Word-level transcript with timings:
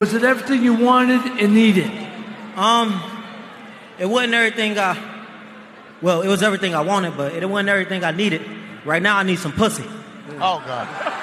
Was 0.00 0.14
it 0.14 0.24
everything 0.24 0.62
you 0.64 0.72
wanted 0.72 1.20
and 1.42 1.54
needed? 1.54 1.90
Um, 2.56 3.02
it 3.98 4.06
wasn't 4.06 4.32
everything 4.32 4.78
I. 4.78 4.96
Well, 6.00 6.22
it 6.22 6.28
was 6.28 6.42
everything 6.42 6.74
I 6.74 6.80
wanted, 6.80 7.18
but 7.18 7.34
it 7.34 7.44
wasn't 7.44 7.68
everything 7.68 8.02
I 8.02 8.10
needed. 8.10 8.40
Right 8.86 9.02
now, 9.02 9.18
I 9.18 9.24
need 9.24 9.38
some 9.38 9.52
pussy. 9.52 9.84
Oh 10.40 10.62
God. 10.64 10.88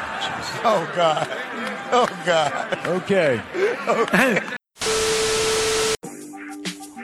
Oh 0.63 0.91
God. 0.95 1.27
Oh 1.91 2.23
God. 2.23 2.87
Okay. 2.87 3.41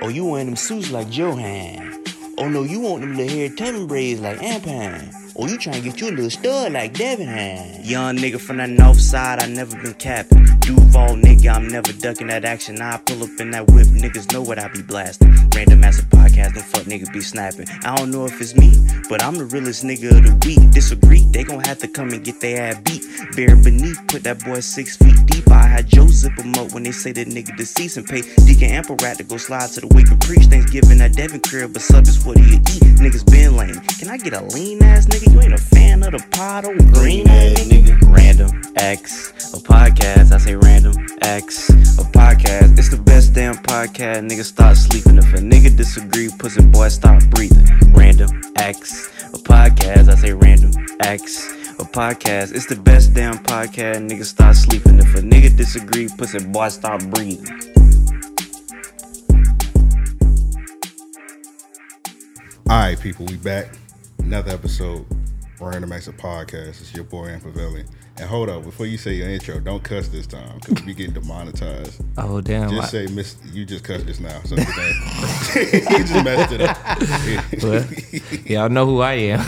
Oh, 0.01 0.09
you 0.09 0.25
want 0.25 0.45
them 0.45 0.55
suits 0.57 0.91
like 0.91 1.07
Johan. 1.09 2.03
Oh 2.37 2.49
no, 2.49 2.63
you 2.63 2.81
want 2.81 3.01
them 3.01 3.15
little 3.15 3.35
hair 3.35 3.49
tubbing 3.49 3.87
braids 3.87 4.19
like 4.19 4.37
Ampan. 4.39 5.13
Oh, 5.35 5.47
you 5.47 5.57
trying 5.57 5.81
to 5.81 5.89
get 5.89 5.99
you 6.01 6.09
a 6.09 6.11
little 6.11 6.29
stud 6.29 6.73
like 6.73 6.93
Devin 6.93 7.27
had. 7.27 7.85
Young 7.85 8.17
nigga 8.17 8.39
from 8.39 8.57
the 8.57 8.67
north 8.67 8.99
side, 8.99 9.41
I 9.41 9.47
never 9.47 9.81
been 9.81 9.93
capping. 9.93 10.45
Duval 10.93 11.15
nigga, 11.15 11.51
I'm 11.51 11.67
never 11.69 11.91
ducking 11.91 12.27
that 12.27 12.45
action. 12.45 12.79
I 12.79 12.97
pull 12.97 13.23
up 13.23 13.39
in 13.39 13.49
that 13.49 13.65
whip, 13.71 13.87
niggas 13.87 14.31
know 14.31 14.43
what 14.43 14.59
I 14.59 14.67
be 14.67 14.83
blasting. 14.83 15.33
Random 15.55 15.79
massive 15.79 16.05
podcast, 16.05 16.53
them 16.53 16.61
fuck 16.61 16.83
niggas 16.83 17.11
be 17.11 17.19
snapping. 17.19 17.65
I 17.83 17.95
don't 17.95 18.11
know 18.11 18.25
if 18.27 18.39
it's 18.39 18.55
me, 18.55 18.77
but 19.09 19.23
I'm 19.23 19.33
the 19.33 19.45
realest 19.45 19.83
nigga 19.83 20.15
of 20.15 20.21
the 20.21 20.37
week. 20.45 20.69
Disagree, 20.69 21.21
they 21.31 21.43
gon' 21.43 21.61
have 21.61 21.79
to 21.79 21.87
come 21.87 22.09
and 22.09 22.23
get 22.23 22.39
their 22.41 22.69
ass 22.69 22.81
beat. 22.81 23.01
Bare 23.35 23.55
beneath, 23.55 23.99
put 24.07 24.23
that 24.25 24.45
boy 24.45 24.59
six 24.59 24.95
feet 24.95 25.17
deep. 25.25 25.49
I 25.49 25.65
had 25.65 25.87
Joe 25.87 26.05
zip 26.05 26.37
him 26.37 26.53
up 26.53 26.73
when 26.73 26.83
they 26.83 26.91
say 26.91 27.11
that 27.11 27.27
nigga 27.27 27.57
deceased 27.57 27.97
and 27.97 28.05
pay 28.05 28.21
Deacon 28.45 28.69
Ample 28.69 28.97
Rat 29.01 29.17
to 29.17 29.23
go 29.23 29.37
slide 29.37 29.71
to 29.71 29.81
the 29.81 29.87
wake 29.87 30.11
and 30.11 30.21
preach. 30.21 30.45
Thanksgiving 30.45 31.01
at 31.01 31.13
Devin 31.13 31.41
crib, 31.41 31.73
but 31.73 31.81
sub 31.81 32.05
is 32.05 32.23
what 32.23 32.37
do 32.37 32.43
you 32.43 32.57
eat? 32.57 32.83
Niggas 33.01 33.25
been 33.31 33.57
lame. 33.57 33.81
Can 33.97 34.09
I 34.09 34.17
get 34.17 34.33
a 34.33 34.43
lean 34.53 34.83
ass 34.83 35.07
nigga? 35.07 35.33
You 35.33 35.41
ain't 35.41 35.53
a 35.53 35.57
fan 35.57 36.03
of 36.03 36.11
the 36.11 36.23
pot 36.37 36.65
or 36.65 36.75
green 36.93 37.27
ass 37.27 37.65
nigga? 37.65 37.97
Random 38.15 38.61
Acts 38.77 39.53
of 39.55 39.63
Podcast. 39.63 40.31
I 40.31 40.37
say 40.37 40.55
random 40.55 40.82
X, 41.21 41.69
a 41.69 42.03
podcast. 42.11 42.77
It's 42.77 42.89
the 42.89 42.97
best 42.97 43.33
damn 43.33 43.55
podcast. 43.55 44.27
Nigga 44.29 44.43
start 44.43 44.75
sleeping. 44.75 45.17
If 45.17 45.33
a 45.33 45.37
nigga 45.37 45.75
disagree, 45.75 46.29
pussy 46.37 46.61
boy 46.61 46.89
stop 46.89 47.23
breathing. 47.29 47.65
Random 47.93 48.29
Acts 48.57 49.07
of 49.33 49.43
Podcast. 49.43 50.09
I 50.09 50.15
say 50.15 50.33
random 50.33 50.71
X, 50.99 51.51
a 51.79 51.85
podcast. 51.85 52.53
It's 52.53 52.65
the 52.65 52.75
best 52.75 53.13
damn 53.13 53.37
podcast. 53.37 54.09
Nigga 54.09 54.25
start 54.25 54.55
sleeping. 54.57 54.99
If 54.99 55.15
a 55.15 55.19
nigga 55.21 55.55
disagree, 55.55 56.09
pussy 56.17 56.43
boy 56.43 56.67
stop 56.69 57.01
breathing. 57.05 57.47
All 62.69 62.79
right, 62.79 62.99
people, 62.99 63.25
we 63.27 63.37
back. 63.37 63.73
Another 64.19 64.51
episode, 64.51 65.05
Random 65.59 65.91
Acts 65.93 66.07
of 66.07 66.17
Podcast. 66.17 66.81
It's 66.81 66.93
your 66.93 67.03
boy 67.05 67.27
Ampavelli. 67.29 67.87
And 68.17 68.29
hold 68.29 68.47
up, 68.49 68.63
before 68.63 68.85
you 68.85 68.97
say 68.97 69.13
your 69.13 69.27
intro, 69.29 69.59
don't 69.59 69.83
cuss 69.83 70.07
this 70.09 70.27
time 70.27 70.59
because 70.59 70.83
we 70.85 70.93
get 70.93 71.13
demonetized. 71.15 71.99
Oh 72.17 72.41
damn! 72.41 72.69
Just 72.69 72.93
I- 72.93 73.05
say, 73.05 73.07
Miss, 73.13 73.37
you 73.51 73.65
just 73.65 73.83
cussed 73.83 74.05
just 74.05 74.21
now. 74.21 74.39
So 74.43 74.55
you 74.59 74.63
just 74.65 76.23
messed 76.23 76.51
it 76.53 76.61
up. 76.61 76.77
Well, 77.63 77.83
y'all 78.45 78.69
know 78.69 78.85
who 78.85 78.99
I 79.01 79.13
am, 79.13 79.39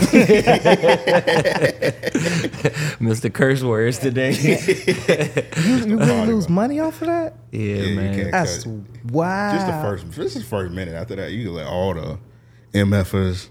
Mr. 3.00 3.32
Curse 3.32 3.62
Words 3.64 4.00
today. 4.00 4.32
You, 4.32 5.76
you 5.86 5.98
really 6.00 6.26
lose 6.34 6.50
money 6.50 6.80
off 6.80 7.02
of 7.02 7.08
that? 7.08 7.36
yeah, 7.52 7.60
Yeah, 7.62 7.84
you 7.84 7.96
man. 7.96 8.16
can't 8.16 8.32
That's 8.32 8.64
cut. 8.64 8.74
wow. 9.12 9.52
Just 9.54 9.68
the 9.68 9.74
first, 9.74 10.12
this 10.18 10.36
is 10.36 10.42
the 10.44 10.48
first 10.50 10.74
minute. 10.74 10.96
After 10.96 11.16
that, 11.18 11.32
you 11.32 11.46
can 11.46 11.54
let 11.54 11.68
all 11.68 11.94
the 11.94 12.18
MFers, 12.74 13.50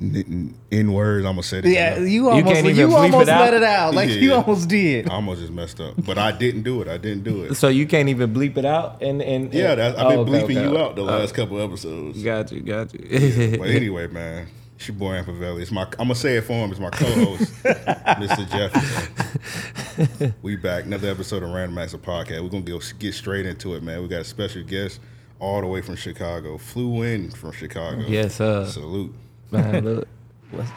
N 0.00 0.92
words, 0.92 1.26
I'm 1.26 1.32
going 1.34 1.42
to 1.42 1.48
say 1.48 1.60
this. 1.60 1.74
Yeah, 1.74 1.96
enough. 1.96 2.08
you 2.08 2.28
almost 2.28 2.54
can't 2.54 2.66
you, 2.66 2.70
even 2.70 2.88
bleep 2.88 3.08
it 3.08 3.12
almost 3.12 3.26
let 3.26 3.54
it 3.54 3.62
out. 3.64 3.94
Like 3.94 4.10
you 4.10 4.30
Yeah. 4.30 4.36
almost 4.36 4.68
did. 4.68 5.08
I 5.10 5.14
almost 5.14 5.40
just 5.40 5.52
messed 5.52 5.80
up. 5.80 5.94
But 6.04 6.18
I 6.18 6.30
didn't 6.30 6.62
do 6.62 6.80
it. 6.82 6.88
I 6.88 6.98
didn't 6.98 7.24
do 7.24 7.42
it. 7.42 7.56
So 7.56 7.66
you 7.66 7.84
can't 7.86 8.08
even 8.08 8.32
bleep 8.32 8.56
it 8.56 8.64
out, 8.64 9.02
and 9.02 9.20
and 9.20 9.52
Yeah, 9.52 9.74
that, 9.74 9.98
I've 9.98 10.08
been 10.08 10.18
oh, 10.18 10.22
okay, 10.22 10.30
bleeping 10.30 10.56
okay. 10.56 10.62
you 10.70 10.78
out 10.78 10.94
the 10.94 11.02
last 11.02 11.34
couple 11.34 11.60
episodes. 11.60 12.22
Got 12.22 12.52
you, 12.52 12.60
got 12.60 12.94
you. 12.94 13.00
But 13.58 13.70
anyway, 13.70 14.06
man, 14.06 14.46
it's 14.76 14.86
your 14.86 14.96
boy 14.96 15.14
Ampavelli. 15.20 15.62
It's 15.62 15.72
my 15.72 15.82
I'm 15.82 15.90
gonna 16.06 16.14
say 16.14 16.36
it 16.36 16.42
for 16.44 16.52
him. 16.52 16.70
It's 16.70 16.78
my 16.78 16.90
co-host, 16.90 17.52
Mr. 17.64 18.48
Jefferson. 18.48 20.34
we 20.42 20.54
back 20.54 20.84
another 20.84 21.08
episode 21.10 21.42
of 21.42 21.50
Random 21.50 21.76
Acts 21.76 21.94
of 21.94 22.02
Podcast. 22.02 22.40
We're 22.40 22.50
gonna 22.50 22.62
go 22.62 22.80
get 23.00 23.14
straight 23.14 23.46
into 23.46 23.74
it, 23.74 23.82
man. 23.82 24.00
We 24.02 24.06
got 24.06 24.20
a 24.20 24.24
special 24.24 24.62
guest 24.62 25.00
all 25.40 25.60
the 25.60 25.66
way 25.66 25.82
from 25.82 25.96
Chicago. 25.96 26.56
Flew 26.56 27.02
in 27.02 27.32
from 27.32 27.50
Chicago. 27.50 28.04
Yes, 28.06 28.36
sir. 28.36 28.64
Salute. 28.66 29.12
Man, 29.50 29.84
look, 29.96 30.08
what's- 30.50 30.70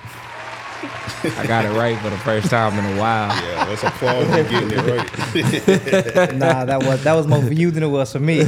I 1.38 1.46
got 1.46 1.66
it 1.66 1.70
right 1.78 1.96
for 2.00 2.10
the 2.10 2.18
first 2.18 2.50
time 2.50 2.78
in 2.80 2.98
a 2.98 3.00
while. 3.00 3.28
Yeah, 3.44 3.66
let's 3.70 3.84
applaud 3.84 4.22
you 4.22 4.44
getting 4.50 4.72
it 4.72 4.78
right. 6.18 6.34
nah, 6.36 6.66
that 6.66 6.82
was 6.82 7.04
that 7.04 7.14
was 7.14 7.28
more 7.28 7.42
for 7.44 7.54
you 7.54 7.70
than 7.70 7.84
it 7.84 7.88
was 7.88 8.12
for 8.12 8.20
me. 8.20 8.44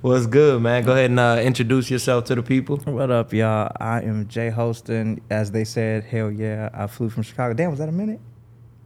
What's 0.00 0.26
good, 0.26 0.60
man? 0.60 0.84
Go 0.84 0.92
ahead 0.92 1.10
and 1.10 1.20
uh, 1.20 1.38
introduce 1.42 1.90
yourself 1.90 2.24
to 2.24 2.34
the 2.34 2.42
people. 2.42 2.76
what 2.78 3.10
up, 3.10 3.32
y'all? 3.32 3.70
I 3.80 4.02
am 4.02 4.26
Jé 4.26 4.52
Holston. 4.52 5.20
As 5.30 5.52
they 5.52 5.64
said, 5.64 6.04
hell 6.04 6.30
yeah, 6.30 6.68
I 6.74 6.88
flew 6.88 7.08
from 7.08 7.22
Chicago. 7.22 7.54
Damn, 7.54 7.70
was 7.70 7.78
that 7.78 7.88
a 7.88 7.92
minute? 7.92 8.20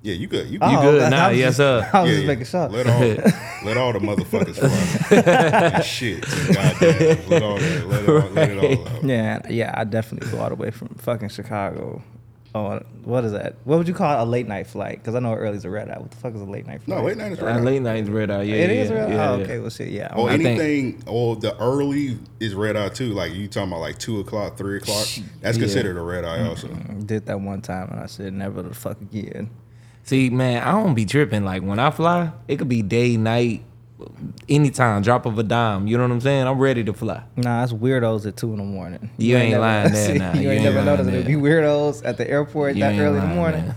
Yeah, 0.03 0.15
you 0.15 0.27
good. 0.29 0.49
You, 0.49 0.59
Oh, 0.63 0.71
You 0.71 0.79
good 0.81 1.03
I- 1.03 1.07
I 1.07 1.11
now? 1.11 1.29
was 1.31 1.39
Yes, 1.39 1.57
sir. 1.57 1.91
I 1.93 2.03
was 2.03 2.11
yeah, 2.11 2.15
just 2.17 2.23
yeah. 2.23 2.29
making 2.29 2.45
sure. 2.47 2.69
Let 2.69 2.87
all 2.87 3.01
let 3.65 3.77
all 3.77 3.93
the 3.93 3.99
motherfuckers 3.99 4.57
fly. 4.57 5.17
And 5.75 5.85
shit. 5.85 6.23
Goddamn. 6.23 7.29
Let 7.29 7.43
all 7.43 7.59
that. 7.59 7.87
Let, 7.87 8.03
it 8.03 8.09
all, 8.09 8.31
let 8.31 8.51
it 8.51 8.59
all 8.59 8.89
out. 8.89 9.05
Yeah, 9.05 9.41
yeah, 9.51 9.75
I 9.77 9.85
definitely 9.85 10.29
flew 10.29 10.39
all 10.39 10.49
the 10.51 10.55
way 10.55 10.71
from 10.71 10.89
fucking 10.99 11.31
Chicago. 11.31 12.03
Oh, 12.55 12.79
what 13.05 13.25
is 13.25 13.33
that? 13.33 13.57
What 13.65 13.77
would 13.77 13.87
you 13.89 13.93
call 13.93 14.23
a 14.23 14.25
late 14.25 14.49
night 14.49 14.67
flight? 14.67 14.99
Because 15.01 15.15
I 15.15 15.19
know 15.21 15.35
early's 15.35 15.67
a 15.67 15.71
red 15.71 15.91
eye. 15.91 15.99
What 15.99 16.11
the 16.11 16.17
fuck 16.17 16.35
is 16.35 16.41
a 16.41 16.45
late 16.45 16.67
night 16.67 16.83
flight? 16.83 16.99
No, 16.99 17.05
late 17.05 17.17
night 17.19 17.33
is 17.33 17.43
Uh, 17.43 17.45
right. 17.47 17.61
late 17.63 17.83
night 17.83 18.09
red 18.09 18.31
eye. 18.31 18.43
Yeah, 18.45 18.55
It 18.55 18.71
yeah, 18.71 18.83
is 18.83 18.91
red. 18.91 19.11
Yeah, 19.11 19.31
oh, 19.31 19.37
yeah. 19.37 19.43
okay. 19.45 19.59
Well, 19.59 19.71
shit. 19.71 19.89
Yeah. 19.89 20.15
Or 20.17 20.31
I 20.31 20.39
think- 20.39 20.49
anything, 20.61 21.03
or 21.07 21.37
the 21.37 21.55
early 21.61 22.19
is 22.41 22.55
red 22.55 22.75
eye 22.77 22.89
too. 22.89 23.13
Like 23.13 23.35
you 23.35 23.49
talking 23.49 23.69
about 23.71 23.81
like 23.81 23.99
two 23.99 24.21
o'clock, 24.21 24.57
three 24.57 24.79
o'clock. 24.79 25.07
That's 25.43 25.59
Yeah. 25.59 25.63
considered 25.65 25.97
a 25.99 26.03
red 26.03 26.25
eye 26.25 26.47
also. 26.49 26.69
did 27.05 27.27
that 27.27 27.39
one 27.41 27.61
time 27.61 27.89
and 27.91 28.01
I 28.01 28.07
said 28.07 28.33
never 28.33 28.63
the 28.63 28.75
fuck 28.75 28.99
again. 29.03 29.51
See, 30.09 30.31
man, 30.31 30.63
I 30.63 30.73
don't 30.73 30.95
be 30.95 31.05
tripping. 31.05 31.45
Like 31.45 31.63
when 31.63 31.79
I 31.79 31.91
fly, 31.91 32.33
it 32.49 32.57
could 32.57 32.69
be 32.69 32.81
day, 32.81 33.19
night, 33.19 33.63
anytime, 34.49 35.03
drop 35.03 35.27
of 35.27 35.39
a 35.39 35.43
dime. 35.43 35.87
You 35.87 35.99
know 35.99 36.05
what 36.05 36.13
I'm 36.13 36.21
saying? 36.23 36.47
I'm 36.47 36.59
ready 36.59 36.83
to 36.85 36.95
fly. 36.95 37.23
Nah, 37.37 37.63
it's 37.63 37.75
weirdos 37.75 38.27
at 38.27 38.37
two 38.37 38.53
in 38.53 38.57
the 38.59 38.65
morning. 38.65 39.11
You 39.19 39.37
ain't 39.37 39.51
never- 39.51 39.61
lying 39.61 39.93
there, 39.93 40.07
See, 40.13 40.19
nah. 40.19 40.33
You, 40.33 40.41
You 40.43 40.51
ain't 40.51 40.65
ain't 40.65 40.75
never 40.75 40.85
noticed 40.87 41.11
there. 41.11 41.21
there 41.23 41.29
be 41.37 41.41
weirdos 41.43 42.03
at 42.07 42.17
the 42.17 42.29
airport 42.29 42.77
You 42.77 42.85
that 42.85 42.99
early 42.99 43.19
in 43.19 43.29
the 43.29 43.35
morning. 43.35 43.65
man. 43.67 43.75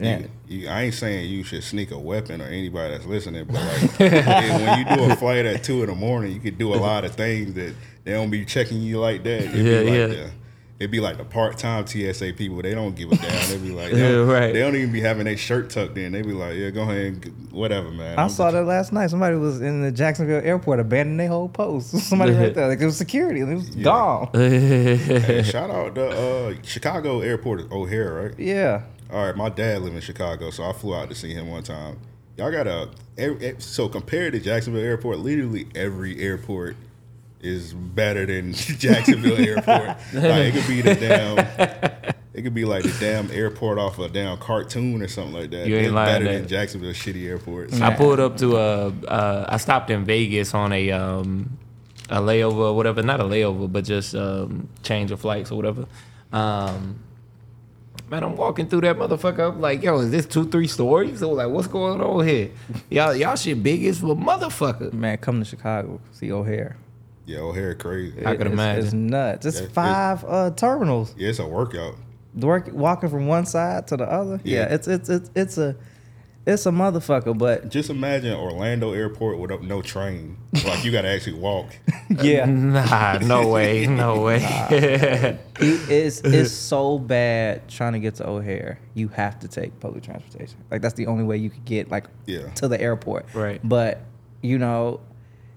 Yeah. 0.00 0.18
You, 0.18 0.28
you, 0.48 0.68
I 0.68 0.82
ain't 0.82 0.94
saying 0.94 1.30
you 1.30 1.44
should 1.44 1.62
sneak 1.62 1.92
a 1.92 1.98
weapon 1.98 2.40
or 2.40 2.46
anybody 2.46 2.92
that's 2.94 3.06
listening, 3.06 3.44
but 3.44 3.54
like 3.54 4.00
and 4.12 4.64
when 4.66 4.78
you 4.80 4.96
do 4.96 5.12
a 5.12 5.16
flight 5.22 5.46
at 5.46 5.62
two 5.62 5.82
in 5.84 5.88
the 5.88 5.94
morning, 5.94 6.32
you 6.32 6.40
could 6.40 6.58
do 6.58 6.74
a 6.74 6.76
lot 6.76 7.04
of 7.04 7.14
things 7.14 7.54
that 7.54 7.74
they 8.02 8.10
don't 8.10 8.30
be 8.30 8.44
checking 8.44 8.78
you 8.82 8.98
like 8.98 9.22
that. 9.22 9.42
It'd 9.44 9.54
Yeah, 9.64 9.78
like 9.78 9.86
yeah. 9.92 10.06
The, 10.24 10.30
it'd 10.82 10.90
be 10.90 11.00
like 11.00 11.16
the 11.16 11.24
part 11.24 11.56
time 11.58 11.86
TSA 11.86 12.32
people. 12.36 12.60
They 12.60 12.74
don't 12.74 12.94
give 12.94 13.10
a 13.12 13.16
damn. 13.16 13.48
They 13.50 13.56
be 13.58 13.70
like, 13.72 13.92
they 13.92 14.00
Yeah, 14.00 14.10
don't, 14.12 14.28
right. 14.28 14.52
They 14.52 14.60
don't 14.60 14.74
even 14.76 14.92
be 14.92 15.00
having 15.00 15.24
their 15.24 15.36
shirt 15.36 15.70
tucked 15.70 15.96
in. 15.96 16.12
They 16.12 16.22
be 16.22 16.32
like, 16.32 16.54
yeah, 16.56 16.70
go 16.70 16.82
ahead, 16.82 16.96
and 17.06 17.22
g- 17.24 17.30
whatever, 17.50 17.90
man. 17.90 18.18
I 18.18 18.24
I'm 18.24 18.28
saw 18.28 18.46
just- 18.46 18.54
that 18.54 18.64
last 18.64 18.92
night. 18.92 19.10
Somebody 19.10 19.36
was 19.36 19.60
in 19.62 19.82
the 19.82 19.92
Jacksonville 19.92 20.42
airport 20.44 20.80
abandoning 20.80 21.16
their 21.18 21.28
whole 21.28 21.48
post. 21.48 21.90
Somebody 22.08 22.32
right 22.32 22.54
there. 22.54 22.68
Like 22.68 22.80
it 22.80 22.84
was 22.86 22.96
security. 22.96 23.40
and 23.40 23.52
It 23.52 23.54
was 23.56 23.70
gone. 23.70 24.28
Hey, 24.34 25.42
shout 25.42 25.70
out 25.70 25.94
the 25.94 26.08
uh, 26.08 26.54
Chicago 26.64 27.20
airport 27.20 27.60
is 27.60 27.66
O'Hare, 27.70 28.12
right? 28.12 28.38
Yeah. 28.38 28.82
All 29.10 29.26
right, 29.26 29.36
my 29.36 29.48
dad 29.50 29.82
lived 29.82 29.94
in 29.94 30.00
Chicago, 30.02 30.50
so 30.50 30.64
I 30.64 30.72
flew 30.72 30.94
out 30.94 31.08
to 31.10 31.14
see 31.14 31.32
him 31.32 31.48
one 31.50 31.62
time. 31.62 31.98
Y'all 32.36 32.50
got 32.50 32.66
a 32.66 32.88
so 33.60 33.88
compared 33.88 34.32
to 34.32 34.40
Jacksonville 34.40 34.82
Airport, 34.82 35.18
literally 35.18 35.68
every 35.74 36.18
airport 36.18 36.76
is 37.42 37.74
better 37.74 38.24
than 38.24 38.52
Jacksonville 38.54 39.38
Airport. 39.38 39.88
Like 40.14 40.14
it 40.14 40.54
could 40.54 40.68
be 40.68 40.80
the 40.80 40.94
damn, 40.94 41.38
it 42.34 42.42
could 42.42 42.54
be 42.54 42.64
like 42.64 42.84
the 42.84 42.96
damn 43.00 43.30
airport 43.30 43.78
off 43.78 43.98
a 43.98 44.08
damn 44.08 44.38
cartoon 44.38 45.02
or 45.02 45.08
something 45.08 45.34
like 45.34 45.50
that. 45.50 45.66
You 45.66 45.76
ain't 45.76 45.86
it's 45.86 45.94
lying 45.94 46.14
better 46.14 46.24
there. 46.24 46.38
than 46.38 46.48
Jacksonville 46.48 46.92
shitty 46.92 47.26
airports. 47.26 47.80
I 47.80 47.94
pulled 47.94 48.20
up 48.20 48.36
to 48.38 48.56
a. 48.56 48.88
Uh, 48.88 49.46
I 49.48 49.56
stopped 49.56 49.90
in 49.90 50.04
Vegas 50.04 50.54
on 50.54 50.72
a 50.72 50.92
um, 50.92 51.58
a 52.08 52.20
layover 52.20 52.70
or 52.70 52.72
whatever. 52.74 53.02
Not 53.02 53.20
a 53.20 53.24
layover, 53.24 53.70
but 53.70 53.84
just 53.84 54.14
um, 54.14 54.68
change 54.82 55.10
of 55.10 55.20
flights 55.20 55.50
or 55.50 55.56
whatever. 55.56 55.86
Um, 56.32 57.00
man, 58.08 58.22
I'm 58.22 58.36
walking 58.36 58.68
through 58.68 58.82
that 58.82 58.96
motherfucker. 58.96 59.52
I'm 59.52 59.60
like, 59.60 59.82
yo, 59.82 59.98
is 59.98 60.10
this 60.10 60.26
two, 60.26 60.48
three 60.48 60.68
stories? 60.68 61.18
So 61.18 61.32
like, 61.32 61.48
what's 61.48 61.66
going 61.66 62.00
on 62.00 62.26
here? 62.26 62.50
Y'all, 62.88 63.14
y'all 63.16 63.36
shit 63.36 63.62
big 63.62 63.84
as 63.84 64.00
a 64.02 64.06
motherfucker. 64.06 64.92
Man, 64.92 65.18
come 65.18 65.40
to 65.40 65.44
Chicago. 65.44 66.00
See 66.12 66.30
O'Hare. 66.30 66.76
Yeah, 67.24 67.38
O'Hare 67.38 67.74
crazy. 67.74 68.18
I 68.26 68.32
could 68.36 68.48
It's- 68.48 68.52
imagine. 68.52 68.84
It's 68.84 68.92
nuts. 68.92 69.46
It's 69.46 69.56
Yeah, 69.56 69.62
it's- 69.64 69.74
five 69.74 70.24
uh, 70.26 70.50
terminals. 70.50 71.14
Yeah, 71.16 71.28
it's 71.28 71.38
a 71.38 71.46
workout. 71.46 71.94
Work, 72.34 72.70
walking 72.72 73.08
from 73.10 73.26
one 73.26 73.46
side 73.46 73.86
to 73.88 73.96
the 73.96 74.04
other. 74.10 74.40
Yeah, 74.42 74.60
Yeah. 74.60 74.74
it's 74.74 74.88
it's 74.88 75.08
it's 75.08 75.30
it's 75.34 75.58
a 75.58 75.76
It's 76.44 76.66
a 76.66 76.70
motherfucker, 76.72 77.38
but 77.38 77.68
Just 77.68 77.88
imagine 77.88 78.34
Orlando 78.34 78.92
Airport 78.92 79.38
with 79.38 79.60
no 79.62 79.80
train. 79.80 80.38
Like 80.66 80.84
you 80.84 80.90
got 80.90 81.02
to 81.02 81.08
actually 81.08 81.38
walk. 81.38 81.66
yeah, 82.20 82.46
Nah, 82.46 83.18
no 83.18 83.46
way, 83.48 83.86
no 83.86 84.20
way. 84.26 84.40
it- 84.70 85.38
it's 85.60 86.20
it's 86.22 86.50
so 86.50 86.98
bad 86.98 87.68
trying 87.68 87.92
to 87.92 88.00
get 88.00 88.16
to 88.16 88.26
O'Hare. 88.28 88.80
You 88.94 89.06
have 89.08 89.38
to 89.40 89.46
take 89.48 89.78
public 89.78 90.02
transportation. 90.02 90.56
Like 90.70 90.82
that's 90.82 90.94
the 90.94 91.06
only 91.06 91.22
way 91.22 91.36
you 91.36 91.50
could 91.50 91.64
get 91.64 91.90
like 91.92 92.06
Yeah. 92.26 92.48
to 92.56 92.66
the 92.66 92.80
airport. 92.80 93.26
Right. 93.34 93.60
But 93.62 94.00
you 94.42 94.58
know, 94.58 94.98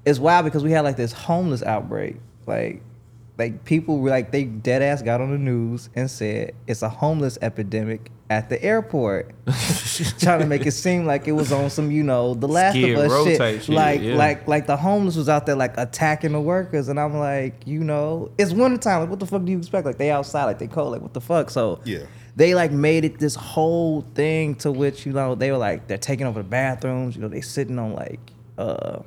it's 0.06 0.20
wild 0.20 0.46
because 0.46 0.64
we 0.64 0.72
had 0.72 0.82
like 0.82 0.98
this 0.98 1.12
homeless 1.12 1.64
outbreak. 1.64 2.18
Like 2.46 2.82
like 3.38 3.66
people 3.66 4.00
were 4.00 4.10
like 4.10 4.32
they 4.32 4.46
dead 4.46 4.82
ass 4.82 5.02
got 5.02 5.20
on 5.20 5.32
the 5.32 5.38
news 5.38 5.90
and 5.96 6.10
said 6.10 6.54
it's 6.68 6.82
a 6.82 6.90
homeless 6.90 7.38
epidemic 7.42 8.12
at 8.30 8.50
the 8.50 8.62
airport. 8.64 9.32
trying 10.20 10.40
to 10.40 10.46
make 10.46 10.66
it 10.66 10.72
seem 10.72 11.06
like 11.06 11.28
it 11.28 11.34
was 11.34 11.52
on 11.52 11.70
some, 11.70 11.92
you 11.92 12.02
know, 12.04 12.34
the 12.34 12.48
last 12.48 12.74
Skid 12.74 12.98
of 12.98 13.12
us 13.12 13.26
shit. 13.38 13.64
shit, 13.66 13.76
Like 13.76 14.02
yeah. 14.02 14.16
like 14.16 14.48
like 14.48 14.68
the 14.68 14.78
homeless 14.78 15.16
was 15.16 15.28
out 15.28 15.46
there 15.46 15.56
like 15.56 15.78
attacking 15.78 16.32
the 16.32 16.40
workers 16.42 16.88
and 16.88 17.00
I'm 17.00 17.18
like, 17.18 17.68
you 17.68 17.84
know, 17.84 18.32
it's 18.38 18.54
wintertime. 18.54 19.02
Like 19.02 19.10
what 19.10 19.20
the 19.20 19.26
fuck 19.28 19.44
do 19.44 19.52
you 19.52 19.58
expect? 19.58 19.86
Like 19.86 19.98
they 19.98 20.12
outside, 20.12 20.46
like 20.46 20.60
they 20.60 20.68
cold, 20.68 20.92
like 20.94 21.02
what 21.02 21.14
the 21.14 21.22
fuck? 21.22 21.50
So 21.50 21.82
Yeah. 21.84 22.06
they 22.36 22.56
like 22.56 22.72
made 22.72 23.04
it 23.06 23.20
this 23.20 23.36
whole 23.36 24.02
thing 24.16 24.56
to 24.56 24.72
which, 24.72 25.06
you 25.06 25.12
know, 25.14 25.36
they 25.36 25.52
were 25.52 25.58
like 25.58 25.88
they're 25.88 25.98
taking 25.98 26.26
over 26.26 26.42
the 26.42 26.48
bathrooms, 26.50 27.16
you 27.16 27.22
know, 27.22 27.28
they 27.28 27.42
sitting 27.42 27.78
on 27.80 27.94
like 27.94 28.20
uh 28.58 29.00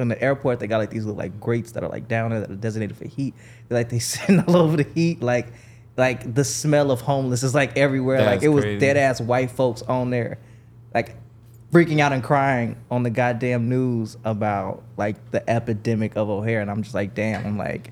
in 0.00 0.08
the 0.08 0.20
airport 0.22 0.60
they 0.60 0.66
got 0.66 0.78
like 0.78 0.90
these 0.90 1.04
little 1.04 1.18
like 1.18 1.38
grates 1.40 1.72
that 1.72 1.82
are 1.82 1.88
like 1.88 2.08
down 2.08 2.30
there 2.30 2.40
that 2.40 2.50
are 2.50 2.54
designated 2.56 2.96
for 2.96 3.06
heat. 3.06 3.34
They're 3.68 3.78
like 3.78 3.88
they 3.90 3.98
sitting 3.98 4.40
all 4.40 4.56
over 4.56 4.76
the 4.76 4.86
heat, 4.94 5.22
like 5.22 5.48
like 5.96 6.32
the 6.34 6.44
smell 6.44 6.90
of 6.90 7.00
homeless 7.00 7.42
is 7.42 7.54
like 7.54 7.76
everywhere. 7.76 8.18
like 8.18 8.26
That's 8.40 8.44
it 8.44 8.48
was 8.48 8.64
crazy. 8.64 8.78
dead 8.78 8.96
ass 8.96 9.20
white 9.20 9.50
folks 9.50 9.82
on 9.82 10.10
there, 10.10 10.38
like 10.94 11.16
freaking 11.72 11.98
out 12.00 12.12
and 12.12 12.22
crying 12.22 12.76
on 12.90 13.02
the 13.02 13.10
goddamn 13.10 13.68
news 13.68 14.16
about 14.24 14.82
like 14.96 15.30
the 15.32 15.48
epidemic 15.50 16.16
of 16.16 16.30
O'Hare, 16.30 16.60
and 16.60 16.70
I'm 16.70 16.82
just 16.82 16.94
like, 16.94 17.14
damn. 17.14 17.44
I'm 17.44 17.58
like, 17.58 17.90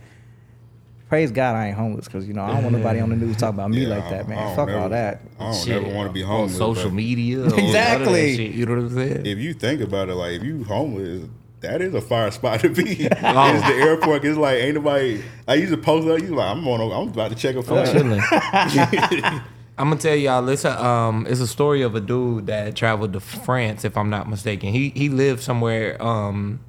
praise 1.08 1.30
God 1.30 1.54
I 1.54 1.68
ain't 1.68 1.76
homeless 1.76 2.06
because 2.06 2.26
you 2.26 2.34
know 2.34 2.42
I 2.42 2.52
don't 2.54 2.62
want 2.64 2.76
nobody 2.76 3.00
on 3.00 3.10
the 3.10 3.16
news 3.16 3.36
talking 3.36 3.54
about 3.58 3.70
me 3.70 3.82
Yeah, 3.82 3.88
like 3.96 4.08
that, 4.10 4.28
man. 4.28 4.38
don't 4.38 4.56
Fuck 4.56 4.68
never- 4.68 4.80
all 4.80 4.88
that. 4.88 5.20
I 5.38 5.44
don't 5.44 5.54
Shit, 5.54 5.82
never 5.82 5.94
want 5.94 6.08
to 6.08 6.12
be 6.12 6.22
on 6.22 6.28
homeless. 6.28 6.56
social 6.56 6.84
but 6.90 6.94
media. 6.94 7.38
or 7.38 7.40
none 7.42 7.50
of 7.50 7.56
that 7.56 7.64
Exactly. 8.00 8.36
shit, 8.36 8.52
you 8.54 8.66
know 8.66 8.72
what 8.76 8.80
I'm 8.92 8.94
saying? 8.94 9.26
If 9.26 9.38
you 9.38 9.52
think 9.52 9.80
about 9.80 10.08
it, 10.08 10.14
like 10.14 10.32
if 10.32 10.42
you 10.44 10.64
homeless, 10.64 11.28
that 11.66 11.82
is 11.82 11.94
a 11.94 12.00
fire 12.00 12.30
spot 12.30 12.60
to 12.60 12.68
be. 12.70 13.08
Oh. 13.22 13.54
It's 13.54 13.66
the 13.66 13.74
airport. 13.74 14.24
It's 14.24 14.38
like 14.38 14.58
ain't 14.58 14.76
nobody. 14.76 15.22
I 15.48 15.54
used 15.54 15.72
to 15.72 15.78
post 15.78 16.08
up. 16.08 16.20
You 16.20 16.34
like 16.34 16.50
I'm 16.56 16.66
on. 16.66 16.80
I'm 16.80 17.08
about 17.08 17.30
to 17.30 17.36
check 17.36 17.54
a 17.56 17.58
I'm 17.58 17.64
flight. 17.64 17.92
chilling. 17.92 18.20
I'm 19.78 19.90
gonna 19.90 19.96
tell 19.96 20.14
y'all. 20.14 20.42
Listen, 20.42 20.72
um, 20.72 21.26
it's 21.28 21.40
a 21.40 21.46
story 21.46 21.82
of 21.82 21.94
a 21.94 22.00
dude 22.00 22.46
that 22.46 22.74
traveled 22.76 23.12
to 23.12 23.20
France, 23.20 23.84
if 23.84 23.96
I'm 23.96 24.08
not 24.10 24.28
mistaken. 24.28 24.72
He 24.72 24.90
he 24.90 25.08
lived 25.08 25.42
somewhere 25.42 26.02
um 26.02 26.60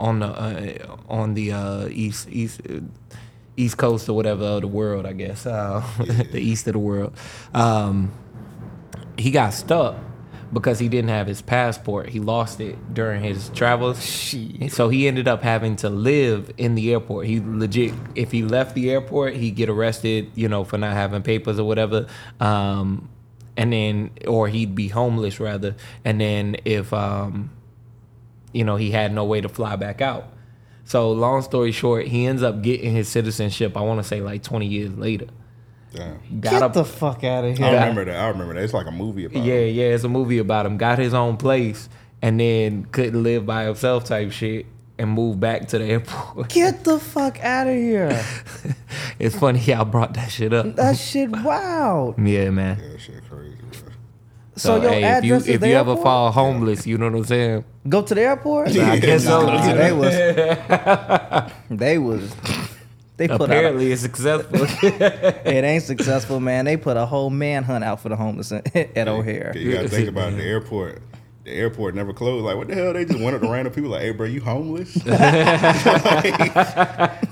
on 0.00 0.20
the 0.20 0.26
uh, 0.26 0.96
on 1.08 1.34
the 1.34 1.52
uh, 1.52 1.88
east 1.88 2.28
east 2.30 2.60
uh, 2.68 2.80
east 3.56 3.78
coast 3.78 4.08
or 4.08 4.14
whatever 4.14 4.44
of 4.44 4.62
the 4.62 4.68
world, 4.68 5.06
I 5.06 5.12
guess, 5.12 5.46
uh, 5.46 5.84
the 6.32 6.40
east 6.40 6.66
of 6.66 6.72
the 6.74 6.78
world. 6.78 7.16
Um, 7.54 8.12
he 9.16 9.30
got 9.30 9.54
stuck 9.54 9.96
because 10.52 10.78
he 10.78 10.88
didn't 10.88 11.10
have 11.10 11.26
his 11.26 11.42
passport. 11.42 12.08
He 12.08 12.20
lost 12.20 12.60
it 12.60 12.94
during 12.94 13.22
his 13.22 13.48
travels. 13.50 13.98
So 14.68 14.88
he 14.88 15.08
ended 15.08 15.28
up 15.28 15.42
having 15.42 15.76
to 15.76 15.88
live 15.88 16.52
in 16.56 16.74
the 16.74 16.92
airport. 16.92 17.26
He 17.26 17.40
legit, 17.40 17.94
if 18.14 18.30
he 18.32 18.42
left 18.42 18.74
the 18.74 18.90
airport, 18.90 19.34
he'd 19.34 19.56
get 19.56 19.68
arrested, 19.68 20.30
you 20.34 20.48
know, 20.48 20.64
for 20.64 20.78
not 20.78 20.92
having 20.92 21.22
papers 21.22 21.58
or 21.58 21.64
whatever. 21.66 22.06
Um, 22.40 23.08
and 23.56 23.72
then, 23.72 24.10
or 24.26 24.48
he'd 24.48 24.74
be 24.74 24.88
homeless 24.88 25.40
rather. 25.40 25.74
And 26.04 26.20
then 26.20 26.56
if, 26.64 26.92
um, 26.92 27.50
you 28.52 28.64
know, 28.64 28.76
he 28.76 28.90
had 28.90 29.12
no 29.12 29.24
way 29.24 29.40
to 29.40 29.48
fly 29.48 29.76
back 29.76 30.00
out. 30.00 30.32
So 30.84 31.10
long 31.10 31.42
story 31.42 31.72
short, 31.72 32.06
he 32.06 32.26
ends 32.26 32.42
up 32.44 32.62
getting 32.62 32.94
his 32.94 33.08
citizenship. 33.08 33.76
I 33.76 33.80
want 33.80 33.98
to 34.00 34.04
say 34.04 34.20
like 34.20 34.42
20 34.44 34.66
years 34.66 34.96
later. 34.96 35.26
Damn. 35.96 36.40
Got 36.40 36.50
Get 36.50 36.62
up, 36.62 36.72
the 36.74 36.84
fuck 36.84 37.24
out 37.24 37.44
of 37.44 37.56
here. 37.56 37.66
I 37.66 37.72
remember 37.74 38.04
that. 38.04 38.16
I 38.16 38.28
remember 38.28 38.54
that. 38.54 38.62
It's 38.62 38.74
like 38.74 38.86
a 38.86 38.92
movie 38.92 39.24
about. 39.24 39.42
Yeah, 39.42 39.54
it. 39.54 39.72
yeah, 39.74 39.86
it's 39.86 40.04
a 40.04 40.08
movie 40.08 40.38
about 40.38 40.66
him. 40.66 40.76
Got 40.76 40.98
his 40.98 41.14
own 41.14 41.36
place 41.36 41.88
and 42.22 42.40
then 42.40 42.84
couldn't 42.86 43.22
live 43.22 43.46
by 43.46 43.64
himself 43.64 44.04
type 44.04 44.32
shit 44.32 44.66
and 44.98 45.10
moved 45.10 45.40
back 45.40 45.68
to 45.68 45.78
the 45.78 45.84
airport. 45.84 46.48
Get 46.48 46.84
the 46.84 46.98
fuck 46.98 47.42
out 47.42 47.66
of 47.66 47.74
here. 47.74 48.24
it's 49.18 49.36
funny 49.36 49.60
y'all 49.60 49.84
brought 49.84 50.14
that 50.14 50.30
shit 50.30 50.52
up. 50.52 50.74
That 50.76 50.96
shit 50.96 51.30
wow. 51.30 52.14
Yeah, 52.18 52.50
man. 52.50 52.78
That 52.78 53.00
shit 53.00 53.22
crazy. 53.28 53.56
bro. 53.56 53.92
So, 54.56 54.80
So, 54.80 54.82
your 54.82 54.90
hey, 54.90 55.18
if 55.18 55.24
you 55.24 55.34
is 55.34 55.48
if 55.48 55.60
the 55.60 55.68
you 55.68 55.74
ever 55.74 55.96
fall 55.96 56.32
homeless, 56.32 56.86
you 56.86 56.96
know 56.96 57.06
what 57.10 57.18
I'm 57.18 57.24
saying? 57.24 57.64
Go 57.88 58.02
to 58.02 58.14
the 58.14 58.22
airport? 58.22 58.68
I 58.68 58.98
guess 58.98 59.24
so. 59.24 59.46
Nah, 59.46 59.74
they 59.74 59.92
was 59.92 61.52
they 61.70 61.98
was 61.98 62.34
they 63.16 63.28
put 63.28 63.42
out 63.42 63.50
Apparently, 63.50 63.92
it's 63.92 64.02
successful. 64.02 64.60
it 64.82 65.64
ain't 65.64 65.82
successful, 65.82 66.38
man. 66.40 66.64
They 66.66 66.76
put 66.76 66.96
a 66.96 67.06
whole 67.06 67.30
manhunt 67.30 67.82
out 67.84 68.00
for 68.00 68.08
the 68.10 68.16
homeless 68.16 68.52
at 68.74 69.08
O'Hare. 69.08 69.52
You 69.56 69.72
gotta 69.72 69.88
think 69.88 70.08
about 70.08 70.32
it. 70.34 70.36
The 70.36 70.42
airport. 70.48 71.02
The 71.44 71.52
airport 71.52 71.94
never 71.94 72.12
closed. 72.12 72.44
Like 72.44 72.56
what 72.56 72.66
the 72.68 72.74
hell? 72.74 72.92
They 72.92 73.04
just 73.04 73.20
went 73.20 73.36
up 73.36 73.42
to 73.42 73.48
random 73.48 73.72
people 73.72 73.90
like, 73.90 74.02
"Hey, 74.02 74.10
bro, 74.10 74.26
you 74.26 74.40
homeless?" 74.40 74.96
Like, 75.06 75.20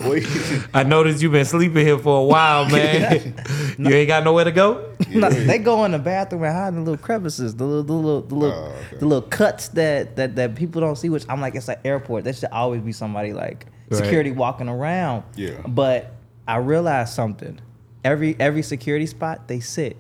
wait. 0.01 0.27
I 0.73 0.85
noticed 0.87 1.21
you've 1.23 1.33
been 1.33 1.45
sleeping 1.45 1.85
here 1.85 1.99
for 1.99 2.21
a 2.21 2.25
while, 2.25 2.69
man. 2.71 3.35
you 3.79 3.89
ain't 3.91 4.09
got 4.09 4.23
nowhere 4.25 4.45
to 4.45 4.53
go. 4.53 4.89
No, 5.11 5.29
they 5.31 5.59
go 5.59 5.85
in 5.85 5.91
the 5.93 5.99
bathroom 5.99 6.45
and 6.45 6.53
hide 6.55 6.69
in 6.69 6.77
the 6.77 6.81
little 6.93 6.97
crevices, 7.05 7.57
the 7.57 7.65
little, 7.65 7.83
the 7.83 7.93
little, 7.93 8.21
the 8.23 8.35
little, 8.35 8.57
Oh, 8.59 8.67
okay. 8.87 8.97
the 8.99 9.07
little 9.07 9.29
cuts 9.29 9.69
that, 9.69 10.17
that 10.17 10.37
that 10.37 10.55
people 10.55 10.81
don't 10.81 10.97
see. 10.97 11.09
Which 11.09 11.25
I'm 11.29 11.41
like, 11.41 11.55
it's 11.57 11.69
an 11.69 11.77
airport. 11.85 12.25
There 12.25 12.33
should 12.33 12.51
always 12.51 12.83
be 12.83 12.93
somebody 12.93 13.33
like 13.33 13.67
Right. 13.89 13.99
security 14.03 14.31
walking 14.31 14.69
around. 14.69 15.25
Yeah. 15.37 15.61
But 15.67 16.15
I 16.49 16.57
realized 16.57 17.13
something. 17.13 17.61
Every 18.03 18.37
every 18.39 18.63
security 18.63 19.07
spot 19.07 19.49
they 19.49 19.61
sit. 19.61 19.97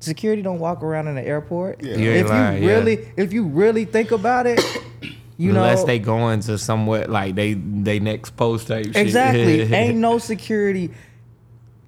Security 0.00 0.42
don't 0.42 0.58
walk 0.58 0.82
around 0.82 1.08
in 1.08 1.14
the 1.14 1.26
airport. 1.26 1.82
Yeah. 1.82 1.96
You 1.96 2.10
if 2.10 2.28
lying, 2.28 2.62
you 2.62 2.68
yeah. 2.68 2.74
really, 2.76 3.08
if 3.16 3.32
you 3.32 3.44
really 3.44 3.84
think 3.84 4.10
about 4.10 4.46
it, 4.46 4.60
you 5.36 5.52
know 5.52 5.62
Unless 5.62 5.80
know, 5.80 5.86
they 5.86 5.98
going 5.98 6.40
to 6.40 6.58
somewhere 6.58 7.06
like 7.06 7.34
they 7.34 7.54
they 7.54 8.00
next 8.00 8.36
post 8.36 8.68
type 8.68 8.86
shit. 8.86 8.96
Exactly. 8.96 9.62
Ain't 9.74 9.96
no 9.98 10.18
security. 10.18 10.90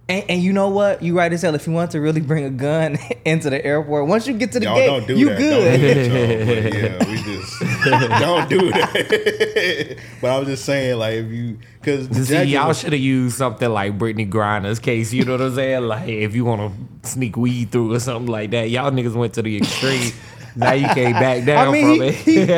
And, 0.09 0.25
and 0.31 0.43
you 0.43 0.53
know 0.53 0.69
what? 0.69 1.03
You 1.03 1.19
right 1.19 1.33
as 1.33 1.43
hell. 1.43 1.55
If 1.57 1.67
you 1.67 1.73
want 1.73 1.91
to 1.91 2.01
really 2.01 2.21
bring 2.21 2.45
a 2.45 2.51
gun 2.51 2.97
into 3.25 3.51
the 3.51 3.65
airport, 3.65 4.07
once 4.07 4.27
you 4.27 4.35
get 4.35 4.53
to 4.53 4.61
the 4.61 4.67
Y'all 4.67 4.77
gate, 4.77 4.87
don't 4.87 5.07
do 5.07 5.19
you 5.19 5.29
that. 5.31 5.39
good. 5.39 5.81
Don't 5.81 5.81
do 5.81 5.95
that, 5.95 6.77
y'all. 6.77 6.99
But 6.99 7.09
yeah, 7.09 7.11
we 7.11 7.23
just 7.23 7.63
don't 8.21 8.49
do 8.49 8.71
that. 8.73 9.97
but 10.21 10.31
I 10.31 10.39
was 10.39 10.49
just 10.49 10.65
saying, 10.65 10.99
like, 10.99 11.15
if 11.15 11.31
you 11.31 11.59
because 11.81 12.29
See, 12.29 12.43
y'all 12.45 12.73
should 12.73 12.93
have 12.93 13.01
used 13.01 13.37
something 13.37 13.69
like 13.71 13.97
Brittney 13.99 14.29
Griner's 14.31 14.79
case. 14.79 15.13
You 15.13 15.25
know 15.25 15.33
what 15.33 15.41
I'm 15.43 15.55
saying? 15.55 15.83
Like, 15.83 16.09
if 16.09 16.35
you 16.35 16.45
want 16.45 16.73
to 17.03 17.09
sneak 17.09 17.37
weed 17.37 17.71
through 17.71 17.95
or 17.95 18.01
something 18.01 18.27
like 18.31 18.51
that, 18.51 18.71
y'all 18.71 18.91
niggas 18.91 19.15
went 19.15 19.35
to 19.35 19.43
the 19.43 19.57
extreme. 19.57 20.13
now 20.57 20.73
you 20.73 20.87
can't 20.89 21.15
back 21.21 21.45
down 21.45 21.69
I 21.69 21.71
mean, 21.71 21.85
from 21.99 22.03
he, 22.03 22.09
it. 22.09 22.15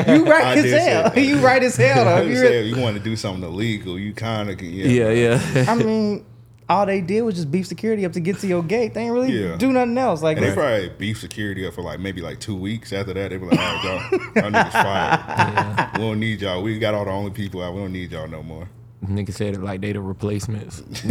he, 0.07 0.15
you 0.15 0.25
right 0.31 0.57
as 0.59 0.71
hell. 0.71 1.03
that. 1.11 1.17
You 1.23 1.39
right 1.41 1.63
as 1.63 1.77
hell. 1.77 2.05
Though. 2.05 2.11
I 2.15 2.21
If 2.21 2.29
was 2.29 2.37
you 2.39 2.43
really- 2.43 2.69
you 2.71 2.81
want 2.81 2.97
to 2.97 3.03
do 3.03 3.17
something 3.17 3.43
illegal, 3.43 3.99
you 3.99 4.15
kind 4.15 4.49
of 4.51 4.57
can. 4.59 4.71
Yeah, 4.71 5.11
yeah, 5.11 5.41
yeah. 5.55 5.65
I 5.69 5.75
mean, 5.75 6.25
all 6.69 6.85
they 6.87 7.01
did 7.01 7.23
was 7.23 7.35
just 7.37 7.51
beef 7.51 7.67
security 7.67 8.05
up 8.05 8.13
to 8.13 8.21
get 8.21 8.39
to 8.41 8.47
your 8.47 8.63
gate. 8.63 8.93
They 8.95 9.03
ain't 9.05 9.13
really 9.15 9.33
Yeah. 9.33 9.57
do 9.57 9.73
nothing 9.73 9.97
else. 9.97 10.21
Like, 10.23 10.37
And 10.37 10.47
they 10.47 10.53
probably 10.53 10.91
beef 10.99 11.19
security 11.19 11.67
up 11.67 11.73
for 11.75 11.83
like 11.83 11.99
maybe 12.01 12.21
like 12.21 12.41
two 12.41 12.55
weeks. 12.57 12.93
After 12.93 13.15
that, 13.15 13.31
they 13.31 13.37
be 13.39 13.47
like, 13.47 13.59
"All 13.59 13.65
right, 13.65 13.85
y'all, 13.85 14.21
y'all 14.43 14.51
niggas 14.53 14.73
fired. 14.73 15.91
We 15.99 16.01
don't 16.05 16.21
need 16.21 16.41
y'all. 16.43 16.63
We 16.63 16.79
got 16.79 16.95
all 16.95 17.05
the 17.07 17.11
only 17.11 17.31
people 17.31 17.63
out. 17.63 17.73
We 17.75 17.81
don't 17.81 17.93
need 17.93 18.13
y'all 18.13 18.29
no 18.29 18.43
more." 18.43 18.69
Nigga 19.07 19.33
said 19.33 19.55
it 19.55 19.63
like 19.63 19.81
they 19.81 19.93
the 19.93 20.01
replacements. 20.01 20.81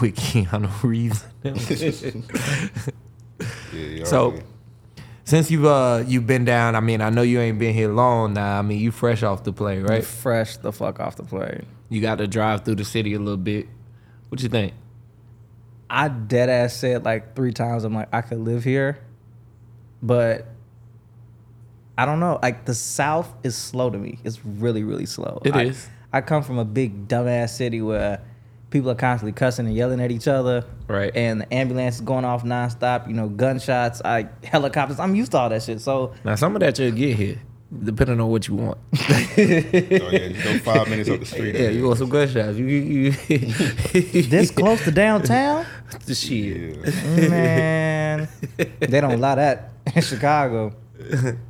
With 0.00 0.16
Keanu 0.16 0.70
Reeves. 0.82 1.24
Yeah, 3.72 3.80
y'all 3.80 4.06
So- 4.06 4.30
really- 4.30 4.42
Since 5.24 5.50
you've 5.50 5.66
uh 5.66 6.02
you've 6.06 6.26
been 6.26 6.44
down, 6.46 6.74
I 6.74 6.80
mean, 6.80 7.00
I 7.02 7.10
know 7.10 7.20
you 7.22 7.38
ain't 7.38 7.58
been 7.58 7.74
here 7.74 7.92
long 7.92 8.32
now. 8.32 8.58
I 8.58 8.62
mean, 8.62 8.78
you 8.80 8.90
fresh 8.90 9.22
off 9.22 9.44
the 9.44 9.52
plane, 9.52 9.82
right? 9.82 10.02
fresh 10.02 10.56
the 10.56 10.72
fuck 10.72 10.98
off 11.00 11.16
the 11.16 11.22
plane. 11.22 11.66
You 11.88 12.00
got 12.00 12.18
to 12.18 12.26
drive 12.26 12.64
through 12.64 12.76
the 12.76 12.84
city 12.84 13.14
a 13.14 13.18
little 13.18 13.36
bit. 13.36 13.68
What 14.28 14.42
you 14.42 14.48
think? 14.48 14.74
I 15.90 16.08
dead 16.08 16.50
ass 16.50 16.74
said 16.74 17.04
like 17.04 17.34
three 17.34 17.52
times. 17.52 17.84
I'm 17.84 17.94
like, 17.94 18.08
I 18.12 18.20
could 18.20 18.38
live 18.38 18.62
here, 18.62 18.98
but 20.02 20.46
I 21.96 22.04
don't 22.04 22.20
know. 22.20 22.38
Like 22.42 22.66
the 22.66 22.74
South 22.74 23.34
is 23.42 23.56
slow 23.56 23.90
to 23.90 23.98
me. 23.98 24.18
It's 24.22 24.44
really, 24.44 24.84
really 24.84 25.06
slow. 25.06 25.40
It 25.44 25.54
I, 25.54 25.62
is. 25.64 25.88
I 26.12 26.20
come 26.20 26.42
from 26.42 26.58
a 26.58 26.64
big 26.64 27.08
dumbass 27.08 27.50
city 27.50 27.80
where 27.80 28.20
people 28.70 28.90
are 28.90 28.94
constantly 28.94 29.32
cussing 29.32 29.66
and 29.66 29.74
yelling 29.74 30.00
at 30.00 30.10
each 30.10 30.28
other. 30.28 30.64
Right. 30.86 31.10
And 31.14 31.40
the 31.40 31.54
ambulance 31.54 31.96
is 31.96 32.00
going 32.02 32.24
off 32.24 32.44
nonstop. 32.44 33.08
You 33.08 33.14
know, 33.14 33.28
gunshots, 33.28 34.02
I 34.04 34.28
helicopters. 34.44 35.00
I'm 35.00 35.14
used 35.14 35.32
to 35.32 35.38
all 35.38 35.48
that 35.48 35.62
shit. 35.62 35.80
So 35.80 36.12
Now 36.22 36.34
some 36.34 36.54
of 36.54 36.60
that 36.60 36.78
you'll 36.78 36.92
get 36.92 37.16
here, 37.16 37.40
depending 37.84 38.20
on 38.20 38.28
what 38.30 38.48
you 38.48 38.54
want. 38.54 38.78
Oh 38.98 40.10
yeah, 40.10 40.28
just 40.28 40.44
go 40.44 40.58
five 40.60 40.88
minutes 40.88 41.08
up 41.10 41.20
the 41.20 41.26
street. 41.26 41.54
Yeah, 41.54 41.68
you 41.70 41.84
want 41.86 41.98
some 41.98 42.08
gunshots? 42.08 42.56
You, 42.58 42.66
you, 42.66 43.14
you 43.28 44.22
this 44.22 44.50
close 44.50 44.82
to 44.84 44.90
downtown, 44.90 45.66
the 46.06 46.14
shit. 46.14 46.76
Yeah. 47.16 47.28
man. 47.28 48.28
they 48.80 49.00
don't 49.00 49.12
allow 49.12 49.34
that 49.36 49.70
in 49.94 50.02
Chicago. 50.02 50.74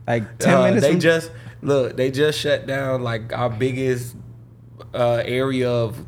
Like 0.07 0.39
ten 0.39 0.55
Uh, 0.55 0.65
minutes. 0.65 0.83
they 0.87 0.91
from- 0.93 1.01
just 1.01 1.31
look. 1.63 1.97
They 1.97 2.11
just 2.11 2.39
shut 2.39 2.67
down 2.67 3.03
like 3.03 3.33
our 3.33 3.49
biggest 3.51 4.15
uh, 4.95 5.23
area 5.25 5.71
of 5.71 6.05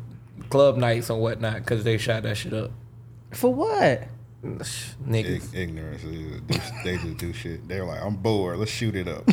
club 0.49 0.77
nights 0.77 1.09
and 1.09 1.19
whatnot 1.21 1.55
because 1.55 1.83
they 1.83 1.97
shot 1.97 2.23
that 2.23 2.35
shit 2.37 2.53
up. 2.53 2.71
for 3.31 3.53
what? 3.53 4.03
Niggas. 4.43 5.53
Ig- 5.53 5.59
ignorance. 5.69 6.03
is- 6.03 6.41
They 6.83 6.97
just 6.97 7.17
do 7.17 7.31
shit. 7.33 7.67
They're 7.67 7.85
like, 7.85 8.01
I'm 8.01 8.15
bored. 8.15 8.57
Let's 8.57 8.71
shoot 8.71 8.95
it 8.95 9.07
up. 9.07 9.25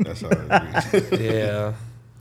That's 0.00 0.20
how 0.20 0.28
it 0.30 1.12
is. 1.12 1.20
Yeah. 1.20 1.72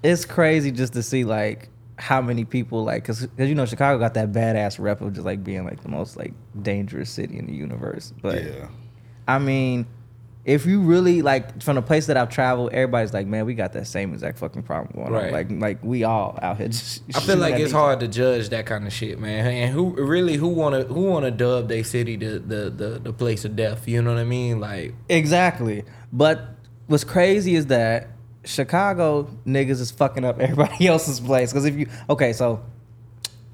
It's 0.02 0.26
crazy 0.26 0.72
just 0.72 0.94
to 0.94 1.04
see 1.04 1.24
like 1.24 1.70
how 1.98 2.22
many 2.22 2.44
people 2.44 2.84
like 2.84 3.04
because 3.04 3.28
you 3.38 3.56
know 3.56 3.66
Chicago 3.66 4.00
got 4.00 4.16
that 4.16 4.32
badass 4.32 4.78
rep 4.80 5.00
of 5.02 5.14
just 5.14 5.26
like 5.26 5.44
being 5.44 5.64
like 5.64 5.82
the 5.84 5.88
most 5.90 6.18
like 6.18 6.34
dangerous 6.62 7.10
city 7.10 7.38
in 7.38 7.46
the 7.46 7.54
universe. 7.54 8.12
But 8.22 8.44
yeah. 8.44 8.68
I 9.28 9.40
mean, 9.40 9.86
if 10.46 10.66
you 10.66 10.82
really 10.82 11.22
like 11.22 11.62
from 11.64 11.76
the 11.76 11.82
place 11.82 12.08
that 12.08 12.18
I've 12.18 12.30
traveled, 12.30 12.74
everybody's 12.74 13.14
like, 13.14 13.28
man, 13.28 13.46
we 13.46 13.54
got 13.54 13.72
that 13.74 13.88
same 13.88 14.14
exact 14.14 14.40
fucking 14.40 14.64
problem 14.64 14.92
going 14.94 15.14
Right. 15.14 15.28
on. 15.28 15.32
Like, 15.32 15.50
like 15.52 15.84
we 15.84 16.04
all 16.04 16.38
out 16.42 16.58
here. 16.58 16.68
Just 16.70 17.02
I 17.16 17.22
feel 17.22 17.38
like 17.38 17.56
it's 17.56 17.72
hard 17.72 18.02
to 18.02 18.08
judge 18.10 18.50
that 18.50 18.66
kind 18.66 18.86
of 18.86 18.92
shit, 18.92 19.20
man. 19.20 19.46
And 19.48 19.74
who 19.74 19.92
really 19.92 20.36
who 20.36 20.50
wanna 20.50 20.84
who 20.84 21.04
wanna 21.04 21.32
dub 21.32 21.70
their 21.70 21.84
city 21.86 22.18
the, 22.18 22.40
the 22.40 22.70
the 22.70 23.00
the 23.00 23.14
place 23.14 23.46
of 23.46 23.56
death? 23.56 23.88
You 23.88 24.02
know 24.02 24.14
what 24.14 24.20
I 24.20 24.26
mean? 24.26 24.60
Like 24.60 24.94
Exactly. 25.08 25.84
But 26.12 26.42
what's 26.88 27.06
crazy 27.06 27.56
is 27.56 27.68
that 27.68 28.10
Chicago 28.44 29.30
niggas 29.48 29.80
is 29.80 29.92
fucking 29.92 30.26
up 30.26 30.40
everybody 30.42 30.88
else's 30.88 31.20
place. 31.22 31.54
Because 31.54 31.66
if 31.66 31.76
you 31.76 31.88
okay, 32.10 32.34
so 32.34 32.62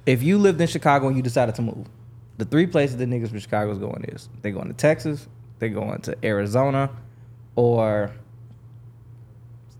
if 0.07 0.23
you 0.23 0.39
lived 0.39 0.59
in 0.59 0.67
Chicago 0.67 1.07
and 1.07 1.15
you 1.15 1.21
decided 1.21 1.53
to 1.53 1.61
move, 1.61 1.85
the 2.39 2.45
three 2.45 2.65
places 2.65 2.97
that 2.97 3.07
niggas 3.07 3.29
from 3.29 3.37
Chicago 3.39 3.71
is 3.71 3.77
going 3.77 4.03
is 4.05 4.27
they 4.41 4.49
going 4.49 4.67
to 4.69 4.73
Texas, 4.73 5.27
they 5.59 5.69
going 5.69 6.01
to 6.01 6.17
Arizona, 6.23 6.89
or 7.55 8.11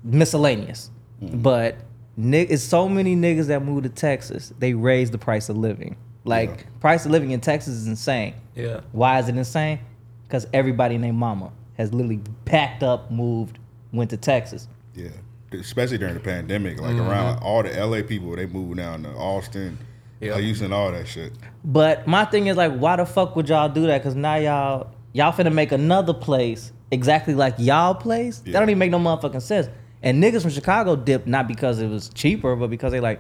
miscellaneous. 0.04 0.92
Mm-hmm. 1.22 1.42
But 1.42 1.76
ni- 2.18 2.42
it's 2.42 2.64
so 2.64 2.88
many 2.88 3.16
niggas 3.16 3.48
that 3.48 3.64
move 3.64 3.84
to 3.84 3.90
Texas, 3.90 4.54
they 4.60 4.74
raise 4.74 5.12
the 5.12 5.18
price 5.18 5.50
of 5.50 5.58
living. 5.58 5.96
Like 6.26 6.50
Yeah. 6.50 6.80
price 6.80 7.06
of 7.06 7.12
living 7.12 7.32
in 7.32 7.40
Texas 7.42 7.76
is 7.76 7.88
insane. 7.88 8.36
yeah. 8.56 8.82
Why 8.92 9.20
is 9.20 9.30
it 9.30 9.38
insane? 9.38 9.80
Because 10.28 10.46
everybody 10.54 10.98
named 10.98 11.18
Mama 11.18 11.52
has 11.78 11.94
literally 11.94 12.22
packed 12.46 12.84
up, 12.84 13.10
moved, 13.10 13.58
went 13.94 14.10
to 14.12 14.18
Texas. 14.18 14.68
Yeah. 14.94 15.10
Especially 15.52 15.98
during 15.98 16.14
the 16.14 16.20
pandemic. 16.20 16.80
Like 16.80 16.92
mm-hmm. 16.92 17.10
around 17.10 17.40
all 17.40 17.64
the 17.64 17.70
LA 17.70 18.04
people, 18.04 18.36
they 18.36 18.46
moved 18.46 18.78
down 18.78 19.04
to 19.04 19.10
Austin, 19.12 19.78
Yeah. 20.20 20.38
Houston, 20.38 20.72
all 20.74 20.92
that 20.92 21.08
shit. 21.08 21.32
But 21.64 22.06
my 22.06 22.26
thing 22.26 22.48
is 22.48 22.58
like, 22.58 22.74
why 22.74 22.98
the 22.98 23.06
fuck 23.06 23.36
would 23.36 23.50
y'all 23.50 23.70
do 23.70 23.88
that? 23.88 24.00
Because 24.00 24.16
now 24.16 24.36
y'all 24.36 24.92
y'all 25.14 25.32
finna 25.32 25.54
make 25.54 25.72
another 25.72 26.14
place 26.14 26.72
exactly 26.92 27.36
like 27.36 27.56
y'all 27.58 27.96
place. 27.96 28.40
That 28.40 28.52
don't 28.52 28.64
even 28.70 28.80
make 28.80 28.92
no 28.92 29.00
motherfucking 29.00 29.42
sense. 29.42 29.68
And 30.02 30.24
niggas 30.24 30.42
from 30.42 30.52
Chicago 30.52 30.96
dipped 30.96 31.28
not 31.28 31.48
because 31.48 31.80
it 31.80 31.88
was 31.88 32.10
cheaper, 32.10 32.56
but 32.56 32.70
because 32.70 32.92
they 32.92 33.00
like, 33.00 33.20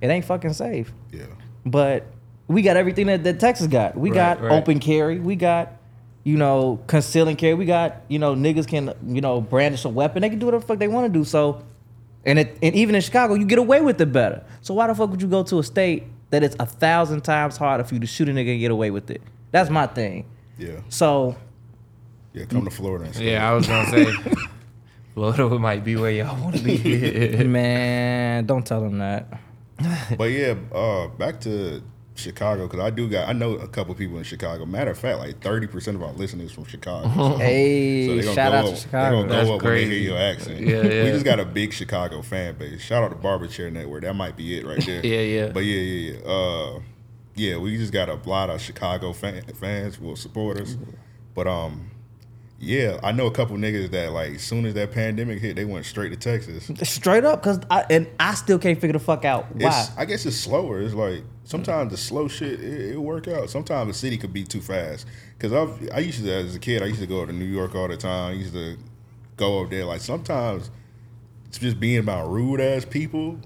it 0.00 0.08
ain't 0.08 0.24
fucking 0.24 0.52
safe. 0.54 0.92
Yeah. 1.12 1.26
But 1.64 2.06
we 2.48 2.62
got 2.62 2.76
everything 2.76 3.06
that, 3.06 3.24
that 3.24 3.40
Texas 3.40 3.66
got. 3.68 3.96
We 3.96 4.10
Right, 4.10 4.14
got 4.38 4.40
right. 4.42 4.52
open 4.52 4.78
carry. 4.80 5.18
We 5.18 5.36
got, 5.36 5.72
you 6.24 6.36
know, 6.36 6.80
concealing 6.88 7.36
carry. 7.36 7.54
We 7.54 7.64
got, 7.64 8.02
you 8.08 8.18
know, 8.18 8.34
niggas 8.34 8.66
can, 8.66 8.92
you 9.06 9.20
know, 9.20 9.40
brandish 9.40 9.84
a 9.84 9.88
weapon. 9.88 10.22
They 10.22 10.28
can 10.30 10.38
do 10.38 10.46
whatever 10.46 10.62
the 10.62 10.66
fuck 10.66 10.78
they 10.78 10.88
want 10.88 11.12
to 11.12 11.18
do. 11.18 11.24
So, 11.24 11.64
and 12.24 12.40
it, 12.40 12.58
and 12.62 12.74
even 12.74 12.94
in 12.96 13.00
Chicago, 13.00 13.34
you 13.34 13.44
get 13.46 13.58
away 13.60 13.80
with 13.80 14.00
it 14.00 14.12
better. 14.12 14.44
So 14.60 14.74
why 14.74 14.88
the 14.88 14.94
fuck 14.94 15.10
would 15.10 15.22
you 15.22 15.28
go 15.28 15.44
to 15.44 15.60
a 15.60 15.62
state 15.62 16.04
that 16.30 16.42
it's 16.42 16.56
a 16.58 16.66
thousand 16.66 17.20
times 17.22 17.56
harder 17.56 17.84
for 17.84 17.94
you 17.94 18.00
to 18.00 18.06
shoot 18.06 18.28
a 18.28 18.32
nigga 18.32 18.50
and 18.50 18.60
get 18.60 18.72
away 18.72 18.90
with 18.90 19.10
it? 19.10 19.22
That's 19.52 19.70
my 19.70 19.86
thing. 19.86 20.26
Yeah. 20.58 20.80
So 20.88 21.36
Yeah. 22.32 22.44
Come 22.46 22.64
to 22.64 22.70
Florida 22.70 23.04
and. 23.06 23.16
Yeah, 23.16 23.48
I 23.50 23.54
was 23.54 23.66
gonna 23.66 23.88
say 23.90 24.12
Florida 25.14 25.48
might 25.58 25.84
be 25.84 25.96
where 25.96 26.10
y'all 26.10 26.40
wanna 26.42 26.58
be. 26.60 27.44
man, 27.44 28.44
don't 28.46 28.66
tell 28.66 28.80
them 28.80 28.98
that. 28.98 29.40
But 30.16 30.30
yeah, 30.30 30.54
uh, 30.74 31.08
back 31.08 31.40
to 31.42 31.82
Chicago 32.14 32.66
because 32.66 32.80
I 32.80 32.88
do 32.90 33.08
got 33.10 33.28
I 33.28 33.32
know 33.34 33.52
a 33.56 33.68
couple 33.68 33.94
people 33.94 34.16
in 34.18 34.24
Chicago. 34.24 34.64
Matter 34.64 34.90
of 34.92 34.98
fact, 34.98 35.18
like 35.18 35.40
thirty 35.42 35.66
percent 35.66 35.96
of 35.96 36.02
our 36.02 36.12
listeners 36.12 36.50
from 36.52 36.64
Chicago. 36.64 37.08
So, 37.14 37.36
Hey, 37.38 38.06
so 38.06 38.16
they 38.16 38.22
gonna 38.22 38.34
shout 38.34 38.52
go 38.52 38.58
out 38.58 38.64
up, 38.64 38.64
to 38.66 38.70
They 38.74 38.80
Chicago. 38.80 39.16
gonna 39.22 39.28
That's 39.32 39.48
go 39.48 39.54
up 39.56 39.62
when 39.62 39.74
they 39.74 39.84
hear 39.84 39.98
your 39.98 40.18
accent. 40.18 40.60
Yeah, 40.60 40.76
yeah. 40.82 41.04
We 41.04 41.10
just 41.10 41.24
got 41.26 41.40
a 41.40 41.44
big 41.44 41.72
Chicago 41.74 42.22
fan 42.22 42.56
base. 42.56 42.80
Shout 42.80 43.02
out 43.02 43.10
to 43.10 43.16
Barber 43.16 43.46
Chair 43.48 43.70
Network. 43.70 44.02
That 44.02 44.14
might 44.14 44.34
be 44.36 44.58
it 44.58 44.66
right 44.66 44.84
there. 44.84 45.04
Yeah, 45.04 45.20
yeah. 45.20 45.48
But 45.52 45.64
yeah, 45.64 45.80
yeah, 45.80 46.12
yeah. 46.12 46.30
Uh, 46.30 46.80
yeah, 47.36 47.58
we 47.58 47.76
just 47.76 47.92
got 47.92 48.08
a 48.08 48.14
lot 48.28 48.50
of 48.50 48.60
Chicago 48.60 49.12
fan, 49.12 49.42
fans 49.54 50.00
will 50.00 50.16
support 50.16 50.58
us. 50.58 50.76
But 51.34 51.46
um, 51.46 51.90
yeah, 52.58 52.98
I 53.02 53.12
know 53.12 53.26
a 53.26 53.30
couple 53.30 53.56
niggas 53.56 53.90
that 53.90 54.12
like 54.12 54.36
as 54.36 54.42
soon 54.42 54.64
as 54.64 54.72
that 54.74 54.90
pandemic 54.92 55.40
hit, 55.40 55.56
they 55.56 55.66
went 55.66 55.84
straight 55.84 56.08
to 56.08 56.16
Texas. 56.16 56.70
Straight 56.88 57.24
up, 57.24 57.42
cause 57.42 57.60
I 57.70 57.84
and 57.90 58.08
I 58.18 58.34
still 58.34 58.58
can't 58.58 58.80
figure 58.80 58.94
the 58.94 58.98
fuck 58.98 59.26
out 59.26 59.54
why. 59.54 59.68
It's, 59.68 59.96
I 59.98 60.06
guess 60.06 60.24
it's 60.24 60.36
slower. 60.36 60.80
It's 60.80 60.94
like 60.94 61.22
sometimes 61.44 61.90
the 61.90 61.98
slow 61.98 62.28
shit 62.28 62.58
it, 62.60 62.92
it 62.94 62.96
work 62.96 63.28
out. 63.28 63.50
Sometimes 63.50 63.88
the 63.88 63.94
city 63.94 64.16
could 64.16 64.32
be 64.32 64.44
too 64.44 64.62
fast. 64.62 65.06
Cause 65.38 65.52
I 65.52 65.66
I 65.94 65.98
used 65.98 66.24
to 66.24 66.32
as 66.32 66.54
a 66.56 66.58
kid 66.58 66.82
I 66.82 66.86
used 66.86 67.00
to 67.00 67.06
go 67.06 67.26
to 67.26 67.32
New 67.32 67.44
York 67.44 67.74
all 67.74 67.88
the 67.88 67.96
time. 67.98 68.32
I 68.32 68.34
used 68.34 68.54
to 68.54 68.78
go 69.36 69.62
up 69.62 69.70
there. 69.70 69.84
Like 69.84 70.00
sometimes 70.00 70.70
it's 71.48 71.58
just 71.58 71.78
being 71.78 71.98
about 71.98 72.30
rude 72.30 72.62
ass 72.62 72.86
people. 72.86 73.38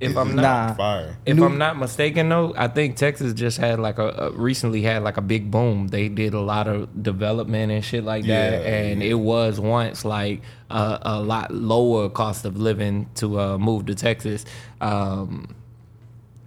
If 0.00 0.10
is 0.12 0.16
I'm 0.16 0.26
just 0.28 0.36
not 0.36 0.42
Nah. 0.68 0.74
fire. 0.74 1.16
If 1.26 1.36
New- 1.36 1.44
I'm 1.44 1.58
not 1.58 1.76
mistaken, 1.78 2.28
though, 2.28 2.54
I 2.56 2.68
think 2.68 2.96
Texas 2.96 3.32
just 3.34 3.58
had 3.58 3.80
like 3.80 3.98
a, 3.98 4.08
a 4.08 4.30
recently 4.30 4.82
had 4.82 5.02
like 5.02 5.16
a 5.16 5.20
big 5.22 5.50
boom. 5.50 5.88
They 5.88 6.08
did 6.08 6.34
a 6.34 6.40
lot 6.40 6.68
of 6.68 7.02
development 7.02 7.72
and 7.72 7.84
shit 7.84 8.04
like 8.04 8.24
that, 8.26 8.52
Yeah, 8.62 8.68
and 8.68 9.02
yeah. 9.02 9.10
it 9.10 9.14
was 9.14 9.58
once 9.58 10.04
like 10.04 10.42
a, 10.70 10.98
a 11.02 11.20
lot 11.20 11.52
lower 11.52 12.08
cost 12.08 12.44
of 12.44 12.56
living 12.56 13.08
to 13.16 13.40
uh, 13.40 13.58
move 13.58 13.86
to 13.86 13.94
Texas. 13.96 14.44
Um, 14.80 15.54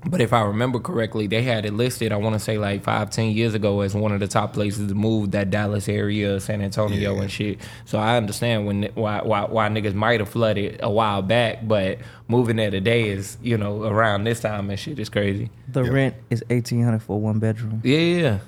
but 0.05 0.20
if 0.22 0.34
I 0.34 0.41
remember 0.41 0.79
correctly, 0.79 1.27
they 1.27 1.43
had 1.43 1.65
it 1.65 1.74
listed. 1.74 2.12
I 2.12 2.15
want 2.17 2.34
to 2.34 2.39
say 2.39 2.58
like 2.58 2.84
five, 2.84 3.10
ten 3.12 3.29
years 3.31 3.53
ago 3.53 3.81
as 3.81 3.93
one 3.93 4.12
of 4.12 4.20
the 4.20 4.27
top 4.27 4.53
places 4.53 4.88
to 4.89 4.96
move. 4.96 5.31
That 5.31 5.50
Dallas 5.51 5.88
area, 5.88 6.39
San 6.39 6.62
Antonio, 6.62 7.15
Yeah. 7.15 7.22
and 7.22 7.31
shit. 7.31 7.60
So 7.86 8.00
I 8.00 8.17
understand 8.17 8.65
when 8.65 8.84
why 8.96 9.22
why, 9.22 9.43
why 9.46 9.70
niggas 9.70 9.93
might 9.93 10.20
have 10.20 10.29
flooded 10.29 10.79
a 10.81 10.89
while 10.89 11.22
back, 11.22 11.67
but 11.67 12.00
moving 12.27 12.55
there 12.55 12.72
today 12.72 13.10
is 13.10 13.38
you 13.43 13.58
know 13.58 13.84
around 13.84 14.24
this 14.24 14.39
time 14.39 14.70
and 14.70 14.79
shit 14.79 14.98
is 15.00 15.10
crazy. 15.10 15.50
the 15.67 15.84
Yeah. 15.84 15.89
rent 15.91 16.15
is 16.29 16.43
eighteen 16.50 16.84
hundred 16.84 17.03
for 17.03 17.20
one 17.20 17.39
bedroom. 17.39 17.81
Yeah, 17.84 17.98
yeah. 18.00 18.39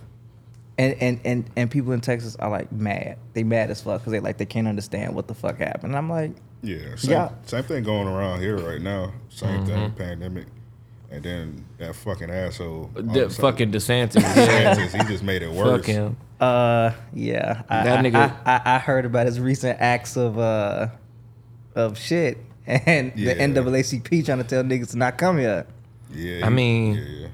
and 0.78 0.96
and 1.00 1.20
and 1.24 1.50
and 1.56 1.70
people 1.72 1.92
in 1.92 2.02
Texas 2.02 2.36
are 2.38 2.50
like 2.50 2.72
mad. 2.72 3.18
They 3.34 3.44
mad 3.44 3.70
as 3.70 3.82
fuck 3.82 4.02
because 4.02 4.12
they 4.12 4.20
like 4.20 4.38
they 4.38 4.46
can't 4.46 4.68
understand 4.68 5.14
what 5.14 5.28
the 5.28 5.36
fuck 5.36 5.60
happened. 5.60 5.94
And 5.94 5.96
I'm 5.98 6.10
like, 6.10 6.32
Yeah, 6.64 6.96
same, 6.96 7.12
Yeah. 7.12 7.30
same 7.46 7.64
thing 7.64 7.84
going 7.84 8.08
around 8.08 8.40
here 8.40 8.58
right 8.58 8.82
now. 8.82 9.12
Same 9.30 9.66
thing, 9.66 9.76
Mm-hmm. 9.76 9.98
pandemic, 9.98 10.46
and 11.14 11.24
then 11.24 11.66
that 11.78 11.96
fucking 11.96 12.30
asshole. 12.30 12.90
all 12.96 13.00
of 13.00 13.14
The 13.14 13.28
a 13.28 13.30
sudden- 13.30 13.70
fucking 13.70 13.72
DeSantis. 13.78 14.16
Yeah. 14.16 14.76
DeSantis, 14.76 15.02
he 15.02 15.12
just 15.14 15.24
made 15.24 15.44
it 15.44 15.52
worse. 15.52 15.78
Fuck 15.78 15.86
him. 15.86 16.18
uh, 16.42 16.92
yeah, 17.14 17.62
I, 17.70 17.84
That 17.84 18.00
I- 18.00 18.02
nigga- 18.10 18.36
I, 18.46 18.52
I, 18.66 18.76
I 18.76 18.80
heard 18.80 19.06
about 19.06 19.28
his 19.28 19.40
recent 19.40 19.80
acts 19.80 20.18
of 20.18 20.38
uh 20.40 20.88
of 21.76 21.98
shit, 21.98 22.38
and 22.68 23.14
Yeah. 23.16 23.34
the 23.34 23.40
NAACP 23.62 24.26
trying 24.26 24.40
to 24.40 24.44
tell 24.44 24.64
niggas 24.64 24.92
to 24.92 24.98
not 24.98 25.18
come 25.18 25.38
here. 25.38 25.66
Yeah, 26.12 26.46
I 26.46 26.50
mean- 26.50 26.96
yeah, 26.96 27.04
yeah. 27.04 27.28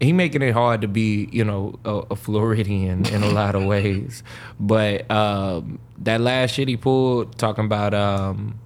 he 0.00 0.12
making 0.12 0.42
it 0.42 0.52
hard 0.52 0.80
to 0.82 0.88
be, 0.88 1.28
you 1.32 1.44
know, 1.44 1.78
a, 1.84 2.02
a 2.10 2.16
Floridian 2.16 3.06
in 3.06 3.22
a 3.22 3.28
lot 3.30 3.54
of 3.54 3.64
ways. 3.74 4.22
But 4.60 5.10
um, 5.10 5.78
that 5.98 6.20
last 6.20 6.52
shit 6.54 6.68
he 6.68 6.76
pulled, 6.76 7.36
talking 7.38 7.64
about, 7.64 7.94
um, 7.94 8.58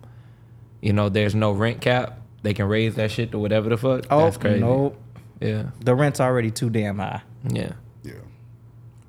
you 0.80 0.92
know, 0.92 1.08
there's 1.08 1.34
no 1.34 1.52
rent 1.52 1.80
cap. 1.80 2.18
They 2.42 2.54
can 2.54 2.66
raise 2.66 2.94
that 2.96 3.10
shit 3.10 3.30
to 3.32 3.38
whatever 3.38 3.68
the 3.68 3.76
fuck. 3.76 4.06
Oh 4.10 4.24
That's 4.24 4.36
crazy. 4.36 4.60
nope, 4.60 4.98
Yeah, 5.40 5.70
the 5.80 5.94
rent's 5.94 6.20
already 6.20 6.50
too 6.50 6.70
damn 6.70 6.98
high. 6.98 7.22
yeah. 7.48 7.72
Yeah. 8.02 8.14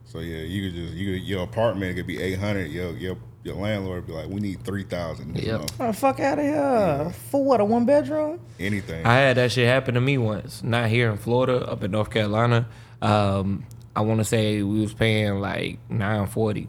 So 0.06 0.20
yeah, 0.20 0.44
you 0.44 0.70
could 0.70 0.76
just 0.80 0.94
you 0.94 1.14
could, 1.14 1.24
your 1.28 1.44
apartment 1.44 1.96
could 1.98 2.06
be 2.08 2.22
eight 2.22 2.40
hundred. 2.40 2.72
Your 2.72 2.92
your 2.96 3.18
your 3.44 3.56
landlord 3.56 4.06
be 4.08 4.14
like, 4.14 4.30
we 4.30 4.40
need 4.40 4.64
three 4.64 4.84
thousand. 4.84 5.38
Yep. 5.38 5.62
Oh, 5.80 5.92
fuck 5.92 6.20
out 6.20 6.38
of 6.40 6.46
here 6.46 7.12
for 7.32 7.44
what 7.44 7.60
a 7.60 7.66
one 7.66 7.86
bedroom? 7.86 8.40
Anything. 8.60 9.06
I 9.06 9.16
had 9.16 9.38
that 9.38 9.52
shit 9.52 9.68
happen 9.68 9.96
to 9.96 10.02
me 10.02 10.18
once. 10.20 10.62
Not 10.64 10.90
here 10.90 11.10
in 11.12 11.18
Florida, 11.18 11.68
up 11.70 11.84
in 11.84 11.92
North 11.92 12.10
Carolina. 12.12 12.68
Um, 13.02 13.66
I 13.96 14.02
want 14.02 14.20
to 14.20 14.24
say 14.24 14.62
we 14.64 14.80
was 14.82 14.94
paying 14.94 15.40
like 15.40 15.80
nine 15.90 16.28
forty. 16.28 16.68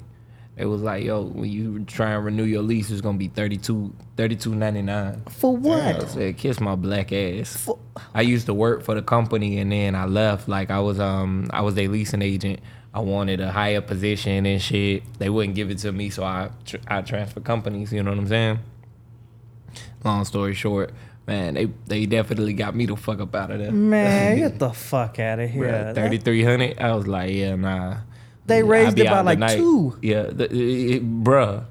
It 0.56 0.66
was 0.66 0.82
like, 0.82 1.02
yo, 1.02 1.22
when 1.22 1.50
you 1.50 1.84
try 1.84 2.12
and 2.12 2.24
renew 2.24 2.44
your 2.44 2.62
lease, 2.62 2.90
it's 2.90 3.00
gonna 3.00 3.18
be 3.18 3.26
32 3.28 3.92
$32.99. 4.16 5.30
For 5.32 5.56
what? 5.56 5.80
I 5.80 6.04
said, 6.06 6.36
kiss 6.36 6.60
my 6.60 6.76
black 6.76 7.12
ass. 7.12 7.68
I 8.14 8.20
used 8.22 8.46
to 8.46 8.54
work 8.54 8.82
for 8.84 8.94
the 8.94 9.02
company 9.02 9.58
and 9.58 9.72
then 9.72 9.96
I 9.96 10.04
left. 10.06 10.48
Like 10.48 10.70
I 10.70 10.78
was 10.80 11.00
um 11.00 11.48
I 11.50 11.62
was 11.62 11.76
a 11.78 11.88
leasing 11.88 12.22
agent. 12.22 12.60
I 12.92 13.00
wanted 13.00 13.40
a 13.40 13.50
higher 13.50 13.80
position 13.80 14.46
and 14.46 14.62
shit. 14.62 15.02
They 15.18 15.28
wouldn't 15.28 15.56
give 15.56 15.70
it 15.70 15.78
to 15.78 15.90
me, 15.90 16.10
so 16.10 16.22
I 16.22 16.50
tr- 16.64 16.76
I 16.86 17.02
transferred 17.02 17.42
companies. 17.42 17.92
You 17.92 18.04
know 18.04 18.10
what 18.10 18.20
I'm 18.20 18.28
saying? 18.28 18.60
Long 20.04 20.24
story 20.24 20.54
short, 20.54 20.92
man, 21.26 21.54
they 21.54 21.64
they 21.86 22.06
definitely 22.06 22.52
got 22.52 22.76
me 22.76 22.86
the 22.86 22.94
fuck 22.94 23.18
up 23.20 23.34
out 23.34 23.50
of 23.50 23.58
there. 23.58 23.72
Man, 23.72 24.36
get 24.38 24.58
the 24.60 24.70
fuck 24.70 25.18
out 25.18 25.40
of 25.40 25.50
here. 25.50 25.92
Thirty 25.94 26.18
three 26.18 26.44
hundred. 26.44 26.78
I 26.78 26.94
was 26.94 27.08
like, 27.08 27.32
yeah, 27.32 27.56
nah. 27.56 27.96
They 28.46 28.58
I 28.58 28.60
raised 28.60 28.98
it 28.98 29.06
by 29.06 29.20
like 29.22 29.38
night. 29.38 29.56
two. 29.56 29.98
Yeah, 30.02 30.22
the, 30.24 30.44
it, 30.52 30.96
it- 30.96 31.24
bruh. 31.24 31.64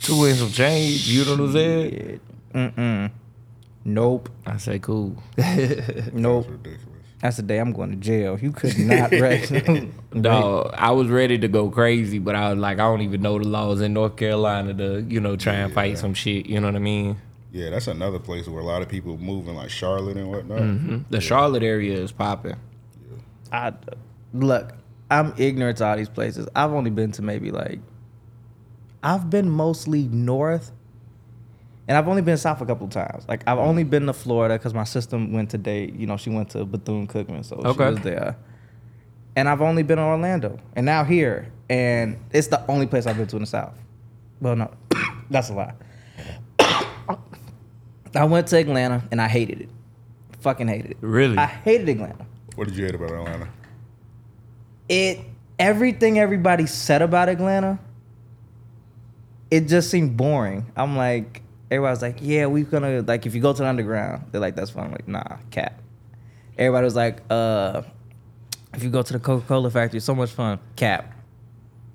Two 0.00 0.24
and 0.24 0.36
some 0.36 0.50
change. 0.50 1.08
You 1.08 1.24
know 1.24 1.30
what 1.32 1.40
I'm 1.40 1.52
saying? 1.52 2.20
Mm-mm. 2.54 3.10
Nope. 3.84 4.28
I 4.46 4.56
say 4.58 4.78
cool. 4.78 5.20
Nope. 5.36 6.46
That's 6.46 6.48
ridiculous. 6.48 6.82
That's 7.20 7.36
the 7.36 7.42
day 7.42 7.58
I'm 7.58 7.72
going 7.72 7.90
to 7.90 7.96
jail. 7.96 8.38
You 8.38 8.52
could 8.52 8.78
not 8.78 9.10
raise. 9.12 9.50
no, 10.12 10.70
I 10.72 10.92
was 10.92 11.08
ready 11.08 11.36
to 11.38 11.48
go 11.48 11.68
crazy, 11.68 12.20
but 12.20 12.36
I 12.36 12.50
was 12.50 12.58
like, 12.60 12.78
I 12.78 12.82
don't 12.82 13.00
even 13.00 13.22
know 13.22 13.38
the 13.40 13.48
laws 13.48 13.80
in 13.80 13.92
North 13.92 14.14
Carolina 14.16 14.72
to, 14.74 15.00
you 15.02 15.18
know, 15.20 15.34
try 15.34 15.54
and 15.54 15.72
fight 15.74 15.98
some 15.98 16.14
shit. 16.14 16.46
You 16.46 16.60
know 16.60 16.68
what 16.68 16.76
I 16.76 16.80
mean? 16.80 17.16
Yeah, 17.50 17.70
that's 17.70 17.88
another 17.88 18.20
place 18.20 18.46
where 18.46 18.60
a 18.62 18.64
lot 18.64 18.82
of 18.82 18.88
people 18.88 19.16
moving, 19.18 19.56
like 19.56 19.70
Charlotte 19.70 20.16
and 20.16 20.30
whatnot. 20.30 20.60
Mm-hmm. 20.60 20.98
The 21.10 21.20
Charlotte 21.20 21.64
area 21.64 21.98
is 22.00 22.12
popping. 22.12 22.54
I 23.50 23.72
look. 24.32 24.74
I'm 25.10 25.34
ignorant 25.38 25.78
to 25.78 25.86
all 25.86 25.96
these 25.96 26.08
places. 26.08 26.48
I've 26.54 26.72
only 26.72 26.90
been 26.90 27.12
to 27.12 27.22
maybe 27.22 27.50
like. 27.50 27.80
I've 29.02 29.30
been 29.30 29.48
mostly 29.48 30.02
north, 30.08 30.72
and 31.86 31.96
I've 31.96 32.08
only 32.08 32.22
been 32.22 32.36
south 32.36 32.60
a 32.60 32.66
couple 32.66 32.86
of 32.86 32.92
times. 32.92 33.24
Like 33.28 33.42
I've 33.46 33.58
only 33.58 33.84
been 33.84 34.06
to 34.06 34.12
Florida 34.12 34.58
because 34.58 34.74
my 34.74 34.84
sister 34.84 35.16
went 35.16 35.50
to 35.50 35.58
date. 35.58 35.94
You 35.94 36.06
know, 36.06 36.16
she 36.16 36.30
went 36.30 36.50
to 36.50 36.64
Bethune 36.64 37.06
Cookman, 37.06 37.44
so 37.44 37.60
she 37.60 37.78
was 37.78 38.00
there. 38.00 38.36
And 39.36 39.48
I've 39.48 39.62
only 39.62 39.84
been 39.84 39.98
to 39.98 40.04
Orlando, 40.04 40.58
and 40.74 40.84
now 40.84 41.04
here, 41.04 41.52
and 41.70 42.18
it's 42.32 42.48
the 42.48 42.64
only 42.68 42.86
place 42.86 43.06
I've 43.06 43.16
been 43.16 43.28
to 43.28 43.36
in 43.36 43.42
the 43.42 43.46
south. 43.46 43.78
Well, 44.40 44.56
no, 44.56 44.70
that's 45.30 45.50
a 45.50 45.54
lie. 45.54 45.74
I 48.14 48.24
went 48.24 48.46
to 48.48 48.58
Atlanta 48.58 49.06
and 49.10 49.20
I 49.20 49.28
hated 49.28 49.60
it. 49.60 49.68
Fucking 50.40 50.68
hated 50.68 50.92
it. 50.92 50.96
Really? 51.00 51.36
I 51.36 51.46
hated 51.46 51.88
Atlanta 51.88 52.26
What 52.54 52.68
did 52.68 52.76
you 52.76 52.84
hate 52.84 52.94
about 52.94 53.10
Atlanta? 53.10 53.48
It 54.88 55.20
everything 55.58 56.18
everybody 56.18 56.66
said 56.66 57.02
about 57.02 57.28
Atlanta, 57.28 57.78
it 59.50 59.68
just 59.68 59.90
seemed 59.90 60.16
boring. 60.16 60.70
I'm 60.76 60.96
like, 60.96 61.42
everybody's 61.70 62.02
like, 62.02 62.18
yeah, 62.20 62.46
we're 62.46 62.64
gonna 62.64 63.02
like 63.02 63.26
if 63.26 63.34
you 63.34 63.40
go 63.40 63.52
to 63.52 63.62
the 63.62 63.68
underground, 63.68 64.26
they're 64.30 64.40
like, 64.40 64.56
that's 64.56 64.70
fun. 64.70 64.86
I'm 64.86 64.92
like, 64.92 65.08
nah, 65.08 65.38
cap. 65.50 65.80
Everybody 66.56 66.84
was 66.84 66.96
like, 66.96 67.22
uh, 67.30 67.82
if 68.74 68.82
you 68.82 68.90
go 68.90 69.02
to 69.02 69.12
the 69.12 69.18
Coca-Cola 69.18 69.70
factory, 69.70 70.00
so 70.00 70.14
much 70.14 70.30
fun. 70.30 70.58
Cap. 70.76 71.14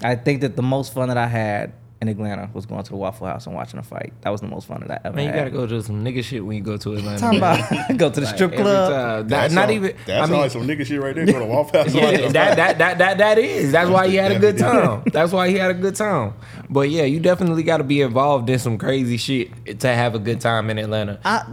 I 0.01 0.15
think 0.15 0.41
that 0.41 0.55
the 0.55 0.61
most 0.61 0.93
fun 0.93 1.09
that 1.09 1.17
I 1.17 1.27
had 1.27 1.73
in 2.03 2.09
Atlanta 2.09 2.49
was 2.53 2.65
going 2.65 2.83
to 2.83 2.89
the 2.91 2.95
Waffle 2.97 3.25
House 3.27 3.45
and 3.47 3.55
watching 3.55 3.79
a 3.79 3.83
fight. 3.83 4.13
That 4.21 4.29
was 4.29 4.41
the 4.41 4.47
most 4.47 4.67
fun 4.67 4.81
that 4.85 4.91
I 4.91 5.07
ever 5.07 5.15
Man, 5.15 5.25
you 5.25 5.31
had. 5.31 5.37
gotta 5.39 5.49
go 5.51 5.65
to 5.65 5.81
some 5.81 6.03
nigga 6.05 6.23
shit 6.23 6.45
when 6.45 6.55
you 6.57 6.63
go 6.63 6.77
to 6.77 6.93
Atlanta. 6.93 7.19
Talking 7.19 7.37
about 7.39 7.69
go 7.97 8.09
to 8.09 8.19
the 8.19 8.25
Like, 8.27 8.35
strip 8.35 8.51
every 8.51 8.63
club. 8.63 8.91
time. 8.91 9.27
That 9.29 9.49
That, 9.49 9.51
not 9.55 9.61
sound- 9.69 9.71
even. 9.71 9.95
That 10.05 10.21
I 10.21 10.25
mean, 10.27 10.39
like 10.41 10.51
some 10.51 10.67
nigga 10.67 10.85
shit 10.85 11.01
right 11.01 11.15
there. 11.15 11.25
Go 11.25 11.39
to 11.39 11.45
Waffle 11.45 11.83
House. 11.83 11.93
yeah, 11.95 12.29
that, 12.29 12.55
that 12.57 12.77
that 12.77 12.97
that 12.99 13.17
that 13.17 13.37
is. 13.39 13.71
That's 13.71 13.89
why 13.89 14.07
he 14.07 14.15
had 14.15 14.31
a 14.31 14.39
good 14.39 14.57
time. 14.59 15.03
That's 15.11 15.31
why 15.31 15.49
he 15.49 15.55
had 15.57 15.71
a 15.71 15.73
good 15.75 15.95
time. 15.95 16.33
But 16.69 16.89
yeah, 16.89 17.03
you 17.03 17.19
definitely 17.19 17.63
got 17.63 17.77
to 17.77 17.83
be 17.83 18.01
involved 18.01 18.49
in 18.49 18.59
some 18.59 18.77
crazy 18.77 19.17
shit 19.17 19.79
to 19.81 19.87
have 19.87 20.15
a 20.15 20.19
good 20.19 20.41
time 20.41 20.69
in 20.69 20.77
Atlanta. 20.77 21.19
I, 21.23 21.43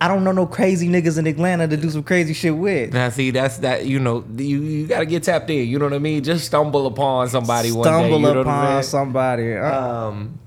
I 0.00 0.08
don't 0.08 0.24
know 0.24 0.32
no 0.32 0.46
crazy 0.46 0.88
niggas 0.88 1.18
in 1.18 1.26
Atlanta 1.26 1.66
to 1.68 1.76
do 1.76 1.90
some 1.90 2.02
crazy 2.02 2.32
shit 2.34 2.56
with. 2.56 2.92
Now, 2.92 3.08
see, 3.10 3.30
that's 3.30 3.58
that. 3.58 3.86
You 3.86 3.98
know, 3.98 4.24
you 4.36 4.60
you 4.62 4.86
got 4.86 5.00
to 5.00 5.06
get 5.06 5.22
tapped 5.24 5.50
in. 5.50 5.66
You 5.68 5.78
know 5.78 5.86
what 5.86 5.94
I 5.94 5.98
mean? 5.98 6.22
Just 6.22 6.46
stumble 6.46 6.86
upon 6.86 7.28
somebody 7.28 7.72
one 7.72 7.84
day. 7.84 7.90
Stumble 7.90 8.16
You 8.18 8.22
know 8.26 8.28
what 8.38 8.46
I'm 8.48 8.64
upon 8.70 8.82
somebody. 8.84 9.54
Uh, 9.56 9.60
um 9.90 10.38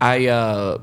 I 0.00 0.26
uh 0.26 0.78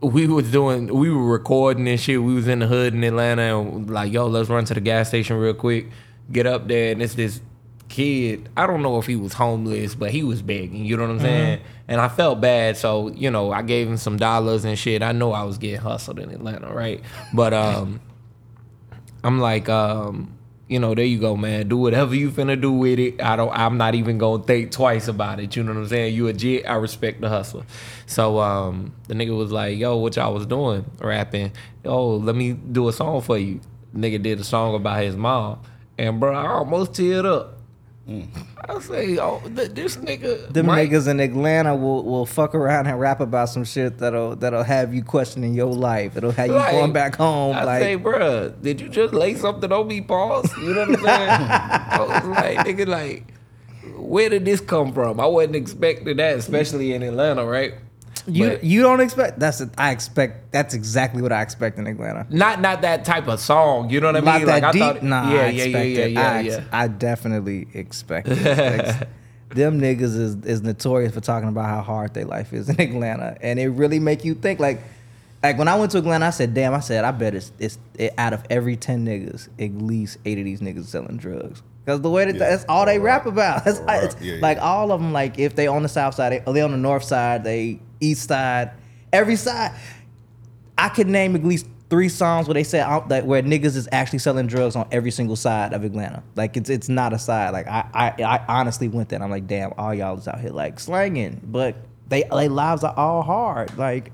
we 0.00 0.26
was 0.26 0.50
doing 0.50 0.92
we 0.94 1.10
were 1.10 1.26
recording 1.26 1.88
and 1.88 1.98
shit. 2.00 2.22
We 2.22 2.34
was 2.34 2.48
in 2.48 2.60
the 2.60 2.66
hood 2.66 2.94
in 2.94 3.02
Atlanta 3.04 3.58
and 3.58 3.90
like, 3.90 4.12
yo, 4.12 4.26
let's 4.26 4.48
run 4.48 4.64
to 4.66 4.74
the 4.74 4.80
gas 4.80 5.08
station 5.08 5.36
real 5.36 5.54
quick. 5.54 5.88
Get 6.30 6.46
up 6.46 6.68
there 6.68 6.92
and 6.92 7.02
it's 7.02 7.14
this 7.14 7.40
kid. 7.88 8.48
I 8.56 8.66
don't 8.66 8.82
know 8.82 8.98
if 8.98 9.06
he 9.06 9.16
was 9.16 9.32
homeless, 9.32 9.94
but 9.94 10.10
he 10.10 10.22
was 10.22 10.42
begging, 10.42 10.84
you 10.84 10.96
know 10.96 11.04
what 11.04 11.12
I'm 11.12 11.20
saying? 11.20 11.60
And 11.88 12.00
I 12.00 12.08
felt 12.08 12.40
bad, 12.40 12.76
so 12.76 13.08
you 13.08 13.30
know, 13.30 13.50
I 13.50 13.62
gave 13.62 13.88
him 13.88 13.96
some 13.96 14.18
dollars 14.18 14.64
and 14.64 14.78
shit. 14.78 15.02
I 15.02 15.12
know 15.12 15.32
I 15.32 15.42
was 15.44 15.58
getting 15.58 15.80
hustled 15.80 16.18
in 16.18 16.30
Atlanta, 16.30 16.72
right? 16.72 17.02
But 17.32 17.54
um 17.54 18.00
I'm 19.24 19.40
like, 19.40 19.68
um, 19.68 20.37
you 20.68 20.78
know, 20.78 20.94
there 20.94 21.04
you 21.04 21.18
go, 21.18 21.34
man. 21.34 21.68
Do 21.68 21.78
whatever 21.78 22.14
you 22.14 22.30
finna 22.30 22.60
do 22.60 22.70
with 22.70 22.98
it. 22.98 23.22
I 23.22 23.36
don't. 23.36 23.50
I'm 23.52 23.78
not 23.78 23.94
even 23.94 24.18
gonna 24.18 24.42
think 24.42 24.70
twice 24.70 25.08
about 25.08 25.40
it. 25.40 25.56
You 25.56 25.62
know 25.62 25.72
what 25.72 25.80
I'm 25.80 25.88
saying? 25.88 26.14
You 26.14 26.28
a 26.28 26.32
jit. 26.34 26.66
I 26.68 26.74
respect 26.74 27.22
the 27.22 27.28
hustle. 27.28 27.64
So 28.06 28.38
um, 28.38 28.92
the 29.06 29.14
nigga 29.14 29.36
was 29.36 29.50
like, 29.50 29.78
"Yo, 29.78 29.96
what 29.96 30.16
y'all 30.16 30.34
was 30.34 30.44
doing? 30.44 30.84
Rapping? 31.00 31.52
Oh, 31.86 32.16
let 32.16 32.36
me 32.36 32.52
do 32.52 32.88
a 32.88 32.92
song 32.92 33.22
for 33.22 33.38
you." 33.38 33.60
Nigga 33.94 34.22
did 34.22 34.38
a 34.40 34.44
song 34.44 34.74
about 34.74 35.02
his 35.02 35.16
mom, 35.16 35.60
and 35.96 36.20
bro, 36.20 36.34
I 36.34 36.46
almost 36.48 36.92
teared 36.92 37.24
up. 37.24 37.57
I 38.08 38.80
say, 38.80 39.18
oh, 39.18 39.42
th- 39.54 39.72
this 39.72 39.96
nigga, 39.98 40.50
them 40.52 40.66
Mike- 40.66 40.88
niggas 40.90 41.08
in 41.08 41.20
Atlanta 41.20 41.76
will, 41.76 42.02
will 42.04 42.24
fuck 42.26 42.54
around 42.54 42.86
and 42.86 42.98
rap 42.98 43.20
about 43.20 43.50
some 43.50 43.64
shit 43.64 43.98
that'll 43.98 44.34
that'll 44.36 44.62
have 44.62 44.94
you 44.94 45.02
questioning 45.04 45.52
your 45.54 45.72
life. 45.72 46.16
It'll 46.16 46.30
have 46.32 46.46
you 46.46 46.54
Like, 46.54 46.72
going 46.72 46.92
back 46.92 47.16
home. 47.16 47.54
I 47.54 47.64
like, 47.64 47.82
say, 47.82 47.98
bruh, 47.98 48.60
did 48.62 48.80
you 48.80 48.88
just 48.88 49.12
lay 49.12 49.34
something 49.34 49.70
on 49.70 49.86
me, 49.88 50.00
pause? 50.00 50.50
You 50.56 50.74
know 50.74 50.80
what 50.86 50.88
I'm 50.88 50.94
saying? 51.04 51.28
I 51.30 51.98
was 52.00 52.24
like, 52.38 52.58
nigga, 52.66 52.86
like, 52.86 53.26
where 53.96 54.30
did 54.30 54.44
this 54.46 54.60
come 54.60 54.92
from? 54.94 55.20
I 55.20 55.26
wasn't 55.26 55.56
expecting 55.56 56.16
that, 56.16 56.38
especially 56.38 56.94
in 56.94 57.02
Atlanta, 57.02 57.44
right? 57.44 57.74
You 58.28 58.48
But 58.50 58.64
you 58.64 58.82
don't 58.82 59.00
expect. 59.00 59.38
That's 59.38 59.60
a, 59.60 59.70
I 59.78 59.90
expect. 59.90 60.52
That's 60.52 60.74
exactly 60.74 61.22
what 61.22 61.32
I 61.32 61.42
expect 61.42 61.78
in 61.78 61.86
Atlanta. 61.86 62.26
not 62.30 62.60
not 62.60 62.82
that 62.82 63.04
type 63.04 63.26
of 63.28 63.40
song. 63.40 63.90
You 63.90 64.00
know 64.00 64.08
what 64.12 64.16
I 64.16 64.20
mean? 64.20 64.46
Not 64.46 64.46
that 64.46 64.62
like, 64.62 64.72
deep. 64.72 64.82
I 64.82 64.92
thought, 64.94 65.02
nah, 65.02 65.32
yeah, 65.32 65.40
I 65.40 65.46
yeah, 65.48 65.50
yeah, 65.50 65.64
expect 65.78 65.88
yeah, 65.90 66.04
yeah, 66.06 66.32
I, 66.32 66.40
yeah. 66.40 66.64
I 66.72 66.88
definitely 66.88 67.68
expect 67.74 68.28
it. 68.30 69.08
Them 69.50 69.80
niggas 69.80 70.02
is, 70.18 70.36
is 70.44 70.60
notorious 70.62 71.14
for 71.14 71.20
talking 71.20 71.48
about 71.48 71.66
how 71.66 71.80
hard 71.80 72.12
their 72.12 72.26
life 72.26 72.52
is 72.52 72.68
in 72.68 72.78
Atlanta, 72.80 73.36
and 73.40 73.58
it 73.58 73.68
really 73.68 73.98
make 73.98 74.22
you 74.24 74.34
think. 74.34 74.60
Like, 74.60 74.82
like 75.42 75.56
when 75.56 75.68
I 75.68 75.78
went 75.78 75.90
to 75.92 75.98
Atlanta, 75.98 76.26
I 76.26 76.30
said, 76.30 76.52
"Damn!" 76.52 76.74
I 76.74 76.80
said, 76.80 77.04
"I 77.04 77.12
bet 77.12 77.34
it's 77.34 77.50
it's 77.58 77.78
it, 77.94 78.12
out 78.18 78.34
of 78.34 78.44
every 78.50 78.76
ten 78.76 79.06
niggas, 79.06 79.48
at 79.58 79.72
least 79.82 80.18
eight 80.26 80.38
of 80.38 80.44
these 80.44 80.60
niggas 80.60 80.84
selling 80.86 81.16
drugs." 81.16 81.62
Because 81.84 82.02
the 82.02 82.10
way 82.10 82.26
that 82.26 82.34
Yeah. 82.34 82.50
that's 82.50 82.66
all 82.68 82.84
they 82.84 82.98
All 82.98 83.04
rap 83.04 83.24
about. 83.24 83.64
That's 83.64 83.78
All 83.78 83.86
like, 83.86 84.02
right. 84.02 84.04
it's 84.12 84.20
Yeah, 84.20 84.34
yeah. 84.34 84.40
like 84.42 84.58
all 84.58 84.92
of 84.92 85.00
them. 85.00 85.14
Like 85.14 85.38
if 85.38 85.56
they 85.56 85.66
on 85.66 85.82
the 85.82 85.88
south 85.88 86.16
side, 86.16 86.42
they, 86.44 86.52
they 86.52 86.60
on 86.60 86.70
the 86.70 86.76
north 86.76 87.04
side, 87.04 87.44
they 87.44 87.80
east 88.00 88.28
side, 88.28 88.72
every 89.12 89.36
side. 89.36 89.74
I 90.76 90.88
could 90.88 91.08
name 91.08 91.34
at 91.34 91.44
least 91.44 91.66
three 91.90 92.08
songs 92.08 92.46
where 92.46 92.54
they 92.54 92.64
said 92.64 92.82
out 92.82 93.08
that 93.08 93.26
where 93.26 93.42
niggas 93.42 93.76
is 93.76 93.88
actually 93.92 94.18
selling 94.18 94.46
drugs 94.46 94.76
on 94.76 94.86
every 94.92 95.10
single 95.10 95.36
side 95.36 95.72
of 95.72 95.84
Atlanta. 95.84 96.22
Like 96.36 96.56
it's 96.56 96.70
it's 96.70 96.88
not 96.88 97.12
a 97.12 97.18
side. 97.18 97.52
Like 97.52 97.66
I 97.66 97.88
I, 97.94 98.22
I 98.22 98.44
honestly 98.48 98.88
went 98.88 99.08
there 99.08 99.16
and 99.16 99.24
I'm 99.24 99.30
like, 99.30 99.46
damn, 99.46 99.72
all 99.78 99.94
y'all 99.94 100.18
is 100.18 100.28
out 100.28 100.40
here 100.40 100.50
like 100.50 100.78
slanging, 100.80 101.40
but 101.44 101.76
they 102.08 102.24
they 102.30 102.48
lives 102.48 102.84
are 102.84 102.94
all 102.96 103.22
hard. 103.22 103.76
Like 103.78 104.12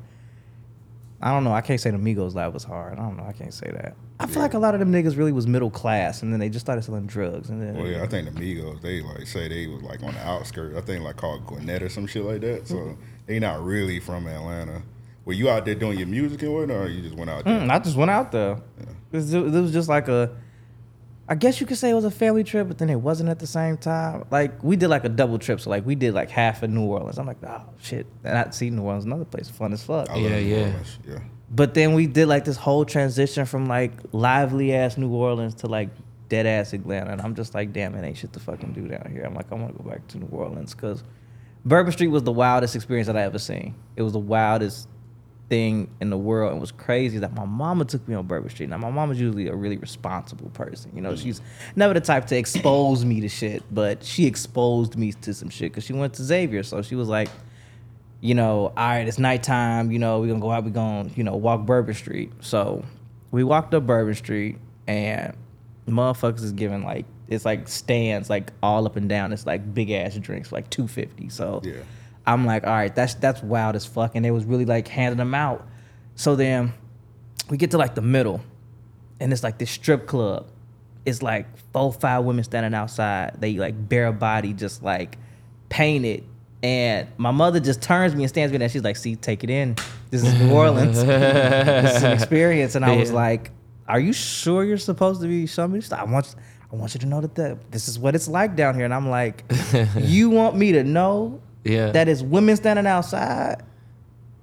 I 1.21 1.33
don't 1.33 1.45
know. 1.45 1.53
I 1.53 1.63
can't 1.63 1.81
say 1.81 1.91
the 1.91 1.97
Migos 1.97 2.35
life 2.35 2.53
was 2.53 2.65
hard. 2.65 2.99
I 2.99 3.03
don't 3.03 3.17
know. 3.17 3.25
I 3.25 3.33
can't 3.33 3.55
say 3.55 3.71
that. 3.71 3.97
I 4.21 4.27
feel 4.27 4.43
like 4.43 4.55
a 4.55 4.59
lot 4.59 4.75
of 4.75 4.81
them 4.81 4.93
niggas 4.93 5.17
really 5.17 5.33
was 5.33 5.47
middle 5.47 5.71
class, 5.71 6.23
and 6.23 6.33
then 6.33 6.39
they 6.39 6.49
just 6.49 6.65
started 6.65 6.83
selling 6.83 7.07
drugs, 7.07 7.51
and 7.51 7.61
then 7.61 7.75
Well, 7.75 7.87
yeah, 7.87 8.03
I 8.03 8.07
think 8.07 8.33
the 8.33 8.41
Migos 8.41 8.81
they 8.81 9.01
like 9.01 9.27
say 9.27 9.49
they 9.49 9.67
was 9.67 9.83
like 9.83 10.03
on 10.03 10.15
the 10.15 10.21
outskirts. 10.21 10.77
I 10.77 10.81
think 10.83 11.03
like 11.03 11.17
called 11.17 11.47
Gwinnett 11.47 11.83
or 11.83 11.89
some 11.89 12.07
shit 12.07 12.25
like 12.25 12.41
that. 12.43 12.69
So 12.69 12.77
mm-hmm. 12.77 13.03
They 13.27 13.39
not 13.39 13.63
really 13.65 14.01
from 14.01 14.27
Atlanta. 14.27 14.83
Were 15.25 15.33
you 15.33 15.49
out 15.49 15.65
there 15.65 15.75
doing 15.75 15.97
your 15.99 16.07
music 16.07 16.43
and 16.43 16.53
whatnot, 16.53 16.77
or 16.77 16.89
you 16.89 17.03
just 17.03 17.15
went 17.15 17.31
out 17.31 17.45
there? 17.45 17.59
Mm, 17.61 17.71
I 17.71 17.79
just 17.79 17.97
went 17.97 18.11
out 18.11 18.31
there. 18.31 18.59
It, 19.13 19.17
was, 19.17 19.33
it 19.33 19.41
was 19.43 19.73
just 19.73 19.89
like 19.89 20.09
a, 20.09 20.37
I 21.27 21.35
guess 21.35 21.61
you 21.61 21.67
could 21.67 21.79
say 21.79 21.89
it 21.89 21.95
was 21.95 22.05
a 22.05 22.11
family 22.11 22.45
trip, 22.45 22.69
but 22.69 22.77
then 22.77 22.91
it 22.91 22.97
wasn't 23.01 23.31
at 23.31 23.39
the 23.39 23.47
same 23.47 23.79
time. 23.79 24.25
Like 24.31 24.63
we 24.63 24.77
did 24.77 24.89
like 24.89 25.05
a 25.05 25.09
double 25.09 25.39
trip, 25.39 25.61
so 25.61 25.71
like 25.71 25.87
we 25.87 25.95
did 25.95 26.13
like 26.13 26.29
half 26.31 26.63
in 26.63 26.75
New 26.75 26.85
Orleans. 26.85 27.17
I'm 27.19 27.27
like, 27.27 27.39
oh 27.47 27.63
shit, 27.81 28.07
and 28.23 28.37
I 28.37 28.51
see 28.51 28.69
New 28.69 28.83
Orleans, 28.83 29.07
another 29.07 29.25
place, 29.25 29.49
fun 29.49 29.73
as 29.73 29.83
fuck. 29.83 30.11
I 30.11 30.15
love 30.15 30.23
Yeah, 30.23 30.29
New 30.41 30.47
yeah. 30.47 30.57
Orleans, 30.59 30.99
yeah. 31.09 31.19
But 31.51 31.73
then 31.73 31.95
we 31.95 32.07
did 32.07 32.27
like 32.29 32.45
this 32.45 32.57
whole 32.57 32.85
transition 32.85 33.47
from 33.47 33.67
like 33.67 33.93
lively 34.13 34.75
ass 34.75 34.99
New 34.99 35.15
Orleans 35.15 35.55
to 35.57 35.69
like 35.69 35.89
dead 36.29 36.45
ass 36.47 36.75
Atlanta, 36.75 37.13
and 37.13 37.23
I'm 37.23 37.35
just 37.35 37.55
like, 37.55 37.73
damn, 37.73 37.95
it 37.95 38.05
ain't 38.05 38.19
shit 38.19 38.35
to 38.35 38.41
fucking 38.41 38.73
do 38.75 38.89
down 38.89 39.09
here. 39.11 39.23
I'm 39.25 39.35
like, 39.35 39.51
I 39.51 39.55
want 39.55 39.75
to 39.75 39.83
go 39.83 39.89
back 39.89 40.07
to 40.09 40.19
New 40.19 40.29
Orleans 40.31 40.75
because 40.75 41.03
Bourbon 41.65 41.93
Street 41.93 42.09
was 42.09 42.23
the 42.23 42.33
wildest 42.33 42.77
experience 42.77 43.07
that 43.07 43.17
I 43.17 43.23
ever 43.23 43.39
seen. 43.39 43.75
It 43.97 44.03
was 44.03 44.13
the 44.13 44.19
wildest 44.19 44.89
thing 45.49 45.91
in 46.01 46.11
the 46.11 46.17
world 46.17 46.53
and 46.53 46.61
was 46.61 46.73
crazy 46.73 47.19
that 47.19 47.35
my 47.35 47.45
mama 47.45 47.85
took 47.85 48.07
me 48.09 48.15
on 48.15 48.27
Bourbon 48.27 48.51
Street. 48.51 48.69
Now 48.69 48.79
my 48.79 48.91
mama's 48.91 49.21
usually 49.21 49.49
a 49.49 49.55
really 49.55 49.77
responsible 49.77 50.51
person. 50.51 50.93
You 50.95 51.01
know, 51.01 51.11
mm-hmm. 51.11 51.23
she's 51.23 51.41
never 51.77 51.95
the 51.95 52.01
type 52.01 52.27
to 52.27 52.37
expose 52.37 53.05
me 53.05 53.21
to 53.21 53.29
shit, 53.29 53.63
but 53.71 54.05
she 54.05 54.27
exposed 54.27 54.97
me 54.97 55.13
to 55.13 55.35
some 55.35 55.49
shit 55.51 55.73
because 55.73 55.85
she 55.85 55.93
went 55.93 56.15
to 56.15 56.23
Xavier. 56.23 56.63
So 56.63 56.83
she 56.83 56.95
was 56.95 57.09
like, 57.09 57.29
you 58.21 58.35
know, 58.35 58.73
all 58.77 58.89
right, 58.89 59.07
it's 59.07 59.19
nighttime, 59.19 59.91
you 59.91 59.99
know, 59.99 60.21
we're 60.21 60.29
gonna 60.29 60.41
go 60.41 60.51
out, 60.51 60.65
we're 60.65 60.71
gonna, 60.71 61.11
you 61.15 61.25
know, 61.25 61.37
walk 61.37 61.67
Bourbon 61.67 61.95
Street. 61.95 62.33
So 62.41 62.85
we 63.31 63.45
walked 63.45 63.75
up 63.75 63.87
Bourbon 63.87 64.15
Street 64.15 64.59
and 64.87 65.37
motherfuckers 65.87 66.43
is 66.43 66.53
giving 66.53 66.85
like 66.85 67.05
it's 67.29 67.45
like 67.45 67.69
stands 67.69 68.29
like 68.31 68.51
all 68.63 68.87
up 68.87 68.97
and 68.97 69.09
down. 69.09 69.33
It's 69.33 69.47
like 69.47 69.75
big 69.75 69.91
ass 69.91 70.17
drinks, 70.17 70.53
like 70.53 70.71
250. 70.71 71.29
So 71.31 71.61
Yeah. 71.65 71.75
I'm 72.27 72.47
like, 72.47 72.65
all 72.65 72.73
right, 72.73 72.95
that's 72.95 73.15
that's 73.15 73.43
wild 73.43 73.77
as 73.77 73.85
fuck. 73.87 74.13
And 74.15 74.25
they 74.25 74.31
was 74.31 74.45
really 74.45 74.65
like 74.65 74.89
handing 74.89 75.19
them 75.19 75.35
out. 75.35 75.67
So 76.15 76.37
then 76.37 76.73
we 77.51 77.57
get 77.57 77.71
to 77.73 77.79
like 77.79 77.95
the 77.95 78.03
middle, 78.03 78.41
and 79.21 79.33
it's 79.33 79.43
like 79.43 79.59
this 79.59 79.71
strip 79.71 80.07
club. 80.07 80.47
It's 81.05 81.23
like 81.23 81.47
four, 81.73 81.93
five 81.93 82.25
women 82.25 82.45
standing 82.45 82.73
outside. 82.73 83.37
They 83.41 83.55
like 83.57 83.89
bare 83.89 84.11
body, 84.13 84.53
just 84.55 84.83
like 84.83 85.19
painted. 85.69 86.25
And 86.63 87.09
my 87.19 87.31
mother 87.31 87.61
just 87.61 87.83
turns 87.83 88.15
me 88.15 88.23
and 88.23 88.31
stands 88.31 88.53
me 88.53 88.57
there. 88.59 88.71
She's 88.71 88.83
like, 88.85 88.97
"See, 88.97 89.17
take 89.17 89.45
it 89.45 89.51
in. 89.51 89.77
This 90.11 90.25
is 90.25 90.33
New 90.41 90.51
Orleans. 90.51 90.97
this 91.05 91.97
is 91.97 92.03
an 92.03 92.13
experience." 92.13 92.75
And 92.75 92.87
I 92.87 92.97
was 92.97 93.13
like, 93.13 93.51
"Are 93.87 94.01
you 94.01 94.15
sure 94.15 94.65
you're 94.65 94.79
supposed 94.79 95.21
to 95.21 95.29
be 95.29 95.47
showing 95.47 95.73
me 95.73 95.81
this? 95.81 95.93
I 95.93 96.05
want, 96.05 96.35
I 96.75 96.79
want 96.79 96.95
you 96.95 97.01
to 97.01 97.07
know 97.07 97.21
that 97.21 97.35
the, 97.35 97.59
this 97.71 97.89
is 97.89 97.99
what 97.99 98.15
it's 98.15 98.29
like 98.29 98.57
down 98.57 98.75
here." 98.75 98.85
And 98.85 98.93
I'm 98.95 99.09
like, 99.09 99.45
"You 99.99 100.31
want 100.31 100.57
me 100.57 100.73
to 100.73 100.85
know 100.85 101.41
Yeah. 101.65 101.91
that 101.93 102.09
it's 102.09 102.23
women 102.23 102.57
standing 102.57 102.87
outside 102.87 103.63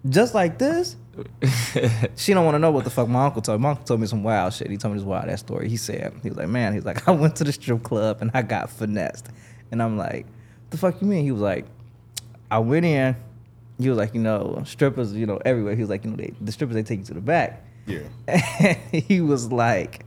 just 0.09 0.33
like 0.33 0.57
this?" 0.57 0.95
she 2.15 2.33
don't 2.33 2.45
want 2.45 2.55
to 2.55 2.59
know 2.59 2.71
what 2.71 2.85
the 2.85 2.89
fuck 2.89 3.07
my 3.09 3.25
uncle 3.25 3.41
told 3.41 3.59
me. 3.59 3.63
My 3.63 3.69
uncle 3.71 3.83
told 3.85 3.99
me 3.99 4.07
some 4.07 4.23
wild 4.23 4.53
shit. 4.53 4.69
He 4.69 4.77
told 4.77 4.93
me 4.93 4.99
this 4.99 5.05
wild 5.05 5.29
ass 5.29 5.41
story. 5.41 5.67
He 5.67 5.75
said, 5.77 6.13
he 6.23 6.29
was 6.29 6.37
like, 6.37 6.47
man, 6.47 6.73
he's 6.73 6.85
like, 6.85 7.05
I 7.07 7.11
went 7.11 7.35
to 7.35 7.43
the 7.43 7.51
strip 7.51 7.83
club 7.83 8.19
and 8.21 8.31
I 8.33 8.41
got 8.43 8.69
finessed. 8.69 9.27
And 9.71 9.83
I'm 9.83 9.97
like, 9.97 10.25
the 10.69 10.77
fuck 10.77 11.01
you 11.01 11.07
mean? 11.07 11.25
He 11.25 11.31
was 11.33 11.41
like, 11.41 11.65
I 12.49 12.59
went 12.59 12.85
in. 12.85 13.15
He 13.77 13.89
was 13.89 13.97
like, 13.97 14.13
you 14.13 14.21
know, 14.21 14.63
strippers, 14.65 15.13
you 15.13 15.25
know, 15.25 15.37
everywhere. 15.43 15.75
He 15.75 15.81
was 15.81 15.89
like, 15.89 16.05
you 16.05 16.11
know, 16.11 16.15
they, 16.17 16.33
the 16.39 16.51
strippers, 16.51 16.75
they 16.75 16.83
take 16.83 16.99
you 16.99 17.05
to 17.05 17.13
the 17.15 17.21
back. 17.21 17.61
Yeah. 17.85 17.99
And 18.27 18.77
he 18.93 19.19
was 19.19 19.51
like, 19.51 20.05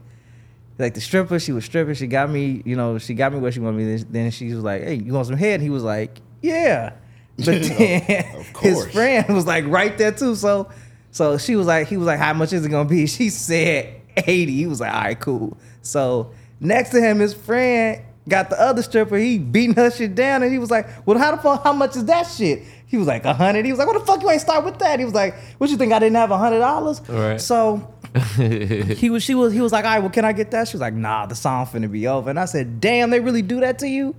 like 0.77 0.93
the 0.93 1.01
stripper, 1.01 1.39
she 1.39 1.51
was 1.51 1.65
stripping. 1.65 1.95
She 1.95 2.07
got 2.07 2.29
me, 2.29 2.61
you 2.65 2.75
know, 2.75 2.97
she 2.97 3.13
got 3.13 3.33
me 3.33 3.39
where 3.39 3.51
she 3.51 3.59
wanted 3.59 3.77
me. 3.77 3.95
Then- 3.97 4.07
Then 4.11 4.31
she 4.31 4.53
was 4.53 4.63
like, 4.63 4.83
hey, 4.83 4.95
you 4.95 5.13
want 5.13 5.27
some 5.27 5.37
head? 5.37 5.61
He 5.61 5.69
was 5.69 5.83
like, 5.83 6.21
yeah. 6.41 6.93
But 7.37 7.45
then 7.63 8.45
his 8.61 8.85
friend 8.93 9.27
was 9.35 9.45
like 9.45 9.65
right 9.67 9.97
there 9.97 10.11
too. 10.13 10.35
So, 10.35 10.69
so 11.11 11.37
she 11.37 11.55
was 11.57 11.67
like, 11.67 11.87
he 11.87 11.97
was 11.97 12.07
like, 12.07 12.19
how 12.19 12.33
much 12.33 12.53
is 12.53 12.65
it 12.65 12.69
gonna 12.69 12.87
be? 12.87 13.05
She 13.07 13.29
said 13.29 14.01
eighty. 14.15 14.53
He 14.55 14.67
was 14.67 14.79
like, 14.79 14.93
all 14.93 15.01
right, 15.01 15.19
cool. 15.19 15.57
So 15.81 16.31
next 16.61 16.91
to 16.91 17.01
him, 17.01 17.19
his 17.19 17.33
friend 17.33 18.01
got 18.29 18.49
the 18.49 18.59
other 18.59 18.81
stripper. 18.81 19.17
He 19.17 19.37
beating 19.37 19.75
her 19.75 19.91
shit 19.91 20.15
down, 20.15 20.43
and 20.43 20.51
he 20.51 20.59
was 20.59 20.71
like, 20.71 20.87
well, 21.05 21.17
how 21.17 21.35
the 21.35 21.41
fuck? 21.41 21.63
How 21.63 21.73
much 21.73 21.95
is 21.97 22.05
that 22.05 22.23
shit? 22.23 22.63
He 22.87 22.95
was 22.97 23.07
like 23.07 23.25
a 23.25 23.33
hundred. 23.33 23.65
He 23.65 23.71
was 23.71 23.79
like, 23.79 23.87
what 23.87 23.99
the 23.99 24.05
fuck? 24.05 24.21
You 24.21 24.29
ain't 24.29 24.39
start 24.41 24.63
with 24.63 24.79
that? 24.79 24.99
He 24.99 25.05
was 25.05 25.13
like, 25.13 25.35
what 25.57 25.69
you 25.69 25.75
think? 25.75 25.91
I 25.91 25.99
didn't 25.99 26.15
have 26.15 26.31
a 26.31 26.37
hundred 26.37 26.59
dollars? 26.59 27.01
Right. 27.09 27.41
So 27.41 27.93
he 28.37 29.09
was 29.09 29.23
she 29.23 29.35
was 29.35 29.51
he 29.51 29.61
was 29.61 29.71
like, 29.71 29.83
all 29.83 29.91
right, 29.91 29.99
well, 29.99 30.09
can 30.09 30.23
I 30.23 30.31
get 30.31 30.51
that? 30.51 30.67
She 30.67 30.73
was 30.73 30.81
like, 30.81 30.93
nah, 30.93 31.25
the 31.25 31.35
song 31.35 31.65
finna 31.65 31.91
be 31.91 32.07
over. 32.07 32.29
And 32.29 32.39
I 32.39 32.45
said, 32.45 32.79
damn, 32.79 33.09
they 33.09 33.19
really 33.19 33.41
do 33.41 33.59
that 33.59 33.79
to 33.79 33.87
you? 33.87 34.15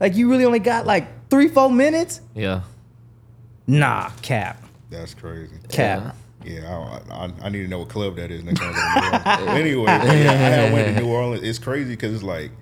Like 0.00 0.14
you 0.14 0.30
really 0.30 0.44
only 0.44 0.58
got 0.58 0.86
like 0.86 1.28
three, 1.28 1.48
four 1.48 1.70
minutes? 1.70 2.20
yeah. 2.34 2.62
Nah, 3.68 4.10
cap. 4.22 4.62
That's 4.90 5.12
crazy. 5.12 5.56
Cap. 5.68 6.14
Yeah, 6.44 7.00
I, 7.10 7.12
I, 7.12 7.30
I 7.42 7.48
need 7.48 7.62
to 7.62 7.68
know 7.68 7.80
what 7.80 7.88
club 7.88 8.14
that 8.16 8.30
is 8.30 8.44
next 8.44 8.60
time. 8.60 8.72
I 8.76 9.38
go 9.40 9.46
to 9.46 9.64
New 9.64 9.80
Orleans. 9.80 10.04
anyway, 10.04 10.22
yeah, 10.22 10.30
I 10.30 10.34
had 10.34 10.72
went 10.72 10.96
to 10.96 11.02
New 11.02 11.10
Orleans. 11.10 11.42
It's 11.42 11.58
crazy 11.58 11.90
because 11.90 12.14
it's 12.14 12.22
like 12.22 12.52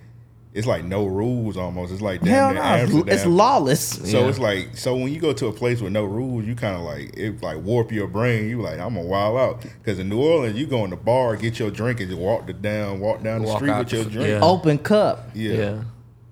it's 0.54 0.66
like 0.66 0.84
no 0.84 1.04
rules 1.04 1.56
almost. 1.56 1.92
It's 1.92 2.00
like 2.00 2.22
Hell 2.22 2.54
damn 2.54 2.88
no. 2.90 3.04
It's 3.08 3.26
lawless. 3.26 3.80
So 4.10 4.20
Yeah. 4.20 4.28
it's 4.28 4.38
like 4.38 4.76
so 4.76 4.94
when 4.96 5.12
you 5.12 5.20
go 5.20 5.32
to 5.32 5.48
a 5.48 5.52
place 5.52 5.80
with 5.80 5.92
no 5.92 6.04
rules, 6.04 6.44
you 6.46 6.54
kind 6.54 6.76
of 6.76 6.82
like 6.82 7.16
it 7.16 7.42
like 7.42 7.58
warp 7.62 7.90
your 7.92 8.06
brain. 8.06 8.48
You 8.48 8.62
like 8.62 8.78
I'm 8.78 8.94
gonna 8.94 9.02
wild 9.02 9.36
out 9.36 9.62
because 9.62 9.98
in 9.98 10.08
New 10.08 10.20
Orleans 10.22 10.56
you 10.56 10.66
go 10.66 10.84
in 10.84 10.90
the 10.90 10.96
bar, 10.96 11.36
get 11.36 11.58
your 11.58 11.70
drink, 11.70 12.00
and 12.00 12.08
just 12.08 12.20
walk 12.20 12.46
the 12.46 12.52
down, 12.52 13.00
walk 13.00 13.22
down 13.22 13.42
the 13.42 13.48
Walk 13.48 13.58
street 13.58 13.76
with 13.76 13.92
your 13.92 14.04
drink. 14.04 14.28
yeah. 14.28 14.40
Open 14.42 14.78
cup. 14.78 15.28
Yeah, 15.34 15.50
Yeah. 15.52 15.58
yeah, 15.58 15.82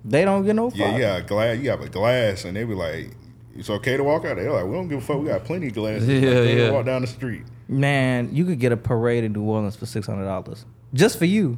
They 0.05 0.23
don't 0.25 0.45
get 0.45 0.55
no 0.55 0.69
fuck. 0.69 0.79
you 0.79 0.99
got 0.99 1.19
a 1.19 1.23
glass. 1.23 1.59
You 1.59 1.69
have 1.71 1.81
a 1.81 1.89
glass, 1.89 2.45
and 2.45 2.55
they 2.55 2.63
be 2.63 2.73
like, 2.75 3.11
"It's 3.57 3.69
okay 3.69 3.97
to 3.97 4.03
walk 4.03 4.23
out." 4.25 4.37
They're 4.37 4.51
like, 4.51 4.65
"We 4.65 4.71
don't 4.71 4.87
give 4.87 4.99
a 4.99 5.01
fuck. 5.01 5.19
We 5.19 5.27
got 5.27 5.43
plenty 5.43 5.67
of 5.67 5.73
glasses. 5.73 6.07
Yeah, 6.07 6.39
Like, 6.39 6.49
yeah. 6.57 6.71
Walk 6.71 6.85
down 6.85 7.01
the 7.01 7.07
street. 7.07 7.43
Man, 7.67 8.29
you 8.31 8.45
could 8.45 8.59
get 8.59 8.71
a 8.71 8.77
parade 8.77 9.23
in 9.23 9.33
New 9.33 9.43
Orleans 9.43 9.75
for 9.75 9.85
six 9.85 10.07
hundred 10.07 10.25
dollars 10.25 10.65
just 10.93 11.17
for 11.19 11.25
you. 11.25 11.57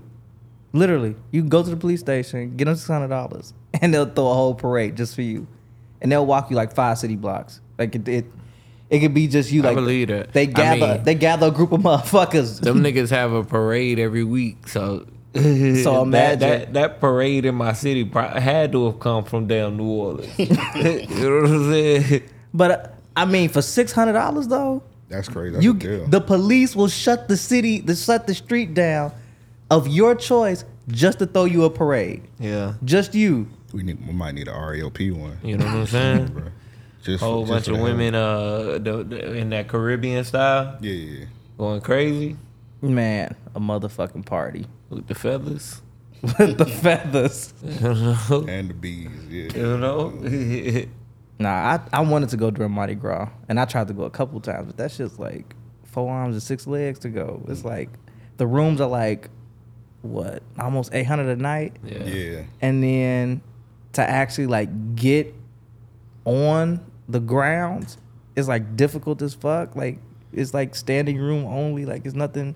Literally, 0.75 1.15
you 1.31 1.41
can 1.41 1.49
go 1.49 1.63
to 1.63 1.69
the 1.69 1.77
police 1.77 2.01
station, 2.01 2.55
get 2.57 2.65
them 2.65 2.75
six 2.75 2.87
hundred 2.87 3.07
dollars, 3.07 3.53
and 3.81 3.93
they'll 3.93 4.05
throw 4.05 4.29
a 4.29 4.33
whole 4.33 4.53
parade 4.55 4.95
just 4.97 5.15
for 5.15 5.21
you, 5.21 5.47
and 6.01 6.11
they'll 6.11 6.25
walk 6.25 6.49
you 6.49 6.55
like 6.55 6.73
five 6.75 6.97
city 6.97 7.15
blocks. 7.15 7.61
Like 7.79 7.95
it, 7.95 8.07
it, 8.07 8.25
it 8.89 8.99
could 8.99 9.13
be 9.13 9.27
just 9.27 9.51
you. 9.51 9.61
I 9.63 9.67
Like 9.67 9.75
believe 9.75 10.07
that. 10.09 10.33
They 10.33 10.43
I 10.43 10.45
gather, 10.45 10.87
mean- 10.95 11.03
they 11.03 11.15
gather 11.15 11.47
a 11.47 11.51
group 11.51 11.71
of 11.71 11.81
motherfuckers. 11.89 12.59
Them 12.59 12.83
niggas 12.83 13.09
have 13.09 13.31
a 13.31 13.43
parade 13.43 13.99
every 13.99 14.23
week, 14.25 14.67
so 14.67 15.05
So 15.35 15.41
imagine- 16.03 16.39
that 16.39 16.73
that 16.73 16.99
parade 16.99 17.45
in 17.45 17.55
my 17.55 17.73
city 17.73 18.03
had 18.13 18.71
to 18.73 18.85
have 18.87 18.99
come 18.99 19.23
from 19.23 19.47
down 19.47 19.77
New 19.77 19.85
Orleans. 19.89 20.37
you 20.37 20.47
know 20.47 21.41
what 21.41 21.49
I'm 21.51 21.71
saying? 21.71 22.23
But 22.53 22.71
uh, 22.71 22.87
I 23.15 23.25
mean, 23.25 23.47
for 23.49 23.61
six 23.61 23.91
hundred 23.93 24.13
dollars 24.13 24.47
though, 24.49 24.83
That's 25.07 25.29
crazy. 25.29 25.53
That's 25.53 25.63
you 25.63 25.71
a 25.71 25.73
deal. 25.75 26.07
the 26.07 26.19
police 26.21 26.75
will 26.75 26.89
shut 26.89 27.27
the 27.29 27.37
city, 27.37 27.79
the 27.79 27.95
shut 27.95 28.27
the 28.27 28.33
street 28.35 28.73
down 28.73 29.11
of 29.71 29.87
your 29.87 30.15
choice 30.15 30.63
just 30.87 31.19
to 31.19 31.25
throw 31.25 31.45
you 31.45 31.63
a 31.63 31.69
parade. 31.69 32.23
Yeah, 32.39 32.73
Just 32.83 33.15
you. 33.15 33.47
we 33.73 33.83
need. 33.83 34.05
We 34.05 34.13
might 34.13 34.35
need 34.35 34.47
a 34.47 34.51
RAOP 34.51 35.11
one. 35.11 35.37
you 35.43 35.57
know 35.57 35.65
what 35.65 35.75
I'm 35.75 35.85
saying. 35.87 36.27
Bro. 36.33 36.43
Just 37.03 37.23
Whole 37.23 37.41
just 37.45 37.51
bunch 37.51 37.67
of 37.67 37.73
the 37.73 37.77
hell. 37.79 37.83
women, 37.85 38.15
uh, 38.15 38.63
the, 38.81 39.03
the, 39.03 39.33
in 39.35 39.49
that 39.51 39.67
Caribbean 39.67 40.23
style, 40.23 40.77
Yeah, 40.81 40.91
yeah, 40.91 41.19
yeah. 41.19 41.25
going 41.57 41.81
crazy 41.81 42.35
Man, 42.81 43.35
a 43.53 43.59
motherfucking 43.59 44.25
party 44.25 44.65
with 44.89 45.05
the 45.07 45.13
feathers. 45.15 45.81
with 46.21 46.57
the 46.57 46.65
feathers. 46.65 47.53
And 47.63 48.69
the 48.69 48.73
bees. 48.73 49.09
Yeah. 49.29 49.55
you 49.55 49.77
know. 49.77 50.09
Nah, 51.37 51.49
I, 51.49 51.79
I 51.91 51.99
wanted 51.99 52.29
to 52.29 52.37
go 52.37 52.49
during 52.49 52.71
Mardi 52.71 52.95
Gras, 52.95 53.27
and 53.49 53.59
I 53.59 53.65
tried 53.65 53.89
to 53.89 53.93
go 53.93 54.03
a 54.03 54.09
couple 54.09 54.39
times, 54.39 54.67
but 54.67 54.77
that's 54.77 54.95
just 54.95 55.19
like 55.19 55.53
four 55.83 56.09
arms 56.09 56.33
and 56.35 56.41
six 56.41 56.65
legs 56.65 56.97
to 56.99 57.09
go. 57.09 57.43
It's 57.49 57.65
like 57.65 57.89
the 58.37 58.47
rooms 58.47 58.79
are 58.79 58.87
like 58.87 59.29
what 60.05 60.43
almost 60.59 60.93
eight 60.93 61.05
hundred 61.05 61.37
a 61.37 61.41
night, 61.41 61.77
yeah. 61.83 62.03
Yeah. 62.03 62.43
and 62.61 62.83
then 62.83 63.41
to 63.93 64.01
actually 64.01 64.47
like 64.47 64.95
get 64.95 65.33
on 66.25 66.79
the 67.07 67.19
grounds 67.19 67.97
is 68.35 68.47
like 68.47 68.75
difficult 68.75 69.21
as 69.21 69.33
fuck. 69.33 69.75
Like 69.75 69.99
it's 70.33 70.53
like 70.53 70.75
standing 70.75 71.17
room 71.17 71.45
only. 71.45 71.85
Like 71.85 72.05
it's 72.05 72.15
nothing. 72.15 72.55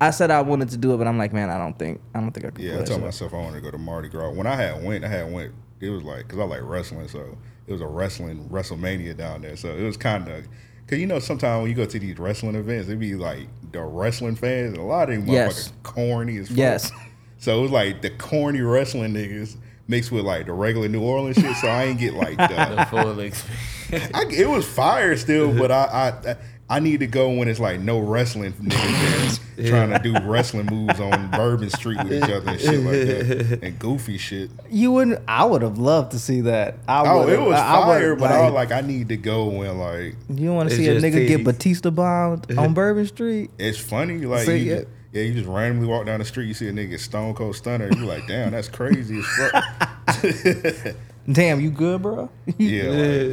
I 0.00 0.10
said 0.10 0.30
I 0.30 0.42
wanted 0.42 0.70
to 0.70 0.76
do 0.76 0.92
it, 0.92 0.98
but 0.98 1.06
I'm 1.06 1.16
like, 1.16 1.32
man, 1.32 1.48
I 1.50 1.58
don't 1.58 1.78
think 1.78 2.00
I 2.14 2.20
don't 2.20 2.32
think 2.32 2.46
I 2.46 2.50
could. 2.50 2.64
Yeah, 2.64 2.80
I 2.80 2.84
told 2.84 3.02
myself 3.02 3.32
I 3.32 3.38
wanted 3.38 3.56
to 3.56 3.62
go 3.62 3.70
to 3.70 3.78
Mardi 3.78 4.08
Gras. 4.08 4.30
When 4.30 4.46
I 4.46 4.56
had 4.56 4.84
went, 4.84 5.04
I 5.04 5.08
had 5.08 5.32
went. 5.32 5.54
It 5.80 5.90
was 5.90 6.02
like 6.02 6.26
because 6.26 6.38
I 6.38 6.44
like 6.44 6.62
wrestling, 6.62 7.08
so 7.08 7.36
it 7.66 7.72
was 7.72 7.80
a 7.80 7.86
wrestling 7.86 8.48
WrestleMania 8.48 9.16
down 9.16 9.42
there. 9.42 9.56
So 9.56 9.74
it 9.76 9.82
was 9.82 9.96
kind 9.96 10.28
of 10.28 10.46
because 10.86 11.00
you 11.00 11.06
know 11.06 11.18
sometimes 11.18 11.62
when 11.62 11.70
you 11.70 11.76
go 11.76 11.84
to 11.84 11.98
these 11.98 12.16
wrestling 12.18 12.54
events, 12.54 12.88
it 12.88 12.98
be 12.98 13.14
like 13.16 13.48
the 13.72 13.82
wrestling 13.82 14.36
fans. 14.36 14.78
A 14.78 14.82
lot 14.82 15.10
of 15.10 15.16
them 15.16 15.28
Yes. 15.28 15.68
motherfuckers 15.68 15.82
corny 15.82 16.36
as 16.38 16.48
fuck. 16.48 16.56
Yes. 16.56 16.92
So 17.38 17.58
it 17.58 17.62
was 17.62 17.70
like 17.70 18.00
the 18.00 18.08
corny 18.10 18.62
wrestling 18.62 19.12
niggas 19.12 19.56
mixed 19.88 20.10
with 20.10 20.24
like 20.24 20.46
the 20.46 20.54
regular 20.54 20.88
New 20.88 21.02
Orleans 21.02 21.36
shit. 21.36 21.54
So 21.56 21.68
I 21.68 21.84
ain't 21.84 22.00
get 22.00 22.14
like 22.14 22.36
The 22.38 22.46
the. 22.48 22.86
full 22.90 23.20
experience. 23.20 24.10
I, 24.14 24.24
it 24.32 24.48
was 24.48 24.66
fire 24.66 25.14
still, 25.18 25.52
but 25.56 25.70
I, 25.70 25.84
I 26.24 26.30
I 26.30 26.36
need 26.80 26.98
to 27.00 27.06
go 27.06 27.30
when 27.30 27.46
it's 27.48 27.60
like 27.60 27.78
no 27.80 27.98
wrestling 28.00 28.52
niggas 28.54 29.40
there 29.56 29.68
trying 29.70 29.90
to 29.90 29.98
do 30.00 30.12
wrestling 30.28 30.66
moves 30.66 30.98
on 30.98 31.30
Bourbon 31.30 31.70
Street 31.70 31.96
with 32.02 32.12
each 32.12 32.24
other 32.24 32.50
and 32.50 32.60
shit 32.60 32.80
like 32.80 32.92
that 33.06 33.58
and 33.62 33.78
goofy 33.78 34.18
shit. 34.18 34.50
You 34.68 34.90
wouldn't. 34.92 35.20
I 35.28 35.44
would 35.44 35.62
have 35.62 35.78
loved 35.78 36.10
to 36.12 36.18
see 36.18 36.40
that. 36.42 36.74
I 36.88 37.02
Oh, 37.08 37.28
it 37.28 37.40
was 37.40 37.54
I- 37.58 37.74
I 37.76 37.78
would've, 37.88 38.02
fire, 38.02 38.16
but 38.16 38.30
I 38.32 38.42
was 38.44 38.52
like, 38.52 38.72
I 38.72 38.80
need 38.80 39.08
to 39.10 39.16
go 39.16 39.44
when 39.46 39.78
like 39.78 40.16
you 40.28 40.52
want 40.52 40.68
to 40.70 40.76
see 40.76 40.88
a 40.88 40.94
just 41.00 41.06
nigga 41.06 41.28
get. 41.28 41.44
Batista 41.44 41.90
bombed 41.90 42.58
on 42.58 42.74
Bourbon 42.74 43.06
Street? 43.06 43.50
it's 43.58 43.78
funny. 43.78 44.18
Like 44.18 44.46
See, 44.46 44.56
you 44.58 44.70
yeah. 44.70 44.76
just, 44.78 44.88
yeah, 45.12 45.22
you 45.22 45.34
just 45.34 45.46
randomly 45.48 45.86
walk 45.86 46.04
down 46.06 46.18
the 46.18 46.24
street, 46.26 46.46
you 46.46 46.54
see 46.54 46.68
a 46.68 46.72
nigga 46.72 46.98
Stone 46.98 47.34
Cold 47.34 47.54
Stunner, 47.56 47.86
and 47.86 47.96
you 47.96 48.04
like, 48.06 48.26
damn, 48.26 48.50
that's 48.50 48.68
crazy 48.68 49.20
as 49.20 49.26
fuck. 49.52 50.96
Damn, 51.30 51.60
you 51.60 51.70
good, 51.70 52.02
bro? 52.02 52.30
yeah, 52.58 52.84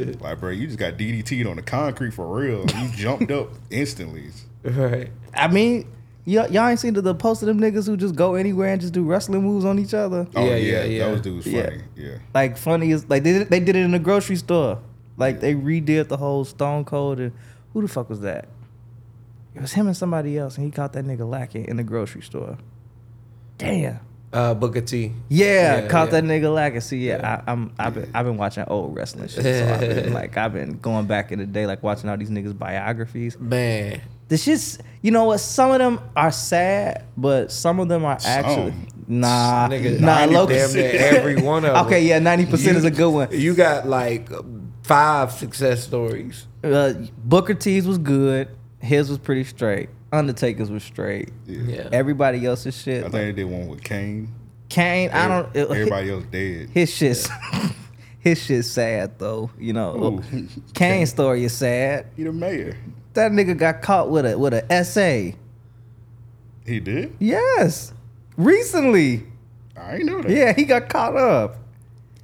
like, 0.06 0.20
like, 0.20 0.40
bro, 0.40 0.50
you 0.50 0.66
just 0.66 0.78
got 0.78 0.94
DDT'd 0.94 1.46
on 1.46 1.56
the 1.56 1.62
concrete 1.62 2.10
for 2.12 2.26
real. 2.26 2.66
You 2.68 2.88
jumped 2.94 3.30
up 3.30 3.50
instantly. 3.70 4.30
right. 4.64 5.10
I 5.32 5.48
mean, 5.48 5.86
y'all, 6.24 6.50
y'all 6.50 6.66
ain't 6.68 6.80
seen 6.80 6.94
the, 6.94 7.02
the 7.02 7.14
post 7.14 7.42
of 7.42 7.46
them 7.46 7.60
niggas 7.60 7.86
who 7.86 7.96
just 7.96 8.16
go 8.16 8.34
anywhere 8.34 8.72
and 8.72 8.80
just 8.80 8.92
do 8.92 9.04
wrestling 9.04 9.42
moves 9.42 9.64
on 9.64 9.78
each 9.78 9.94
other. 9.94 10.26
Oh 10.34 10.44
Yeah, 10.44 10.56
yeah, 10.56 10.56
yeah, 10.56 10.84
yeah. 10.84 11.04
those 11.06 11.20
dudes 11.20 11.44
funny. 11.46 11.82
Yeah. 11.94 12.18
Like 12.34 12.56
funny 12.56 12.90
as 12.92 13.08
like 13.08 13.22
they 13.22 13.32
did, 13.32 13.50
they 13.50 13.60
did 13.60 13.76
it 13.76 13.80
in 13.84 13.92
the 13.92 13.98
grocery 14.00 14.36
store. 14.36 14.80
Like 15.16 15.40
they 15.40 15.54
redid 15.54 16.08
the 16.08 16.16
whole 16.16 16.44
Stone 16.44 16.86
Cold 16.86 17.20
and 17.20 17.32
who 17.72 17.82
the 17.82 17.88
fuck 17.88 18.08
was 18.08 18.20
that? 18.20 18.48
It 19.54 19.60
was 19.60 19.72
him 19.72 19.86
and 19.86 19.96
somebody 19.96 20.36
else, 20.36 20.56
and 20.56 20.64
he 20.64 20.72
caught 20.72 20.94
that 20.94 21.04
nigga 21.04 21.28
lacking 21.28 21.66
in 21.66 21.76
the 21.76 21.84
grocery 21.84 22.22
store. 22.22 22.58
Damn. 23.58 24.00
Uh, 24.34 24.52
Booker 24.52 24.80
T. 24.80 25.12
Yeah, 25.28 25.82
Yeah, 25.82 25.88
caught 25.88 26.06
yeah. 26.12 26.20
that 26.20 26.24
nigga 26.24 26.52
lacking. 26.52 26.80
See, 26.80 27.06
yeah, 27.06 27.42
I, 27.46 27.52
I'm 27.52 27.72
I've 27.78 27.94
been 27.94 28.10
I've 28.12 28.26
been 28.26 28.36
watching 28.36 28.64
old 28.66 28.94
wrestling 28.96 29.28
shit. 29.28 29.42
So 29.44 29.72
I've 29.74 29.80
been 29.80 30.12
like 30.20 30.36
I've 30.36 30.52
been 30.52 30.78
going 30.78 31.06
back 31.06 31.30
in 31.32 31.38
the 31.38 31.46
day, 31.46 31.66
like 31.66 31.82
watching 31.82 32.10
all 32.10 32.16
these 32.16 32.30
niggas 32.30 32.58
biographies. 32.58 33.38
Man, 33.38 34.00
The 34.28 34.36
shit's 34.36 34.78
you 35.02 35.10
know 35.12 35.24
what? 35.24 35.38
Some 35.38 35.70
of 35.70 35.78
them 35.78 36.00
are 36.16 36.32
sad, 36.32 37.04
but 37.16 37.52
some 37.52 37.78
of 37.78 37.88
them 37.88 38.04
are 38.04 38.18
actually 38.24 38.70
Some. 38.72 38.86
nah 39.06 39.68
nigga, 39.68 40.00
nah. 40.00 40.24
Low 40.24 40.46
damn 40.46 40.72
near 40.72 40.90
every 40.94 41.36
one 41.40 41.64
of 41.64 41.74
them. 41.74 41.86
Okay, 41.86 42.02
yeah, 42.04 42.18
ninety 42.18 42.46
percent 42.46 42.76
is 42.76 42.84
a 42.84 42.90
good 42.90 43.10
one. 43.10 43.28
You 43.30 43.54
got 43.54 43.86
like 43.86 44.28
five 44.82 45.30
success 45.32 45.84
stories. 45.84 46.46
Uh, 46.62 46.94
Booker 47.24 47.54
T's 47.54 47.86
was 47.86 47.98
good. 47.98 48.48
His 48.80 49.08
was 49.08 49.18
pretty 49.18 49.44
straight. 49.44 49.88
Undertaker's 50.14 50.70
was 50.70 50.82
straight. 50.82 51.30
Yeah. 51.46 51.88
Everybody 51.92 52.44
else's 52.46 52.76
shit. 52.80 53.00
I 53.04 53.08
think 53.08 53.12
they 53.12 53.32
did 53.32 53.44
one 53.44 53.68
with 53.68 53.82
Kane. 53.82 54.32
Kane, 54.68 55.10
I 55.10 55.28
don't. 55.28 55.54
it- 55.54 55.68
Everybody 55.70 56.10
else 56.10 56.24
dead. 56.30 56.70
his 56.70 56.92
shit's 56.92 57.28
his 58.20 58.42
shit's 58.42 58.70
sad 58.70 59.18
though. 59.18 59.50
You 59.58 59.72
know, 59.72 60.22
Ooh. 60.32 60.48
Kane's 60.74 61.10
story 61.10 61.44
is 61.44 61.52
sad. 61.52 62.06
He 62.16 62.24
the 62.24 62.32
mayor. 62.32 62.76
That 63.14 63.30
nigga 63.32 63.56
got 63.56 63.82
caught 63.82 64.10
with 64.10 64.26
a 64.26 64.38
with 64.38 64.54
a 64.54 64.70
essay. 64.72 65.36
He 66.66 66.80
did. 66.80 67.14
Yes, 67.18 67.92
recently. 68.36 69.24
I 69.76 69.96
ain't 69.96 70.06
know 70.06 70.22
that. 70.22 70.30
Yeah, 70.30 70.52
he 70.54 70.64
got 70.64 70.88
caught 70.88 71.16
up 71.16 71.56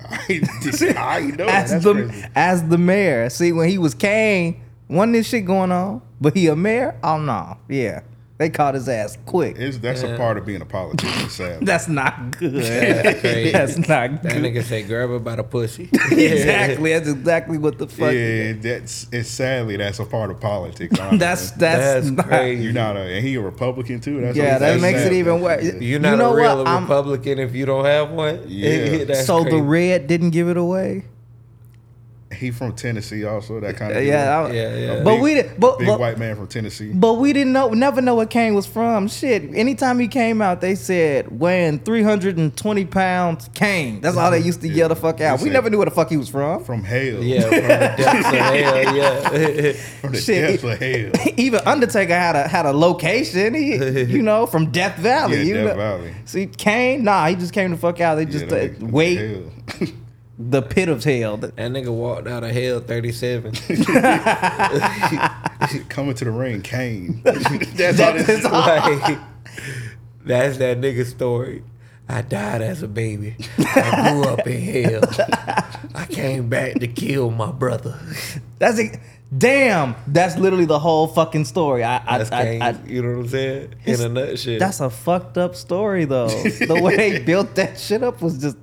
I 0.09 0.25
ain't, 0.31 0.97
I 0.97 1.19
ain't 1.19 1.37
know 1.37 1.47
that. 1.47 1.65
as 1.65 1.71
That's 1.73 1.85
the 1.85 1.95
crazy. 1.95 2.25
as 2.35 2.69
the 2.69 2.79
mayor. 2.79 3.29
See, 3.31 3.53
when 3.53 3.69
he 3.69 3.77
was 3.79 3.95
Kane, 3.95 4.61
wasn't 4.91 5.15
this 5.15 5.29
shit 5.29 5.45
going 5.47 5.73
on? 5.73 6.03
But 6.21 6.37
he 6.37 6.49
a 6.49 6.57
mayor? 6.57 6.99
Oh 7.03 7.19
no, 7.19 7.57
yeah, 7.69 8.03
they 8.37 8.51
caught 8.51 8.75
his 8.75 8.89
ass 8.89 9.17
quick. 9.25 9.57
It's, 9.59 9.79
that's 9.79 10.03
a 10.03 10.17
part 10.17 10.37
of 10.37 10.45
being 10.45 10.61
a 10.61 10.67
politician, 10.67 11.31
sad. 11.31 11.65
That's 11.65 11.89
not 11.89 12.37
good. 12.39 12.55
That's. 12.55 13.23
That's 13.53 13.79
not 13.79 14.23
That 14.23 14.33
good. 14.35 14.43
nigga 14.43 14.63
say 14.63 14.83
grab 14.83 15.09
her 15.11 15.19
by 15.19 15.37
the 15.37 15.43
pussy. 15.45 15.89
exactly. 16.11 16.93
That's 16.93 17.09
exactly 17.09 17.59
what 17.59 17.79
the 17.79 17.87
fuck. 17.87 18.13
yeah, 18.13 18.53
that's 18.55 19.07
it's 19.13 19.29
sadly 19.31 19.77
that's 19.77 19.99
a 19.99 20.05
part 20.05 20.31
of 20.31 20.41
politics. 20.41 20.99
honestly. 20.99 21.19
That's 21.19 21.51
that's, 21.53 22.07
That's 22.07 22.11
not, 22.11 22.27
crazy. 22.27 22.63
you're 22.65 22.73
not 22.73 22.97
a 22.97 23.01
and 23.01 23.25
he 23.27 23.35
a 23.37 23.41
Republican 23.41 24.01
too. 24.01 24.21
That's 24.21 24.37
Yeah, 24.37 24.59
that 24.59 24.71
that's 24.71 24.83
makes 24.83 25.01
it 25.01 25.13
even 25.15 25.41
worse. 25.41 25.65
You're 25.65 25.77
You 25.83 25.99
not 25.99 26.19
know 26.19 26.33
a 26.33 26.37
real 26.37 26.59
what? 26.59 26.67
I'm- 26.67 26.83
Republican 26.83 27.39
if 27.39 27.55
you 27.55 27.65
don't 27.67 27.85
have 27.85 28.11
one. 28.11 28.45
Yeah. 28.47 29.05
That's 29.05 29.27
so 29.27 29.45
the 29.45 29.63
red 29.63 30.07
didn't 30.07 30.31
give 30.31 30.49
it 30.49 30.57
away. 30.57 31.05
He 32.41 32.51
from 32.51 32.73
Tennessee 32.73 33.25
also. 33.25 33.61
That 33.61 33.77
kind 33.77 33.93
of 33.95 34.03
Yeah, 34.03 34.41
I- 34.47 34.51
Yeah, 34.53 34.75
yeah. 34.77 35.03
But 35.05 35.13
big- 35.15 35.21
we 35.23 35.35
did. 35.35 35.51
But, 35.61 35.79
big 35.79 35.89
but, 35.89 36.01
white 36.01 36.19
man 36.19 36.37
from 36.37 36.47
Tennessee. 36.47 36.91
but 36.95 37.15
we 37.15 37.35
didn't 37.35 37.53
know. 37.53 37.69
Never 37.69 38.01
know 38.01 38.15
what 38.15 38.31
Kane 38.31 38.55
was 38.55 38.65
from. 38.67 39.09
Shit. 39.09 39.55
Anytime 39.55 39.99
he 39.99 40.09
came 40.09 40.41
out, 40.41 40.63
they 40.63 40.75
said 40.75 41.39
weighing 41.39 41.81
320 41.81 42.85
pounds. 42.87 43.51
Kane. 43.53 44.01
That's 44.01 44.17
all 44.17 44.31
they 44.31 44.39
used 44.41 44.63
to 44.63 44.69
yell 44.69 44.89
the 44.89 44.97
fuck 44.97 45.21
out. 45.21 45.39
They 45.39 45.45
We 45.45 45.51
said- 45.51 45.55
never 45.55 45.69
knew 45.71 45.77
where 45.79 45.85
the 45.85 45.91
fuck 45.91 46.09
he 46.09 46.17
was 46.17 46.31
from. 46.31 46.65
From 46.65 46.83
hell. 46.83 47.01
Yeah, 47.23 47.43
from 47.43 47.51
the 47.51 47.59
depths 47.69 48.05
of 48.07 48.25
hell. 48.35 48.97
Yeah. 48.97 49.73
From 50.01 50.13
the 50.13 50.19
Shit. 50.23 50.61
depths 50.63 50.65
of 50.65 50.79
hell. 50.79 51.33
Even 51.37 51.61
Undertaker 51.67 52.15
had 52.15 52.37
a 52.37 52.49
had 52.49 52.65
a 52.65 52.73
location. 52.73 53.53
He, 53.55 53.75
you 54.05 54.23
know, 54.23 54.47
from 54.47 54.71
Death 54.71 54.97
Valley. 54.99 55.37
Yeah, 55.39 55.43
you 55.43 55.55
Death 55.55 55.67
know. 55.67 55.75
Valley. 55.77 56.15
See, 56.25 56.47
Kane. 56.47 57.05
Nah, 57.05 57.27
he 57.29 57.35
just 57.35 57.53
came 57.53 57.71
the 57.71 57.77
fuck 57.77 58.01
out. 58.01 58.15
They 58.15 58.25
just 58.25 58.47
Yeah, 58.47 58.53
uh, 58.53 58.61
that 58.61 58.79
nigga- 58.81 58.91
wait 58.91 59.19
hell. 59.19 59.89
The 60.49 60.63
pit 60.63 60.89
of 60.89 61.05
hell. 61.05 61.37
That 61.37 61.55
nigga 61.57 61.95
walked 61.95 62.27
out 62.27 62.43
of 62.43 62.51
hell 62.51 62.81
37. 62.81 63.53
Coming 65.89 66.15
to 66.15 66.25
the 66.25 66.31
ring, 66.31 66.63
Kane. 66.63 67.21
that's 67.25 68.01
all 68.01 68.13
That 68.15 68.27
this 68.27 68.29
is 68.29 68.45
all. 68.47 68.53
like, 68.61 69.19
that's 70.25 70.57
that 70.59 70.81
nigga 70.81 71.05
story. 71.05 71.63
I 72.09 72.23
died 72.23 72.63
as 72.63 72.83
a 72.83 72.89
baby. 72.89 73.37
I 73.59 74.13
grew 74.13 74.25
up 74.25 74.47
in 74.47 74.61
hell. 74.63 75.03
I 75.95 76.07
came 76.07 76.49
back 76.49 76.81
to 76.81 76.89
kill 76.89 77.31
my 77.31 77.53
brother. 77.53 78.01
That's 78.59 78.79
it. 78.81 78.99
Damn, 79.37 79.95
that's 80.09 80.37
literally 80.37 80.65
the 80.65 80.81
whole 80.81 81.07
fucking 81.07 81.45
story. 81.45 81.85
I, 81.85 82.03
I, 82.05 82.19
That's 82.19 82.33
I, 82.33 82.43
Kane, 82.45 82.63
I, 82.63 82.85
you 82.85 83.01
know 83.03 83.11
what 83.11 83.19
I'm 83.19 83.29
saying? 83.29 83.75
In 83.85 84.01
a 84.01 84.09
nutshell. 84.09 84.59
that's 84.59 84.81
a 84.81 84.91
fucked 84.91 85.39
up 85.39 85.55
story 85.55 86.05
though. 86.05 86.27
the 86.27 86.81
way 86.83 86.97
they 86.97 87.19
built 87.23 87.55
that 87.55 87.79
shit 87.79 88.03
up 88.03 88.21
was 88.23 88.39
just 88.39 88.57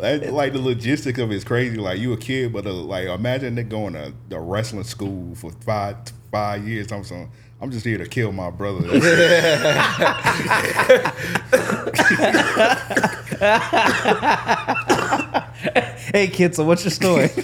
That, 0.00 0.32
like 0.32 0.52
the 0.52 0.60
logistics 0.60 1.18
of 1.18 1.32
it's 1.32 1.44
crazy. 1.44 1.76
Like 1.76 1.98
you 1.98 2.12
a 2.12 2.16
kid, 2.16 2.52
but 2.52 2.66
uh, 2.66 2.72
like 2.72 3.08
imagine 3.08 3.54
they 3.56 3.64
going 3.64 3.94
to 3.94 4.12
the 4.28 4.38
wrestling 4.38 4.84
school 4.84 5.34
for 5.34 5.50
five 5.64 5.96
five 6.30 6.66
years. 6.66 6.92
I'm 6.92 7.04
saying 7.04 7.30
I'm 7.60 7.70
just 7.70 7.84
here 7.84 7.98
to 7.98 8.06
kill 8.06 8.32
my 8.32 8.50
brother. 8.50 8.86
Hey 16.14 16.28
kids, 16.28 16.56
so 16.56 16.64
what's 16.64 16.84
your 16.84 16.90
story? 16.90 17.28
you 17.34 17.42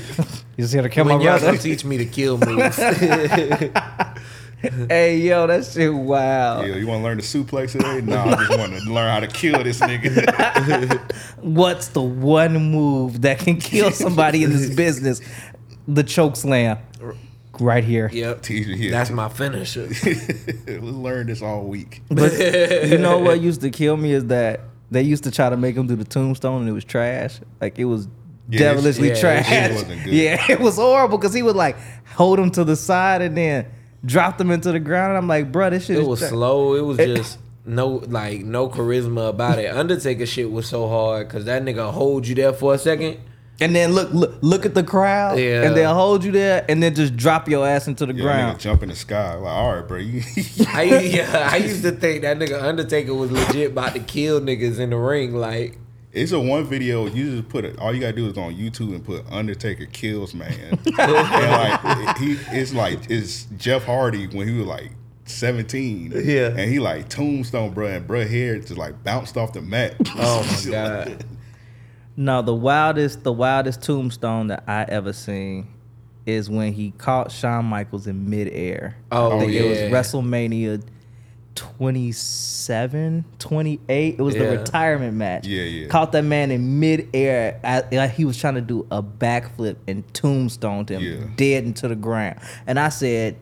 just 0.64 0.72
here 0.72 0.82
to 0.82 0.88
kill 0.88 1.04
when 1.04 1.18
my 1.18 1.24
y'all 1.24 1.38
brother. 1.38 1.46
gonna 1.46 1.58
teach 1.58 1.84
me 1.84 1.98
to 1.98 2.06
kill 2.06 2.38
moves. 2.38 2.78
hey 4.88 5.18
yo, 5.18 5.46
that 5.46 5.64
shit 5.64 5.92
wow. 5.92 6.62
yeah, 6.62 6.77
you 6.77 6.87
want 6.87 7.00
to 7.00 7.05
learn 7.05 7.16
the 7.16 7.22
suplex 7.22 7.72
today? 7.72 8.00
No, 8.00 8.18
I 8.22 8.35
just 8.46 8.59
want 8.59 8.72
to 8.72 8.79
learn 8.92 9.11
how 9.11 9.20
to 9.20 9.27
kill 9.27 9.62
this 9.62 9.81
nigga. 9.81 11.12
What's 11.42 11.88
the 11.88 12.03
one 12.03 12.55
move 12.70 13.22
that 13.22 13.38
can 13.38 13.59
kill 13.59 13.90
somebody 13.90 14.42
in 14.44 14.50
this 14.50 14.74
business? 14.74 15.20
The 15.88 16.03
choke 16.03 16.37
slam. 16.37 16.79
Right 17.61 17.85
here. 17.85 18.11
yep. 18.12 18.42
Teach 18.42 18.66
you 18.66 18.74
here. 18.74 18.90
That's 18.90 19.11
my 19.11 19.29
finisher. 19.29 19.87
we 20.66 20.74
learned 20.81 21.29
this 21.29 21.40
all 21.40 21.62
week. 21.64 22.03
But 22.09 22.33
you 22.88 22.98
know 22.98 23.18
what 23.18 23.40
used 23.40 23.61
to 23.61 23.70
kill 23.70 23.96
me 23.96 24.12
is 24.12 24.27
that 24.27 24.61
they 24.90 25.03
used 25.03 25.22
to 25.24 25.31
try 25.31 25.50
to 25.50 25.57
make 25.57 25.77
him 25.77 25.87
do 25.87 25.94
the 25.96 26.05
tombstone 26.05 26.62
and 26.62 26.68
it 26.68 26.72
was 26.72 26.85
trash. 26.85 27.38
Like 27.61 27.79
it 27.79 27.85
was 27.85 28.09
Yeah, 28.48 28.59
devilishly 28.59 29.09
yeah, 29.09 29.14
trash. 29.20 29.46
it 29.53 29.72
wasn't 29.72 30.03
good. 30.05 30.12
Yeah, 30.12 30.44
it 30.50 30.59
was 30.59 30.77
horrible 30.77 31.16
because 31.16 31.33
he 31.33 31.42
would 31.42 31.55
like 31.57 31.77
hold 32.16 32.40
him 32.40 32.50
to 32.53 32.64
the 32.64 32.74
side 32.77 33.22
and 33.22 33.37
then 33.37 33.66
drop 34.04 34.38
them 34.38 34.50
into 34.50 34.72
the 34.72 34.80
ground. 34.80 35.10
And 35.10 35.18
I'm 35.18 35.28
like, 35.28 35.50
bro, 35.52 35.70
this 35.70 35.86
shit 35.86 35.96
It 35.96 36.02
is 36.02 36.06
was 36.08 36.18
trash." 36.20 36.30
slow. 36.30 36.74
It 36.74 36.82
was 36.82 36.98
It- 36.98 37.16
just 37.16 37.38
no 37.66 38.02
like 38.08 38.44
no 38.44 38.68
charisma 38.68 39.28
about 39.30 39.58
it. 39.58 39.74
Undertaker 39.74 40.26
shit 40.26 40.50
was 40.50 40.66
so 40.66 40.86
hard 40.88 41.28
because 41.28 41.46
that 41.46 41.62
nigga 41.64 41.90
hold 41.90 42.26
you 42.28 42.34
there 42.34 42.52
for 42.52 42.74
a 42.74 42.78
second. 42.78 43.18
And 43.60 43.74
then 43.74 43.92
look, 43.92 44.12
look, 44.12 44.34
look 44.42 44.66
at 44.66 44.74
the 44.74 44.82
crowd, 44.82 45.38
Yeah. 45.38 45.62
and 45.62 45.76
then 45.76 45.86
hold 45.94 46.24
you 46.24 46.32
there, 46.32 46.64
and 46.68 46.82
then 46.82 46.92
just 46.92 47.16
drop 47.16 47.48
your 47.48 47.64
ass 47.64 47.86
into 47.86 48.04
the 48.04 48.12
Yeah, 48.12 48.22
ground. 48.22 48.58
jump 48.58 48.82
in 48.82 48.88
the 48.88 48.96
sky. 48.96 49.34
Like, 49.36 49.48
all 49.52 49.76
right, 49.76 49.86
bro. 49.86 49.98
You, 49.98 50.22
I 50.72 50.82
yeah, 50.82 51.48
I 51.52 51.58
used 51.58 51.82
to 51.84 51.92
think 51.92 52.22
that 52.22 52.36
nigga 52.36 52.60
Undertaker 52.60 53.14
was 53.14 53.30
legit 53.30 53.70
about 53.70 53.94
to 53.94 54.00
kill 54.00 54.40
niggas 54.40 54.80
in 54.80 54.90
the 54.90 54.96
ring. 54.96 55.36
Like 55.36 55.78
it's 56.14 56.33
a 56.33 56.40
one 56.40 56.64
video. 56.64 57.07
You 57.07 57.37
just 57.37 57.48
put 57.48 57.64
it. 57.64 57.79
All 57.79 57.92
you 57.94 58.00
gotta 58.00 58.12
do 58.14 58.27
is 58.27 58.33
go 58.33 58.42
on 58.42 58.55
YouTube 58.55 58.94
and 58.94 59.05
put 59.05 59.24
Undertaker 59.31 59.87
kills 59.87 60.35
man. 60.35 60.53
and 60.87 60.96
like 60.96 62.16
he, 62.18 62.33
it's 62.53 62.72
like 62.72 63.11
it's 63.11 63.44
Jeff 63.57 63.85
Hardy 63.85 64.27
when 64.29 64.48
he 64.48 64.57
was 64.57 64.66
like. 64.66 64.90
17 65.27 66.12
Yeah. 66.22 66.48
and 66.48 66.70
he 66.70 66.79
like 66.79 67.09
tombstone 67.09 67.72
bro 67.72 67.87
and 67.87 68.07
bro 68.07 68.27
hair 68.27 68.59
just 68.59 68.77
like 68.77 69.03
bounced 69.03 69.38
off 69.38 69.55
the 69.55 69.62
mat 69.62 69.94
oh 70.18 70.62
my 70.66 70.70
god. 70.70 71.24
No, 72.14 72.42
the 72.42 72.55
wildest, 72.55 73.24
the 73.24 73.33
wildest 73.33 73.81
tombstone 73.83 74.48
that 74.48 74.64
I 74.66 74.83
ever 74.87 75.14
seen 75.14 75.66
is 76.27 76.50
when 76.50 76.74
he 76.74 76.90
caught 76.98 77.33
Shawn 77.33 77.64
Michaels 77.64 78.07
in 78.07 78.29
midair. 78.29 78.96
Oh, 79.11 79.37
I 79.37 79.40
think 79.40 79.53
it 79.53 79.66
was 79.66 79.79
WrestleMania 79.92 80.83
27, 81.54 83.24
28. 83.38 84.14
It 84.18 84.22
was 84.22 84.34
the 84.34 84.48
retirement 84.48 85.14
match. 85.14 85.46
Yeah, 85.46 85.62
yeah. 85.62 85.86
Caught 85.88 86.12
that 86.12 86.22
man 86.24 86.50
in 86.50 86.80
midair. 86.80 87.60
Like 87.92 88.10
he 88.12 88.24
was 88.24 88.36
trying 88.38 88.54
to 88.54 88.60
do 88.60 88.86
a 88.90 89.02
backflip 89.02 89.76
and 89.86 90.04
tombstoned 90.14 90.90
him 90.90 91.02
Yeah. 91.02 91.26
dead 91.36 91.64
into 91.64 91.88
the 91.88 91.96
ground. 91.96 92.40
And 92.66 92.78
I 92.78 92.88
said, 92.88 93.36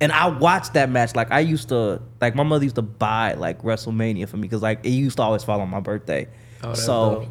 and 0.00 0.12
I 0.12 0.28
watched 0.28 0.74
that 0.74 0.90
match. 0.90 1.14
Like 1.16 1.30
I 1.30 1.40
used 1.40 1.68
to, 1.70 2.00
like 2.20 2.34
my 2.34 2.42
mother 2.44 2.64
used 2.64 2.76
to 2.76 2.82
buy 2.82 3.34
like 3.34 3.62
WrestleMania 3.62 4.28
for 4.28 4.36
me 4.36 4.42
because 4.42 4.62
like 4.62 4.84
it 4.84 4.90
used 4.90 5.16
to 5.16 5.22
always 5.22 5.44
fall 5.44 5.60
on 5.60 5.68
my 5.68 5.80
birthday. 5.80 6.28
Oh, 6.62 6.74
so. 6.74 7.14
dope. 7.20 7.28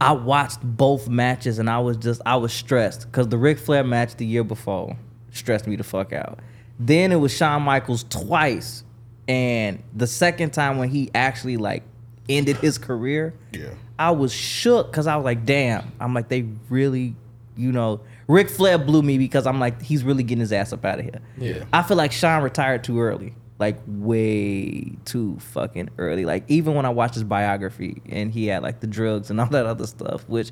I 0.00 0.10
watched 0.10 0.58
both 0.64 1.08
matches 1.08 1.60
and 1.60 1.70
I 1.70 1.78
was 1.78 1.96
just 1.96 2.20
I 2.26 2.34
was 2.34 2.52
stressed 2.52 3.02
because 3.06 3.28
the 3.28 3.38
Ric 3.38 3.56
Flair 3.56 3.84
match 3.84 4.16
the 4.16 4.26
year 4.26 4.42
before 4.42 4.96
stressed 5.30 5.68
me 5.68 5.76
the 5.76 5.84
fuck 5.84 6.12
out. 6.12 6.40
Then 6.86 7.12
it 7.12 7.16
was 7.16 7.34
Shawn 7.36 7.62
Michaels 7.62 8.04
twice, 8.04 8.82
and 9.28 9.82
the 9.94 10.06
second 10.06 10.50
time 10.52 10.78
when 10.78 10.88
he 10.88 11.10
actually 11.14 11.56
like 11.56 11.82
ended 12.28 12.56
his 12.56 12.78
career, 12.78 13.34
Yeah. 13.52 13.70
I 13.98 14.10
was 14.10 14.32
shook 14.32 14.90
because 14.90 15.06
I 15.06 15.14
was 15.16 15.24
like, 15.24 15.44
damn. 15.44 15.92
I'm 16.00 16.12
like 16.14 16.28
they 16.28 16.46
really, 16.68 17.14
you 17.56 17.70
know, 17.72 18.00
Ric 18.26 18.48
Flair 18.48 18.78
blew 18.78 19.02
me 19.02 19.16
because 19.18 19.46
I'm 19.46 19.60
like 19.60 19.80
he's 19.82 20.02
really 20.02 20.22
getting 20.24 20.40
his 20.40 20.52
ass 20.52 20.72
up 20.72 20.84
out 20.84 20.98
of 20.98 21.04
here. 21.04 21.20
Yeah. 21.38 21.64
I 21.72 21.82
feel 21.82 21.96
like 21.96 22.10
Shawn 22.10 22.42
retired 22.42 22.82
too 22.82 23.00
early, 23.00 23.34
like 23.60 23.78
way 23.86 24.96
too 25.04 25.38
fucking 25.38 25.90
early. 25.98 26.24
Like 26.24 26.44
even 26.48 26.74
when 26.74 26.84
I 26.84 26.90
watched 26.90 27.14
his 27.14 27.24
biography 27.24 28.02
and 28.08 28.32
he 28.32 28.46
had 28.46 28.62
like 28.62 28.80
the 28.80 28.86
drugs 28.88 29.30
and 29.30 29.40
all 29.40 29.46
that 29.48 29.66
other 29.66 29.86
stuff, 29.86 30.28
which 30.28 30.50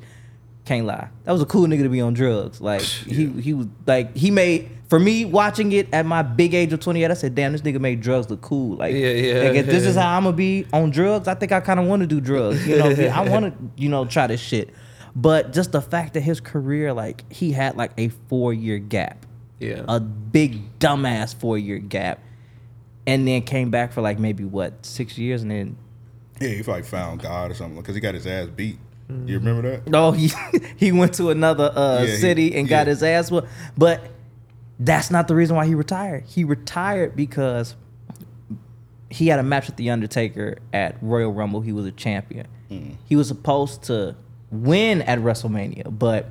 can't 0.64 0.86
lie, 0.86 1.08
that 1.24 1.32
was 1.32 1.42
a 1.42 1.46
cool 1.46 1.66
nigga 1.66 1.82
to 1.82 1.88
be 1.88 2.00
on 2.00 2.14
drugs. 2.14 2.60
Like 2.60 2.82
he 2.82 3.26
he 3.28 3.54
was 3.54 3.66
like 3.86 4.16
he 4.16 4.30
made 4.30 4.70
for 4.88 4.98
me 4.98 5.24
watching 5.24 5.70
it 5.72 5.88
at 5.92 6.04
my 6.04 6.22
big 6.22 6.52
age 6.52 6.72
of 6.72 6.80
28. 6.80 7.10
I 7.10 7.14
said, 7.14 7.34
damn, 7.36 7.52
this 7.52 7.60
nigga 7.62 7.80
made 7.80 8.00
drugs 8.00 8.28
look 8.28 8.40
cool. 8.40 8.76
Like 8.76 8.92
Yeah, 8.94 9.08
yeah. 9.10 9.42
like, 9.48 9.54
if 9.58 9.66
this 9.66 9.84
is 9.86 9.94
how 9.96 10.16
I'm 10.16 10.24
gonna 10.24 10.36
be 10.36 10.66
on 10.72 10.90
drugs, 10.90 11.28
I 11.28 11.34
think 11.34 11.52
I 11.52 11.60
kind 11.60 11.78
of 11.80 11.86
want 11.86 12.00
to 12.00 12.06
do 12.06 12.20
drugs. 12.20 12.66
You 12.66 12.78
know, 12.78 12.90
I 12.90 13.28
want 13.28 13.46
to 13.46 13.82
you 13.82 13.88
know 13.88 14.04
try 14.04 14.26
this 14.26 14.40
shit. 14.40 14.70
But 15.16 15.52
just 15.52 15.72
the 15.72 15.80
fact 15.82 16.14
that 16.14 16.20
his 16.20 16.40
career, 16.40 16.92
like 16.92 17.30
he 17.32 17.50
had 17.52 17.76
like 17.76 17.90
a 17.98 18.08
four 18.28 18.52
year 18.54 18.78
gap 18.78 19.26
Yeah. 19.58 19.84
a 19.88 19.98
big 19.98 20.78
dumbass 20.78 21.34
four 21.34 21.58
year 21.58 21.78
gap, 21.78 22.20
and 23.06 23.26
then 23.26 23.42
came 23.42 23.70
back 23.70 23.92
for 23.92 24.02
like 24.02 24.18
maybe 24.20 24.44
what 24.44 24.86
six 24.86 25.18
years, 25.18 25.42
and 25.42 25.50
then 25.50 25.76
Yeah, 26.40 26.48
he 26.50 26.62
probably 26.62 26.82
found 26.84 27.20
God 27.20 27.50
or 27.50 27.54
something 27.54 27.76
because 27.80 27.94
he 27.96 28.00
got 28.00 28.14
his 28.14 28.26
ass 28.26 28.48
beat. 28.54 28.78
You 29.26 29.38
remember 29.38 29.62
that? 29.70 29.86
no, 29.88 30.12
he 30.12 30.30
he 30.76 30.92
went 30.92 31.14
to 31.14 31.30
another 31.30 31.72
uh, 31.74 32.00
Yeah, 32.02 32.06
he- 32.10 32.16
city 32.16 32.54
and 32.56 32.68
got 32.68 32.86
yeah. 32.86 32.90
his 32.90 33.02
ass 33.02 33.30
whooped. 33.30 33.48
But 33.76 34.02
that's 34.78 35.10
not 35.10 35.28
the 35.28 35.34
reason 35.34 35.56
why 35.56 35.66
he 35.66 35.74
retired. 35.74 36.24
He 36.26 36.44
retired 36.44 37.14
because 37.16 37.76
he 39.10 39.26
had 39.28 39.38
a 39.38 39.42
match 39.42 39.66
with 39.66 39.76
the 39.76 39.90
Undertaker 39.90 40.58
at 40.72 40.96
Royal 41.02 41.32
Rumble. 41.32 41.60
He 41.60 41.72
was 41.72 41.84
a 41.86 41.92
champion. 41.92 42.46
Mm. 42.70 42.96
He 43.04 43.16
was 43.16 43.28
supposed 43.28 43.82
to 43.84 44.14
win 44.50 45.02
at 45.02 45.18
WrestleMania, 45.18 45.98
but 45.98 46.30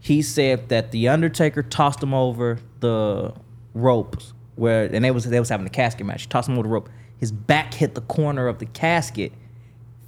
he 0.00 0.22
said 0.22 0.68
that 0.68 0.92
the 0.92 1.08
Undertaker 1.08 1.62
tossed 1.62 2.02
him 2.02 2.14
over 2.14 2.58
the 2.80 3.34
ropes 3.74 4.32
where 4.54 4.84
and 4.92 5.04
they 5.04 5.10
was 5.10 5.24
they 5.24 5.38
was 5.40 5.48
having 5.48 5.66
a 5.66 5.70
casket 5.70 6.06
match. 6.06 6.22
He 6.22 6.28
tossed 6.28 6.48
him 6.48 6.54
over 6.54 6.62
the 6.62 6.68
rope. 6.68 6.88
His 7.18 7.32
back 7.32 7.74
hit 7.74 7.94
the 7.96 8.00
corner 8.02 8.46
of 8.46 8.60
the 8.60 8.66
casket, 8.66 9.32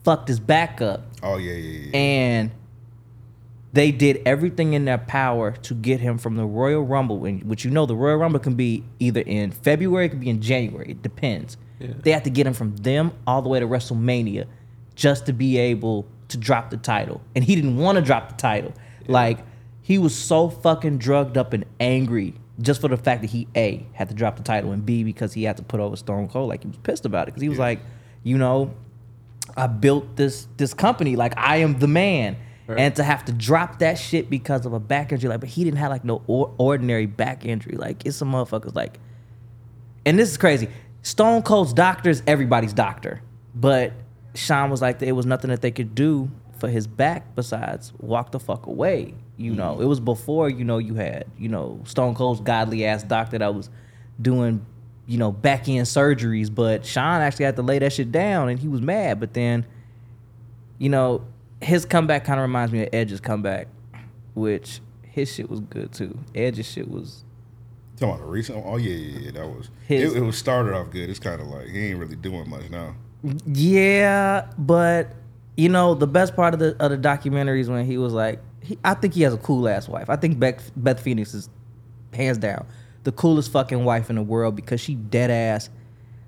fucked 0.04 0.28
his 0.28 0.38
back 0.38 0.80
up, 0.80 1.09
Oh 1.22 1.36
yeah, 1.36 1.52
yeah, 1.52 1.78
yeah. 1.86 1.96
and 1.96 2.50
they 3.72 3.92
did 3.92 4.20
everything 4.26 4.72
in 4.72 4.84
their 4.84 4.98
power 4.98 5.52
to 5.52 5.74
get 5.74 6.00
him 6.00 6.18
from 6.18 6.36
the 6.36 6.44
Royal 6.44 6.82
Rumble, 6.82 7.24
and 7.24 7.42
which 7.44 7.64
you 7.64 7.70
know 7.70 7.86
the 7.86 7.94
Royal 7.96 8.16
Rumble 8.16 8.40
can 8.40 8.54
be 8.54 8.84
either 8.98 9.20
in 9.20 9.52
February, 9.52 10.06
it 10.06 10.08
could 10.10 10.20
be 10.20 10.30
in 10.30 10.40
January. 10.40 10.90
It 10.90 11.02
depends. 11.02 11.56
They 11.78 12.10
have 12.10 12.24
to 12.24 12.30
get 12.30 12.46
him 12.46 12.52
from 12.52 12.76
them 12.76 13.12
all 13.26 13.40
the 13.40 13.48
way 13.48 13.58
to 13.58 13.66
WrestleMania 13.66 14.46
just 14.94 15.24
to 15.26 15.32
be 15.32 15.56
able 15.56 16.06
to 16.28 16.36
drop 16.36 16.68
the 16.68 16.76
title. 16.76 17.22
And 17.34 17.42
he 17.42 17.54
didn't 17.54 17.78
want 17.78 17.96
to 17.96 18.02
drop 18.02 18.28
the 18.28 18.34
title. 18.34 18.74
Like 19.08 19.38
he 19.80 19.96
was 19.96 20.14
so 20.14 20.50
fucking 20.50 20.98
drugged 20.98 21.38
up 21.38 21.52
and 21.54 21.64
angry 21.80 22.34
just 22.60 22.82
for 22.82 22.88
the 22.88 22.98
fact 22.98 23.22
that 23.22 23.30
he 23.30 23.48
A 23.56 23.86
had 23.94 24.08
to 24.10 24.14
drop 24.14 24.36
the 24.36 24.42
title 24.42 24.72
and 24.72 24.84
B 24.84 25.04
because 25.04 25.32
he 25.32 25.44
had 25.44 25.56
to 25.56 25.62
put 25.62 25.80
over 25.80 25.96
Stone 25.96 26.28
Cold. 26.28 26.50
Like 26.50 26.62
he 26.62 26.68
was 26.68 26.76
pissed 26.78 27.06
about 27.06 27.28
it 27.28 27.32
because 27.32 27.42
he 27.42 27.48
was 27.48 27.58
like, 27.58 27.80
you 28.22 28.36
know, 28.36 28.74
I 29.56 29.66
built 29.66 30.16
this 30.16 30.48
this 30.56 30.74
company 30.74 31.16
like 31.16 31.34
I 31.36 31.58
am 31.58 31.78
the 31.78 31.88
man, 31.88 32.36
and 32.68 32.94
to 32.96 33.02
have 33.02 33.24
to 33.26 33.32
drop 33.32 33.78
that 33.80 33.98
shit 33.98 34.30
because 34.30 34.66
of 34.66 34.72
a 34.72 34.80
back 34.80 35.12
injury, 35.12 35.28
like, 35.28 35.40
but 35.40 35.48
he 35.48 35.64
didn't 35.64 35.78
have 35.78 35.90
like 35.90 36.04
no 36.04 36.22
or- 36.26 36.54
ordinary 36.58 37.06
back 37.06 37.44
injury. 37.44 37.76
Like 37.76 38.06
it's 38.06 38.16
some 38.16 38.32
motherfuckers 38.32 38.74
like, 38.74 38.98
and 40.06 40.18
this 40.18 40.30
is 40.30 40.36
crazy. 40.36 40.68
Stone 41.02 41.42
Cold's 41.42 41.72
doctor 41.72 42.10
is 42.10 42.22
everybody's 42.26 42.72
doctor, 42.72 43.22
but 43.54 43.92
Shawn 44.34 44.70
was 44.70 44.82
like, 44.82 44.98
there 44.98 45.14
was 45.14 45.26
nothing 45.26 45.50
that 45.50 45.62
they 45.62 45.70
could 45.70 45.94
do 45.94 46.30
for 46.58 46.68
his 46.68 46.86
back 46.86 47.34
besides 47.34 47.92
walk 47.98 48.32
the 48.32 48.38
fuck 48.38 48.66
away. 48.66 49.14
You 49.36 49.54
know, 49.54 49.72
mm-hmm. 49.72 49.82
it 49.82 49.86
was 49.86 50.00
before 50.00 50.50
you 50.50 50.64
know 50.64 50.78
you 50.78 50.94
had 50.94 51.24
you 51.38 51.48
know 51.48 51.80
Stone 51.84 52.14
Cold's 52.14 52.40
godly 52.40 52.84
ass 52.84 53.02
doctor 53.02 53.38
that 53.38 53.54
was 53.54 53.70
doing 54.20 54.64
you 55.10 55.18
know 55.18 55.32
back 55.32 55.68
end 55.68 55.86
surgeries, 55.86 56.54
but 56.54 56.86
Shawn 56.86 57.20
actually 57.20 57.46
had 57.46 57.56
to 57.56 57.62
lay 57.62 57.80
that 57.80 57.92
shit 57.92 58.12
down, 58.12 58.48
and 58.48 58.60
he 58.60 58.68
was 58.68 58.80
mad. 58.80 59.18
But 59.18 59.34
then, 59.34 59.66
you 60.78 60.88
know, 60.88 61.24
his 61.60 61.84
comeback 61.84 62.24
kind 62.24 62.38
of 62.38 62.42
reminds 62.42 62.72
me 62.72 62.84
of 62.84 62.90
Edge's 62.92 63.20
comeback, 63.20 63.66
which 64.34 64.80
his 65.02 65.34
shit 65.34 65.50
was 65.50 65.58
good 65.58 65.90
too. 65.92 66.16
Edge's 66.32 66.70
shit 66.70 66.88
was 66.88 67.24
Talking 67.96 68.14
about 68.14 68.24
the 68.24 68.30
recent. 68.30 68.64
Oh 68.64 68.76
yeah, 68.76 68.94
yeah, 68.94 69.18
yeah. 69.18 69.30
That 69.32 69.48
was. 69.48 69.68
His- 69.88 70.14
it, 70.14 70.18
it 70.18 70.20
was 70.20 70.38
started 70.38 70.74
off 70.74 70.92
good. 70.92 71.10
It's 71.10 71.18
kind 71.18 71.40
of 71.40 71.48
like 71.48 71.66
he 71.66 71.88
ain't 71.88 71.98
really 71.98 72.16
doing 72.16 72.48
much 72.48 72.70
now. 72.70 72.94
Yeah, 73.46 74.46
but 74.56 75.12
you 75.56 75.68
know 75.70 75.94
the 75.94 76.06
best 76.06 76.36
part 76.36 76.54
of 76.54 76.60
the 76.60 76.76
of 76.78 76.92
the 76.92 76.96
documentary 76.96 77.60
is 77.60 77.68
when 77.68 77.84
he 77.84 77.98
was 77.98 78.12
like, 78.12 78.38
he, 78.62 78.78
I 78.84 78.94
think 78.94 79.14
he 79.14 79.22
has 79.22 79.34
a 79.34 79.38
cool 79.38 79.68
ass 79.68 79.88
wife. 79.88 80.08
I 80.08 80.14
think 80.14 80.38
Beth, 80.38 80.70
Beth 80.76 81.00
Phoenix 81.00 81.34
is 81.34 81.50
hands 82.14 82.38
down 82.38 82.64
the 83.04 83.12
coolest 83.12 83.50
fucking 83.52 83.84
wife 83.84 84.10
in 84.10 84.16
the 84.16 84.22
world 84.22 84.56
because 84.56 84.80
she 84.80 84.94
dead 84.94 85.30
ass. 85.30 85.70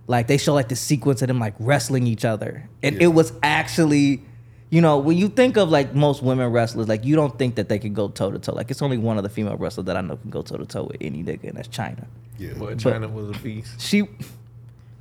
Like 0.07 0.27
they 0.27 0.37
show 0.37 0.55
like 0.55 0.69
the 0.69 0.77
sequence 0.77 1.23
of 1.23 1.29
them 1.29 1.39
like 1.39 1.55
wrestling 1.59 2.07
each 2.07 2.25
other, 2.25 2.69
and 2.83 2.97
Yeah. 2.97 3.05
it 3.05 3.07
was 3.09 3.33
actually, 3.43 4.23
you 4.69 4.81
know, 4.81 4.99
when 4.99 5.17
you 5.17 5.29
think 5.29 5.57
of 5.57 5.71
like 5.71 5.95
most 5.95 6.23
women 6.23 6.51
wrestlers, 6.51 6.89
like 6.89 7.05
you 7.05 7.15
don't 7.15 7.39
think 7.39 7.55
that 7.55 7.69
they 7.69 7.79
can 7.79 7.95
go 7.95 8.09
toe 8.09 8.31
to 8.31 8.39
toe. 8.39 8.53
Like 8.53 8.71
it's 8.71 8.83
only 8.83 8.99
one 8.99 9.17
of 9.17 9.23
the 9.23 9.29
female 9.31 9.57
wrestlers 9.57 9.87
that 9.87 9.97
I 9.97 10.01
know 10.01 10.17
can 10.17 10.31
go 10.31 10.43
toe 10.43 10.57
to 10.57 10.67
toe 10.67 10.85
with 10.85 10.97
any 11.01 11.23
nigga, 11.23 11.45
and 11.51 11.57
that's 11.57 11.69
Chyna. 11.69 12.07
Yeah. 12.37 12.55
Boy, 12.55 12.75
Chyna 12.75 13.13
was 13.13 13.31
a 13.37 13.39
beast. 13.41 13.81
She, 13.81 14.09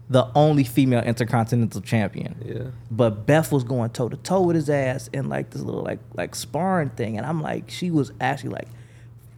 the 0.09 0.27
only 0.35 0.63
female 0.65 1.01
intercontinental 1.03 1.81
champion. 1.81 2.35
Yeah. 2.45 2.63
But 2.91 3.25
Beth 3.25 3.51
was 3.51 3.63
going 3.63 3.89
toe 3.91 4.09
to 4.09 4.17
toe 4.17 4.41
with 4.41 4.55
his 4.55 4.69
ass 4.69 5.09
in 5.13 5.29
like 5.29 5.49
this 5.49 5.61
little 5.63 5.81
like 5.83 5.99
like 6.13 6.35
sparring 6.35 6.89
thing, 6.91 7.17
and 7.17 7.25
I'm 7.25 7.41
like, 7.41 7.69
she 7.71 7.89
was 7.91 8.11
actually 8.21 8.51
like 8.51 8.67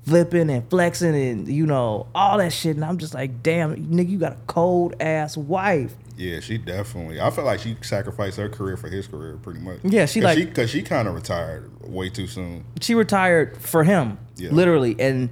flipping 0.05 0.49
and 0.49 0.69
flexing 0.69 1.15
and 1.15 1.47
you 1.47 1.65
know 1.65 2.07
all 2.13 2.37
that 2.37 2.51
shit, 2.53 2.75
and 2.75 2.83
I'm 2.85 2.97
just 2.97 3.13
like, 3.13 3.41
damn, 3.43 3.75
nigga, 3.87 4.09
you 4.09 4.17
got 4.17 4.33
a 4.33 4.37
cold 4.47 4.95
ass 4.99 5.37
wife. 5.37 5.93
Yeah, 6.17 6.39
she 6.41 6.57
definitely. 6.59 7.19
I 7.19 7.29
feel 7.31 7.43
like 7.45 7.59
she 7.59 7.75
sacrificed 7.81 8.37
her 8.37 8.47
career 8.49 8.77
for 8.77 8.87
his 8.89 9.07
career, 9.07 9.37
pretty 9.41 9.59
much. 9.61 9.79
Yeah, 9.83 10.05
she 10.05 10.21
like- 10.21 10.37
she 10.37 10.45
because 10.45 10.69
she 10.69 10.81
kind 10.83 11.07
of 11.07 11.15
retired 11.15 11.71
way 11.81 12.09
too 12.09 12.27
soon. 12.27 12.65
She 12.81 12.93
retired 12.95 13.57
for 13.57 13.83
him, 13.83 14.17
Yeah. 14.35 14.51
literally, 14.51 14.95
and 14.99 15.29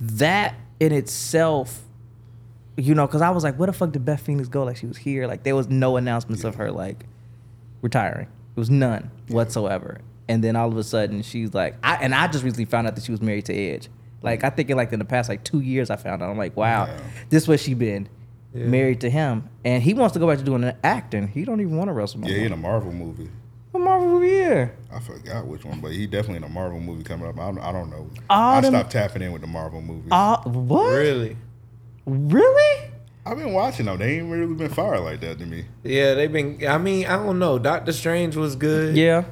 that 0.00 0.54
in 0.80 0.92
itself. 0.92 1.82
You 2.76 2.94
know, 2.94 3.08
because 3.08 3.22
I 3.22 3.30
was 3.30 3.42
like, 3.42 3.56
where 3.56 3.66
the 3.66 3.72
fuck 3.72 3.90
did 3.90 4.04
Beth 4.04 4.20
Phoenix 4.20 4.46
go? 4.48 4.62
Like, 4.62 4.76
she 4.76 4.86
was 4.86 4.96
here. 4.96 5.26
Like, 5.26 5.42
there 5.42 5.56
was 5.56 5.68
no 5.68 5.96
announcements 5.96 6.44
of 6.44 6.54
her, 6.54 6.70
like, 6.70 7.06
retiring. 7.82 8.28
It 8.56 8.60
was 8.60 8.70
none 8.70 9.10
whatsoever. 9.26 9.98
And 10.28 10.44
then 10.44 10.54
all 10.54 10.68
of 10.68 10.76
a 10.76 10.84
sudden, 10.84 11.22
she's 11.22 11.52
like, 11.54 11.74
I, 11.82 11.96
and 11.96 12.14
I 12.14 12.28
just 12.28 12.44
recently 12.44 12.66
found 12.66 12.86
out 12.86 12.94
that 12.94 13.02
she 13.02 13.10
was 13.10 13.20
married 13.20 13.46
to 13.46 13.52
Edge. 13.52 13.88
Like, 14.22 14.42
I 14.44 14.50
think 14.50 14.68
in 14.70 14.76
like 14.76 14.92
in 14.92 14.98
the 14.98 15.04
past 15.04 15.28
like 15.28 15.44
two 15.44 15.60
years, 15.60 15.90
I 15.90 15.96
found 15.96 16.22
out. 16.22 16.30
I'm 16.30 16.38
like, 16.38 16.56
wow, 16.56 16.86
Yeah. 16.86 16.98
this 17.30 17.46
where 17.46 17.58
she 17.58 17.74
been 17.74 18.08
married 18.52 19.00
to 19.02 19.10
him, 19.10 19.48
and 19.64 19.82
he 19.82 19.94
wants 19.94 20.14
to 20.14 20.18
go 20.18 20.26
back 20.26 20.38
to 20.38 20.44
doing 20.44 20.64
an 20.64 20.76
acting. 20.82 21.28
He 21.28 21.44
don't 21.44 21.60
even 21.60 21.76
want 21.76 21.88
to 21.88 21.92
wrestle. 21.92 22.20
no 22.20 22.28
Yeah, 22.28 22.38
he 22.38 22.44
in 22.44 22.52
a 22.52 22.56
Marvel 22.56 22.92
movie. 22.92 23.28
What 23.70 23.84
Marvel 23.84 24.08
movie 24.08 24.28
here? 24.30 24.74
I 24.90 24.98
forgot 24.98 25.46
which 25.46 25.64
one, 25.64 25.80
but 25.80 25.92
he 25.92 26.06
definitely 26.06 26.38
in 26.38 26.44
a 26.44 26.48
Marvel 26.48 26.80
movie 26.80 27.04
coming 27.04 27.28
up. 27.28 27.38
I 27.38 27.46
don't, 27.46 27.58
I 27.58 27.70
don't 27.70 27.90
know. 27.90 28.08
All 28.30 28.54
I 28.54 28.60
them- 28.62 28.72
stopped 28.72 28.90
tapping 28.92 29.22
in 29.22 29.30
with 29.32 29.42
the 29.42 29.46
Marvel 29.46 29.80
movies. 29.82 30.08
Uh, 30.10 30.38
what? 30.42 30.90
Really? 30.94 31.36
Really? 32.06 32.90
I've 33.26 33.36
been 33.36 33.52
watching 33.52 33.86
them. 33.86 33.98
They 33.98 34.18
ain't 34.18 34.30
really 34.30 34.54
been 34.54 34.70
fire 34.70 34.98
like 35.00 35.20
that 35.20 35.38
to 35.38 35.46
me. 35.46 35.66
Yeah, 35.84 36.14
they've 36.14 36.32
been. 36.32 36.66
I 36.66 36.78
mean, 36.78 37.04
I 37.06 37.16
don't 37.16 37.38
know. 37.38 37.58
Doctor 37.58 37.92
Strange 37.92 38.34
was 38.36 38.56
good. 38.56 38.96
Yeah. 38.96 39.24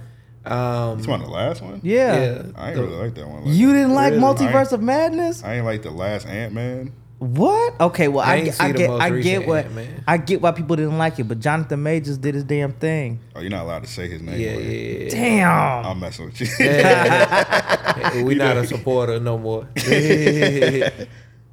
Um. 0.51 0.99
It's 0.99 1.07
one 1.09 1.21
of 1.21 1.27
the 1.27 1.33
last 1.33 1.63
one. 1.63 1.81
Yeah. 1.83 2.15
Yeah. 2.17 2.43
I 2.57 2.69
ain't 2.69 2.77
the- 2.77 2.83
really 2.85 2.97
like 2.97 3.15
that 3.15 3.29
one. 3.29 3.45
Like 3.45 3.55
You 3.55 3.69
that. 3.69 3.73
didn't 3.75 3.95
like 3.95 4.13
Really? 4.13 4.25
Multiverse 4.25 4.73
of 4.73 4.83
Madness? 4.83 5.43
I 5.45 5.55
ain't 5.57 5.65
like 5.65 5.83
the 5.83 5.91
last 5.91 6.27
Ant 6.27 6.53
Man. 6.55 6.93
What? 7.19 7.81
Okay, 7.81 8.09
well 8.09 8.23
I 8.23 8.35
I, 8.35 8.41
get, 8.43 8.61
I 8.61 8.73
get 8.73 8.91
I 8.91 9.11
get 9.21 9.47
what 9.47 9.65
Ant-Man. 9.65 10.05
I 10.07 10.19
get 10.19 10.43
why 10.43 10.53
people 10.53 10.77
didn't 10.77 10.99
like 10.99 11.19
it, 11.19 11.25
but 11.25 11.41
Jonathan 11.41 11.83
Majors 11.83 12.19
did 12.19 12.35
his 12.35 12.45
damn 12.45 12.73
thing. 12.75 13.21
Oh, 13.35 13.41
you're 13.41 13.49
not 13.49 13.63
allowed 13.65 13.85
to 13.85 13.89
say 13.89 14.07
his 14.07 14.21
name. 14.21 14.39
Yeah, 14.39 14.55
but 14.55 14.65
yeah, 14.65 14.99
yeah. 14.99 15.09
Damn. 15.09 15.87
I'm 15.87 15.99
messing 16.01 16.27
with 16.27 16.39
you. 16.43 16.47
Yeah. 16.61 18.23
we 18.23 18.35
not 18.35 18.59
a 18.59 18.67
supporter 18.67 19.19
no 19.19 19.39
more. 19.39 19.67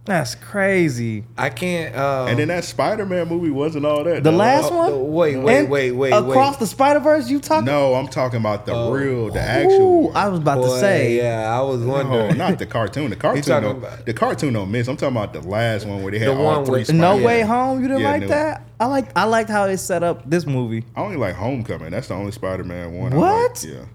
That's 0.05 0.35
crazy. 0.35 1.23
I 1.37 1.49
can't. 1.49 1.95
Um, 1.95 2.27
and 2.27 2.37
then 2.37 2.49
that 2.49 2.65
Spider 2.65 3.05
Man 3.05 3.25
movie 3.29 3.49
wasn't 3.49 3.85
all 3.85 4.03
that. 4.03 4.21
The 4.21 4.31
though. 4.31 4.35
last 4.37 4.73
one? 4.73 4.91
oh, 4.91 5.01
wait, 5.03 5.37
wait, 5.37 5.59
And 5.59 5.69
wait, 5.69 5.91
wait, 5.93 6.11
Across 6.11 6.55
wait. 6.55 6.59
the 6.59 6.67
Spider 6.67 6.99
Verse, 6.99 7.29
you 7.29 7.39
talking? 7.39 7.65
No, 7.67 7.95
I'm 7.95 8.09
talking 8.09 8.41
about 8.41 8.65
the 8.65 8.73
Oh. 8.73 8.91
real, 8.91 9.29
the 9.31 9.39
actual. 9.39 10.03
one. 10.09 10.15
I 10.17 10.27
was 10.27 10.39
about 10.41 10.61
to 10.61 10.77
say. 10.77 11.15
yeah, 11.15 11.57
I 11.57 11.61
was 11.61 11.79
No, 11.81 11.87
wondering. 11.93 12.37
not 12.37 12.59
the 12.59 12.65
cartoon. 12.65 13.11
The 13.11 13.15
cartoon, 13.17 13.43
talking 13.43 13.69
don't, 13.69 13.77
about- 13.77 14.05
the 14.05 14.13
cartoon 14.13 14.53
don't 14.53 14.69
miss. 14.71 14.89
I'm 14.89 14.97
talking 14.97 15.15
about 15.15 15.31
the 15.31 15.41
last 15.41 15.85
one 15.87 16.03
where 16.03 16.11
they 16.11 16.19
had 16.19 16.27
The 16.29 16.35
all 16.35 16.43
one 16.43 16.65
three. 16.65 16.83
Spider- 16.83 16.99
No 16.99 17.17
Yeah. 17.19 17.25
Way 17.25 17.41
Home, 17.41 17.81
you 17.81 17.87
didn't 17.87 18.01
Yeah, 18.01 18.11
like 18.11 18.21
no. 18.23 18.27
that? 18.27 18.63
I 18.81 18.85
like 18.87 19.07
I 19.15 19.23
liked 19.23 19.49
how 19.49 19.63
it 19.65 19.77
set 19.77 20.03
up 20.03 20.29
this 20.29 20.45
movie. 20.45 20.83
I 20.97 21.01
only 21.01 21.15
like 21.15 21.35
Homecoming. 21.35 21.91
That's 21.91 22.09
the 22.09 22.15
only 22.15 22.33
Spider 22.33 22.65
Man 22.65 22.93
one. 22.93 23.13
I 23.13 23.15
What? 23.15 23.51
like. 23.51 23.63
Yeah, 23.63 23.85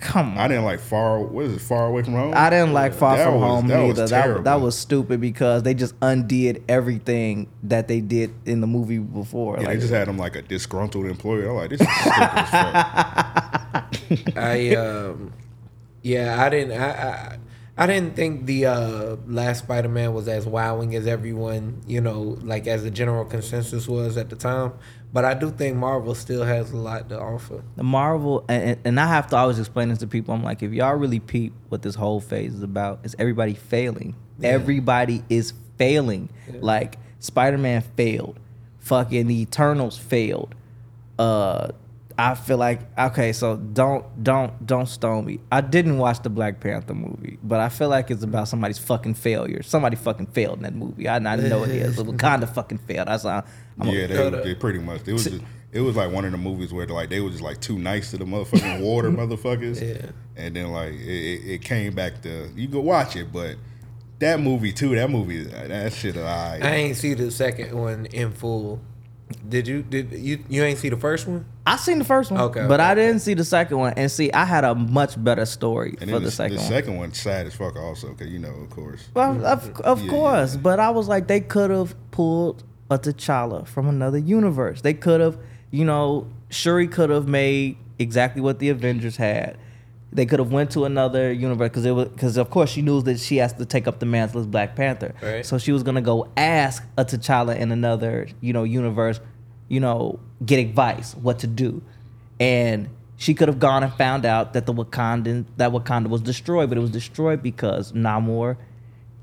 Come 0.00 0.32
on. 0.32 0.38
I 0.38 0.48
didn't 0.48 0.64
like 0.64 0.80
Far. 0.80 1.20
What 1.20 1.46
is 1.46 1.54
it? 1.54 1.60
Far 1.60 1.86
away 1.86 2.02
from 2.02 2.14
home. 2.14 2.32
I 2.36 2.50
didn't 2.50 2.72
like 2.72 2.92
Far 2.94 3.16
That 3.16 3.24
From 3.24 3.34
was- 3.34 3.42
Home 3.42 3.66
that 3.68 3.80
was 3.82 4.12
either. 4.12 4.34
That, 4.34 4.44
that 4.44 4.60
was 4.60 4.78
stupid 4.78 5.20
because 5.20 5.62
they 5.62 5.74
just 5.74 5.94
undid 6.02 6.62
everything 6.68 7.48
that 7.64 7.88
they 7.88 8.00
did 8.00 8.34
in 8.46 8.60
the 8.60 8.66
movie 8.66 8.98
before. 8.98 9.56
Yeah, 9.58 9.66
like, 9.66 9.74
they 9.76 9.80
just 9.80 9.92
had 9.92 10.08
him 10.08 10.18
like 10.18 10.36
a 10.36 10.42
disgruntled 10.42 11.06
employee. 11.06 11.46
I'm 11.48 11.54
like, 11.54 11.70
this 11.70 11.80
is 11.80 11.88
stupid 11.88 12.22
as 12.22 12.50
fuck. 12.50 14.36
I 14.36 14.74
um, 14.76 15.32
yeah, 16.02 16.42
I 16.44 16.48
didn't. 16.48 16.80
I, 16.80 16.90
I 16.90 17.38
I 17.78 17.86
didn't 17.86 18.16
think 18.16 18.46
the 18.46 18.66
uh, 18.66 19.16
last 19.28 19.60
Spider 19.60 19.88
Man 19.88 20.12
was 20.12 20.26
as 20.26 20.46
wowing 20.46 20.96
as 20.96 21.06
everyone, 21.06 21.80
you 21.86 22.00
know, 22.00 22.36
like 22.42 22.66
as 22.66 22.82
the 22.82 22.90
general 22.90 23.24
consensus 23.24 23.86
was 23.86 24.16
at 24.16 24.30
the 24.30 24.36
time. 24.36 24.72
But 25.12 25.24
I 25.24 25.34
do 25.34 25.50
think 25.50 25.76
Marvel 25.76 26.16
still 26.16 26.42
has 26.42 26.72
a 26.72 26.76
lot 26.76 27.08
to 27.10 27.20
offer. 27.20 27.62
the 27.76 27.84
Marvel, 27.84 28.44
and, 28.48 28.78
and 28.84 28.98
I 28.98 29.06
have 29.06 29.28
to 29.28 29.36
always 29.36 29.60
explain 29.60 29.90
this 29.90 29.98
to 29.98 30.08
people. 30.08 30.34
I'm 30.34 30.42
like, 30.42 30.62
if 30.62 30.72
y'all 30.72 30.96
really 30.96 31.20
peep 31.20 31.54
what 31.68 31.82
this 31.82 31.94
whole 31.94 32.20
phase 32.20 32.52
is 32.52 32.62
about, 32.64 32.98
is 33.04 33.14
everybody 33.16 33.54
failing. 33.54 34.16
Everybody 34.42 35.22
is 35.28 35.52
failing. 35.78 36.30
Like 36.52 36.98
Spider 37.20 37.58
Man 37.58 37.82
failed, 37.96 38.40
fucking 38.80 39.28
the 39.28 39.40
Eternals 39.40 39.96
failed. 39.96 40.54
Uh, 41.16 41.68
I 42.20 42.34
feel 42.34 42.56
like 42.56 42.80
okay, 42.98 43.32
so 43.32 43.56
don't 43.56 44.24
don't 44.24 44.66
don't 44.66 44.86
stone 44.86 45.24
me. 45.24 45.38
I 45.52 45.60
didn't 45.60 45.98
watch 45.98 46.20
the 46.22 46.30
Black 46.30 46.58
Panther 46.58 46.92
movie, 46.94 47.38
but 47.44 47.60
I 47.60 47.68
feel 47.68 47.88
like 47.88 48.10
it's 48.10 48.24
about 48.24 48.48
somebody's 48.48 48.78
fucking 48.78 49.14
failure. 49.14 49.62
Somebody 49.62 49.94
fucking 49.94 50.26
failed 50.26 50.56
in 50.56 50.64
that 50.64 50.74
movie. 50.74 51.06
I, 51.06 51.16
I 51.16 51.36
know 51.36 51.62
it 51.62 51.70
is. 51.70 51.96
But 51.96 52.06
Wakanda 52.06 52.48
fucking 52.54 52.78
failed. 52.78 53.06
That's 53.06 53.22
how. 53.22 53.44
I'm 53.78 53.88
yeah, 53.88 54.08
they, 54.08 54.30
they 54.30 54.54
pretty 54.56 54.80
much. 54.80 55.06
It 55.06 55.12
was. 55.12 55.24
Just, 55.24 55.42
it 55.70 55.80
was 55.80 55.94
like 55.94 56.10
one 56.10 56.24
of 56.24 56.32
the 56.32 56.38
movies 56.38 56.72
where 56.72 56.86
like 56.86 57.08
they 57.08 57.20
were 57.20 57.30
just 57.30 57.42
like 57.42 57.60
too 57.60 57.78
nice 57.78 58.10
to 58.10 58.16
the 58.18 58.24
motherfucking 58.24 58.80
water 58.82 59.10
motherfuckers. 59.10 59.80
Yeah. 59.80 60.10
And 60.34 60.56
then 60.56 60.72
like 60.72 60.94
it, 60.94 60.98
it, 60.98 61.50
it 61.52 61.62
came 61.62 61.94
back 61.94 62.22
to 62.22 62.50
you 62.56 62.66
go 62.66 62.80
watch 62.80 63.14
it, 63.14 63.32
but 63.32 63.56
that 64.18 64.40
movie 64.40 64.72
too. 64.72 64.96
That 64.96 65.08
movie, 65.10 65.44
that 65.44 65.92
shit. 65.92 66.16
I 66.16 66.58
I 66.60 66.70
ain't 66.74 66.96
see 66.96 67.14
the 67.14 67.30
second 67.30 67.78
one 67.78 68.06
in 68.06 68.32
full. 68.32 68.80
Did 69.48 69.66
you 69.68 69.82
did 69.82 70.12
you 70.12 70.42
you 70.48 70.62
ain't 70.64 70.78
see 70.78 70.88
the 70.88 70.96
first 70.96 71.26
one? 71.26 71.44
I 71.66 71.76
seen 71.76 71.98
the 71.98 72.04
first 72.04 72.30
one, 72.30 72.40
Okay, 72.40 72.66
but 72.66 72.80
okay, 72.80 72.88
I 72.90 72.94
didn't 72.94 73.20
see 73.20 73.34
the 73.34 73.44
second 73.44 73.78
one. 73.78 73.92
And 73.96 74.10
see, 74.10 74.32
I 74.32 74.44
had 74.44 74.64
a 74.64 74.74
much 74.74 75.22
better 75.22 75.44
story 75.44 75.90
And 76.00 76.08
for 76.10 76.16
then 76.16 76.22
the, 76.24 76.30
second 76.30 76.56
the 76.56 76.62
one. 76.62 76.70
second 76.70 76.96
one 76.96 77.12
sad 77.12 77.46
as 77.46 77.54
fuck 77.54 77.76
also, 77.76 78.14
cause 78.14 78.28
you 78.28 78.38
know, 78.38 78.54
of 78.54 78.70
course. 78.70 79.08
Well, 79.14 79.44
of, 79.44 79.80
of 79.80 80.02
Yeah, 80.04 80.10
course, 80.10 80.54
yeah. 80.54 80.60
but 80.62 80.80
I 80.80 80.90
was 80.90 81.08
like, 81.08 81.26
they 81.28 81.40
could 81.40 81.70
have 81.70 81.94
pulled 82.10 82.64
a 82.90 82.98
T'Challa 82.98 83.66
from 83.66 83.86
another 83.88 84.16
universe. 84.18 84.80
They 84.80 84.94
could 84.94 85.20
have, 85.20 85.38
you 85.70 85.84
know, 85.84 86.26
Shuri 86.48 86.88
could 86.88 87.10
have 87.10 87.28
made 87.28 87.76
exactly 87.98 88.40
what 88.40 88.58
the 88.60 88.70
Avengers 88.70 89.16
had. 89.16 89.58
They 90.10 90.24
could 90.24 90.38
have 90.38 90.50
went 90.50 90.70
to 90.70 90.84
another 90.84 91.30
universe 91.30 91.68
because 91.68 91.84
it 91.84 91.90
was 91.90 92.08
because 92.08 92.36
of 92.36 92.50
course 92.50 92.70
she 92.70 92.82
knew 92.82 93.02
that 93.02 93.20
she 93.20 93.36
has 93.36 93.52
to 93.54 93.66
take 93.66 93.86
up 93.86 93.98
the 93.98 94.06
mantle 94.06 94.40
as 94.40 94.46
Black 94.46 94.74
Panther. 94.74 95.14
Right. 95.22 95.44
So 95.44 95.58
she 95.58 95.70
was 95.72 95.82
gonna 95.82 96.00
go 96.00 96.28
ask 96.36 96.82
a 96.96 97.04
T'Challa 97.04 97.58
in 97.58 97.70
another, 97.72 98.28
you 98.40 98.52
know, 98.52 98.64
universe, 98.64 99.20
you 99.68 99.80
know, 99.80 100.18
get 100.44 100.58
advice 100.58 101.14
what 101.14 101.40
to 101.40 101.46
do, 101.46 101.82
and 102.40 102.88
she 103.16 103.34
could 103.34 103.48
have 103.48 103.58
gone 103.58 103.82
and 103.82 103.92
found 103.94 104.24
out 104.24 104.54
that 104.54 104.64
the 104.64 104.72
Wakandan 104.72 105.44
that 105.58 105.72
Wakanda 105.72 106.08
was 106.08 106.22
destroyed, 106.22 106.70
but 106.70 106.78
it 106.78 106.80
was 106.80 106.90
destroyed 106.90 107.42
because 107.42 107.92
Namor 107.92 108.56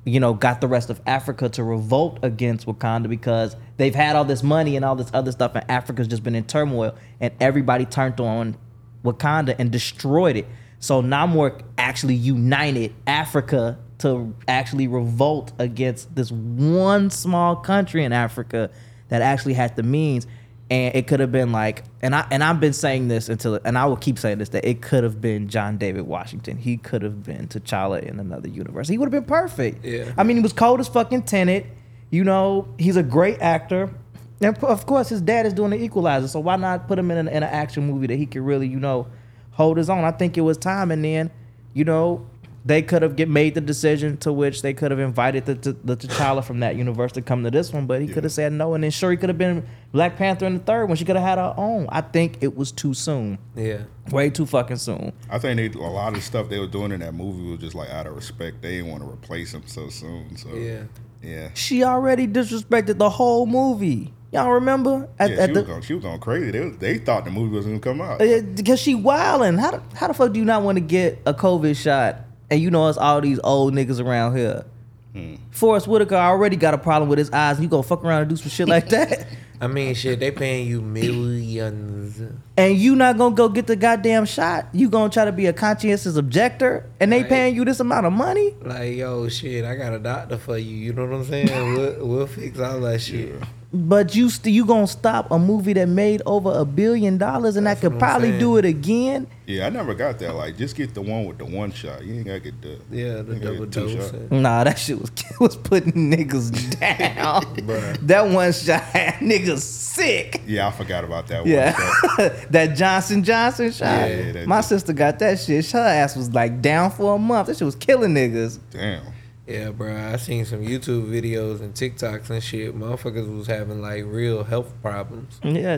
you 0.06 0.20
know, 0.20 0.34
got 0.34 0.62
the 0.62 0.68
rest 0.68 0.90
of 0.90 1.02
Africa 1.08 1.50
to 1.50 1.64
revolt 1.64 2.20
against 2.22 2.68
Wakanda 2.68 3.10
because 3.10 3.56
they've 3.78 3.96
had 3.96 4.16
all 4.16 4.24
this 4.24 4.44
money 4.44 4.76
and 4.76 4.86
all 4.86 4.96
this 4.96 5.10
other 5.14 5.32
stuff, 5.32 5.56
and 5.56 5.70
Africa's 5.70 6.08
just 6.08 6.24
been 6.24 6.36
in 6.36 6.46
turmoil, 6.46 6.96
and 7.20 7.34
everybody 7.40 7.86
turned 7.86 8.20
on 8.20 8.56
Wakanda 9.04 9.56
and 9.58 9.72
destroyed 9.72 10.38
it. 10.38 10.48
So 10.86 11.02
Namor 11.02 11.62
actually 11.80 12.14
united 12.14 12.94
Africa 13.08 13.80
to 13.98 14.36
actually 14.48 14.88
revolt 14.88 15.52
against 15.58 16.14
this 16.14 16.32
one 16.32 17.10
small 17.10 17.56
country 17.56 18.04
in 18.04 18.14
Africa 18.14 18.70
that 19.10 19.24
actually 19.24 19.56
had 19.56 19.76
the 19.76 19.82
means. 19.82 20.28
And 20.70 20.94
it 20.94 21.08
could 21.08 21.22
have 21.22 21.32
been 21.32 21.52
like, 21.52 21.86
and 22.04 22.14
I 22.14 22.28
and 22.30 22.44
I've 22.44 22.60
been 22.60 22.74
saying 22.74 23.08
this 23.08 23.30
until, 23.30 23.60
and 23.66 23.80
I 23.80 23.88
will 23.88 23.98
keep 23.98 24.20
saying 24.20 24.38
this 24.38 24.50
that 24.50 24.64
it 24.64 24.84
could 24.84 25.04
have 25.04 25.20
been 25.20 25.48
John 25.48 25.80
David 25.80 26.04
Washington. 26.04 26.56
He 26.56 26.78
could 26.78 27.02
have 27.02 27.24
been 27.24 27.48
T'Challa 27.48 28.04
in 28.04 28.20
another 28.20 28.48
universe. 28.48 28.88
He 28.88 29.00
would 29.00 29.06
have 29.06 29.12
been 29.12 29.28
perfect. 29.28 29.84
Yeah. 29.84 30.12
I 30.18 30.24
mean, 30.24 30.38
he 30.38 30.44
was 30.44 30.54
cold 30.54 30.80
as 30.80 30.88
fucking 30.88 31.24
Tenet. 31.24 31.66
You 32.12 32.24
know, 32.24 32.68
he's 32.78 32.96
a 32.96 33.04
great 33.04 33.42
actor. 33.42 33.92
And 34.40 34.56
of 34.64 34.86
course, 34.86 35.10
his 35.10 35.22
dad 35.22 35.48
is 35.48 35.54
doing 35.54 35.72
the 35.72 35.82
Equalizer. 35.82 36.28
So 36.28 36.40
why 36.42 36.58
not 36.58 36.88
put 36.88 37.00
him 37.00 37.10
in 37.10 37.18
an, 37.18 37.28
in 37.28 37.38
an 37.38 37.44
action 37.44 37.88
movie 37.88 38.06
that 38.06 38.18
he 38.18 38.28
could 38.28 38.42
really, 38.42 38.68
you 38.68 38.80
know, 38.80 39.08
hold 39.56 39.78
his 39.78 39.90
own? 39.90 40.04
I 40.06 40.12
think 40.12 40.38
it 40.38 40.42
was 40.42 40.58
time. 40.58 40.92
And 40.92 41.04
then, 41.04 41.32
you 41.74 41.84
know, 41.84 42.26
they 42.64 42.82
could 42.82 43.04
have 43.04 43.16
get 43.16 43.30
made 43.30 43.54
the 43.54 43.62
decision 43.62 44.18
to 44.18 44.34
which 44.34 44.64
they 44.64 44.74
could 44.74 44.90
have 44.90 45.00
invited 45.00 45.46
the, 45.46 45.54
the, 45.54 45.74
the 45.84 45.96
T'Challa 45.96 46.44
from 46.44 46.62
that 46.62 46.76
universe 46.76 47.12
to 47.12 47.22
come 47.22 47.44
to 47.44 47.52
this 47.52 47.72
one, 47.72 47.86
but 47.86 48.02
he 48.02 48.08
could 48.08 48.24
have 48.24 48.34
said 48.34 48.52
no. 48.54 48.74
And 48.74 48.84
then 48.84 48.90
sure, 48.90 49.12
he 49.12 49.18
could 49.18 49.30
have 49.30 49.38
been 49.38 49.68
Black 49.92 50.16
Panther 50.18 50.48
in 50.48 50.54
the 50.56 50.60
third 50.64 50.88
one. 50.88 50.98
She 50.98 51.06
could 51.06 51.16
have 51.16 51.24
had 51.24 51.38
her 51.38 51.54
own. 51.58 51.86
I 51.90 52.02
think 52.02 52.40
it 52.42 52.58
was 52.58 52.72
too 52.72 52.96
soon. 52.96 53.38
Yeah. 53.56 53.84
Way 54.10 54.32
too 54.32 54.48
fucking 54.48 54.78
soon. 54.78 55.14
I 55.30 55.38
think 55.38 55.58
they, 55.74 55.80
a 55.80 55.82
lot 55.84 56.08
of 56.10 56.16
the 56.16 56.22
stuff 56.22 56.50
they 56.50 56.60
were 56.60 56.66
doing 56.66 56.92
in 56.92 57.02
that 57.02 57.14
movie 57.14 57.52
was 57.52 57.60
just 57.60 57.76
like 57.76 57.92
out 57.92 58.08
of 58.08 58.16
respect. 58.16 58.64
They 58.64 58.78
didn't 58.78 58.90
want 58.90 59.04
to 59.04 59.10
replace 59.10 59.54
him 59.54 59.62
so 59.68 59.90
soon. 59.90 60.36
So 60.36 60.50
Yeah. 60.56 60.84
yeah. 61.22 61.50
She 61.54 61.84
already 61.84 62.28
disrespected 62.28 62.98
the 62.98 63.12
whole 63.12 63.46
movie. 63.46 64.12
Y'all 64.36 64.52
remember? 64.52 65.08
At, 65.20 65.32
Yeah, 65.32 65.38
at 65.38 65.50
she, 65.50 65.54
the, 65.54 65.60
was 65.62 65.68
going, 65.68 65.82
she 65.82 65.94
was 65.96 66.04
going 66.04 66.20
crazy. 66.20 66.52
They, 66.52 66.70
they 66.70 66.98
thought 67.00 67.26
the 67.26 67.32
movie 67.32 67.56
was 67.56 67.66
going 67.66 67.80
to 67.80 67.84
come 67.90 68.02
out. 68.02 68.20
Because 68.20 68.80
she 68.80 68.94
wilding. 68.96 69.58
How 69.58 69.72
the, 69.72 69.82
how 69.96 70.08
the 70.08 70.14
fuck 70.14 70.32
do 70.34 70.40
you 70.40 70.46
not 70.46 70.62
want 70.62 70.76
to 70.78 70.82
get 70.82 71.20
a 71.26 71.34
COVID 71.34 71.76
shot? 71.76 72.22
And 72.52 72.62
you 72.62 72.70
know 72.70 72.88
it's 72.90 72.98
all 72.98 73.22
these 73.22 73.40
old 73.44 73.74
niggas 73.74 74.00
around 74.04 74.36
here. 74.38 74.66
Hmm. 75.14 75.36
Forest 75.52 75.88
Whitaker 75.88 76.16
already 76.16 76.58
got 76.58 76.74
a 76.74 76.78
problem 76.78 77.10
with 77.10 77.18
his 77.18 77.32
eyes. 77.32 77.56
And 77.58 77.64
you 77.64 77.70
gonna 77.70 77.82
fuck 77.84 78.04
around 78.04 78.22
and 78.22 78.30
do 78.30 78.36
some 78.36 78.50
shit 78.50 78.68
like 78.68 78.90
that? 78.90 79.26
I 79.62 79.68
mean, 79.68 79.96
shit, 79.96 80.20
they 80.20 80.32
paying 80.32 80.68
you 80.68 80.82
millions. 80.82 82.22
and 82.58 82.78
you 82.78 82.96
not 82.96 83.18
gonna 83.18 83.34
go 83.36 83.48
get 83.48 83.68
the 83.68 83.78
goddamn 83.78 84.26
shot? 84.26 84.68
You 84.74 84.90
gonna 84.90 85.10
try 85.10 85.24
to 85.26 85.32
be 85.32 85.46
a 85.46 85.54
conscientious 85.54 86.18
objector? 86.18 86.86
And 87.00 87.12
they 87.12 87.22
Right. 87.22 87.30
paying 87.30 87.56
you 87.56 87.64
this 87.66 87.80
amount 87.80 88.06
of 88.06 88.12
money? 88.14 88.54
Like, 88.62 88.96
yo, 88.98 89.30
shit, 89.30 89.64
I 89.64 89.76
got 89.76 89.94
a 89.94 90.00
doctor 90.00 90.38
for 90.38 90.58
you. 90.58 90.76
You 90.76 90.94
know 90.94 91.06
what 91.06 91.16
I'm 91.16 91.26
saying? 91.26 91.48
we'll, 91.74 92.06
we'll 92.08 92.28
fix 92.28 92.60
all 92.60 92.82
that 92.82 93.00
shit. 93.02 93.36
But 93.76 94.16
you 94.16 94.30
st- 94.30 94.54
you 94.56 94.66
gonna 94.66 94.88
stop 94.88 95.30
a 95.32 95.38
movie 95.38 95.74
that 95.74 95.88
made 95.90 96.22
over 96.26 96.52
a 96.52 96.64
billion 96.66 97.18
dollars 97.18 97.56
and 97.58 97.68
That's 97.68 97.82
that 97.82 97.90
could 97.92 98.00
probably 98.00 98.30
saying. 98.30 98.40
do 98.40 98.58
it 98.58 98.66
again? 98.66 99.28
Yeah, 99.46 99.68
I 99.68 99.70
never 99.70 99.94
got 99.94 100.18
that. 100.20 100.34
Like, 100.34 100.58
just 100.58 100.76
get 100.76 100.94
the 100.96 101.02
one 101.02 101.26
with 101.26 101.38
the 101.38 101.46
one 101.46 101.72
shot. 101.72 102.04
You 102.04 102.16
ain't 102.16 102.26
got 102.26 102.34
to 102.34 102.40
get 102.40 102.62
the 102.62 102.80
Yeah, 102.90 103.22
the 103.22 103.36
double 103.36 103.66
get 103.66 103.72
dose. 103.72 104.14
Nah, 104.32 104.64
that 104.64 104.80
shit 104.80 105.00
was 105.00 105.12
was 105.40 105.56
putting 105.56 106.10
niggas 106.12 106.80
down. 106.80 107.98
that 108.08 108.28
one 108.30 108.52
shot 108.54 108.82
had 108.82 109.16
niggas 109.16 109.60
sick. 109.60 110.42
Yeah, 110.48 110.68
I 110.68 110.72
forgot 110.72 111.04
about 111.04 111.28
that 111.28 111.42
one. 111.42 111.50
Yeah, 111.52 111.74
shot. 111.76 112.32
that 112.52 112.76
Johnson 112.76 113.24
Johnson 113.24 113.72
shot. 113.72 113.86
Yeah, 113.86 114.08
yeah, 114.08 114.32
that- 114.32 114.48
My 114.48 114.62
sister 114.62 114.94
got 114.94 115.20
that 115.20 115.40
shit. 115.40 115.70
Her 115.72 115.80
ass 115.80 116.16
was 116.16 116.34
like 116.34 116.62
down 116.62 116.92
for 116.92 117.16
a 117.16 117.20
month. 117.20 117.48
That 117.48 117.58
shit 117.58 117.66
was 117.66 117.76
killing 117.76 118.14
niggas. 118.16 118.60
Damn. 118.72 119.04
Yeah, 119.48 119.70
bro. 119.70 119.96
I 119.96 120.16
seen 120.18 120.44
some 120.46 120.66
YouTube 120.66 121.08
videos 121.10 121.62
and 121.62 121.74
TikToks 121.74 122.30
and 122.30 122.44
shit. 122.44 122.76
Motherfuckers 122.78 123.36
was 123.36 123.48
having 123.48 123.82
like 123.82 124.04
real 124.06 124.44
health 124.44 124.74
problems. 124.82 125.40
Yeah, 125.44 125.78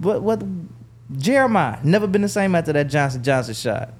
what 0.00 0.22
what? 0.22 0.42
Jeremiah 1.16 1.78
never 1.84 2.06
been 2.06 2.22
the 2.22 2.28
same 2.28 2.54
after 2.54 2.72
that 2.72 2.88
Johnson 2.88 3.22
Johnson 3.22 3.54
shot. 3.54 3.94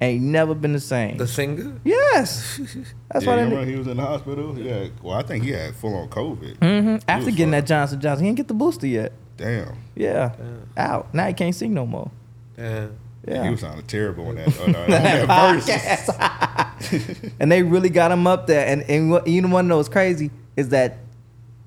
Ain't 0.00 0.22
never 0.22 0.54
been 0.54 0.72
the 0.74 0.80
same. 0.80 1.16
The 1.16 1.26
singer? 1.26 1.80
yes, 1.82 2.58
that's 3.10 3.24
yeah, 3.24 3.30
why. 3.30 3.38
you 3.38 3.44
remember 3.44 3.64
he 3.64 3.76
was 3.76 3.86
in 3.86 3.96
the 3.96 4.02
hospital? 4.04 4.58
Yeah. 4.58 4.88
Well, 5.02 5.16
I 5.16 5.22
think 5.22 5.44
he 5.44 5.50
had 5.50 5.74
full 5.74 5.94
on 5.94 6.08
COVID. 6.10 6.58
Mhm. 6.58 7.02
After 7.08 7.26
was 7.26 7.34
getting 7.34 7.50
that. 7.52 7.66
Johnson 7.66 8.00
Johnson, 8.00 8.24
he 8.24 8.28
didn't 8.30 8.36
get 8.38 8.48
the 8.48 8.54
booster 8.54 8.86
yet. 8.86 9.12
Damn. 9.36 9.76
Yeah, 9.94 10.34
out. 10.76 11.12
Now 11.14 11.26
he 11.26 11.32
can't 11.34 11.54
sing 11.54 11.74
no 11.74 11.86
more. 11.86 12.10
Yeah. 12.58 12.88
Yeah. 13.26 13.44
He 13.44 13.50
was 13.50 13.60
sounding 13.60 13.86
terrible 13.86 14.28
on 14.28 14.36
that, 14.36 14.58
uh, 14.58 14.62
on 14.64 14.72
that, 14.72 15.28
on 15.28 15.58
that 15.58 16.88
verse. 16.88 17.32
and 17.40 17.50
they 17.50 17.62
really 17.62 17.90
got 17.90 18.12
him 18.12 18.26
up 18.26 18.46
there. 18.46 18.66
And 18.66 18.82
and 18.82 19.10
what, 19.10 19.26
you 19.26 19.42
know 19.42 19.48
what 19.48 19.64
knows 19.64 19.88
crazy 19.88 20.30
is 20.56 20.68
that, 20.70 20.98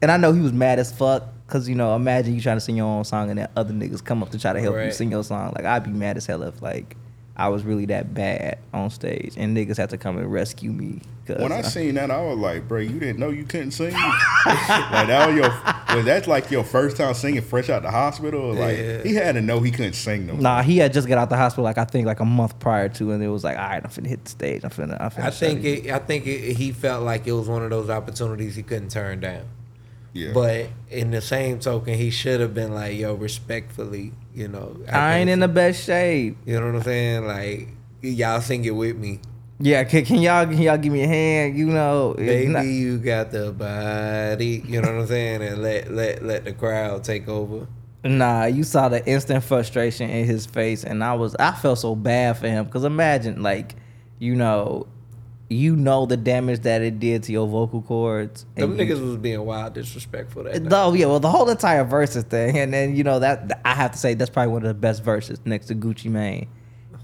and 0.02 0.10
I 0.10 0.18
know 0.18 0.32
he 0.32 0.42
was 0.42 0.54
mad 0.54 0.80
as 0.80 0.92
fuck 0.92 1.28
because 1.46 1.68
you 1.68 1.76
know 1.76 1.96
imagine 1.96 2.34
you 2.36 2.42
trying 2.42 2.58
to 2.58 2.62
sing 2.62 2.78
your 2.78 2.86
own 2.86 3.04
song 3.04 3.30
and 3.30 3.40
then 3.40 3.50
other 3.56 3.74
niggas 3.74 4.04
come 4.04 4.24
up 4.24 4.30
to 4.32 4.40
try 4.40 4.54
to 4.54 4.62
help 4.62 4.76
you 4.78 4.92
sing 4.92 5.12
your 5.12 5.24
song. 5.24 5.54
Like 5.56 5.66
I'd 5.66 5.84
be 5.84 5.92
mad 5.92 6.16
as 6.18 6.26
hell 6.26 6.44
if 6.44 6.62
like 6.62 6.96
I 7.40 7.48
was 7.48 7.64
really 7.64 7.86
that 7.86 8.14
bad 8.14 8.60
on 8.74 8.90
stage 8.90 9.34
and 9.38 9.56
niggas 9.56 9.78
had 9.78 9.90
to 9.92 9.98
come 9.98 10.18
and 10.18 10.32
rescue 10.32 10.72
me. 10.72 11.02
'cause 11.26 11.38
When 11.40 11.52
I 11.52 11.60
I- 11.60 11.62
seen 11.62 11.96
that, 11.96 12.12
I 12.12 12.22
was 12.22 12.38
like, 12.38 12.68
bro, 12.68 12.80
you 12.80 13.00
didn't 13.00 13.18
know 13.20 13.30
you 13.30 13.44
couldn't 13.46 13.72
sing? 13.72 13.94
like 14.46 15.08
that 15.08 15.28
was 15.28 15.36
your 15.36 15.96
was 15.98 16.06
that 16.06 16.28
like 16.28 16.52
your 16.52 16.64
first 16.64 16.98
time 16.98 17.14
singing 17.14 17.42
fresh 17.42 17.70
out 17.70 17.84
the 17.84 17.92
hospital? 17.92 18.42
Or 18.42 18.54
like 18.54 18.78
Yeah. 18.78 19.04
he 19.04 19.16
had 19.16 19.36
to 19.36 19.42
know 19.42 19.60
he 19.62 19.72
couldn't 19.72 19.94
sing 19.94 20.28
no. 20.28 20.34
Nah, 20.36 20.62
he 20.64 20.78
had 20.78 20.92
just 20.94 21.08
got 21.08 21.18
out 21.18 21.30
the 21.30 21.38
hospital 21.38 21.64
like 21.64 21.78
I 21.78 21.86
think 21.86 22.06
like 22.06 22.20
a 22.20 22.26
month 22.26 22.60
prior 22.60 22.90
to, 22.90 23.12
and 23.12 23.24
it 23.24 23.30
was 23.30 23.44
like, 23.44 23.58
all 23.58 23.64
right, 23.70 23.82
I'm 23.84 23.90
finna 23.90 24.08
hit 24.08 24.24
the 24.26 24.30
stage. 24.32 24.64
I'm 24.64 24.70
finna. 24.72 24.98
I'm 25.00 25.10
finna 25.10 25.24
I 25.26 25.30
think 25.32 25.62
show 25.64 25.68
it, 25.70 25.92
I 25.92 26.00
think 26.00 26.28
it, 26.28 26.58
he 26.58 26.72
felt 26.72 27.04
like 27.04 27.26
it 27.26 27.32
was 27.32 27.48
one 27.48 27.64
of 27.64 27.70
those 27.70 27.90
opportunities 27.90 28.56
he 28.56 28.64
couldn't 28.64 28.90
turn 28.92 29.20
down. 29.22 29.44
Yeah. 30.12 30.32
But 30.34 30.70
in 30.90 31.12
the 31.12 31.22
same 31.22 31.60
token, 31.60 31.94
he 31.94 32.10
should 32.10 32.40
have 32.42 32.54
been 32.56 32.74
like, 32.74 32.98
"Yo, 32.98 33.14
respectfully, 33.14 34.12
you 34.40 34.48
know." 34.48 34.76
I 34.92 35.18
ain't 35.18 35.30
in 35.30 35.40
the 35.40 35.48
best 35.48 35.84
shape. 35.84 36.38
You 36.46 36.60
know 36.60 36.68
what 36.68 36.76
I'm 36.78 36.82
saying? 36.84 37.26
Like, 37.28 37.68
y'all 38.02 38.42
sing 38.42 38.66
it 38.66 38.72
with 38.72 38.96
me, 38.98 39.20
Yeah, 39.60 39.84
can, 39.84 40.06
can 40.06 40.20
y'all 40.22 40.46
can 40.46 40.58
y'all 40.58 40.78
give 40.78 40.94
me 40.94 41.04
a 41.04 41.08
hand? 41.08 41.58
You 41.58 41.68
know, 41.68 42.16
baby. 42.18 42.48
not- 42.48 42.66
you 42.66 42.98
got 42.98 43.32
the 43.32 43.52
body. 43.52 44.64
You 44.66 44.82
know 44.82 44.92
what 44.94 45.02
I'm 45.02 45.08
saying? 45.08 45.42
And 45.44 45.62
let 45.62 45.92
let 45.92 46.24
let 46.24 46.46
the 46.46 46.54
crowd 46.54 47.04
take 47.04 47.28
over. 47.28 47.68
Nah, 48.06 48.46
you 48.46 48.64
saw 48.64 48.88
the 48.88 49.06
instant 49.06 49.44
frustration 49.44 50.10
in 50.10 50.26
his 50.26 50.46
face, 50.46 50.86
and 50.86 51.04
I 51.04 51.14
was 51.16 51.36
I 51.38 51.52
felt 51.52 51.80
so 51.80 51.96
bad 51.96 52.38
for 52.38 52.48
him 52.48 52.64
because 52.64 52.86
imagine 52.86 53.44
like, 53.44 53.76
you 54.20 54.36
know, 54.36 54.88
you 55.52 55.76
know 55.76 56.06
the 56.06 56.16
damage 56.16 56.60
that 56.62 56.82
it 56.84 57.00
did 57.00 57.24
to 57.24 57.32
your 57.32 57.48
vocal 57.48 57.82
cords. 57.82 58.46
Them 58.56 58.78
you- 58.78 58.86
niggas 58.86 59.02
was 59.04 59.18
being 59.18 59.44
wild 59.46 59.74
disrespectful 59.74 60.44
that 60.44 60.62
night. 60.62 60.72
Oh 60.74 60.94
yeah, 60.94 61.08
well 61.08 61.20
the 61.20 61.30
whole 61.30 61.50
entire 61.50 61.84
verses 61.84 62.24
thing, 62.24 62.58
and 62.58 62.72
then 62.74 62.96
you 62.96 63.04
know 63.04 63.20
that 63.20 63.60
I 63.66 63.74
have 63.74 63.92
to 63.94 63.98
say 63.98 64.14
that's 64.14 64.30
probably 64.30 64.54
one 64.54 64.62
of 64.62 64.68
the 64.68 64.74
best 64.76 65.04
verses 65.04 65.40
next 65.46 65.66
to 65.68 65.76
Gucci 65.76 66.10
Mane, 66.12 66.48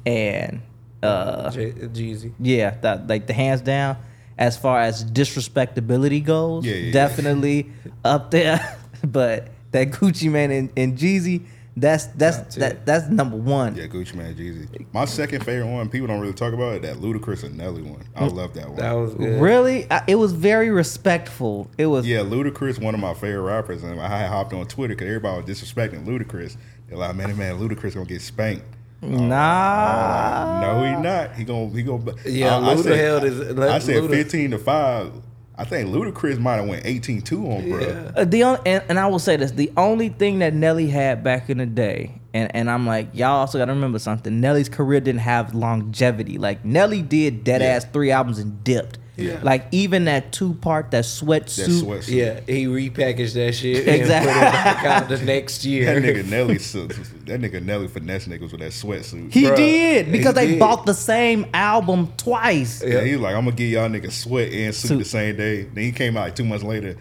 and 0.05 0.61
uh 1.03 1.49
J- 1.51 1.71
Jeezy. 1.71 2.33
yeah, 2.39 2.75
that 2.81 3.07
like 3.07 3.27
the 3.27 3.33
hands 3.33 3.61
down 3.61 3.97
as 4.37 4.57
far 4.57 4.79
as 4.81 5.03
disrespectability 5.05 6.23
goes, 6.23 6.65
Yeah, 6.65 6.73
yeah, 6.75 6.85
yeah. 6.87 6.91
definitely 6.93 7.71
up 8.03 8.31
there. 8.31 8.77
but 9.03 9.47
that 9.71 9.91
Gucci 9.91 10.29
Mane 10.31 10.51
and, 10.51 10.69
and 10.77 10.97
Jeezy, 10.97 11.45
that's 11.77 12.05
that's 12.07 12.55
two. 12.55 12.61
that 12.61 12.85
that's 12.85 13.09
number 13.09 13.35
one. 13.35 13.75
yeah, 13.75 13.87
Gucci 13.87 14.15
Mane, 14.15 14.33
Jeezy. 14.35 14.85
My 14.93 15.03
second 15.05 15.43
favorite 15.43 15.67
one, 15.71 15.89
people 15.89 16.07
don't 16.07 16.21
really 16.21 16.33
talk 16.33 16.53
about 16.53 16.75
it, 16.75 16.81
that 16.83 16.97
Ludacris 16.97 17.43
and 17.43 17.57
Nelly 17.57 17.81
one. 17.81 18.01
I 18.15 18.27
love 18.27 18.53
that 18.53 18.67
one. 18.67 18.77
That 18.77 18.93
was 18.93 19.13
good. 19.13 19.41
Really, 19.41 19.89
I, 19.91 20.03
it 20.07 20.15
was 20.15 20.31
very 20.31 20.69
respectful. 20.69 21.69
It 21.77 21.87
was 21.87 22.07
Yeah, 22.07 22.19
Ludacris, 22.19 22.81
one 22.81 22.93
of 22.93 23.01
my 23.01 23.13
favorite 23.13 23.41
rappers, 23.41 23.83
and 23.83 23.99
I 23.99 24.07
had 24.07 24.29
hopped 24.29 24.53
on 24.53 24.65
Twitter 24.67 24.95
because 24.95 25.07
everybody 25.07 25.41
was 25.41 25.49
disrespecting 25.61 26.05
Ludacris. 26.05 26.55
They're 26.87 26.97
like, 26.97 27.15
man, 27.15 27.35
man, 27.37 27.59
Ludacris 27.59 27.93
gonna 27.93 28.05
get 28.05 28.21
spanked. 28.21 28.65
nah. 29.01 30.61
Oh, 30.63 30.81
no, 30.81 30.83
he 30.95 31.01
not. 31.03 31.35
He 31.35 31.43
gonna 31.43 31.69
he 31.69 31.83
gonna. 31.83 32.13
Yeah, 32.25 32.57
I, 32.57 32.71
I 32.71 32.75
Luda 32.75 32.83
said, 32.83 32.97
held 32.99 33.23
his- 33.23 33.59
I 33.59 33.79
said 33.79 34.03
Luda- 34.03 34.09
fifteen 34.09 34.51
to 34.51 34.57
five. 34.57 35.11
I 35.57 35.63
think 35.63 35.89
Ludacris 35.89 36.37
might 36.37 36.55
have 36.55 36.67
went 36.67 36.83
18-2 36.83 37.31
on 37.33 37.69
bro. 37.69 38.11
Uh, 38.15 38.25
the 38.25 38.43
only, 38.43 38.59
and, 38.65 38.83
and 38.89 38.99
I 38.99 39.07
will 39.07 39.19
say 39.19 39.37
this: 39.37 39.51
the 39.51 39.71
only 39.77 40.09
thing 40.09 40.39
that 40.39 40.53
Nelly 40.53 40.87
had 40.87 41.23
back 41.23 41.49
in 41.49 41.59
the 41.59 41.65
day, 41.65 42.19
and, 42.33 42.53
and 42.55 42.69
I'm 42.69 42.85
like, 42.85 43.07
y'all 43.13 43.37
also 43.37 43.57
got 43.57 43.65
to 43.65 43.73
remember 43.73 43.99
something. 43.99 44.41
Nelly's 44.41 44.67
career 44.67 44.99
didn't 44.99 45.21
have 45.21 45.55
longevity. 45.55 46.37
Like 46.37 46.65
Nelly 46.65 47.01
did 47.01 47.43
dead 47.43 47.61
Yeah. 47.61 47.67
ass 47.69 47.85
three 47.85 48.11
albums 48.11 48.39
and 48.39 48.63
dipped. 48.63 48.99
Yeah. 49.17 49.39
Like 49.43 49.67
even 49.71 50.05
that 50.05 50.31
two 50.33 50.55
part, 50.55 50.91
that 50.91 51.03
That 51.03 51.03
sweatsuit. 51.05 51.81
sweatsuit. 51.81 52.07
Yeah, 52.09 52.39
he 52.53 52.65
repackaged 52.65 53.33
that 53.35 53.53
shit 53.53 53.87
Exactly. 53.87 54.31
and 54.31 54.39
put 54.41 54.47
it 54.47 54.51
back 54.51 54.85
out 54.85 55.09
the 55.09 55.17
next 55.25 55.63
year. 55.65 55.99
That 55.99 56.03
nigga 56.15 56.25
Nelly, 56.29 56.59
su- 56.59 56.87
that 56.87 57.41
nigga 57.41 57.63
Nelly 57.63 57.87
finesse 57.87 58.27
niggas 58.27 58.51
with 58.51 58.59
that 58.61 58.71
sweatsuit. 58.71 59.31
He 59.33 59.43
Bruh, 59.43 59.55
did 59.55 60.11
because 60.11 60.33
he 60.37 60.45
they 60.45 60.47
did. 60.51 60.59
bought 60.59 60.85
the 60.85 60.93
same 60.93 61.45
album 61.53 62.11
twice. 62.17 62.83
Yeah, 62.85 63.01
he 63.01 63.13
was 63.13 63.21
like, 63.21 63.35
I'm 63.35 63.45
gonna 63.45 63.55
give 63.55 63.69
y'all 63.69 63.87
niggas 63.89 64.11
sweat 64.11 64.51
and 64.51 64.73
suit, 64.75 64.87
Suit. 64.89 64.99
the 64.99 65.05
same 65.05 65.35
day. 65.37 65.63
Then 65.63 65.83
he 65.83 65.91
came 65.91 66.17
out 66.17 66.21
like 66.21 66.35
two 66.35 66.45
months 66.45 66.63
later. 66.63 66.95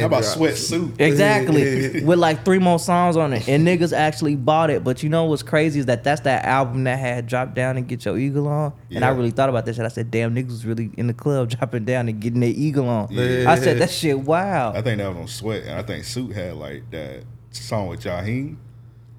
How 0.00 0.06
about 0.06 0.22
dropped. 0.22 0.38
sweatsuit? 0.38 1.00
Exactly. 1.00 2.00
With 2.04 2.18
like 2.18 2.44
three 2.44 2.58
more 2.58 2.78
songs 2.78 3.16
on 3.16 3.32
it. 3.32 3.48
And 3.48 3.66
niggas 3.66 3.92
actually 3.92 4.36
bought 4.36 4.70
it. 4.70 4.84
But 4.84 5.02
you 5.02 5.08
know 5.08 5.24
what's 5.26 5.42
crazy 5.42 5.80
is 5.80 5.86
that 5.86 6.04
that's 6.04 6.20
that 6.22 6.44
album 6.44 6.84
that 6.84 6.98
had 6.98 7.26
Drop 7.26 7.54
Down 7.54 7.76
and 7.76 7.86
Get 7.86 8.04
Your 8.04 8.18
Eagle 8.18 8.48
On. 8.48 8.72
And 8.90 9.04
I 9.04 9.08
really 9.10 9.30
thought 9.30 9.48
about 9.48 9.66
that 9.66 9.74
shit. 9.76 9.84
I 9.84 9.88
said, 9.88 10.10
damn, 10.10 10.34
niggas 10.34 10.48
was 10.48 10.66
really 10.66 10.90
in 10.96 11.06
the 11.06 11.14
club 11.14 11.50
dropping 11.58 11.84
down 11.84 12.08
and 12.08 12.20
getting 12.20 12.40
their 12.40 12.50
eagle 12.50 12.88
on. 12.88 13.08
Yeah. 13.10 13.50
I 13.50 13.56
said, 13.58 13.78
that 13.78 13.90
shit, 13.90 14.18
wow. 14.20 14.72
I 14.72 14.82
think 14.82 14.98
that 14.98 15.08
was 15.08 15.16
on 15.18 15.28
Sweat, 15.28 15.62
and 15.64 15.72
I 15.72 15.82
think 15.82 16.04
Suit 16.04 16.32
had 16.34 16.54
like 16.56 16.90
that 16.90 17.24
song 17.50 17.88
with 17.88 18.00
Jaheim. 18.02 18.56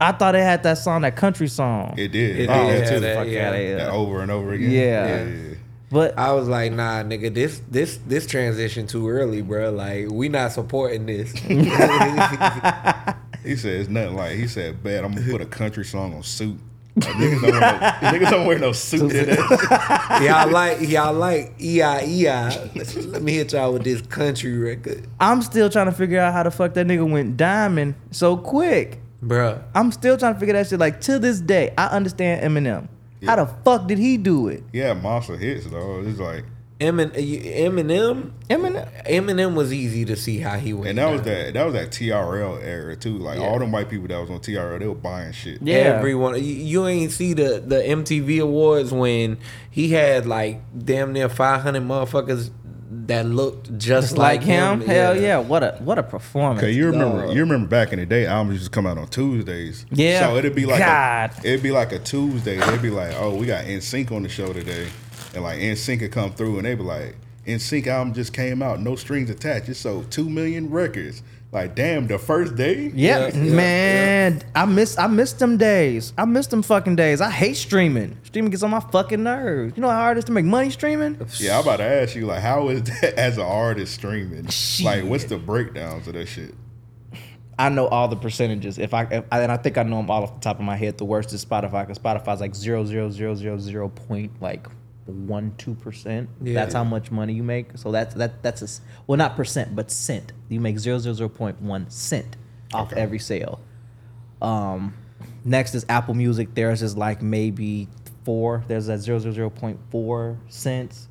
I 0.02 0.14
thought 0.14 0.34
it 0.34 0.44
had 0.44 0.64
that 0.64 0.78
song, 0.78 1.02
that 1.02 1.18
country 1.18 1.50
song. 1.50 1.96
It 1.98 2.14
did. 2.14 2.38
It 2.38 2.44
It 2.44 2.50
Oh, 2.50 2.68
did 2.68 2.72
did 2.72 2.80
have 2.80 2.90
too. 2.90 3.00
that, 3.02 3.28
yeah. 3.30 3.76
That 3.76 3.90
over 3.90 4.22
and 4.22 4.32
over 4.32 4.54
again. 4.54 4.72
Yeah. 4.72 5.56
But 5.92 6.18
I 6.18 6.34
was 6.34 6.48
like, 6.48 6.72
nah, 6.72 7.04
nigga, 7.04 7.34
this 7.34 7.62
this 7.70 7.98
this 8.06 8.28
transition 8.28 8.86
too 8.86 9.10
early, 9.10 9.42
bro. 9.42 9.72
Like, 9.72 10.08
we 10.10 10.30
not 10.30 10.52
supporting 10.52 11.06
this. 11.08 11.34
He 13.44 13.56
said 13.56 13.80
it's 13.80 13.90
nothing 13.90 14.16
like. 14.16 14.34
He 14.34 14.48
said, 14.48 14.84
"Bad, 14.84 15.04
I'm 15.06 15.14
gonna 15.14 15.32
put 15.32 15.42
a 15.42 15.46
country 15.46 15.86
song 15.86 16.14
on 16.14 16.24
Suit." 16.24 16.60
Like, 16.96 17.08
niggas, 17.14 17.42
don't 17.42 17.52
wear 17.52 17.62
no, 17.62 18.10
niggas 18.10 18.30
don't 18.30 18.46
wear 18.46 18.60
no 18.60 18.72
suit 18.74 19.16
in 19.16 19.26
that. 19.28 20.22
y'all 20.22 20.52
like 20.52 20.82
y'all 20.82 21.14
like 21.14 21.54
E 21.60 21.78
EIEI. 21.78 23.12
Let 23.12 23.22
me 23.22 23.34
hit 23.34 23.54
y'all 23.54 23.72
with 23.72 23.84
this 23.84 24.02
country 24.02 24.58
record, 24.58 25.08
I'm 25.20 25.42
still 25.42 25.70
trying 25.70 25.86
to 25.86 25.94
figure 25.94 26.20
out 26.20 26.34
how 26.34 26.44
the 26.44 26.52
fuck 26.52 26.74
that 26.74 26.86
nigga 26.86 27.10
went 27.10 27.38
diamond 27.38 27.96
so 28.12 28.36
quick. 28.36 29.00
Bruh. 29.24 29.64
I'm 29.74 29.92
still 29.92 30.18
trying 30.18 30.34
to 30.34 30.40
figure 30.40 30.54
that 30.54 30.68
shit. 30.68 30.80
Like, 30.80 31.02
to 31.02 31.20
this 31.20 31.40
day, 31.40 31.74
I 31.78 31.88
understand 31.88 32.42
Eminem. 32.44 32.88
How 33.26 33.36
the 33.36 33.46
fuck 33.66 33.88
did 33.88 33.98
he 33.98 34.18
do 34.18 34.48
it? 34.48 34.64
Yeah, 34.74 34.94
monster 34.94 35.36
hits 35.38 35.66
though. 35.68 36.02
It's 36.06 36.20
like, 36.20 36.46
Emin- 36.82 37.10
Eminem, 37.12 38.32
Eminem. 38.50 39.06
Eminem 39.06 39.54
was 39.54 39.74
easy 39.74 40.06
to 40.06 40.16
see 40.16 40.38
how 40.40 40.58
he 40.58 40.72
went. 40.74 40.88
and 40.90 40.98
that 40.98 41.12
was 41.12 41.22
that. 41.24 41.54
That 41.54 41.66
was 41.66 41.74
that 41.74 41.90
TRL 41.90 42.64
era 42.64 42.96
too. 42.96 43.18
Like 43.18 43.40
Yeah. 43.40 43.48
all 43.48 43.60
them 43.60 43.72
white 43.74 43.90
people 43.90 44.08
that 44.08 44.20
was 44.20 44.30
on 44.30 44.40
TRL, 44.40 44.80
they 44.80 44.88
were 44.88 44.96
buying 44.96 45.34
shit. 45.34 45.62
Yeah. 45.62 45.76
Everyone, 45.76 46.36
you, 46.36 46.42
you 46.42 46.88
ain't 46.88 47.12
see 47.12 47.34
the 47.34 47.62
the 47.66 47.76
MTV 47.82 48.42
awards 48.42 48.92
when 48.94 49.38
he 49.70 49.90
had 49.90 50.26
like 50.26 50.62
damn 50.86 51.12
near 51.12 51.28
five 51.28 51.62
hundred 51.62 51.84
motherfuckers 51.84 52.50
that 53.10 53.26
looked 53.26 53.66
just 53.78 54.10
Just 54.10 54.18
like 54.18 54.42
him? 54.42 54.82
Hell 54.82 55.16
Yeah. 55.16 55.22
yeah. 55.22 55.38
What 55.38 55.62
a 55.64 55.74
what 55.80 56.00
a 56.00 56.04
performance. 56.04 56.64
Okay, 56.64 56.72
you 56.72 56.88
remember 56.88 57.28
dog. 57.28 57.36
you 57.36 57.42
remember 57.42 57.68
back 57.68 57.92
in 57.94 58.00
the 58.00 58.06
day, 58.06 58.26
albums 58.26 58.54
used 58.60 58.66
to 58.66 58.72
come 58.72 58.88
out 58.88 58.98
on 58.98 59.08
Tuesdays. 59.10 59.86
Yeah. 59.92 60.22
So 60.22 60.38
it'd 60.38 60.56
be 60.56 60.66
like 60.66 60.80
God. 60.80 61.32
A, 61.44 61.48
it'd 61.48 61.62
be 61.64 61.72
like 61.72 61.92
a 61.92 62.00
Tuesday. 62.00 62.58
They'd 62.58 62.82
be 62.82 62.90
like, 62.90 63.14
oh, 63.18 63.36
we 63.36 63.46
got 63.46 63.66
NSYNC 63.66 64.12
on 64.12 64.24
the 64.24 64.30
show 64.30 64.52
today, 64.54 64.88
and 65.36 65.44
like 65.44 65.60
NSYNC 65.60 66.00
could 66.00 66.12
come 66.12 66.32
through, 66.34 66.58
and 66.58 66.66
they'd 66.66 66.76
be 66.76 66.84
like, 66.84 67.16
NSYNC 67.46 67.88
album 67.88 68.14
just 68.14 68.34
came 68.34 68.62
out, 68.62 68.80
no 68.80 68.96
strings 68.96 69.30
attached. 69.30 69.70
It 69.70 69.76
sold 69.76 70.10
two 70.12 70.30
million 70.30 70.70
records. 70.70 71.22
Like, 71.52 71.74
damn, 71.74 72.06
the 72.06 72.20
first 72.20 72.56
day. 72.56 72.92
Yep, 72.94 72.94
Yeah, 73.34 73.42
yeah, 73.42 73.54
man. 73.56 74.42
I 74.54 74.66
miss 74.66 75.00
I 75.00 75.08
miss 75.08 75.34
them 75.34 75.58
days. 75.58 76.14
I 76.16 76.26
miss 76.26 76.46
them 76.46 76.62
fucking 76.62 76.96
days. 76.96 77.22
I 77.22 77.32
hate 77.32 77.56
streaming. 77.56 78.18
Streaming 78.24 78.52
gets 78.52 78.62
on 78.62 78.70
my 78.70 78.80
fucking 78.80 79.24
nerves. 79.24 79.74
You 79.76 79.82
know 79.82 79.90
how 79.90 79.96
hard 79.96 80.18
it 80.18 80.20
is 80.20 80.26
to 80.26 80.32
make 80.32 80.46
money 80.46 80.70
streaming? 80.70 81.18
Yeah, 81.40 81.58
I'm 81.58 81.64
about 81.64 81.78
to 81.78 81.86
ask 81.86 82.16
you, 82.16 82.28
like, 82.28 82.42
how 82.42 82.70
is 82.70 82.84
that 82.84 83.14
as 83.18 83.38
an 83.38 83.46
artist 83.46 83.96
streaming? 83.96 84.48
Like, 84.84 85.06
what's 85.06 85.24
the 85.24 85.38
breakdowns 85.38 86.08
of 86.08 86.14
that 86.14 86.28
shit? 86.28 86.54
I 87.58 87.68
know 87.70 87.88
all 87.88 88.08
the 88.08 88.16
percentages. 88.16 88.78
If 88.78 88.94
I, 88.94 89.04
if 89.06 89.26
I 89.32 89.42
and 89.42 89.52
I 89.52 89.58
think 89.58 89.78
I 89.78 89.84
know 89.84 89.98
them 89.98 90.10
all 90.12 90.24
off 90.24 90.36
the 90.36 90.40
top 90.40 90.60
of 90.60 90.66
my 90.66 90.78
head. 90.78 90.98
The 90.98 91.06
worst 91.06 91.34
is 91.34 91.44
Spotify 91.44 91.86
because 91.86 91.98
Spotify's 92.00 92.40
like 92.42 92.56
zero 92.56 92.86
zero 92.86 93.10
zero 93.10 93.34
zero 93.36 93.58
zero 93.58 93.90
point 93.90 94.40
like 94.42 94.68
one 95.10 95.54
two 95.58 95.76
percent. 95.76 96.30
Yeah. 96.42 96.54
That's 96.54 96.74
how 96.74 96.84
much 96.84 97.12
money 97.12 97.34
you 97.34 97.44
make. 97.44 97.78
So 97.78 97.92
that's 97.92 98.16
that 98.16 98.42
that's 98.44 98.62
a 98.62 98.68
well 99.08 99.18
not 99.18 99.36
percent 99.36 99.76
but 99.76 99.92
cent. 99.92 100.32
You 100.50 100.60
make 100.60 100.80
zero 100.80 101.00
zero 101.00 101.14
zero 101.14 101.30
point 101.30 101.62
one 101.62 101.90
cent 101.90 102.38
off 102.74 102.92
Okay. 102.92 103.02
every 103.02 103.20
sale. 103.20 103.60
Um, 104.42 104.94
next 105.44 105.76
is 105.76 105.86
Apple 105.90 106.14
Music. 106.14 106.54
Theirs 106.56 106.82
is 106.82 106.96
like 106.96 107.22
maybe 107.22 107.88
four. 108.24 108.64
There's 108.68 108.88
that 108.88 109.00
zero 109.00 109.20
zero 109.20 109.34
zero 109.34 109.50
point 109.50 109.80
four 109.90 110.38
cents. 110.48 111.08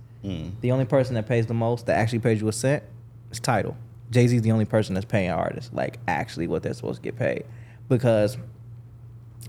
The 0.60 0.72
only 0.72 0.84
person 0.84 1.14
that 1.14 1.26
pays 1.26 1.46
the 1.46 1.54
most 1.54 1.86
that 1.86 1.96
actually 1.96 2.18
pays 2.18 2.40
you 2.42 2.48
a 2.48 2.52
cent 2.52 2.82
is 3.30 3.40
Tidal. 3.40 3.76
Jay 4.10 4.26
Z's 4.26 4.42
the 4.42 4.52
only 4.52 4.66
person 4.66 4.94
that's 4.94 5.06
paying 5.06 5.30
artists 5.30 5.70
like 5.72 5.98
actually 6.06 6.46
what 6.48 6.62
they're 6.62 6.74
supposed 6.74 6.96
to 6.96 7.02
get 7.02 7.16
paid 7.16 7.44
because 7.88 8.36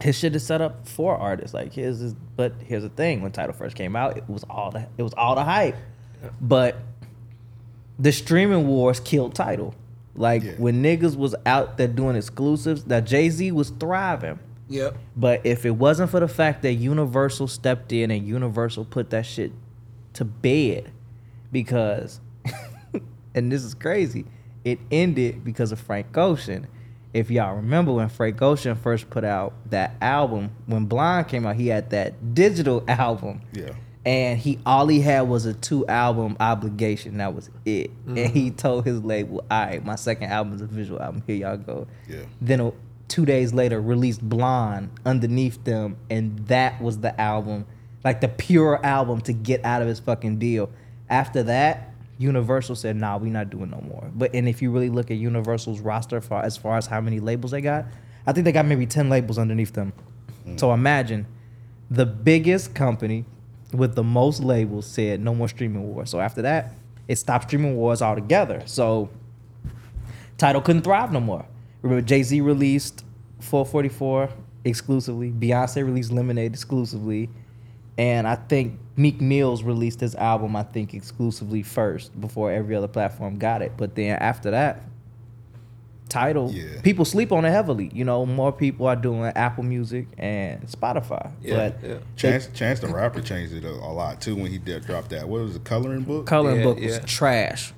his 0.01 0.17
shit 0.17 0.35
is 0.35 0.45
set 0.45 0.61
up 0.61 0.87
for 0.87 1.15
artists. 1.17 1.53
Like 1.53 1.73
his 1.73 2.01
is, 2.01 2.13
but 2.35 2.53
here's 2.63 2.83
the 2.83 2.89
thing: 2.89 3.21
when 3.21 3.31
Tidal 3.31 3.53
first 3.53 3.75
came 3.75 3.95
out, 3.95 4.17
it 4.17 4.27
was 4.29 4.43
all 4.49 4.71
the 4.71 4.87
it 4.97 5.03
was 5.03 5.13
all 5.15 5.35
the 5.35 5.43
hype, 5.43 5.75
but 6.39 6.77
the 7.97 8.11
streaming 8.11 8.67
wars 8.67 8.99
killed 8.99 9.35
Tidal. 9.35 9.75
Like 10.15 10.43
Yeah. 10.43 10.51
when 10.57 10.83
niggas 10.83 11.15
was 11.15 11.35
out 11.45 11.77
there 11.77 11.87
doing 11.87 12.15
exclusives, 12.15 12.83
that 12.85 13.05
Jay 13.05 13.29
Z 13.29 13.51
was 13.51 13.69
thriving. 13.71 14.39
Yep. 14.69 14.97
But 15.15 15.45
if 15.45 15.65
it 15.65 15.71
wasn't 15.71 16.11
for 16.11 16.19
the 16.19 16.27
fact 16.27 16.61
that 16.61 16.73
Universal 16.73 17.47
stepped 17.47 17.91
in 17.91 18.11
and 18.11 18.25
Universal 18.27 18.85
put 18.85 19.09
that 19.09 19.25
shit 19.25 19.51
to 20.13 20.23
bed, 20.25 20.91
because, 21.51 22.19
and 23.35 23.51
this 23.51 23.63
is 23.63 23.73
crazy, 23.73 24.25
it 24.63 24.77
ended 24.91 25.43
because 25.43 25.71
of 25.71 25.79
Frank 25.79 26.15
Ocean. 26.15 26.67
If 27.13 27.31
y'all 27.31 27.55
remember 27.55 27.93
when 27.93 28.09
Frank 28.09 28.41
Ocean 28.41 28.75
first 28.75 29.09
put 29.09 29.23
out 29.23 29.53
that 29.71 29.95
album, 30.01 30.51
when 30.67 30.85
Blind 30.85 31.27
came 31.27 31.45
out, 31.45 31.55
he 31.55 31.67
had 31.67 31.89
that 31.89 32.35
digital 32.35 32.83
album. 32.87 33.41
Yeah. 33.53 33.73
And 34.05 34.39
he 34.39 34.59
all 34.65 34.87
he 34.87 35.01
had 35.01 35.21
was 35.21 35.45
a 35.45 35.53
two 35.53 35.85
album 35.87 36.37
obligation. 36.39 37.17
That 37.17 37.35
was 37.35 37.49
it. 37.65 37.91
And 38.07 38.17
he 38.17 38.49
mm. 38.49 38.57
told 38.57 38.85
his 38.85 39.03
label, 39.03 39.43
"All 39.51 39.65
right, 39.65 39.83
my 39.83 39.95
second 39.95 40.31
album 40.31 40.53
is 40.53 40.61
a 40.61 40.67
visual 40.67 41.01
album. 41.01 41.23
Here 41.27 41.35
y'all 41.35 41.57
go." 41.57 41.85
Yeah. 42.07 42.21
Then 42.39 42.71
two 43.09 43.25
days 43.25 43.53
later, 43.53 43.81
released 43.81 44.21
Blonde 44.21 44.89
underneath 45.05 45.63
them, 45.65 45.97
and 46.09 46.39
that 46.47 46.81
was 46.81 46.99
the 46.99 47.19
album, 47.19 47.65
like 48.03 48.21
the 48.21 48.29
pure 48.29 48.83
album 48.85 49.19
to 49.21 49.33
get 49.33 49.65
out 49.65 49.81
of 49.81 49.87
his 49.87 49.99
fucking 49.99 50.39
deal. 50.39 50.69
After 51.09 51.43
that, 51.43 51.88
Universal 52.19 52.75
said, 52.75 52.95
"Nah, 52.97 53.17
we 53.17 53.29
not 53.29 53.49
doing 53.49 53.71
no 53.71 53.81
more." 53.81 54.11
But 54.13 54.35
and 54.35 54.47
if 54.47 54.61
you 54.61 54.71
really 54.71 54.89
look 54.89 55.09
at 55.09 55.17
Universal's 55.17 55.79
roster 55.79 56.21
for 56.21 56.43
as 56.43 56.57
far 56.57 56.77
as 56.77 56.85
how 56.85 57.01
many 57.01 57.19
labels 57.19 57.51
they 57.51 57.61
got, 57.61 57.85
I 58.27 58.33
think 58.33 58.45
they 58.45 58.51
got 58.51 58.67
maybe 58.67 58.85
ten 58.85 59.09
labels 59.09 59.39
underneath 59.39 59.73
them. 59.73 59.93
Mm. 60.45 60.59
So 60.59 60.73
imagine 60.73 61.25
the 61.89 62.05
biggest 62.05 62.75
company 62.75 63.25
with 63.73 63.95
the 63.95 64.03
most 64.03 64.43
labels 64.43 64.85
said 64.85 65.21
no 65.21 65.33
more 65.33 65.47
streaming 65.47 65.93
wars. 65.93 66.09
So 66.09 66.19
after 66.19 66.41
that, 66.41 66.73
it 67.07 67.17
stopped 67.17 67.45
streaming 67.45 67.75
wars 67.75 68.01
altogether. 68.01 68.63
So 68.65 69.09
Tidal 70.37 70.61
couldn't 70.61 70.83
thrive 70.83 71.11
no 71.11 71.19
more. 71.19 71.45
Remember, 71.81 72.01
Jay 72.01 72.23
Z 72.23 72.41
released 72.41 73.05
444 73.39 74.29
exclusively. 74.65 75.31
Beyonce 75.31 75.85
released 75.85 76.11
Lemonade 76.11 76.53
exclusively, 76.53 77.29
and 77.97 78.27
I 78.27 78.35
think 78.35 78.77
Meek 78.99 79.21
Mills 79.21 79.63
released 79.63 80.01
his 80.01 80.13
album. 80.15 80.55
I 80.57 80.63
think 80.63 80.93
exclusively 80.93 81.63
first 81.63 82.19
before 82.19 82.51
every 82.51 82.75
other 82.75 82.89
platform 82.89 83.37
got 83.37 83.61
it. 83.61 83.71
But 83.77 83.95
then 83.95 84.17
after 84.19 84.51
that, 84.51 84.81
Tidal 86.09 86.51
Yeah. 86.51 86.81
people 86.81 87.05
sleep 87.05 87.31
on 87.31 87.45
it 87.45 87.51
heavily. 87.51 87.91
You 87.93 88.03
know, 88.03 88.25
more 88.25 88.51
people 88.51 88.87
are 88.87 88.95
doing 88.95 89.31
Apple 89.35 89.63
Music 89.63 90.07
and 90.17 90.61
Spotify. 90.67 91.31
Yeah. 91.41 91.55
but 91.55 91.77
yeah. 91.87 91.95
Chance 92.15 92.49
Chance 92.53 92.79
the 92.81 92.87
Rapper 92.87 93.21
changed 93.21 93.53
it 93.53 93.63
a, 93.63 93.69
a 93.69 93.93
lot 93.93 94.19
too 94.19 94.35
when 94.35 94.47
he 94.51 94.57
did 94.57 94.85
drop 94.85 95.07
that. 95.09 95.29
What 95.29 95.41
was 95.43 95.53
the 95.53 95.59
coloring 95.59 96.01
book? 96.01 96.25
coloring 96.25 96.57
Yeah, 96.57 96.63
book 96.63 96.79
was 96.79 96.99
trash, 97.05 97.73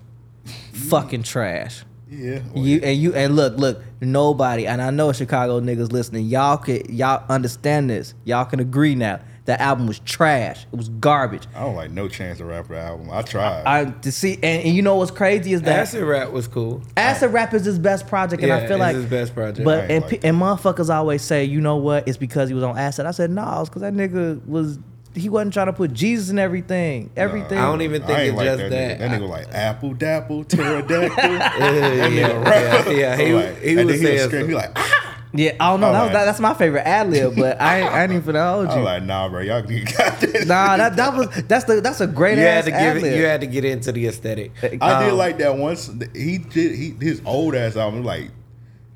fucking 0.72 1.24
trash. 1.24 1.84
yeah. 2.10 2.40
well, 2.54 2.64
You 2.66 2.80
and 2.82 2.98
you 2.98 3.14
and 3.14 3.36
look, 3.36 3.58
look, 3.58 3.82
nobody, 4.00 4.66
and 4.66 4.82
I 4.82 4.90
know 4.92 5.12
Chicago 5.12 5.60
niggas 5.60 5.92
listening, 5.92 6.26
y'all 6.26 6.56
could 6.58 6.90
y'all 6.90 7.24
understand 7.30 7.90
this. 7.90 8.14
Y'all 8.24 8.46
can 8.46 8.60
agree 8.62 8.96
now. 8.96 9.20
That 9.52 9.60
album 9.60 9.86
was 9.86 10.00
trash. 10.00 10.66
It 10.72 10.78
was 10.78 10.88
garbage. 10.88 11.46
I 11.54 11.60
don't 11.60 11.76
like 11.76 11.92
no 11.92 12.08
Chance 12.08 12.38
the 12.38 12.46
Rapper 12.46 12.74
album. 12.74 13.10
I 13.12 13.22
tried. 13.22 13.64
I 13.66 13.92
to 13.92 14.10
see 14.10 14.36
and, 14.36 14.64
and 14.64 14.74
you 14.74 14.82
know 14.82 14.96
what's 14.96 15.12
crazy 15.12 15.52
is 15.52 15.62
that 15.64 15.78
Acid 15.78 16.06
rap 16.06 16.32
was 16.32 16.48
cool. 16.48 16.82
Acid 16.96 17.34
Rap 17.34 17.54
is 17.54 17.66
his 17.66 17.78
best 17.78 18.08
project, 18.08 18.42
and 18.42 18.48
Yeah, 18.48 18.56
I 18.56 18.60
feel 18.62 18.78
it's 18.78 18.80
like 18.80 18.96
his 18.96 19.08
best 19.08 19.34
project. 19.34 19.66
But 19.66 19.92
and, 19.92 20.06
like 20.06 20.24
and 20.24 20.38
motherfuckers 20.40 20.90
always 20.90 21.22
say, 21.22 21.44
you 21.44 21.60
know 21.60 21.76
what? 21.76 22.08
It's 22.08 22.16
because 22.16 22.48
he 22.48 22.56
was 22.56 22.64
on 22.64 22.78
acid. 22.78 23.06
I 23.06 23.12
said, 23.12 23.30
no, 23.30 23.60
it's 23.60 23.68
because 23.68 23.82
that 23.82 23.92
nigga 23.92 24.42
was 24.48 24.80
he 25.14 25.28
wasn't 25.28 25.54
trying 25.54 25.66
to 25.66 25.74
put 25.74 25.92
Jesus 25.92 26.30
in 26.30 26.40
everything. 26.40 27.10
Everything. 27.18 27.58
I 27.58 27.64
don't 27.64 27.82
even 27.82 28.04
think 28.04 28.20
it's 28.20 28.38
like 28.38 28.46
just 28.46 28.58
that. 28.60 28.70
that. 28.70 29.00
Nigga. 29.00 29.20
That 29.20 29.22
I- 29.22 29.26
like 29.26 29.48
apple 29.54 29.94
dapple 29.94 30.46
pterodactyl. 30.46 31.30
yeah, 31.30 32.08
yeah, 32.08 32.08
yeah, 32.08 32.90
yeah. 32.90 33.18
He, 33.18 33.26
I'm 33.26 33.36
like, 33.36 33.62
he 33.62 33.76
was 33.76 33.86
then 33.88 33.88
he'll 33.90 33.98
saying 33.98 34.30
scream. 34.30 34.48
He 34.48 34.56
like, 34.56 34.72
ah! 34.78 35.21
Yeah, 35.34 35.56
I 35.60 35.70
don't 35.72 35.80
know. 35.80 35.92
That 35.94 36.04
was, 36.04 36.12
that, 36.12 36.26
that's 36.26 36.40
my 36.42 36.54
favorite 36.54 36.82
ad 36.86 37.10
lib, 37.10 37.36
but 37.38 37.62
I 37.62 37.80
ain't, 37.82 37.90
I 37.94 38.04
ain't 38.04 38.12
even 38.12 38.34
finna 38.34 38.54
hold 38.54 38.68
I'm 38.70 38.80
you. 38.80 38.84
like, 38.84 39.04
nah, 39.04 39.30
bro, 39.30 39.40
y'all 39.42 39.62
nigga 39.64 39.98
got 39.98 40.20
this. 40.20 40.46
Nah, 40.46 40.76
that 40.78 40.96
that 40.98 41.14
was 41.16 41.28
that's 41.44 41.64
the 41.66 41.80
that's 41.80 42.02
a 42.02 42.08
great 42.08 42.38
you 42.38 42.44
ass 42.44 42.66
had 42.66 42.72
to 42.74 42.78
ad 42.80 42.94
give 42.96 43.04
it, 43.04 43.08
lib. 43.08 43.18
you 43.20 43.26
had 43.26 43.42
to 43.42 43.48
get 43.48 43.64
into 43.66 43.92
the 43.94 44.08
aesthetic. 44.08 44.52
I 44.62 44.68
did 45.04 45.12
Um, 45.12 45.18
like 45.18 45.38
that 45.38 45.56
once. 45.58 45.90
He 46.14 46.38
did 46.40 46.76
he 46.76 46.90
his 47.00 47.22
old 47.26 47.56
ass 47.56 47.78
album 47.78 48.04
like 48.04 48.30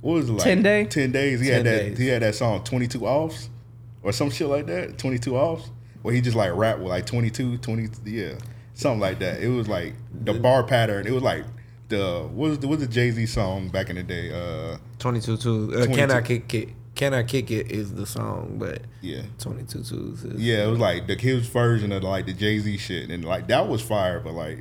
what 0.01 0.13
was 0.15 0.29
it 0.29 0.33
like 0.33 0.43
10 0.43 0.61
Day? 0.61 0.85
Ten 0.85 1.11
days. 1.11 1.39
He 1.39 1.47
10 1.47 1.55
had 1.55 1.65
that 1.65 1.77
Days. 1.79 1.97
he 1.97 2.07
had 2.07 2.21
that 2.21 2.35
song 2.35 2.63
Twenty 2.63 2.87
Two 2.87 3.07
Offs 3.07 3.49
or 4.03 4.11
some 4.11 4.29
shit 4.29 4.47
like 4.47 4.65
that. 4.67 4.97
Twenty 4.97 5.17
Two 5.19 5.37
Offs 5.37 5.71
where 6.01 6.13
he 6.13 6.21
just 6.21 6.35
like 6.35 6.53
rap 6.53 6.77
with 6.77 6.89
like 6.89 7.05
22, 7.07 7.57
20 7.57 7.87
yeah 8.05 8.33
something 8.75 8.99
like 8.99 9.19
that. 9.19 9.41
It 9.41 9.47
was 9.47 9.67
like 9.69 9.93
the 10.13 10.33
bar 10.33 10.63
pattern. 10.63 11.07
It 11.07 11.11
was 11.13 11.23
like 11.23 11.45
the 11.97 12.27
what 12.33 12.49
was 12.49 12.59
the 12.59 12.67
what 12.67 12.79
was 12.79 12.87
the 12.87 12.93
Jay 12.93 13.11
Z 13.11 13.25
song 13.25 13.69
back 13.69 13.89
in 13.89 13.95
the 13.95 14.03
day? 14.03 14.31
Uh, 14.31 14.77
twenty 14.99 15.21
two 15.21 15.33
Uh, 15.35 15.85
Can 15.87 16.11
I 16.11 16.21
kick 16.21 16.53
it? 16.53 16.69
Can 16.95 17.13
I 17.13 17.23
kick 17.23 17.51
it 17.51 17.71
is 17.71 17.93
the 17.93 18.05
song, 18.05 18.55
but 18.57 18.81
yeah. 19.01 19.23
22 19.39 19.83
twos 19.83 20.23
is 20.23 20.41
Yeah, 20.41 20.63
it 20.65 20.67
was 20.67 20.79
like 20.79 21.07
the 21.07 21.15
his 21.15 21.45
version 21.47 21.91
of 21.91 22.03
like 22.03 22.25
the 22.25 22.33
Jay 22.33 22.57
Z 22.59 22.77
shit, 22.77 23.09
and 23.11 23.25
like 23.25 23.47
that 23.47 23.67
was 23.67 23.81
fire. 23.81 24.21
But 24.21 24.31
like, 24.31 24.59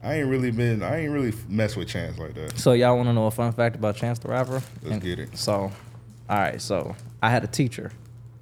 I 0.00 0.14
ain't 0.14 0.28
really 0.28 0.52
been, 0.52 0.82
I 0.84 1.00
ain't 1.00 1.12
really 1.12 1.34
mess 1.48 1.74
with 1.74 1.88
Chance 1.88 2.18
like 2.18 2.34
that. 2.34 2.56
So 2.56 2.72
y'all 2.72 2.96
want 2.96 3.08
to 3.08 3.12
know 3.12 3.26
a 3.26 3.32
fun 3.32 3.52
fact 3.52 3.74
about 3.74 3.96
Chance 3.96 4.20
the 4.20 4.28
Rapper? 4.28 4.62
Let's 4.82 5.02
get 5.02 5.18
it. 5.18 5.36
So, 5.36 5.54
all 5.54 5.72
right. 6.28 6.62
So 6.62 6.94
I 7.20 7.30
had 7.30 7.42
a 7.42 7.48
teacher 7.48 7.90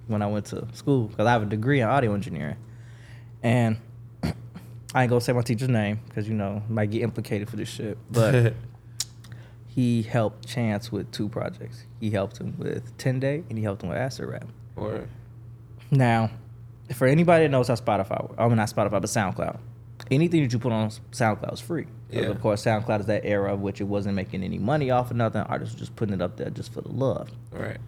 when 0.07 0.20
I 0.20 0.26
went 0.26 0.45
to 0.47 0.68
school 0.74 1.07
because 1.07 1.26
I 1.26 1.30
have 1.32 1.43
a 1.43 1.47
degree 1.47 1.80
in 1.80 1.88
audio 1.88 2.12
engineering, 2.12 2.57
and 3.43 3.78
I 4.95 5.03
ain't 5.03 5.11
gonna 5.11 5.20
say 5.20 5.32
my 5.32 5.43
teacher's 5.43 5.68
name 5.68 6.01
because 6.09 6.28
you 6.28 6.34
know 6.34 6.62
might 6.68 6.91
get 6.91 7.03
implicated 7.03 7.49
for 7.49 7.57
this 7.57 7.68
shit. 7.68 7.97
But 8.11 8.55
he 9.68 10.03
helped 10.03 10.49
Chance 10.49 10.91
with 10.91 11.11
two 11.12 11.28
projects. 11.28 11.84
He 12.01 12.11
helped 12.11 12.38
him 12.38 12.55
with 12.59 12.97
Ten 12.99 13.20
Day 13.20 13.45
and 13.49 13.57
he 13.57 13.64
helped 13.64 13.82
him 13.82 13.88
with 13.88 13.99
Acid 13.99 14.26
Rap. 14.26 14.47
or 14.76 15.07
Now, 15.91 16.30
for 16.95 17.07
anybody 17.07 17.45
that 17.45 17.51
knows 17.51 17.68
how 17.68 17.74
Spotify, 17.76 18.20
works, 18.22 18.34
I 18.36 18.49
mean 18.49 18.57
not 18.57 18.68
Spotify, 18.68 18.91
but 18.91 19.05
SoundCloud, 19.05 19.59
anything 20.11 20.43
that 20.43 20.53
you 20.53 20.59
put 20.59 20.72
on 20.72 20.91
SoundCloud 21.12 21.53
is 21.53 21.61
free. 21.61 21.86
Yeah. 22.11 22.22
Of 22.22 22.41
course, 22.41 22.64
SoundCloud 22.64 23.01
is 23.01 23.07
that 23.07 23.24
era 23.24 23.55
of 23.55 23.61
which 23.61 23.80
it 23.80 23.84
wasn't 23.84 24.16
making 24.16 24.43
any 24.43 24.59
money 24.59 24.91
off 24.91 25.12
of 25.12 25.16
nothing. 25.16 25.43
Artists 25.43 25.74
were 25.74 25.78
just 25.78 25.95
putting 25.95 26.14
it 26.14 26.20
up 26.20 26.36
there 26.36 26.51
just 26.51 26.72
for 26.72 26.80
the 26.80 26.91
love. 26.91 27.30
right. 27.53 27.78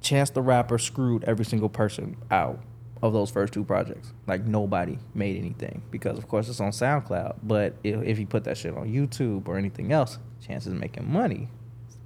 Chance 0.00 0.30
the 0.30 0.42
Rapper 0.42 0.78
screwed 0.78 1.24
every 1.24 1.46
single 1.46 1.70
person 1.70 2.18
out 2.30 2.60
of 3.04 3.12
those 3.12 3.30
first 3.30 3.52
two 3.52 3.64
projects. 3.64 4.12
Like 4.26 4.46
nobody 4.46 4.98
made 5.14 5.36
anything 5.36 5.82
because, 5.90 6.16
of 6.16 6.26
course, 6.26 6.48
it's 6.48 6.58
on 6.58 6.70
SoundCloud. 6.70 7.36
But 7.42 7.74
if, 7.84 8.02
if 8.02 8.18
you 8.18 8.26
put 8.26 8.44
that 8.44 8.56
shit 8.56 8.74
on 8.74 8.90
YouTube 8.90 9.46
or 9.46 9.58
anything 9.58 9.92
else, 9.92 10.18
Chance 10.44 10.66
is 10.66 10.72
making 10.72 11.12
money. 11.12 11.48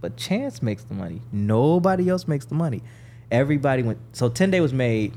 But 0.00 0.16
Chance 0.16 0.60
makes 0.60 0.82
the 0.82 0.94
money. 0.94 1.22
Nobody 1.30 2.08
else 2.08 2.26
makes 2.26 2.46
the 2.46 2.56
money. 2.56 2.82
Everybody 3.30 3.84
went. 3.84 4.00
So 4.12 4.28
Ten 4.28 4.50
Day 4.50 4.60
was 4.60 4.72
made 4.72 5.16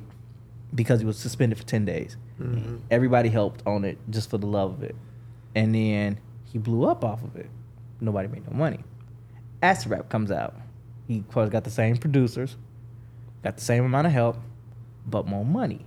because 0.74 1.00
he 1.00 1.06
was 1.06 1.18
suspended 1.18 1.58
for 1.58 1.66
ten 1.66 1.84
days. 1.84 2.16
Mm-hmm. 2.40 2.78
Everybody 2.92 3.30
helped 3.30 3.66
on 3.66 3.84
it 3.84 3.98
just 4.10 4.30
for 4.30 4.38
the 4.38 4.48
love 4.48 4.74
of 4.74 4.84
it, 4.84 4.96
and 5.56 5.74
then 5.74 6.20
he 6.44 6.60
blew 6.60 6.86
up 6.86 7.04
off 7.04 7.24
of 7.24 7.36
it. 7.36 7.50
Nobody 8.00 8.28
made 8.28 8.48
no 8.48 8.56
money. 8.56 8.82
Acid 9.64 9.92
Rap 9.92 10.10
comes 10.10 10.30
out. 10.30 10.56
He 11.08 11.20
of 11.20 11.30
course 11.30 11.50
got 11.50 11.64
the 11.64 11.72
same 11.72 11.98
producers, 11.98 12.56
got 13.44 13.58
the 13.58 13.64
same 13.64 13.84
amount 13.86 14.08
of 14.08 14.14
help, 14.14 14.38
but 15.06 15.28
more 15.28 15.46
money. 15.46 15.86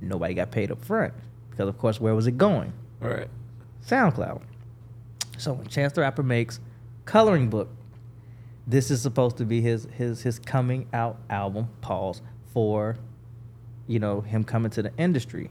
Nobody 0.00 0.34
got 0.34 0.50
paid 0.50 0.70
up 0.70 0.84
front 0.84 1.14
because, 1.50 1.68
of 1.68 1.78
course, 1.78 2.00
where 2.00 2.14
was 2.14 2.26
it 2.26 2.36
going? 2.36 2.72
Right. 3.00 3.28
SoundCloud. 3.86 4.42
So 5.38 5.54
when 5.54 5.66
Chance 5.66 5.94
the 5.94 6.02
Rapper 6.02 6.22
makes 6.22 6.60
Coloring 7.04 7.50
Book, 7.50 7.68
this 8.66 8.90
is 8.90 9.02
supposed 9.02 9.36
to 9.38 9.44
be 9.44 9.60
his 9.60 9.86
his 9.92 10.22
his 10.22 10.38
coming 10.38 10.86
out 10.92 11.18
album. 11.28 11.68
Pause 11.80 12.22
for, 12.52 12.96
you 13.86 13.98
know, 13.98 14.20
him 14.20 14.44
coming 14.44 14.70
to 14.72 14.82
the 14.82 14.92
industry. 14.96 15.50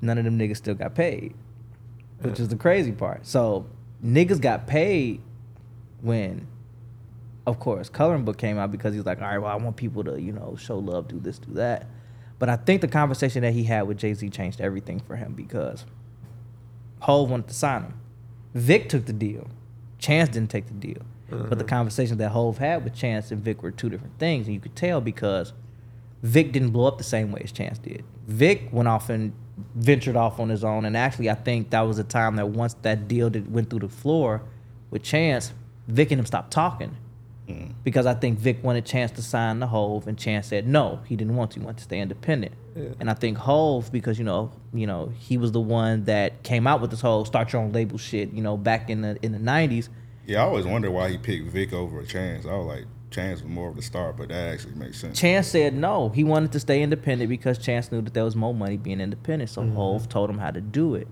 None 0.00 0.18
of 0.18 0.24
them 0.24 0.38
niggas 0.38 0.58
still 0.58 0.74
got 0.74 0.94
paid, 0.94 1.34
which 2.20 2.38
is 2.38 2.48
the 2.48 2.56
crazy 2.56 2.92
part. 2.92 3.26
So 3.26 3.66
niggas 4.04 4.40
got 4.40 4.66
paid 4.66 5.22
when, 6.02 6.46
of 7.48 7.58
course, 7.58 7.88
Coloring 7.88 8.24
Book 8.24 8.36
came 8.36 8.58
out 8.58 8.70
because 8.70 8.94
he's 8.94 9.06
like, 9.06 9.22
all 9.22 9.28
right, 9.28 9.38
well, 9.38 9.50
I 9.50 9.56
want 9.56 9.76
people 9.76 10.04
to 10.04 10.20
you 10.20 10.32
know 10.32 10.56
show 10.56 10.78
love, 10.78 11.08
do 11.08 11.18
this, 11.18 11.38
do 11.38 11.54
that. 11.54 11.86
But 12.38 12.48
I 12.48 12.56
think 12.56 12.82
the 12.82 12.88
conversation 12.88 13.42
that 13.42 13.54
he 13.54 13.64
had 13.64 13.82
with 13.88 13.98
Jay 13.98 14.14
Z 14.14 14.28
changed 14.30 14.60
everything 14.60 15.00
for 15.00 15.16
him 15.16 15.32
because 15.32 15.84
Hove 17.00 17.30
wanted 17.30 17.48
to 17.48 17.54
sign 17.54 17.82
him. 17.82 17.94
Vic 18.54 18.88
took 18.88 19.06
the 19.06 19.12
deal. 19.12 19.48
Chance 19.98 20.28
didn't 20.30 20.50
take 20.50 20.66
the 20.66 20.74
deal. 20.74 21.02
But 21.30 21.50
the 21.50 21.56
mm-hmm. 21.56 21.66
conversations 21.66 22.18
that 22.18 22.30
Hove 22.30 22.58
had 22.58 22.84
with 22.84 22.94
Chance 22.94 23.30
and 23.30 23.42
Vic 23.42 23.62
were 23.62 23.70
two 23.70 23.90
different 23.90 24.18
things, 24.18 24.46
and 24.46 24.54
you 24.54 24.60
could 24.60 24.76
tell 24.76 25.00
because 25.00 25.52
Vic 26.22 26.52
didn't 26.52 26.70
blow 26.70 26.86
up 26.86 26.96
the 26.96 27.04
same 27.04 27.32
way 27.32 27.42
as 27.44 27.52
Chance 27.52 27.78
did. 27.80 28.02
Vic 28.26 28.68
went 28.72 28.88
off 28.88 29.10
and 29.10 29.34
ventured 29.74 30.16
off 30.16 30.40
on 30.40 30.48
his 30.48 30.64
own, 30.64 30.86
and 30.86 30.96
actually, 30.96 31.28
I 31.28 31.34
think 31.34 31.70
that 31.70 31.82
was 31.82 31.98
a 31.98 32.04
time 32.04 32.36
that 32.36 32.48
once 32.48 32.74
that 32.82 33.08
deal 33.08 33.28
did, 33.28 33.52
went 33.52 33.68
through 33.68 33.80
the 33.80 33.88
floor 33.88 34.42
with 34.90 35.02
Chance, 35.02 35.52
Vic 35.86 36.10
and 36.10 36.18
him 36.18 36.26
stopped 36.26 36.50
talking 36.50 36.96
Mm. 37.48 37.72
because 37.82 38.04
I 38.04 38.12
think 38.12 38.38
Vic 38.38 38.62
wanted 38.62 38.84
Chance 38.84 39.12
to 39.12 39.22
sign 39.22 39.58
the 39.58 39.66
Hove, 39.66 40.06
and 40.06 40.18
Chance 40.18 40.48
said 40.48 40.68
no, 40.68 41.00
he 41.06 41.16
didn't 41.16 41.34
want 41.34 41.52
to. 41.52 41.60
He 41.60 41.64
wanted 41.64 41.78
to 41.78 41.84
stay 41.84 41.98
independent. 41.98 42.54
And 43.00 43.10
I 43.10 43.14
think 43.14 43.38
Hove, 43.38 43.90
because 43.90 44.18
you 44.18 44.24
know, 44.24 44.52
you 44.72 44.86
know, 44.86 45.12
he 45.18 45.36
was 45.36 45.50
the 45.50 45.60
one 45.60 46.04
that 46.04 46.44
came 46.44 46.66
out 46.66 46.80
with 46.80 46.90
this 46.90 47.00
whole 47.00 47.24
start 47.24 47.52
your 47.52 47.62
own 47.62 47.72
label 47.72 47.98
shit. 47.98 48.32
You 48.32 48.42
know, 48.42 48.56
back 48.56 48.90
in 48.90 49.00
the 49.00 49.18
in 49.22 49.32
the 49.32 49.38
nineties. 49.38 49.88
Yeah, 50.26 50.42
I 50.42 50.42
always 50.42 50.66
wonder 50.66 50.90
why 50.90 51.08
he 51.08 51.18
picked 51.18 51.46
Vic 51.48 51.72
over 51.72 52.04
Chance. 52.04 52.44
I 52.44 52.54
was 52.54 52.66
like, 52.66 52.84
Chance 53.10 53.42
was 53.42 53.50
more 53.50 53.70
of 53.70 53.76
the 53.76 53.82
star, 53.82 54.12
but 54.12 54.28
that 54.28 54.52
actually 54.52 54.74
makes 54.74 55.00
sense. 55.00 55.18
Chance 55.18 55.48
said 55.48 55.74
no. 55.74 56.10
He 56.10 56.22
wanted 56.22 56.52
to 56.52 56.60
stay 56.60 56.82
independent 56.82 57.30
because 57.30 57.58
Chance 57.58 57.90
knew 57.90 58.02
that 58.02 58.14
there 58.14 58.24
was 58.24 58.36
more 58.36 58.54
money 58.54 58.76
being 58.76 59.00
independent. 59.00 59.50
So 59.50 59.62
mm-hmm. 59.62 59.74
Hove 59.74 60.08
told 60.08 60.28
him 60.28 60.38
how 60.38 60.50
to 60.50 60.60
do 60.60 60.94
it. 60.94 61.08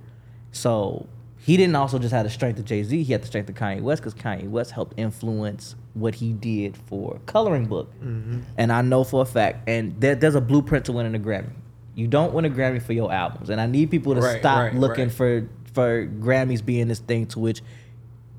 So 0.53 1.09
he 1.39 1.57
didn't 1.57 1.76
also 1.76 1.99
just 1.99 2.12
have 2.12 2.24
the 2.24 2.30
strength 2.30 2.59
of 2.59 2.66
Jay 2.66 2.82
Z. 2.82 3.03
He 3.03 3.12
had 3.12 3.22
the 3.22 3.26
strength 3.26 3.49
of 3.49 3.57
Kanye 3.57 3.80
West 3.80 4.03
because 4.03 4.14
Kanye 4.14 4.49
West 4.49 4.72
helped 4.72 4.99
influence 4.99 5.74
what 5.97 6.14
he 6.14 6.32
did 6.32 6.76
for 6.76 7.18
Coloring 7.26 7.66
Book. 7.66 7.90
Mm-hmm. 8.03 8.40
And 8.59 8.70
I 8.72 8.82
know 8.82 9.03
for 9.03 9.22
a 9.22 9.24
fact, 9.24 9.68
and 9.68 9.99
there, 10.01 10.14
there's 10.14 10.34
a 10.34 10.40
blueprint 10.40 10.84
to 10.86 10.92
winning 10.92 11.14
a 11.14 11.18
Grammy. 11.18 11.53
You 11.94 12.07
don't 12.07 12.34
win 12.34 12.44
a 12.44 12.51
Grammy 12.51 12.82
for 12.82 12.92
your 12.92 13.11
albums, 13.12 13.49
and 13.49 13.61
I 13.61 13.66
need 13.66 13.90
people 13.90 14.14
to 14.14 14.20
Right, 14.20 14.40
stop 14.40 14.59
right, 14.59 14.74
looking 14.74 15.07
right. 15.07 15.12
for 15.12 15.49
for 15.72 16.07
Grammys 16.07 16.64
being 16.64 16.88
this 16.88 17.01
thing 17.01 17.26
to 17.26 17.38
which 17.38 17.61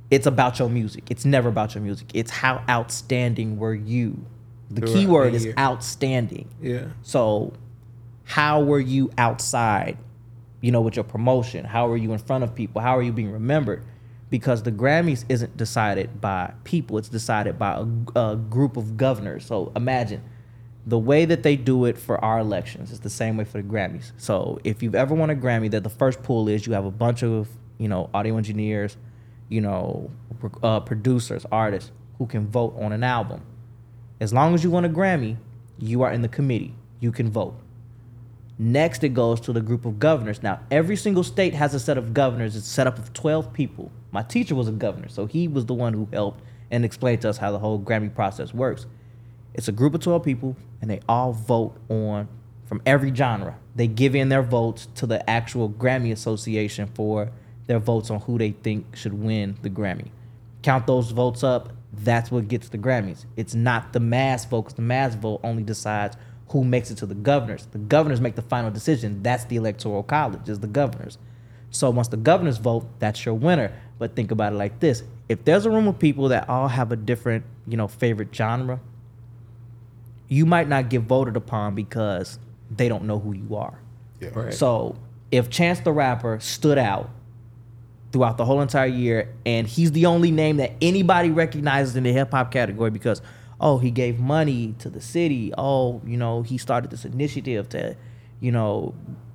it's 0.10 0.26
about 0.26 0.58
your 0.60 0.70
music. 0.70 1.12
It's 1.12 1.26
never 1.26 1.50
about 1.50 1.76
your 1.76 1.84
music. 1.84 2.08
It's 2.14 2.32
how 2.32 2.64
outstanding 2.70 3.60
were 3.60 3.76
you. 3.76 4.26
The 4.70 4.82
Throughout 4.82 4.94
key 4.94 5.06
the 5.06 5.12
word 5.12 5.34
is 5.34 5.48
outstanding. 5.58 6.50
Yeah. 6.62 6.86
So, 7.02 7.54
how 8.24 8.62
were 8.62 8.80
you 8.80 9.12
outside, 9.18 9.98
you 10.62 10.72
know, 10.72 10.82
with 10.82 10.96
your 10.96 11.04
promotion? 11.06 11.66
How 11.66 11.88
were 11.88 11.98
you 11.98 12.12
in 12.14 12.20
front 12.20 12.44
of 12.44 12.54
people? 12.56 12.82
How 12.82 12.98
are 12.98 13.02
you 13.02 13.12
being 13.12 13.32
remembered? 13.32 13.84
Because 14.30 14.64
the 14.64 14.72
Grammys 14.72 15.24
isn't 15.30 15.56
decided 15.56 16.20
by 16.20 16.54
people, 16.64 16.98
it's 16.98 17.10
decided 17.10 17.58
by 17.58 17.84
a, 18.16 18.20
a 18.20 18.36
group 18.36 18.76
of 18.76 18.98
governors. 18.98 19.46
So, 19.46 19.72
imagine 19.76 20.22
the 20.86 20.98
way 20.98 21.26
that 21.26 21.44
they 21.44 21.56
do 21.56 21.86
it 21.86 21.98
for 21.98 22.24
our 22.24 22.40
elections 22.40 22.92
is 22.92 23.02
the 23.02 23.10
same 23.10 23.38
way 23.38 23.46
for 23.46 23.62
the 23.62 23.68
Grammys. 23.68 24.12
So, 24.18 24.60
if 24.64 24.84
you've 24.84 24.96
ever 24.96 25.16
won 25.16 25.30
a 25.30 25.36
Grammy, 25.36 25.72
that 25.72 25.84
the 25.84 25.90
first 25.90 26.24
pool 26.24 26.50
is 26.50 26.68
you 26.68 26.74
have 26.74 26.86
a 26.86 26.92
bunch 26.92 27.24
of, 27.24 27.48
you 27.78 27.88
know, 27.88 28.10
audio 28.14 28.38
engineers, 28.38 28.98
you 29.50 29.62
know, 29.62 30.12
uh, 30.62 30.82
producers, 30.82 31.46
artists 31.52 31.92
who 32.18 32.26
can 32.26 32.48
vote 32.48 32.76
on 32.78 32.92
an 32.92 33.04
album. 33.04 33.42
As 34.20 34.34
long 34.34 34.54
as 34.54 34.64
you 34.64 34.72
won 34.72 34.84
a 34.84 34.90
Grammy, 34.90 35.38
you 35.78 36.02
are 36.02 36.12
in 36.12 36.22
the 36.22 36.28
committee. 36.28 36.74
You 37.00 37.12
can 37.12 37.30
vote. 37.30 37.56
Next, 38.60 39.04
it 39.04 39.10
goes 39.10 39.40
to 39.42 39.54
the 39.54 39.62
group 39.62 39.86
of 39.86 40.00
governors. 40.00 40.42
Now, 40.42 40.60
every 40.72 40.96
single 40.96 41.24
state 41.24 41.54
has 41.54 41.74
a 41.74 41.80
set 41.80 41.98
of 41.98 42.14
governors. 42.14 42.56
It's 42.56 42.68
set 42.68 42.88
up 42.88 42.98
of 42.98 43.14
12 43.14 43.54
people. 43.54 43.92
My 44.12 44.24
teacher 44.24 44.56
was 44.56 44.68
a 44.68 44.72
governor, 44.72 45.10
so 45.10 45.28
he 45.28 45.48
was 45.48 45.68
the 45.68 45.76
one 45.76 45.94
who 45.94 46.08
helped 46.12 46.42
and 46.72 46.84
explained 46.84 47.22
to 47.22 47.30
us 47.30 47.38
how 47.38 47.52
the 47.52 47.60
whole 47.60 47.80
Grammy 47.80 48.14
process 48.14 48.54
works. 48.54 48.88
It's 49.54 49.68
a 49.68 49.72
group 49.72 49.94
of 49.94 50.02
12 50.02 50.24
people, 50.24 50.56
and 50.82 50.90
they 50.90 51.02
all 51.08 51.34
vote 51.34 51.76
on 51.90 52.28
from 52.66 52.82
every 52.86 53.14
genre. 53.14 53.58
They 53.76 53.88
give 53.88 54.16
in 54.16 54.30
their 54.30 54.42
votes 54.42 54.88
to 54.96 55.06
the 55.06 55.28
actual 55.30 55.70
Grammy 55.70 56.12
Association 56.12 56.88
for 56.94 57.32
their 57.68 57.80
votes 57.80 58.10
on 58.10 58.22
who 58.22 58.38
they 58.38 58.52
think 58.52 58.96
should 58.96 59.14
win 59.14 59.58
the 59.62 59.70
Grammy. 59.70 60.10
Count 60.64 60.88
those 60.88 61.12
votes 61.12 61.44
up, 61.44 61.70
that's 61.94 62.32
what 62.32 62.48
gets 62.48 62.70
the 62.70 62.78
Grammys. 62.78 63.26
It's 63.36 63.56
not 63.56 63.94
the 63.94 64.00
mass 64.00 64.46
vote, 64.46 64.76
the 64.76 64.82
mass 64.82 65.16
vote 65.16 65.40
only 65.44 65.64
decides 65.64 66.18
who 66.50 66.64
makes 66.64 66.92
it 66.92 66.96
to 67.00 67.06
the 67.06 67.16
governors. 67.16 67.68
The 67.72 67.78
governors 67.78 68.22
make 68.22 68.36
the 68.36 68.42
final 68.42 68.72
decision. 68.72 69.22
That's 69.24 69.46
the 69.46 69.58
electoral 69.58 70.04
college, 70.04 70.48
is 70.48 70.60
the 70.60 70.68
governors. 70.68 71.18
So 71.72 71.90
once 71.90 72.08
the 72.08 72.18
governors 72.18 72.58
vote, 72.58 72.88
that's 73.00 73.26
your 73.26 73.36
winner. 73.36 73.72
But 74.00 74.16
think 74.16 74.32
about 74.32 74.54
it 74.54 74.56
like 74.56 74.80
this: 74.80 75.04
if 75.28 75.44
there's 75.44 75.66
a 75.66 75.70
room 75.70 75.88
of 75.88 76.00
people 76.00 76.30
that 76.30 76.48
all 76.50 76.68
have 76.68 76.92
a 76.92 76.96
different, 76.96 77.44
you 77.68 77.78
know, 77.78 77.88
favorite 77.88 78.34
genre, 78.34 78.80
you 80.28 80.46
might 80.46 80.68
not 80.68 80.90
get 80.90 81.02
voted 81.02 81.36
upon 81.36 81.76
because 81.76 82.40
they 82.70 82.88
don't 82.88 83.04
know 83.04 83.20
who 83.20 83.34
you 83.34 83.56
are. 83.56 83.80
Yeah. 84.20 84.30
Right. 84.34 84.54
So 84.54 84.96
if 85.32 85.50
Chance 85.50 85.82
the 85.82 85.92
Rapper 85.92 86.40
stood 86.40 86.78
out 86.78 87.10
throughout 88.12 88.38
the 88.38 88.46
whole 88.46 88.62
entire 88.62 88.88
year, 88.88 89.34
and 89.46 89.68
he's 89.68 89.92
the 89.92 90.06
only 90.06 90.32
name 90.32 90.58
that 90.58 90.74
anybody 90.82 91.30
recognizes 91.30 91.96
in 91.96 92.04
the 92.04 92.14
hip 92.14 92.32
hop 92.32 92.52
category 92.52 92.90
because, 92.90 93.22
oh, 93.60 93.78
he 93.78 93.92
gave 93.92 94.20
money 94.20 94.76
to 94.80 94.90
the 94.90 95.02
city. 95.02 95.54
Oh, 95.58 96.02
you 96.06 96.18
know, 96.18 96.42
he 96.42 96.58
started 96.58 96.92
this 96.92 97.06
initiative 97.06 97.70
to, 97.70 97.96
you 98.40 98.52
know, 98.52 98.94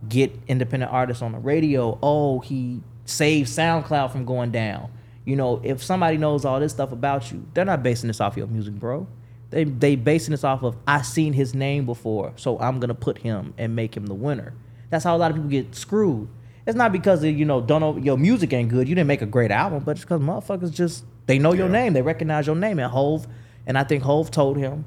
get 0.08 0.32
independent 0.46 0.92
artists 0.92 1.22
on 1.22 1.32
the 1.32 1.38
radio. 1.38 1.98
Oh, 2.02 2.40
he 2.40 2.80
saved 3.04 3.48
SoundCloud 3.48 4.12
from 4.12 4.24
going 4.24 4.50
down. 4.50 4.90
You 5.24 5.36
know, 5.36 5.60
if 5.62 5.82
somebody 5.82 6.16
knows 6.16 6.44
all 6.44 6.60
this 6.60 6.72
stuff 6.72 6.92
about 6.92 7.30
you, 7.30 7.46
they're 7.54 7.64
not 7.64 7.82
basing 7.82 8.08
this 8.08 8.20
off 8.20 8.36
your 8.36 8.48
music, 8.48 8.74
bro. 8.74 9.06
They 9.50 9.64
they 9.64 9.96
basing 9.96 10.32
this 10.32 10.44
off 10.44 10.62
of 10.62 10.76
I 10.86 11.02
seen 11.02 11.34
his 11.34 11.54
name 11.54 11.84
before, 11.84 12.32
so 12.36 12.58
I'm 12.58 12.80
gonna 12.80 12.94
put 12.94 13.18
him 13.18 13.54
and 13.58 13.76
make 13.76 13.96
him 13.96 14.06
the 14.06 14.14
winner. 14.14 14.54
That's 14.90 15.04
how 15.04 15.14
a 15.14 15.18
lot 15.18 15.30
of 15.30 15.36
people 15.36 15.50
get 15.50 15.74
screwed. 15.74 16.28
It's 16.66 16.76
not 16.76 16.90
because 16.92 17.22
of, 17.22 17.30
you 17.30 17.44
know 17.44 17.60
don't 17.60 17.80
know 17.80 17.96
your 17.98 18.16
music 18.16 18.52
ain't 18.52 18.70
good. 18.70 18.88
You 18.88 18.94
didn't 18.94 19.08
make 19.08 19.22
a 19.22 19.26
great 19.26 19.50
album, 19.50 19.84
but 19.84 19.92
it's 19.92 20.00
because 20.00 20.20
motherfuckers 20.20 20.72
just 20.72 21.04
they 21.26 21.38
know 21.38 21.52
your 21.52 21.68
name, 21.68 21.92
they 21.92 22.02
recognize 22.02 22.46
your 22.46 22.56
name. 22.56 22.78
And 22.78 22.90
Hove, 22.90 23.26
and 23.66 23.78
I 23.78 23.84
think 23.84 24.02
Hove 24.02 24.30
told 24.30 24.56
him, 24.56 24.84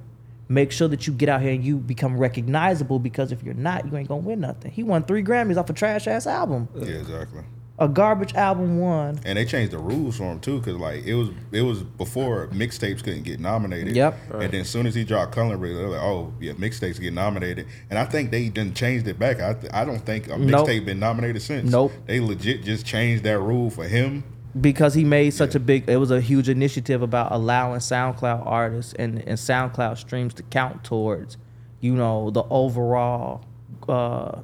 make 0.48 0.72
sure 0.72 0.88
that 0.88 1.08
you 1.08 1.14
get 1.14 1.28
out 1.30 1.42
here 1.42 1.52
and 1.52 1.64
you 1.64 1.78
become 1.78 2.18
recognizable 2.18 3.00
because 3.00 3.32
if 3.32 3.42
you're 3.44 3.54
not, 3.56 3.86
you 3.90 3.98
ain't 3.98 4.08
gonna 4.08 4.22
win 4.22 4.42
nothing. 4.42 4.72
He 4.72 4.84
won 4.84 5.04
three 5.04 5.24
Grammys 5.24 5.58
off 5.58 5.70
a 5.70 5.74
trash 5.74 6.08
ass 6.08 6.28
album, 6.28 6.68
Yeah, 6.76 6.86
exactly. 6.96 7.42
a 7.80 7.88
garbage 7.90 8.34
album 8.36 8.80
won. 8.80 9.20
And 9.26 9.38
they 9.40 9.46
changed 9.46 9.72
the 9.74 9.80
rules 9.80 10.18
for 10.18 10.26
him 10.32 10.40
too, 10.40 10.60
because 10.60 10.76
like 10.76 11.04
it 11.04 11.16
was 11.16 11.30
it 11.52 11.62
was 11.64 11.82
before 11.82 12.48
mixtapes 12.50 13.04
couldn't 13.04 13.24
get 13.24 13.40
nominated. 13.40 13.96
Yep. 13.96 14.18
And 14.34 14.42
then 14.54 14.62
as 14.62 14.70
soon 14.70 14.86
as 14.86 14.94
he 14.94 15.04
dropped 15.04 15.32
Color 15.34 15.58
they're 15.58 15.88
like, 15.90 16.02
oh 16.02 16.32
yeah, 16.40 16.54
mixtapes 16.54 17.02
get 17.02 17.14
nominated. 17.14 17.66
And 17.90 17.98
I 17.98 18.06
think 18.06 18.30
they 18.30 18.50
done 18.50 18.74
changed 18.76 19.08
it 19.08 19.18
back. 19.18 19.40
I 19.42 19.54
th- 19.56 19.74
I 19.74 19.84
don't 19.84 20.06
think 20.06 20.28
a 20.30 20.38
Nope. 20.38 20.68
mixtape 20.68 20.86
been 20.86 21.00
nominated 21.00 21.42
since. 21.42 21.72
Nope. 21.72 21.92
They 22.06 22.20
legit 22.20 22.64
just 22.64 22.86
changed 22.86 23.24
that 23.24 23.40
rule 23.40 23.72
for 23.72 23.86
him. 23.86 24.24
Because 24.60 24.94
he 24.94 25.04
made 25.04 25.32
such 25.32 25.56
a 25.56 25.60
big 25.60 25.90
it 25.90 25.98
was 25.98 26.12
a 26.12 26.22
huge 26.22 26.50
initiative 26.50 27.02
about 27.02 27.32
allowing 27.32 27.80
SoundCloud 27.80 28.46
artists 28.46 28.94
and, 28.94 29.20
and 29.20 29.38
SoundCloud 29.38 29.98
streams 29.98 30.34
to 30.36 30.44
count 30.44 30.84
towards, 30.84 31.38
you 31.82 31.94
know, 31.94 32.30
the 32.30 32.44
overall 32.50 33.44
uh, 33.90 34.42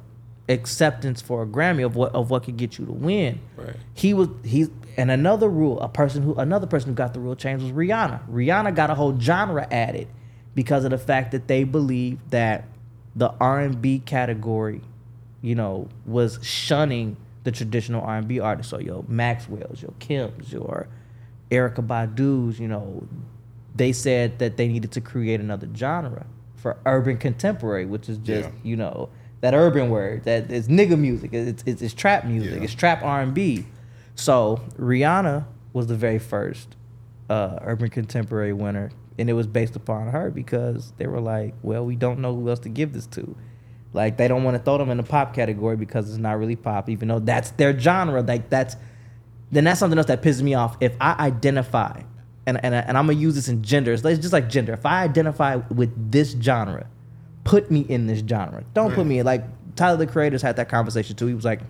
acceptance 0.48 1.22
for 1.22 1.42
a 1.42 1.46
Grammy 1.46 1.84
of 1.84 1.96
what 1.96 2.14
of 2.14 2.30
what 2.30 2.44
could 2.44 2.56
get 2.56 2.78
you 2.78 2.86
to 2.86 2.92
win. 2.92 3.40
Right. 3.56 3.76
He 3.94 4.12
was 4.12 4.28
he 4.44 4.68
and 4.96 5.10
another 5.10 5.48
rule, 5.48 5.80
a 5.80 5.88
person 5.88 6.22
who 6.22 6.34
another 6.34 6.66
person 6.66 6.90
who 6.90 6.94
got 6.94 7.14
the 7.14 7.20
rule 7.20 7.34
changed 7.34 7.64
was 7.64 7.72
Rihanna. 7.72 8.28
Rihanna 8.28 8.74
got 8.74 8.90
a 8.90 8.94
whole 8.94 9.18
genre 9.18 9.66
added 9.70 10.08
because 10.54 10.84
of 10.84 10.90
the 10.90 10.98
fact 10.98 11.32
that 11.32 11.48
they 11.48 11.64
believed 11.64 12.30
that 12.30 12.64
the 13.16 13.32
R 13.40 13.60
and 13.60 13.80
B 13.80 14.00
category, 14.00 14.82
you 15.40 15.54
know, 15.54 15.88
was 16.04 16.38
shunning 16.42 17.16
the 17.44 17.52
traditional 17.52 18.02
R 18.02 18.18
and 18.18 18.28
B 18.28 18.40
artists. 18.40 18.70
So 18.70 18.78
your 18.78 19.04
Maxwell's, 19.08 19.82
your 19.82 19.92
Kim's, 19.98 20.52
your 20.52 20.88
Erykah 21.50 21.86
Badu's, 21.86 22.58
you 22.58 22.68
know, 22.68 23.06
they 23.74 23.92
said 23.92 24.38
that 24.38 24.56
they 24.56 24.68
needed 24.68 24.92
to 24.92 25.00
create 25.00 25.40
another 25.40 25.68
genre 25.74 26.26
for 26.56 26.76
urban 26.86 27.16
contemporary, 27.16 27.84
which 27.86 28.08
is 28.08 28.18
just 28.18 28.48
Yeah. 28.48 28.54
you 28.62 28.76
know 28.76 29.08
that 29.40 29.54
urban 29.54 29.90
word 29.90 30.24
that 30.24 30.50
is 30.50 30.68
nigga 30.68 30.98
music. 30.98 31.32
It's 31.32 31.62
it's, 31.66 31.82
it's 31.82 31.94
trap 31.94 32.24
music. 32.24 32.58
Yeah. 32.58 32.62
It's 32.64 32.74
trap 32.74 33.02
R 33.02 33.20
and 33.22 33.34
B. 33.34 33.66
So 34.14 34.60
Rihanna 34.78 35.46
was 35.72 35.86
the 35.88 35.96
very 35.96 36.18
first 36.18 36.76
uh, 37.30 37.58
urban 37.62 37.88
contemporary 37.88 38.52
winner, 38.52 38.90
and 39.18 39.28
it 39.30 39.32
was 39.32 39.46
based 39.46 39.74
upon 39.74 40.08
her 40.08 40.30
because 40.30 40.92
they 40.98 41.06
were 41.06 41.20
like, 41.20 41.54
well, 41.62 41.84
we 41.84 41.96
don't 41.96 42.18
know 42.20 42.34
who 42.34 42.48
else 42.50 42.58
to 42.60 42.68
give 42.68 42.92
this 42.92 43.06
to. 43.08 43.34
Like 43.92 44.16
they 44.16 44.28
don't 44.28 44.44
want 44.44 44.56
to 44.56 44.62
throw 44.62 44.78
them 44.78 44.90
in 44.90 44.96
the 44.96 45.02
pop 45.02 45.34
category 45.34 45.76
because 45.76 46.08
it's 46.08 46.18
not 46.18 46.38
really 46.38 46.56
pop, 46.56 46.88
even 46.88 47.08
though 47.08 47.18
that's 47.18 47.50
their 47.52 47.78
genre. 47.78 48.22
Like 48.22 48.48
that's 48.48 48.76
then 49.50 49.64
that's 49.64 49.78
something 49.78 49.98
else 49.98 50.06
that 50.08 50.22
pisses 50.22 50.42
me 50.42 50.54
off. 50.54 50.76
If 50.80 50.94
I 51.00 51.14
identify, 51.18 52.02
and 52.46 52.62
and, 52.64 52.74
and 52.74 52.96
I'm 52.96 53.06
gonna 53.06 53.18
use 53.18 53.34
this 53.34 53.48
in 53.48 53.62
gender, 53.62 53.92
it's 53.92 54.02
just 54.02 54.32
like 54.32 54.48
gender. 54.48 54.72
If 54.72 54.86
I 54.86 55.02
identify 55.02 55.56
with 55.56 56.10
this 56.10 56.32
genre, 56.40 56.86
put 57.44 57.70
me 57.70 57.80
in 57.80 58.06
this 58.06 58.22
genre. 58.26 58.64
Don't 58.72 58.94
put 58.94 59.06
me 59.06 59.18
in 59.18 59.26
like 59.26 59.44
Tyler 59.76 59.98
the 59.98 60.06
Creator's 60.06 60.42
had 60.42 60.56
that 60.56 60.68
conversation 60.68 61.16
too. 61.16 61.26
He 61.26 61.34
was 61.34 61.44
like, 61.44 61.60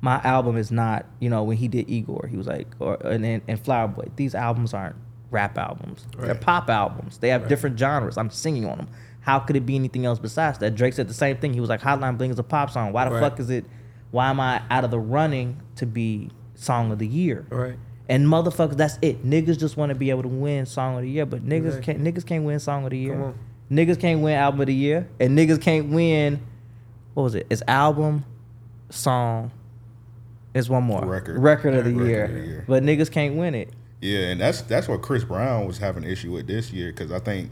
my 0.00 0.20
album 0.22 0.56
is 0.56 0.70
not, 0.70 1.06
you 1.18 1.28
know, 1.28 1.42
when 1.42 1.56
he 1.56 1.66
did 1.66 1.90
Igor, 1.90 2.28
he 2.30 2.36
was 2.36 2.46
like, 2.46 2.68
or 2.78 2.94
and 3.04 3.24
and, 3.26 3.42
and 3.48 3.60
Flower 3.60 3.88
Boy, 3.88 4.08
these 4.14 4.36
albums 4.36 4.72
aren't 4.72 4.96
rap 5.30 5.58
albums. 5.58 6.06
They're 6.18 6.34
pop 6.34 6.68
albums. 6.68 7.18
They 7.18 7.28
have 7.28 7.48
different 7.48 7.78
genres. 7.78 8.16
I'm 8.16 8.30
singing 8.30 8.66
on 8.66 8.78
them. 8.78 8.88
How 9.20 9.38
could 9.38 9.56
it 9.56 9.66
be 9.66 9.74
anything 9.76 10.06
else 10.06 10.18
besides 10.18 10.58
that? 10.58 10.74
Drake 10.74 10.94
said 10.94 11.08
the 11.08 11.14
same 11.14 11.36
thing. 11.36 11.52
He 11.52 11.60
was 11.60 11.68
like, 11.68 11.80
Hotline 11.82 12.16
Bling 12.16 12.30
is 12.30 12.38
a 12.38 12.42
pop 12.42 12.70
song. 12.70 12.92
Why 12.92 13.04
the 13.04 13.12
Right. 13.12 13.20
fuck 13.20 13.38
is 13.40 13.50
it? 13.50 13.64
Why 14.10 14.30
am 14.30 14.40
I 14.40 14.62
out 14.70 14.84
of 14.84 14.90
the 14.90 14.98
running 14.98 15.60
to 15.76 15.86
be 15.86 16.30
song 16.54 16.90
of 16.90 16.98
the 16.98 17.06
year? 17.06 17.46
Right. 17.50 17.76
And 18.08 18.26
motherfuckers, 18.26 18.76
that's 18.76 18.98
it. 19.02 19.24
Niggas 19.24 19.58
just 19.58 19.76
want 19.76 19.90
to 19.90 19.94
be 19.94 20.10
able 20.10 20.22
to 20.22 20.28
win 20.28 20.66
song 20.66 20.96
of 20.96 21.02
the 21.02 21.10
year, 21.10 21.26
but 21.26 21.46
niggas 21.46 21.76
Exactly. 21.78 21.94
can't. 21.94 22.04
Niggas 22.04 22.26
can't 22.26 22.44
win 22.44 22.58
song 22.58 22.84
of 22.84 22.90
the 22.90 22.98
year. 22.98 23.12
Come 23.14 23.22
on. 23.22 23.34
Niggas 23.70 24.00
can't 24.00 24.20
win 24.20 24.34
album 24.34 24.60
of 24.62 24.66
the 24.66 24.74
year, 24.74 25.06
and 25.20 25.38
niggas 25.38 25.60
can't 25.60 25.90
win. 25.90 26.40
What 27.14 27.22
was 27.24 27.34
it? 27.36 27.46
It's 27.50 27.62
album, 27.68 28.24
song. 28.88 29.52
It's 30.54 30.68
one 30.68 30.82
more 30.82 31.04
Record. 31.04 31.38
Record 31.38 31.74
of 31.74 31.84
the, 31.84 31.92
Record 31.92 32.08
year. 32.08 32.24
of 32.24 32.32
the 32.32 32.40
year. 32.40 32.64
But 32.66 32.82
niggas 32.82 33.10
can't 33.10 33.36
win 33.36 33.54
it. 33.54 33.70
Yeah, 34.00 34.30
and 34.30 34.40
that's 34.40 34.62
that's 34.62 34.88
what 34.88 35.02
Chris 35.02 35.22
Brown 35.24 35.66
was 35.66 35.78
having 35.78 36.02
an 36.04 36.10
issue 36.10 36.32
with 36.32 36.46
this 36.48 36.72
year 36.72 36.90
because 36.90 37.12
I 37.12 37.20
think 37.20 37.50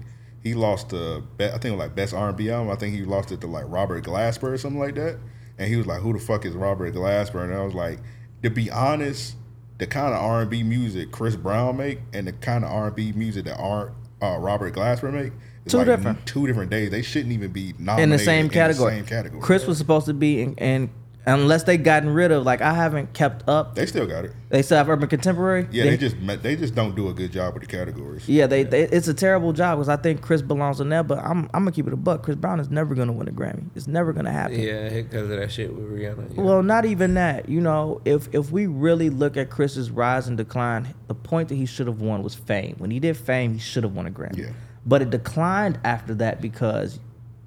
he 0.49 0.55
lost 0.55 0.89
the 0.89 1.23
I 1.39 1.59
think 1.59 1.79
like 1.79 1.95
best 1.95 2.15
R 2.15 2.29
and 2.29 2.37
B 2.37 2.51
album. 2.51 2.71
I 2.73 2.77
think 2.77 2.95
he 2.95 3.05
lost 3.05 3.31
it 3.33 3.41
to 3.43 3.47
like 3.47 3.65
Robert 3.69 4.05
Glasper 4.05 4.53
or 4.55 4.59
something 4.59 4.81
like 4.81 4.95
that. 4.97 5.19
And 5.59 5.69
he 5.69 5.77
was 5.77 5.87
like, 5.87 6.01
"Who 6.01 6.13
the 6.13 6.19
fuck 6.19 6.45
is 6.47 6.55
Robert 6.55 6.95
Glasper?" 6.95 7.45
And 7.45 7.55
I 7.55 7.63
was 7.63 7.75
like, 7.75 7.99
to 8.43 8.51
be 8.51 8.71
honest, 8.71 9.37
the 9.79 9.87
kind 9.87 10.15
of 10.15 10.21
R 10.21 10.43
and 10.43 10.51
B 10.51 10.63
music 10.63 11.11
Chris 11.13 11.37
Brown 11.37 11.77
make 11.77 12.01
and 12.13 12.27
the 12.27 12.33
kind 12.33 12.65
of 12.65 12.71
R 12.71 12.87
and 12.87 12.97
B 12.97 13.13
music 13.13 13.45
that 13.45 13.59
R, 13.59 13.93
uh, 14.23 14.39
Robert 14.39 14.75
Glasper 14.75 15.13
make 15.13 15.33
is 15.65 15.73
Two 15.73 15.79
like 15.79 15.87
different. 15.87 16.27
two 16.27 16.47
different 16.47 16.71
days. 16.71 16.91
They 16.91 17.03
shouldn't 17.03 17.33
even 17.33 17.53
be 17.53 17.75
nominated 17.79 18.03
in 18.05 18.11
the 18.11 18.19
same 18.19 18.49
category. 18.49 18.95
same 18.95 19.07
category. 19.07 19.43
Chris 19.43 19.67
was 19.67 19.79
supposed 19.79 20.07
to 20.07 20.15
be 20.15 20.41
in, 20.43 20.55
and 20.59 20.91
unless 21.29 21.65
they 21.65 21.77
gotten 21.77 22.11
rid 22.11 22.31
of 22.31 22.45
like 22.45 22.61
I 22.61 22.73
haven't 22.73 23.13
kept 23.13 23.49
up. 23.49 23.75
they 23.75 23.87
still 23.87 24.07
got 24.07 24.25
it. 24.25 24.33
They 24.49 24.63
still 24.63 24.79
have 24.79 24.89
urban 24.89 25.09
contemporary. 25.09 25.69
Yeah, 25.71 25.85
they, 25.85 25.97
just 25.97 26.17
they 26.43 26.57
just 26.57 26.75
don't 26.75 26.97
do 26.97 27.09
a 27.09 27.15
good 27.15 27.33
job 27.33 27.55
with 27.55 27.63
the 27.63 27.69
categories. 27.69 28.29
Yeah, 28.29 28.47
they, 28.47 28.63
they 28.63 28.85
it's 28.85 29.09
a 29.09 29.15
terrible 29.15 29.53
job 29.53 29.79
because 29.79 29.89
I 29.89 29.97
think 29.97 30.23
Chris 30.23 30.41
belongs 30.41 30.81
in 30.81 30.89
there, 30.89 31.03
but 31.03 31.19
I'm 31.19 31.45
I'm 31.53 31.65
gonna 31.65 31.73
keep 31.73 31.87
it 31.87 31.93
a 31.93 31.97
buck. 31.97 32.23
Chris 32.23 32.37
Brown 32.37 32.61
is 32.61 32.71
never 32.71 32.95
gonna 32.95 33.13
win 33.13 33.29
a 33.29 33.33
Grammy. 33.33 33.65
It's 33.75 33.87
never 33.87 34.13
gonna 34.13 34.33
happen. 34.33 34.59
Yeah, 34.59 34.89
because 34.89 35.31
of 35.31 35.39
that 35.39 35.53
shit 35.53 35.75
with 35.75 35.85
Rihanna. 35.85 36.37
Yeah. 36.37 36.43
Well, 36.43 36.63
not 36.63 36.85
even 36.87 37.15
that. 37.15 37.49
You 37.49 37.61
know, 37.61 38.01
if 38.05 38.35
if 38.35 38.51
we 38.51 38.67
really 38.67 39.11
look 39.11 39.37
at 39.37 39.51
Chris's 39.51 39.91
rise 39.91 40.29
and 40.29 40.37
decline, 40.37 40.95
the 41.09 41.15
point 41.15 41.49
that 41.51 41.57
he 41.57 41.67
should 41.67 41.87
have 41.87 42.01
won 42.01 42.23
was 42.23 42.35
fame. 42.35 42.77
When 42.79 42.91
he 42.91 43.01
did 43.01 43.17
fame, 43.17 43.53
he 43.53 43.59
should 43.59 43.85
have 43.85 43.95
won 43.95 44.07
a 44.07 44.11
Grammy. 44.11 44.39
Yeah. 44.39 44.53
But 44.87 45.03
it 45.03 45.11
declined 45.11 45.79
after 45.85 46.15
that 46.15 46.41
because, 46.41 46.99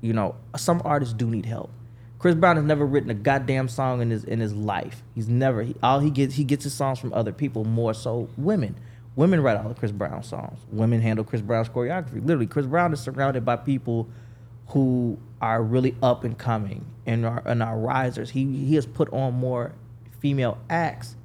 you 0.02 0.14
know, 0.14 0.36
some 0.56 0.82
artists 0.86 1.14
do 1.16 1.28
need 1.28 1.46
help. 1.46 1.72
Chris 2.22 2.36
Brown 2.36 2.56
has 2.56 2.66
never 2.66 2.86
written 2.86 3.10
a 3.10 3.16
goddamn 3.16 3.68
song 3.68 4.00
in 4.00 4.12
his 4.12 4.24
in 4.24 4.40
his 4.40 4.54
life. 4.54 5.02
He's 5.16 5.28
never 5.28 5.64
he, 5.64 5.76
all 5.82 6.00
he 6.00 6.12
gets 6.12 6.36
he 6.36 6.44
gets 6.44 6.64
his 6.64 6.74
songs 6.74 7.00
from 7.00 7.12
other 7.14 7.34
people, 7.34 7.66
more 7.66 7.96
so 7.96 8.30
women. 8.38 8.76
Women 9.16 9.42
write 9.42 9.58
all 9.58 9.72
of 9.72 9.78
Chris 9.80 9.92
Brown 9.92 10.22
songs. 10.22 10.60
Women 10.72 11.02
handle 11.02 11.26
Chris 11.26 11.42
Brown's 11.42 11.68
choreography. 11.68 12.24
Literally, 12.24 12.46
Chris 12.46 12.68
Brown 12.68 12.94
is 12.94 13.00
surrounded 13.00 13.44
by 13.44 13.56
people 13.56 14.08
who 14.68 15.18
are 15.42 15.64
really 15.64 15.96
up 16.04 16.24
and 16.24 16.38
coming 16.38 16.86
and 17.08 17.26
are 17.26 17.42
and 17.44 17.64
are 17.64 17.76
risers. 17.76 18.30
He 18.30 18.46
he 18.66 18.76
has 18.76 18.86
put 18.86 19.12
on 19.12 19.34
more 19.34 19.74
female 20.20 20.60
acts 20.70 21.16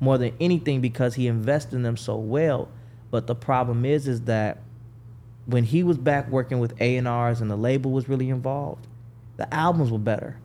more 0.00 0.16
than 0.16 0.32
anything 0.40 0.80
because 0.80 1.16
he 1.16 1.26
invested 1.26 1.74
in 1.74 1.82
them 1.82 1.98
so 1.98 2.16
well. 2.16 2.70
But 3.10 3.26
the 3.26 3.34
problem 3.34 3.84
is 3.84 4.08
is 4.08 4.22
that 4.22 4.62
when 5.44 5.64
he 5.64 5.82
was 5.82 5.98
back 5.98 6.30
working 6.30 6.58
with 6.58 6.72
A 6.80 6.96
and 6.96 7.06
R's 7.06 7.42
and 7.42 7.50
the 7.50 7.56
label 7.56 7.90
was 7.90 8.08
really 8.08 8.30
involved, 8.30 8.86
the 9.38 9.52
albums 9.54 9.90
were 9.90 9.98
better. 9.98 10.36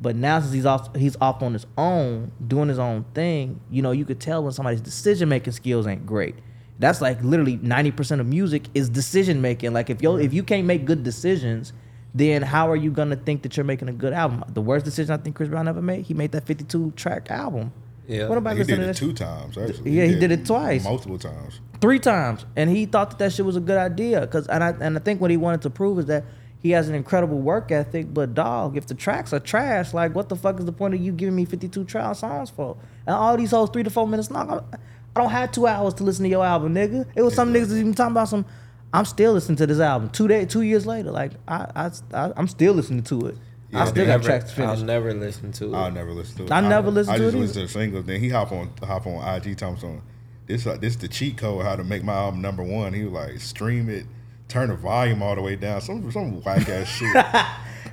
But 0.00 0.16
now 0.16 0.40
since 0.40 0.52
he's 0.52 0.64
off 0.64 0.94
he's 0.96 1.16
off 1.20 1.42
on 1.42 1.52
his 1.52 1.66
own, 1.76 2.32
doing 2.46 2.68
his 2.68 2.78
own 2.78 3.04
thing, 3.14 3.60
you 3.70 3.82
know, 3.82 3.90
you 3.90 4.04
could 4.04 4.20
tell 4.20 4.42
when 4.42 4.52
somebody's 4.52 4.80
decision 4.80 5.28
making 5.28 5.52
skills 5.52 5.86
ain't 5.86 6.06
great. 6.06 6.36
That's 6.78 7.00
like 7.00 7.22
literally 7.24 7.58
90% 7.58 8.20
of 8.20 8.26
music 8.26 8.68
is 8.74 8.88
decision 8.88 9.42
making. 9.42 9.72
Like 9.72 9.90
if 9.90 10.00
you 10.00 10.16
if 10.16 10.32
you 10.32 10.44
can't 10.44 10.66
make 10.66 10.84
good 10.84 11.02
decisions, 11.02 11.72
then 12.14 12.42
how 12.42 12.70
are 12.70 12.76
you 12.76 12.92
gonna 12.92 13.16
think 13.16 13.42
that 13.42 13.56
you're 13.56 13.64
making 13.64 13.88
a 13.88 13.92
good 13.92 14.12
album? 14.12 14.44
The 14.54 14.62
worst 14.62 14.84
decision 14.84 15.12
I 15.12 15.16
think 15.16 15.34
Chris 15.34 15.48
Brown 15.48 15.66
ever 15.66 15.82
made, 15.82 16.06
he 16.06 16.14
made 16.14 16.30
that 16.32 16.46
52 16.46 16.92
track 16.92 17.30
album. 17.32 17.72
Yeah. 18.06 18.28
What 18.28 18.38
about 18.38 18.56
He 18.56 18.62
did 18.62 18.78
it 18.78 18.96
two 18.96 19.12
times 19.12 19.58
actually. 19.58 19.90
Yeah, 19.90 20.04
he 20.06 20.14
did 20.14 20.30
it 20.30 20.46
twice. 20.46 20.84
multiple 20.84 21.18
times. 21.18 21.60
three 21.80 21.98
times, 21.98 22.46
and 22.56 22.70
he 22.70 22.86
thought 22.86 23.10
that 23.10 23.18
that 23.18 23.32
shit 23.32 23.44
was 23.44 23.56
a 23.56 23.60
good 23.60 23.76
idea. 23.76 24.26
Cause 24.28 24.46
and 24.46 24.62
I 24.62 24.70
and 24.80 24.96
I 24.96 25.00
think 25.00 25.20
what 25.20 25.32
he 25.32 25.36
wanted 25.36 25.62
to 25.62 25.70
prove 25.70 25.98
is 25.98 26.06
that 26.06 26.24
he 26.60 26.70
has 26.70 26.88
an 26.88 26.94
incredible 26.94 27.38
work 27.38 27.70
ethic. 27.70 28.12
But 28.12 28.34
dog, 28.34 28.76
if 28.76 28.86
the 28.86 28.94
tracks 28.94 29.32
are 29.32 29.40
trash, 29.40 29.94
like 29.94 30.14
what 30.14 30.28
the 30.28 30.36
fuck 30.36 30.58
is 30.58 30.64
the 30.64 30.72
point 30.72 30.94
of 30.94 31.00
you 31.00 31.12
giving 31.12 31.36
me 31.36 31.44
fifty 31.44 31.68
two 31.68 31.84
trial 31.84 32.14
songs 32.14 32.50
for? 32.50 32.76
And 33.06 33.14
all 33.14 33.36
these 33.36 33.50
hoes 33.50 33.70
three 33.70 33.82
to 33.82 33.90
four 33.90 34.06
minutes 34.08 34.30
long. 34.30 34.50
I 34.50 34.76
I 35.16 35.20
don't 35.22 35.30
have 35.30 35.50
two 35.50 35.66
hours 35.66 35.94
to 35.94 36.04
listen 36.04 36.22
to 36.24 36.28
your 36.28 36.44
album, 36.44 36.74
nigga. 36.74 37.06
It 37.16 37.22
was 37.22 37.34
some 37.34 37.52
niggas 37.52 37.76
even 37.76 37.94
talking 37.94 38.12
about 38.12 38.28
some. 38.28 38.44
I'm 38.92 39.04
still 39.04 39.32
listening 39.32 39.56
to 39.56 39.66
this 39.66 39.80
album 39.80 40.10
two 40.10 40.28
day, 40.28 40.44
two 40.46 40.62
years 40.62 40.86
later. 40.86 41.10
Like 41.10 41.32
I, 41.48 41.66
I, 41.74 41.90
I 42.12 42.32
am 42.36 42.46
still 42.48 42.72
listening 42.74 43.02
to 43.04 43.26
it. 43.26 43.36
I 43.74 43.84
still 43.86 44.06
got 44.06 44.12
Never- 44.12 44.24
tracks 44.24 44.50
to 44.50 44.56
finish. 44.56 44.78
I'll 44.78 44.84
never 44.84 45.12
listen 45.12 45.52
to 45.52 45.74
it. 45.74 45.76
I'll 45.76 45.90
never 45.90 46.12
listen 46.12 46.36
to 46.38 46.44
it. 46.44 46.52
I 46.52 46.60
never 46.60 46.90
listen 46.90 47.12
to 47.14 47.20
it. 47.20 47.22
I 47.22 47.24
just 47.26 47.36
it 47.36 47.40
listen 47.40 47.54
to 47.54 47.66
the 47.66 47.68
singles. 47.72 48.04
Then 48.06 48.20
he 48.20 48.28
hop 48.30 48.50
on 48.52 48.70
hop 48.82 49.06
on 49.06 49.36
IG 49.36 49.56
Thompson. 49.58 50.00
This 50.46 50.66
uh, 50.66 50.76
this 50.78 50.96
the 50.96 51.08
cheat 51.08 51.36
code 51.36 51.64
how 51.64 51.76
to 51.76 51.84
make 51.84 52.02
my 52.02 52.14
album 52.14 52.40
number 52.40 52.62
one. 52.62 52.94
He 52.94 53.04
was 53.04 53.12
like 53.12 53.40
stream 53.40 53.90
it, 53.90 54.06
turn 54.48 54.68
the 54.70 54.76
volume 54.76 55.22
all 55.22 55.34
the 55.34 55.42
way 55.42 55.56
down. 55.56 55.80
Some 55.80 56.10
some 56.10 56.42
whack 56.42 56.68
ass 56.68 56.88
shit. 56.88 57.14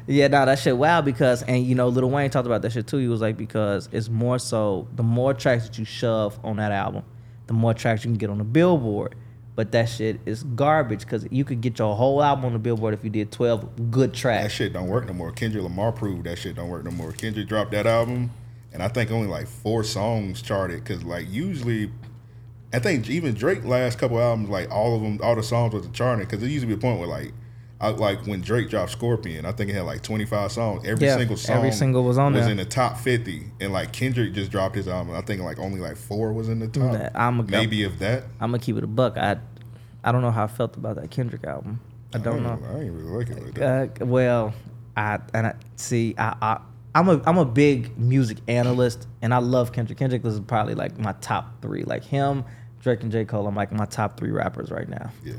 Yeah, 0.08 0.28
no, 0.28 0.46
that 0.46 0.60
shit 0.60 0.78
wow 0.78 1.02
because 1.02 1.42
and 1.44 1.66
you 1.66 1.74
know 1.76 1.88
Lil 1.88 2.10
Wayne 2.10 2.30
talked 2.30 2.46
about 2.46 2.62
that 2.62 2.72
shit 2.72 2.86
too. 2.88 2.98
He 2.98 3.08
was 3.08 3.22
like 3.22 3.38
because 3.38 3.90
it's 3.92 4.08
more 4.10 4.38
so 4.40 4.88
the 4.96 5.04
more 5.04 5.34
tracks 5.34 5.66
that 5.68 5.78
you 5.80 5.86
shove 5.86 6.40
on 6.44 6.58
that 6.58 6.72
album, 6.72 7.04
the 7.48 7.54
more 7.54 7.74
tracks 7.74 8.04
you 8.06 8.12
can 8.12 8.18
get 8.18 8.30
on 8.30 8.38
the 8.38 8.44
Billboard. 8.44 9.16
But 9.56 9.72
that 9.72 9.86
shit 9.88 10.20
is 10.26 10.44
garbage 10.44 11.00
because 11.00 11.26
you 11.32 11.46
could 11.46 11.62
get 11.62 11.80
your 11.80 11.96
whole 11.96 12.22
album 12.22 12.44
on 12.46 12.54
the 12.54 12.60
Billboard 12.60 12.94
if 12.94 13.04
you 13.06 13.10
did 13.10 13.32
twelve 13.32 13.90
good 13.90 14.14
tracks. 14.14 14.44
that 14.44 14.50
shit 14.52 14.74
don't 14.74 14.88
work 14.88 15.08
no 15.08 15.14
more. 15.14 15.32
Kendrick 15.32 15.64
Lamar 15.64 15.92
proved 15.94 16.26
that 16.26 16.38
shit 16.38 16.56
don't 16.56 16.70
work 16.70 16.84
no 16.84 16.92
more. 16.92 17.14
Kendrick 17.14 17.48
dropped 17.48 17.72
that 17.72 17.88
album, 17.88 18.32
and 18.74 18.84
I 18.84 18.90
think 18.90 19.12
only 19.12 19.28
like 19.28 19.48
four 19.48 19.84
songs 19.86 20.42
charted 20.42 20.84
because 20.84 21.04
like 21.06 21.28
usually, 21.30 21.90
I 22.76 22.80
think 22.80 23.10
even 23.10 23.34
Drake 23.34 23.64
last 23.64 23.98
couple 23.98 24.20
albums 24.20 24.50
like 24.50 24.70
all 24.72 24.96
of 24.96 25.02
them, 25.02 25.20
all 25.24 25.36
the 25.36 25.44
songs 25.44 25.74
was 25.74 25.88
charting 25.94 26.26
because 26.26 26.40
there 26.40 26.50
used 26.50 26.62
to 26.64 26.68
be 26.68 26.74
a 26.74 26.78
point 26.78 27.00
where 27.00 27.08
like. 27.08 27.34
I, 27.82 27.90
like 27.90 28.26
when 28.26 28.40
Drake 28.40 28.70
dropped 28.70 28.92
Scorpion, 28.92 29.46
I 29.46 29.52
think 29.52 29.70
it 29.70 29.74
had 29.74 29.82
like 29.84 30.02
25 30.02 30.50
songs. 30.50 30.88
Every 30.88 31.06
Yeah, 31.08 31.18
single 31.18 31.36
song 31.36 31.58
every 31.58 31.74
single 31.74 32.06
was 32.06 32.18
on 32.18 32.34
was 32.34 32.44
there. 32.44 32.52
in 32.52 32.56
the 32.58 32.64
top 32.64 32.98
50. 32.98 33.44
And 33.60 33.74
like 33.74 33.92
Kendrick 33.92 34.34
just 34.34 34.50
dropped 34.50 34.76
his 34.76 34.88
album. 34.88 35.14
I 35.14 35.20
think 35.20 35.42
like 35.42 35.60
only 35.60 35.82
like 35.82 35.98
four 35.98 36.32
was 36.32 36.48
in 36.48 36.60
the 36.60 36.70
top. 36.70 37.12
I'm 37.14 37.42
a- 37.42 37.44
Maybe 37.44 37.84
if 37.84 38.00
that. 38.00 38.24
I'm 38.40 38.52
gonna 38.52 38.60
keep 38.60 38.78
it 38.78 38.84
a 38.86 38.88
buck. 38.88 39.18
I 39.18 39.38
I 40.06 40.14
don't 40.14 40.22
know 40.22 40.32
how 40.32 40.46
I 40.46 40.48
felt 40.48 40.78
about 40.78 40.96
that 40.96 41.12
Kendrick 41.12 41.44
album. 41.44 41.82
I 42.14 42.18
don't 42.20 42.44
know. 42.44 42.58
I 42.74 42.80
ain't 42.80 42.94
really 42.94 43.10
like 43.10 43.30
it 43.30 43.44
like 43.44 43.54
that. 43.56 44.02
Uh, 44.02 44.06
well, 44.06 44.54
I 44.96 45.20
and 45.34 45.48
I 45.48 45.56
see. 45.76 46.16
I, 46.18 46.34
I 46.42 46.60
I'm 46.96 47.10
a 47.10 47.22
I'm 47.26 47.38
a 47.38 47.46
big 47.46 48.00
music 48.00 48.38
analyst, 48.48 49.06
and 49.22 49.34
I 49.34 49.40
love 49.40 49.74
Kendrick. 49.74 50.00
Kendrick 50.00 50.24
is 50.24 50.40
probably 50.40 50.76
like 50.76 50.98
my 50.98 51.12
top 51.20 51.62
three. 51.62 51.84
Like 51.84 52.06
him, 52.06 52.46
Drake, 52.86 53.02
and 53.02 53.12
J 53.12 53.26
Cole. 53.26 53.48
I'm 53.48 53.56
like 53.56 53.72
my 53.72 53.86
top 53.86 54.16
three 54.16 54.30
rappers 54.30 54.70
right 54.70 54.88
now. 54.88 55.10
yeah. 55.24 55.34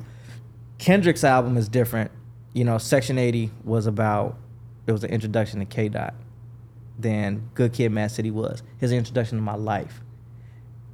Kendrick's 0.78 1.22
album 1.22 1.57
is 1.57 1.68
different. 1.68 2.11
You 2.55 2.64
know, 2.64 2.76
Section 2.76 3.18
80 3.18 3.53
was 3.62 3.86
about 3.86 4.36
it 4.88 4.90
was 4.90 5.05
an 5.05 5.11
introduction 5.11 5.61
to 5.61 5.64
K 5.64 5.88
Dot. 5.88 6.14
Then 6.99 7.49
Good 7.55 7.72
Kid, 7.72 7.92
Mad 7.92 8.11
City 8.11 8.32
was 8.32 8.64
his 8.78 8.90
introduction 8.90 9.38
to 9.38 9.42
my 9.42 9.55
life. 9.55 10.01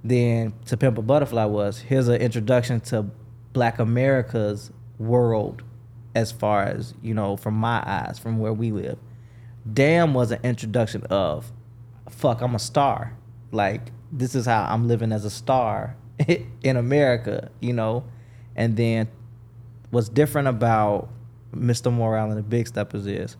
Then 0.04 0.52
To 0.66 0.76
Pimp 0.76 0.98
a 0.98 1.02
Butterfly 1.02 1.46
was 1.46 1.78
his 1.78 2.10
introduction 2.10 2.80
to 2.80 3.06
Black 3.54 3.78
America's 3.78 4.70
world, 4.98 5.62
as 6.14 6.32
far 6.32 6.64
as 6.64 6.92
you 7.00 7.14
know, 7.14 7.38
from 7.38 7.54
my 7.54 7.82
eyes, 7.86 8.18
from 8.18 8.38
where 8.38 8.52
we 8.52 8.72
live. 8.72 8.98
Damn 9.72 10.12
was 10.12 10.32
an 10.32 10.40
introduction 10.42 11.04
of, 11.04 11.50
fuck, 12.10 12.42
I'm 12.42 12.54
a 12.54 12.58
star. 12.58 13.16
Like 13.52 13.90
this 14.12 14.34
is 14.34 14.44
how 14.44 14.64
I'm 14.64 14.86
living 14.86 15.12
as 15.12 15.24
a 15.24 15.30
star 15.30 15.96
in 16.62 16.76
America, 16.76 17.50
you 17.60 17.72
know. 17.72 18.04
And 18.54 18.76
then 18.76 19.08
what's 19.90 20.08
different 20.08 20.48
about 20.48 21.08
Mr. 21.54 21.92
Morale 21.92 22.30
and 22.30 22.38
the 22.38 22.42
Big 22.42 22.66
Steppers 22.68 23.06
is 23.06 23.36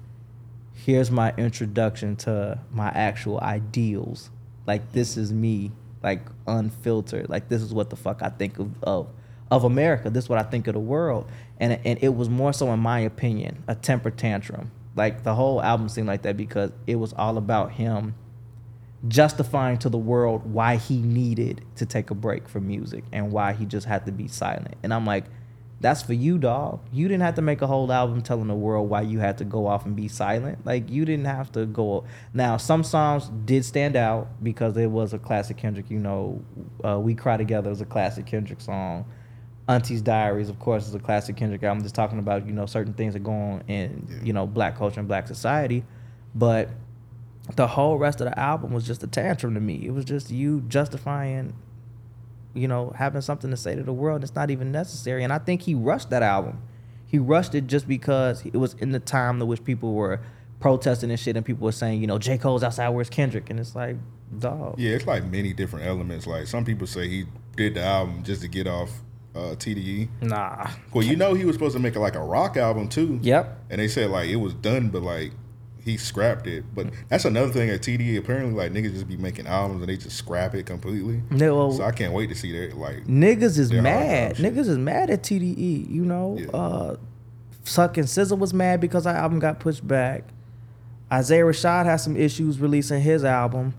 here's 0.75 1.11
my 1.11 1.33
introduction 1.37 2.17
to 2.17 2.59
my 2.71 2.89
actual 2.89 3.41
ideals. 3.41 4.31
Like 4.67 4.93
this 4.93 5.17
is 5.17 5.33
me, 5.33 5.73
like 6.03 6.27
unfiltered. 6.47 7.29
Like 7.29 7.49
this 7.49 7.63
is 7.63 7.73
what 7.73 7.91
the 7.91 7.97
fuck 7.97 8.23
I 8.23 8.29
think 8.29 8.59
of 8.59 8.83
of, 8.83 9.09
of 9.51 9.65
America. 9.65 10.11
This 10.11 10.25
is 10.25 10.31
what 10.31 10.39
I 10.39 10.45
think 10.45 10.67
of 10.67 10.75
the 10.75 10.81
world. 10.81 11.31
And 11.61 11.79
and 11.85 11.99
it 12.03 12.15
was 12.15 12.29
more 12.29 12.53
so 12.53 12.73
in 12.73 12.81
my 12.81 13.01
opinion, 13.01 13.63
a 13.69 13.75
temper 13.75 14.11
tantrum. 14.11 14.71
Like 14.95 15.25
the 15.25 15.35
whole 15.35 15.63
album 15.63 15.89
seemed 15.89 16.09
like 16.09 16.23
that 16.23 16.37
because 16.37 16.71
it 16.87 16.97
was 16.97 17.13
all 17.15 17.39
about 17.39 17.73
him 17.73 18.15
justifying 19.09 19.79
to 19.79 19.89
the 19.89 19.99
world 19.99 20.43
why 20.53 20.77
he 20.77 20.99
needed 20.99 21.65
to 21.77 21.87
take 21.87 22.11
a 22.11 22.15
break 22.15 22.49
from 22.49 22.67
music 22.67 23.05
and 23.13 23.33
why 23.33 23.53
he 23.53 23.67
just 23.67 23.87
had 23.87 24.07
to 24.07 24.13
be 24.13 24.29
silent. 24.29 24.77
And 24.83 24.95
I'm 24.95 25.05
like, 25.05 25.25
that's 25.81 26.01
for 26.01 26.13
you, 26.13 26.39
dog. 26.39 26.81
You 26.93 27.09
didn't 27.09 27.23
have 27.23 27.35
to 27.35 27.43
make 27.43 27.61
a 27.61 27.67
whole 27.67 27.91
album 27.91 28.23
telling 28.23 28.47
the 28.47 28.55
world 28.55 28.89
why 28.89 29.01
you 29.03 29.19
had 29.19 29.39
to 29.39 29.45
go 29.45 29.67
off 29.67 29.85
and 29.85 29.97
be 29.97 30.07
silent. 30.07 30.65
Like 30.65 30.89
you 30.89 31.05
didn't 31.05 31.25
have 31.25 31.51
to 31.53 31.67
go. 31.67 32.05
Now, 32.33 32.57
some 32.57 32.85
songs 32.85 33.29
did 33.45 33.65
stand 33.65 33.97
out 33.97 34.29
because 34.43 34.77
it 34.77 34.87
was 34.87 35.13
a 35.13 35.19
classic 35.19 35.57
Kendrick. 35.57 35.91
You 35.91 35.99
know, 35.99 36.41
uh, 36.85 37.01
"We 37.01 37.17
Cry 37.17 37.37
Together" 37.37 37.69
is 37.71 37.81
a 37.81 37.85
classic 37.85 38.27
Kendrick 38.27 38.61
song. 38.61 39.05
Auntie's 39.69 40.03
Diaries, 40.03 40.49
of 40.49 40.59
course, 40.61 40.87
is 40.87 40.95
a 40.95 41.01
classic 41.01 41.37
Kendrick 41.37 41.65
I'm 41.65 41.83
Just 41.83 41.97
talking 41.97 42.21
about 42.21 42.47
you 42.47 42.53
know 42.53 42.67
certain 42.67 42.95
things 42.95 43.15
that 43.15 43.25
go 43.25 43.33
on 43.33 43.65
in 43.67 44.21
you 44.23 44.33
know 44.33 44.47
black 44.47 44.79
culture 44.79 45.01
and 45.01 45.09
black 45.09 45.27
society, 45.27 45.85
but 46.33 46.71
the 47.57 47.67
whole 47.67 47.99
rest 47.99 48.21
of 48.21 48.27
the 48.27 48.39
album 48.39 48.73
was 48.73 48.87
just 48.87 49.03
a 49.03 49.07
tantrum 49.07 49.55
to 49.55 49.61
me. 49.61 49.85
It 49.85 49.93
was 49.93 50.05
just 50.05 50.31
you 50.31 50.63
justifying, 50.69 51.55
you 52.55 52.69
know, 52.69 52.93
having 52.97 53.21
something 53.21 53.51
to 53.51 53.57
say 53.57 53.75
to 53.75 53.83
the 53.83 53.93
world. 53.93 54.23
It's 54.23 54.35
not 54.35 54.51
even 54.51 54.71
necessary. 54.71 55.25
And 55.25 55.33
I 55.33 55.39
think 55.39 55.63
he 55.63 55.75
rushed 55.75 56.11
that 56.11 56.23
album. 56.23 56.63
He 57.07 57.19
rushed 57.19 57.55
it 57.55 57.67
just 57.67 57.87
because 57.87 58.45
it 58.47 58.57
was 58.57 58.75
in 58.75 58.93
the 58.93 59.01
time 59.01 59.41
in 59.41 59.47
which 59.47 59.65
people 59.65 59.93
were 59.93 60.21
protesting 60.61 61.11
and 61.11 61.19
shit, 61.19 61.37
and 61.37 61.45
people 61.45 61.65
were 61.65 61.73
saying, 61.73 62.01
you 62.01 62.07
know, 62.07 62.19
J. 62.19 62.39
Cole's 62.39 62.63
outside, 62.63 62.89
where's 62.91 63.11
Kendrick? 63.11 63.51
And 63.51 63.59
it's 63.59 63.75
like, 63.75 63.97
dog. 64.39 64.79
Yeah, 64.79 64.93
it's 64.93 65.07
like 65.07 65.25
many 65.25 65.53
different 65.53 65.87
elements. 65.87 66.27
Like 66.27 66.47
some 66.47 66.65
people 66.65 66.87
say 66.87 67.09
he 67.09 67.25
did 67.57 67.75
the 67.75 67.83
album 67.83 68.23
just 68.23 68.43
to 68.43 68.49
get 68.49 68.67
off 68.67 68.91
uh, 69.35 69.55
TDE. 69.57 70.09
Nah. 70.23 70.71
Well, 70.93 71.05
you 71.05 71.17
know 71.17 71.35
he 71.35 71.45
was 71.45 71.55
supposed 71.55 71.75
to 71.75 71.81
make 71.81 71.97
like 71.97 72.15
a 72.15 72.23
rock 72.23 72.57
album 72.57 72.89
too. 72.89 73.19
Yep. 73.23 73.59
And 73.71 73.81
they 73.81 73.89
said 73.89 74.11
like 74.11 74.29
it 74.29 74.37
was 74.37 74.55
done, 74.55 74.89
but 74.89 75.03
like 75.03 75.33
he 75.85 75.97
scrapped 75.97 76.47
it. 76.47 76.65
But 76.75 76.89
that's 77.09 77.25
another 77.25 77.53
thing 77.53 77.71
at 77.71 77.81
TDE. 77.81 78.19
Apparently, 78.19 78.53
like 78.55 78.73
niggas 78.73 78.93
just 78.93 79.09
be 79.09 79.17
making 79.17 79.47
albums 79.47 79.81
and 79.83 79.89
they 79.89 79.97
just 79.97 80.17
scrap 80.17 80.55
it 80.55 80.67
completely. 80.67 81.23
No, 81.31 81.73
So 81.73 81.83
I 81.85 81.93
can't 81.93 82.13
wait 82.13 82.29
to 82.29 82.35
see 82.35 82.53
that. 82.53 82.77
Like 82.77 83.05
Niggas 83.07 83.59
is 83.59 83.73
mad. 83.73 84.37
Niggas 84.37 84.69
is 84.69 84.79
mad 84.79 85.11
at 85.11 85.23
TDE. 85.23 85.91
You 85.91 86.05
know, 86.05 86.37
Yeah. 86.39 86.47
uh, 86.57 86.97
Suck 87.65 87.97
and 87.97 88.09
Sizzle 88.09 88.39
was 88.39 88.53
mad 88.53 88.81
because 88.81 89.07
our 89.07 89.15
album 89.15 89.39
got 89.39 89.61
pushed 89.61 89.87
back. 89.87 90.25
Isaiah 91.13 91.45
Rashad 91.45 91.85
has 91.85 92.03
some 92.03 92.17
issues 92.17 92.59
releasing 92.59 93.01
his 93.01 93.23
album, 93.25 93.75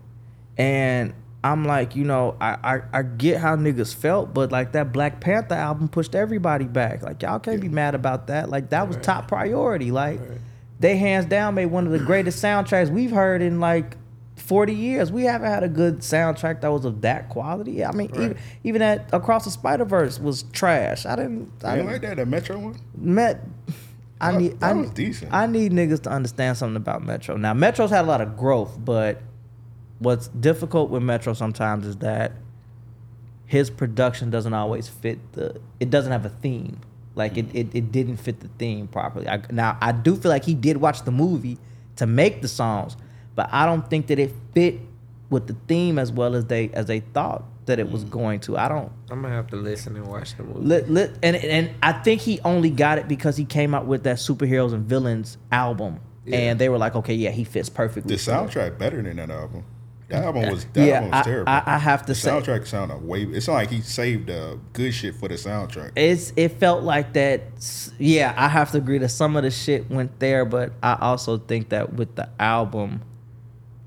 and 0.58 1.14
I'm 1.44 1.66
like, 1.66 1.96
you 1.96 2.06
know, 2.06 2.38
I, 2.40 2.58
I 2.64 3.00
I 3.00 3.02
get 3.04 3.42
how 3.42 3.56
niggas 3.58 3.94
felt, 3.94 4.34
but 4.34 4.52
like 4.52 4.72
that 4.74 4.94
Black 4.94 5.20
Panther 5.20 5.56
album 5.56 5.90
pushed 5.90 6.16
everybody 6.16 6.66
back. 6.66 7.02
Like 7.02 7.22
y'all 7.22 7.40
can't 7.40 7.60
be 7.60 7.68
mad 7.70 7.96
about 7.96 8.28
that. 8.28 8.50
Like 8.50 8.70
that 8.70 8.88
was 8.88 8.98
top 8.98 9.28
priority. 9.28 9.92
Like 9.92 10.22
they 10.84 10.98
hands 10.98 11.26
down 11.26 11.56
made 11.56 11.68
one 11.68 11.86
of 11.86 11.94
the 11.94 12.00
greatest 12.00 12.44
soundtracks 12.44 12.90
we've 12.90 13.10
heard 13.12 13.42
in 13.42 13.62
like 13.62 13.96
40 14.36 14.76
years. 14.76 15.14
We 15.14 15.24
haven't 15.24 15.48
had 15.50 15.64
a 15.64 15.70
good 15.70 16.00
soundtrack 16.00 16.60
that 16.60 16.68
was 16.68 16.84
of 16.84 17.00
that 17.02 17.30
quality. 17.30 17.86
I 17.86 17.94
mean, 17.94 18.10
even 18.16 18.38
even 18.66 18.80
that 18.80 19.08
Across 19.14 19.46
the 19.46 19.52
Spider 19.52 19.86
Verse 19.86 20.20
was 20.20 20.44
trash. 20.52 21.06
I 21.06 21.16
didn't. 21.16 21.50
I 21.64 21.78
didn't 21.78 21.90
like 21.90 22.02
that. 22.02 22.18
The 22.18 22.26
Metro 22.26 22.60
one. 22.60 22.76
Met. 22.98 23.46
I 24.20 24.34
That- 24.34 24.42
need. 24.42 24.60
that 24.60 24.72
I, 24.72 24.74
was 24.74 24.90
decent. 24.90 25.34
I 25.34 25.48
need 25.48 25.72
niggas 25.72 26.04
to 26.04 26.10
understand 26.10 26.58
something 26.58 26.76
about 26.76 27.06
Metro. 27.06 27.38
Now, 27.38 27.54
Metro's 27.54 27.90
had 27.90 28.04
a 28.04 28.08
lot 28.08 28.20
of 28.20 28.36
growth, 28.36 28.78
but 28.84 29.22
what's 30.00 30.28
difficult 30.28 30.90
with 30.90 31.02
Metro 31.02 31.34
sometimes 31.34 31.88
is 31.88 31.96
that 31.98 32.34
his 33.46 33.70
production 33.70 34.30
doesn't 34.30 34.54
always 34.54 34.90
fit 34.90 35.20
the. 35.32 35.62
It 35.80 35.90
doesn't 35.90 36.12
have 36.12 36.26
a 36.26 36.30
theme. 36.30 36.82
Like 37.16 37.38
it, 37.38 37.46
it, 37.54 37.68
it 37.76 37.92
didn't 37.92 38.18
fit 38.18 38.40
the 38.40 38.48
theme 38.58 38.88
properly. 38.88 39.28
I, 39.28 39.42
now 39.52 39.78
I 39.82 39.92
do 39.92 40.16
feel 40.16 40.30
like 40.32 40.46
he 40.46 40.54
did 40.56 40.78
watch 40.78 41.04
the 41.04 41.12
movie 41.12 41.58
to 41.98 42.08
make 42.08 42.42
the 42.42 42.48
songs, 42.48 42.98
but 43.36 43.50
I 43.52 43.66
don't 43.66 43.88
think 43.90 44.08
that 44.08 44.18
it 44.20 44.32
fit 44.54 44.80
with 45.30 45.48
the 45.48 45.56
theme 45.68 46.00
as 46.00 46.12
well 46.12 46.34
as 46.36 46.46
they 46.46 46.70
as 46.70 46.88
they 46.88 47.00
thought 47.02 47.44
that 47.66 47.80
it 47.80 47.88
Mm. 47.88 47.92
was 47.92 48.04
going 48.04 48.40
to. 48.42 48.58
I 48.58 48.68
don't. 48.68 48.92
I'm 49.12 49.22
gonna 49.22 49.34
have 49.36 49.48
to 49.52 49.56
listen 49.56 49.96
and 49.96 50.06
watch 50.08 50.36
the 50.36 50.44
movie. 50.44 50.60
Lit, 50.66 50.90
lit, 50.90 51.12
and 51.24 51.36
and 51.36 51.70
I 51.84 51.94
think 51.94 52.22
he 52.22 52.40
only 52.42 52.70
got 52.72 52.98
it 52.98 53.08
because 53.08 53.38
he 53.38 53.46
came 53.46 53.74
out 53.76 53.86
with 53.86 54.04
that 54.04 54.18
superheroes 54.18 54.74
and 54.74 54.84
villains 54.86 55.38
album, 55.52 56.00
and 56.32 56.58
they 56.60 56.68
were 56.70 56.78
like, 56.80 56.96
okay, 56.96 57.14
yeah, 57.14 57.30
he 57.30 57.44
fits 57.44 57.70
perfectly. 57.70 58.16
The 58.16 58.22
soundtrack 58.22 58.78
better 58.80 59.02
than 59.02 59.18
that 59.18 59.30
album. 59.30 59.64
That 60.14 60.24
album 60.26 60.50
was 60.52 60.66
that 60.74 60.88
Yeah, 60.88 60.94
album 60.96 61.12
was 61.12 61.20
I- 61.20 61.24
terrible. 61.24 61.50
I- 61.52 61.64
I 61.66 61.78
have 61.78 62.06
to 62.06 62.16
say 62.16 62.30
the 62.32 62.42
say- 62.42 62.52
soundtrack 62.52 62.68
sounded 62.68 63.02
way. 63.04 63.24
It's 63.24 63.48
not 63.48 63.54
like 63.56 63.70
he 63.70 63.82
saved 63.82 64.30
uh, 64.30 64.56
good 64.74 64.94
shit 64.94 65.16
for 65.16 65.28
the 65.28 65.36
soundtrack. 65.36 65.92
It's 65.96 66.32
it 66.36 66.54
felt 66.60 66.84
like 66.84 67.14
that. 67.14 67.42
Yeah, 68.00 68.34
I 68.38 68.48
have 68.48 68.72
to 68.72 68.78
agree 68.78 68.98
that 69.00 69.10
some 69.10 69.36
of 69.36 69.44
the 69.44 69.52
shit 69.52 69.90
went 69.90 70.20
there, 70.20 70.46
but 70.46 70.74
I 70.82 70.98
also 71.02 71.38
think 71.38 71.70
that 71.70 71.94
with 71.94 72.16
the 72.16 72.30
album, 72.40 73.02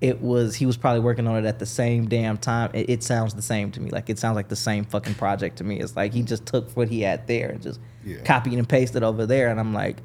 it 0.01 0.20
was 0.20 0.57
he 0.57 0.66
was 0.66 0.77
probably 0.77 1.01
working 1.01 1.27
on 1.27 1.43
it 1.43 1.49
at 1.49 1.59
the 1.59 1.64
same 1.66 2.07
damn 2.09 2.37
time. 2.37 2.70
It, 2.74 2.91
it 2.91 3.03
sounds 3.03 3.35
the 3.35 3.41
same 3.43 3.70
to 3.72 3.81
me. 3.81 3.91
Like 3.91 4.11
it 4.11 4.18
sounds 4.18 4.37
like 4.37 4.49
the 4.49 4.57
same 4.57 4.85
fucking 4.85 5.14
project 5.14 5.57
to 5.59 5.64
me. 5.64 5.81
It's 5.81 5.97
like 5.97 6.12
he 6.12 6.22
just 6.22 6.45
took 6.45 6.70
what 6.77 6.89
he 6.89 7.01
had 7.03 7.27
there 7.27 7.49
and 7.51 7.62
just 7.62 7.81
Yeah. 8.05 8.18
copied 8.24 8.55
and 8.59 8.68
pasted 8.68 9.03
over 9.03 9.24
there. 9.27 9.49
And 9.49 9.59
I'm 9.59 9.72
like, 9.72 9.99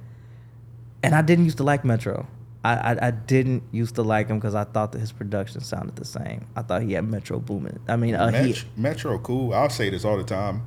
and 1.04 1.14
I 1.14 1.22
didn't 1.22 1.46
used 1.46 1.58
to 1.58 1.64
like 1.64 1.84
Metro. 1.84 2.26
I 2.64 2.74
I, 2.94 3.08
I 3.08 3.12
didn't 3.12 3.64
used 3.72 3.96
to 3.96 4.04
like 4.04 4.28
him 4.28 4.38
because 4.40 4.56
I 4.56 4.64
thought 4.66 4.92
that 4.92 5.00
his 5.00 5.12
production 5.12 5.62
sounded 5.62 5.96
the 5.96 6.06
same. 6.06 6.46
I 6.56 6.62
thought 6.62 6.82
he 6.84 6.94
had 6.94 7.06
Metro 7.06 7.40
booming. 7.40 7.80
I 7.88 7.96
mean, 7.96 8.16
uh, 8.16 8.32
he 8.32 8.50
Metro, 8.50 8.70
Metro 8.78 9.20
cool. 9.20 9.54
I'll 9.54 9.70
say 9.70 9.90
this 9.90 10.06
all 10.06 10.18
the 10.18 10.24
time. 10.24 10.64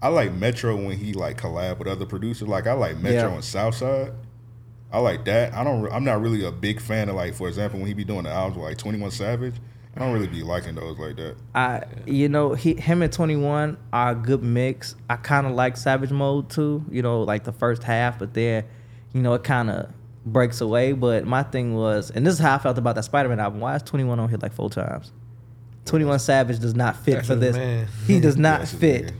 I 0.00 0.08
like 0.08 0.32
Metro 0.32 0.76
when 0.76 0.96
he 0.96 1.12
like 1.12 1.40
collab 1.40 1.78
with 1.78 1.88
other 1.88 2.06
producers. 2.06 2.46
Like 2.48 2.66
I 2.66 2.72
like 2.72 2.98
Metro 2.98 3.28
Yeah. 3.30 3.34
and 3.34 3.44
Southside. 3.44 4.12
I 4.92 5.00
like 5.00 5.24
that. 5.26 5.52
I 5.52 5.64
don't. 5.64 5.90
I'm 5.92 6.04
not 6.04 6.20
really 6.22 6.44
a 6.44 6.52
big 6.52 6.80
fan 6.80 7.08
of 7.08 7.16
like, 7.16 7.34
for 7.34 7.48
example, 7.48 7.78
when 7.78 7.88
he 7.88 7.94
be 7.94 8.04
doing 8.04 8.22
the 8.22 8.30
albums 8.30 8.56
with 8.56 8.64
like 8.64 8.78
Twenty 8.78 8.98
One 8.98 9.10
Savage. 9.10 9.54
I 9.96 10.00
don't 10.02 10.12
really 10.12 10.28
be 10.28 10.44
liking 10.44 10.76
those 10.76 10.96
like 10.98 11.16
that. 11.16 11.34
I 11.56 11.82
you 12.06 12.28
know 12.28 12.54
he 12.54 12.74
him 12.74 13.02
and 13.02 13.12
Twenty 13.12 13.34
One 13.36 13.76
are 13.92 14.12
a 14.12 14.14
good 14.14 14.42
mix. 14.44 14.94
I 15.10 15.16
kind 15.16 15.46
of 15.46 15.54
like 15.54 15.76
Savage 15.76 16.12
Mode 16.12 16.48
too. 16.50 16.84
You 16.90 17.02
know, 17.02 17.22
like 17.22 17.42
the 17.44 17.52
first 17.52 17.82
half, 17.82 18.18
but 18.18 18.32
then 18.32 18.64
you 19.12 19.20
know 19.22 19.34
it 19.34 19.42
kind 19.42 19.68
of 19.70 19.90
breaks 20.32 20.60
away. 20.60 20.92
But 20.92 21.26
my 21.26 21.42
thing 21.42 21.74
was, 21.74 22.10
and 22.10 22.26
this 22.26 22.34
is 22.34 22.40
how 22.40 22.54
I 22.54 22.58
felt 22.58 22.78
about 22.78 22.94
that 22.96 23.04
Spider 23.04 23.28
Man 23.28 23.40
album. 23.40 23.60
Why 23.60 23.76
is 23.76 23.82
Twenty 23.82 24.04
One 24.04 24.18
on 24.20 24.28
here 24.28 24.38
like 24.40 24.52
four 24.52 24.70
times? 24.70 25.12
Twenty 25.84 26.04
One 26.04 26.18
Savage 26.18 26.58
does 26.60 26.74
not 26.74 26.96
fit 26.96 27.14
That's 27.16 27.26
for 27.28 27.34
this. 27.34 27.56
man. 27.56 27.88
He 28.06 28.20
does 28.20 28.36
not 28.38 28.66
fit. 28.68 29.06
nigga. 29.06 29.14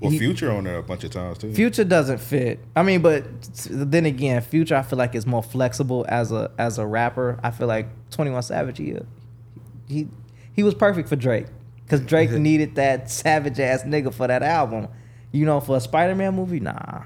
Well, 0.00 0.10
He- 0.12 0.18
Future 0.18 0.50
on 0.50 0.64
there 0.64 0.78
a 0.78 0.82
bunch 0.82 1.04
of 1.04 1.10
times 1.10 1.38
too. 1.38 1.52
Future 1.52 1.84
doesn't 1.84 2.18
fit. 2.18 2.58
I 2.76 2.82
mean, 2.82 3.02
but 3.02 3.24
then 3.70 4.06
again, 4.06 4.40
Future 4.40 4.76
I 4.76 4.82
feel 4.82 4.98
like 4.98 5.14
is 5.14 5.26
more 5.26 5.42
flexible 5.42 6.06
as 6.08 6.32
a 6.32 6.50
as 6.58 6.78
a 6.78 6.86
rapper. 6.86 7.38
I 7.42 7.50
feel 7.50 7.66
like 7.66 7.88
Twenty 8.10 8.30
One 8.30 8.42
Savage 8.42 8.78
he 8.78 8.96
he 9.88 10.08
he 10.52 10.62
was 10.62 10.74
perfect 10.74 11.08
for 11.08 11.16
Drake 11.16 11.46
because 11.84 12.00
Drake 12.00 12.30
needed 12.32 12.76
that 12.76 13.10
savage 13.10 13.58
ass 13.60 13.82
nigga 13.84 14.12
for 14.12 14.26
that 14.26 14.42
album. 14.42 14.88
You 15.32 15.44
know, 15.46 15.60
for 15.60 15.76
a 15.76 15.80
Spider 15.80 16.14
Man 16.14 16.34
movie, 16.34 16.60
nah, 16.60 17.04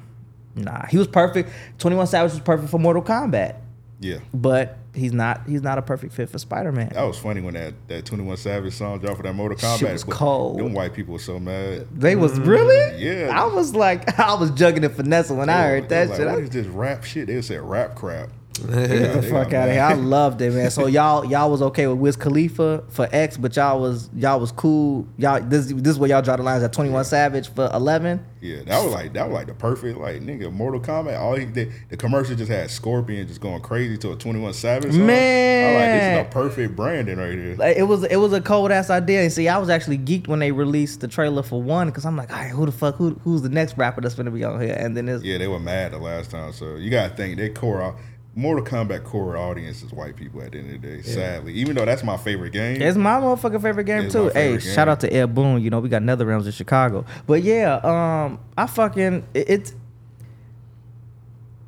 nah. 0.56 0.86
He 0.86 0.96
was 0.98 1.06
perfect. 1.06 1.50
Twenty 1.78 1.96
One 1.96 2.06
Savage 2.06 2.32
was 2.32 2.40
perfect 2.40 2.70
for 2.70 2.78
Mortal 2.78 3.02
Kombat, 3.02 3.56
Yeah, 4.00 4.18
but 4.32 4.78
he's 4.94 5.12
not. 5.12 5.42
He's 5.46 5.62
not 5.62 5.78
a 5.78 5.82
perfect 5.82 6.12
fit 6.12 6.28
for 6.30 6.38
Spider 6.38 6.70
Man. 6.72 6.90
that 6.94 7.02
was 7.02 7.18
funny 7.18 7.40
when 7.40 7.54
that 7.54 7.74
that 7.88 8.04
Twenty 8.04 8.24
One 8.24 8.36
Savage 8.36 8.74
song 8.74 8.98
dropped 9.00 9.16
for 9.18 9.22
that 9.24 9.34
Mortal 9.34 9.58
Shit 9.58 9.88
Kombat. 9.88 9.92
was 9.92 10.04
but 10.04 10.14
cold. 10.14 10.58
Them 10.60 10.72
white 10.72 10.92
people 10.94 11.12
were 11.14 11.18
so 11.18 11.38
mad. 11.38 11.86
They 11.92 12.16
was 12.16 12.38
really. 12.40 13.02
Yeah. 13.04 13.30
I 13.32 13.46
was 13.46 13.74
like, 13.74 14.18
I 14.18 14.34
was 14.34 14.50
jugging 14.52 14.84
and 14.84 14.94
finessing 14.94 15.36
when 15.36 15.48
I 15.48 15.62
They 15.62 15.68
heard 15.80 15.88
that 15.90 16.08
shit. 16.10 16.18
like, 16.20 16.28
I- 16.28 16.34
What 16.34 16.42
is 16.44 16.50
this 16.50 16.66
rap 16.66 17.04
shit? 17.04 17.26
They 17.26 17.40
said 17.42 17.60
rap 17.60 17.94
crap. 17.96 18.30
Get 18.54 19.12
the 19.12 19.22
fuck 19.22 19.52
out 19.52 19.68
of 19.68 19.74
here! 19.74 19.82
I 19.82 19.94
loved 19.94 20.40
it, 20.40 20.52
man. 20.52 20.70
So 20.70 20.86
y'all, 20.86 21.24
y'all 21.24 21.50
was 21.50 21.60
okay 21.60 21.88
with 21.88 21.98
Wiz 21.98 22.16
Khalifa 22.16 22.84
for 22.88 23.08
X, 23.10 23.36
but 23.36 23.56
y'all 23.56 23.80
was 23.80 24.08
y'all 24.16 24.38
was 24.38 24.52
cool. 24.52 25.08
Y'all 25.18 25.40
this 25.40 25.66
this 25.66 25.92
is 25.92 25.98
where 25.98 26.08
y'all 26.08 26.22
draw 26.22 26.36
the 26.36 26.44
lines 26.44 26.62
at 26.62 26.72
Twenty 26.72 26.90
One 26.90 27.04
Savage 27.04 27.52
for 27.52 27.68
eleven. 27.74 28.24
Yeah, 28.40 28.62
that 28.66 28.84
was 28.84 28.92
like 28.92 29.12
that 29.14 29.26
was 29.26 29.34
like 29.34 29.48
the 29.48 29.54
perfect 29.54 29.98
like 29.98 30.20
nigga 30.20 30.52
Mortal 30.52 30.80
Kombat. 30.80 31.18
All 31.18 31.34
he 31.34 31.46
did, 31.46 31.72
the 31.88 31.96
commercial 31.96 32.36
just 32.36 32.50
had 32.50 32.70
Scorpion 32.70 33.26
just 33.26 33.40
going 33.40 33.60
crazy 33.60 33.98
to 33.98 34.12
a 34.12 34.16
Twenty 34.16 34.38
One 34.38 34.52
Savage. 34.52 34.92
Song. 34.92 35.02
I 35.02 35.74
like 35.74 35.90
this 35.90 36.02
is 36.04 36.26
the 36.26 36.28
perfect 36.30 36.76
branding 36.76 37.16
right 37.18 37.32
here. 37.32 37.56
Like, 37.56 37.76
it 37.76 37.84
was 37.84 38.04
it 38.04 38.16
was 38.16 38.32
a 38.32 38.40
cold 38.40 38.70
ass 38.70 38.88
idea. 38.88 39.22
And 39.22 39.32
see, 39.32 39.48
I 39.48 39.58
was 39.58 39.68
actually 39.68 39.98
geeked 39.98 40.28
when 40.28 40.38
they 40.38 40.52
released 40.52 41.00
the 41.00 41.08
trailer 41.08 41.42
for 41.42 41.60
one 41.60 41.88
because 41.88 42.04
I'm 42.04 42.16
like, 42.16 42.30
all 42.30 42.36
right, 42.36 42.50
who 42.50 42.66
the 42.66 42.72
fuck 42.72 42.94
who 42.96 43.14
who's 43.24 43.42
the 43.42 43.48
next 43.48 43.76
rapper 43.76 44.00
that's 44.00 44.14
gonna 44.14 44.30
be 44.30 44.44
on 44.44 44.60
here? 44.60 44.76
And 44.78 44.96
then 44.96 45.08
it's 45.08 45.24
Yeah, 45.24 45.38
they 45.38 45.48
were 45.48 45.58
mad 45.58 45.92
the 45.92 45.98
last 45.98 46.30
time. 46.30 46.52
So 46.52 46.76
you 46.76 46.90
gotta 46.90 47.14
think 47.16 47.38
they 47.38 47.48
core 47.48 47.82
out. 47.82 47.96
Mortal 48.36 48.64
Kombat 48.64 49.04
core 49.04 49.36
audience 49.36 49.82
is 49.82 49.92
white 49.92 50.16
people 50.16 50.42
at 50.42 50.52
the 50.52 50.58
end 50.58 50.74
of 50.74 50.82
the 50.82 50.88
day. 50.96 51.02
Sadly, 51.02 51.52
even 51.54 51.76
though 51.76 51.84
that's 51.84 52.02
my 52.02 52.16
favorite 52.16 52.52
game. 52.52 52.82
It's 52.82 52.96
my 52.96 53.20
motherfucking 53.20 53.62
favorite 53.62 53.84
game 53.84 54.10
too. 54.10 54.24
my 54.26 54.32
Hey, 54.32 54.50
game. 54.52 54.60
shout 54.60 54.88
out 54.88 55.00
to 55.00 55.12
Ed 55.12 55.34
Boon. 55.34 55.62
You 55.62 55.70
know 55.70 55.78
we 55.80 55.88
got 55.88 56.02
Nether 56.02 56.26
Realms 56.26 56.46
in 56.46 56.52
Chicago. 56.52 57.04
But 57.26 57.42
yeah, 57.44 57.74
um, 57.76 58.40
I 58.58 58.66
fucking 58.66 59.24
it. 59.34 59.48
it's 59.50 59.74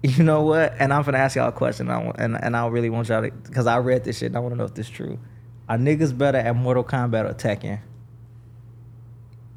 you 0.03 0.23
know 0.25 0.43
what? 0.43 0.75
And 0.79 0.93
I'm 0.93 1.03
gonna 1.03 1.19
ask 1.19 1.37
y'all 1.37 1.49
a 1.49 1.53
question. 1.53 1.91
I 1.91 1.99
want, 2.03 2.17
and 2.19 2.37
and 2.43 2.57
I 2.57 2.67
really 2.67 2.91
want 2.91 3.09
y'all 3.09 3.23
to 3.23 3.31
because 3.31 3.67
I 3.67 3.79
read 3.79 4.05
this 4.05 4.19
shit. 4.19 4.27
and 4.27 4.37
I 4.37 4.41
want 4.41 4.53
to 4.55 4.59
know 4.59 4.65
if 4.65 4.75
this 4.75 4.89
true. 4.89 5.19
Are 5.69 5.77
niggas 5.79 6.17
better 6.17 6.39
at 6.39 6.55
Mortal 6.55 6.85
Kombat 6.85 7.29
or 7.31 7.35
Tekken? 7.35 7.81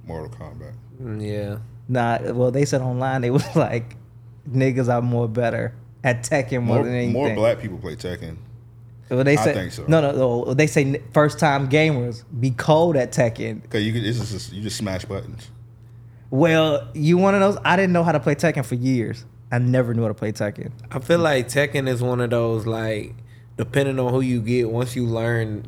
Mortal 0.06 0.30
Kombat. 0.30 0.74
Mm, 1.02 1.22
Yeah. 1.22 1.58
Nah. 1.88 2.34
Well, 2.34 2.52
they 2.52 2.66
said 2.66 2.82
online 2.82 3.22
they 3.22 3.30
was 3.32 3.44
like 3.56 3.96
niggas 4.50 4.92
are 4.94 5.02
more 5.02 5.28
better 5.28 5.74
at 6.04 6.24
Tekken 6.24 6.64
more, 6.64 6.78
More, 6.78 6.86
than 6.86 6.94
anything. 6.96 7.14
more 7.14 7.34
black 7.36 7.60
people 7.60 7.78
play 7.78 7.96
Tekken. 7.96 8.38
Well, 9.10 9.24
they 9.24 9.38
I 9.38 9.44
say 9.44 9.54
think 9.54 9.72
so. 9.72 9.86
no, 9.88 10.02
no, 10.02 10.12
no. 10.12 10.54
They 10.54 10.68
say 10.68 11.02
first 11.14 11.40
time 11.40 11.68
gamers 11.68 12.24
be 12.40 12.52
cold 12.52 12.96
at 12.96 13.12
Tekken. 13.12 13.68
Cause 13.70 13.82
you 13.82 13.92
could, 13.92 14.06
it's 14.06 14.20
just 14.32 14.54
you 14.54 14.62
just 14.62 14.78
smash 14.78 15.06
buttons. 15.06 15.50
Well, 16.30 16.88
you 16.94 17.18
want 17.18 17.34
to 17.36 17.40
know? 17.40 17.58
I 17.66 17.76
didn't 17.76 17.92
know 17.94 18.04
how 18.04 18.12
to 18.12 18.20
play 18.20 18.36
Tekken 18.36 18.64
for 18.64 18.76
years. 18.76 19.26
I 19.52 19.58
never 19.58 19.96
knew 19.96 20.04
how 20.04 20.10
to 20.10 20.14
play 20.14 20.32
Tekken. 20.32 20.72
I 20.92 21.00
feel 21.00 21.18
like 21.18 21.48
Tekken 21.48 21.88
is 21.88 22.04
one 22.04 22.22
of 22.22 22.30
those 22.30 22.68
like 22.68 23.16
depending 23.60 24.00
on 24.00 24.14
who 24.14 24.22
you 24.22 24.40
get, 24.40 24.72
once 24.72 24.96
you 24.96 25.06
learn 25.06 25.66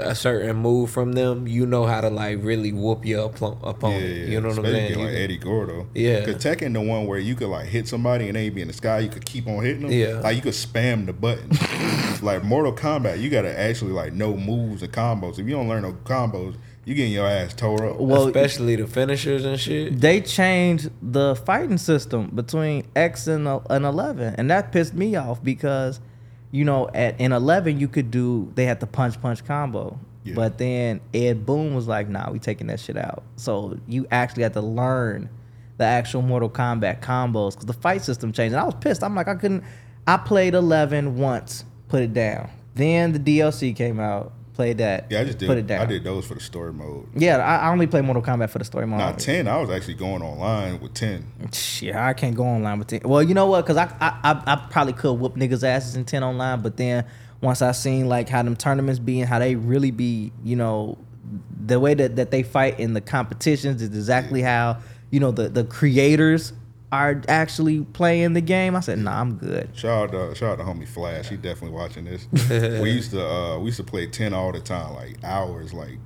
a 0.00 0.16
certain 0.16 0.56
move 0.56 0.90
from 0.90 1.12
them, 1.12 1.46
you 1.46 1.64
know 1.64 1.86
how 1.86 2.00
to 2.00 2.10
like 2.10 2.42
really 2.42 2.72
whoop 2.72 3.06
your 3.06 3.26
opponent. 3.26 3.62
Yeah, 4.02 4.24
You 4.24 4.40
know 4.40 4.48
what 4.48 4.58
I'm 4.58 4.64
saying? 4.64 4.98
Like 4.98 5.14
Eddie 5.14 5.38
Gordo. 5.38 5.86
Yeah. 5.94 6.24
Cause 6.24 6.34
Tekken 6.42 6.72
the 6.72 6.80
one 6.80 7.06
where 7.06 7.20
you 7.20 7.36
could 7.36 7.50
like 7.50 7.68
hit 7.68 7.86
somebody 7.86 8.26
and 8.26 8.34
they 8.34 8.50
be 8.50 8.62
in 8.62 8.66
the 8.66 8.74
sky, 8.74 8.98
you 8.98 9.08
could 9.08 9.24
keep 9.24 9.46
on 9.46 9.62
hitting 9.62 9.82
them. 9.82 9.92
Yeah. 9.92 10.18
Like 10.24 10.34
you 10.34 10.42
could 10.42 10.54
spam 10.54 11.06
the 11.06 11.12
button. 11.12 11.50
like 12.20 12.42
Mortal 12.42 12.72
Kombat, 12.72 13.20
you 13.20 13.30
gotta 13.30 13.56
actually 13.56 13.92
like 13.92 14.12
know 14.12 14.36
moves 14.36 14.82
and 14.82 14.92
combos. 14.92 15.38
If 15.38 15.46
you 15.46 15.52
don't 15.52 15.68
learn 15.68 15.82
no 15.82 15.92
combos, 15.92 16.56
you 16.84 16.96
getting 16.96 17.12
your 17.12 17.28
ass 17.28 17.54
tore 17.54 17.90
up. 17.90 18.00
Well, 18.00 18.26
Especially 18.26 18.74
the 18.74 18.88
finishers 18.88 19.44
and 19.44 19.58
shit. 19.60 20.00
they 20.00 20.20
changed 20.20 20.90
the 21.00 21.36
fighting 21.36 21.78
system 21.78 22.30
between 22.34 22.88
X 22.96 23.28
and, 23.28 23.46
uh, 23.46 23.60
and 23.70 23.84
11, 23.84 24.34
and 24.36 24.50
that 24.50 24.72
pissed 24.72 24.94
me 24.94 25.14
off 25.14 25.42
because, 25.42 26.00
you 26.54 26.64
know, 26.64 26.88
at 26.94 27.20
in 27.20 27.32
11 27.32 27.80
you 27.80 27.88
could 27.88 28.10
do 28.12 28.50
they 28.54 28.64
had 28.64 28.78
the 28.78 28.86
punch 28.86 29.20
punch 29.20 29.44
combo, 29.44 29.98
Yeah. 30.22 30.34
but 30.36 30.56
then 30.58 31.00
Ed 31.12 31.44
Boon 31.44 31.74
was 31.74 31.88
like, 31.88 32.08
"Nah, 32.08 32.30
we 32.30 32.38
taking 32.38 32.68
that 32.68 32.78
shit 32.78 32.96
out." 32.96 33.24
So 33.36 33.76
you 33.88 34.06
actually 34.12 34.44
had 34.44 34.52
to 34.54 34.60
learn 34.60 35.28
the 35.78 35.84
actual 35.84 36.22
Mortal 36.22 36.48
Kombat 36.48 37.00
combos 37.00 37.50
because 37.52 37.66
the 37.66 37.72
fight 37.72 38.02
system 38.02 38.30
changed, 38.32 38.52
and 38.54 38.60
I 38.60 38.64
was 38.64 38.76
pissed. 38.80 39.02
I'm 39.02 39.16
like, 39.16 39.26
I 39.26 39.34
couldn't. 39.34 39.64
I 40.06 40.16
played 40.16 40.54
11 40.54 41.16
once, 41.18 41.64
put 41.88 42.02
it 42.02 42.14
down. 42.14 42.48
Then 42.76 43.12
the 43.12 43.18
DLC 43.18 43.74
came 43.74 43.98
out, 43.98 44.32
played 44.54 44.78
that, 44.78 45.06
Yeah, 45.10 45.20
I 45.20 45.24
just 45.24 45.38
did 45.38 45.46
put 45.46 45.58
it 45.58 45.66
down. 45.66 45.82
I 45.82 45.86
did 45.86 46.04
those 46.04 46.26
for 46.26 46.34
the 46.34 46.40
story 46.40 46.72
mode. 46.72 47.08
Yeah, 47.14 47.38
I, 47.38 47.66
I 47.66 47.70
only 47.70 47.86
play 47.86 48.00
Mortal 48.00 48.22
Kombat 48.22 48.50
for 48.50 48.58
the 48.58 48.64
story 48.64 48.86
mode. 48.86 48.98
Now 48.98 49.12
ten, 49.12 49.48
I 49.48 49.58
was 49.60 49.70
actually 49.70 49.94
going 49.94 50.22
online 50.22 50.80
with 50.80 50.94
ten. 50.94 51.26
Shit, 51.52 51.94
I 51.94 52.14
can't 52.14 52.34
go 52.34 52.44
online 52.44 52.78
with 52.78 52.88
ten. 52.88 53.00
Well, 53.04 53.22
you 53.22 53.34
know 53.34 53.46
what? 53.46 53.62
Because 53.66 53.76
I, 53.76 53.94
I 54.00 54.32
I 54.32 54.52
I 54.52 54.66
probably 54.70 54.94
could 54.94 55.14
whoop 55.14 55.36
niggas' 55.36 55.64
asses 55.64 55.96
in 55.96 56.04
ten 56.04 56.22
online, 56.22 56.62
but 56.62 56.76
then 56.76 57.04
once 57.40 57.60
I 57.60 57.72
seen 57.72 58.08
like 58.08 58.28
how 58.28 58.42
them 58.42 58.56
tournaments 58.56 58.98
be 58.98 59.20
and 59.20 59.28
how 59.28 59.38
they 59.38 59.54
really 59.54 59.90
be, 59.90 60.32
you 60.42 60.56
know, 60.56 60.98
the 61.66 61.78
way 61.78 61.94
that, 61.94 62.16
that 62.16 62.30
they 62.30 62.42
fight 62.42 62.80
in 62.80 62.94
the 62.94 63.00
competitions 63.00 63.82
is 63.82 63.88
exactly 63.88 64.42
how 64.42 64.78
you 65.10 65.20
know 65.20 65.30
the 65.30 65.48
the 65.48 65.64
creators 65.64 66.52
are 67.02 67.22
actually 67.28 67.80
playing 67.80 68.34
the 68.34 68.40
game. 68.40 68.76
I 68.76 68.80
said, 68.80 68.98
nah, 68.98 69.20
I'm 69.20 69.36
good. 69.36 69.70
Shout 69.74 70.14
out 70.14 70.30
to 70.30 70.34
shout 70.34 70.58
out 70.58 70.64
to 70.64 70.64
homie 70.64 70.88
Flash. 70.88 71.28
He 71.28 71.36
definitely 71.36 71.76
watching 71.76 72.04
this. 72.04 72.26
we 72.80 72.90
used 72.90 73.10
to 73.12 73.24
uh 73.24 73.58
we 73.58 73.66
used 73.66 73.78
to 73.78 73.84
play 73.84 74.06
ten 74.06 74.34
all 74.34 74.52
the 74.52 74.60
time, 74.60 74.94
like 74.94 75.22
hours, 75.24 75.72
like 75.72 75.98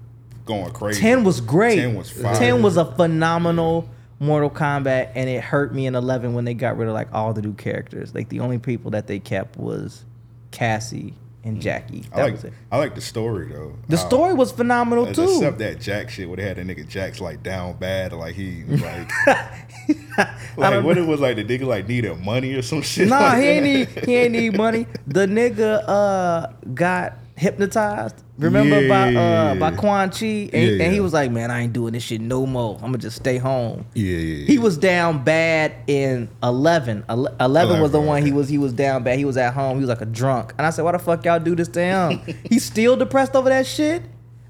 going 0.44 0.72
crazy. 0.72 1.00
Ten 1.00 1.24
was 1.24 1.40
great. 1.40 1.76
Ten 1.76 1.94
was 1.94 2.10
fire. 2.10 2.34
Ten 2.34 2.62
was 2.62 2.76
a 2.76 2.84
phenomenal 2.84 3.88
Mortal 4.20 4.50
Kombat, 4.50 5.12
and 5.14 5.28
it 5.28 5.42
hurt 5.42 5.74
me 5.74 5.86
in 5.86 5.94
eleven 5.94 6.34
when 6.34 6.44
they 6.44 6.54
got 6.54 6.76
rid 6.76 6.88
of 6.88 6.94
like 6.94 7.12
all 7.12 7.32
the 7.32 7.42
new 7.42 7.54
characters. 7.54 8.14
Like 8.14 8.28
the 8.28 8.40
only 8.40 8.58
people 8.58 8.90
that 8.92 9.06
they 9.06 9.18
kept 9.18 9.56
was 9.56 10.04
Cassie 10.50 11.14
and 11.44 11.60
Jackie. 11.60 12.04
I 12.12 12.22
like 12.22 12.32
was 12.32 12.44
it. 12.44 12.52
I 12.70 12.78
like 12.78 12.94
the 12.94 13.00
story 13.00 13.48
though. 13.48 13.74
The 13.88 13.96
How- 13.96 14.08
story 14.08 14.34
was 14.34 14.52
phenomenal 14.52 15.06
uh, 15.06 15.14
too. 15.14 15.22
Except 15.24 15.58
that 15.58 15.80
Jack 15.80 16.10
shit 16.10 16.28
where 16.28 16.36
they 16.36 16.42
had 16.42 16.56
that 16.56 16.66
nigga 16.66 16.86
Jack's 16.88 17.20
like 17.20 17.42
down 17.42 17.76
bad, 17.78 18.12
like 18.12 18.34
he 18.34 18.64
like 18.64 19.10
like 20.56 20.84
what 20.84 20.98
it 20.98 21.06
was 21.06 21.20
like 21.20 21.36
the 21.36 21.44
nigga 21.44 21.66
like 21.66 21.88
needed 21.88 22.18
money 22.20 22.54
or 22.54 22.62
some 22.62 22.82
shit. 22.82 23.08
Nah, 23.08 23.18
like 23.18 23.38
he 23.42 23.48
ain't 23.48 23.64
need 23.64 23.88
he 24.04 24.16
ain't 24.16 24.32
need 24.32 24.56
money. 24.56 24.86
The 25.06 25.26
nigga 25.26 25.82
uh 25.88 26.52
got 26.74 27.18
hypnotized. 27.38 28.22
Remember 28.38 28.88
by 28.88 29.14
uh 29.14 29.54
by 29.56 29.70
Yeah. 29.70 29.76
Quan 29.76 30.10
Chi, 30.10 30.26
and, 30.26 30.52
Yeah, 30.52 30.84
and 30.84 30.92
he 30.92 31.00
was 31.00 31.12
like, 31.12 31.30
"Man, 31.30 31.50
I 31.50 31.62
ain't 31.62 31.72
doing 31.72 31.92
this 31.92 32.02
shit 32.02 32.20
no 32.20 32.46
more. 32.46 32.74
I'm 32.76 32.82
gonna 32.92 32.98
just 32.98 33.16
stay 33.16 33.38
home." 33.38 33.84
Yeah, 33.94 34.16
yeah, 34.16 34.46
He 34.46 34.58
was 34.58 34.76
down 34.76 35.24
bad 35.24 35.72
in 35.86 36.28
11. 36.42 37.04
Ele- 37.08 37.34
11 37.40 37.80
was 37.80 37.92
the 37.92 37.98
11, 37.98 38.06
one 38.06 38.22
he 38.24 38.32
was 38.32 38.48
he 38.48 38.58
was 38.58 38.72
down 38.72 39.02
bad. 39.02 39.18
He 39.18 39.24
was 39.24 39.36
at 39.36 39.54
home. 39.54 39.76
He 39.78 39.80
was 39.80 39.88
like 39.88 40.00
a 40.02 40.06
drunk. 40.06 40.52
And 40.58 40.66
I 40.66 40.70
said, 40.70 40.84
"Why 40.84 40.92
the 40.92 40.98
fuck 40.98 41.24
y'all 41.24 41.40
do 41.40 41.54
this 41.56 41.68
to 41.68 41.80
him? 41.80 42.20
He's 42.48 42.64
still 42.64 42.96
depressed 42.96 43.34
over 43.34 43.48
that 43.48 43.66
shit." 43.66 44.02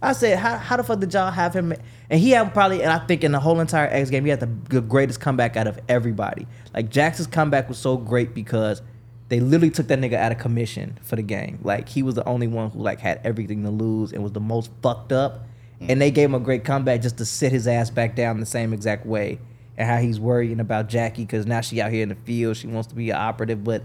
I 0.03 0.13
said, 0.13 0.39
"How 0.39 0.57
how 0.59 0.77
the 0.77 0.83
fuck 0.85 1.01
did 1.01 1.13
y'all 1.15 1.31
have 1.31 1.55
him?" 1.55 1.73
And 2.11 2.21
he 2.21 2.31
had 2.31 2.53
probably, 2.55 2.83
and 2.83 2.93
I 2.93 2.99
think 3.01 3.25
in 3.25 3.33
the 3.33 3.41
whole 3.41 3.59
entire 3.61 3.87
X 3.89 4.11
game, 4.11 4.25
he 4.25 4.31
had 4.31 4.41
the 4.41 4.81
greatest 4.81 5.21
comeback 5.21 5.57
out 5.57 5.67
of 5.67 5.79
everybody. 5.89 6.47
Like 6.75 6.89
Jackson's 6.91 7.27
comeback 7.27 7.69
was 7.69 7.79
so 7.79 7.97
great 7.97 8.35
because 8.35 8.81
they 9.29 9.41
literally 9.41 9.71
took 9.71 9.89
that 9.89 9.99
nigga 9.99 10.15
out 10.15 10.33
of 10.33 10.39
commission 10.39 10.99
for 11.03 11.17
the 11.17 11.23
game. 11.23 11.59
Like 11.63 11.89
he 11.89 12.03
was 12.03 12.15
the 12.15 12.25
only 12.27 12.47
one 12.47 12.71
who 12.71 12.81
like 12.81 13.01
had 13.01 13.21
everything 13.25 13.63
to 13.65 13.71
lose 13.71 14.13
and 14.13 14.23
was 14.23 14.33
the 14.33 14.41
most 14.41 14.71
fucked 14.83 15.13
up. 15.13 15.45
And 15.81 16.01
they 16.01 16.11
gave 16.11 16.29
him 16.31 16.35
a 16.35 16.41
great 16.41 16.65
comeback 16.65 17.03
just 17.03 17.19
to 17.19 17.25
sit 17.25 17.53
his 17.53 17.69
ass 17.69 17.89
back 17.89 18.17
down 18.17 18.41
the 18.41 18.47
same 18.47 18.73
exact 18.73 19.07
way. 19.07 19.39
And 19.77 19.89
how 19.89 19.99
he's 19.99 20.19
worrying 20.19 20.59
about 20.59 20.89
Jackie 20.89 21.23
because 21.23 21.47
now 21.47 21.61
she 21.61 21.81
out 21.81 21.93
here 21.93 22.03
in 22.03 22.09
the 22.09 22.17
field, 22.17 22.57
she 22.57 22.67
wants 22.67 22.89
to 22.89 22.97
be 22.97 23.11
an 23.11 23.17
operative, 23.17 23.63
but 23.63 23.85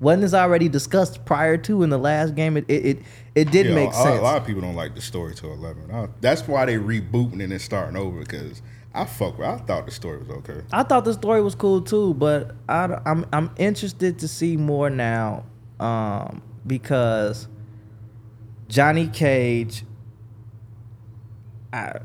wasn't 0.00 0.22
this 0.22 0.34
already 0.34 0.68
discussed 0.68 1.24
prior 1.24 1.56
to 1.58 1.82
in 1.84 1.90
the 1.90 1.98
last 1.98 2.34
game? 2.34 2.56
It 2.56 2.64
it 2.68 2.84
it, 2.84 2.98
it 3.34 3.50
did 3.52 3.66
Yeah, 3.66 3.74
make 3.74 3.92
sense. 3.92 4.18
A 4.18 4.22
lot 4.22 4.40
of 4.40 4.46
people 4.46 4.62
don't 4.62 4.74
like 4.74 4.94
the 4.96 5.00
story 5.00 5.34
to 5.36 5.50
eleven. 5.50 5.90
I, 5.92 6.08
that's 6.20 6.46
why 6.48 6.64
they 6.64 6.76
rebooting 6.76 7.40
and 7.42 7.52
then 7.52 7.58
starting 7.58 7.96
over 7.96 8.18
because 8.20 8.62
I 8.94 9.04
fuck. 9.04 9.38
With, 9.38 9.46
I 9.46 9.58
thought 9.58 9.86
the 9.86 9.92
story 9.92 10.18
was 10.18 10.30
okay. 10.30 10.62
I 10.72 10.82
thought 10.82 11.04
the 11.04 11.12
story 11.12 11.42
was 11.42 11.54
cool 11.54 11.82
too, 11.82 12.14
but 12.14 12.54
I, 12.68 13.00
I'm 13.04 13.26
I'm 13.32 13.50
interested 13.56 14.18
to 14.20 14.28
see 14.28 14.56
more 14.56 14.90
now, 14.90 15.44
um, 15.80 16.42
because 16.66 17.48
Johnny 18.68 19.08
Cage. 19.08 19.84
I, 21.72 22.00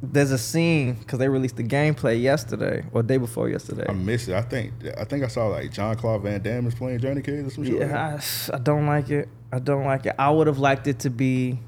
there's 0.00 0.30
a 0.30 0.38
scene 0.38 0.94
because 0.94 1.18
they 1.18 1.28
released 1.28 1.56
the 1.56 1.64
gameplay 1.64 2.20
yesterday 2.20 2.84
or 2.92 3.02
day 3.02 3.16
before 3.16 3.48
yesterday. 3.48 3.86
I 3.88 3.92
missed 3.92 4.28
it. 4.28 4.34
I 4.34 4.42
think 4.42 4.72
I 4.96 5.04
think 5.04 5.24
I 5.24 5.28
saw 5.28 5.46
like 5.48 5.72
Jean-Claude 5.72 6.22
Van 6.22 6.40
Damme 6.40 6.66
is 6.66 6.74
playing 6.74 7.00
Johnny 7.00 7.22
Cage 7.22 7.46
or 7.46 7.50
some 7.50 7.64
shit. 7.64 7.80
Yeah, 7.80 8.20
I, 8.52 8.54
I 8.54 8.58
don't 8.58 8.86
like 8.86 9.10
it. 9.10 9.28
I 9.52 9.58
don't 9.58 9.84
like 9.84 10.06
it. 10.06 10.14
I 10.18 10.30
would 10.30 10.46
have 10.46 10.58
liked 10.58 10.86
it 10.86 11.00
to 11.00 11.10
be, 11.10 11.58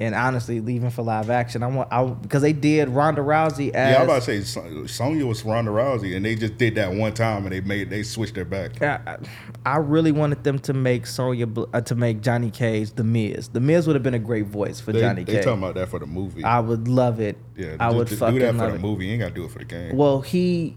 and 0.00 0.14
honestly, 0.14 0.60
leaving 0.60 0.90
for 0.90 1.02
live 1.02 1.28
action. 1.30 1.62
I 1.62 1.66
want 1.66 1.92
I 1.92 2.04
because 2.04 2.42
they 2.42 2.52
did 2.54 2.88
Ronda 2.88 3.20
Rousey 3.20 3.70
as 3.70 3.92
Yeah, 3.92 3.98
I'm 3.98 4.04
about 4.04 4.22
to 4.22 4.44
say 4.44 4.86
Sonya 4.86 5.26
was 5.26 5.44
Ronda 5.44 5.70
Rousey, 5.70 6.16
and 6.16 6.24
they 6.24 6.34
just 6.34 6.56
did 6.56 6.74
that 6.76 6.92
one 6.92 7.12
time, 7.12 7.44
and 7.44 7.52
they 7.52 7.60
made 7.60 7.90
they 7.90 8.02
switched 8.02 8.34
their 8.34 8.44
back. 8.46 8.80
I, 8.82 9.18
I 9.66 9.76
really 9.76 10.10
wanted 10.10 10.42
them 10.42 10.58
to 10.60 10.72
make 10.72 11.06
Sonya 11.06 11.46
uh, 11.72 11.80
to 11.82 11.94
make 11.94 12.22
Johnny 12.22 12.50
Cage 12.50 12.92
the 12.94 13.04
Miz. 13.04 13.48
The 13.48 13.60
Miz 13.60 13.86
would 13.86 13.94
have 13.94 14.02
been 14.02 14.14
a 14.14 14.18
great 14.18 14.46
voice 14.46 14.80
for 14.80 14.92
They, 14.92 15.00
Johnny 15.00 15.22
they 15.24 15.34
Cage. 15.34 15.44
talking 15.44 15.62
about 15.62 15.74
that 15.74 15.88
for 15.90 15.98
the 15.98 16.06
movie. 16.06 16.42
I 16.42 16.60
would 16.60 16.88
love 16.88 17.20
it. 17.20 17.36
yeah, 17.56 17.76
I 17.78 17.88
just 17.90 17.96
would 17.96 18.08
do 18.08 18.16
fucking 18.16 18.38
that 18.40 18.52
for 18.52 18.58
love 18.58 18.68
the 18.70 18.76
it. 18.76 18.80
movie. 18.80 19.06
You 19.06 19.12
ain't 19.12 19.20
got 19.20 19.28
to 19.28 19.34
do 19.34 19.44
it 19.44 19.50
for 19.50 19.58
the 19.58 19.64
game. 19.66 19.96
Well, 19.96 20.22
he 20.22 20.76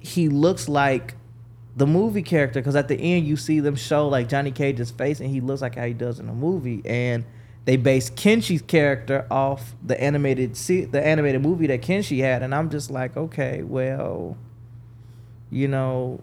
he 0.00 0.28
looks 0.28 0.68
like 0.68 1.14
the 1.76 1.86
movie 1.86 2.22
character 2.22 2.60
because 2.60 2.74
at 2.76 2.88
the 2.88 2.96
end 3.00 3.26
you 3.26 3.36
see 3.36 3.60
them 3.60 3.76
show 3.76 4.08
like 4.08 4.28
Johnny 4.28 4.50
Cage's 4.50 4.90
face 4.90 5.20
and 5.20 5.30
he 5.30 5.40
looks 5.40 5.62
like 5.62 5.76
how 5.76 5.86
he 5.86 5.94
does 5.94 6.18
in 6.18 6.26
the 6.26 6.32
movie 6.32 6.82
and 6.84 7.24
they 7.64 7.76
based 7.76 8.16
Kenshi's 8.16 8.62
character 8.62 9.26
off 9.30 9.74
the 9.82 10.00
animated 10.00 10.56
se- 10.56 10.86
the 10.86 11.04
animated 11.04 11.42
movie 11.42 11.66
that 11.68 11.82
Kenshi 11.82 12.20
had 12.20 12.42
and 12.42 12.54
I'm 12.54 12.70
just 12.70 12.90
like 12.90 13.16
okay 13.16 13.62
well 13.62 14.36
you 15.50 15.68
know 15.68 16.20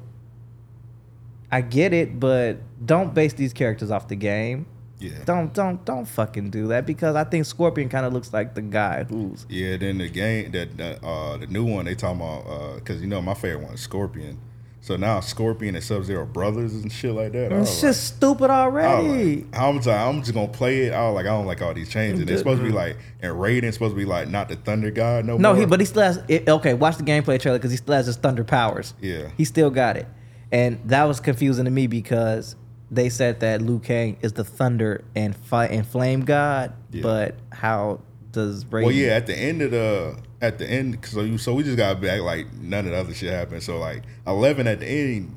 I 1.52 1.62
get 1.62 1.94
it 1.94 2.20
but 2.20 2.58
don't 2.86 3.14
base 3.14 3.34
these 3.34 3.54
characters 3.54 3.92
off 3.92 4.08
the 4.08 4.16
game 4.16 4.66
yeah, 5.00 5.24
don't 5.24 5.54
don't 5.54 5.84
don't 5.86 6.06
fucking 6.06 6.50
do 6.50 6.68
that 6.68 6.86
because 6.86 7.16
I 7.16 7.24
think 7.24 7.46
Scorpion 7.46 7.88
kind 7.88 8.06
of 8.06 8.12
looks 8.12 8.34
like 8.34 8.54
the 8.54 8.62
guy 8.62 9.06
who's 9.06 9.46
yeah. 9.48 9.78
Then 9.78 9.98
the 9.98 10.10
game 10.10 10.52
that 10.52 11.02
uh, 11.02 11.38
the 11.38 11.48
new 11.48 11.64
one 11.64 11.86
they 11.86 11.96
talking 11.96 12.20
about 12.20 12.76
because 12.76 13.00
you 13.00 13.08
know 13.08 13.22
my 13.22 13.34
favorite 13.34 13.64
one 13.64 13.74
is 13.76 13.80
Scorpion. 13.80 14.40
So 14.82 14.96
now 14.96 15.20
Scorpion 15.20 15.76
and 15.76 15.84
Sub 15.84 16.04
Zero 16.06 16.26
brothers 16.26 16.74
and 16.74 16.92
shit 16.92 17.14
like 17.14 17.34
that. 17.34 17.52
I 17.52 17.58
it's 17.58 17.72
like- 17.76 17.82
just 17.82 18.16
stupid 18.16 18.50
already. 18.50 19.36
like, 19.38 19.60
I'm 19.60 19.76
just, 19.76 19.88
I'm 19.88 20.20
just 20.22 20.34
gonna 20.34 20.48
play 20.48 20.86
it. 20.86 20.94
I 20.94 21.08
like, 21.10 21.26
I 21.26 21.30
don't 21.30 21.46
like 21.46 21.62
all 21.62 21.74
these 21.74 21.90
changes. 21.90 22.22
It's 22.22 22.40
supposed 22.40 22.62
to 22.62 22.66
be 22.66 22.72
mm. 22.72 22.76
like, 22.76 22.98
and 23.22 23.34
Raiden's 23.34 23.74
supposed 23.74 23.94
to 23.94 23.98
be 23.98 24.06
like 24.06 24.30
not 24.30 24.48
the 24.48 24.56
Thunder 24.56 24.90
God 24.90 25.26
no, 25.26 25.38
No, 25.38 25.52
more. 25.54 25.60
he 25.60 25.66
but 25.66 25.80
he 25.80 25.86
still 25.86 26.04
has. 26.04 26.24
It, 26.28 26.48
okay, 26.48 26.74
watch 26.74 26.98
the 26.98 27.04
gameplay 27.04 27.40
trailer 27.40 27.58
because 27.58 27.72
he 27.72 27.78
still 27.78 27.96
has 27.96 28.06
his 28.06 28.16
thunder 28.16 28.44
powers. 28.44 28.94
Yeah. 29.02 29.30
he 29.38 29.46
still 29.46 29.70
got 29.70 29.98
it, 29.98 30.08
and 30.52 30.80
that 30.86 31.04
was 31.04 31.20
confusing 31.20 31.66
to 31.66 31.72
me 31.72 31.88
because 31.88 32.56
they 32.92 33.10
said 33.10 33.42
that 33.42 33.62
Liu 33.62 33.80
Kang 33.80 34.18
is 34.22 34.34
the 34.34 34.44
thunder 34.44 35.04
and 35.16 35.36
fight 35.36 35.72
and 35.72 35.86
flame 35.86 36.22
god, 36.22 36.74
Yeah. 36.92 37.04
but 37.04 37.36
how 37.52 38.02
does 38.32 38.66
Raiden? 38.66 38.86
Well, 38.86 38.92
yeah, 38.92 39.10
at 39.10 39.28
the 39.28 39.36
end 39.38 39.62
of 39.62 39.72
the 39.72 40.18
at 40.42 40.58
the 40.58 40.70
end, 40.70 41.00
so 41.06 41.22
you, 41.22 41.38
so 41.38 41.54
we 41.54 41.64
just 41.64 41.78
got 41.78 42.00
back 42.02 42.22
like 42.22 42.52
none 42.54 42.86
of 42.86 42.92
the 42.92 42.98
other 42.98 43.14
shit 43.14 43.32
happened. 43.34 43.62
So 43.64 43.78
like 43.78 44.04
eleven 44.26 44.68
at 44.68 44.80
the 44.80 44.88
end, 44.88 45.36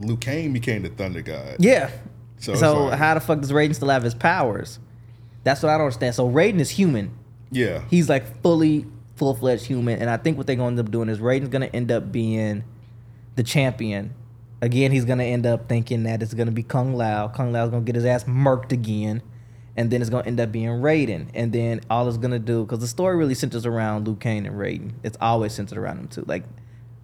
Liu 0.00 0.16
Kang 0.16 0.52
became 0.52 0.82
the 0.82 0.88
Thunder 0.90 1.22
God. 1.22 1.56
yeah. 1.58 1.90
So 2.38 2.54
So, 2.56 2.84
like- 2.86 2.98
how 2.98 3.14
the 3.14 3.20
fuck 3.20 3.40
does 3.40 3.52
Raiden 3.52 3.74
still 3.74 3.88
have 3.88 4.02
his 4.02 4.14
powers? 4.14 4.80
That's 5.44 5.62
what 5.62 5.70
I 5.70 5.74
don't 5.74 5.82
understand. 5.86 6.14
So 6.14 6.28
Raiden 6.28 6.58
is 6.60 6.70
human. 6.70 7.12
Yeah, 7.50 7.82
He's 7.90 8.08
like 8.08 8.42
fully 8.42 8.86
full 9.16 9.34
fledged 9.34 9.66
human, 9.66 10.00
and 10.00 10.08
I 10.10 10.16
think 10.16 10.38
what 10.38 10.46
they're 10.46 10.56
gonna 10.56 10.68
end 10.70 10.80
up 10.80 10.90
doing 10.90 11.08
is 11.08 11.18
Raiden's 11.18 11.50
gonna 11.50 11.66
end 11.66 11.92
up 11.92 12.10
being 12.10 12.64
the 13.36 13.42
champion. 13.42 14.14
Again, 14.60 14.90
he's 14.92 15.04
gonna 15.04 15.24
end 15.24 15.44
up 15.46 15.68
thinking 15.68 16.02
that 16.04 16.22
it's 16.22 16.34
gonna 16.34 16.50
be 16.50 16.62
Kung 16.62 16.94
Lao. 16.94 17.28
Kung 17.28 17.52
Lao's 17.52 17.70
gonna 17.70 17.82
get 17.84 17.94
his 17.94 18.04
ass 18.04 18.24
murked 18.24 18.72
again, 18.72 19.22
and 19.76 19.90
then 19.90 20.00
it's 20.00 20.10
gonna 20.10 20.26
end 20.26 20.40
up 20.40 20.52
being 20.52 20.68
Raiden. 20.68 21.28
And 21.34 21.52
then 21.52 21.80
all 21.88 22.08
it's 22.08 22.18
gonna 22.18 22.38
do, 22.38 22.64
because 22.64 22.80
the 22.80 22.86
story 22.86 23.16
really 23.16 23.34
centers 23.34 23.66
around 23.66 24.06
Liu 24.06 24.16
Kang 24.16 24.46
and 24.46 24.56
Raiden. 24.56 24.92
It's 25.02 25.18
always 25.20 25.52
centered 25.52 25.78
around 25.78 25.98
them 25.98 26.08
too. 26.08 26.24
Like, 26.26 26.44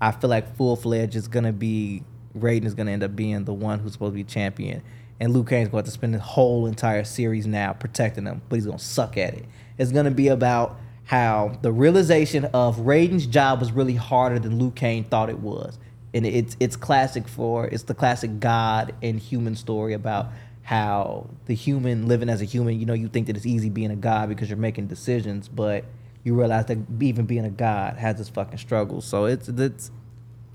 I 0.00 0.12
feel 0.12 0.30
like 0.30 0.56
full 0.56 0.76
fledged 0.76 1.16
is 1.16 1.28
gonna 1.28 1.52
be 1.52 2.02
Raiden 2.36 2.64
is 2.64 2.74
gonna 2.74 2.92
end 2.92 3.02
up 3.02 3.16
being 3.16 3.44
the 3.44 3.54
one 3.54 3.78
who's 3.80 3.92
supposed 3.92 4.12
to 4.12 4.16
be 4.16 4.24
champion, 4.24 4.82
and 5.18 5.32
Liu 5.32 5.44
Kang's 5.44 5.68
going 5.68 5.84
to 5.84 5.90
spend 5.90 6.14
the 6.14 6.20
whole 6.20 6.66
entire 6.66 7.04
series 7.04 7.46
now 7.46 7.72
protecting 7.72 8.26
him, 8.26 8.42
but 8.48 8.56
he's 8.56 8.66
gonna 8.66 8.78
suck 8.78 9.16
at 9.16 9.34
it. 9.34 9.46
It's 9.78 9.90
gonna 9.90 10.10
be 10.10 10.28
about 10.28 10.78
how 11.04 11.58
the 11.62 11.72
realization 11.72 12.44
of 12.46 12.76
Raiden's 12.80 13.26
job 13.26 13.60
was 13.60 13.72
really 13.72 13.94
harder 13.94 14.38
than 14.38 14.58
Liu 14.58 14.70
Kang 14.70 15.04
thought 15.04 15.30
it 15.30 15.40
was, 15.40 15.78
and 16.12 16.26
it's 16.26 16.56
it's 16.60 16.76
classic 16.76 17.26
for 17.26 17.66
it's 17.66 17.84
the 17.84 17.94
classic 17.94 18.40
God 18.40 18.94
and 19.02 19.18
human 19.18 19.56
story 19.56 19.94
about 19.94 20.28
how 20.68 21.26
the 21.46 21.54
human 21.54 22.08
living 22.08 22.28
as 22.28 22.42
a 22.42 22.44
human, 22.44 22.78
you 22.78 22.84
know, 22.84 22.92
you 22.92 23.08
think 23.08 23.26
that 23.26 23.34
it's 23.34 23.46
easy 23.46 23.70
being 23.70 23.90
a 23.90 23.96
god 23.96 24.28
because 24.28 24.50
you're 24.50 24.58
making 24.58 24.86
decisions, 24.86 25.48
but 25.48 25.82
you 26.24 26.34
realize 26.34 26.66
that 26.66 26.76
even 27.00 27.24
being 27.24 27.46
a 27.46 27.50
god 27.50 27.96
has 27.96 28.20
its 28.20 28.28
fucking 28.28 28.58
struggles. 28.58 29.06
So 29.06 29.24
it's 29.24 29.48
it's 29.48 29.90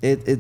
it 0.04 0.28
it 0.28 0.40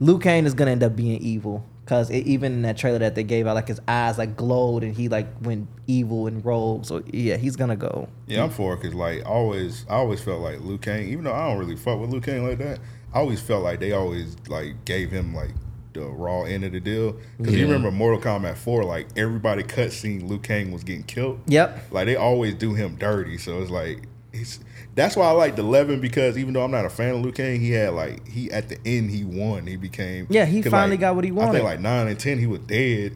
Liu 0.00 0.18
Kang 0.18 0.44
is 0.44 0.54
gonna 0.54 0.72
end 0.72 0.82
up 0.82 0.96
being 0.96 1.20
evil 1.20 1.64
because 1.84 2.10
even 2.10 2.52
in 2.54 2.62
that 2.62 2.76
trailer 2.76 2.98
that 2.98 3.14
they 3.14 3.22
gave 3.22 3.46
out, 3.46 3.54
like 3.54 3.68
his 3.68 3.80
eyes 3.86 4.18
like 4.18 4.36
glowed 4.36 4.82
and 4.82 4.96
he 4.96 5.08
like 5.08 5.28
went 5.40 5.68
evil 5.86 6.26
and 6.26 6.44
rogue. 6.44 6.84
So 6.84 7.04
yeah, 7.06 7.36
he's 7.36 7.54
gonna 7.54 7.76
go. 7.76 8.08
yeah, 8.26 8.42
I'm 8.42 8.50
for 8.50 8.74
it 8.74 8.78
because 8.78 8.94
like 8.96 9.24
always, 9.24 9.86
I 9.88 9.94
always 9.94 10.20
felt 10.20 10.40
like 10.40 10.58
Liu 10.62 10.78
Kang, 10.78 11.06
even 11.06 11.22
though 11.22 11.32
I 11.32 11.46
don't 11.46 11.58
really 11.58 11.76
fuck 11.76 12.00
with 12.00 12.10
Liu 12.10 12.20
Kang 12.20 12.44
like 12.44 12.58
that, 12.58 12.80
I 13.14 13.20
always 13.20 13.40
felt 13.40 13.62
like 13.62 13.78
they 13.78 13.92
always 13.92 14.36
like 14.48 14.84
gave 14.84 15.12
him 15.12 15.32
like 15.32 15.52
the 15.96 16.06
raw 16.06 16.42
end 16.42 16.64
of 16.64 16.72
the 16.72 16.80
deal. 16.80 17.16
Because 17.38 17.54
you 17.54 17.66
remember 17.66 17.90
Mortal 17.90 18.20
Kombat 18.20 18.56
4, 18.56 18.84
like 18.84 19.06
everybody 19.16 19.62
cutscene 19.62 20.28
Liu 20.28 20.38
Kang 20.38 20.70
was 20.72 20.84
getting 20.84 21.02
killed. 21.04 21.40
Yep. 21.46 21.90
Like 21.90 22.06
they 22.06 22.16
always 22.16 22.54
do 22.54 22.74
him 22.74 22.96
dirty, 22.96 23.38
so 23.38 23.60
it's 23.60 23.70
like 23.70 24.02
he's. 24.32 24.60
That's 24.94 25.14
why 25.14 25.26
I 25.26 25.32
like 25.32 25.56
the 25.56 25.62
eleven 25.62 26.00
because 26.00 26.38
even 26.38 26.54
though 26.54 26.64
I'm 26.64 26.70
not 26.70 26.86
a 26.86 26.88
fan 26.90 27.16
of 27.16 27.20
Liu 27.20 27.30
Kang, 27.32 27.60
he 27.60 27.72
had 27.72 27.92
like 27.92 28.26
he 28.26 28.50
at 28.50 28.68
the 28.70 28.78
end 28.86 29.10
he 29.10 29.24
won. 29.24 29.66
He 29.66 29.76
became 29.76 30.26
Yeah, 30.30 30.46
he 30.46 30.62
finally 30.62 30.92
like, 30.92 31.00
got 31.00 31.14
what 31.16 31.24
he 31.24 31.32
wanted. 31.32 31.50
I 31.50 31.52
think 31.52 31.64
like 31.64 31.80
nine 31.80 32.08
and 32.08 32.18
ten, 32.18 32.38
he 32.38 32.46
was 32.46 32.60
dead. 32.60 33.14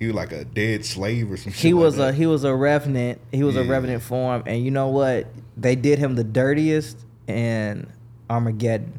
He 0.00 0.06
was 0.08 0.16
like 0.16 0.32
a 0.32 0.44
dead 0.44 0.84
slave 0.84 1.30
or 1.30 1.36
some 1.36 1.52
shit. 1.52 1.62
He 1.62 1.72
like 1.74 1.84
was 1.84 1.96
that. 1.98 2.08
a 2.08 2.12
he 2.12 2.26
was 2.26 2.42
a 2.42 2.52
revenant. 2.52 3.20
He 3.30 3.44
was 3.44 3.54
a 3.56 3.62
revenant 3.62 4.02
form, 4.02 4.42
and 4.46 4.64
you 4.64 4.72
know 4.72 4.88
what? 4.88 5.28
They 5.56 5.76
did 5.76 6.00
him 6.00 6.16
the 6.16 6.24
dirtiest 6.24 6.98
in 7.28 7.86
Armageddon. 8.28 8.98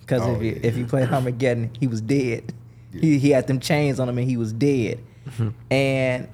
Because 0.00 0.22
Oh, 0.22 0.36
if 0.36 0.42
you 0.42 0.52
yeah. 0.52 0.58
if 0.62 0.76
you 0.78 0.86
played 0.86 1.10
Armageddon, 1.10 1.70
he 1.78 1.86
was 1.86 2.00
dead. 2.00 2.54
He 2.92 3.18
he 3.18 3.30
had 3.30 3.46
them 3.46 3.60
chains 3.60 4.00
on 4.00 4.08
him, 4.08 4.18
and 4.18 4.28
he 4.28 4.36
was 4.36 4.52
dead. 4.52 5.04
Mm-hmm. 5.28 5.48
and 5.70 6.28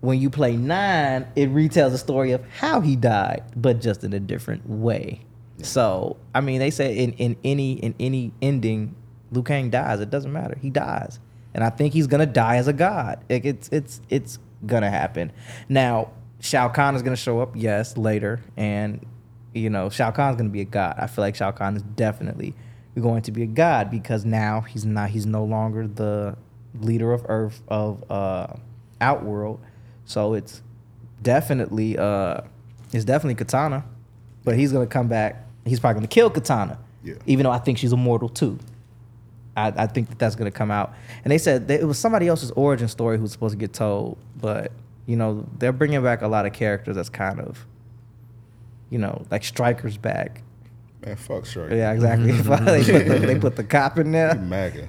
when 0.00 0.20
you 0.20 0.30
play 0.30 0.56
nine, 0.56 1.26
it 1.36 1.50
retells 1.50 1.90
the 1.90 1.98
story 1.98 2.32
of 2.32 2.42
how 2.48 2.80
he 2.80 2.96
died, 2.96 3.42
but 3.56 3.80
just 3.80 4.04
in 4.04 4.12
a 4.12 4.20
different 4.20 4.68
way. 4.68 5.20
So 5.62 6.16
I 6.34 6.40
mean, 6.40 6.58
they 6.58 6.70
say 6.70 6.96
in, 6.96 7.12
in 7.14 7.36
any 7.44 7.74
in 7.74 7.94
any 8.00 8.32
ending, 8.40 8.94
Liu 9.30 9.42
Kang 9.42 9.70
dies. 9.70 10.00
It 10.00 10.10
doesn't 10.10 10.32
matter. 10.32 10.56
He 10.60 10.70
dies, 10.70 11.18
and 11.54 11.62
I 11.62 11.70
think 11.70 11.92
he's 11.92 12.06
gonna 12.06 12.26
die 12.26 12.56
as 12.56 12.68
a 12.68 12.72
god. 12.72 13.22
Like 13.28 13.44
it's 13.44 13.68
it's 13.70 14.00
it's 14.08 14.38
gonna 14.66 14.90
happen. 14.90 15.32
Now, 15.68 16.10
Shao 16.40 16.68
Kahn 16.68 16.94
is 16.94 17.02
gonna 17.02 17.16
show 17.16 17.40
up, 17.40 17.52
yes, 17.54 17.96
later, 17.96 18.40
and 18.56 19.04
you 19.52 19.70
know 19.70 19.90
Shao 19.90 20.10
Kahn's 20.10 20.36
gonna 20.36 20.48
be 20.48 20.62
a 20.62 20.66
god. 20.66 20.94
I 20.98 21.06
feel 21.06 21.22
like 21.22 21.36
Shao 21.36 21.50
Kahn 21.50 21.76
is 21.76 21.82
definitely 21.82 22.54
going 23.00 23.22
to 23.22 23.32
be 23.32 23.42
a 23.42 23.46
god 23.46 23.90
because 23.90 24.24
now 24.24 24.60
he's 24.60 24.84
not 24.84 25.10
he's 25.10 25.26
no 25.26 25.44
longer 25.44 25.86
the 25.86 26.36
leader 26.80 27.12
of 27.12 27.24
Earth 27.28 27.62
of 27.68 28.04
uh, 28.10 28.46
Outworld, 29.00 29.60
so 30.04 30.34
it's 30.34 30.62
definitely 31.22 31.98
uh 31.98 32.40
it's 32.92 33.04
definitely 33.04 33.34
Katana, 33.36 33.84
but 34.44 34.56
he's 34.56 34.72
gonna 34.72 34.86
come 34.86 35.08
back. 35.08 35.44
He's 35.64 35.78
probably 35.80 35.98
gonna 36.00 36.08
kill 36.08 36.30
Katana, 36.30 36.78
Yeah. 37.04 37.14
even 37.26 37.44
though 37.44 37.50
I 37.50 37.58
think 37.58 37.78
she's 37.78 37.92
immortal 37.92 38.28
too. 38.28 38.58
I, 39.56 39.72
I 39.76 39.86
think 39.86 40.08
that 40.10 40.18
that's 40.18 40.36
gonna 40.36 40.50
come 40.50 40.70
out. 40.70 40.94
And 41.24 41.30
they 41.32 41.38
said 41.38 41.68
that 41.68 41.80
it 41.80 41.84
was 41.84 41.98
somebody 41.98 42.28
else's 42.28 42.50
origin 42.52 42.88
story 42.88 43.18
who's 43.18 43.32
supposed 43.32 43.52
to 43.52 43.58
get 43.58 43.72
told, 43.72 44.16
but 44.40 44.72
you 45.06 45.16
know 45.16 45.46
they're 45.58 45.72
bringing 45.72 46.02
back 46.02 46.22
a 46.22 46.28
lot 46.28 46.46
of 46.46 46.52
characters 46.52 46.94
that's 46.96 47.08
kind 47.08 47.40
of, 47.40 47.66
you 48.90 48.98
know, 48.98 49.24
like 49.30 49.42
Stryker's 49.44 49.96
back. 49.96 50.42
Man. 51.04 51.16
Fuck 51.16 51.46
sure. 51.46 51.72
Yeah, 51.72 51.92
exactly. 51.92 52.32
they, 52.32 52.42
put 52.42 52.64
the, 52.64 53.26
they 53.26 53.38
put 53.38 53.56
the 53.56 53.64
cop 53.68 53.98
in 53.98 54.12
there. 54.12 54.34
MAGA. 54.34 54.88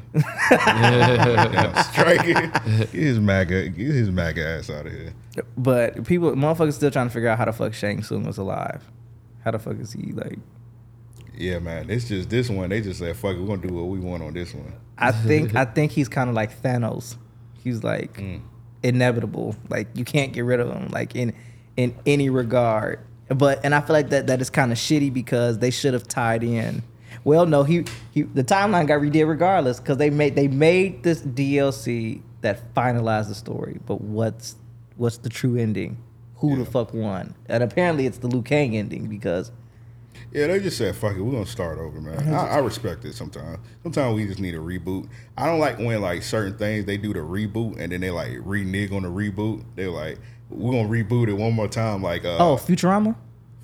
Damn, 0.50 1.84
Stryker. 1.86 2.48
Get 2.48 2.90
his 2.90 3.20
MAGA. 3.20 3.70
Get 3.70 3.88
his 3.88 4.12
MAGA 4.12 4.46
ass 4.46 4.70
out 4.70 4.88
of 4.88 4.92
here. 4.92 5.14
But 5.58 6.06
people, 6.06 6.32
motherfuckers, 6.34 6.74
still 6.74 6.92
trying 6.92 7.08
to 7.08 7.14
figure 7.14 7.30
out 7.30 7.38
how 7.38 7.46
the 7.46 7.54
fuck 7.54 7.74
Shang 7.74 8.04
Tsung 8.04 8.26
was 8.26 8.38
alive. 8.38 8.84
How 9.44 9.52
the 9.52 9.60
fuck 9.60 9.80
is 9.80 9.94
he 9.94 10.12
like? 10.12 10.40
Yeah, 11.34 11.60
man. 11.60 11.90
It's 11.90 12.08
just 12.08 12.30
this 12.30 12.50
one. 12.50 12.70
They 12.70 12.82
just 12.82 13.00
said, 13.00 13.16
"Fuck 13.16 13.36
it, 13.36 13.40
we're 13.40 13.48
gonna 13.48 13.68
do 13.68 13.74
what 13.74 13.88
we 13.88 14.00
want 14.00 14.22
on 14.22 14.34
this 14.34 14.54
one." 14.54 14.74
I 14.98 15.12
think 15.28 15.56
I 15.56 15.66
think 15.66 15.92
he's 15.92 16.10
kind 16.10 16.30
of 16.30 16.36
like 16.36 16.62
Thanos. 16.62 17.16
He's 17.64 17.84
like 17.84 18.14
mm. 18.18 18.42
inevitable. 18.84 19.56
Like 19.70 19.88
you 19.96 20.06
can't 20.06 20.34
get 20.34 20.42
rid 20.42 20.60
of 20.60 20.72
him. 20.72 20.90
Like 20.90 21.16
in 21.16 21.34
in 21.78 21.96
any 22.06 22.30
regard. 22.30 23.00
But 23.36 23.62
and 23.64 23.74
I 23.74 23.82
feel 23.82 23.94
like 23.94 24.10
that 24.10 24.28
that 24.28 24.42
is 24.42 24.50
kind 24.50 24.72
of 24.72 24.78
shitty 24.78 25.14
because 25.14 25.60
they 25.60 25.72
should 25.72 25.94
have 25.94 26.08
tied 26.08 26.44
in. 26.44 26.84
Well, 27.24 27.46
no, 27.46 27.64
he, 27.64 27.86
he 28.12 28.24
the 28.24 28.44
timeline 28.44 28.88
got 28.88 29.00
redid 29.02 29.28
regardless 29.28 29.80
because 29.80 29.98
they 29.98 30.10
made 30.10 30.36
they 30.36 30.48
made 30.48 31.04
this 31.04 31.22
DLC 31.22 32.22
that 32.42 32.74
finalized 32.74 33.28
the 33.28 33.36
story. 33.36 33.80
But 33.86 34.02
what's 34.02 34.56
what's 34.98 35.18
the 35.18 35.30
true 35.30 35.56
ending? 35.56 35.98
Who 36.38 36.58
the 36.58 36.66
fuck 36.66 36.94
won? 36.94 37.36
And 37.48 37.62
apparently 37.62 38.08
it's 38.08 38.18
the 38.18 38.28
Liu 38.28 38.42
Kang 38.42 38.76
ending 38.76 39.08
because 39.08 39.52
Yeah, 40.32 40.48
they 40.48 40.60
just 40.60 40.78
said, 40.78 40.96
fuck 40.96 41.16
it, 41.16 41.22
we're 41.22 41.32
gonna 41.34 41.46
start 41.46 41.78
over, 41.78 42.00
man. 42.00 42.34
I, 42.34 42.52
I 42.52 42.58
respect 42.60 43.04
it 43.06 43.14
sometimes. 43.14 43.60
Sometimes 43.84 44.16
we 44.16 44.26
just 44.26 44.40
need 44.40 44.56
a 44.56 44.60
reboot. 44.60 45.10
I 45.38 45.46
don't 45.46 45.60
like 45.60 45.78
when 45.78 46.02
like 46.02 46.24
certain 46.24 46.58
things 46.58 46.86
they 46.86 46.98
do 46.98 47.12
the 47.14 47.20
reboot 47.20 47.80
and 47.80 47.92
then 47.92 48.00
they 48.02 48.12
like 48.12 48.38
renege 48.42 48.92
on 48.92 49.04
the 49.04 49.10
reboot. 49.10 49.64
They're 49.76 49.90
like, 49.90 50.20
we're 50.50 50.72
gonna 50.72 50.88
reboot 50.88 51.28
it 51.28 51.34
one 51.34 51.54
more 51.54 51.68
time, 51.68 52.02
like 52.02 52.24
uh 52.24 52.38
oh 52.38 52.56
Futurama. 52.56 53.16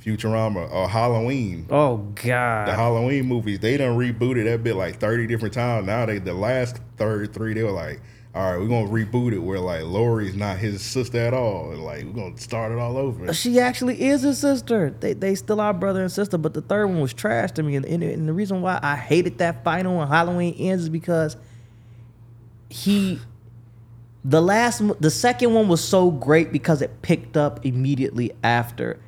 Futurama 0.04 0.72
or 0.72 0.88
Halloween. 0.88 1.68
Oh 1.70 1.98
God! 1.98 2.68
The. 2.68 2.74
Halloween 2.74 3.26
movies, 3.26 3.60
they 3.60 3.78
done 3.78 3.98
rebooted 3.98 4.46
that 4.46 4.64
bit 4.64 4.76
like 4.76 5.00
30 5.00 5.28
different 5.28 5.54
times. 5.54 5.86
Now 5.86 6.06
they 6.06 6.20
the 6.20 6.34
last 6.34 6.80
third 6.98 7.34
three 7.34 7.54
they 7.54 7.64
were 7.64 7.72
like, 7.72 8.00
all 8.36 8.52
right, 8.52 8.60
we're 8.60 8.68
gonna 8.68 8.88
reboot 8.88 9.34
it 9.34 9.40
where 9.40 9.60
like 9.60 9.84
Laurie's 9.84 10.36
not 10.36 10.58
his 10.58 10.82
sister 10.82 11.18
at 11.18 11.34
all. 11.34 11.76
Like 11.76 12.06
we're 12.06 12.12
gonna 12.12 12.38
start 12.38 12.72
it 12.72 12.78
all 12.78 12.98
over. 12.98 13.34
She 13.34 13.60
actually 13.60 14.02
is 14.02 14.22
his 14.22 14.40
sister. 14.40 14.94
They 15.00 15.14
they 15.14 15.34
still 15.36 15.60
are 15.60 15.74
brother 15.74 16.02
and 16.02 16.12
sister, 16.12 16.38
but 16.38 16.54
the 16.54 16.62
third 16.62 16.88
one 16.88 17.02
was 17.02 17.14
trash 17.14 17.52
to 17.54 17.64
me. 17.64 17.76
And, 17.76 17.86
and, 17.86 18.04
and 18.04 18.28
the 18.28 18.34
reason 18.34 18.62
why 18.62 18.80
I 18.84 18.96
hated 18.96 19.40
that 19.40 19.64
final 19.64 19.98
when 19.98 20.08
Halloween 20.08 20.54
ends 20.56 20.84
is 20.84 20.90
because 20.90 21.36
he, 22.70 23.20
the 24.24 24.42
last, 24.42 24.82
the 25.02 25.10
second 25.10 25.54
one 25.54 25.68
was 25.68 25.84
so 25.84 26.12
great 26.12 26.52
because 26.52 26.82
it 26.82 27.02
picked 27.02 27.38
up 27.38 27.66
immediately 27.66 28.34
after. 28.44 29.00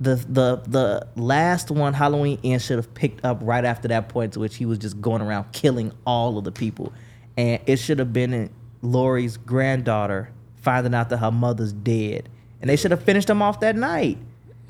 The 0.00 0.16
the 0.16 0.62
the 0.66 1.06
last 1.16 1.70
one, 1.70 1.94
Halloween 1.94 2.38
ends, 2.44 2.64
should 2.64 2.76
have 2.76 2.92
picked 2.94 3.24
up 3.24 3.38
right 3.40 3.64
after 3.64 3.88
that 3.88 4.08
point, 4.08 4.32
to 4.34 4.40
which 4.40 4.56
he 4.56 4.66
was 4.66 4.78
just 4.78 5.00
going 5.00 5.22
around 5.22 5.52
killing 5.52 5.92
all 6.04 6.36
of 6.36 6.44
the 6.44 6.52
people, 6.52 6.92
and 7.36 7.60
it 7.66 7.76
should 7.76 7.98
have 7.98 8.12
been 8.12 8.32
in 8.32 8.50
Laurie's 8.82 9.36
granddaughter 9.36 10.30
finding 10.56 10.94
out 10.94 11.10
that 11.10 11.18
her 11.18 11.30
mother's 11.30 11.72
dead, 11.72 12.28
and 12.60 12.70
they 12.70 12.76
should 12.76 12.90
have 12.90 13.02
finished 13.02 13.28
him 13.28 13.42
off 13.42 13.60
that 13.60 13.76
night. 13.76 14.18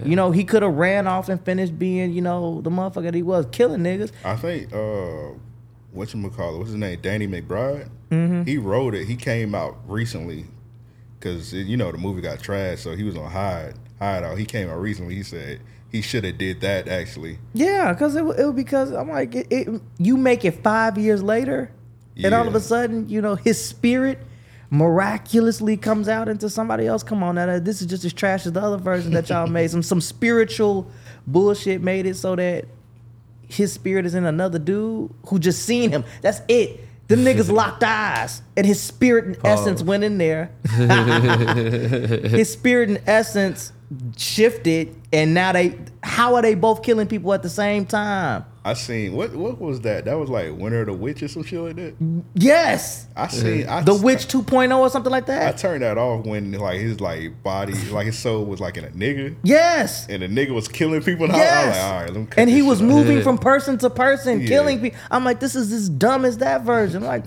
You 0.05 0.17
know, 0.17 0.33
he 0.33 0.43
could 0.45 0.63
have 0.63 0.75
ran 0.75 1.07
off 1.07 1.29
and 1.29 1.43
finished 1.45 1.79
being, 1.79 2.13
you 2.13 2.21
know, 2.21 2.61
the 2.61 2.71
motherfucker 2.71 3.05
that 3.05 3.15
he 3.15 3.23
was, 3.23 3.47
killing 3.53 3.81
niggas. 3.81 4.11
I 4.25 4.35
think 4.37 4.73
uh 4.73 5.39
what 5.93 6.13
you 6.13 6.31
call 6.31 6.57
it? 6.57 6.59
What's 6.59 6.71
his 6.71 6.79
name? 6.79 6.99
Danny 7.01 7.29
McBride. 7.29 7.89
Mm-hmm. 8.11 8.43
He 8.43 8.59
wrote 8.59 8.95
it. 8.95 9.07
He 9.07 9.15
came 9.15 9.55
out 9.55 9.77
recently 9.87 10.47
because 11.19 11.53
you 11.55 11.77
know 11.77 11.93
the 11.93 11.99
movie 11.99 12.21
got 12.21 12.41
trashed, 12.41 12.79
so 12.81 12.97
he 12.97 13.05
was 13.05 13.17
on 13.17 13.31
hide 13.31 13.75
hide 13.99 14.25
out. 14.25 14.37
He 14.37 14.45
came 14.45 14.69
out 14.69 14.81
recently. 14.81 15.15
He 15.15 15.23
said 15.23 15.61
he 15.91 16.03
should 16.03 16.25
have 16.25 16.39
did 16.39 16.61
that 16.63 16.89
actually. 16.89 17.39
Yeah, 17.53 17.93
because 17.93 18.17
it, 18.17 18.23
it 18.23 18.45
was 18.45 18.55
because 18.55 18.91
I'm 18.91 19.09
like, 19.09 19.35
it, 19.35 19.47
it, 19.51 19.81
you 19.99 20.17
make 20.17 20.45
it 20.45 20.63
five 20.63 20.99
years 20.99 21.23
later, 21.23 21.71
and 22.23 22.35
all 22.35 22.47
of 22.47 22.55
a 22.55 22.61
sudden, 22.61 23.09
you 23.09 23.21
know, 23.21 23.35
his 23.35 23.63
spirit 23.63 24.19
miraculously 24.71 25.77
comes 25.77 26.09
out 26.09 26.29
into 26.29 26.51
somebody 26.51 26.87
else. 26.87 27.03
Come 27.03 27.23
on, 27.23 27.37
now 27.37 27.59
this 27.59 27.81
is 27.81 27.87
just 27.87 28.05
as 28.05 28.13
trash 28.13 28.47
as 28.47 28.53
the 28.53 28.61
other 28.61 28.77
version 28.77 29.13
that 29.13 29.29
y'all 29.29 29.47
made. 29.47 29.71
Some 29.71 29.83
some 29.83 30.01
spiritual 30.01 30.91
bullshit 31.27 31.81
made 31.81 32.07
it 32.07 32.17
so 32.17 32.37
that 32.37 32.67
his 33.49 33.73
spirit 33.73 34.07
is 34.07 34.15
in 34.15 34.25
another 34.25 34.59
dude 34.59 35.13
who 35.27 35.39
just 35.39 35.65
seen 35.65 35.91
him. 35.91 36.05
That's 36.23 36.41
it. 36.49 36.81
The 37.09 37.17
niggas 37.17 37.51
locked 37.53 37.85
eyes, 37.85 38.43
and 38.57 38.67
his 38.67 38.81
spirit 38.81 39.25
and 39.25 39.39
essence 39.45 39.83
went 39.83 40.05
in 40.05 40.19
there. 40.19 40.51
his 40.71 42.53
spirit 42.53 42.89
and 42.89 43.03
essence 43.07 43.73
shifted, 44.17 44.95
and 45.13 45.35
now 45.35 45.53
they. 45.53 45.79
How 46.03 46.35
are 46.35 46.43
they 46.43 46.55
both 46.55 46.83
killing 46.83 47.07
people 47.07 47.33
at 47.33 47.43
the 47.43 47.51
same 47.51 47.87
time? 47.87 48.45
I 48.67 48.73
seen 48.73 49.13
what 49.13 49.35
what 49.35 49.61
was 49.61 49.83
that? 49.83 50.07
That 50.07 50.15
was 50.15 50.31
like 50.31 50.51
Winter 50.57 50.81
of 50.81 50.87
the 50.87 50.93
Witch 50.95 51.23
or 51.23 51.29
some 51.29 51.43
shit 51.45 51.61
like 51.61 51.77
that. 51.77 51.95
Yes, 52.35 53.07
I 53.15 53.27
seen 53.29 53.69
I, 53.69 53.83
the 53.83 53.95
Witch 53.95 54.27
2.0 54.27 54.79
or 54.79 54.89
something 54.89 55.13
like 55.13 55.27
that. 55.27 55.43
I 55.43 55.45
that. 55.53 55.59
turned 55.59 55.83
that 55.83 55.99
off 55.99 56.25
when 56.25 56.51
like 56.53 56.81
his 56.81 56.99
like 57.01 57.43
body, 57.43 57.75
like 57.91 58.07
his 58.07 58.19
soul 58.19 58.47
was 58.47 58.61
like 58.61 58.79
in 58.79 58.85
a 58.85 58.89
nigga, 58.89 59.37
Yes. 59.43 60.07
and 60.09 60.23
the 60.23 60.29
nigga 60.29 60.55
was 60.55 60.67
killing 60.67 61.03
people. 61.03 61.27
And 61.27 61.35
I, 61.35 61.37
I 61.37 61.41
was 61.41 61.45
Yes. 61.45 61.77
like, 61.77 61.85
all 61.85 62.01
right, 62.01 62.11
let 62.11 62.21
me 62.21 62.27
cut 62.27 62.39
and 62.39 62.49
he 62.51 62.61
this 62.61 62.67
was 62.69 62.79
shit 62.79 62.89
off. 62.89 62.95
moving 62.95 63.23
from 63.23 63.37
person 63.39 63.77
to 63.79 63.91
person, 63.91 64.41
Yeah. 64.41 64.47
killing 64.47 64.81
people. 64.81 64.99
I'm 65.11 65.25
like, 65.27 65.41
this 65.41 65.55
is 65.55 65.71
as 65.71 65.91
dumb 65.91 66.25
as 66.25 66.39
that 66.39 66.63
version. 66.63 67.03
like, 67.03 67.25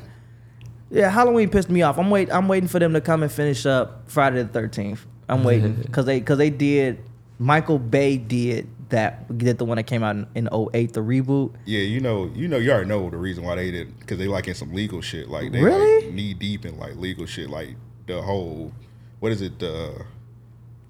yeah, 0.90 1.10
Halloween 1.10 1.50
pissed 1.50 1.70
me 1.70 1.82
off. 1.84 2.00
I'm 2.00 2.10
wait. 2.10 2.32
I'm 2.34 2.48
waiting 2.48 2.68
for 2.70 2.80
them 2.80 2.94
to 2.94 3.02
come 3.02 3.22
and 3.22 3.32
finish 3.32 3.66
up 3.68 4.04
Friday 4.10 4.42
the 4.42 4.60
13th. 4.60 5.00
I'm 5.30 5.44
waiting 5.44 5.74
because 5.84 6.06
they 6.06 6.20
because 6.20 6.38
they 6.40 6.50
did. 6.50 6.98
Michael 7.40 7.78
Bay 7.78 8.18
did 8.18 8.68
that. 8.90 9.38
Did 9.38 9.58
the 9.58 9.66
one 9.66 9.78
that 9.78 9.84
came 9.84 10.04
out 10.04 10.16
in, 10.16 10.28
in 10.36 10.48
08, 10.48 10.94
the 10.94 11.02
reboot. 11.02 11.54
Yeah, 11.66 11.82
you 11.82 12.00
know, 12.00 12.32
you 12.36 12.48
know, 12.48 12.58
you 12.58 12.72
already 12.72 12.88
know 12.90 13.10
the 13.10 13.18
reason 13.18 13.44
why 13.44 13.56
they 13.56 13.72
did 13.72 14.00
because 14.00 14.18
they 14.18 14.28
like 14.28 14.48
in 14.48 14.54
some 14.56 14.74
legal 14.74 15.02
shit. 15.02 15.30
Like 15.30 15.52
they 15.52 15.62
Really? 15.62 16.06
like 16.06 16.14
knee 16.14 16.34
deep 16.34 16.66
in 16.66 16.78
like 16.78 16.96
legal 16.96 17.26
shit. 17.26 17.50
Like 17.50 17.76
the 18.06 18.22
whole, 18.22 18.72
what 19.20 19.32
is 19.32 19.42
it? 19.42 19.60
The 19.60 20.06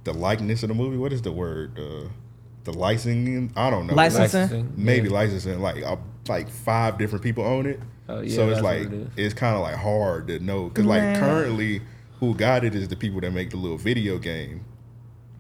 the 0.03 0.13
likeness 0.13 0.63
of 0.63 0.69
the 0.69 0.75
movie. 0.75 0.97
What 0.97 1.11
is 1.13 1.21
the 1.21 1.31
word? 1.31 1.77
Uh, 1.77 2.07
the 2.63 2.73
licensing. 2.73 3.51
I 3.55 3.69
don't 3.69 3.87
know. 3.87 3.93
Licensing? 3.93 4.41
Licensing, 4.41 4.73
Maybe 4.75 5.07
yeah. 5.09 5.13
licensing. 5.13 5.59
Like 5.61 5.83
uh, 5.83 5.97
like 6.27 6.49
five 6.49 6.97
different 6.97 7.23
people 7.23 7.43
own 7.43 7.65
it. 7.65 7.79
Oh, 8.09 8.21
yeah, 8.21 8.35
so 8.35 8.49
it's 8.49 8.61
like 8.61 8.83
it 8.83 8.93
is. 8.93 9.07
it's 9.17 9.33
kind 9.33 9.55
of 9.55 9.61
like 9.61 9.75
hard 9.75 10.27
to 10.27 10.39
know 10.39 10.69
because 10.69 10.85
like 10.85 11.01
currently 11.19 11.81
who 12.19 12.33
got 12.33 12.63
it 12.63 12.73
is 12.73 12.87
the 12.87 12.95
people 12.95 13.19
that 13.21 13.31
make 13.31 13.49
the 13.49 13.57
little 13.57 13.77
video 13.77 14.17
game. 14.17 14.63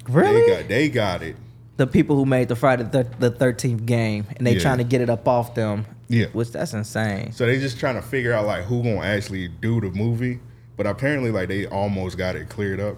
Really? 0.09 0.41
They 0.41 0.47
got 0.61 0.67
they 0.69 0.89
got 0.89 1.21
it. 1.23 1.35
The 1.77 1.87
people 1.87 2.15
who 2.15 2.25
made 2.25 2.47
the 2.47 2.55
Friday 2.55 2.83
the 3.19 3.29
Thirteenth 3.31 3.85
game, 3.85 4.25
and 4.35 4.45
they 4.45 4.53
Yeah. 4.55 4.59
trying 4.59 4.77
to 4.79 4.83
get 4.83 5.01
it 5.01 5.09
up 5.09 5.27
off 5.27 5.55
them. 5.55 5.85
Yeah. 6.09 6.27
which 6.31 6.51
that's 6.53 6.73
insane. 6.73 7.33
So 7.33 7.45
they 7.45 7.59
just 7.59 7.79
trying 7.81 7.95
to 7.95 8.01
figure 8.01 8.31
out 8.31 8.45
like 8.45 8.63
who 8.63 8.81
gonna 8.81 9.01
actually 9.01 9.49
do 9.49 9.81
the 9.81 9.89
movie. 9.91 10.39
But 10.77 10.87
apparently 10.87 11.31
like 11.31 11.49
they 11.49 11.65
almost 11.65 12.17
got 12.17 12.35
it 12.37 12.47
cleared 12.47 12.79
up. 12.79 12.95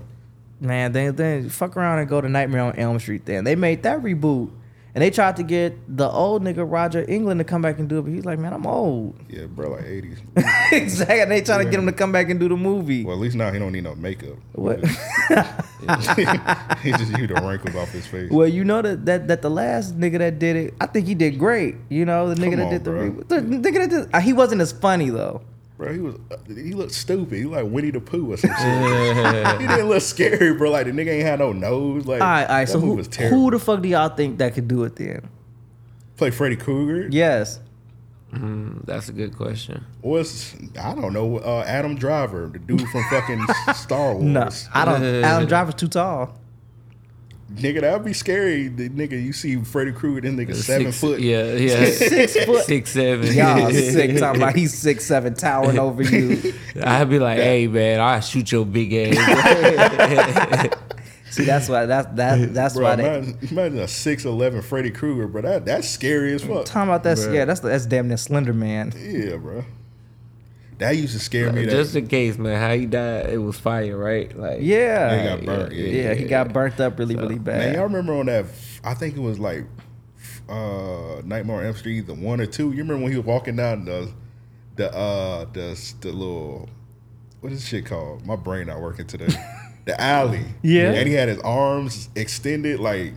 Man, 0.62 0.92
then 0.92 1.16
then 1.16 1.50
fuck 1.50 1.76
around 1.76 2.00
and 2.00 2.08
go 2.10 2.22
to 2.22 2.30
Nightmare 2.30 2.62
on 2.62 2.76
Elm 2.76 3.00
Street. 3.00 3.26
Then 3.26 3.46
they 3.46 3.56
made 3.56 3.82
that 3.84 4.04
reboot, 4.04 4.50
and 4.96 5.04
they 5.04 5.10
tried 5.12 5.36
to 5.38 5.44
get 5.44 5.78
the 5.88 6.10
old 6.10 6.44
nigga 6.44 6.70
Robert 6.70 7.08
Englund 7.08 7.38
to 7.38 7.44
come 7.44 7.62
back 7.62 7.80
and 7.80 7.88
do 7.88 8.00
it, 8.00 8.02
but 8.04 8.12
he's 8.12 8.26
like, 8.26 8.40
man, 8.40 8.54
I'm 8.54 8.66
old. 8.66 9.16
Yeah, 9.30 9.46
bro, 9.46 9.72
like 9.72 9.86
eighties. 9.86 10.20
exactly. 10.72 11.26
They 11.26 11.42
trying 11.42 11.66
to 11.66 11.70
get 11.70 11.80
him 11.80 11.86
to 11.86 11.92
come 11.92 12.12
back 12.12 12.30
and 12.30 12.40
do 12.40 12.50
the 12.50 12.58
movie. 12.58 13.04
well, 13.06 13.16
at 13.16 13.20
least 13.20 13.36
now 13.36 13.52
he 13.52 13.60
don't 13.60 13.72
need 13.72 13.84
no 13.84 13.96
makeup. 13.96 14.36
What? 14.54 14.80
he 14.80 14.86
just 15.92 16.18
used 17.18 17.30
the 17.30 17.42
wrinkles 17.46 17.76
off 17.76 17.90
his 17.92 18.08
face. 18.08 18.32
Well, 18.32 18.48
you 18.48 18.64
know 18.64 18.82
that, 18.82 19.06
that 19.06 19.28
that 19.28 19.42
the 19.42 19.50
last 19.50 20.00
nigga 20.00 20.18
that 20.20 20.40
did 20.40 20.56
it, 20.56 20.74
I 20.82 20.88
think 20.88 21.08
he 21.08 21.16
did 21.16 21.38
great. 21.38 21.76
You 21.90 22.06
know, 22.06 22.34
the 22.34 22.36
nigga 22.36 22.52
Come 22.52 22.60
that 22.60 22.66
on, 22.66 22.72
did 22.72 22.84
the 22.84 22.92
reboot. 22.92 23.28
The 23.28 23.36
nigga 23.38 23.74
that 23.74 23.90
did, 23.90 24.16
uh, 24.16 24.20
he 24.20 24.34
wasn't 24.34 24.62
as 24.62 24.72
funny 24.72 25.10
though. 25.10 25.42
Bro, 25.80 25.94
he 25.94 26.00
was 26.00 26.16
uh, 26.30 26.36
he 26.48 26.74
looked 26.74 26.92
stupid. 26.92 27.38
He 27.38 27.46
like 27.46 27.64
Winnie 27.66 27.90
the 27.90 28.02
Pooh 28.02 28.34
or 28.34 28.36
some 28.38 28.50
shit. 28.50 29.62
he 29.62 29.66
didn't 29.66 29.88
look 29.88 30.02
scary, 30.02 30.54
bro. 30.54 30.72
Like 30.72 30.88
the 30.88 30.92
nigga 30.92 31.08
ain't 31.14 31.24
had 31.26 31.40
no 31.40 31.54
nose. 31.54 32.06
Like 32.06 32.22
All 32.22 32.28
right, 32.28 32.44
all 32.44 32.50
right. 32.50 32.66
that 32.66 32.72
So 32.72 32.80
movie 32.80 32.88
who, 32.90 32.96
was 32.98 33.08
terrible. 33.08 33.38
who 33.40 33.52
the 33.52 33.60
fuck 33.60 33.82
do 33.82 33.88
y'all 33.88 34.10
think 34.10 34.40
that 34.40 34.54
could 34.56 34.68
do 34.68 34.84
it 34.84 34.98
then? 34.98 35.30
Play 36.18 36.32
Freddy 36.32 36.58
Krueger? 36.58 37.08
Yes. 37.10 37.62
Mm, 38.34 38.86
that's 38.86 39.08
a 39.08 39.14
good 39.14 39.38
question. 39.38 39.86
Was 40.02 40.54
I 40.80 40.94
don't 40.96 41.14
know. 41.14 41.38
Uh, 41.38 41.64
Adam 41.66 41.96
Driver, 41.96 42.48
the 42.52 42.60
dude 42.60 42.86
from 42.90 43.04
fucking 43.10 43.42
Star 43.74 44.16
Wars. 44.16 44.24
No, 44.26 44.50
I 44.74 44.84
don't. 44.84 45.02
Adam 45.24 45.48
Driver's 45.48 45.76
too 45.76 45.88
tall. 45.88 46.38
Nigga, 47.56 47.82
that'd 47.82 48.06
be 48.06 48.14
scary. 48.14 48.68
The 48.68 48.90
nigga, 48.90 49.22
you 49.22 49.34
see 49.34 49.56
Freddy 49.64 49.92
Krueger, 49.92 50.22
this 50.22 50.34
nigga 50.34 50.54
seven 50.56 50.88
Six- 50.92 51.00
foot. 51.02 51.20
Yeah, 51.20 51.44
yeah. 51.54 51.86
Six 51.86 52.46
foot. 52.46 52.64
Six, 52.66 52.92
seven. 52.92 53.34
Y'all 53.36 53.72
sick 53.72 54.18
talking 54.20 54.42
about 54.42 54.56
he's 54.56 54.78
six 54.78 55.04
seven 55.06 55.34
towering 55.34 55.80
over 55.88 56.04
you. 56.04 56.54
I'd 56.82 57.10
be 57.10 57.18
like, 57.18 57.38
hey 57.40 57.66
man, 57.68 58.00
I'll 58.02 58.22
shoot 58.22 58.52
your 58.52 58.66
big 58.66 58.94
ass. 58.94 60.70
See, 61.32 61.44
that's 61.44 61.70
why 61.70 61.86
that's 61.86 62.08
that 62.16 62.54
that's 62.56 62.74
Bro, 62.74 62.84
why 62.84 62.96
they 62.96 63.06
imagine, 63.06 63.38
imagine 63.52 63.80
a 63.80 63.88
six 63.88 64.26
eleven 64.26 64.62
Freddy 64.64 64.90
Krueger, 64.90 65.28
bro. 65.28 65.42
That 65.44 65.64
that's 65.66 65.88
scary 65.88 66.34
as 66.34 66.44
fuck. 66.44 66.66
talking 66.66 66.90
about 66.90 67.04
that. 67.04 67.18
Bruh. 67.18 67.34
Yeah, 67.34 67.46
that's 67.46 67.60
that's 67.60 67.86
damn 67.86 68.08
near 68.08 68.18
Slender 68.18 68.54
Man. 68.54 68.94
Yeah, 68.98 69.38
bro. 69.38 69.64
That 70.80 70.98
used 70.98 71.14
to 71.14 71.20
scare 71.20 71.52
me. 71.52 71.66
Just 71.66 71.94
That, 71.94 72.00
in 72.00 72.08
case, 72.08 72.38
man, 72.38 72.60
how 72.60 72.74
he 72.74 72.86
died, 72.86 73.30
it 73.30 73.38
was 73.38 73.60
fire, 73.60 73.98
right? 73.98 74.36
Like, 74.38 74.60
Yeah, 74.62 75.16
They 75.16 75.24
got 75.24 75.46
burnt, 75.46 75.74
yeah. 75.74 75.86
yeah, 75.88 76.14
he 76.14 76.26
got 76.26 76.54
burnt 76.54 76.80
up 76.80 76.98
really 76.98 77.16
really 77.16 77.38
bad. 77.38 77.60
man, 77.60 77.74
y'all 77.76 77.84
remember 77.84 78.14
on 78.14 78.26
that? 78.28 78.46
I 78.84 78.94
think 78.94 79.16
it 79.16 79.22
was 79.22 79.40
like 79.40 79.66
uh 80.48 81.22
Nightmare 81.24 81.58
on 81.58 81.66
Elm 81.66 81.76
Street, 81.76 82.08
the 82.08 82.14
one 82.14 82.42
or 82.42 82.46
two. 82.46 82.72
You 82.72 82.80
remember 82.80 83.04
when 83.04 83.12
he 83.12 83.18
was 83.18 83.26
walking 83.26 83.58
down 83.58 83.86
the 83.86 84.12
the 84.76 84.92
uh 84.96 85.46
the 85.54 85.94
the 86.02 86.12
little 86.12 86.70
what 87.42 87.52
is 87.52 87.60
this 87.60 87.68
shit 87.68 87.86
called? 87.86 88.26
My 88.26 88.36
brain 88.36 88.68
not 88.68 88.82
working 88.82 89.06
today. 89.06 89.28
the 89.86 90.00
alley. 90.00 90.46
Yeah. 90.62 90.92
and 90.92 91.08
he 91.08 91.14
had 91.14 91.30
his 91.30 91.40
arms 91.40 92.10
extended, 92.16 92.80
like 92.80 93.14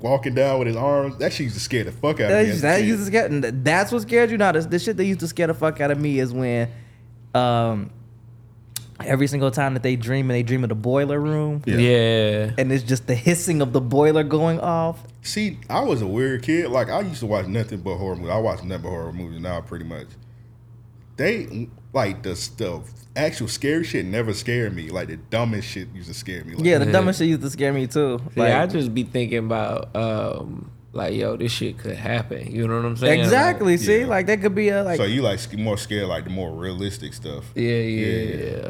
walking 0.00 0.34
down 0.34 0.58
with 0.58 0.68
his 0.68 0.76
arms. 0.76 1.16
That 1.18 1.32
shit 1.32 1.44
used 1.44 1.56
to 1.56 1.60
scare 1.60 1.84
the 1.84 1.92
fuck 1.92 2.20
out 2.20 2.30
of 2.30 2.38
me. 2.38 2.44
That, 2.44 2.46
as 2.46 2.58
a 2.58 2.62
that 2.62 2.78
kid. 2.80 2.86
used 2.88 3.00
to 3.00 3.06
scare. 3.06 3.28
That's 3.28 3.92
what 3.92 4.02
scared 4.02 4.30
you. 4.30 4.38
Now, 4.38 4.52
the, 4.52 4.60
the 4.60 4.78
shit 4.78 4.96
that 4.96 5.04
used 5.04 5.20
to 5.20 5.28
scare 5.28 5.46
the 5.46 5.54
fuck 5.54 5.80
out 5.80 5.90
of 5.90 5.98
me 5.98 6.18
is 6.18 6.32
when, 6.32 6.70
um, 7.34 7.90
every 9.04 9.26
single 9.26 9.50
time 9.50 9.74
that 9.74 9.82
they 9.82 9.96
dream 9.96 10.30
and 10.30 10.36
they 10.36 10.42
dream 10.42 10.62
of 10.62 10.68
the 10.68 10.74
boiler 10.74 11.20
room, 11.20 11.62
Yeah. 11.66 11.76
Yeah. 11.76 12.50
and 12.58 12.72
it's 12.72 12.84
just 12.84 13.06
the 13.06 13.14
hissing 13.14 13.60
of 13.62 13.72
the 13.72 13.80
boiler 13.80 14.22
going 14.22 14.60
off. 14.60 15.02
See, 15.22 15.58
I 15.70 15.80
was 15.80 16.02
a 16.02 16.06
weird 16.06 16.42
kid. 16.42 16.68
Like 16.70 16.88
I 16.90 17.00
used 17.00 17.20
to 17.20 17.26
watch 17.26 17.46
nothing 17.46 17.80
but 17.80 17.96
horror 17.96 18.16
movies. 18.16 18.30
I 18.30 18.38
watch 18.38 18.62
nothing 18.62 18.82
but 18.82 18.88
horror 18.90 19.12
movies 19.12 19.40
now, 19.40 19.60
pretty 19.60 19.84
much. 19.84 20.06
They 21.16 21.68
like 21.92 22.22
the 22.22 22.34
stuff. 22.36 22.90
Actual 23.16 23.46
scary 23.48 23.84
shit 23.84 24.04
never 24.04 24.34
scared 24.34 24.74
me. 24.74 24.90
Like 24.90 25.08
the 25.08 25.16
dumbest 25.16 25.68
shit 25.68 25.88
used 25.94 26.08
to 26.08 26.14
scare 26.14 26.44
me. 26.44 26.54
Like, 26.56 26.64
Yeah, 26.64 26.78
the 26.78 26.90
dumbest 26.90 27.20
shit 27.20 27.28
used 27.28 27.42
to 27.42 27.50
scare 27.50 27.72
me 27.72 27.86
too. 27.86 28.20
See, 28.34 28.40
Like, 28.40 28.52
I 28.52 28.66
just 28.66 28.92
be 28.92 29.04
thinking 29.04 29.38
about 29.38 29.94
um 29.94 30.70
like 30.94 31.14
yo, 31.14 31.36
this 31.36 31.52
shit 31.52 31.78
could 31.78 31.96
happen. 31.96 32.50
You 32.50 32.66
know 32.68 32.76
what 32.76 32.84
I'm 32.84 32.96
saying? 32.96 33.20
exactly. 33.20 33.72
Like, 33.76 33.80
See, 33.80 34.00
yeah. 34.00 34.06
like 34.06 34.26
that 34.26 34.40
could 34.40 34.54
be 34.54 34.68
a 34.68 34.82
like. 34.82 34.96
so 34.96 35.04
you 35.04 35.22
like 35.22 35.56
more 35.58 35.76
scared 35.76 36.08
like 36.08 36.24
the 36.24 36.30
more 36.30 36.52
realistic 36.52 37.14
stuff. 37.14 37.44
yeah, 37.54 37.70
yeah, 37.70 38.16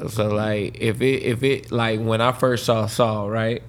yeah. 0.02 0.06
So 0.08 0.28
like 0.28 0.78
if 0.80 1.00
it 1.00 1.22
if 1.22 1.42
it 1.42 1.70
like 1.70 2.00
when 2.00 2.20
I 2.20 2.32
first 2.32 2.64
saw 2.64 2.86
Saw, 2.86 3.26
right? 3.26 3.62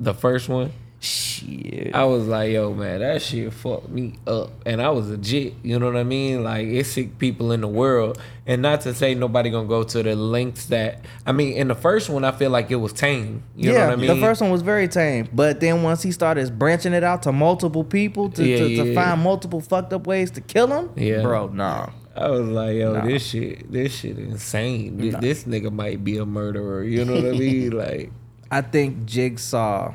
The 0.00 0.14
first 0.14 0.48
one, 0.48 0.72
shit. 1.00 1.94
I 1.94 2.04
was 2.04 2.26
like, 2.26 2.52
yo, 2.52 2.72
man, 2.74 3.00
that 3.00 3.22
shit 3.22 3.52
fucked 3.52 3.88
me 3.88 4.14
up. 4.26 4.50
And 4.66 4.82
I 4.82 4.90
was 4.90 5.08
legit, 5.08 5.54
you 5.62 5.78
know 5.78 5.86
what 5.86 5.96
I 5.96 6.04
mean? 6.04 6.42
Like, 6.44 6.66
it's 6.66 6.88
sick 6.90 7.18
people 7.18 7.52
in 7.52 7.60
the 7.60 7.68
world. 7.68 8.20
And 8.46 8.62
not 8.62 8.80
to 8.82 8.94
say 8.94 9.14
nobody 9.14 9.50
gonna 9.50 9.68
go 9.68 9.82
to 9.84 10.02
the 10.02 10.16
lengths 10.16 10.66
that, 10.66 11.04
I 11.26 11.32
mean, 11.32 11.54
in 11.54 11.68
the 11.68 11.74
first 11.74 12.08
one, 12.08 12.24
I 12.24 12.32
feel 12.32 12.50
like 12.50 12.70
it 12.70 12.76
was 12.76 12.92
tame. 12.92 13.42
You 13.56 13.72
yeah, 13.72 13.78
know 13.78 13.84
what 13.84 13.92
I 13.92 13.96
mean? 13.96 14.06
the 14.08 14.20
first 14.26 14.40
one 14.40 14.50
was 14.50 14.62
very 14.62 14.88
tame, 14.88 15.28
but 15.32 15.60
then 15.60 15.82
once 15.82 16.02
he 16.02 16.12
started 16.12 16.58
branching 16.58 16.92
it 16.94 17.04
out 17.04 17.22
to 17.24 17.32
multiple 17.32 17.84
people 17.84 18.30
to, 18.30 18.44
Yeah, 18.44 18.58
to, 18.58 18.76
to 18.84 18.94
find 18.94 19.20
multiple 19.22 19.60
fucked 19.60 19.92
up 19.92 20.06
ways 20.06 20.30
to 20.32 20.40
kill 20.40 20.68
him, 20.68 20.90
Yeah. 20.96 21.22
bro, 21.22 21.48
nah. 21.48 21.90
I 22.16 22.30
was 22.30 22.48
like, 22.48 22.74
yo, 22.74 22.94
Nah. 22.94 23.04
this 23.04 23.24
shit, 23.24 23.70
this 23.70 23.94
shit 23.94 24.18
insane. 24.18 24.96
This, 24.96 25.14
this 25.16 25.44
nigga 25.44 25.70
might 25.70 26.02
be 26.02 26.16
a 26.18 26.26
murderer. 26.26 26.82
You 26.82 27.04
know 27.04 27.14
what 27.14 27.26
I 27.26 27.38
mean? 27.38 27.70
Like, 27.78 28.10
I 28.50 28.62
think 28.62 29.04
Jigsaw. 29.04 29.94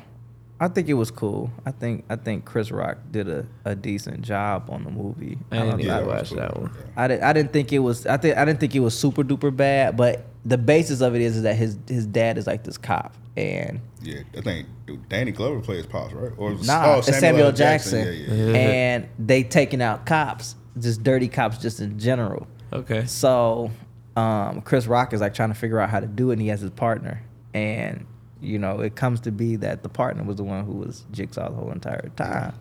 I 0.60 0.68
think 0.70 0.88
it 0.88 0.94
was 0.94 1.12
cool. 1.12 1.52
I 1.66 1.72
think 1.72 2.06
I 2.10 2.16
think 2.16 2.46
Chris 2.46 2.72
Rock 2.72 2.98
did 3.12 3.28
a, 3.28 3.46
a 3.66 3.76
decent 3.76 4.22
job 4.22 4.70
on 4.70 4.84
the 4.86 4.92
movie. 4.92 5.38
I 5.52 5.58
don't 5.58 5.78
didn't 5.78 5.88
know. 5.88 5.96
even 5.98 6.08
watch 6.08 6.30
cool. 6.30 6.38
that 6.38 6.58
one. 6.58 6.72
I 6.96 7.08
didn't. 7.08 7.24
I 7.24 7.34
didn't 7.34 7.52
think 7.54 7.74
it 7.74 7.80
was. 7.80 8.06
I 8.06 8.18
think 8.18 8.38
I 8.38 8.46
didn't 8.46 8.60
think 8.60 8.74
it 8.76 8.80
was 8.80 8.98
super 8.98 9.24
duper 9.24 9.54
bad. 9.56 9.98
But 9.98 10.26
the 10.46 10.58
basis 10.58 11.02
of 11.02 11.16
it 11.16 11.22
is, 11.22 11.38
is 11.38 11.44
that 11.44 11.56
his 11.56 11.78
his 11.88 12.06
dad 12.06 12.38
is 12.38 12.48
like 12.48 12.64
this 12.64 12.78
cop, 12.78 13.14
and 13.36 13.82
Yeah, 14.02 14.20
I 14.38 14.42
think 14.42 14.68
dude, 14.86 15.10
Danny 15.10 15.32
Glover 15.32 15.60
plays 15.60 15.86
Pops, 15.86 16.14
right? 16.14 16.32
Or 16.38 16.52
was- 16.54 16.66
nah, 16.68 16.96
oh, 16.96 17.00
it's 17.00 17.20
Samuel, 17.20 17.48
L. 17.48 17.52
Jackson, 17.52 18.06
Yeah, 18.06 18.12
yeah. 18.12 18.46
yeah. 18.52 18.58
and 18.58 19.08
they 19.20 19.44
taking 19.44 19.82
out 19.82 20.06
cops, 20.06 20.56
just 20.80 21.04
dirty 21.04 21.28
cops, 21.28 21.58
just 21.58 21.80
in 21.82 22.00
general. 22.00 22.48
Okay. 22.72 23.06
So 23.06 23.72
um, 24.16 24.62
Chris 24.62 24.86
Rock 24.88 25.14
is 25.14 25.20
like 25.22 25.34
trying 25.34 25.50
to 25.50 25.56
figure 25.56 25.80
out 25.80 25.90
how 25.90 26.00
to 26.00 26.08
do 26.08 26.30
it, 26.30 26.34
and 26.34 26.42
he 26.42 26.48
has 26.50 26.62
his 26.62 26.70
partner, 26.72 27.22
and 27.54 28.06
you 28.44 28.60
know 28.60 28.80
it 28.80 28.96
comes 28.96 29.20
to 29.22 29.32
be 29.32 29.56
that 29.58 29.84
the 29.84 29.90
partner 29.90 30.24
was 30.24 30.38
the 30.38 30.44
one 30.44 30.66
who 30.66 30.74
was 30.74 31.06
Jigsaw 31.12 31.50
the 31.50 31.56
whole 31.56 31.72
entire 31.72 32.10
time. 32.16 32.54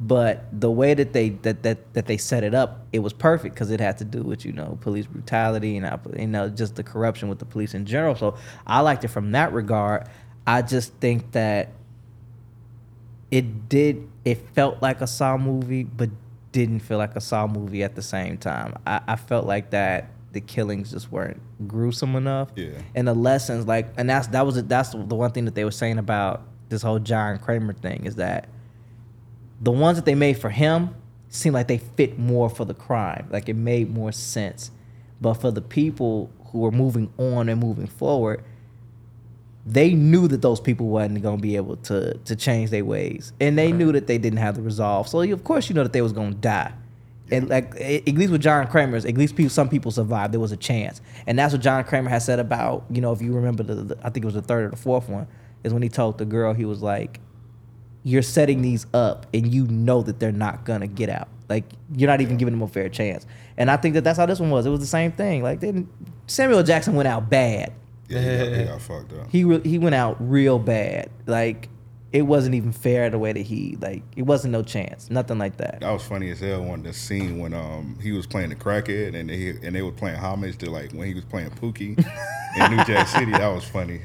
But 0.00 0.46
the 0.52 0.70
way 0.70 0.94
that 0.94 1.12
they 1.12 1.30
that 1.30 1.62
that, 1.62 1.94
that 1.94 2.06
they 2.06 2.16
set 2.16 2.42
it 2.42 2.54
up, 2.54 2.86
it 2.92 2.98
was 2.98 3.12
perfect 3.12 3.54
because 3.54 3.70
it 3.70 3.80
had 3.80 3.98
to 3.98 4.04
do 4.04 4.22
with 4.22 4.44
you 4.44 4.52
know 4.52 4.78
police 4.80 5.06
brutality 5.06 5.76
and 5.76 5.86
uh, 5.86 5.98
you 6.18 6.26
know 6.26 6.48
just 6.48 6.76
the 6.76 6.82
corruption 6.82 7.28
with 7.28 7.38
the 7.38 7.44
police 7.44 7.74
in 7.74 7.86
general. 7.86 8.16
So 8.16 8.36
I 8.66 8.80
liked 8.80 9.04
it 9.04 9.08
from 9.08 9.32
that 9.32 9.52
regard. 9.52 10.08
I 10.46 10.62
just 10.62 10.92
think 10.94 11.32
that 11.32 11.70
it 13.30 13.68
did 13.68 14.08
it 14.24 14.38
felt 14.54 14.82
like 14.82 15.00
a 15.00 15.06
Saw 15.06 15.36
movie, 15.36 15.84
but 15.84 16.10
didn't 16.50 16.80
feel 16.80 16.98
like 16.98 17.14
a 17.14 17.20
Saw 17.20 17.46
movie 17.46 17.82
at 17.82 17.94
the 17.94 18.02
same 18.02 18.36
time. 18.36 18.76
I, 18.86 19.00
I 19.06 19.16
felt 19.16 19.46
like 19.46 19.70
that 19.70 20.10
the 20.34 20.40
killings 20.40 20.90
just 20.90 21.10
weren't 21.10 21.40
gruesome 21.66 22.16
enough. 22.16 22.50
Yeah. 22.54 22.70
And 22.94 23.08
the 23.08 23.14
lessons, 23.14 23.66
like, 23.66 23.88
and 23.96 24.10
that's 24.10 24.26
that 24.28 24.44
was 24.44 24.62
that's 24.64 24.90
the 24.90 25.14
one 25.14 25.30
thing 25.30 25.46
that 25.46 25.54
they 25.54 25.64
were 25.64 25.70
saying 25.70 25.98
about 25.98 26.42
this 26.68 26.82
whole 26.82 26.98
John 26.98 27.38
Kramer 27.38 27.72
thing 27.72 28.04
is 28.04 28.16
that 28.16 28.48
the 29.60 29.70
ones 29.70 29.96
that 29.96 30.04
they 30.04 30.14
made 30.14 30.34
for 30.38 30.50
him 30.50 30.94
seemed 31.28 31.54
like 31.54 31.68
they 31.68 31.78
fit 31.78 32.18
more 32.18 32.50
for 32.50 32.64
the 32.64 32.74
crime. 32.74 33.28
Like 33.30 33.48
it 33.48 33.54
made 33.54 33.90
more 33.90 34.12
sense. 34.12 34.70
But 35.20 35.34
for 35.34 35.50
the 35.50 35.62
people 35.62 36.30
who 36.46 36.58
were 36.58 36.70
moving 36.70 37.12
on 37.16 37.48
and 37.48 37.60
moving 37.60 37.86
forward, 37.86 38.44
they 39.66 39.94
knew 39.94 40.28
that 40.28 40.42
those 40.42 40.60
people 40.60 40.88
wasn't 40.88 41.22
going 41.22 41.38
to 41.38 41.42
be 41.42 41.56
able 41.56 41.76
to 41.76 42.14
to 42.14 42.36
change 42.36 42.70
their 42.70 42.84
ways, 42.84 43.32
and 43.40 43.56
they 43.56 43.72
knew 43.72 43.92
that 43.92 44.06
they 44.06 44.18
didn't 44.18 44.38
have 44.38 44.56
the 44.56 44.62
resolve. 44.62 45.08
So 45.08 45.20
of 45.20 45.44
course, 45.44 45.68
you 45.68 45.74
know 45.74 45.84
that 45.84 45.92
they 45.92 46.02
was 46.02 46.12
going 46.12 46.32
to 46.32 46.38
die. 46.38 46.72
And 47.30 47.48
like 47.48 47.74
at 47.80 48.06
least 48.06 48.32
with 48.32 48.42
John 48.42 48.66
Kramer's, 48.66 49.04
at 49.04 49.16
least 49.16 49.34
people, 49.34 49.50
some 49.50 49.68
people 49.68 49.90
survived. 49.90 50.32
There 50.32 50.40
was 50.40 50.52
a 50.52 50.58
chance, 50.58 51.00
and 51.26 51.38
that's 51.38 51.54
what 51.54 51.62
John 51.62 51.82
Kramer 51.84 52.10
has 52.10 52.24
said 52.24 52.38
about 52.38 52.84
you 52.90 53.00
know 53.00 53.12
if 53.12 53.22
you 53.22 53.32
remember 53.32 53.62
the, 53.62 53.74
the 53.74 53.98
I 54.02 54.10
think 54.10 54.24
it 54.24 54.26
was 54.26 54.34
the 54.34 54.42
third 54.42 54.64
or 54.64 54.68
the 54.68 54.76
fourth 54.76 55.08
one 55.08 55.26
is 55.62 55.72
when 55.72 55.82
he 55.82 55.88
told 55.88 56.18
the 56.18 56.26
girl 56.26 56.52
he 56.52 56.66
was 56.66 56.82
like, 56.82 57.20
you're 58.02 58.22
setting 58.22 58.60
these 58.60 58.86
up 58.92 59.26
and 59.32 59.52
you 59.52 59.66
know 59.68 60.02
that 60.02 60.20
they're 60.20 60.32
not 60.32 60.64
gonna 60.64 60.86
get 60.86 61.08
out. 61.08 61.28
Like 61.48 61.64
you're 61.94 62.08
not 62.08 62.20
even 62.20 62.36
giving 62.36 62.52
them 62.52 62.62
a 62.62 62.68
fair 62.68 62.88
chance. 62.88 63.26
And 63.56 63.70
I 63.70 63.76
think 63.78 63.94
that 63.94 64.04
that's 64.04 64.18
how 64.18 64.26
this 64.26 64.40
one 64.40 64.50
was. 64.50 64.66
It 64.66 64.70
was 64.70 64.80
the 64.80 64.86
same 64.86 65.12
thing. 65.12 65.42
Like 65.42 65.60
they 65.60 65.68
didn't, 65.68 65.88
Samuel 66.26 66.62
Jackson 66.62 66.94
went 66.94 67.08
out 67.08 67.30
bad. 67.30 67.72
Yeah, 68.08 68.20
he 68.20 68.38
got, 68.38 68.58
he 68.58 68.64
got 68.64 68.82
fucked 68.82 69.12
up. 69.14 69.30
He 69.30 69.44
re- 69.44 69.62
he 69.62 69.78
went 69.78 69.94
out 69.94 70.16
real 70.20 70.58
bad. 70.58 71.10
Like 71.26 71.68
it 72.14 72.22
wasn't 72.22 72.54
even 72.54 72.70
fair 72.70 73.10
the 73.10 73.18
way 73.18 73.32
that 73.32 73.40
he 73.40 73.76
like. 73.80 74.04
It 74.14 74.22
wasn't 74.22 74.52
no 74.52 74.62
chance. 74.62 75.10
Nothing 75.10 75.36
like 75.36 75.56
that. 75.56 75.80
That 75.80 75.90
was 75.90 76.04
funny 76.04 76.30
as 76.30 76.38
hell. 76.38 76.62
One 76.62 76.84
the 76.84 76.92
scene 76.92 77.40
when 77.40 77.52
um 77.52 77.98
he 78.00 78.12
was 78.12 78.24
playing 78.24 78.50
the 78.50 78.54
crackhead 78.54 79.16
and 79.16 79.28
they 79.28 79.48
and 79.66 79.74
they 79.74 79.82
were 79.82 79.90
playing 79.90 80.16
homage 80.16 80.56
to 80.58 80.70
like 80.70 80.92
when 80.92 81.08
he 81.08 81.14
was 81.14 81.24
playing 81.24 81.50
Pookie 81.50 81.98
in 82.56 82.76
New 82.76 82.84
Jack 82.84 83.08
City. 83.08 83.32
That 83.32 83.48
was 83.48 83.64
funny. 83.64 84.00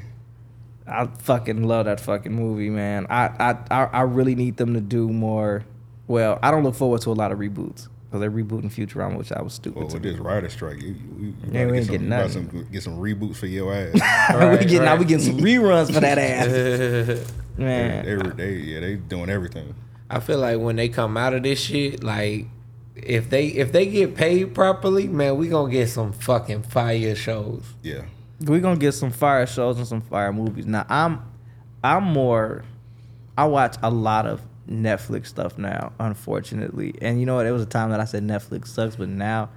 I 0.88 1.06
fucking 1.06 1.62
love 1.62 1.84
that 1.84 2.00
fucking 2.00 2.32
movie, 2.34 2.68
man. 2.68 3.06
I 3.08 3.28
I 3.38 3.56
I, 3.70 3.84
I 3.84 4.00
really 4.02 4.34
need 4.34 4.56
them 4.56 4.74
to 4.74 4.80
do 4.80 5.08
more. 5.08 5.64
Well, 6.08 6.40
I 6.42 6.50
don't 6.50 6.64
look 6.64 6.74
forward 6.74 7.02
to 7.02 7.10
a 7.10 7.12
lot 7.12 7.30
of 7.30 7.38
reboots 7.38 7.86
because 8.10 8.20
they're 8.20 8.30
rebooting 8.30 8.72
Futurama, 8.72 9.16
which 9.16 9.30
I 9.30 9.40
was 9.40 9.54
stupid 9.54 9.78
Well, 9.78 9.88
to 9.88 9.94
with 9.94 10.02
do. 10.02 10.10
this 10.12 10.20
writer 10.20 10.48
strike, 10.48 10.82
you, 10.82 10.88
you, 10.88 10.94
you 11.20 11.34
Yeah, 11.52 11.64
gotta 11.64 11.66
we 11.66 11.72
get 11.72 11.76
ain't 11.76 11.84
some, 11.86 11.92
getting 11.92 12.02
you 12.06 12.10
gotta 12.10 12.22
nothing. 12.28 12.50
some, 12.50 12.72
get 12.72 12.82
some 12.82 12.98
reboots 12.98 13.36
for 13.36 13.46
your 13.46 13.72
ass. 13.74 13.92
we 13.94 14.66
getting 14.66 14.82
now 14.84 14.96
we 14.96 15.04
getting 15.04 15.24
some 15.26 15.38
reruns 15.38 15.92
for 15.94 16.00
that 16.00 16.18
ass, 16.18 17.32
man. 17.56 18.04
they, 18.04 18.14
they, 18.16 18.30
they, 18.30 18.52
yeah, 18.56 18.80
they 18.80 18.96
doing 18.96 19.30
everything. 19.30 19.74
I 20.10 20.18
feel 20.18 20.38
like 20.40 20.58
when 20.58 20.74
they 20.76 20.88
come 20.88 21.16
out 21.16 21.34
of 21.34 21.44
this 21.44 21.60
shit, 21.60 22.02
like 22.02 22.46
if 22.96 23.30
they 23.30 23.46
if 23.46 23.70
they 23.70 23.86
get 23.86 24.16
paid 24.16 24.54
properly, 24.54 25.06
man, 25.06 25.36
we 25.36 25.48
gonna 25.48 25.70
get 25.70 25.88
some 25.88 26.12
fucking 26.12 26.62
fire 26.64 27.14
shows. 27.14 27.62
Yeah, 27.82 28.02
We're 28.40 28.60
gonna 28.60 28.76
get 28.80 28.92
some 28.92 29.12
fire 29.12 29.46
shows 29.46 29.78
and 29.78 29.86
some 29.86 30.00
fire 30.00 30.32
movies. 30.32 30.66
Now 30.66 30.84
I'm 30.88 31.22
I'm 31.84 32.02
more 32.04 32.64
I 33.38 33.44
watch 33.46 33.76
a 33.82 33.90
lot 33.90 34.26
of 34.26 34.42
Netflix 34.70 35.26
stuff 35.26 35.58
now, 35.58 35.92
unfortunately. 35.98 36.94
And 37.02 37.18
you 37.20 37.26
know 37.26 37.36
what? 37.36 37.46
It 37.46 37.50
was 37.52 37.62
a 37.62 37.66
time 37.66 37.90
that 37.90 38.00
I 38.00 38.04
said 38.04 38.22
Netflix 38.22 38.68
sucks, 38.68 38.96
but 38.96 39.08
now 39.08 39.50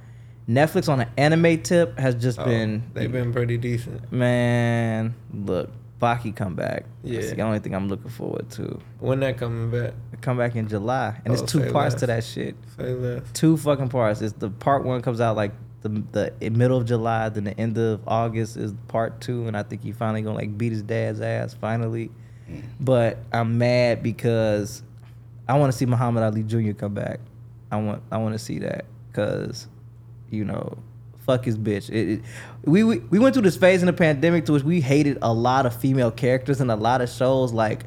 Netflix 0.49 0.89
on 0.89 1.01
an 1.01 1.09
anime 1.17 1.61
tip 1.61 1.97
has 1.99 2.15
just 2.15 2.39
Oh, 2.39 2.45
been 2.45 2.83
they've 2.93 3.11
been 3.11 3.31
pretty 3.31 3.57
decent. 3.57 4.11
man, 4.11 5.13
look, 5.33 5.69
Baki 6.01 6.35
come 6.35 6.55
back. 6.55 6.83
That's 7.03 7.29
Yeah. 7.29 7.33
the 7.35 7.41
only 7.43 7.59
thing 7.59 7.73
I'm 7.73 7.87
looking 7.87 8.09
forward 8.09 8.49
to. 8.51 8.77
When 8.99 9.21
that 9.21 9.37
coming 9.37 9.71
back? 9.71 9.93
Come 10.21 10.37
back 10.37 10.55
in 10.55 10.67
July. 10.67 11.15
And 11.23 11.31
Oh, 11.33 11.41
it's 11.41 11.49
two 11.49 11.61
parts 11.71 11.93
less. 11.93 11.99
to 12.01 12.07
that 12.07 12.23
shit. 12.25 12.55
Say 12.77 12.93
less. 12.93 13.21
Two 13.33 13.55
fucking 13.55 13.89
parts. 13.89 14.21
It's 14.21 14.33
the 14.33 14.49
part 14.49 14.83
one 14.83 15.01
comes 15.01 15.21
out 15.21 15.35
like 15.37 15.51
the 15.81 16.01
the 16.39 16.49
middle 16.49 16.77
of 16.77 16.85
July, 16.85 17.29
then 17.29 17.43
the 17.45 17.57
end 17.59 17.77
of 17.77 18.01
August 18.07 18.57
is 18.57 18.73
part 18.87 19.21
two, 19.21 19.47
and 19.47 19.55
I 19.55 19.63
think 19.63 19.83
he 19.83 19.91
finally 19.91 20.21
gonna 20.21 20.35
like 20.37 20.57
beat 20.57 20.71
his 20.71 20.81
dad's 20.81 21.21
ass 21.21 21.53
finally. 21.53 22.09
Mm. 22.49 22.61
But 22.81 23.19
I'm 23.31 23.57
mad 23.57 24.01
because 24.03 24.81
I 25.47 25.57
want 25.57 25.71
to 25.71 25.77
see 25.77 25.85
Muhammad 25.85 26.23
Ali 26.23 26.43
Jr. 26.43 26.73
come 26.73 26.93
back. 26.93 27.19
I 27.71 27.77
want 27.77 28.03
I 28.11 28.17
want 28.17 28.33
to 28.33 28.39
see 28.39 28.59
that 28.59 28.85
because 29.11 29.67
you 30.29 30.45
know 30.45 30.77
fuck 31.25 31.45
his 31.45 31.57
bitch. 31.57 31.89
It, 31.89 32.09
it, 32.09 32.21
we, 32.65 32.83
we 32.83 32.99
we 32.99 33.19
went 33.19 33.33
through 33.33 33.43
this 33.43 33.57
phase 33.57 33.81
in 33.81 33.87
the 33.87 33.93
pandemic 33.93 34.45
to 34.45 34.53
which 34.53 34.63
we 34.63 34.81
hated 34.81 35.17
a 35.21 35.33
lot 35.33 35.65
of 35.65 35.75
female 35.75 36.11
characters 36.11 36.61
and 36.61 36.69
a 36.71 36.75
lot 36.75 37.01
of 37.01 37.09
shows 37.09 37.51
like 37.51 37.85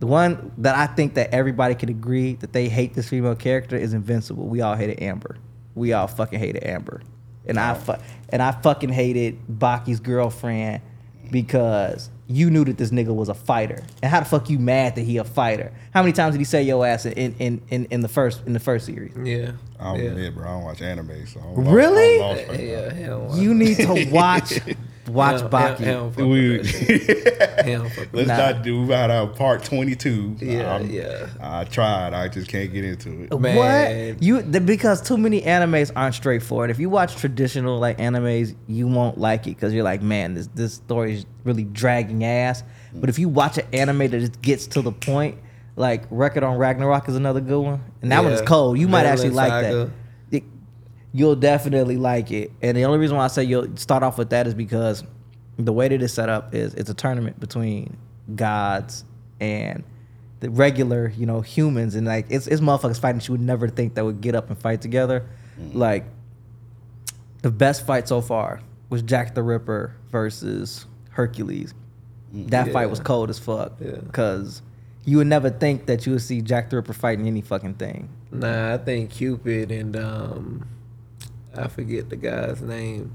the 0.00 0.06
one 0.06 0.52
that 0.58 0.76
I 0.76 0.86
think 0.86 1.14
that 1.14 1.32
everybody 1.34 1.74
could 1.74 1.90
agree 1.90 2.34
that 2.34 2.52
they 2.52 2.68
hate 2.68 2.94
this 2.94 3.08
female 3.08 3.34
character 3.34 3.76
is 3.76 3.92
Invincible. 3.92 4.46
We 4.46 4.60
all 4.60 4.76
hated 4.76 5.02
Amber. 5.02 5.38
We 5.74 5.92
all 5.92 6.06
fucking 6.06 6.38
hated 6.38 6.64
Amber, 6.64 7.02
and 7.46 7.58
I 7.58 7.74
fu- 7.74 7.94
and 8.28 8.42
I 8.42 8.52
fucking 8.52 8.90
hated 8.90 9.38
Baki's 9.48 10.00
girlfriend 10.00 10.82
because 11.30 12.10
you 12.30 12.50
knew 12.50 12.64
that 12.64 12.76
this 12.76 12.90
nigga 12.90 13.14
was 13.14 13.28
a 13.30 13.34
fighter. 13.34 13.82
And 14.02 14.10
how 14.10 14.20
the 14.20 14.26
fuck 14.26 14.50
you 14.50 14.58
mad 14.58 14.94
that 14.96 15.02
he 15.02 15.16
a 15.16 15.24
fighter? 15.24 15.72
How 15.94 16.02
many 16.02 16.12
times 16.12 16.34
did 16.34 16.38
he 16.40 16.44
say 16.44 16.62
yo 16.62 16.82
ass 16.82 17.06
in 17.06 17.34
in, 17.38 17.62
in, 17.70 17.86
in 17.86 18.00
the 18.02 18.08
first 18.08 18.46
in 18.46 18.52
the 18.52 18.60
first 18.60 18.84
series? 18.86 19.12
Yeah. 19.22 19.52
I 19.80 19.84
don't 19.94 20.02
Yeah. 20.04 20.10
admit, 20.10 20.34
bro. 20.34 20.44
I 20.48 20.52
don't 20.52 20.64
watch 20.64 20.82
anime, 20.82 21.26
so 21.26 21.40
I'm 21.40 21.68
Really? 21.68 22.14
I'm 22.16 22.20
lost 22.20 22.48
right 22.48 22.58
now. 22.58 22.64
Yeah, 22.64 22.92
hell. 22.92 23.30
You 23.36 23.54
need 23.54 23.76
to 23.78 24.08
watch 24.10 24.52
watch 25.08 25.40
Hell- 25.40 25.48
Baki. 25.50 25.78
hell- 25.78 25.94
hell 26.00 26.10
fuck 26.10 26.24
We- 26.26 26.58
with 26.58 27.38
that. 27.38 27.64
Hell 27.68 27.88
fuck 27.88 28.08
Let's 28.12 28.28
Nah. 28.28 28.36
not 28.36 28.62
do 28.62 28.84
about 28.84 29.10
uh, 29.10 29.26
part 29.26 29.64
22. 29.64 30.36
Yeah, 30.40 30.72
I'm- 30.74 30.90
yeah. 30.90 31.26
I 31.40 31.64
tried. 31.64 32.14
I 32.14 32.28
just 32.28 32.48
can't 32.48 32.72
get 32.72 32.84
into 32.84 33.24
it. 33.24 33.40
Man. 33.40 34.14
What 34.14 34.22
you 34.22 34.42
the, 34.42 34.60
because 34.60 35.00
too 35.02 35.18
many 35.18 35.42
animes 35.42 35.90
aren't 35.96 36.14
straightforward. 36.14 36.70
If 36.70 36.78
you 36.78 36.88
watch 36.88 37.16
traditional 37.16 37.78
like 37.78 37.98
animes, 37.98 38.54
you 38.68 38.86
won't 38.86 39.18
like 39.18 39.46
it 39.46 39.50
because 39.56 39.74
you're 39.74 39.84
like, 39.84 40.02
man, 40.02 40.34
this 40.34 40.46
this 40.54 40.74
story 40.74 41.14
is 41.16 41.26
really 41.44 41.64
dragging 41.64 42.24
ass. 42.24 42.62
But 42.94 43.08
if 43.10 43.18
you 43.18 43.28
watch 43.28 43.58
an 43.58 43.66
anime 43.72 43.98
that 43.98 44.10
just 44.20 44.40
gets 44.40 44.66
to 44.68 44.82
the 44.82 44.92
point, 44.92 45.38
like 45.76 46.04
Record 46.10 46.42
of 46.42 46.56
Ragnarok 46.56 47.08
is 47.08 47.16
another 47.16 47.40
good 47.40 47.60
one, 47.60 47.80
and 48.02 48.10
that 48.12 48.22
one 48.24 48.32
is 48.32 48.42
cold. 48.42 48.78
You 48.78 48.88
might 48.88 49.02
Vinland 49.02 49.20
actually 49.20 49.30
like 49.34 49.50
Saga. 49.50 49.74
that. 49.76 49.90
You'll 51.18 51.36
definitely 51.36 51.96
like 51.96 52.30
it. 52.30 52.52
And 52.62 52.76
the 52.76 52.84
only 52.84 52.98
reason 52.98 53.16
why 53.16 53.24
I 53.24 53.28
say 53.28 53.42
you'll 53.44 53.76
start 53.76 54.02
off 54.02 54.18
with 54.18 54.30
that 54.30 54.46
is 54.46 54.54
because 54.54 55.02
the 55.58 55.72
way 55.72 55.88
that 55.88 56.00
it's 56.00 56.14
set 56.14 56.28
up 56.28 56.54
is 56.54 56.74
it's 56.74 56.90
a 56.90 56.94
tournament 56.94 57.40
between 57.40 57.96
gods 58.36 59.04
and 59.40 59.82
the 60.40 60.50
regular, 60.50 61.12
you 61.16 61.26
know, 61.26 61.40
humans, 61.40 61.96
and 61.96 62.06
like 62.06 62.26
it's 62.30 62.46
it's 62.46 62.60
motherfuckers 62.60 63.00
fighting. 63.00 63.20
You 63.24 63.32
would 63.32 63.40
never 63.40 63.68
think 63.68 63.94
that 63.94 64.04
would 64.04 64.20
get 64.20 64.34
up 64.36 64.48
and 64.48 64.58
fight 64.58 64.80
together. 64.80 65.26
Like 65.72 66.04
the 67.42 67.50
best 67.50 67.84
fight 67.84 68.06
so 68.06 68.20
far 68.20 68.60
was 68.88 69.02
Jack 69.02 69.34
the 69.34 69.42
Ripper 69.42 69.94
versus 70.10 70.86
Hercules. 71.10 71.74
That 72.32 72.72
fight 72.72 72.86
was 72.90 73.00
cold 73.00 73.30
as 73.30 73.38
fuck. 73.38 73.72
Yeah. 73.80 73.96
Cause 74.12 74.62
you 75.04 75.16
would 75.16 75.26
never 75.26 75.50
think 75.50 75.86
that 75.86 76.06
you 76.06 76.12
would 76.12 76.22
see 76.22 76.42
Jack 76.42 76.70
the 76.70 76.76
Ripper 76.76 76.92
fighting 76.92 77.26
any 77.26 77.40
fucking 77.40 77.74
thing. 77.74 78.08
Nah, 78.30 78.74
I 78.74 78.78
think 78.78 79.10
Cupid 79.10 79.72
and 79.72 79.96
um, 79.96 80.68
I 81.58 81.68
forget 81.68 82.08
the 82.08 82.16
guy's 82.16 82.60
name, 82.62 83.14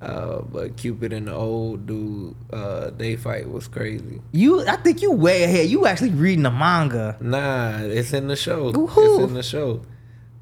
uh, 0.00 0.40
but 0.42 0.76
Cupid 0.76 1.12
and 1.12 1.28
the 1.28 1.34
old 1.34 1.86
dude, 1.86 2.34
uh, 2.52 2.90
they 2.90 3.16
fight 3.16 3.48
was 3.48 3.68
crazy. 3.68 4.20
You, 4.32 4.66
I 4.66 4.76
think 4.76 5.02
you 5.02 5.12
way 5.12 5.44
ahead. 5.44 5.68
You 5.68 5.86
actually 5.86 6.10
reading 6.10 6.44
the 6.44 6.50
manga. 6.50 7.16
Nah, 7.20 7.78
it's 7.80 8.12
in 8.12 8.28
the 8.28 8.36
show. 8.36 8.72
Who? 8.72 8.86
It's 8.86 9.30
in 9.30 9.34
the 9.34 9.42
show. 9.42 9.82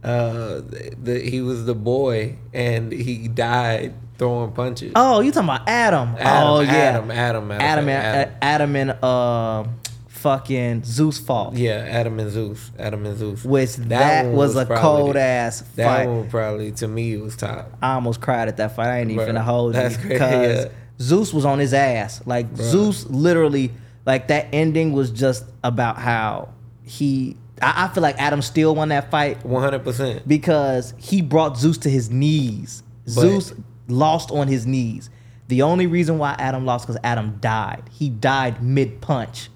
Uh, 0.03 0.61
the, 0.61 0.95
the 1.03 1.21
he 1.21 1.43
was 1.43 1.67
the 1.67 1.75
boy 1.75 2.39
and 2.55 2.91
he 2.91 3.29
died 3.29 3.93
throwing 4.17 4.53
punches. 4.53 4.93
Oh, 4.97 5.21
you 5.21 5.31
talking 5.31 5.49
about 5.51 5.69
Adam? 5.69 6.17
Adam, 6.19 6.49
oh 6.49 6.61
yeah, 6.61 6.73
Adam, 6.73 7.11
Adam, 7.11 7.49
matter 7.49 7.83
of 7.83 7.89
Adam, 7.89 7.89
Adam. 7.89 8.35
Adam 8.41 8.77
and 8.77 8.91
uh, 9.03 9.65
fucking 10.21 10.85
Zeus 10.85 11.19
fault. 11.19 11.55
Yeah, 11.55 11.87
Adam 11.89 12.19
and 12.21 12.31
Zeus. 12.31 12.71
Adam 12.79 13.05
and 13.07 13.17
Zeus. 13.19 13.45
Which 13.45 13.77
that, 13.77 14.27
one 14.27 14.35
was, 14.37 14.57
a 14.57 14.67
probably 14.67 14.83
cold 14.83 15.17
the- 15.17 15.21
ass 15.21 15.61
That 15.77 15.85
fight. 15.85 16.07
one 16.09 16.29
probably 16.31 16.73
to 16.73 16.89
me 16.89 17.17
was 17.17 17.37
top. 17.37 17.73
I 17.83 17.95
almost 17.95 18.21
cried 18.21 18.49
at 18.49 18.57
that 18.59 18.77
fight. 18.77 18.89
I 18.89 19.01
ain't 19.01 19.11
even 19.11 19.27
Bruh, 19.27 19.31
finna 19.31 19.43
hold 19.45 19.75
that's 19.75 19.95
you 19.97 20.01
crazy, 20.01 20.15
because 20.15 20.65
yeah. 20.67 20.71
Zeus 21.01 21.33
was 21.33 21.45
on 21.45 21.59
his 21.59 21.73
ass. 21.75 22.23
Like 22.27 22.55
Zeus, 22.57 23.07
literally, 23.07 23.73
like 24.07 24.29
that 24.29 24.49
ending 24.53 24.93
was 24.93 25.11
just 25.11 25.45
about 25.65 25.97
how 25.99 26.51
he. 26.83 27.37
I, 27.63 27.85
I 27.85 27.89
feel 27.95 28.03
like 28.03 28.17
Adam 28.19 28.41
still 28.43 28.75
won 28.75 28.89
that 28.91 29.11
fight 29.11 29.45
One 29.45 29.63
hundred 29.63 29.85
percent. 29.85 30.27
because 30.29 30.95
he 30.99 31.21
brought 31.23 31.57
Zeus 31.59 31.79
to 31.79 31.91
his 31.91 32.11
knees. 32.11 32.83
But- 33.05 33.13
Zeus 33.13 33.53
lost 33.89 34.31
on 34.31 34.49
his 34.49 34.67
knees. 34.67 35.11
The 35.49 35.63
only 35.63 35.89
reason 35.89 36.19
why 36.19 36.37
Adam 36.39 36.65
lost 36.65 36.87
because 36.87 37.01
Adam 37.03 37.39
died. 37.41 37.83
He 37.91 38.09
died 38.09 38.63
mid 38.63 39.01
punch. 39.01 39.51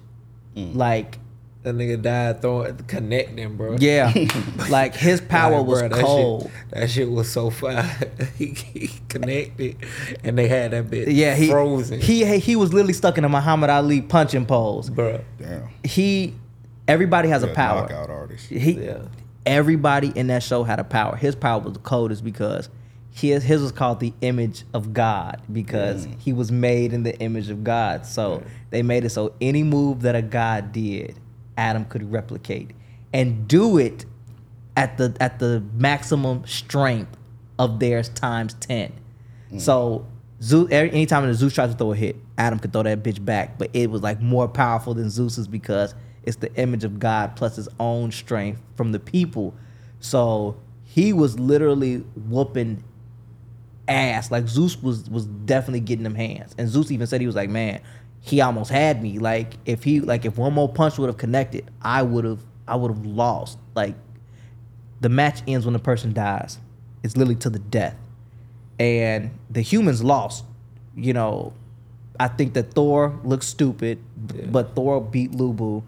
Mm. 0.55 0.75
Like, 0.75 1.19
That 1.63 1.75
nigga 1.75 2.01
died 2.01 2.41
throwing 2.41 2.77
connecting, 2.87 3.57
bro. 3.57 3.75
yeah, 3.79 4.13
like 4.69 4.95
his 4.95 5.19
power 5.19 5.57
Like, 5.57 5.67
was 5.67 5.81
bruh, 5.83 5.89
that 5.89 5.99
cold. 6.05 6.41
Shit, 6.43 6.51
that 6.71 6.89
shit 6.89 7.09
was 7.11 7.31
so 7.31 7.49
fire. 7.49 7.83
he, 8.37 8.45
he 8.73 8.89
connected, 9.09 9.75
and 10.23 10.37
they 10.37 10.47
had 10.47 10.71
that 10.71 10.89
bit 10.89 11.07
Yeah, 11.09 11.35
he 11.35 11.49
frozen. 11.49 11.99
he 11.99 12.37
he 12.39 12.55
was 12.55 12.71
literally 12.73 12.93
stuck 12.93 13.17
in 13.17 13.25
a 13.25 13.29
Muhammad 13.29 13.69
Ali 13.69 14.01
punching 14.01 14.45
pose. 14.45 14.89
bro. 14.89 15.21
Damn. 15.39 15.67
He, 15.83 16.35
everybody 16.87 17.29
has 17.29 17.43
a 17.43 17.47
power. 17.47 17.81
Knockout 17.81 18.09
artist. 18.09 18.47
He, 18.47 18.71
Yeah. 18.73 18.99
everybody 19.45 20.09
in 20.15 20.27
that 20.27 20.43
show 20.43 20.63
had 20.63 20.79
a 20.79 20.83
power. 20.83 21.15
His 21.15 21.35
power 21.35 21.59
was 21.59 21.73
the 21.73 21.79
coldest 21.79 22.23
because 22.23 22.69
his 23.15 23.43
his 23.43 23.61
was 23.61 23.71
called 23.71 24.01
the 24.01 24.13
image 24.19 24.65
of 24.73 24.93
God 24.93 25.41
because 25.51 26.05
mm. 26.05 26.19
he 26.19 26.33
was 26.33 26.51
made 26.51 26.91
in 26.91 27.03
the 27.03 27.17
image 27.19 27.49
of 27.49 27.63
God. 27.63 28.05
So 28.05 28.43
they 28.71 28.83
made 28.83 29.05
it 29.05 29.09
so 29.11 29.33
any 29.39 29.63
move 29.63 30.01
that 30.01 30.15
a 30.15 30.21
god 30.21 30.73
did, 30.73 31.17
Adam 31.57 31.85
could 31.85 32.11
replicate 32.11 32.71
and 33.13 33.47
do 33.47 33.77
it 33.77 34.05
at 34.75 34.97
the 34.97 35.15
at 35.21 35.39
the 35.39 35.63
maximum 35.75 36.45
strength 36.45 37.15
of 37.57 37.79
theirs 37.79 38.09
times 38.09 38.53
ten. 38.55 38.91
Mm. 39.49 39.61
So 39.61 40.05
Zeus, 40.41 40.69
anytime 40.69 41.25
that 41.25 41.35
Zeus 41.35 41.55
tried 41.55 41.67
to 41.67 41.73
throw 41.73 41.93
a 41.93 41.95
hit, 41.95 42.17
Adam 42.37 42.59
could 42.59 42.73
throw 42.73 42.83
that 42.83 43.01
bitch 43.01 43.23
back, 43.23 43.57
but 43.57 43.69
it 43.71 43.89
was 43.89 44.01
like 44.01 44.19
more 44.19 44.49
powerful 44.49 44.93
than 44.93 45.09
Zeus's 45.09 45.47
because 45.47 45.95
it's 46.23 46.35
the 46.35 46.53
image 46.55 46.83
of 46.83 46.99
God 46.99 47.37
plus 47.37 47.55
his 47.55 47.69
own 47.79 48.11
strength 48.11 48.61
from 48.75 48.91
the 48.91 48.99
people. 48.99 49.53
So 50.01 50.57
he 50.83 51.13
was 51.13 51.39
literally 51.39 51.99
whooping 52.27 52.83
ass. 53.87 54.31
Like 54.31 54.47
Zeus 54.47 54.81
was 54.81 55.09
was 55.09 55.25
definitely 55.25 55.81
getting 55.81 56.03
them 56.03 56.15
hands, 56.15 56.55
and 56.57 56.67
Zeus 56.69 56.91
even 56.91 57.07
said 57.07 57.21
he 57.21 57.27
was 57.27 57.35
like, 57.35 57.49
man, 57.49 57.81
he 58.21 58.41
almost 58.41 58.71
had 58.71 59.01
me. 59.01 59.19
Like 59.19 59.55
if 59.65 59.83
he 59.83 59.99
like 59.99 60.25
if 60.25 60.37
one 60.37 60.53
more 60.53 60.71
punch 60.71 60.97
would 60.97 61.07
have 61.07 61.17
connected, 61.17 61.69
I 61.81 62.01
would 62.01 62.25
have 62.25 62.39
I 62.67 62.75
would 62.75 62.91
have 62.91 63.05
lost. 63.05 63.57
Like 63.75 63.95
the 65.01 65.09
match 65.09 65.41
ends 65.47 65.65
when 65.65 65.73
the 65.73 65.79
person 65.79 66.13
dies. 66.13 66.59
It's 67.03 67.15
literally 67.15 67.39
to 67.41 67.49
the 67.49 67.59
death. 67.59 67.95
And 68.79 69.31
the 69.49 69.61
humans 69.61 70.03
lost. 70.03 70.43
You 70.95 71.13
know, 71.13 71.53
I 72.19 72.27
think 72.27 72.53
that 72.53 72.73
Thor 72.73 73.19
looked 73.23 73.43
stupid, 73.43 73.99
b- 74.27 74.41
but 74.49 74.75
Thor 74.75 75.01
beat 75.01 75.31
Lu 75.31 75.53
Bu. 75.53 75.83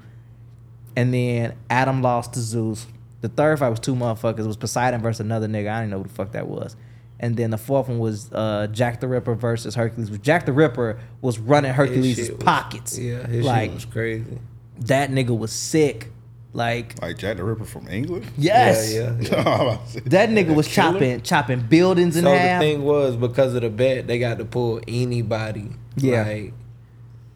And 0.95 1.13
then 1.13 1.55
Adam 1.69 2.01
lost 2.01 2.33
to 2.33 2.39
Zeus. 2.39 2.85
The 3.21 3.29
third 3.29 3.59
fight 3.59 3.69
was 3.69 3.79
two 3.79 3.95
motherfuckers. 3.95 4.39
It 4.39 4.47
was 4.47 4.57
Poseidon 4.57 5.01
versus 5.01 5.21
another 5.21 5.47
nigga. 5.47 5.71
I 5.71 5.79
didn't 5.79 5.91
know 5.91 5.97
who 5.97 6.03
the 6.03 6.09
fuck 6.09 6.31
that 6.33 6.47
was. 6.47 6.75
And 7.19 7.35
then 7.35 7.49
the 7.49 7.57
fourth 7.57 7.88
one 7.88 7.99
was 7.99 8.31
uh, 8.31 8.68
Jack 8.72 8.99
the 8.99 9.07
Ripper 9.07 9.34
versus 9.35 9.73
Hercules. 9.76 10.15
Jack 10.19 10.45
the 10.45 10.53
Ripper 10.53 10.99
was 11.22 11.39
running 11.39 11.69
His 11.73 11.77
Hercules' 11.77 12.15
shit 12.15 12.35
was- 12.35 12.44
pockets. 12.44 12.98
Yeah, 12.99 13.26
his 13.26 13.45
like 13.45 13.69
shit 13.69 13.73
was 13.76 13.85
crazy. 13.85 14.38
that 14.81 15.10
nigga 15.10 15.38
was 15.38 15.52
sick. 15.52 16.11
Like 16.53 16.99
Like 17.02 17.18
Jack 17.18 17.38
the 17.38 17.44
Ripper 17.44 17.65
from 17.65 17.88
England? 17.88 18.26
yes, 18.38 18.91
Yeah, 18.94 19.15
yeah. 19.19 19.35
I'm 19.38 19.41
about 19.68 19.85
to 19.88 19.91
say, 19.94 19.99
that 20.06 20.30
nigga 20.30 20.56
was 20.56 20.68
killer? 20.68 20.94
chopping 20.94 21.22
chopping 21.22 21.60
buildings 21.61 22.15
in 22.18 22.23
So 22.23 22.31
half. 22.34 22.61
the 22.61 22.68
thing 22.68 22.84
was 22.84 23.15
because 23.15 23.53
of 23.53 23.61
the 23.61 23.69
bet, 23.69 24.07
they 24.07 24.18
got 24.18 24.38
to 24.39 24.45
pull 24.45 24.80
anybody. 24.88 25.69
Yeah. 25.98 26.23
like, 26.23 26.53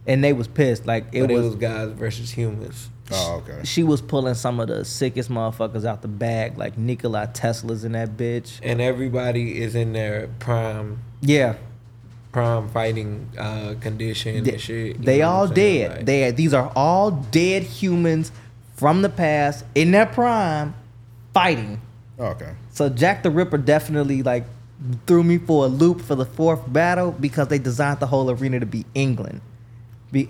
and 0.07 0.23
they 0.23 0.33
was 0.33 0.47
pissed. 0.47 0.85
Like 0.85 1.05
it 1.11 1.21
but 1.21 1.31
was, 1.31 1.45
it 1.45 1.49
was 1.49 1.55
guys 1.55 1.89
versus 1.91 2.31
humans. 2.31 2.89
Oh, 3.13 3.43
okay. 3.45 3.65
she 3.65 3.83
was 3.83 4.01
pulling 4.01 4.35
some 4.35 4.59
of 4.61 4.69
the 4.69 4.85
sickest 4.85 5.29
motherfuckers 5.29 5.83
out 5.83 6.01
the 6.01 6.07
bag, 6.07 6.57
like 6.57 6.77
Nikola 6.77 7.29
Tesla's 7.33 7.83
in 7.83 7.91
that 7.91 8.15
bitch. 8.15 8.59
and 8.63 8.79
everybody 8.79 9.61
is 9.61 9.75
in 9.75 9.91
their 9.91 10.29
prime 10.39 10.99
Yeah, 11.19 11.55
prime 12.31 12.69
fighting 12.69 13.29
uh, 13.37 13.75
condition 13.81 14.43
they, 14.45 14.51
and 14.51 14.61
shit. 14.61 15.01
they 15.03 15.21
all 15.23 15.45
dead. 15.47 15.97
Like, 15.97 16.05
they 16.05 16.31
these 16.31 16.53
are 16.53 16.71
all 16.73 17.11
dead 17.11 17.63
humans 17.63 18.31
from 18.75 19.01
the 19.01 19.09
past 19.09 19.65
in 19.75 19.91
their 19.91 20.05
prime, 20.05 20.73
fighting. 21.33 21.81
Okay. 22.17 22.53
So 22.69 22.87
Jack 22.87 23.23
the 23.23 23.29
Ripper 23.31 23.57
definitely 23.57 24.23
like 24.23 24.45
threw 25.05 25.23
me 25.23 25.37
for 25.37 25.65
a 25.65 25.67
loop 25.67 25.99
for 26.01 26.15
the 26.15 26.25
fourth 26.25 26.71
battle 26.71 27.11
because 27.11 27.49
they 27.49 27.59
designed 27.59 27.99
the 27.99 28.07
whole 28.07 28.31
arena 28.31 28.59
to 28.61 28.65
be 28.65 28.85
England, 28.95 29.41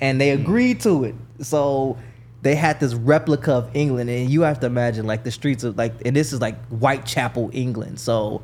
and 0.01 0.19
they 0.19 0.31
agreed 0.31 0.79
to 0.81 1.03
it. 1.03 1.15
So 1.41 1.97
they 2.41 2.55
had 2.55 2.79
this 2.79 2.93
replica 2.93 3.53
of 3.53 3.75
England, 3.75 4.09
and 4.09 4.29
you 4.29 4.41
have 4.41 4.59
to 4.61 4.65
imagine 4.65 5.05
like 5.05 5.23
the 5.23 5.31
streets 5.31 5.63
of 5.63 5.77
like, 5.77 5.93
and 6.05 6.15
this 6.15 6.33
is 6.33 6.41
like 6.41 6.63
Whitechapel, 6.67 7.51
England. 7.53 7.99
So 7.99 8.41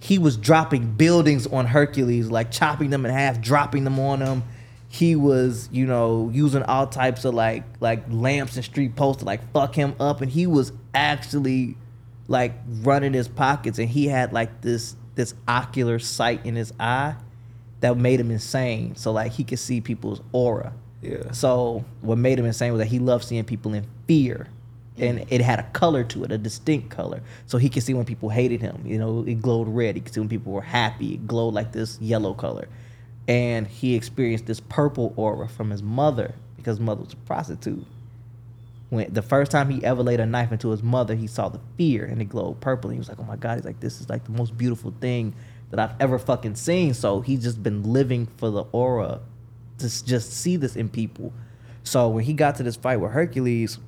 he 0.00 0.18
was 0.18 0.36
dropping 0.36 0.94
buildings 0.94 1.46
on 1.46 1.66
Hercules, 1.66 2.30
like 2.30 2.50
chopping 2.50 2.90
them 2.90 3.04
in 3.04 3.12
half, 3.12 3.40
dropping 3.40 3.84
them 3.84 3.98
on 3.98 4.20
him. 4.20 4.42
He 4.88 5.16
was, 5.16 5.68
you 5.72 5.86
know, 5.86 6.30
using 6.32 6.62
all 6.64 6.86
types 6.86 7.24
of 7.24 7.34
like 7.34 7.64
like 7.80 8.04
lamps 8.10 8.56
and 8.56 8.64
street 8.64 8.94
posts 8.94 9.20
to 9.20 9.26
like 9.26 9.52
fuck 9.52 9.74
him 9.74 9.94
up, 9.98 10.20
and 10.20 10.30
he 10.30 10.46
was 10.46 10.72
actually 10.94 11.76
like 12.28 12.52
running 12.82 13.12
his 13.12 13.26
pockets, 13.28 13.78
and 13.78 13.88
he 13.88 14.06
had 14.06 14.32
like 14.32 14.60
this 14.60 14.94
this 15.14 15.34
ocular 15.48 15.98
sight 15.98 16.44
in 16.44 16.56
his 16.56 16.72
eye 16.78 17.14
that 17.82 17.96
made 17.98 18.20
him 18.20 18.30
insane. 18.30 18.96
So 18.96 19.12
like 19.12 19.32
he 19.32 19.44
could 19.44 19.58
see 19.58 19.80
people's 19.80 20.22
aura. 20.32 20.72
Yeah. 21.02 21.32
So 21.32 21.84
what 22.00 22.16
made 22.16 22.38
him 22.38 22.46
insane 22.46 22.72
was 22.72 22.78
that 22.78 22.86
he 22.86 22.98
loved 22.98 23.24
seeing 23.24 23.44
people 23.44 23.74
in 23.74 23.84
fear. 24.06 24.48
And 24.98 25.24
it 25.30 25.40
had 25.40 25.58
a 25.58 25.64
color 25.72 26.04
to 26.04 26.24
it, 26.24 26.30
a 26.30 26.38
distinct 26.38 26.90
color. 26.90 27.22
So 27.46 27.58
he 27.58 27.68
could 27.68 27.82
see 27.82 27.94
when 27.94 28.04
people 28.04 28.28
hated 28.28 28.60
him. 28.60 28.82
You 28.84 28.98
know, 28.98 29.24
it 29.26 29.40
glowed 29.42 29.66
red. 29.68 29.96
He 29.96 30.00
could 30.00 30.14
see 30.14 30.20
when 30.20 30.28
people 30.28 30.52
were 30.52 30.62
happy. 30.62 31.14
It 31.14 31.26
glowed 31.26 31.54
like 31.54 31.72
this 31.72 31.98
yellow 32.00 32.34
color. 32.34 32.68
And 33.26 33.66
he 33.66 33.96
experienced 33.96 34.46
this 34.46 34.60
purple 34.60 35.12
aura 35.16 35.48
from 35.48 35.70
his 35.70 35.82
mother 35.82 36.34
because 36.56 36.76
his 36.78 36.84
mother 36.84 37.02
was 37.02 37.14
a 37.14 37.16
prostitute. 37.16 37.84
When 38.90 39.12
the 39.12 39.22
first 39.22 39.50
time 39.50 39.70
he 39.70 39.82
ever 39.82 40.02
laid 40.02 40.20
a 40.20 40.26
knife 40.26 40.52
into 40.52 40.68
his 40.68 40.82
mother, 40.82 41.14
he 41.14 41.26
saw 41.26 41.48
the 41.48 41.60
fear 41.78 42.04
and 42.04 42.20
it 42.20 42.26
glowed 42.26 42.60
purple. 42.60 42.90
And 42.90 42.96
he 42.96 42.98
was 42.98 43.08
like, 43.08 43.18
"Oh 43.18 43.24
my 43.24 43.36
god!" 43.36 43.56
He's 43.56 43.64
like, 43.64 43.80
"This 43.80 44.00
is 44.00 44.10
like 44.10 44.24
the 44.24 44.32
most 44.32 44.56
beautiful 44.58 44.92
thing 45.00 45.34
that 45.72 45.80
I've 45.80 46.00
ever 46.00 46.18
fucking 46.18 46.54
seen. 46.54 46.94
So 46.94 47.22
he's 47.22 47.42
just 47.42 47.62
been 47.62 47.82
living 47.82 48.28
for 48.36 48.50
the 48.50 48.64
aura 48.72 49.20
to 49.78 50.04
just 50.04 50.32
see 50.32 50.56
this 50.56 50.76
in 50.76 50.88
people. 50.88 51.32
So 51.82 52.08
when 52.08 52.24
he 52.24 52.34
got 52.34 52.56
to 52.56 52.62
this 52.62 52.76
fight 52.76 52.98
with 52.98 53.10
Hercules, 53.10 53.78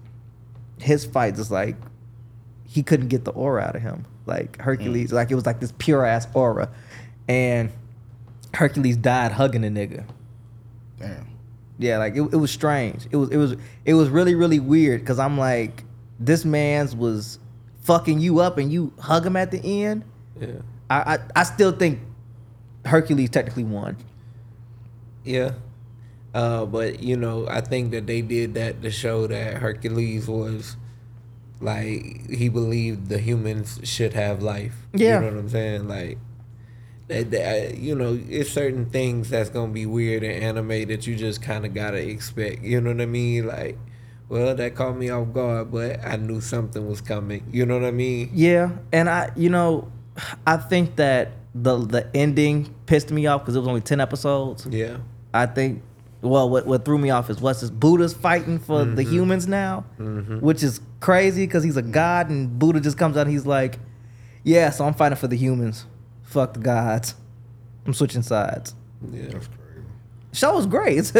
his 0.80 1.04
fight 1.04 1.36
just 1.36 1.50
like 1.50 1.76
he 2.66 2.82
couldn't 2.82 3.08
get 3.08 3.24
the 3.24 3.32
aura 3.32 3.62
out 3.62 3.76
of 3.76 3.82
him. 3.82 4.06
Like 4.24 4.60
Hercules, 4.60 5.10
mm. 5.10 5.14
like 5.14 5.30
it 5.30 5.34
was 5.34 5.44
like 5.44 5.60
this 5.60 5.72
pure 5.76 6.04
ass 6.04 6.26
aura. 6.32 6.70
And 7.28 7.70
Hercules 8.54 8.96
died 8.96 9.32
hugging 9.32 9.60
the 9.60 9.68
nigga. 9.68 10.04
Damn. 10.98 11.28
Yeah, 11.78 11.98
like 11.98 12.14
it, 12.14 12.22
it 12.22 12.36
was 12.36 12.50
strange. 12.50 13.06
It 13.10 13.16
was 13.16 13.28
it 13.30 13.36
was 13.36 13.56
it 13.84 13.94
was 13.94 14.08
really 14.08 14.34
really 14.34 14.60
weird 14.60 15.00
because 15.00 15.18
I'm 15.18 15.36
like, 15.36 15.84
this 16.18 16.46
man's 16.46 16.96
was 16.96 17.38
fucking 17.82 18.20
you 18.20 18.38
up 18.40 18.56
and 18.56 18.72
you 18.72 18.94
hug 18.98 19.26
him 19.26 19.36
at 19.36 19.50
the 19.50 19.82
end. 19.82 20.04
Yeah. 20.40 20.60
I 21.02 21.14
I, 21.14 21.18
I 21.36 21.42
still 21.44 21.72
think 21.72 22.00
Hercules 22.84 23.30
technically 23.30 23.64
won. 23.64 23.96
Yeah. 25.24 25.52
Uh, 26.34 26.66
but 26.66 27.00
you 27.00 27.16
know, 27.16 27.46
I 27.48 27.60
think 27.60 27.92
that 27.92 28.06
they 28.06 28.20
did 28.20 28.54
that 28.54 28.82
to 28.82 28.90
show 28.90 29.26
that 29.26 29.54
Hercules 29.54 30.26
was 30.28 30.76
like 31.60 32.28
he 32.28 32.48
believed 32.48 33.08
the 33.08 33.18
humans 33.18 33.80
should 33.84 34.14
have 34.14 34.42
life. 34.42 34.74
Yeah. 34.92 35.14
You 35.14 35.20
know 35.20 35.32
what 35.32 35.40
I'm 35.40 35.48
saying? 35.48 35.88
Like 35.88 36.18
that, 37.08 37.30
that 37.30 37.78
you 37.78 37.94
know, 37.94 38.18
it's 38.28 38.50
certain 38.50 38.86
things 38.86 39.30
that's 39.30 39.50
gonna 39.50 39.72
be 39.72 39.86
weird 39.86 40.22
in 40.22 40.42
anime 40.42 40.88
that 40.88 41.06
you 41.06 41.14
just 41.16 41.42
kinda 41.42 41.68
gotta 41.68 41.98
expect. 41.98 42.62
You 42.62 42.80
know 42.80 42.90
what 42.92 43.00
I 43.00 43.06
mean? 43.06 43.46
Like 43.46 43.78
well, 44.28 44.54
that 44.54 44.74
caught 44.74 44.96
me 44.96 45.10
off 45.10 45.32
guard, 45.32 45.70
but 45.70 46.04
I 46.04 46.16
knew 46.16 46.40
something 46.40 46.88
was 46.88 47.00
coming. 47.00 47.46
You 47.52 47.66
know 47.66 47.78
what 47.78 47.86
I 47.86 47.90
mean? 47.90 48.30
Yeah, 48.32 48.70
and 48.92 49.08
I 49.08 49.30
you 49.36 49.50
know, 49.50 49.92
I 50.46 50.56
think 50.56 50.96
that 50.96 51.32
the 51.54 51.76
the 51.78 52.16
ending 52.16 52.74
pissed 52.86 53.10
me 53.10 53.26
off 53.26 53.42
because 53.42 53.56
it 53.56 53.58
was 53.60 53.68
only 53.68 53.80
ten 53.80 54.00
episodes. 54.00 54.66
Yeah. 54.66 54.98
I 55.32 55.46
think. 55.46 55.82
Well, 56.22 56.48
what 56.48 56.66
what 56.66 56.84
threw 56.84 56.96
me 56.98 57.10
off 57.10 57.28
is 57.28 57.40
what's 57.40 57.60
this 57.60 57.70
Buddha's 57.70 58.14
fighting 58.14 58.58
for 58.58 58.84
the 58.84 59.02
Mm-hmm. 59.02 59.12
humans 59.12 59.46
now, 59.46 59.80
which 60.40 60.62
is 60.62 60.80
crazy 61.00 61.46
because 61.46 61.62
he's 61.62 61.76
a 61.76 61.82
god 61.82 62.30
and 62.30 62.58
Buddha 62.58 62.80
just 62.80 62.96
comes 62.96 63.16
out 63.16 63.22
and 63.22 63.30
he's 63.30 63.44
like, 63.44 63.78
"Yeah, 64.42 64.70
so 64.70 64.86
I'm 64.86 64.94
fighting 64.94 65.16
for 65.18 65.26
the 65.28 65.36
humans. 65.36 65.84
Fuck 66.22 66.54
the 66.54 66.60
gods. 66.60 67.14
I'm 67.86 67.92
switching 67.92 68.22
sides." 68.22 68.74
Yeah. 69.12 69.24
That's 69.24 69.48
crazy. 69.48 69.86
Show 70.32 70.54
was 70.54 70.66
great. 70.66 70.96
It's 70.96 71.12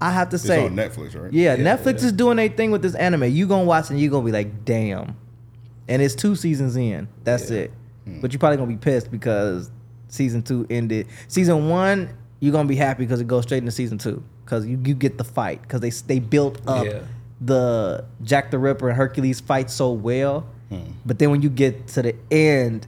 I 0.00 0.10
have 0.10 0.28
to 0.30 0.34
It's 0.36 0.44
say, 0.44 0.66
on 0.66 0.74
Netflix, 0.76 1.18
right? 1.18 1.32
yeah, 1.32 1.54
Yeah, 1.54 1.76
Netflix 1.76 2.00
yeah. 2.00 2.06
is 2.08 2.12
doing 2.12 2.38
a 2.38 2.48
thing 2.48 2.70
with 2.70 2.82
this 2.82 2.94
anime. 2.96 3.24
You 3.24 3.46
gonna 3.46 3.64
watch 3.64 3.88
and 3.88 3.98
you 3.98 4.10
gonna 4.10 4.26
be 4.26 4.32
like, 4.32 4.66
"Damn," 4.66 5.16
and 5.88 6.02
it's 6.02 6.14
two 6.14 6.34
seasons 6.36 6.76
in. 6.76 7.08
That's 7.22 7.50
Yeah. 7.50 7.60
it. 7.60 7.72
But 8.06 8.32
you're 8.32 8.38
probably 8.40 8.58
gonna 8.58 8.70
be 8.70 8.76
pissed 8.76 9.10
because 9.10 9.70
season 10.08 10.42
two 10.42 10.66
ended. 10.70 11.06
Season 11.28 11.68
one, 11.68 12.10
you're 12.40 12.52
gonna 12.52 12.68
be 12.68 12.76
happy 12.76 13.04
because 13.04 13.20
it 13.20 13.26
goes 13.26 13.44
straight 13.44 13.58
into 13.58 13.70
season 13.72 13.96
two 13.98 14.22
because 14.44 14.66
you, 14.66 14.78
you 14.84 14.94
get 14.94 15.16
the 15.18 15.24
fight 15.24 15.62
because 15.62 15.80
they 15.80 15.90
they 15.90 16.18
built 16.18 16.60
up 16.66 16.84
Yeah. 16.86 17.00
the 17.40 18.04
Jack 18.22 18.50
the 18.50 18.58
Ripper 18.58 18.88
and 18.88 18.96
Hercules 18.96 19.40
fight 19.40 19.70
so 19.70 19.92
well. 19.92 20.46
But 21.06 21.18
then 21.20 21.30
when 21.30 21.40
you 21.40 21.50
get 21.50 21.86
to 21.88 22.02
the 22.02 22.16
end 22.32 22.86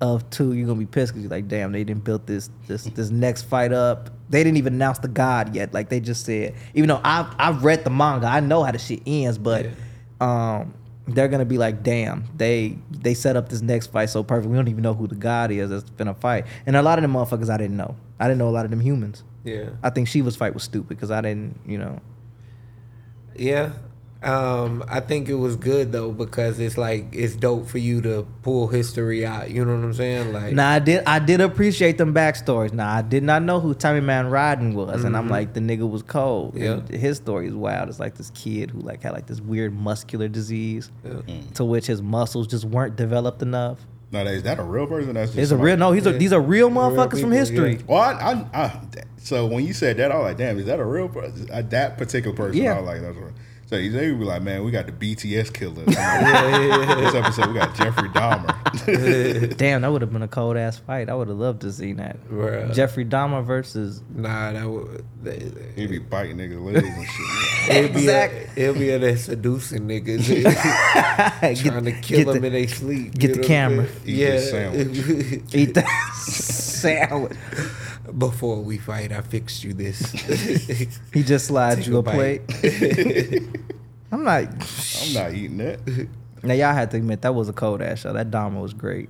of 0.00 0.28
two, 0.30 0.52
you're 0.52 0.66
gonna 0.68 0.78
be 0.78 0.86
pissed 0.86 1.12
because 1.12 1.22
you're 1.24 1.30
like, 1.30 1.48
damn, 1.48 1.72
they 1.72 1.82
didn't 1.82 2.04
build 2.04 2.26
this 2.26 2.48
this 2.68 2.84
this 2.94 3.10
next 3.10 3.42
fight 3.42 3.72
up. 3.72 4.10
They 4.30 4.44
didn't 4.44 4.58
even 4.58 4.74
announce 4.74 5.00
the 5.00 5.08
god 5.08 5.54
yet. 5.54 5.74
Like 5.74 5.88
they 5.88 5.98
just 6.00 6.24
said, 6.24 6.54
even 6.74 6.88
though 6.88 7.00
I've 7.04 7.26
I've 7.38 7.64
read 7.64 7.82
the 7.84 7.90
manga, 7.90 8.26
I 8.28 8.38
know 8.40 8.62
how 8.62 8.70
the 8.72 8.78
shit 8.78 9.02
ends, 9.06 9.36
but 9.36 9.66
um 10.20 10.74
they're 11.08 11.28
gonna 11.28 11.44
be 11.44 11.58
like, 11.58 11.82
damn, 11.82 12.24
they 12.36 12.78
they 12.90 13.14
set 13.14 13.36
up 13.36 13.48
this 13.48 13.62
next 13.62 13.88
fight 13.88 14.10
so 14.10 14.22
perfect. 14.22 14.50
We 14.50 14.56
don't 14.56 14.68
even 14.68 14.82
know 14.82 14.94
who 14.94 15.06
the 15.06 15.14
god 15.14 15.50
is 15.50 15.70
that's 15.70 15.88
been 15.90 16.08
a 16.08 16.14
fight. 16.14 16.46
And 16.66 16.76
a 16.76 16.82
lot 16.82 16.98
of 16.98 17.02
them 17.02 17.12
motherfuckers 17.12 17.50
I 17.50 17.56
didn't 17.56 17.76
know. 17.76 17.96
I 18.20 18.26
didn't 18.26 18.38
know 18.38 18.48
a 18.48 18.50
lot 18.50 18.64
of 18.64 18.70
them 18.70 18.80
humans. 18.80 19.24
Yeah. 19.44 19.70
I 19.82 19.90
think 19.90 20.08
Shiva's 20.08 20.36
fight 20.36 20.54
was 20.54 20.62
stupid 20.62 20.88
because 20.88 21.10
I 21.10 21.20
didn't, 21.20 21.58
you 21.66 21.78
know. 21.78 22.00
Yeah. 23.36 23.72
Um, 24.20 24.82
I 24.88 24.98
think 24.98 25.28
it 25.28 25.36
was 25.36 25.54
good 25.54 25.92
though 25.92 26.10
because 26.10 26.58
it's 26.58 26.76
like 26.76 27.06
it's 27.12 27.36
dope 27.36 27.68
for 27.68 27.78
you 27.78 28.00
to 28.02 28.26
pull 28.42 28.66
history 28.66 29.24
out. 29.24 29.48
You 29.50 29.64
know 29.64 29.76
what 29.76 29.84
I'm 29.84 29.94
saying? 29.94 30.32
Like 30.32 30.54
Now 30.54 30.70
I 30.72 30.80
did 30.80 31.04
I 31.06 31.20
did 31.20 31.40
appreciate 31.40 31.98
them 31.98 32.12
backstories. 32.12 32.72
Now 32.72 32.92
I 32.92 33.02
did 33.02 33.22
not 33.22 33.44
know 33.44 33.60
who 33.60 33.76
Tameemon 33.76 34.30
Raiden 34.30 34.74
was, 34.74 35.04
and 35.04 35.14
Mm-hmm. 35.14 35.14
I'm 35.14 35.28
like 35.28 35.54
the 35.54 35.60
nigga 35.60 35.88
was 35.88 36.02
cold. 36.02 36.56
And 36.56 36.88
his 36.88 37.18
story 37.18 37.46
is 37.46 37.54
wild. 37.54 37.88
It's 37.88 38.00
like 38.00 38.16
this 38.16 38.30
kid 38.30 38.70
who 38.72 38.80
like 38.80 39.04
had 39.04 39.12
like 39.12 39.26
this 39.28 39.40
weird 39.40 39.72
muscular 39.72 40.26
disease, 40.26 40.90
to 41.54 41.64
which 41.64 41.86
his 41.86 42.02
muscles 42.02 42.48
just 42.48 42.64
weren't 42.64 42.96
developed 42.96 43.40
enough. 43.42 43.78
No, 44.10 44.24
that- 44.24 44.34
is 44.34 44.42
that 44.44 44.58
a 44.58 44.64
real 44.64 44.86
person? 44.88 45.14
That's 45.14 45.30
just 45.30 45.38
It's 45.38 45.50
a 45.52 45.56
real 45.56 45.76
no. 45.76 45.92
He's 45.92 46.06
a, 46.06 46.12
these 46.12 46.32
are 46.32 46.40
real 46.40 46.70
motherfuckers 46.70 47.10
people, 47.16 47.20
from 47.20 47.32
history. 47.32 47.74
yeah. 47.76 47.82
Well, 47.86 48.00
I, 48.00 48.12
I, 48.54 48.62
I, 48.64 48.80
so 49.18 49.46
when 49.46 49.64
you 49.64 49.74
said 49.74 49.98
that, 49.98 50.10
I 50.10 50.16
was 50.16 50.24
like, 50.24 50.38
damn, 50.38 50.58
is 50.58 50.64
that 50.66 50.80
a 50.80 50.84
real 50.84 51.08
person? 51.08 51.46
That 51.68 51.98
particular 51.98 52.34
person? 52.36 52.60
Yeah. 52.62 52.74
I 52.74 52.80
was 52.80 52.86
like, 52.86 53.00
that's 53.02 53.16
what. 53.16 53.32
So 53.68 53.76
they 53.76 54.10
would 54.10 54.18
be 54.18 54.24
like, 54.24 54.40
man, 54.40 54.64
we 54.64 54.70
got 54.70 54.86
the 54.86 54.92
BTK 54.92 55.52
killer. 55.52 55.84
This 56.98 57.14
episode, 57.14 57.48
we 57.48 57.54
got 57.54 57.74
Jeffrey 57.74 58.08
Dahmer. 58.08 59.56
Damn, 59.58 59.82
that 59.82 59.92
would 59.92 60.00
have 60.00 60.10
been 60.12 60.22
a 60.22 60.28
cold 60.28 60.56
ass 60.56 60.78
fight. 60.78 61.10
I 61.10 61.14
would 61.14 61.28
have 61.28 61.36
loved 61.36 61.60
to 61.62 61.72
see 61.72 61.92
that. 61.94 62.16
Bruh. 62.30 62.72
Jeffrey 62.74 63.04
Dahmer 63.04 63.44
versus 63.44 64.02
Nah, 64.14 64.52
that 64.52 64.66
would 64.66 65.04
they, 65.22 65.52
He 65.76 65.86
be 65.86 65.98
biting 65.98 66.38
niggas' 66.38 66.64
legs 66.64 66.86
and 66.86 67.06
shit. 67.06 67.76
it'd 67.76 67.92
be 67.94 68.00
Exact- 68.04 68.34
a, 68.56 68.60
it'll 68.62 68.74
be 68.74 68.90
a 68.90 68.98
that 68.98 69.18
seducing 69.18 69.82
niggas 69.86 71.62
trying 71.62 71.84
to 71.84 71.92
kill 72.00 72.32
them 72.32 72.40
the- 72.40 72.46
in 72.46 72.52
their 72.54 72.68
sleep. 72.68 73.14
get 73.18 73.30
you 73.30 73.36
the 73.36 73.42
camera. 73.46 73.84
what 73.84 73.90
I'm 73.90 73.94
saying? 73.98 74.06
Eat 74.06 74.16
Yeah, 74.16 74.30
this 74.30 74.50
sandwich. 74.50 75.54
eat 75.54 75.74
that 75.74 76.14
sandwich. 76.16 77.32
Before 78.16 78.62
we 78.62 78.78
fight, 78.78 79.12
I 79.12 79.20
fixed 79.20 79.64
you 79.64 79.74
this. 79.74 80.12
He 81.12 81.22
just 81.22 81.46
slides 81.46 81.86
you 81.86 81.96
a 81.96 81.98
a 82.00 82.02
plate. 82.02 82.42
I'm 84.12 84.24
like, 84.24 84.50
I'm 84.50 85.12
not 85.12 85.34
eating 85.34 85.58
that. 85.58 86.08
now 86.42 86.54
y'all 86.54 86.72
had 86.72 86.90
to 86.92 86.96
admit 86.96 87.22
that 87.22 87.34
was 87.34 87.48
a 87.48 87.52
cold 87.52 87.82
ass 87.82 88.00
show. 88.00 88.12
That 88.12 88.30
Dahmer 88.30 88.60
was 88.62 88.72
great. 88.72 89.08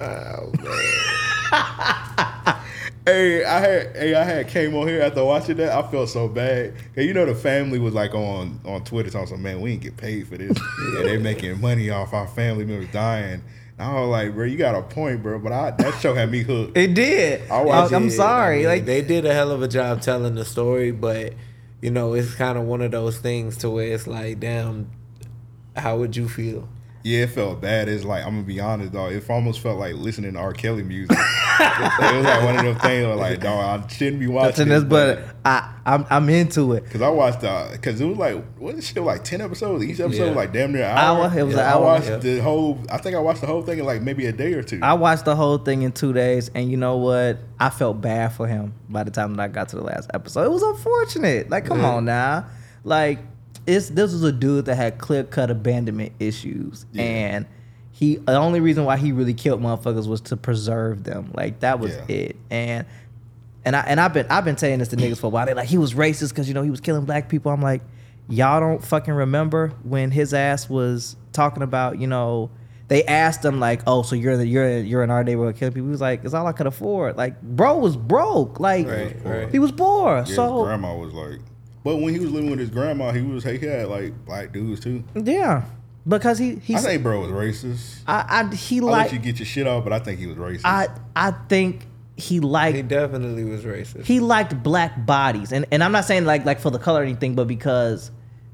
oh 0.00 0.52
man. 0.60 2.56
Hey, 3.04 3.44
I 3.44 3.58
had 3.58 3.96
hey, 3.96 4.14
I 4.14 4.22
had 4.22 4.46
came 4.46 4.76
on 4.76 4.86
here 4.86 5.02
after 5.02 5.24
watching 5.24 5.56
that. 5.56 5.72
I 5.72 5.90
felt 5.90 6.08
so 6.08 6.28
bad. 6.28 6.74
Cause 6.94 7.04
you 7.04 7.12
know 7.12 7.26
the 7.26 7.34
family 7.34 7.80
was 7.80 7.94
like 7.94 8.14
on 8.14 8.60
on 8.64 8.84
Twitter 8.84 9.10
talking, 9.10 9.42
man, 9.42 9.60
we 9.60 9.72
ain't 9.72 9.82
get 9.82 9.96
paid 9.96 10.28
for 10.28 10.38
this, 10.38 10.56
and 10.78 11.04
they 11.04 11.18
making 11.18 11.60
money 11.60 11.90
off 11.90 12.12
our 12.12 12.28
family 12.28 12.64
members 12.64 12.92
dying. 12.92 13.42
I 13.82 14.00
was 14.00 14.08
like, 14.08 14.34
bro, 14.34 14.44
you 14.46 14.56
got 14.56 14.74
a 14.74 14.82
point, 14.82 15.22
bro. 15.22 15.38
But 15.38 15.52
I, 15.52 15.70
that 15.72 16.00
show 16.00 16.14
had 16.14 16.30
me 16.30 16.40
hooked. 16.42 16.76
It 16.76 16.94
did. 16.94 17.50
I 17.50 17.62
watched 17.62 17.92
I'm 17.92 18.08
it. 18.08 18.12
sorry. 18.12 18.54
I 18.54 18.58
mean, 18.58 18.66
like 18.66 18.84
they 18.86 19.02
did 19.02 19.24
a 19.26 19.34
hell 19.34 19.50
of 19.50 19.62
a 19.62 19.68
job 19.68 20.00
telling 20.02 20.34
the 20.34 20.44
story, 20.44 20.90
but 20.92 21.34
you 21.80 21.90
know, 21.90 22.14
it's 22.14 22.34
kind 22.34 22.56
of 22.56 22.64
one 22.64 22.80
of 22.80 22.90
those 22.92 23.18
things 23.18 23.56
to 23.58 23.70
where 23.70 23.92
it's 23.92 24.06
like, 24.06 24.40
damn, 24.40 24.90
how 25.76 25.96
would 25.98 26.16
you 26.16 26.28
feel? 26.28 26.68
Yeah, 27.04 27.24
it 27.24 27.30
felt 27.30 27.60
bad. 27.60 27.88
It's 27.88 28.04
like 28.04 28.24
I'm 28.24 28.34
gonna 28.34 28.42
be 28.42 28.60
honest, 28.60 28.92
though. 28.92 29.06
It 29.06 29.28
almost 29.28 29.60
felt 29.60 29.78
like 29.78 29.94
listening 29.94 30.34
to 30.34 30.38
R. 30.38 30.52
Kelly 30.52 30.82
music. 30.84 31.16
it 31.60 32.16
was 32.16 32.24
like 32.24 32.44
one 32.44 32.56
of 32.58 32.64
them 32.64 32.78
things 32.78 33.06
where 33.06 33.16
like, 33.16 33.40
dog, 33.40 33.84
I 33.84 33.86
shouldn't 33.88 34.20
be 34.20 34.28
watching 34.28 34.50
touching 34.52 34.68
this, 34.68 34.84
but 34.84 35.24
I 35.44 35.74
I'm 35.84 36.06
I'm 36.10 36.28
into 36.28 36.74
it. 36.74 36.88
Cause 36.88 37.02
I 37.02 37.08
watched, 37.08 37.42
uh, 37.42 37.68
cause 37.82 38.00
it 38.00 38.04
was 38.04 38.18
like, 38.18 38.44
what 38.56 38.76
is 38.76 38.86
shit, 38.86 39.02
like 39.02 39.24
ten 39.24 39.40
episodes. 39.40 39.84
Each 39.84 39.98
episode 39.98 40.22
Yeah. 40.22 40.28
was 40.28 40.36
like 40.36 40.52
damn 40.52 40.72
near 40.72 40.84
an 40.84 40.96
hour. 40.96 41.24
Hour, 41.26 41.38
it 41.38 41.42
was 41.42 41.54
an 41.54 41.60
hour. 41.60 41.84
I 41.84 41.94
watched 41.94 42.08
yeah. 42.08 42.16
the 42.18 42.38
whole. 42.38 42.78
I 42.88 42.98
think 42.98 43.16
I 43.16 43.18
watched 43.18 43.40
the 43.40 43.48
whole 43.48 43.62
thing 43.62 43.80
in 43.80 43.84
like 43.84 44.02
maybe 44.02 44.26
a 44.26 44.32
day 44.32 44.52
or 44.54 44.62
two. 44.62 44.78
I 44.82 44.92
watched 44.94 45.24
the 45.24 45.34
whole 45.34 45.58
thing 45.58 45.82
in 45.82 45.90
two 45.92 46.12
days, 46.12 46.50
and 46.54 46.70
you 46.70 46.76
know 46.76 46.98
what? 46.98 47.38
I 47.58 47.70
felt 47.70 48.00
bad 48.00 48.32
for 48.32 48.46
him 48.46 48.74
by 48.88 49.02
the 49.02 49.10
time 49.10 49.34
that 49.34 49.42
I 49.42 49.48
got 49.48 49.70
to 49.70 49.76
the 49.76 49.82
last 49.82 50.08
episode. 50.14 50.44
It 50.44 50.50
was 50.50 50.62
unfortunate. 50.62 51.50
Like, 51.50 51.66
come 51.66 51.84
on 51.84 52.04
now. 52.04 52.46
Like, 52.84 53.18
it's 53.66 53.88
this 53.90 54.12
was 54.12 54.22
a 54.24 54.32
dude 54.32 54.64
that 54.66 54.74
had 54.76 54.98
clear 54.98 55.24
cut 55.24 55.50
abandonment 55.50 56.12
issues, 56.18 56.86
Yeah. 56.92 57.02
and 57.02 57.46
he 57.90 58.16
the 58.16 58.36
only 58.36 58.60
reason 58.60 58.84
why 58.84 58.96
he 58.96 59.12
really 59.12 59.34
killed 59.34 59.60
motherfuckers 59.62 60.06
was 60.08 60.20
to 60.22 60.36
preserve 60.36 61.04
them. 61.04 61.30
Like 61.34 61.60
that 61.60 61.78
was 61.80 61.94
Yeah. 62.08 62.16
it. 62.16 62.36
And 62.50 62.86
and 63.64 63.76
I 63.76 63.80
and 63.80 64.00
I've 64.00 64.12
been 64.12 64.26
I've 64.30 64.44
been 64.44 64.56
saying 64.56 64.78
this 64.80 64.88
to 64.88 64.96
niggas 64.96 65.18
for 65.18 65.26
a 65.26 65.30
while. 65.30 65.46
They 65.46 65.54
like 65.54 65.68
he 65.68 65.78
was 65.78 65.94
racist 65.94 66.30
because 66.30 66.48
you 66.48 66.54
know 66.54 66.62
he 66.62 66.70
was 66.70 66.80
killing 66.80 67.04
black 67.04 67.28
people. 67.28 67.52
I'm 67.52 67.62
like, 67.62 67.82
y'all 68.28 68.60
don't 68.60 68.84
fucking 68.84 69.14
remember 69.14 69.68
when 69.84 70.10
his 70.10 70.34
ass 70.34 70.68
was 70.68 71.16
talking 71.32 71.62
about 71.62 71.98
you 72.00 72.06
know. 72.06 72.50
They 72.88 73.04
asked 73.04 73.42
him 73.42 73.58
like, 73.58 73.80
"Oh, 73.86 74.02
so 74.02 74.14
you're 74.16 74.36
the, 74.36 74.46
you're 74.46 74.78
you're 74.80 75.02
in 75.02 75.10
our 75.10 75.24
neighborhood 75.24 75.56
killing 75.56 75.72
people?" 75.72 75.86
He 75.86 75.92
was 75.92 76.00
like, 76.02 76.24
"It's 76.26 76.34
all 76.34 76.46
I 76.46 76.52
could 76.52 76.66
afford." 76.66 77.16
Like, 77.16 77.40
bro 77.40 77.78
was 77.78 77.96
broke. 77.96 78.60
Like, 78.60 78.86
Right, 78.86 79.16
right. 79.24 79.50
he 79.50 79.58
was 79.58 79.72
poor. 79.72 80.16
Yeah, 80.16 80.24
so 80.24 80.64
grandma 80.64 80.94
was 80.96 81.14
like, 81.14 81.38
but 81.84 81.96
when 81.96 82.14
he 82.14 82.20
was 82.20 82.30
living 82.30 82.50
with 82.50 82.58
his 82.58 82.70
grandma, 82.70 83.12
he 83.12 83.22
was 83.22 83.44
he 83.44 83.58
had 83.58 83.88
like 83.88 84.12
black 84.24 84.52
dudes 84.52 84.80
too. 84.80 85.02
yeah, 85.14 85.64
because 86.06 86.38
he 86.38 86.56
he 86.56 86.74
I 86.74 86.78
think 86.78 87.02
bro 87.02 87.20
was 87.20 87.30
racist. 87.30 88.00
I, 88.06 88.24
I 88.50 88.54
he 88.54 88.80
I'll 88.80 88.86
like 88.86 89.04
let 89.06 89.12
you 89.12 89.18
get 89.18 89.38
your 89.38 89.46
shit 89.46 89.66
off, 89.66 89.84
but 89.84 89.92
I 89.92 89.98
think 89.98 90.18
he 90.18 90.26
was 90.26 90.36
racist. 90.36 90.62
I 90.64 90.88
I 91.16 91.32
think 91.48 91.86
he 92.16 92.40
liked 92.40 92.76
He 92.76 92.82
definitely 92.82 93.44
was 93.44 93.62
racist. 93.64 94.04
he 94.04 94.20
liked 94.20 94.62
black 94.62 95.06
bodies, 95.06 95.52
and 95.52 95.66
and 95.72 95.82
I'm 95.82 95.92
not 95.92 96.04
saying 96.04 96.24
like 96.24 96.44
like 96.44 96.60
for 96.60 96.70
the 96.70 96.78
color 96.78 97.00
or 97.00 97.04
anything, 97.04 97.34
but 97.34 97.46
because 97.48 98.10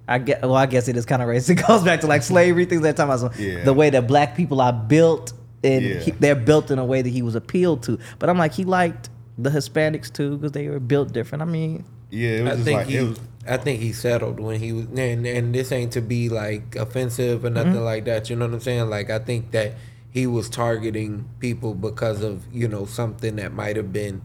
I 0.06 0.18
get 0.18 0.40
well, 0.42 0.54
I 0.56 0.66
guess 0.66 0.88
it 0.88 0.96
is 0.96 1.04
kind 1.04 1.20
of 1.20 1.28
racist. 1.28 1.50
It 1.58 1.66
goes 1.66 1.82
back 1.84 2.00
to 2.00 2.06
like 2.06 2.22
slavery 2.22 2.64
things 2.64 2.82
that 2.82 2.96
time. 2.96 3.10
I 3.10 3.14
was 3.16 3.38
Yeah. 3.38 3.64
the 3.64 3.74
way 3.74 3.90
that 3.90 4.06
black 4.06 4.36
people 4.36 4.60
are 4.60 4.72
built 4.72 5.32
and 5.64 5.84
Yeah. 5.84 5.98
he, 5.98 6.10
they're 6.12 6.34
built 6.36 6.70
in 6.70 6.78
a 6.78 6.84
way 6.84 7.02
that 7.02 7.10
he 7.10 7.20
was 7.20 7.34
appealed 7.34 7.82
to. 7.82 7.98
But 8.20 8.30
I'm 8.30 8.38
like, 8.38 8.52
he 8.52 8.64
liked 8.64 9.10
the 9.36 9.50
Hispanics 9.50 10.10
too 10.10 10.36
because 10.38 10.52
they 10.52 10.68
were 10.68 10.80
built 10.80 11.12
different. 11.12 11.42
I 11.42 11.44
mean, 11.46 11.84
Yeah, 12.10 12.30
it 12.30 12.42
was 12.42 12.52
I 12.52 12.54
just 12.54 12.64
think 12.64 12.78
like 12.78 12.86
he, 12.88 12.96
it 12.96 13.08
was. 13.08 13.20
I 13.46 13.56
think 13.56 13.80
he 13.80 13.92
settled 13.92 14.40
when 14.40 14.60
he 14.60 14.72
was, 14.72 14.86
and 14.86 15.26
and 15.26 15.54
this 15.54 15.72
ain't 15.72 15.92
to 15.92 16.00
be 16.02 16.28
like 16.28 16.76
offensive 16.76 17.44
or 17.44 17.50
nothing 17.50 17.74
mm-hmm. 17.74 17.82
like 17.82 18.04
that. 18.04 18.28
You 18.28 18.36
know 18.36 18.46
what 18.46 18.54
I'm 18.54 18.60
saying? 18.60 18.90
Like 18.90 19.10
I 19.10 19.18
think 19.18 19.52
that 19.52 19.74
he 20.10 20.26
was 20.26 20.48
targeting 20.48 21.28
people 21.38 21.74
because 21.74 22.22
of 22.22 22.44
you 22.52 22.68
know 22.68 22.84
something 22.84 23.36
that 23.36 23.52
might 23.52 23.76
have 23.76 23.92
been 23.92 24.22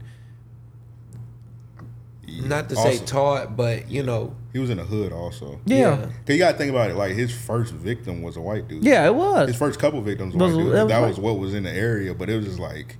not 2.42 2.68
to 2.70 2.76
say 2.76 2.98
taught, 2.98 3.56
but 3.56 3.90
you 3.90 4.02
know, 4.02 4.34
He 4.52 4.58
was 4.58 4.70
in 4.70 4.78
the 4.78 4.84
hood 4.84 5.12
also. 5.12 5.60
yeah, 5.66 5.96
Cause 5.96 6.10
you 6.28 6.38
gotta 6.38 6.56
think 6.56 6.70
about 6.70 6.90
it. 6.90 6.96
Like 6.96 7.12
his 7.14 7.34
first 7.34 7.72
victim 7.72 8.22
was 8.22 8.36
a 8.36 8.40
white 8.40 8.66
dude. 8.68 8.84
yeah, 8.84 9.06
it 9.06 9.14
was. 9.14 9.48
His 9.48 9.56
first 9.56 9.78
couple 9.78 10.00
victims 10.00 10.34
Was- 10.34 10.52
were 10.52 10.56
white 10.58 10.64
dudes. 10.64 10.72
that 10.74 10.82
was 10.82 10.88
That 10.90 11.00
white. 11.00 11.08
was 11.08 11.18
what 11.20 11.38
was 11.38 11.54
in 11.54 11.62
the 11.64 11.70
area, 11.72 12.14
but 12.14 12.28
it 12.30 12.36
was 12.36 12.46
just 12.46 12.58
like 12.58 12.96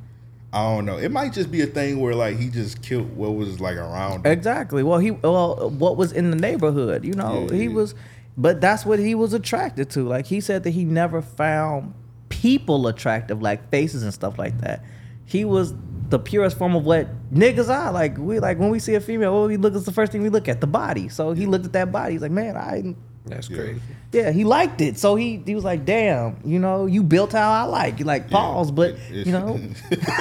I 0.55 0.63
don't 0.75 0.85
know. 0.87 0.97
It 0.99 1.11
might 1.11 1.33
just 1.33 1.51
be 1.51 1.63
a 1.63 1.67
thing 1.67 1.99
where 2.01 2.15
like 2.15 2.39
he 2.39 2.49
just 2.49 2.81
killed 2.81 3.17
what 3.17 3.35
was 3.35 3.61
like 3.61 3.77
around. 3.77 4.25
him. 4.25 4.33
Exactly. 4.33 4.83
Well, 4.85 4.99
he 5.01 5.11
well, 5.11 5.69
what 5.71 5.97
was 5.97 6.13
in 6.13 6.31
the 6.31 6.37
neighborhood, 6.37 7.05
you 7.05 7.13
know, 7.15 7.49
Yeah, 7.51 7.57
he 7.57 7.65
yeah. 7.65 7.71
was, 7.71 7.95
but 8.37 8.61
that's 8.61 8.87
what 8.87 8.99
he 9.01 9.15
was 9.17 9.33
attracted 9.33 9.91
to. 9.91 10.05
Like 10.05 10.27
he 10.27 10.41
said 10.41 10.63
that 10.65 10.71
he 10.71 10.85
never 10.85 11.21
found 11.21 11.93
people 12.29 12.87
attractive, 12.87 13.43
like 13.43 13.69
faces 13.71 14.03
and 14.05 14.15
stuff 14.15 14.39
like 14.39 14.61
that. 14.61 14.85
He 15.25 15.45
was 15.45 15.75
the 16.11 16.19
purest 16.19 16.57
form 16.57 16.77
of 16.77 16.85
what 16.85 17.09
niggas 17.33 17.69
are. 17.69 17.91
Like 17.93 18.17
we 18.19 18.39
like 18.39 18.59
when 18.59 18.71
we 18.71 18.79
see 18.79 18.95
a 18.95 19.01
female, 19.01 19.41
what 19.41 19.49
we 19.49 19.57
look 19.57 19.75
is 19.75 19.85
the 19.85 19.93
first 19.93 20.13
thing 20.13 20.23
we 20.23 20.29
look 20.29 20.49
at 20.49 20.61
the 20.61 20.67
body. 20.69 21.09
So 21.09 21.33
he 21.33 21.47
looked 21.47 21.65
at 21.67 21.73
that 21.73 21.91
body. 21.91 22.13
He's 22.13 22.23
like, 22.23 22.31
man, 22.31 22.57
I. 22.57 22.95
that's 23.27 23.51
Yeah. 23.51 23.57
crazy. 23.59 23.81
Yeah, 24.15 24.31
he 24.31 24.45
liked 24.45 24.81
it. 24.81 24.97
So 24.99 25.17
he 25.17 25.43
he 25.45 25.55
was 25.55 25.65
like, 25.65 25.85
"Damn, 25.85 26.37
you 26.45 26.59
know, 26.59 26.87
you 26.87 27.03
built 27.03 27.33
how 27.33 27.51
I 27.51 27.65
like." 27.65 27.99
You 27.99 28.05
like 28.05 28.31
pause, 28.31 28.71
but 28.71 28.97
you 29.11 29.33
know, 29.33 29.61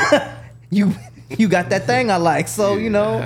you 0.71 0.93
you 1.37 1.47
got 1.47 1.69
that 1.69 1.85
thing 1.85 2.09
I 2.11 2.17
like. 2.17 2.47
So 2.47 2.75
you 2.75 2.89
know, 2.89 3.21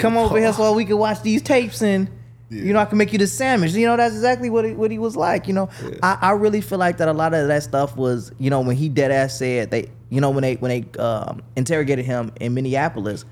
come 0.00 0.16
over 0.16 0.38
here 0.38 0.52
so 0.52 0.72
we 0.72 0.84
can 0.84 0.98
watch 0.98 1.22
these 1.22 1.40
tapes 1.42 1.82
and 1.82 2.10
you 2.50 2.72
know 2.72 2.80
I 2.80 2.86
can 2.86 2.98
make 2.98 3.12
you 3.12 3.18
the 3.18 3.26
sandwich. 3.26 3.72
You 3.72 3.86
know, 3.86 3.96
that's 3.96 4.14
exactly 4.14 4.50
what 4.50 4.64
he, 4.64 4.72
what 4.72 4.90
he 4.90 4.98
was 4.98 5.16
like. 5.16 5.46
You 5.46 5.54
know, 5.54 5.70
I, 6.02 6.18
I 6.20 6.30
really 6.32 6.60
feel 6.60 6.78
like 6.78 6.96
that 6.98 7.08
a 7.08 7.12
lot 7.12 7.32
of 7.34 7.46
that 7.48 7.62
stuff 7.62 7.96
was 7.96 8.32
you 8.38 8.50
know 8.50 8.60
when 8.60 8.76
he 8.76 8.88
dead 8.88 9.10
ass 9.10 9.38
said 9.38 9.70
they 9.70 9.88
you 10.10 10.20
know 10.20 10.30
when 10.30 10.42
they 10.42 10.54
when 10.56 10.70
they 10.70 11.00
um, 11.00 11.42
interrogated 11.56 12.04
him 12.04 12.32
in 12.40 12.54
Minneapolis, 12.54 13.24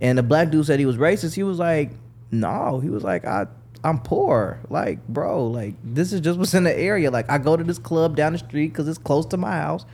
and 0.00 0.18
the 0.18 0.22
black 0.22 0.50
dude 0.50 0.66
said 0.66 0.80
he 0.80 0.86
was 0.86 0.96
racist. 0.96 1.34
He 1.34 1.42
was 1.42 1.58
like, 1.58 1.90
no, 2.30 2.80
he 2.80 2.90
was 2.90 3.04
like 3.04 3.24
I. 3.24 3.46
I'm 3.84 3.98
poor, 4.00 4.58
like 4.70 5.06
bro, 5.08 5.46
like 5.46 5.74
this 5.84 6.12
is 6.12 6.20
just 6.20 6.38
what's 6.38 6.54
in 6.54 6.64
the 6.64 6.76
area. 6.76 7.10
Like 7.10 7.30
I 7.30 7.38
go 7.38 7.56
to 7.56 7.62
this 7.62 7.78
club 7.78 8.16
down 8.16 8.32
the 8.32 8.38
street 8.38 8.68
because 8.68 8.88
it's 8.88 8.98
close 8.98 9.26
to 9.26 9.36
my 9.36 9.52
house. 9.52 9.84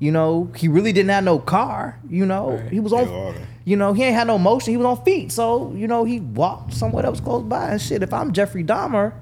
You 0.00 0.12
know, 0.12 0.50
he 0.54 0.68
really 0.68 0.92
didn't 0.92 1.10
have 1.10 1.24
no 1.24 1.38
car. 1.38 1.98
You 2.08 2.26
know, 2.26 2.56
he 2.70 2.78
was 2.78 2.92
on. 2.92 3.34
You 3.64 3.76
know, 3.76 3.92
he 3.92 4.04
ain't 4.04 4.14
had 4.14 4.26
no 4.26 4.38
motion. 4.38 4.72
He 4.72 4.76
was 4.76 4.86
on 4.86 5.04
feet. 5.04 5.32
So, 5.32 5.72
you 5.74 5.86
know, 5.88 6.04
he 6.04 6.20
walked 6.20 6.72
somewhere 6.72 7.02
that 7.02 7.10
was 7.10 7.20
close 7.20 7.42
by 7.42 7.72
and 7.72 7.82
shit. 7.82 8.02
If 8.02 8.14
I'm 8.14 8.32
Jeffrey 8.32 8.64
Dahmer 8.64 9.12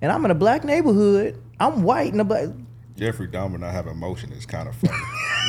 and 0.00 0.12
I'm 0.12 0.24
in 0.24 0.30
a 0.30 0.34
black 0.34 0.64
neighborhood, 0.64 1.42
I'm 1.58 1.82
white 1.82 2.12
in 2.12 2.20
a 2.20 2.24
black. 2.24 2.48
Jeffrey 2.96 3.26
Dahmer 3.28 3.58
not 3.58 3.72
having 3.72 3.92
emotion 3.92 4.32
is 4.32 4.44
kind 4.46 4.68
of 4.68 4.74
funny. 4.76 4.94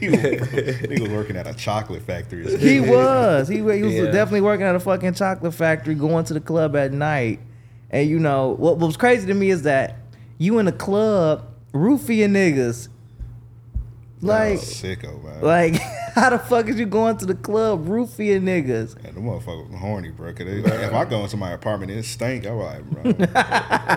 he, 0.00 0.08
was, 0.08 0.78
he 0.80 1.00
was 1.00 1.08
working 1.10 1.36
at 1.36 1.46
a 1.46 1.54
chocolate 1.54 2.02
factory. 2.02 2.44
or. 2.46 2.58
He 2.58 2.80
was. 2.80 3.48
He, 3.48 3.56
he 3.56 3.62
was 3.62 3.94
Yeah. 3.94 4.10
definitely 4.10 4.40
working 4.42 4.66
at 4.66 4.74
a 4.74 4.80
fucking 4.80 5.14
chocolate 5.14 5.54
factory, 5.54 5.94
going 5.94 6.24
to 6.26 6.34
the 6.34 6.40
club 6.40 6.74
at 6.76 6.92
night. 6.92 7.40
And, 7.90 8.08
you 8.08 8.18
know, 8.18 8.50
what, 8.50 8.78
what 8.78 8.86
was 8.88 8.96
crazy 8.96 9.26
to 9.28 9.34
me 9.34 9.50
is 9.50 9.62
that 9.62 9.96
you 10.38 10.58
in 10.58 10.66
the 10.66 10.72
club 10.72 11.46
roofing 11.72 12.30
niggas. 12.32 12.88
Like, 14.20 14.58
sicko 14.58 15.22
man. 15.22 15.40
like, 15.42 15.74
how 16.20 16.30
the 16.30 16.38
fuck 16.38 16.68
is 16.68 16.78
you 16.78 16.86
going 16.86 17.16
to 17.18 17.26
the 17.26 17.34
club 17.34 17.88
roofing 17.88 18.42
niggas? 18.42 18.96
And 19.04 19.14
the 19.16 19.20
motherfucker 19.20 19.68
was 19.70 19.80
horny, 19.80 20.10
bro. 20.10 20.32
'cause 20.32 20.46
they- 20.46 20.60
if 20.84 20.92
I 20.92 21.04
go 21.04 21.20
into 21.22 21.36
my 21.36 21.52
apartment 21.52 21.90
and 21.90 22.00
it 22.00 22.04
stink, 22.04 22.46
I'm 22.46 22.56
like, 22.58 22.84
bro. 22.84 23.02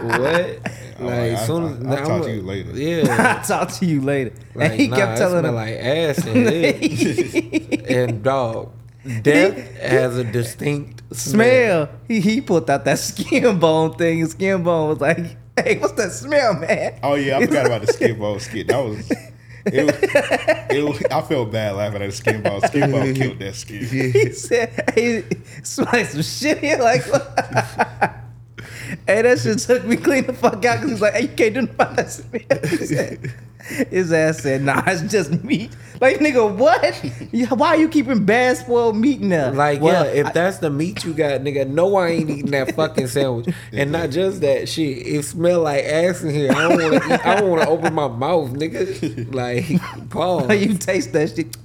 What? 0.08 0.60
I'm 1.00 1.06
like, 1.06 1.32
like, 1.34 1.40
soon 1.46 1.64
I- 1.64 1.68
as 1.68 1.86
I- 1.86 1.90
I'll 2.02 2.06
talk 2.08 2.22
to 2.24 2.28
I'm- 2.30 2.36
you 2.38 2.42
later. 2.42 2.72
Yeah. 2.72 3.36
I'll 3.40 3.46
talk 3.46 3.72
to 3.74 3.86
you 3.86 4.02
later. 4.02 4.32
Like, 4.56 4.72
and 4.72 4.80
he 4.82 4.88
nah, 4.88 4.96
kept 4.98 5.18
telling 5.18 5.40
smell 5.42 5.50
him, 5.52 5.56
like 5.56 5.76
ass 5.76 6.26
and 6.26 6.46
lit. 6.46 7.90
and 7.90 8.24
dog. 8.24 8.72
Death 9.22 9.78
has 9.80 10.18
a 10.18 10.24
distinct 10.26 11.02
smell. 11.16 11.88
He 12.10 12.20
he 12.20 12.42
pulled 12.42 12.70
out 12.70 12.84
that 12.86 13.00
skin 13.00 13.58
bone 13.60 13.94
thing. 13.94 14.18
His 14.20 14.32
skin 14.32 14.64
bone 14.64 14.90
was 14.90 15.00
like, 15.00 15.38
"Hey, 15.58 15.78
what's 15.78 15.94
that 15.94 16.12
smell, 16.12 16.56
man?" 16.56 17.00
Oh 17.04 17.16
yeah, 17.16 17.38
I 17.38 17.46
forgot 17.46 17.68
about 17.68 17.82
the 17.86 17.94
skin 17.94 18.20
bone 18.20 18.40
skit. 18.42 18.68
That 18.68 18.84
was. 18.84 19.10
It 19.66 19.86
was, 19.86 19.96
it 20.70 20.84
was, 20.84 21.04
I 21.12 21.22
felt 21.22 21.52
bad 21.52 21.76
laughing 21.76 22.02
at 22.02 22.10
the 22.10 22.16
skin 22.16 22.42
ball. 22.42 22.62
Skin 22.62 22.92
ball 22.92 23.14
killed 23.14 23.40
that 23.40 23.56
skit. 23.56 23.84
He 23.84 24.32
said, 24.32 24.92
"Hey, 24.94 25.24
smell 25.64 26.06
some 26.06 26.22
shit 26.22 26.60
here." 26.60 26.78
Like, 26.78 27.04
hey, 29.08 29.22
that 29.24 29.40
shit 29.42 29.60
took 29.60 29.84
me 29.86 29.98
clean 29.98 30.28
the 30.28 30.34
fuck 30.34 30.64
out 30.66 30.78
because 30.78 30.92
he's 30.92 31.02
like, 31.02 31.14
"Hey, 31.14 31.24
you 31.24 31.28
can't 31.30 31.54
do 31.54 31.62
nothing 31.62 31.76
about 31.76 31.96
that 31.98 32.12
smell." 32.12 32.42
He 32.70 32.86
said- 32.86 33.34
His 33.90 34.12
ass 34.14 34.40
said, 34.42 34.62
"Nah, 34.64 34.82
it's 34.88 35.02
just 35.12 35.44
meat." 35.44 35.72
Like, 36.00 36.18
nigga, 36.18 36.56
what? 36.56 36.96
Why 37.60 37.70
are 37.70 37.78
you 37.78 37.90
keeping 37.90 38.24
bad 38.24 38.58
spoiled 38.58 38.96
meat 38.96 39.20
now? 39.20 39.52
Like, 39.52 39.82
Well, 39.82 40.06
yeah, 40.06 40.12
if 40.22 40.26
I- 40.28 40.32
that's 40.32 40.58
the 40.60 40.70
meat 40.70 41.04
you 41.04 41.14
got, 41.14 41.42
nigga, 41.42 41.68
no, 41.68 41.96
I 41.96 42.10
ain't 42.10 42.30
eating 42.30 42.52
that 42.52 42.76
fucking 42.76 43.08
sandwich. 43.08 43.54
And 43.74 43.92
not 43.92 44.12
just 44.12 44.42
that 44.42 44.70
shit, 44.70 45.06
it 45.08 45.24
smell 45.26 45.62
like 45.64 45.84
ass 45.86 46.22
in 46.24 46.30
here. 46.34 46.52
I 46.52 46.68
don't 46.70 46.78
want 46.92 47.04
to. 47.04 47.28
I 47.28 47.36
don't 47.40 47.50
want 47.50 47.64
to 47.64 47.70
open 47.70 47.94
my 47.94 48.08
mouth, 48.08 48.52
nigga. 48.52 49.34
Like, 49.34 50.10
pause, 50.10 50.50
you 50.62 50.76
taste 50.76 51.14
that 51.14 51.36
shit. 51.36 51.56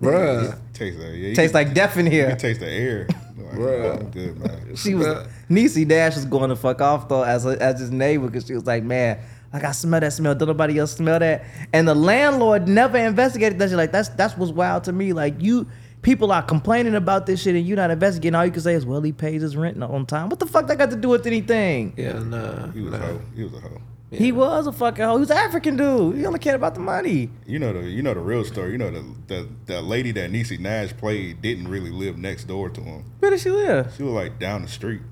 bruh. 0.00 0.58
Taste 0.72 0.98
that. 0.98 1.08
Yeah, 1.08 1.28
you 1.28 1.34
Tastes 1.34 1.54
like 1.54 1.74
death 1.74 1.96
in 1.96 2.06
here. 2.06 2.28
can 2.28 2.38
taste 2.38 2.60
the 2.60 2.68
air. 2.70 3.06
Like, 3.36 3.54
Bruh. 3.54 4.00
I'm 4.00 4.10
good, 4.10 4.38
man. 4.38 4.76
She 4.76 4.94
was 4.94 5.06
Bruh. 5.08 5.28
Niecy 5.50 5.86
Nash 5.86 6.14
was 6.14 6.24
going 6.26 6.50
to 6.50 6.56
fuck 6.56 6.80
off 6.80 7.08
though 7.08 7.22
as 7.22 7.46
a, 7.46 7.60
as 7.62 7.80
his 7.80 7.90
neighbor 7.90 8.26
because 8.26 8.46
she 8.46 8.52
was 8.54 8.66
like, 8.66 8.82
man, 8.84 9.18
like 9.52 9.64
I 9.64 9.72
smell 9.72 10.00
that 10.00 10.12
smell. 10.12 10.34
Don't 10.34 10.48
nobody 10.48 10.78
else 10.78 10.92
smell 10.96 11.18
that? 11.18 11.44
And 11.72 11.88
the 11.88 11.94
landlord 11.94 12.68
never 12.68 12.98
investigated 12.98 13.58
that 13.58 13.70
shit. 13.70 13.78
Like 13.78 13.92
that's 13.92 14.10
that's 14.10 14.36
what's 14.36 14.52
wild 14.52 14.84
to 14.84 14.92
me. 14.92 15.12
Like 15.12 15.40
you 15.40 15.66
people 16.02 16.32
are 16.32 16.42
complaining 16.42 16.94
about 16.94 17.26
this 17.26 17.42
shit 17.42 17.54
and 17.54 17.66
you 17.66 17.76
not 17.76 17.90
investigating. 17.90 18.34
All 18.34 18.44
you 18.44 18.52
can 18.52 18.62
say 18.62 18.74
is, 18.74 18.84
well, 18.86 19.00
he 19.00 19.12
pays 19.12 19.42
his 19.42 19.56
rent 19.56 19.82
on 19.82 20.06
time. 20.06 20.28
What 20.28 20.38
the 20.38 20.46
fuck 20.46 20.66
that 20.68 20.78
got 20.78 20.90
to 20.90 20.96
do 20.96 21.08
with 21.08 21.26
anything? 21.26 21.94
Yeah, 21.96 22.18
nah. 22.18 22.70
He 22.72 22.80
was 22.82 22.94
a 22.94 22.98
hoe. 22.98 23.20
He 23.34 23.44
was 23.44 23.54
a 23.54 23.60
hoe. 23.60 23.80
He 24.10 24.32
was 24.32 24.66
a 24.66 24.72
fucking 24.72 25.04
hoe. 25.04 25.16
He 25.16 25.20
was 25.20 25.30
African 25.30 25.76
dude. 25.76 26.16
He 26.16 26.24
only 26.24 26.38
cared 26.38 26.56
about 26.56 26.74
the 26.74 26.80
money. 26.80 27.30
You 27.46 27.58
know 27.58 27.74
the 27.74 27.88
you 27.88 28.02
know 28.02 28.14
the 28.14 28.20
real 28.20 28.44
story. 28.44 28.72
You 28.72 28.78
know 28.78 28.90
the 28.90 29.04
the, 29.26 29.48
the 29.66 29.82
lady 29.82 30.12
that 30.12 30.30
Niecy 30.30 30.58
Nash 30.58 30.96
played 30.96 31.42
didn't 31.42 31.68
really 31.68 31.90
live 31.90 32.16
next 32.16 32.44
door 32.44 32.70
to 32.70 32.80
him. 32.80 33.04
Where 33.18 33.30
did 33.30 33.40
she 33.40 33.50
live? 33.50 33.92
She 33.96 34.02
was 34.02 34.12
like 34.12 34.38
down 34.38 34.62
the 34.62 34.68
street. 34.68 35.02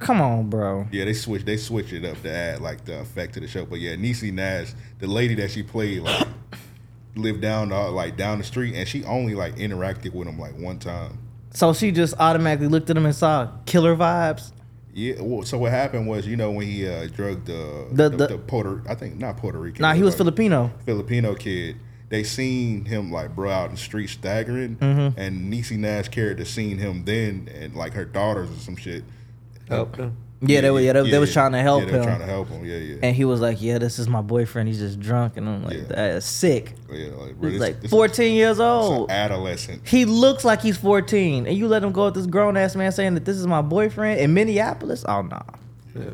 Come 0.00 0.20
on, 0.20 0.48
bro. 0.50 0.86
Yeah, 0.90 1.04
they 1.04 1.12
switched 1.12 1.46
they 1.46 1.56
switched 1.56 1.92
it 1.92 2.04
up 2.04 2.20
to 2.22 2.30
add 2.30 2.60
like 2.60 2.84
the 2.84 3.00
effect 3.00 3.34
to 3.34 3.40
the 3.40 3.46
show. 3.48 3.64
But 3.66 3.80
yeah, 3.80 3.94
Niecy 3.94 4.32
Nash, 4.32 4.72
the 4.98 5.06
lady 5.06 5.34
that 5.36 5.50
she 5.50 5.62
played, 5.62 6.00
like 6.02 6.26
lived 7.16 7.40
down 7.40 7.68
the, 7.70 7.78
like 7.90 8.16
down 8.16 8.38
the 8.38 8.44
street, 8.44 8.74
and 8.74 8.88
she 8.88 9.04
only 9.04 9.34
like 9.34 9.56
interacted 9.56 10.12
with 10.14 10.26
him 10.28 10.38
like 10.38 10.56
one 10.58 10.78
time. 10.78 11.18
So 11.52 11.72
she 11.72 11.90
just 11.92 12.14
automatically 12.18 12.68
looked 12.68 12.90
at 12.90 12.96
him 12.96 13.04
and 13.06 13.14
saw 13.14 13.50
killer 13.66 13.96
vibes. 13.96 14.52
Yeah. 14.94 15.14
Well, 15.20 15.44
so 15.44 15.58
what 15.58 15.70
happened 15.72 16.08
was, 16.08 16.26
you 16.26 16.36
know, 16.36 16.50
when 16.50 16.66
he 16.66 16.88
uh, 16.88 17.06
drugged 17.08 17.46
the 17.46 17.86
The- 17.92 18.08
the, 18.08 18.16
the- 18.16 18.26
the 18.28 18.38
Puerto, 18.38 18.82
I 18.88 18.94
think 18.94 19.18
not 19.18 19.36
Puerto 19.36 19.58
Rican. 19.58 19.82
Nah, 19.82 19.92
he 19.94 20.02
was 20.02 20.14
like, 20.14 20.18
Filipino. 20.18 20.70
Filipino 20.86 21.34
kid. 21.34 21.76
They 22.08 22.24
seen 22.24 22.84
him 22.86 23.12
like 23.12 23.36
bro 23.36 23.50
out 23.50 23.66
in 23.66 23.72
the 23.76 23.80
street 23.80 24.08
staggering, 24.08 24.76
Mm-hmm. 24.76 25.20
and 25.20 25.52
Niecy 25.52 25.78
Nash 25.78 26.08
character 26.08 26.44
seen 26.44 26.78
him 26.78 27.04
then, 27.04 27.48
and 27.54 27.74
like 27.76 27.92
her 27.92 28.04
daughters 28.04 28.50
or 28.50 28.58
some 28.60 28.74
shit. 28.76 29.04
Help 29.70 29.94
oh. 29.94 29.96
them. 29.96 30.16
Yeah, 30.42 30.62
they 30.62 30.70
were. 30.70 30.80
Yeah, 30.80 30.94
they, 30.94 31.10
they 31.10 31.18
was 31.18 31.32
trying 31.32 31.52
to 31.52 31.60
help 31.60 31.84
yeah, 31.84 31.96
him. 31.96 32.02
trying 32.02 32.20
to 32.20 32.24
help 32.24 32.48
him. 32.48 32.64
Yeah, 32.64 32.76
yeah. 32.78 32.96
And 33.02 33.14
he 33.14 33.26
was 33.26 33.42
like, 33.42 33.60
"Yeah, 33.60 33.76
this 33.76 33.98
is 33.98 34.08
my 34.08 34.22
boyfriend. 34.22 34.68
He's 34.68 34.78
just 34.78 34.98
drunk." 34.98 35.36
And 35.36 35.46
I'm 35.46 35.64
like, 35.64 35.76
Yeah. 35.76 35.84
"That 35.88 36.10
is 36.12 36.24
sick." 36.24 36.74
yeah 36.90 37.08
like, 37.08 37.36
bro, 37.38 37.50
He's 37.50 37.58
this- 37.58 37.68
like 37.68 37.80
this 37.82 37.90
14 37.90 38.34
years 38.34 38.52
is 38.52 38.60
an 38.60 38.66
old. 38.66 39.10
adolescent. 39.10 39.86
He 39.86 40.06
looks 40.06 40.44
like 40.44 40.62
he's 40.62 40.78
14, 40.78 41.46
and 41.46 41.56
you 41.56 41.68
let 41.68 41.84
him 41.84 41.92
go 41.92 42.06
with 42.06 42.14
this 42.14 42.26
grown 42.26 42.56
ass 42.56 42.74
man 42.74 42.90
saying 42.90 43.14
that 43.14 43.26
this 43.26 43.36
is 43.36 43.46
my 43.46 43.60
boyfriend 43.60 44.18
in 44.20 44.32
Minneapolis. 44.32 45.04
Oh 45.06 45.20
nah, 45.20 45.42
Yeah. 45.94 46.04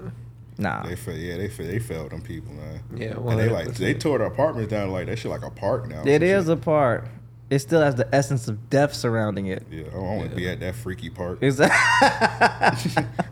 nah. 0.58 0.82
They 0.82 0.96
fell, 0.96 1.14
yeah, 1.14 1.36
they 1.36 1.48
fell, 1.48 1.66
they 1.66 1.78
failed 1.78 2.10
them 2.10 2.20
people, 2.22 2.52
man. 2.52 2.80
Yeah, 2.96 3.14
and 3.16 3.38
they 3.38 3.48
like 3.48 3.74
they 3.74 3.94
tore 3.94 4.18
the 4.18 4.24
apartments 4.24 4.70
down 4.70 4.90
like 4.90 5.06
that 5.06 5.20
shit 5.20 5.30
like 5.30 5.44
a 5.44 5.50
park 5.50 5.88
now. 5.88 6.02
It 6.04 6.24
is 6.24 6.48
a 6.48 6.56
part. 6.56 7.06
It 7.48 7.60
still 7.60 7.80
has 7.80 7.94
the 7.94 8.12
essence 8.12 8.48
of 8.48 8.68
death 8.70 8.92
surrounding 8.92 9.46
it. 9.46 9.64
yeah. 9.70 9.84
I 9.94 9.98
want 9.98 10.30
to 10.30 10.36
be 10.36 10.48
at 10.48 10.58
that 10.60 10.74
freaky 10.74 11.10
park. 11.10 11.38
Is 11.42 11.58
that? 11.58 11.70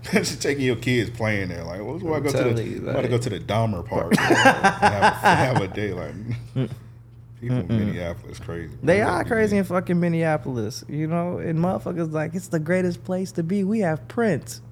Just 0.12 0.40
taking 0.40 0.64
your 0.64 0.76
kids 0.76 1.10
playing 1.10 1.48
there, 1.48 1.64
like, 1.64 1.80
well, 1.80 1.98
let's 1.98 2.04
go 2.04 2.22
to 2.22 2.30
telling 2.32 2.54
the, 2.54 2.62
you, 2.64 2.76
about 2.78 2.92
to 2.92 3.00
like- 3.00 3.10
go 3.10 3.18
to 3.18 3.30
the 3.30 3.40
Dahmer 3.40 3.84
Park, 3.88 4.14
have, 4.16 5.14
have 5.14 5.60
a 5.62 5.68
day 5.68 5.92
like. 5.92 6.14
People 7.40 7.58
in 7.58 7.66
Minneapolis 7.68 8.38
crazy. 8.38 8.72
they 8.82 9.02
are 9.02 9.22
crazy 9.22 9.58
in 9.58 9.64
fucking 9.64 10.00
Minneapolis, 10.00 10.82
you 10.88 11.06
know. 11.06 11.36
And 11.38 11.58
motherfuckers 11.58 12.10
like 12.10 12.34
it's 12.34 12.48
the 12.48 12.58
greatest 12.60 13.04
place 13.04 13.32
to 13.32 13.42
be. 13.42 13.64
We 13.64 13.80
have 13.80 14.08
Prince, 14.08 14.62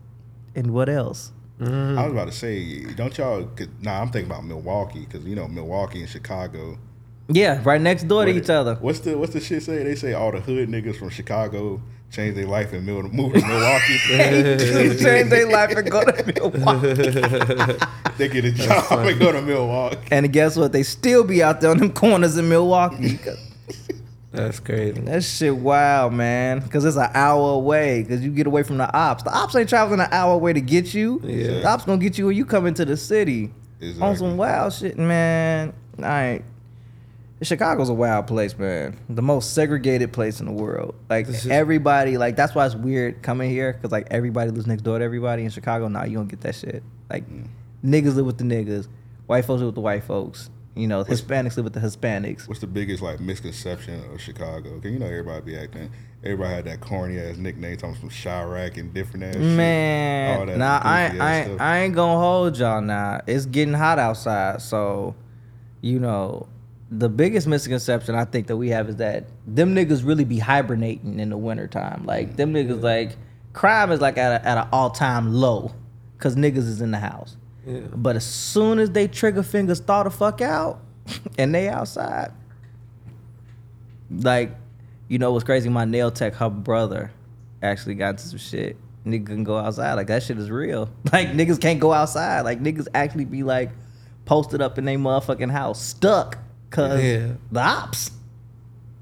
and 0.54 0.70
what 0.72 0.88
else? 0.88 1.32
I 1.60 1.64
was 1.64 1.70
mm. 1.70 2.10
about 2.12 2.26
to 2.26 2.32
say, 2.32 2.84
don't 2.94 3.16
y'all? 3.18 3.44
'cause- 3.44 3.68
Nah, 3.82 4.00
I'm 4.00 4.10
thinking 4.10 4.30
about 4.30 4.46
Milwaukee 4.46 5.00
because 5.00 5.22
you 5.26 5.36
know 5.36 5.48
Milwaukee 5.48 6.00
and 6.00 6.08
Chicago. 6.08 6.78
Yeah, 7.28 7.60
right 7.64 7.80
next 7.80 8.04
door 8.08 8.24
to 8.24 8.32
What- 8.32 8.42
each 8.42 8.50
other. 8.50 8.74
What's 8.80 9.00
the 9.00 9.16
what's 9.16 9.32
the 9.32 9.40
shit 9.40 9.62
say? 9.62 9.82
They 9.82 9.94
say 9.94 10.12
all 10.12 10.32
the 10.32 10.40
hood 10.40 10.68
niggas 10.68 10.96
from 10.96 11.08
Chicago 11.10 11.80
change 12.10 12.34
their 12.34 12.46
life 12.46 12.72
and 12.74 12.84
move, 12.84 13.10
move 13.14 13.32
to 13.32 13.40
Milwaukee. 13.46 13.98
Change 14.06 15.30
their 15.30 15.50
life 15.50 15.70
and 15.74 15.90
go 15.90 16.04
to 16.04 16.24
Milwaukee. 16.26 17.78
they 18.18 18.28
get 18.28 18.44
a 18.44 18.52
job 18.52 18.84
and 19.06 19.18
go 19.18 19.32
to 19.32 19.40
Milwaukee. 19.40 19.96
And 20.10 20.30
guess 20.30 20.56
what? 20.56 20.72
They 20.72 20.82
still 20.82 21.24
be 21.24 21.42
out 21.42 21.62
there 21.62 21.70
on 21.70 21.78
them 21.78 21.90
corners 21.90 22.36
in 22.36 22.50
Milwaukee. 22.50 23.18
That's 24.30 24.60
crazy. 24.60 25.00
That 25.02 25.24
shit 25.24 25.56
wild, 25.56 26.12
man. 26.14 26.60
Because 26.60 26.84
it's 26.84 26.96
an 26.96 27.10
hour 27.14 27.52
away. 27.52 28.02
Because 28.02 28.22
you 28.22 28.30
get 28.30 28.46
away 28.46 28.62
from 28.62 28.76
the 28.78 28.94
ops. 28.94 29.22
The 29.22 29.34
ops 29.34 29.54
ain't 29.56 29.68
traveling 29.68 30.00
an 30.00 30.08
hour 30.10 30.34
away 30.34 30.52
to 30.52 30.60
get 30.60 30.92
you. 30.94 31.20
Yeah. 31.24 31.60
The 31.60 31.66
ops 31.66 31.84
gonna 31.84 31.98
get 31.98 32.18
you 32.18 32.26
when 32.26 32.36
you 32.36 32.44
come 32.44 32.66
into 32.66 32.84
the 32.84 32.96
city. 32.96 33.52
On 34.00 34.14
some 34.16 34.36
wild 34.36 34.72
shit, 34.74 34.98
man. 34.98 35.72
I 36.02 36.24
ain't. 36.24 36.44
Chicago's 37.42 37.88
a 37.88 37.94
wild 37.94 38.26
place, 38.26 38.56
man. 38.56 38.98
The 39.08 39.22
most 39.22 39.54
segregated 39.54 40.12
place 40.12 40.40
in 40.40 40.46
the 40.46 40.52
world. 40.52 40.94
Like 41.10 41.28
is- 41.28 41.46
everybody, 41.46 42.16
like 42.16 42.36
that's 42.36 42.54
why 42.54 42.66
it's 42.66 42.74
weird 42.74 43.22
coming 43.22 43.50
here 43.50 43.72
because 43.72 43.92
like 43.92 44.06
everybody 44.10 44.50
lives 44.50 44.66
next 44.66 44.82
door 44.82 44.98
to 44.98 45.04
everybody 45.04 45.44
in 45.44 45.50
Chicago. 45.50 45.88
Nah, 45.88 46.04
you 46.04 46.16
don't 46.16 46.28
get 46.28 46.40
that 46.42 46.54
shit. 46.54 46.82
Like 47.10 47.28
mm. 47.28 47.46
niggas 47.84 48.14
live 48.14 48.26
with 48.26 48.38
the 48.38 48.44
niggas, 48.44 48.88
white 49.26 49.44
folks 49.44 49.58
live 49.58 49.66
with 49.66 49.74
the 49.74 49.80
white 49.80 50.04
folks. 50.04 50.50
You 50.74 50.86
know, 50.86 51.04
Hispanics 51.04 51.56
live 51.56 51.64
with 51.64 51.74
the 51.74 51.80
Hispanics. 51.80 52.48
What's 52.48 52.60
the 52.60 52.66
biggest 52.66 53.02
like 53.02 53.20
misconception 53.20 54.02
of 54.10 54.20
Chicago? 54.20 54.80
Cause 54.80 54.90
you 54.90 54.98
know 54.98 55.06
everybody 55.06 55.42
be 55.42 55.56
acting. 55.58 55.90
Everybody 56.24 56.54
had 56.54 56.64
that 56.64 56.80
corny 56.80 57.18
ass 57.18 57.36
nickname, 57.36 57.76
talking 57.76 57.96
some 57.96 58.08
Chiraq 58.08 58.78
and 58.78 58.94
different 58.94 59.24
ass. 59.24 59.34
shit. 59.34 59.42
All 59.42 59.56
Man, 59.56 60.46
that 60.46 60.56
nah, 60.56 60.80
I, 60.82 61.18
I. 61.18 61.56
I 61.58 61.78
ain't 61.80 61.94
gonna 61.94 62.18
hold 62.18 62.56
y'all 62.56 62.80
now. 62.80 63.20
It's 63.26 63.44
getting 63.44 63.74
hot 63.74 63.98
outside, 63.98 64.62
so 64.62 65.14
you 65.82 65.98
know 65.98 66.46
the 66.98 67.08
biggest 67.08 67.46
misconception 67.46 68.14
I 68.14 68.24
think 68.26 68.48
that 68.48 68.56
we 68.56 68.68
have 68.68 68.88
is 68.90 68.96
that 68.96 69.24
them 69.46 69.74
niggas 69.74 70.06
really 70.06 70.24
be 70.24 70.38
hibernating 70.38 71.20
in 71.20 71.30
the 71.30 71.38
wintertime. 71.38 72.04
Like 72.04 72.36
them 72.36 72.52
mm-hmm. 72.52 72.72
niggas, 72.72 72.82
like 72.82 73.16
crime 73.54 73.90
is 73.90 74.00
like 74.00 74.18
at 74.18 74.42
a, 74.42 74.46
at 74.46 74.58
an 74.58 74.68
all 74.72 74.90
time 74.90 75.32
low, 75.32 75.72
cause 76.18 76.36
niggas 76.36 76.58
is 76.58 76.82
in 76.82 76.90
the 76.90 76.98
house. 76.98 77.36
Yeah. 77.66 77.80
But 77.94 78.16
as 78.16 78.26
soon 78.26 78.78
as 78.78 78.90
they 78.90 79.08
trigger 79.08 79.42
fingers 79.42 79.80
thaw 79.80 80.02
the 80.02 80.10
fuck 80.10 80.42
out, 80.42 80.80
and 81.38 81.54
they 81.54 81.68
outside, 81.68 82.32
like, 84.10 84.54
you 85.08 85.18
know 85.18 85.32
what's 85.32 85.44
crazy? 85.44 85.68
My 85.68 85.84
nail 85.84 86.10
tech, 86.10 86.34
her 86.34 86.50
brother, 86.50 87.10
actually 87.62 87.94
got 87.94 88.10
into 88.10 88.24
some 88.24 88.38
shit. 88.38 88.76
Nigga 89.06 89.26
can 89.26 89.44
go 89.44 89.56
outside. 89.56 89.94
Like 89.94 90.08
that 90.08 90.22
shit 90.22 90.38
is 90.38 90.50
real. 90.50 90.90
Like 91.12 91.28
niggas 91.28 91.60
can't 91.60 91.80
go 91.80 91.92
outside. 91.92 92.42
Like 92.42 92.60
niggas 92.60 92.88
actually 92.94 93.24
be 93.24 93.42
like 93.42 93.70
posted 94.24 94.60
up 94.60 94.78
in 94.78 94.84
their 94.84 94.98
motherfucking 94.98 95.50
house, 95.50 95.82
stuck, 95.82 96.38
cause 96.72 97.02
Yeah. 97.02 97.32
the 97.52 97.60
ops. 97.60 98.10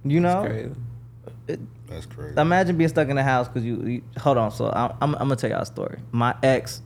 You 0.04 0.20
know, 0.20 0.44
Crazy. 0.44 1.60
That's 1.88 2.06
crazy. 2.06 2.34
imagine 2.40 2.76
being 2.76 2.88
stuck 2.88 3.08
in 3.08 3.16
the 3.16 3.22
house 3.22 3.48
because 3.48 3.64
you, 3.64 3.82
you. 3.84 4.02
Hold 4.18 4.38
on, 4.38 4.50
so 4.52 4.66
I, 4.66 4.86
I'm, 5.00 5.14
I'm 5.14 5.22
gonna 5.28 5.36
tell 5.36 5.50
y'all 5.50 5.62
a 5.62 5.66
story. 5.66 5.98
My 6.12 6.34
ex, 6.42 6.82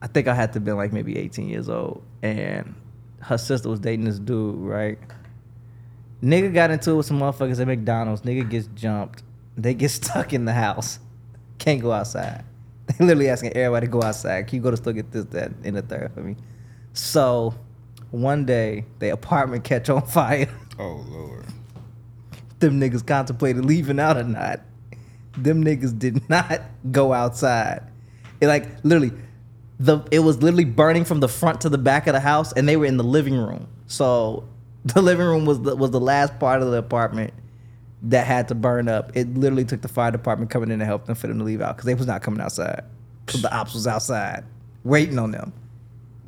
I 0.00 0.06
think 0.06 0.26
I 0.28 0.34
had 0.34 0.52
to 0.54 0.60
been 0.60 0.76
like 0.76 0.92
maybe 0.92 1.18
18 1.18 1.48
years 1.48 1.68
old, 1.68 2.02
and 2.22 2.74
her 3.20 3.36
sister 3.36 3.68
was 3.68 3.80
dating 3.80 4.06
this 4.06 4.18
dude, 4.18 4.56
right? 4.58 4.98
Nigga 6.22 6.52
got 6.52 6.70
into 6.70 6.92
it 6.92 6.94
with 6.94 7.06
some 7.06 7.18
motherfuckers 7.20 7.60
at 7.60 7.66
McDonald's. 7.66 8.22
Nigga 8.22 8.48
gets 8.48 8.68
jumped. 8.68 9.22
They 9.56 9.74
get 9.74 9.88
stuck 9.90 10.32
in 10.32 10.44
the 10.46 10.52
house. 10.54 10.98
Can't 11.58 11.80
go 11.82 11.92
outside. 11.92 12.44
They 12.86 13.04
literally 13.04 13.28
asking 13.28 13.52
everybody 13.52 13.86
to 13.86 13.90
go 13.92 14.02
outside. 14.02 14.46
Can 14.48 14.56
you 14.56 14.62
go 14.62 14.70
to 14.70 14.76
still 14.76 14.92
get 14.94 15.12
this, 15.12 15.24
that, 15.26 15.52
in 15.62 15.74
the 15.74 15.82
third 15.82 16.10
for 16.14 16.20
me? 16.22 16.36
So 16.94 17.54
one 18.10 18.44
day, 18.44 18.84
the 18.98 19.10
apartment 19.10 19.64
catch 19.64 19.88
on 19.88 20.06
fire. 20.06 20.48
oh 20.78 21.04
lord. 21.08 21.44
them 22.58 22.80
niggas 22.80 23.06
contemplated 23.06 23.64
leaving 23.64 24.00
out 24.00 24.16
or 24.16 24.24
not. 24.24 24.60
Them 25.36 25.64
niggas 25.64 25.98
did 25.98 26.28
not 26.28 26.62
go 26.90 27.12
outside. 27.12 27.82
It 28.40 28.46
like 28.48 28.66
literally 28.84 29.12
the 29.78 30.00
it 30.10 30.20
was 30.20 30.42
literally 30.42 30.64
burning 30.64 31.04
from 31.04 31.20
the 31.20 31.28
front 31.28 31.62
to 31.62 31.68
the 31.68 31.78
back 31.78 32.06
of 32.06 32.14
the 32.14 32.20
house 32.20 32.52
and 32.52 32.68
they 32.68 32.76
were 32.76 32.86
in 32.86 32.96
the 32.96 33.04
living 33.04 33.34
room. 33.34 33.66
So 33.86 34.48
the 34.84 35.02
living 35.02 35.26
room 35.26 35.44
was 35.46 35.60
the 35.60 35.76
was 35.76 35.90
the 35.90 36.00
last 36.00 36.38
part 36.38 36.62
of 36.62 36.70
the 36.70 36.78
apartment 36.78 37.32
that 38.02 38.26
had 38.26 38.48
to 38.48 38.54
burn 38.54 38.88
up. 38.88 39.12
It 39.14 39.34
literally 39.34 39.64
took 39.64 39.82
the 39.82 39.88
fire 39.88 40.10
department 40.10 40.50
coming 40.50 40.70
in 40.70 40.78
to 40.78 40.84
help 40.86 41.06
them 41.06 41.14
for 41.14 41.26
them 41.26 41.38
to 41.38 41.44
leave 41.44 41.60
out 41.60 41.76
because 41.76 41.86
they 41.86 41.94
was 41.94 42.06
not 42.06 42.22
coming 42.22 42.40
outside. 42.40 42.84
Cause 43.26 43.42
the 43.42 43.54
ops 43.54 43.74
was 43.74 43.86
outside 43.86 44.44
waiting 44.84 45.18
on 45.18 45.30
them. 45.30 45.52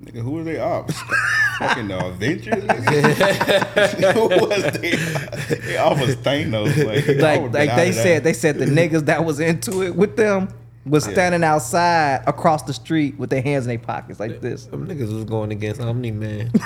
Nigga, 0.05 0.21
who 0.23 0.31
was 0.33 0.45
they 0.45 0.59
ops? 0.59 1.01
Fucking 1.59 1.89
the 1.89 2.07
Avengers? 2.07 2.55
nigga? 2.65 4.13
who 4.15 4.29
was 4.47 4.63
they? 4.81 5.57
They 5.57 5.77
ops 5.77 6.01
was 6.01 6.17
Thanos. 6.17 6.77
Like, 6.85 7.07
like 7.19 7.53
like 7.53 7.77
they 7.77 7.89
of 7.91 7.95
that. 7.95 8.03
said 8.03 8.25
they 8.25 8.33
said 8.33 8.59
the 8.59 8.65
niggas 8.67 9.07
that 9.07 9.25
was 9.25 9.39
into 9.41 9.83
it 9.83 9.95
with 9.95 10.17
them 10.17 10.49
was 10.85 11.07
Yeah. 11.07 11.13
standing 11.13 11.45
outside 11.45 12.25
across 12.27 12.63
the 12.65 12.73
street 12.75 13.17
with 13.17 13.31
their 13.31 13.43
hands 13.43 13.65
in 13.67 13.69
their 13.69 13.79
pockets 13.79 14.19
like 14.19 14.41
this. 14.41 14.65
Them 14.67 14.89
niggas 14.89 15.15
was 15.15 15.25
going 15.25 15.53
against 15.53 15.81
Omni 15.81 16.11
Man. 16.11 16.51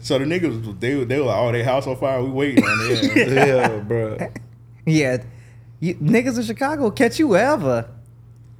so 0.00 0.18
the 0.18 0.24
niggas, 0.24 0.78
they, 0.80 1.02
they 1.04 1.18
were 1.18 1.26
like, 1.26 1.36
oh, 1.36 1.50
they 1.52 1.62
house 1.64 1.86
on 1.88 1.96
fire. 1.96 2.22
We 2.22 2.30
waiting 2.30 2.62
on 2.64 2.78
it. 2.92 3.16
Yeah. 3.16 3.46
yeah, 3.46 3.76
bro. 3.80 4.18
Yeah, 4.86 5.22
you, 5.80 5.94
niggas 5.96 6.36
in 6.38 6.44
Chicago 6.44 6.90
catch 6.92 7.18
you 7.18 7.26
wherever. 7.28 7.88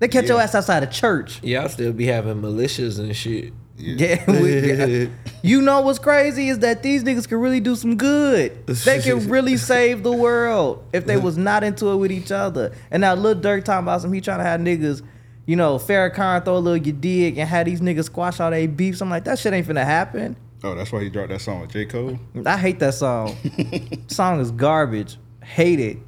They 0.00 0.08
catch 0.08 0.26
your 0.28 0.40
ass 0.40 0.54
outside 0.54 0.82
of 0.82 0.90
church. 0.90 1.42
Y'all 1.42 1.68
still 1.68 1.92
be 1.92 2.06
having 2.06 2.40
militias 2.42 2.98
and 2.98 3.14
shit. 3.14 3.52
Yeah, 3.76 4.30
we- 4.30 4.58
yeah. 4.60 5.06
you 5.42 5.62
know 5.62 5.80
what's 5.82 5.98
crazy 5.98 6.48
is 6.48 6.58
that 6.58 6.82
these 6.82 7.02
niggas 7.04 7.28
can 7.28 7.38
really 7.38 7.60
do 7.60 7.76
some 7.76 7.96
good. 7.96 8.66
They 8.66 9.00
can 9.00 9.28
really 9.30 9.56
save 9.56 10.02
the 10.02 10.12
world 10.12 10.84
if 10.92 11.06
they 11.06 11.16
was 11.16 11.38
not 11.38 11.62
into 11.64 11.88
it 11.90 11.96
with 11.96 12.12
each 12.12 12.32
other. 12.32 12.72
And 12.90 13.00
now 13.02 13.14
Lil 13.14 13.36
Durk 13.36 13.64
talking 13.64 13.84
about 13.84 14.02
some 14.02 14.12
he 14.12 14.20
trying 14.20 14.38
to 14.38 14.44
have 14.44 14.60
niggas, 14.60 15.02
you 15.46 15.56
know, 15.56 15.76
Farrakhan 15.78 16.44
throw 16.44 16.56
a 16.56 16.58
little 16.58 16.76
you 16.84 16.92
dig 16.92 17.38
and 17.38 17.48
have 17.48 17.66
these 17.66 17.80
niggas 17.80 18.04
squash 18.04 18.40
all 18.40 18.50
they 18.50 18.66
beefs. 18.66 19.00
I'm 19.00 19.08
like, 19.10 19.24
that 19.24 19.38
shit 19.38 19.52
ain't 19.52 19.66
finna 19.66 19.84
happen. 19.84 20.36
Oh, 20.62 20.74
that's 20.74 20.92
why 20.92 21.02
he 21.02 21.08
dropped 21.08 21.30
that 21.30 21.40
song 21.40 21.62
with 21.62 21.70
J. 21.72 21.86
Cole? 21.86 22.18
I 22.44 22.56
hate 22.58 22.78
that 22.80 22.92
song. 22.94 23.34
song 24.08 24.40
is 24.40 24.50
garbage. 24.50 25.16
Hate 25.42 25.80
it. 25.80 25.98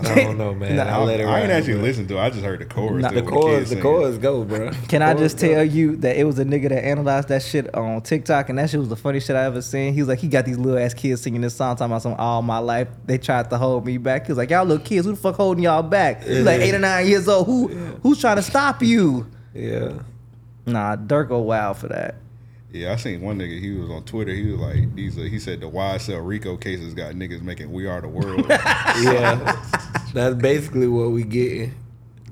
I 0.00 0.14
don't 0.14 0.38
know, 0.38 0.54
man. 0.54 0.76
Nah, 0.76 0.82
I 0.84 0.98
let 1.04 1.20
it 1.20 1.24
I 1.24 1.40
ain't 1.42 1.50
actually 1.52 1.74
listened 1.74 2.08
to 2.08 2.16
it. 2.16 2.20
I 2.20 2.30
just 2.30 2.44
heard 2.44 2.60
the 2.60 2.64
chorus. 2.64 3.02
Nah, 3.02 3.10
The 3.10 3.18
it 3.18 3.26
chorus, 3.26 3.44
kids 3.58 3.70
the 3.70 3.76
singing. 3.76 3.82
chorus 3.82 4.18
go, 4.18 4.44
bro. 4.44 4.70
Can 4.88 5.02
I 5.02 5.12
Chorus 5.14 5.32
just 5.34 5.42
go. 5.42 5.54
tell 5.54 5.64
you 5.64 5.96
that 5.96 6.16
it 6.16 6.24
was 6.24 6.38
a 6.38 6.44
nigga 6.44 6.68
that 6.70 6.84
analyzed 6.84 7.28
that 7.28 7.42
shit 7.42 7.72
on 7.74 8.00
TikTok 8.02 8.48
and 8.48 8.58
that 8.58 8.70
shit 8.70 8.80
was 8.80 8.88
the 8.88 8.96
funniest 8.96 9.26
shit 9.28 9.36
I 9.36 9.44
ever 9.44 9.62
seen. 9.62 9.94
He 9.94 10.00
was 10.00 10.08
like, 10.08 10.18
he 10.18 10.26
got 10.28 10.44
these 10.46 10.58
little 10.58 10.78
ass 10.78 10.94
kids 10.94 11.20
singing 11.22 11.40
this 11.42 11.54
song 11.54 11.76
talking 11.76 11.92
about 11.92 12.02
some 12.02 12.14
all 12.14 12.42
my 12.42 12.58
life. 12.58 12.88
They 13.04 13.18
tried 13.18 13.50
to 13.50 13.58
hold 13.58 13.86
me 13.86 13.98
back. 13.98 14.26
He 14.26 14.32
was 14.32 14.38
like, 14.38 14.50
y'all 14.50 14.64
little 14.64 14.84
kids, 14.84 15.06
who 15.06 15.12
the 15.12 15.18
fuck 15.18 15.36
holding 15.36 15.62
y'all 15.62 15.82
back? 15.82 16.24
He's 16.24 16.44
like 16.44 16.60
eight 16.60 16.74
or 16.74 16.78
nine 16.80 17.06
years 17.06 17.28
old. 17.28 17.46
Who 17.46 17.68
who's 18.02 18.20
trying 18.20 18.36
to 18.36 18.42
stop 18.42 18.82
you? 18.82 19.26
Yeah. 19.54 19.92
Nah, 20.66 20.96
Durk 20.96 21.28
go 21.28 21.38
wild 21.40 21.76
for 21.76 21.88
that. 21.88 22.16
Yeah, 22.74 22.92
I 22.92 22.96
seen 22.96 23.20
one 23.20 23.38
nigga. 23.38 23.60
He 23.60 23.70
was 23.70 23.88
on 23.88 24.02
Twitter. 24.04 24.32
He 24.32 24.50
was 24.50 24.60
like, 24.60 24.94
"These." 24.96 25.16
Are, 25.16 25.28
he 25.28 25.38
said 25.38 25.60
the 25.60 25.70
YSL 25.70 26.26
Rico 26.26 26.56
cases 26.56 26.92
got 26.92 27.14
niggas 27.14 27.40
making 27.40 27.72
"We 27.72 27.86
Are 27.86 28.00
the 28.00 28.08
World." 28.08 28.46
Yeah. 28.48 29.62
That's 30.12 30.34
basically 30.34 30.88
what 30.88 31.10
we 31.12 31.22
getting. 31.24 31.74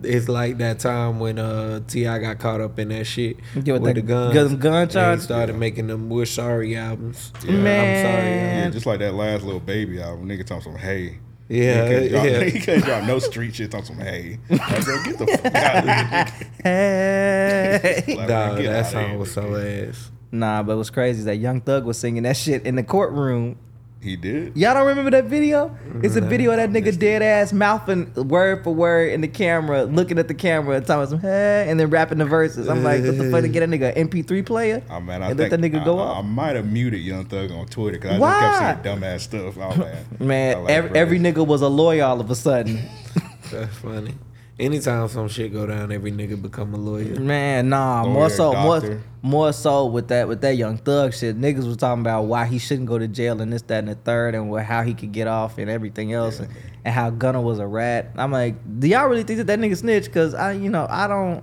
It's 0.02 0.28
like 0.28 0.58
that 0.58 0.80
time 0.80 1.20
when 1.20 1.38
uh 1.38 1.80
T.I. 1.86 2.18
got 2.18 2.40
caught 2.40 2.60
up 2.60 2.76
in 2.80 2.88
that 2.88 3.04
shit 3.06 3.36
Yeah, 3.54 3.74
with 3.74 3.82
with 3.82 3.94
that 3.94 3.94
the 3.94 4.02
guns. 4.02 4.34
gun- 4.34 4.56
gun 4.58 4.74
and 4.82 4.90
he 4.90 4.94
charge? 4.94 5.20
started 5.20 5.54
making 5.56 5.86
them 5.86 6.08
We're 6.10 6.24
Sorry 6.26 6.74
albums. 6.76 7.32
Yeah. 7.44 7.52
Man. 7.52 7.78
I'm 7.96 8.02
sorry. 8.12 8.30
yeah, 8.30 8.64
Yeah. 8.64 8.70
just 8.70 8.86
like 8.86 8.98
that 8.98 9.14
last 9.14 9.44
little 9.44 9.60
baby 9.60 10.02
album. 10.02 10.28
Nigga 10.28 10.44
talking 10.44 10.62
some 10.72 10.76
hey. 10.76 11.18
Yeah, 11.48 11.84
he 11.86 11.94
couldn't 11.94 12.08
drop, 12.12 12.24
yeah. 12.24 12.44
he 12.44 12.60
couldn't 12.60 12.84
drop 12.84 13.04
no 13.04 13.18
street 13.20 13.54
shit 13.54 13.74
on 13.76 13.84
some 13.84 13.98
hey. 13.98 14.38
Like, 14.50 14.84
bro, 14.84 15.02
get 15.04 15.18
the 15.18 15.26
fuck 15.26 15.54
out 15.54 15.76
of 15.76 16.34
here. 16.34 16.46
Hey. 16.64 18.04
Like, 18.16 18.28
Nah, 18.28 18.54
bro, 18.54 18.62
that 18.62 18.86
song 18.90 19.18
was 19.18 19.30
so 19.32 19.42
nigga. 19.42 19.88
ass. 19.90 20.10
Nah, 20.32 20.62
but 20.62 20.76
what's 20.78 20.90
crazy 20.90 21.18
is 21.20 21.24
that 21.26 21.36
Young 21.36 21.60
Thug 21.60 21.84
was 21.84 21.98
singing 21.98 22.22
that 22.24 22.36
shit 22.36 22.64
in 22.64 22.74
the 22.76 22.82
courtroom. 22.82 23.58
He 24.00 24.16
did. 24.16 24.56
Y'all 24.56 24.74
don't 24.74 24.86
remember 24.88 25.12
that 25.12 25.26
video? 25.26 25.76
It's 26.02 26.16
a 26.16 26.20
Nah, 26.20 26.26
video 26.26 26.50
of 26.50 26.56
that 26.56 26.70
nigga 26.70 26.98
dead 26.98 27.22
ass 27.22 27.52
mouthing 27.52 28.12
word 28.14 28.64
for 28.64 28.74
word 28.74 29.12
in 29.12 29.20
the 29.20 29.28
camera, 29.28 29.84
looking 29.84 30.18
at 30.18 30.26
the 30.26 30.34
camera, 30.34 30.74
and 30.78 30.84
talking 30.84 31.08
some 31.08 31.20
hey, 31.20 31.66
and 31.68 31.78
then 31.78 31.88
rapping 31.88 32.18
the 32.18 32.24
verses. 32.24 32.66
I'm 32.68 32.82
like, 32.82 33.04
what 33.04 33.16
the 33.16 33.30
fuck 33.30 33.42
to 33.42 33.48
get 33.48 33.62
a 33.62 33.66
nigga 33.66 33.94
MP3 33.96 34.44
player? 34.44 34.82
Oh 34.90 34.98
man, 34.98 35.22
I 35.22 35.28
and 35.30 35.38
think 35.38 35.52
let 35.52 35.60
that 35.60 35.70
nigga 35.70 35.84
go 35.84 36.00
I, 36.00 36.02
I, 36.02 36.06
off. 36.16 36.24
might 36.24 36.56
have 36.56 36.66
muted 36.66 37.00
Young 37.00 37.26
Thug 37.26 37.52
on 37.52 37.66
Twitter 37.66 37.98
because 37.98 38.16
I 38.16 38.18
Why? 38.18 38.40
just 38.40 38.58
kept 38.60 38.84
saying 38.84 38.98
dumbass 39.00 39.20
stuff. 39.20 39.56
Oh 39.58 39.76
man, 39.76 40.06
Man, 40.18 40.64
like 40.64 40.70
every, 40.72 40.98
every 40.98 41.18
nigga 41.20 41.46
was 41.46 41.62
a 41.62 41.68
lawyer 41.68 42.02
all 42.04 42.20
of 42.20 42.28
a 42.28 42.34
sudden. 42.34 42.80
That's 43.52 43.76
funny. 43.76 44.14
Anytime 44.58 45.08
some 45.08 45.28
shit 45.28 45.52
go 45.52 45.66
down, 45.66 45.90
every 45.90 46.12
nigga 46.12 46.40
become 46.40 46.74
a 46.74 46.76
lawyer. 46.76 47.18
Man, 47.18 47.70
nah, 47.70 48.02
Lawyer, 48.02 48.12
more 48.12 48.30
so, 48.30 48.52
more, 48.52 48.80
doctor. 48.80 49.02
more 49.22 49.52
so 49.52 49.86
with 49.86 50.08
that 50.08 50.28
with 50.28 50.42
that 50.42 50.56
young 50.56 50.76
thug 50.76 51.14
shit. 51.14 51.40
Niggas 51.40 51.66
was 51.66 51.78
talking 51.78 52.02
about 52.02 52.24
why 52.24 52.44
he 52.44 52.58
shouldn't 52.58 52.86
go 52.86 52.98
to 52.98 53.08
jail 53.08 53.40
and 53.40 53.50
this, 53.50 53.62
that, 53.62 53.78
and 53.78 53.88
the 53.88 53.94
third, 53.94 54.34
and 54.34 54.50
what, 54.50 54.64
how 54.64 54.82
he 54.82 54.92
could 54.92 55.10
get 55.10 55.26
off 55.26 55.56
and 55.56 55.70
everything 55.70 56.12
else, 56.12 56.38
and, 56.38 56.50
and 56.84 56.94
how 56.94 57.08
Gunna 57.08 57.40
was 57.40 57.60
a 57.60 57.66
rat. 57.66 58.10
I'm 58.16 58.30
like, 58.30 58.56
do 58.78 58.88
y'all 58.88 59.08
really 59.08 59.22
think 59.22 59.38
that 59.38 59.46
that 59.46 59.58
nigga 59.58 59.76
snitched? 59.76 60.12
Cause 60.12 60.34
I, 60.34 60.52
you 60.52 60.68
know, 60.68 60.86
I 60.88 61.08
don't. 61.08 61.42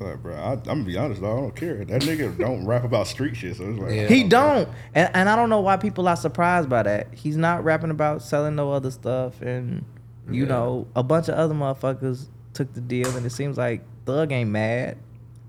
Like, 0.00 0.22
bro, 0.22 0.34
I, 0.34 0.52
I'm 0.52 0.62
gonna 0.62 0.84
be 0.84 0.96
honest, 0.96 1.20
though, 1.20 1.36
I 1.36 1.40
don't 1.40 1.56
care. 1.56 1.84
That 1.84 2.02
nigga 2.02 2.38
don't 2.38 2.64
rap 2.64 2.84
about 2.84 3.08
street 3.08 3.36
shit, 3.36 3.56
so 3.56 3.68
it's 3.68 3.78
like 3.78 3.92
Yeah. 3.92 4.02
I 4.02 4.06
He 4.06 4.24
don't, 4.24 4.68
and 4.94 5.10
and 5.14 5.28
I 5.28 5.34
don't 5.34 5.50
know 5.50 5.60
why 5.60 5.76
people 5.78 6.06
are 6.08 6.16
surprised 6.16 6.68
by 6.68 6.84
that. 6.84 7.12
He's 7.12 7.36
not 7.36 7.64
rapping 7.64 7.90
about 7.90 8.22
selling 8.22 8.54
no 8.54 8.72
other 8.72 8.90
stuff, 8.92 9.42
and 9.42 9.84
you 10.30 10.42
Yeah. 10.44 10.48
know, 10.48 10.86
a 10.96 11.02
bunch 11.02 11.28
of 11.28 11.34
other 11.34 11.54
motherfuckers 11.54 12.28
took 12.52 12.72
the 12.74 12.80
deal, 12.80 13.14
and 13.16 13.24
it 13.26 13.30
seems 13.30 13.56
like 13.58 13.82
Thug 14.06 14.32
ain't 14.32 14.50
mad. 14.50 14.96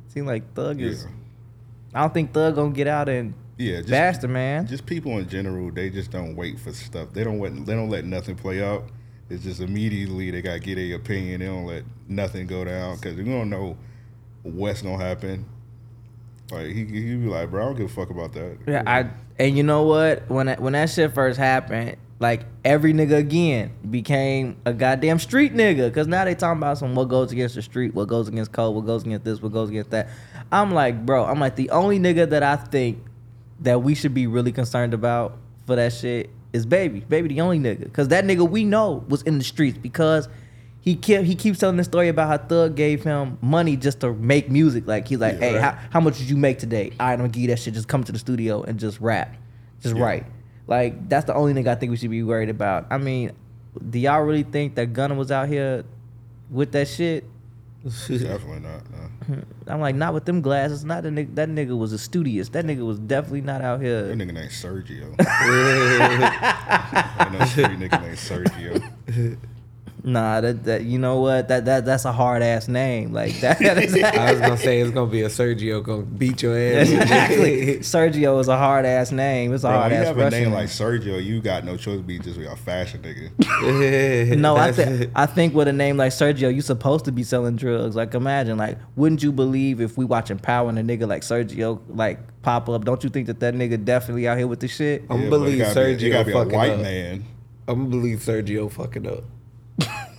Seems 0.07 0.27
like 0.27 0.53
Thug 0.53 0.79
Yeah, 0.79 0.87
is. 0.89 1.07
I 1.93 2.01
don't 2.01 2.13
think 2.13 2.33
Thug 2.33 2.55
gonna 2.55 2.71
get 2.71 2.87
out 2.87 3.07
and 3.09 3.33
yeah. 3.57 3.77
Just, 3.77 3.89
bash 3.89 4.17
the 4.17 4.27
man. 4.27 4.67
just 4.67 4.85
people 4.85 5.17
in 5.17 5.29
general, 5.29 5.71
they 5.71 5.89
just 5.89 6.11
don't 6.11 6.35
wait 6.35 6.59
for 6.59 6.71
stuff. 6.73 7.09
They 7.13 7.23
don't 7.23 7.39
let 7.39 7.65
they 7.65 7.73
don't 7.73 7.89
let 7.89 8.05
nothing 8.05 8.35
play 8.35 8.63
out. 8.63 8.83
It's 9.29 9.43
just 9.43 9.59
immediately 9.61 10.29
they 10.31 10.41
gotta 10.41 10.59
get 10.59 10.77
a 10.77 10.93
opinion. 10.93 11.39
They 11.39 11.47
don't 11.47 11.65
let 11.65 11.83
nothing 12.07 12.47
go 12.47 12.63
down 12.65 12.95
because 12.97 13.15
we 13.15 13.23
don't 13.23 13.49
know 13.49 13.77
what's 14.43 14.81
gonna 14.81 15.03
happen. 15.03 15.45
Like 16.51 16.67
he 16.67 16.85
he 16.85 17.15
be 17.15 17.27
like, 17.27 17.49
bro, 17.49 17.61
I 17.63 17.65
don't 17.67 17.75
give 17.77 17.85
a 17.85 17.93
fuck 17.93 18.09
about 18.09 18.33
that. 18.33 18.57
Yeah, 18.67 18.83
I 18.85 19.09
and 19.39 19.57
you 19.57 19.63
know 19.63 19.83
what? 19.83 20.29
When 20.29 20.45
that, 20.47 20.61
when 20.61 20.73
that 20.73 20.89
shit 20.89 21.13
first 21.13 21.37
happened, 21.39 21.97
like 22.19 22.45
every 22.63 22.93
nigga 22.93 23.17
again 23.17 23.71
became 23.89 24.55
a 24.65 24.73
goddamn 24.73 25.19
street 25.19 25.53
nigga. 25.53 25.93
Cause 25.93 26.07
now 26.07 26.23
they 26.23 26.33
talking 26.35 26.59
about 26.59 26.77
some 26.77 26.95
what 26.95 27.05
goes 27.09 27.31
against 27.31 27.55
the 27.55 27.61
street, 27.61 27.93
what 27.93 28.07
goes 28.07 28.27
against 28.27 28.51
code, 28.51 28.73
what 28.75 28.85
goes 28.85 29.03
against 29.03 29.25
this, 29.25 29.41
what 29.41 29.51
goes 29.51 29.69
against 29.69 29.91
that. 29.91 30.07
I'm 30.51 30.73
like, 30.73 31.05
bro, 31.05 31.25
I'm 31.25 31.39
like 31.39 31.55
the 31.55 31.69
only 31.71 31.99
nigga 31.99 32.29
that 32.29 32.41
I 32.43 32.55
think 32.55 33.03
that 33.61 33.83
we 33.83 33.95
should 33.95 34.13
be 34.13 34.27
really 34.27 34.51
concerned 34.51 34.93
about 34.93 35.37
for 35.65 35.75
that 35.75 35.91
shit 35.93 36.29
is 36.53 36.65
baby. 36.65 37.01
Baby 37.01 37.27
the 37.29 37.41
only 37.41 37.59
nigga. 37.59 37.91
Cause 37.91 38.07
that 38.09 38.23
nigga 38.23 38.49
we 38.49 38.63
know 38.63 39.03
was 39.09 39.21
in 39.23 39.37
the 39.37 39.43
streets 39.43 39.77
because 39.77 40.29
he 40.79 40.95
kept 40.95 41.25
he 41.25 41.35
keeps 41.35 41.59
telling 41.59 41.75
the 41.77 41.83
story 41.83 42.07
about 42.07 42.27
how 42.29 42.37
Thug 42.47 42.75
gave 42.75 43.03
him 43.03 43.37
money 43.41 43.75
just 43.75 43.99
to 44.01 44.13
make 44.13 44.49
music. 44.49 44.87
Like 44.87 45.07
he's 45.07 45.19
like, 45.19 45.33
Yeah, 45.33 45.39
hey, 45.39 45.53
right. 45.55 45.61
how, 45.63 45.79
how 45.89 45.99
much 45.99 46.17
did 46.19 46.29
you 46.29 46.37
make 46.37 46.59
today? 46.59 46.91
I 46.97 47.17
don't 47.17 47.31
give 47.31 47.41
you 47.41 47.47
that 47.49 47.59
shit. 47.59 47.73
Just 47.73 47.89
come 47.89 48.05
to 48.05 48.11
the 48.13 48.19
studio 48.19 48.61
and 48.63 48.79
just 48.79 49.01
rap, 49.01 49.35
just 49.81 49.95
Yeah. 49.95 50.01
write. 50.03 50.25
Like 50.67 51.09
that's 51.09 51.25
the 51.25 51.35
only 51.35 51.53
thing 51.53 51.67
I 51.67 51.75
think 51.75 51.91
we 51.91 51.97
should 51.97 52.09
be 52.09 52.23
worried 52.23 52.49
about. 52.49 52.87
I 52.89 52.97
mean, 52.97 53.31
do 53.89 53.99
y'all 53.99 54.21
really 54.21 54.43
think 54.43 54.75
that 54.75 54.93
Gunna 54.93 55.15
was 55.15 55.31
out 55.31 55.47
here 55.47 55.83
with 56.49 56.71
that 56.71 56.87
shit? 56.87 57.25
Definitely 57.83 58.61
not. 58.61 58.81
No. 58.89 59.43
I'm 59.67 59.79
like, 59.79 59.95
not 59.95 60.13
with 60.13 60.25
them 60.25 60.41
glasses. 60.41 60.83
Not 60.83 61.03
the 61.03 61.09
nigga. 61.09 61.35
That 61.35 61.47
nigga 61.49 61.77
was 61.77 61.93
a 61.93 61.99
studious. 61.99 62.49
That 62.49 62.65
nigga 62.65 62.85
was 62.85 62.97
definitely 62.97 63.41
not 63.41 63.61
out 63.61 63.79
here. 63.79 64.07
That 64.07 64.17
nigga 64.17 64.33
named 64.33 64.49
Sergio. 64.49 65.15
I 65.19 67.29
know 67.31 67.45
street 67.45 67.79
nigga 67.79 68.01
named 68.01 68.17
Sergio. 68.17 69.37
Nah, 70.05 70.39
that, 70.41 70.63
that 70.65 70.83
you 70.83 70.99
know 70.99 71.19
what? 71.19 71.47
That 71.47 71.65
that 71.65 71.83
that's 71.85 72.05
a 72.05 72.11
hard 72.11 72.43
ass 72.43 72.67
name. 72.67 73.11
Like 73.11 73.33
that. 73.41 73.59
I 73.59 74.31
was 74.31 74.39
gonna 74.41 74.57
say 74.69 74.79
it's 74.79 74.91
gonna 74.91 75.09
be 75.09 75.21
a 75.23 75.27
Sergio 75.29 75.81
gonna 75.83 76.03
beat 76.03 76.43
your 76.43 76.55
ass. 76.55 76.89
exactly. 76.91 77.77
Sergio 77.79 78.39
is 78.39 78.47
a 78.47 78.57
hard 78.57 78.85
ass 78.85 79.11
name. 79.11 79.53
It's 79.53 79.63
a 79.63 79.67
Bro, 79.67 79.77
hard 79.77 79.91
you 79.91 79.97
ass 79.97 80.07
have 80.07 80.17
a 80.19 80.29
name 80.29 80.51
like 80.51 80.67
Sergio, 80.67 81.23
you 81.23 81.41
got 81.41 81.63
no 81.65 81.75
choice 81.75 81.97
but 81.97 82.07
be 82.07 82.19
just 82.19 82.39
a 82.39 82.55
fashion 82.55 83.01
nigga. 83.01 84.37
No, 84.37 84.55
I 84.55 84.71
That's- 84.71 84.97
think 84.99 85.11
I 85.15 85.25
think 85.25 85.53
with 85.55 85.67
a 85.67 85.73
name 85.73 85.97
like 85.97 86.11
Sergio, 86.11 86.53
you 86.53 86.61
supposed 86.61 87.05
to 87.05 87.11
be 87.11 87.23
selling 87.23 87.55
drugs. 87.55 87.95
Like 87.95 88.13
imagine, 88.13 88.57
like, 88.57 88.77
wouldn't 88.95 89.23
you 89.23 89.31
believe 89.31 89.81
if 89.81 89.97
we 89.97 90.05
watching 90.05 90.37
Power 90.37 90.69
and 90.69 90.77
a 90.77 90.83
nigga 90.83 91.07
like 91.07 91.23
Sergio 91.23 91.81
like 91.89 92.19
pop 92.43 92.69
up? 92.69 92.85
Don't 92.85 93.03
you 93.03 93.09
think 93.09 93.27
that 93.27 93.39
that 93.39 93.53
nigga 93.55 93.83
definitely 93.83 94.27
out 94.27 94.37
here 94.37 94.47
with 94.47 94.59
the 94.59 94.67
shit? 94.67 95.03
I'm 95.09 95.23
Yeah, 95.23 95.29
gonna 95.29 95.45
believe 95.45 95.57
gotta 95.59 95.73
be- 95.73 95.81
Sergio 95.95 96.11
gotta 96.11 96.25
be 96.25 96.31
a 96.31 96.33
fucking 96.35 96.53
white 96.53 96.69
up. 96.71 96.79
man. 96.81 97.25
I'm 97.67 97.75
gonna 97.77 97.89
believe 97.89 98.19
Sergio 98.19 98.71
fucking 98.71 99.07
up. 99.07 99.23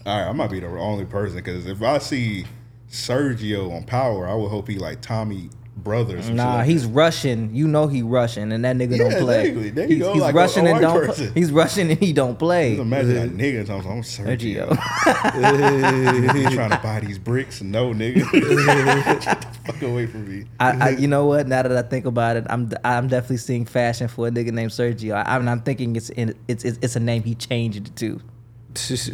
All 0.07 0.17
right, 0.21 0.29
I 0.29 0.33
might 0.33 0.51
be 0.51 0.61
the 0.61 0.69
only 0.69 1.05
person 1.05 1.37
because 1.39 1.67
if 1.67 1.83
I 1.83 1.99
see 1.99 2.45
Sergio 2.89 3.75
on 3.75 3.83
Power, 3.85 4.29
I 4.29 4.35
would 4.35 4.49
hope 4.51 4.69
he 4.69 4.79
like 4.79 5.01
Tommy 5.01 5.51
Brothers. 5.77 6.31
Nah, 6.31 6.55
like 6.59 6.67
he's 6.69 6.87
that. 6.87 6.95
Russian. 6.95 7.55
You 7.55 7.67
know 7.69 7.87
he 7.89 8.03
Russian, 8.03 8.51
and 8.53 8.65
that 8.65 8.77
nigga 8.77 8.93
Yeah, 8.93 9.11
don't 9.11 9.21
play. 9.21 9.41
exactly. 9.49 9.71
There 9.71 9.85
you 9.87 9.97
he's, 9.97 10.03
go, 10.05 10.13
he's 10.15 10.23
like 10.23 10.35
Russian 10.35 10.67
a 10.67 10.71
and 10.71 10.75
white 10.77 10.81
don't. 10.81 11.07
person. 11.07 11.35
He's 11.35 11.51
Russian 11.53 11.91
and 11.91 11.99
he 11.99 12.13
don't 12.13 12.39
play. 12.39 12.77
Just 12.77 12.83
imagine 12.83 13.17
a 13.17 13.27
nigga 13.27 13.67
talking. 13.67 13.91
I'm 13.91 14.03
Sergio. 14.03 14.69
Trying 16.55 16.71
to 16.71 16.81
buy 16.83 17.01
these 17.01 17.19
bricks? 17.19 17.61
No, 17.61 17.93
nigga. 17.93 18.31
Get 18.33 19.41
the 19.41 19.49
fuck 19.67 19.83
away 19.83 20.07
from 20.07 20.29
me. 20.31 20.47
I, 20.61 20.71
I, 20.71 20.89
you 20.91 21.09
know 21.09 21.27
what? 21.27 21.47
Now 21.49 21.63
that 21.63 21.77
I 21.77 21.83
think 21.83 22.07
about 22.07 22.37
it, 22.37 22.47
I'm 22.49 22.71
I'm 22.85 23.09
definitely 23.09 23.39
seeing 23.39 23.65
fashion 23.67 24.09
for 24.09 24.29
a 24.29 24.31
nigga 24.31 24.53
named 24.53 24.71
Sergio. 24.71 25.15
I, 25.15 25.35
I'm, 25.37 25.49
I'm 25.49 25.61
thinking 25.63 25.95
it's 25.97 26.11
in 26.11 26.35
it's, 26.49 26.65
it's 26.65 26.79
it's 26.81 26.97
a 26.97 27.01
name 27.01 27.23
he 27.25 27.35
changed 27.35 27.89
it 27.89 27.97
to. 27.97 28.21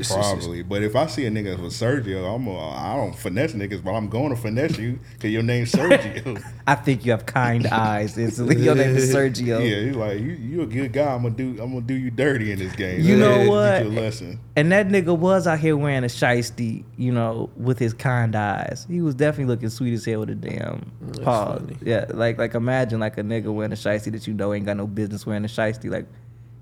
Probably, 0.09 0.62
but 0.62 0.82
if 0.82 0.97
I 0.97 1.06
see 1.06 1.26
a 1.26 1.30
nigga 1.30 1.59
with 1.59 1.72
Sergio, 1.72 2.34
I'm 2.34 2.47
a, 2.47 2.59
I 2.59 2.97
don't 2.97 3.16
finesse 3.16 3.52
niggas, 3.52 3.82
but 3.82 3.93
I'm 3.93 4.09
going 4.09 4.30
to 4.30 4.36
finesse 4.36 4.78
you 4.78 4.98
because 5.14 5.30
your 5.30 5.43
name's 5.43 5.72
Sergio. 5.72 6.43
I 6.66 6.74
think 6.74 7.05
you 7.05 7.12
have 7.12 7.26
kind 7.26 7.66
eyes. 7.66 8.16
Instantly, 8.18 8.62
your 8.62 8.74
name 8.74 8.97
is 8.97 9.14
Sergio. 9.14 9.59
yeah, 9.59 9.86
he's 9.86 9.97
like 9.97 10.18
you. 10.20 10.32
You 10.32 10.62
a 10.62 10.66
good 10.66 10.93
guy. 10.93 11.14
I'm 11.14 11.22
gonna 11.22 11.34
do. 11.34 11.51
I'm 11.62 11.72
gonna 11.72 11.80
do 11.80 11.94
you 11.94 12.10
dirty 12.10 12.52
in 12.52 12.59
this 12.59 12.74
game. 12.74 13.01
You 13.01 13.16
know 13.16 13.48
what? 13.51 13.84
you 13.84 13.89
a 13.89 14.01
lesson. 14.01 14.40
And 14.56 14.70
that 14.72 14.89
nigga 14.89 15.16
was 15.16 15.47
out 15.47 15.59
here 15.59 15.76
wearing 15.76 16.05
a 16.05 16.09
shiesty, 16.09 16.84
you 16.97 17.12
know, 17.12 17.51
with 17.56 17.78
his 17.78 17.94
kind 17.94 18.36
eyes. 18.36 18.86
He 18.89 19.01
was 19.01 19.14
definitely 19.14 19.55
looking 19.55 19.70
sweet 19.70 19.94
as 19.94 20.05
hell 20.05 20.20
with 20.20 20.30
a 20.30 20.34
damn 20.34 20.93
paw. 21.22 21.56
funny. 21.59 21.76
Yeah, 21.82 22.06
like 22.10 22.39
like 22.39 22.55
imagine 22.55 23.01
like 23.01 23.18
a 23.18 23.22
nigga 23.22 23.52
wearing 23.52 23.72
a 23.72 23.76
shiesty 23.76 24.12
that 24.12 24.26
you 24.26 24.34
know 24.34 24.52
ain't 24.52 24.66
got 24.66 24.76
no 24.76 24.86
business 24.86 25.26
wearing 25.26 25.44
a 25.44 25.48
shiesty. 25.48 25.90
Like, 25.90 26.06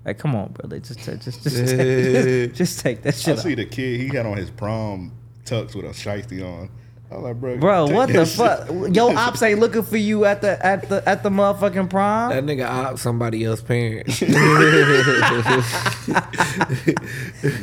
like 0.05 0.17
come 0.19 0.35
on, 0.35 0.51
brother, 0.53 0.79
just 0.79 0.99
ta- 0.99 1.13
just 1.15 1.43
just 1.43 1.55
just 1.57 1.75
take, 1.75 2.53
just 2.55 2.79
take 2.79 3.01
that 3.03 3.15
shit. 3.15 3.27
I 3.33 3.35
shit. 3.35 3.39
see 3.43 3.55
the 3.55 3.65
kid. 3.65 3.99
He 4.01 4.07
had 4.15 4.25
on 4.25 4.37
his 4.37 4.49
prom 4.49 5.11
tux 5.45 5.75
with 5.75 5.85
a 5.85 5.89
shiesty 5.89 6.43
on. 6.43 6.69
I 7.09 7.15
was 7.15 7.23
like, 7.25 7.41
bro, 7.41 7.57
Bro, 7.57 7.87
what 7.87 8.07
that 8.07 8.13
the 8.13 8.25
shit. 8.25 8.37
fuck? 8.37 8.69
Yo, 8.95 9.13
ops 9.13 9.41
ain't 9.43 9.59
looking 9.59 9.83
for 9.83 9.97
you 9.97 10.23
at 10.23 10.39
the 10.41 10.65
at 10.65 10.87
the 10.87 11.03
at 11.07 11.23
the 11.23 11.29
motherfucking 11.29 11.89
prom. 11.89 12.29
That 12.29 12.45
nigga 12.45 12.65
ops 12.69 13.01
somebody 13.01 13.43
else's 13.43 13.65
parents. 13.65 14.21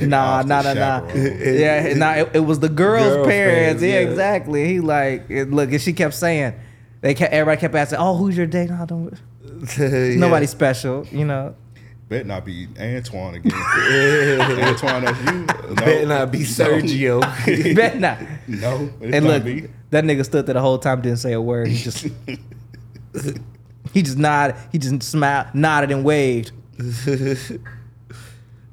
Nah, 0.00 0.38
Ops 0.40 0.48
the 0.48 0.50
nah, 0.50 0.62
nah, 0.62 0.72
nah. 0.74 1.12
Yeah, 1.14 1.94
nah. 1.94 2.12
It, 2.14 2.30
it 2.34 2.40
was 2.40 2.60
the 2.60 2.68
girl's, 2.68 3.14
Girl's 3.14 3.26
parents. 3.26 3.80
parents, 3.80 3.82
Yeah, 3.82 4.00
yeah. 4.00 4.08
exactly. 4.10 4.66
He 4.68 4.80
like, 4.80 5.30
it, 5.30 5.50
look, 5.50 5.70
and 5.72 5.80
she 5.80 5.92
kept 5.92 6.14
saying, 6.14 6.54
they 7.00 7.14
kept, 7.14 7.32
everybody 7.32 7.60
kept 7.60 7.74
asking, 7.74 7.98
"Oh, 8.00 8.16
who's 8.16 8.36
your 8.36 8.46
date?" 8.46 8.70
No, 8.70 8.84
don't. 8.86 9.14
Nobody 10.18 10.46
special, 10.46 11.06
you 11.06 11.24
know. 11.24 11.54
Bet 12.08 12.24
not 12.26 12.44
be 12.46 12.66
Antoine 12.80 13.34
again. 13.34 13.52
Antoine, 14.62 15.04
that's 15.04 15.18
you. 15.26 15.32
No. 15.68 15.74
Better 15.74 16.06
not 16.06 16.32
be 16.32 16.38
Sergio. 16.38 17.20
Bet 17.76 17.98
not. 17.98 18.18
No, 18.46 18.90
And 19.02 19.26
look, 19.26 19.44
me. 19.44 19.66
that 19.90 20.04
nigga 20.04 20.24
stood 20.24 20.46
there 20.46 20.54
the 20.54 20.60
whole 20.60 20.78
time, 20.78 21.02
didn't 21.02 21.18
say 21.18 21.32
a 21.34 21.40
word. 21.40 21.68
He 21.68 21.76
just, 21.76 22.06
he 23.92 24.02
just 24.02 24.16
nodded. 24.16 24.56
He 24.72 24.78
just 24.78 25.02
smiled, 25.02 25.48
nodded, 25.54 25.90
and 25.90 26.02
waved. 26.02 26.52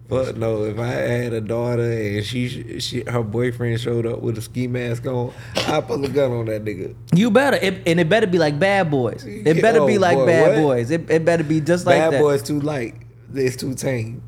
But 0.07 0.37
no, 0.37 0.65
if 0.65 0.77
I 0.77 0.85
had 0.85 1.33
a 1.33 1.41
daughter 1.41 1.81
and 1.91 2.23
she 2.23 2.79
she 2.79 3.01
her 3.07 3.23
boyfriend 3.23 3.81
showed 3.81 4.05
up 4.05 4.21
with 4.21 4.37
a 4.37 4.41
ski 4.41 4.67
mask 4.67 5.07
on, 5.07 5.33
I 5.55 5.81
pull 5.81 6.05
a 6.05 6.09
gun 6.09 6.31
on 6.31 6.45
that 6.45 6.63
nigga. 6.63 6.93
You 7.15 7.31
better, 7.31 7.57
it, 7.57 7.81
and 7.87 7.99
it 7.99 8.07
better 8.07 8.27
be 8.27 8.37
like 8.37 8.59
Bad 8.59 8.91
Boys. 8.91 9.25
It 9.25 9.61
better 9.63 9.83
be 9.87 9.97
Oh, 9.97 10.01
like 10.01 10.17
boy, 10.19 10.25
Bad 10.27 10.49
what? 10.49 10.61
Boys. 10.61 10.91
It, 10.91 11.09
it 11.09 11.25
better 11.25 11.43
be 11.43 11.59
just 11.59 11.87
like 11.87 12.11
Bad 12.11 12.21
boys 12.21 12.43
too 12.43 12.59
light. 12.59 12.93
It's 13.33 13.55
too 13.55 13.73
tame. 13.73 14.21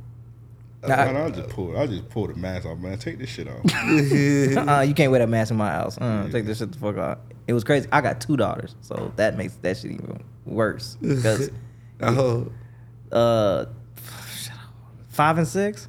Man, 0.87 1.15
I, 1.17 1.23
will 1.25 1.31
just 1.31 1.49
pull. 1.49 1.77
I'll 1.77 1.87
just 1.87 2.07
pulled 2.09 2.29
the 2.29 2.35
mask 2.35 2.65
off, 2.65 2.77
man. 2.77 2.97
Take 2.97 3.17
this 3.17 3.29
shit 3.29 3.47
off. 3.47 3.59
uh, 4.69 4.81
you 4.81 4.93
can't 4.93 5.11
wear 5.11 5.19
that 5.19 5.27
mask 5.27 5.51
in 5.51 5.57
my 5.57 5.71
house. 5.71 5.97
Uh, 5.97 6.29
Take 6.31 6.45
this 6.45 6.59
shit 6.59 6.71
the 6.71 6.77
fuck 6.77 6.97
out. 6.97 7.19
It 7.47 7.53
was 7.53 7.63
crazy. 7.63 7.87
I 7.91 8.01
got 8.01 8.21
two 8.21 8.37
daughters, 8.37 8.75
so 8.81 9.11
that 9.15 9.37
makes 9.37 9.55
that 9.57 9.77
shit 9.77 9.91
even 9.91 10.23
worse. 10.45 10.97
Because 11.01 11.49
Oh, 11.99 12.51
uh, 13.11 13.65
five 15.09 15.37
and 15.39 15.47
six, 15.47 15.87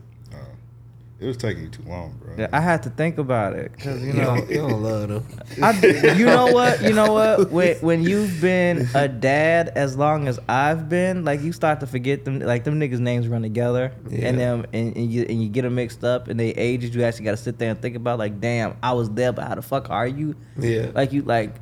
It 1.20 1.26
was 1.26 1.36
taking 1.36 1.64
you 1.64 1.68
too 1.68 1.82
long, 1.82 2.16
bro. 2.22 2.34
yeah, 2.38 2.46
I 2.52 2.60
had 2.60 2.84
to 2.84 2.90
think 2.90 3.18
about 3.18 3.54
it 3.54 3.72
because 3.72 4.00
you 4.00 4.08
you 4.08 4.12
know, 4.12 4.36
don't, 4.36 4.48
you 4.50 4.56
don't 4.58 4.82
love 4.84 5.08
them. 5.08 5.26
I, 5.62 5.72
you 6.16 6.26
know 6.26 6.46
what, 6.52 6.80
you 6.80 6.92
know 6.92 7.12
what. 7.12 7.50
When 7.50 7.76
when 7.78 8.02
you've 8.04 8.40
been 8.40 8.88
a 8.94 9.08
dad 9.08 9.70
as 9.74 9.96
long 9.96 10.28
as 10.28 10.38
I've 10.48 10.88
been, 10.88 11.24
like 11.24 11.40
you 11.42 11.52
start 11.52 11.80
to 11.80 11.88
forget 11.88 12.24
them. 12.24 12.38
Like 12.38 12.62
them 12.62 12.78
niggas' 12.78 13.00
names 13.00 13.26
run 13.26 13.42
together, 13.42 13.90
Yeah. 14.08 14.28
and 14.28 14.38
them 14.38 14.66
and, 14.72 14.96
and 14.96 15.10
you 15.12 15.22
and 15.28 15.42
you 15.42 15.48
get 15.48 15.62
them 15.62 15.74
mixed 15.74 16.04
up, 16.04 16.28
and 16.28 16.38
they 16.38 16.50
ages. 16.50 16.94
You 16.94 17.02
actually 17.02 17.24
got 17.24 17.32
to 17.32 17.36
sit 17.36 17.58
there 17.58 17.70
and 17.70 17.82
think 17.82 17.96
about 17.96 18.20
like, 18.20 18.40
damn, 18.40 18.76
I 18.80 18.92
was 18.92 19.10
there, 19.10 19.32
but 19.32 19.48
how 19.48 19.56
the 19.56 19.62
fuck 19.62 19.90
are 19.90 20.06
you? 20.06 20.36
Yeah, 20.56 20.92
Like 20.94 21.12
you 21.12 21.22
like 21.22 21.56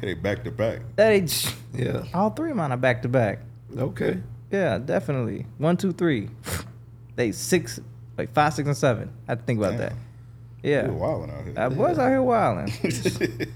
Hey, 0.00 0.14
back 0.14 0.42
to 0.44 0.50
back. 0.50 0.80
that. 0.96 1.12
Ain't, 1.12 1.54
yeah. 1.74 2.04
All 2.12 2.30
three 2.30 2.50
of 2.50 2.56
mine 2.56 2.72
are 2.72 2.76
back 2.76 3.02
to 3.02 3.08
back. 3.08 3.38
Okay. 3.76 4.18
Yeah, 4.50 4.78
definitely. 4.78 5.46
One, 5.58 5.76
two, 5.76 5.92
three. 5.92 6.30
They 7.16 7.32
six, 7.32 7.80
like 8.18 8.32
five, 8.34 8.52
six, 8.54 8.66
and 8.66 8.76
seven. 8.76 9.10
I 9.26 9.32
had 9.32 9.38
to 9.40 9.44
think 9.44 9.58
about 9.60 9.70
Damn. 9.70 9.78
that. 9.80 9.92
Yeah. 10.62 10.88
We're 10.88 10.92
wilding 10.94 11.30
out 11.30 11.44
here. 11.44 11.52
That 11.54 11.76
boys 11.76 11.98
out 11.98 12.08
here 12.08 12.22
wilding. 12.22 12.72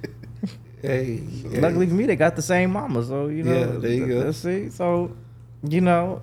Hey. 0.82 1.20
Luckily 1.44 1.86
for 1.86 1.94
me, 1.94 2.06
they 2.06 2.16
got 2.16 2.34
the 2.34 2.43
same 2.43 2.72
mama, 2.72 3.05
so 3.05 3.28
you 3.28 3.44
know. 3.44 3.56
Yeah, 3.56 3.66
there 3.78 3.90
you 3.93 4.06
go. 4.09 4.32
See, 4.32 4.68
so 4.68 5.14
you 5.62 5.80
know, 5.80 6.22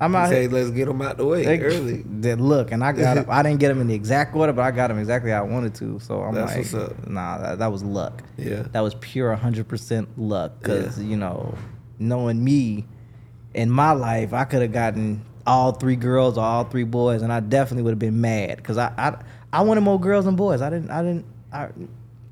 I'm 0.00 0.16
out 0.16 0.30
say 0.30 0.42
here. 0.42 0.50
let's 0.50 0.70
get 0.70 0.86
them 0.86 1.02
out 1.02 1.18
the 1.18 1.26
way 1.26 1.44
They, 1.44 1.60
early. 1.60 2.02
they- 2.06 2.36
look, 2.36 2.72
and 2.72 2.82
I 2.82 2.92
got 2.92 3.18
'em- 3.18 3.26
I 3.28 3.42
didn't 3.42 3.60
get 3.60 3.68
them 3.68 3.82
in 3.82 3.86
the 3.88 3.94
exact 3.94 4.34
order, 4.34 4.54
but 4.54 4.62
I 4.62 4.70
got 4.70 4.88
them 4.88 4.98
exactly 4.98 5.30
how 5.30 5.40
I 5.40 5.46
wanted 5.46 5.74
to. 5.74 5.98
So 6.00 6.22
I'm 6.22 6.34
That's 6.34 6.52
like, 6.56 6.72
what's 6.72 6.72
up. 6.74 7.06
nah, 7.06 7.36
that, 7.36 7.58
that 7.58 7.70
was 7.70 7.82
luck. 7.84 8.22
Yeah. 8.38 8.62
that 8.72 8.80
was 8.80 8.94
pure 8.94 9.36
100% 9.36 10.06
luck. 10.16 10.62
Cause 10.62 10.98
Yeah. 10.98 11.06
you 11.08 11.16
know, 11.18 11.54
knowing 11.98 12.42
me, 12.42 12.86
in 13.52 13.70
my 13.70 13.92
life, 13.92 14.32
I 14.32 14.44
could 14.44 14.62
have 14.62 14.72
gotten 14.72 15.20
all 15.46 15.72
three 15.72 15.96
girls 15.96 16.36
or 16.38 16.44
all 16.44 16.64
three 16.64 16.84
boys, 16.84 17.22
and 17.22 17.32
I 17.32 17.40
definitely 17.40 17.82
would 17.84 17.90
have 17.92 17.98
been 17.98 18.20
mad. 18.20 18.62
Cause 18.64 18.78
I, 18.78 18.92
I 18.98 19.16
I 19.52 19.62
wanted 19.62 19.82
more 19.82 20.00
girls 20.00 20.24
than 20.24 20.36
boys. 20.36 20.60
I 20.62 20.70
didn't 20.70 20.90
I 20.90 21.02
didn't 21.02 21.24
I 21.52 21.68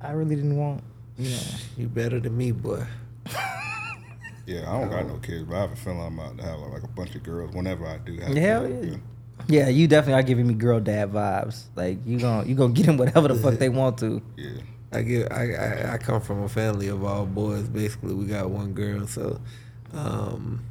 I 0.01 0.13
really 0.13 0.37
didn't 0.37 0.57
want. 0.57 0.83
You 1.19 1.31
know. 1.31 1.43
You 1.77 1.89
better 1.89 2.21
than 2.21 2.37
me, 2.37 2.53
boy. 2.53 2.85
Yeah, 4.47 4.71
I 4.71 4.79
don't 4.79 4.91
got 4.91 5.07
no 5.07 5.17
kids, 5.17 5.45
but 5.45 5.57
I 5.57 5.61
have 5.63 5.73
a 5.73 5.77
feeling 5.77 6.01
I'm 6.01 6.19
about 6.19 6.37
to 6.37 6.45
have 6.45 6.59
like 6.61 6.83
a 6.83 6.89
bunch 6.89 7.15
of 7.15 7.23
girls 7.23 7.55
whenever 7.55 7.87
I 7.87 7.97
do 7.97 8.15
have. 8.19 8.37
Hell 8.37 8.67
kids. 8.67 8.87
yeah. 8.87 8.97
Yeah, 9.49 9.69
you 9.69 9.89
definitely 9.89 10.21
are 10.21 10.23
giving 10.23 10.47
me 10.47 10.53
girl 10.55 10.81
dad 10.81 11.13
vibes. 11.13 11.65
Like 11.75 11.99
you 12.05 12.19
gonna 12.19 12.47
you 12.47 12.55
gonna 12.55 12.75
get 12.75 12.85
them 12.87 12.99
whatever 12.99 13.29
the 13.29 13.37
fuck 13.37 13.55
they 13.55 13.69
want 13.81 13.97
to. 13.99 14.21
Yeah. 14.37 14.51
I 14.93 15.03
get 15.03 15.33
I, 15.33 15.55
I 15.55 15.93
I 15.95 15.99
come 15.99 16.21
from 16.21 16.43
a 16.43 16.49
family 16.49 16.89
of 16.89 17.03
all 17.05 17.25
boys. 17.25 17.69
Basically, 17.69 18.13
we 18.15 18.27
got 18.27 18.51
one 18.51 18.75
girl, 18.75 19.07
so 19.07 19.41
um, 19.95 20.63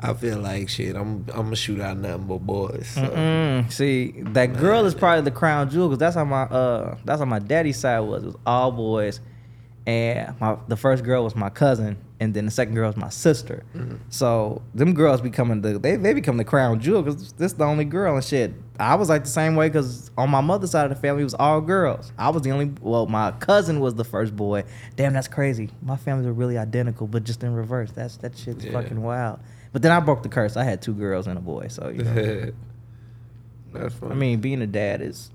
I 0.00 0.12
feel 0.12 0.38
like 0.38 0.68
shit. 0.68 0.96
I'm 0.96 1.24
I'm 1.32 1.44
gonna 1.44 1.56
shoot 1.56 1.80
out 1.80 1.96
nothing 1.96 2.26
but 2.26 2.38
boys. 2.38 2.88
So. 2.88 3.64
See, 3.70 4.12
that 4.18 4.56
girl 4.56 4.84
is 4.86 4.94
probably 4.94 5.22
the 5.22 5.30
crown 5.30 5.70
jewel 5.70 5.88
because 5.88 5.98
that's 6.00 6.16
how 6.16 6.24
my 6.24 6.42
uh 6.42 6.96
that's 7.04 7.20
how 7.20 7.24
my 7.26 7.38
daddy's 7.38 7.78
side 7.78 8.00
was. 8.00 8.22
It 8.22 8.26
was 8.26 8.36
all 8.44 8.70
boys, 8.72 9.20
and 9.86 10.38
my 10.40 10.56
the 10.68 10.76
first 10.76 11.04
girl 11.04 11.24
was 11.24 11.36
my 11.36 11.48
cousin, 11.48 11.96
and 12.20 12.34
then 12.34 12.44
the 12.44 12.50
second 12.50 12.74
girl 12.74 12.88
was 12.88 12.96
my 12.96 13.08
sister. 13.08 13.62
So 14.10 14.62
them 14.74 14.94
girls 14.94 15.20
becoming 15.20 15.62
the 15.62 15.78
they 15.78 15.96
they 15.96 16.12
become 16.12 16.36
the 16.38 16.44
crown 16.44 16.80
jewel 16.80 17.02
because 17.02 17.32
this 17.34 17.52
is 17.52 17.58
the 17.58 17.64
only 17.64 17.84
girl 17.84 18.14
and 18.16 18.24
shit. 18.24 18.52
I 18.80 18.96
was 18.96 19.08
like 19.08 19.22
the 19.24 19.30
same 19.30 19.54
way 19.54 19.68
because 19.68 20.10
on 20.18 20.28
my 20.30 20.40
mother's 20.40 20.72
side 20.72 20.84
of 20.84 20.90
the 20.90 21.00
family 21.00 21.20
it 21.22 21.24
was 21.24 21.34
all 21.34 21.60
girls. 21.60 22.12
I 22.18 22.30
was 22.30 22.42
the 22.42 22.50
only 22.50 22.72
well 22.80 23.06
my 23.06 23.30
cousin 23.30 23.78
was 23.80 23.94
the 23.94 24.04
first 24.04 24.34
boy. 24.34 24.64
Damn, 24.96 25.12
that's 25.12 25.28
crazy. 25.28 25.70
My 25.82 25.96
families 25.96 26.26
are 26.26 26.32
really 26.32 26.58
identical, 26.58 27.06
but 27.06 27.24
just 27.24 27.42
in 27.44 27.54
reverse. 27.54 27.92
That's 27.92 28.16
that 28.18 28.36
shit's 28.36 28.64
Yeah. 28.64 28.72
fucking 28.72 29.00
wild. 29.00 29.38
But 29.74 29.82
then 29.82 29.92
I 29.92 29.98
broke 30.00 30.22
the 30.22 30.28
curse. 30.30 30.56
I 30.56 30.64
had 30.64 30.80
two 30.80 30.94
girls 30.94 31.26
and 31.26 31.36
a 31.36 31.40
boy. 31.42 31.66
So 31.68 31.88
you 31.90 32.02
know. 32.04 32.52
That's 33.72 33.92
funny. 33.96 34.12
I 34.12 34.14
mean, 34.14 34.40
being 34.40 34.62
a 34.62 34.68
dad 34.68 35.02
is, 35.02 35.32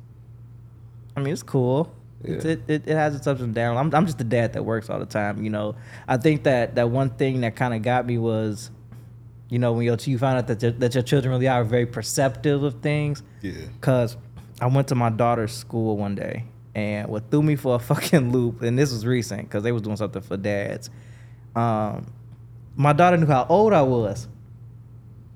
I 1.16 1.20
mean, 1.20 1.34
it's 1.34 1.44
cool. 1.44 1.94
It's, 2.24 2.46
Yeah. 2.46 2.52
it, 2.54 2.62
it, 2.70 2.88
it 2.88 2.96
has 2.96 3.14
its 3.16 3.28
ups 3.28 3.42
and 3.42 3.54
downs. 3.54 3.78
I'm, 3.78 3.94
I'm 3.94 4.06
just 4.06 4.20
a 4.22 4.24
dad 4.24 4.54
that 4.54 4.64
works 4.64 4.90
all 4.90 4.98
the 4.98 5.06
time. 5.06 5.44
You 5.44 5.50
know, 5.50 5.76
I 6.08 6.16
think 6.16 6.44
that 6.44 6.76
that 6.76 6.90
one 6.90 7.10
thing 7.10 7.42
that 7.42 7.58
kind 7.58 7.74
of 7.74 7.82
got 7.82 8.06
me 8.06 8.18
was, 8.18 8.72
you 9.50 9.60
know, 9.60 9.74
when 9.74 9.84
your, 9.86 9.98
you 10.02 10.18
find 10.18 10.38
out 10.38 10.48
that 10.48 10.62
your, 10.62 10.72
that 10.72 10.94
your 10.94 11.04
children 11.04 11.34
really 11.34 11.50
are 11.50 11.66
very 11.66 11.86
perceptive 11.86 12.64
of 12.64 12.76
things. 12.82 13.24
Yeah. 13.42 13.54
Cause 13.82 14.16
I 14.62 14.68
went 14.68 14.88
to 14.88 14.96
my 14.96 15.10
daughter's 15.10 15.52
school 15.54 15.98
one 15.98 16.16
day, 16.16 16.46
and 16.76 17.10
what 17.10 17.30
threw 17.30 17.44
me 17.44 17.58
for 17.58 17.76
a 17.76 17.80
fucking 17.92 18.32
loop, 18.32 18.62
and 18.62 18.80
this 18.80 18.94
was 18.94 19.06
recent, 19.06 19.50
cause 19.50 19.64
they 19.64 19.74
was 19.74 19.82
doing 19.82 19.98
something 19.98 20.22
for 20.22 20.38
dads. 20.38 20.90
Um, 21.58 22.06
my 22.80 22.94
daughter 22.94 23.18
knew 23.18 23.28
how 23.28 23.46
old 23.50 23.74
I 23.74 23.82
was, 23.84 24.28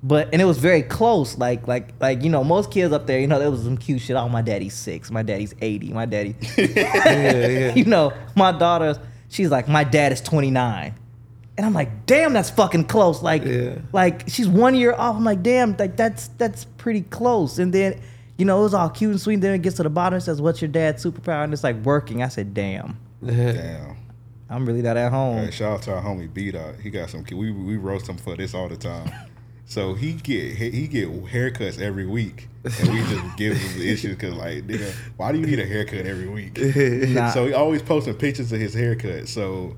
but 0.01 0.29
and 0.33 0.41
it 0.41 0.45
was 0.45 0.57
very 0.57 0.81
close. 0.81 1.37
Like 1.37 1.67
like 1.67 1.93
like 1.99 2.23
you 2.23 2.29
know, 2.29 2.43
most 2.43 2.71
kids 2.71 2.93
up 2.93 3.05
there, 3.07 3.19
you 3.19 3.27
know, 3.27 3.37
there 3.39 3.51
was 3.51 3.63
some 3.63 3.77
cute 3.77 4.01
shit. 4.01 4.15
Oh, 4.15 4.29
my 4.29 4.41
daddy's 4.41 4.73
six, 4.73 5.11
my 5.11 5.23
daddy's 5.23 5.53
eighty, 5.61 5.89
my 5.93 6.05
daddy. 6.05 6.35
yeah, 6.57 6.65
yeah. 6.75 7.73
you 7.75 7.85
know, 7.85 8.13
my 8.35 8.51
daughter, 8.51 8.99
she's 9.29 9.49
like, 9.51 9.67
my 9.67 9.83
dad 9.83 10.11
is 10.11 10.21
twenty 10.21 10.51
nine. 10.51 10.95
And 11.55 11.67
I'm 11.67 11.73
like, 11.73 12.07
damn, 12.07 12.33
that's 12.33 12.49
fucking 12.49 12.85
close. 12.85 13.21
Like, 13.21 13.43
Yeah. 13.45 13.77
like 13.91 14.23
she's 14.27 14.47
one 14.47 14.73
year 14.73 14.91
off. 14.93 15.15
I'm 15.15 15.23
like, 15.23 15.43
damn, 15.43 15.75
like 15.77 15.95
that's 15.95 16.29
that's 16.39 16.65
pretty 16.77 17.01
close. 17.01 17.59
And 17.59 17.71
then, 17.71 18.01
you 18.39 18.45
know, 18.45 18.59
it 18.59 18.63
was 18.63 18.73
all 18.73 18.89
cute 18.89 19.11
and 19.11 19.21
sweet. 19.21 19.35
then 19.41 19.53
it 19.53 19.61
gets 19.61 19.75
to 19.75 19.83
the 19.83 19.89
bottom 19.91 20.15
and 20.15 20.23
says, 20.23 20.41
"What's 20.41 20.61
your 20.61 20.69
dad's 20.69 21.05
superpower?" 21.05 21.43
And 21.43 21.53
it's 21.53 21.63
like 21.63 21.75
working. 21.85 22.23
I 22.23 22.29
said, 22.29 22.53
damn, 22.55 22.97
Damn. 23.23 23.97
I'm 24.53 24.65
really 24.67 24.83
not 24.83 24.97
at 24.97 25.11
home. 25.11 25.45
Hey, 25.45 25.51
shout 25.51 25.73
out 25.73 25.81
to 25.83 25.95
our 25.95 26.01
homie 26.01 26.31
B 26.31 26.51
Dot. 26.51 26.75
He 26.75 26.91
got 26.91 27.09
some. 27.09 27.25
We 27.31 27.51
we 27.51 27.77
roast 27.77 28.07
him 28.07 28.17
for 28.17 28.35
this 28.37 28.53
all 28.53 28.69
the 28.69 28.77
time. 28.77 29.11
So 29.65 29.95
he 29.95 30.13
get 30.13 30.55
he 30.55 30.87
get 30.87 31.09
haircuts 31.25 31.81
every 31.81 32.05
week, 32.05 32.47
and 32.63 32.89
we 32.89 32.99
just 32.99 33.37
give 33.37 33.57
him 33.57 33.79
the 33.79 33.89
issue 33.89 34.09
because 34.09 34.35
like, 34.35 34.67
nigga, 34.67 34.93
why 35.17 35.31
do 35.31 35.39
you 35.39 35.47
need 35.47 35.59
a 35.59 35.65
haircut 35.65 36.05
every 36.05 36.27
week? 36.27 36.59
Nah. 37.13 37.31
So 37.31 37.47
he 37.47 37.53
always 37.53 37.81
posting 37.81 38.13
pictures 38.13 38.51
of 38.51 38.59
his 38.59 38.73
haircut. 38.75 39.27
So 39.27 39.75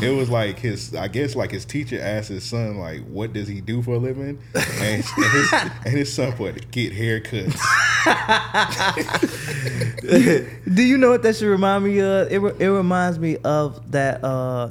it 0.00 0.16
was 0.16 0.30
like 0.30 0.58
his, 0.58 0.94
I 0.94 1.08
guess 1.08 1.36
like 1.36 1.50
his 1.50 1.64
teacher 1.64 2.00
asked 2.00 2.28
his 2.28 2.44
son 2.44 2.78
like, 2.78 3.04
what 3.06 3.32
does 3.32 3.48
he 3.48 3.60
do 3.60 3.82
for 3.82 3.94
a 3.94 3.98
living? 3.98 4.38
And, 4.54 4.84
and 4.84 5.04
his 5.04 5.52
and 5.84 5.96
his 5.96 6.12
son 6.12 6.32
put 6.32 6.70
get 6.70 6.92
haircuts. 6.92 7.58
Do 10.74 10.82
you 10.82 10.96
know 10.96 11.10
what 11.10 11.22
that 11.22 11.36
should 11.36 11.48
remind 11.48 11.84
me 11.84 12.00
of? 12.00 12.32
It, 12.32 12.40
it 12.60 12.70
reminds 12.70 13.18
me 13.18 13.36
of 13.38 13.90
that 13.90 14.22
uh 14.24 14.70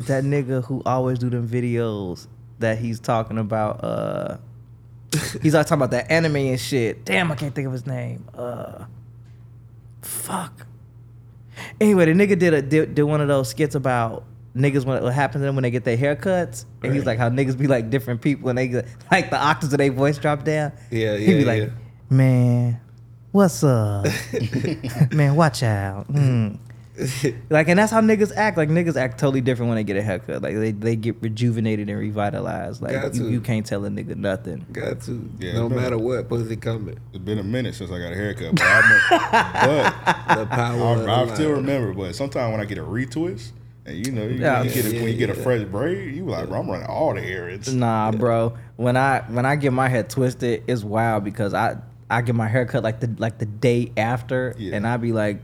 that 0.00 0.24
nigga 0.24 0.64
who 0.64 0.82
always 0.84 1.18
do 1.18 1.30
them 1.30 1.48
videos 1.48 2.26
that 2.58 2.78
he's 2.78 3.00
talking 3.00 3.38
about. 3.38 3.82
Uh 3.82 4.36
He's 5.42 5.54
like 5.54 5.66
talking 5.66 5.78
about 5.80 5.92
that 5.92 6.10
anime 6.10 6.36
and 6.36 6.60
shit. 6.60 7.04
Damn, 7.04 7.30
I 7.30 7.36
can't 7.36 7.54
think 7.54 7.66
of 7.66 7.72
his 7.72 7.86
name. 7.86 8.24
Uh 8.34 8.84
Fuck. 10.02 10.66
Anyway, 11.80 12.04
the 12.06 12.12
nigga 12.12 12.38
did 12.38 12.54
a 12.54 12.62
did, 12.62 12.94
did 12.94 13.02
one 13.02 13.20
of 13.20 13.28
those 13.28 13.48
skits 13.48 13.74
about 13.74 14.24
niggas 14.56 14.84
when 14.84 15.02
what 15.02 15.12
happens 15.12 15.42
to 15.42 15.46
them 15.46 15.56
when 15.56 15.62
they 15.62 15.70
get 15.70 15.84
their 15.84 15.96
haircuts, 15.96 16.64
and 16.82 16.94
he's 16.94 17.04
like 17.04 17.18
how 17.18 17.28
niggas 17.28 17.58
be 17.58 17.66
like 17.66 17.90
different 17.90 18.20
people, 18.20 18.48
and 18.48 18.58
they 18.58 18.68
get, 18.68 18.86
like 19.10 19.30
the 19.30 19.38
octaves 19.38 19.72
of 19.72 19.78
their 19.78 19.90
voice 19.90 20.18
drop 20.18 20.44
down. 20.44 20.72
Yeah, 20.90 21.14
yeah. 21.14 21.18
He 21.18 21.26
be 21.26 21.40
yeah, 21.40 21.46
like, 21.46 21.62
yeah. 21.62 21.68
man, 22.10 22.80
what's 23.32 23.64
up? 23.64 24.06
man, 25.12 25.34
watch 25.34 25.62
out. 25.62 26.10
Mm. 26.12 26.58
like, 27.50 27.68
and 27.68 27.78
that's 27.78 27.90
how 27.90 28.00
niggas 28.00 28.32
act. 28.36 28.56
Like 28.56 28.68
niggas 28.68 28.96
act 28.96 29.18
totally 29.18 29.40
different 29.40 29.68
when 29.70 29.76
they 29.76 29.84
get 29.84 29.96
a 29.96 30.02
haircut. 30.02 30.42
Like 30.42 30.54
they, 30.54 30.70
they 30.70 30.94
get 30.96 31.16
rejuvenated 31.20 31.88
and 31.88 31.98
revitalized. 31.98 32.80
Like 32.82 32.92
Got 32.92 33.14
you, 33.14 33.24
to. 33.24 33.30
you 33.30 33.40
can't 33.40 33.66
tell 33.66 33.84
a 33.84 33.88
nigga 33.88 34.16
nothing. 34.16 34.64
Got 34.72 35.00
to. 35.02 35.28
Yeah, 35.40 35.54
no 35.54 35.68
but- 35.68 35.76
matter 35.76 35.98
what, 35.98 36.28
pussy 36.28 36.56
coming. 36.56 36.98
It's 37.12 37.24
been 37.24 37.38
a 37.38 37.42
minute 37.44 37.74
since 37.74 37.90
I 37.90 37.98
got 37.98 38.12
a 38.12 38.16
haircut, 38.16 38.54
but 38.54 38.62
I, 38.64 40.34
The 40.36 40.46
power. 40.46 40.96
but 40.96 41.02
of 41.02 41.08
I, 41.08 41.32
I 41.32 41.34
still 41.34 41.52
remember. 41.52 41.92
But 41.94 42.14
sometimes 42.14 42.52
when 42.52 42.60
I 42.60 42.64
get 42.64 42.78
a 42.78 42.82
retwist, 42.82 43.50
and 43.86 44.06
you 44.06 44.12
know, 44.12 44.22
you, 44.24 44.40
Yeah, 44.40 44.62
you 44.62 44.70
get 44.70 44.84
a, 44.86 44.94
yeah, 44.94 45.02
when 45.02 45.10
you 45.12 45.18
get 45.18 45.30
a 45.30 45.34
fresh 45.34 45.64
braid, 45.64 46.14
you 46.14 46.24
like, 46.26 46.48
bro, 46.48 46.60
I'm 46.60 46.70
running 46.70 46.86
all 46.86 47.14
the 47.14 47.22
errands. 47.22 47.72
Nah, 47.74 48.12
bro. 48.12 48.56
When 48.76 48.96
I 48.96 49.20
when 49.28 49.44
I 49.46 49.56
get 49.56 49.72
my 49.72 49.88
head 49.88 50.08
twisted, 50.10 50.64
it's 50.66 50.82
wild 50.84 51.24
because 51.24 51.54
I 51.54 51.76
I 52.10 52.22
get 52.22 52.34
my 52.34 52.48
hair 52.48 52.66
cut 52.66 52.82
like 52.82 53.00
the 53.00 53.14
like 53.18 53.38
the 53.38 53.46
day 53.46 53.92
after, 53.96 54.54
Yeah. 54.58 54.76
and 54.76 54.86
I 54.86 54.96
be 54.96 55.12
like 55.12 55.38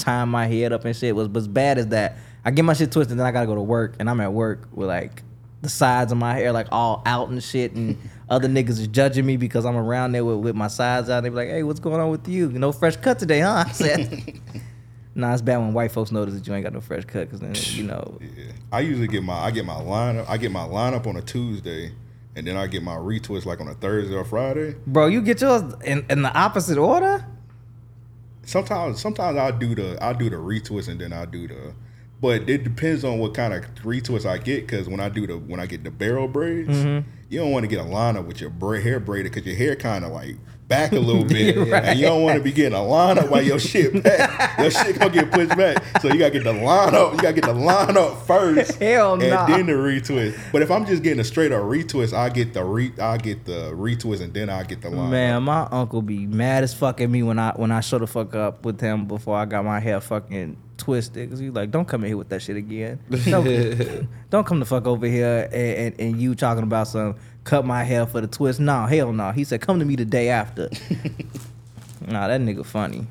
tying 0.00 0.28
my 0.28 0.46
head 0.46 0.72
up 0.72 0.84
and 0.84 0.96
shit. 0.96 1.14
Was 1.14 1.28
as 1.34 1.48
bad 1.48 1.78
as 1.78 1.88
that. 1.88 2.16
I 2.44 2.50
get 2.50 2.64
my 2.64 2.72
shit 2.72 2.90
twisted, 2.90 3.12
and 3.12 3.20
then 3.20 3.26
I 3.26 3.32
gotta 3.32 3.46
go 3.46 3.54
to 3.54 3.62
work, 3.62 3.96
and 3.98 4.08
I'm 4.08 4.20
at 4.20 4.32
work 4.32 4.68
with 4.72 4.88
like 4.88 5.22
the 5.62 5.68
sides 5.68 6.10
of 6.10 6.18
my 6.18 6.34
hair 6.34 6.52
like 6.52 6.68
all 6.72 7.02
out 7.06 7.28
and 7.28 7.42
shit, 7.42 7.72
and 7.72 7.98
other 8.28 8.48
niggas 8.48 8.70
is 8.70 8.88
judging 8.88 9.26
me 9.26 9.36
because 9.36 9.66
I'm 9.66 9.76
around 9.76 10.12
there 10.12 10.24
with, 10.24 10.38
with 10.38 10.56
my 10.56 10.68
sides 10.68 11.10
out. 11.10 11.22
They 11.22 11.28
be 11.28 11.34
like, 11.34 11.48
"Hey, 11.48 11.62
what's 11.62 11.80
going 11.80 12.00
on 12.00 12.10
with 12.10 12.26
you? 12.28 12.50
No 12.50 12.72
fresh 12.72 12.96
cut 12.96 13.18
today, 13.18 13.40
huh?" 13.40 13.64
I 13.68 13.72
said. 13.72 14.40
Nah, 15.12 15.32
it's 15.32 15.42
bad 15.42 15.58
when 15.58 15.72
white 15.74 15.90
folks 15.90 16.12
notice 16.12 16.34
that 16.34 16.46
you 16.46 16.54
ain't 16.54 16.62
got 16.62 16.72
no 16.72 16.80
fresh 16.80 17.04
cut, 17.04 17.28
cause 17.28 17.40
then 17.40 17.52
you 17.54 17.82
know. 17.82 18.18
Yeah. 18.20 18.52
I 18.70 18.80
usually 18.80 19.08
get 19.08 19.24
my 19.24 19.34
I 19.34 19.50
get 19.50 19.64
my 19.64 19.74
lineup 19.74 20.24
I 20.28 20.36
get 20.36 20.52
my 20.52 20.62
lineup 20.62 21.06
on 21.06 21.16
a 21.16 21.20
Tuesday, 21.20 21.92
and 22.36 22.46
then 22.46 22.56
I 22.56 22.68
get 22.68 22.82
my 22.82 22.94
retwist 22.94 23.44
like 23.44 23.60
on 23.60 23.66
a 23.66 23.74
Thursday 23.74 24.14
or 24.14 24.24
Friday. 24.24 24.76
Bro, 24.86 25.08
you 25.08 25.20
get 25.20 25.40
yours 25.40 25.62
in, 25.84 26.06
in 26.08 26.22
the 26.22 26.32
opposite 26.32 26.78
order? 26.78 27.26
Sometimes 28.50 29.00
sometimes 29.00 29.38
I'll 29.38 29.56
do 29.56 29.74
the 29.74 29.96
I'll 30.02 30.14
do 30.14 30.28
the 30.28 30.36
retwist 30.36 30.88
and 30.88 31.00
then 31.00 31.12
I'll 31.12 31.24
do 31.26 31.46
the 31.46 31.72
but 32.20 32.50
it 32.50 32.64
depends 32.64 33.04
on 33.04 33.18
what 33.18 33.32
kind 33.32 33.54
of 33.54 33.64
retwist 33.84 34.26
I 34.26 34.38
get 34.38 34.66
because 34.66 34.88
when 34.88 34.98
I 35.00 35.08
do 35.08 35.26
the 35.26 35.38
when 35.38 35.60
I 35.60 35.66
get 35.66 35.84
the 35.84 35.90
barrel 35.90 36.26
braids, 36.28 36.68
Mm-hmm. 36.70 37.08
you 37.28 37.38
don't 37.38 37.52
want 37.52 37.62
to 37.62 37.68
get 37.68 37.78
a 37.78 37.84
lineup 37.88 38.26
with 38.26 38.40
your 38.40 38.50
bra- 38.50 38.80
hair 38.80 38.98
braided 39.00 39.32
because 39.32 39.46
your 39.46 39.56
hair 39.56 39.76
kind 39.76 40.04
of 40.04 40.10
like 40.10 40.36
back 40.70 40.92
a 40.92 40.98
little 40.98 41.24
bit, 41.24 41.56
right. 41.70 41.84
and 41.84 41.98
you 41.98 42.06
don't 42.06 42.22
want 42.22 42.38
to 42.38 42.42
be 42.42 42.52
getting 42.52 42.78
a 42.78 42.80
lineup 42.80 43.28
while 43.28 43.42
your 43.42 43.58
shit 43.58 44.02
back. 44.02 44.58
your 44.58 44.70
shit 44.70 44.98
gonna 44.98 45.12
get 45.12 45.30
pushed 45.30 45.54
back, 45.56 46.00
so 46.00 46.08
you 46.08 46.18
gotta 46.18 46.30
get 46.30 46.44
the 46.44 46.52
lineup. 46.52 47.12
You 47.12 47.18
gotta 47.18 47.34
get 47.34 47.44
the 47.44 47.52
lineup 47.52 48.22
first, 48.22 48.76
Hell 48.78 49.16
no. 49.16 49.24
and 49.24 49.30
nah. 49.34 49.46
then 49.46 49.66
the 49.66 49.72
retwist. 49.72 50.40
But 50.52 50.62
if 50.62 50.70
I'm 50.70 50.86
just 50.86 51.02
getting 51.02 51.20
a 51.20 51.24
straight 51.24 51.52
up 51.52 51.62
retwist, 51.62 52.16
I 52.16 52.30
get 52.30 52.54
the 52.54 52.64
re 52.64 52.92
I 52.98 53.18
get 53.18 53.44
the 53.44 53.72
retwist 53.72 54.22
and 54.22 54.32
then 54.32 54.48
I 54.48 54.62
get 54.62 54.80
the 54.80 54.88
lineup. 54.88 55.10
Man, 55.10 55.42
my 55.42 55.66
uncle 55.70 56.00
be 56.00 56.26
mad 56.26 56.62
as 56.62 56.72
fuck 56.72 57.00
at 57.00 57.10
me 57.10 57.22
when 57.22 57.38
I 57.38 57.52
when 57.56 57.72
I 57.72 57.80
show 57.80 57.98
the 57.98 58.06
fuck 58.06 58.34
up 58.34 58.64
with 58.64 58.80
him 58.80 59.06
before 59.06 59.36
I 59.36 59.44
got 59.44 59.64
my 59.64 59.80
hair 59.80 60.00
fucking 60.00 60.56
twisted. 60.76 61.28
Cause 61.28 61.38
he's 61.38 61.52
like, 61.52 61.70
don't 61.70 61.86
come 61.86 62.02
in 62.04 62.08
here 62.08 62.16
with 62.16 62.30
that 62.30 62.40
shit 62.40 62.56
again. 62.56 63.00
Don't, 63.10 64.08
don't 64.30 64.46
come 64.46 64.60
the 64.60 64.64
fuck 64.64 64.86
over 64.86 65.06
here 65.06 65.48
and, 65.52 65.94
and, 65.94 66.00
and 66.00 66.20
you 66.20 66.34
talking 66.34 66.62
about 66.62 66.88
some 66.88 67.16
cut 67.44 67.64
my 67.64 67.84
hair 67.84 68.06
for 68.06 68.20
the 68.20 68.26
twist. 68.26 68.60
No, 68.60 68.86
hell 68.86 69.12
no. 69.12 69.30
He 69.32 69.44
said, 69.44 69.60
come 69.60 69.78
to 69.78 69.84
me 69.84 69.96
the 69.96 70.04
day 70.04 70.28
after. 70.28 70.68
nah, 72.06 72.28
that 72.28 72.40
nigga 72.40 72.64
funny. 72.64 73.06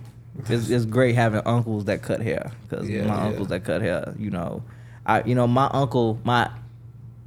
It's, 0.48 0.70
it's 0.70 0.86
great 0.86 1.16
having 1.16 1.42
uncles 1.46 1.86
that 1.86 2.02
cut 2.02 2.22
hair 2.22 2.52
because 2.68 2.90
Yeah, 2.90 3.06
my 3.06 3.16
yeah. 3.16 3.28
uncles 3.28 3.48
that 3.50 3.64
cut 3.66 3.82
hair, 3.82 4.14
you 4.18 4.30
know, 4.30 4.64
I 5.06 5.24
you 5.24 5.36
know 5.36 5.48
my 5.48 5.68
uncle 5.74 6.20
my 6.24 6.50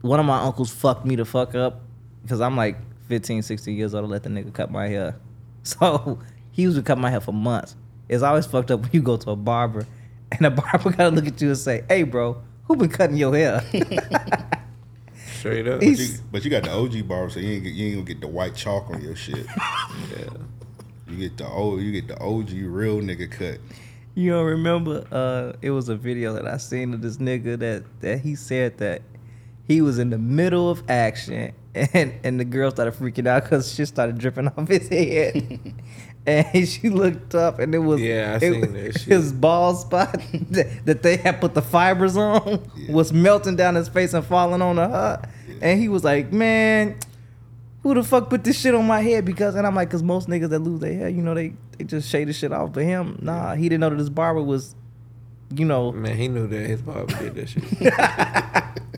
one 0.00 0.18
of 0.20 0.24
my 0.26 0.38
uncles 0.40 0.70
fucked 0.72 1.04
me 1.04 1.16
the 1.16 1.24
fuck 1.24 1.54
up 1.54 1.80
because 2.22 2.40
I'm 2.40 2.56
like 2.56 2.76
15, 3.08 3.42
16 3.42 3.76
years 3.76 3.94
old 3.94 4.04
to 4.04 4.08
let 4.08 4.22
the 4.22 4.30
nigga 4.30 4.52
cut 4.52 4.70
my 4.70 4.88
hair. 4.88 5.16
So 5.64 6.18
he 6.50 6.62
used 6.62 6.76
to 6.76 6.82
cut 6.82 6.98
my 6.98 7.08
hair 7.10 7.20
for 7.20 7.32
months. 7.32 7.76
It's 8.08 8.22
always 8.24 8.46
fucked 8.46 8.70
up 8.72 8.80
when 8.82 8.90
you 8.92 9.00
go 9.02 9.16
to 9.16 9.30
a 9.30 9.36
barber 9.36 9.86
and 10.32 10.40
the 10.40 10.50
barber 10.62 10.90
gotta 10.90 11.10
look 11.14 11.26
at 11.26 11.40
you 11.40 11.48
and 11.48 11.58
say, 11.58 11.84
"Hey, 11.88 12.02
bro, 12.02 12.42
who 12.64 12.74
been 12.76 12.88
cutting 12.88 13.16
your 13.16 13.32
hair?" 13.36 13.62
Straight 15.42 15.66
up. 15.66 15.80
But 15.80 15.88
you, 15.88 16.08
but 16.30 16.44
you 16.44 16.50
got 16.50 16.62
the 16.62 16.70
OG 16.70 17.08
barber, 17.08 17.28
so 17.28 17.40
you 17.40 17.54
ain't 17.54 17.64
get, 17.64 17.72
you 17.72 17.86
ain't 17.86 17.96
gonna 17.96 18.06
get 18.06 18.20
the 18.20 18.28
white 18.28 18.54
chalk 18.54 18.88
on 18.90 19.02
your 19.02 19.16
shit. 19.16 19.44
Yeah. 20.16 20.28
You 21.08 21.16
get 21.16 21.36
the 21.36 21.48
old, 21.48 21.80
you 21.80 21.90
get 21.90 22.06
the 22.06 22.16
OG 22.22 22.50
real 22.52 23.00
nigga 23.00 23.28
cut. 23.28 23.58
You 24.14 24.30
don't 24.30 24.46
remember? 24.46 25.04
Uh, 25.10 25.54
it 25.60 25.72
was 25.72 25.88
a 25.88 25.96
video 25.96 26.32
that 26.34 26.46
I 26.46 26.58
seen 26.58 26.94
of 26.94 27.02
this 27.02 27.16
nigga 27.16 27.58
that 27.58 27.82
that 28.02 28.20
he 28.20 28.36
said 28.36 28.78
that 28.78 29.02
he 29.66 29.80
was 29.80 29.98
in 29.98 30.10
the 30.10 30.18
middle 30.18 30.70
of 30.70 30.88
action 30.88 31.52
and 31.74 32.14
and 32.22 32.38
the 32.38 32.44
girl 32.44 32.70
started 32.70 32.94
freaking 32.94 33.26
out 33.26 33.42
because 33.42 33.74
shit 33.74 33.88
started 33.88 34.18
dripping 34.18 34.46
off 34.56 34.68
his 34.68 34.86
head. 34.86 35.74
And 36.26 36.68
she 36.68 36.88
looked 36.88 37.34
up 37.34 37.58
and 37.58 37.74
it 37.74 37.78
was 37.78 38.00
Yeah, 38.00 38.32
I 38.40 38.44
it, 38.44 38.52
seen 38.52 38.72
that 38.72 38.92
shit. 39.00 39.08
his 39.08 39.32
bald 39.32 39.78
spot 39.78 40.12
that, 40.84 41.02
they 41.02 41.16
had 41.16 41.40
put 41.40 41.54
the 41.54 41.62
fibers 41.62 42.16
on 42.16 42.68
was 42.88 43.12
melting 43.12 43.56
down 43.56 43.74
his 43.74 43.88
face 43.88 44.14
and 44.14 44.24
falling 44.24 44.62
on 44.62 44.76
her. 44.76 45.22
And 45.60 45.80
he 45.80 45.88
was 45.88 46.02
like, 46.04 46.32
"Man, 46.32 46.96
who 47.82 47.94
the 47.94 48.02
fuck 48.02 48.28
put 48.30 48.42
this 48.44 48.58
shit 48.60 48.74
on 48.74 48.86
my 48.86 49.00
head? 49.00 49.24
Because 49.24 49.54
and 49.54 49.66
I'm 49.66 49.74
like, 49.74 49.90
cause 49.90 50.02
most 50.02 50.28
niggas 50.28 50.48
that 50.50 50.58
lose 50.60 50.80
their 50.80 50.92
hair, 50.94 51.08
you 51.08 51.22
know, 51.22 51.34
they 51.34 51.54
they 51.78 51.84
just 51.84 52.08
shade 52.08 52.28
the 52.28 52.32
shit 52.32 52.52
off. 52.52 52.72
But 52.72 52.84
him, 52.84 53.18
nah, 53.22 53.54
he 53.54 53.68
didn't 53.68 53.80
know 53.80 53.90
that 53.90 53.98
his 53.98 54.10
barber 54.10 54.42
was, 54.42 54.74
you 55.54 55.64
know, 55.64 55.92
Man, 55.92 56.16
he 56.16 56.26
knew 56.28 56.46
that 56.48 56.66
his 56.66 56.82
barber 56.82 57.14
did 57.18 57.34
that 57.36 57.48
shit. 57.48 57.64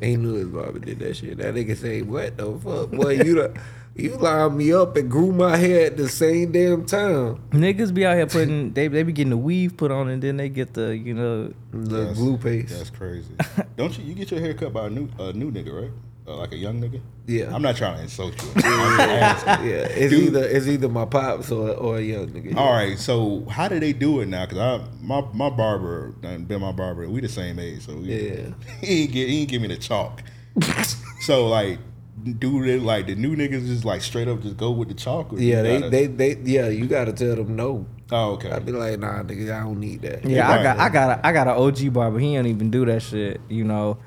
he 0.03 0.17
knew 0.17 0.35
his 0.35 0.49
barber 0.49 0.79
did 0.79 0.99
that 1.01 1.17
shit. 1.17 1.37
That 1.39 1.55
nigga 1.55 1.77
say, 1.77 2.01
"What 2.03 2.37
the 2.39 2.53
fuck, 2.59 2.91
boy? 2.91 3.13
You 3.23 3.35
the, 3.35 3.61
you 3.97 4.17
lined 4.17 4.57
me 4.57 4.73
up 4.73 4.97
and 4.97 5.11
grew 5.11 5.31
my 5.33 5.57
hair 5.57 5.87
at 5.87 5.97
the 5.97 6.09
same 6.09 6.53
damn 6.53 6.85
time." 6.85 7.39
niggas 7.51 7.93
be 7.95 8.05
out 8.05 8.17
here 8.17 8.27
putting 8.27 8.73
they 8.73 8.89
they 8.89 9.03
be 9.03 9.13
getting 9.13 9.31
the 9.31 9.37
weave 9.37 9.77
put 9.77 9.91
on 9.91 10.09
and 10.09 10.23
then 10.23 10.37
they 10.37 10.49
get 10.49 10.75
the 10.75 10.97
you 10.97 11.15
know 11.15 11.53
The 11.73 11.79
That's- 11.97 12.17
glue 12.17 12.37
paste. 12.39 12.77
That's 12.77 12.91
crazy. 12.91 13.33
Don't 13.77 13.97
you? 13.99 14.05
You 14.05 14.15
get 14.15 14.31
your 14.31 14.41
hair 14.41 14.55
cut 14.55 14.73
by 14.73 14.87
a 14.87 14.91
new 14.91 15.09
a 15.19 15.33
new 15.33 15.51
nigga, 15.53 15.83
right? 15.83 15.91
Uh, 16.27 16.37
like 16.37 16.53
a 16.53 16.57
young 16.57 16.81
nigga. 16.81 17.03
Yeah. 17.27 17.55
I'm 17.55 17.61
not 17.61 17.77
trying 17.77 17.97
to 17.97 18.03
insult 18.03 18.33
you. 18.43 18.49
I'm 18.57 18.63
just 18.63 19.01
asking. 19.47 19.69
Yeah, 19.69 19.77
it's 19.91 20.11
Dude. 20.11 20.23
either 20.29 20.45
it's 20.45 20.67
either 20.67 20.89
my 20.89 21.05
pops 21.05 21.51
or 21.53 21.71
or 21.73 21.99
a 21.99 22.01
young 22.01 22.29
nigga. 22.29 22.57
All 22.57 22.73
right, 22.73 22.99
so 22.99 23.45
how 23.51 23.69
do 23.69 23.79
they 23.79 23.93
do 23.93 24.21
it 24.21 24.29
now? 24.29 24.47
Cause 24.47 24.57
I 24.59 24.81
my 25.03 25.21
my 25.35 25.51
barber 25.51 26.13
been 26.23 26.61
my 26.63 26.73
barber. 26.73 27.09
We 27.11 27.21
the 27.21 27.29
same 27.29 27.59
age, 27.59 27.85
so 27.85 27.95
we, 27.97 28.05
Yeah. 28.15 28.47
he 28.81 29.03
ain't 29.03 29.13
get 29.13 29.29
he 29.29 29.41
ain't 29.43 29.51
give 29.51 29.61
me 29.63 29.69
the 29.69 29.77
chalk. 29.77 30.23
so 31.21 31.47
like, 31.49 31.79
do 32.33 32.65
they 32.65 32.79
like 32.79 33.07
the 33.07 33.15
new 33.15 33.37
niggas 33.37 33.67
just 33.67 33.85
like 33.85 34.01
straight 34.03 34.29
up 34.29 34.41
just 34.43 34.57
go 34.57 34.71
with 34.71 34.89
the 34.89 34.95
chalk? 34.95 35.33
Or 35.33 35.39
Yeah, 35.39 35.63
they, 35.63 35.79
gotta- 35.81 35.91
they 35.91 36.07
they 36.07 36.37
yeah. 36.45 36.69
You 36.69 36.87
gotta 36.87 37.13
tell 37.13 37.37
them 37.37 37.55
no. 37.57 37.87
Oh 38.11 38.33
okay. 38.33 38.51
I'd 38.51 38.65
be 38.67 38.73
like, 38.73 38.99
nah, 38.99 39.23
nigga, 39.23 39.53
I 39.55 39.65
don't 39.65 39.81
need 39.81 40.03
that. 40.03 40.25
Yeah, 40.25 40.49
I 40.49 40.57
right. 40.57 40.63
got 40.63 40.79
I 40.79 40.89
got 40.89 41.19
a, 41.19 41.27
I 41.27 41.33
got 41.33 41.49
an 41.49 41.55
OG 41.55 41.93
barber. 41.93 42.19
He 42.19 42.35
don't 42.35 42.47
even 42.47 42.71
do 42.71 42.85
that 42.87 43.03
shit, 43.03 43.41
you 43.49 43.65
know. 43.65 43.99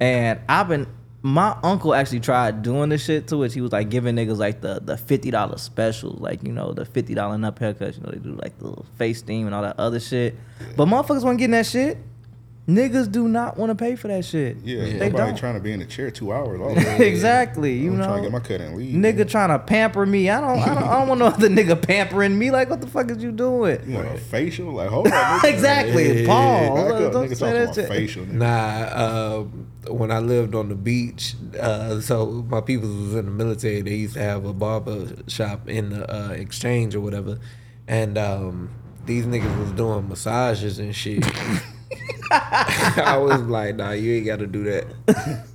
And 0.00 0.40
I've 0.48 0.68
been 0.68 0.86
my 1.22 1.56
uncle 1.62 1.94
actually 1.94 2.20
tried 2.20 2.60
doing 2.62 2.90
this 2.90 3.02
shit 3.02 3.28
to 3.28 3.38
which 3.38 3.54
he 3.54 3.62
was 3.62 3.72
like 3.72 3.88
giving 3.88 4.14
niggas 4.16 4.36
like 4.36 4.60
the 4.60 4.80
the 4.84 4.96
fifty 4.96 5.30
dollar 5.30 5.56
specials, 5.56 6.20
like 6.20 6.42
you 6.42 6.52
know 6.52 6.72
the 6.72 6.84
fifty 6.84 7.14
dollar 7.14 7.34
and 7.34 7.44
up 7.46 7.58
haircuts. 7.58 7.96
You 7.96 8.02
know 8.02 8.10
they 8.12 8.18
do 8.18 8.38
like 8.42 8.58
the 8.58 8.64
little 8.66 8.86
face 8.98 9.20
steam 9.20 9.46
and 9.46 9.54
all 9.54 9.62
that 9.62 9.78
other 9.78 10.00
shit. 10.00 10.34
But 10.76 10.86
motherfuckers 10.86 11.22
weren't 11.24 11.38
getting 11.38 11.52
that 11.52 11.66
shit. 11.66 11.96
Niggas 12.66 13.12
do 13.12 13.28
not 13.28 13.58
want 13.58 13.68
to 13.68 13.74
pay 13.74 13.94
for 13.94 14.08
that 14.08 14.24
shit. 14.24 14.56
yeah, 14.64 14.84
they 14.84 14.92
nobody 15.10 15.10
don't. 15.32 15.36
trying 15.36 15.52
to 15.52 15.60
be 15.60 15.70
in 15.72 15.80
the 15.80 15.84
chair 15.84 16.10
two 16.10 16.32
hours. 16.32 16.58
all 16.62 16.74
day. 16.74 17.06
exactly. 17.12 17.74
You 17.74 17.90
I'm 17.90 17.98
know, 17.98 18.04
trying 18.06 18.16
to 18.22 18.22
get 18.22 18.32
my 18.32 18.40
cut 18.40 18.60
and 18.62 18.74
leave. 18.74 18.94
nigga 18.94 19.28
trying 19.28 19.50
to 19.50 19.58
pamper 19.58 20.06
me. 20.06 20.30
I 20.30 20.40
don't. 20.40 20.58
I 20.60 20.74
don't, 20.74 20.82
I 20.82 20.98
don't 20.98 21.08
want 21.08 21.18
no 21.20 21.26
other 21.26 21.50
nigga 21.50 21.80
pampering 21.80 22.38
me. 22.38 22.50
Like 22.50 22.70
what 22.70 22.80
the 22.80 22.86
fuck 22.86 23.10
is 23.10 23.22
you 23.22 23.32
doing? 23.32 23.80
You 23.86 23.96
want 23.96 24.08
a 24.14 24.16
facial? 24.16 24.72
Like 24.72 24.88
hold 24.88 25.08
on. 25.08 25.12
nigga. 25.12 25.44
exactly, 25.52 26.22
Yeah. 26.22 26.26
Paul. 26.26 26.74
Back 26.76 26.92
up, 27.02 27.12
Don't 27.12 27.28
nigga 27.28 27.36
say 27.36 27.52
that 27.52 27.62
about 27.64 27.74
shit. 27.74 27.88
facial. 27.88 28.24
nigga. 28.24 28.32
Nah, 28.32 29.36
um, 29.42 29.66
when 29.98 30.10
I 30.10 30.20
lived 30.20 30.54
on 30.54 30.70
the 30.70 30.74
beach, 30.74 31.34
uh, 31.60 32.00
so 32.00 32.46
my 32.48 32.62
people 32.62 32.88
was 32.88 33.14
in 33.14 33.26
the 33.26 33.30
military. 33.30 33.82
They 33.82 33.94
used 33.96 34.14
to 34.14 34.20
have 34.22 34.46
a 34.46 34.54
barber 34.54 35.08
shop 35.28 35.68
in 35.68 35.90
the 35.90 36.10
uh, 36.10 36.30
exchange 36.30 36.94
or 36.94 37.00
whatever, 37.00 37.38
and 37.86 38.16
um, 38.16 38.70
these 39.04 39.26
niggas 39.26 39.58
was 39.60 39.72
doing 39.72 40.08
massages 40.08 40.78
and 40.78 40.96
shit. 40.96 41.22
I 42.30 43.16
was 43.20 43.42
like, 43.42 43.76
nah, 43.76 43.92
you 43.92 44.14
ain't 44.14 44.26
got 44.26 44.38
to 44.40 44.46
do 44.46 44.64
that. 44.64 44.86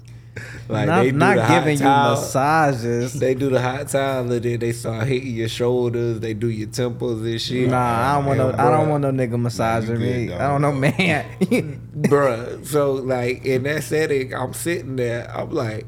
like 0.69 0.87
not 0.87 1.03
they 1.03 1.11
do 1.11 1.17
not 1.17 1.35
the 1.35 1.45
hot 1.45 1.59
giving 1.59 1.77
you 1.77 1.83
towel. 1.83 2.15
massages. 2.15 3.13
They 3.13 3.33
do 3.35 3.49
the 3.49 3.61
hot 3.61 3.87
towel, 3.89 4.31
and 4.31 4.43
then 4.43 4.59
they 4.59 4.71
start 4.71 5.07
hitting 5.07 5.35
your 5.35 5.49
shoulders. 5.49 6.19
They 6.19 6.33
do 6.33 6.49
your 6.49 6.69
temples 6.69 7.21
and 7.21 7.41
shit. 7.41 7.69
Nah, 7.69 7.77
I 7.77 8.15
don't 8.15 8.25
want 8.25 8.37
no. 8.37 8.49
Yeah, 8.49 8.67
I 8.67 8.71
don't 8.71 8.89
want 8.89 9.01
no 9.01 9.11
nigga 9.11 9.39
massaging 9.39 9.99
me. 9.99 10.27
dog. 10.27 10.41
I 10.41 10.47
don't 10.47 10.61
know, 10.61 10.71
man. 10.71 11.87
Bruh. 11.95 12.65
So 12.65 12.93
like 12.93 13.45
in 13.45 13.63
that 13.63 13.83
setting, 13.83 14.33
I'm 14.33 14.53
sitting 14.53 14.95
there. 14.95 15.29
I'm 15.35 15.49
like, 15.51 15.85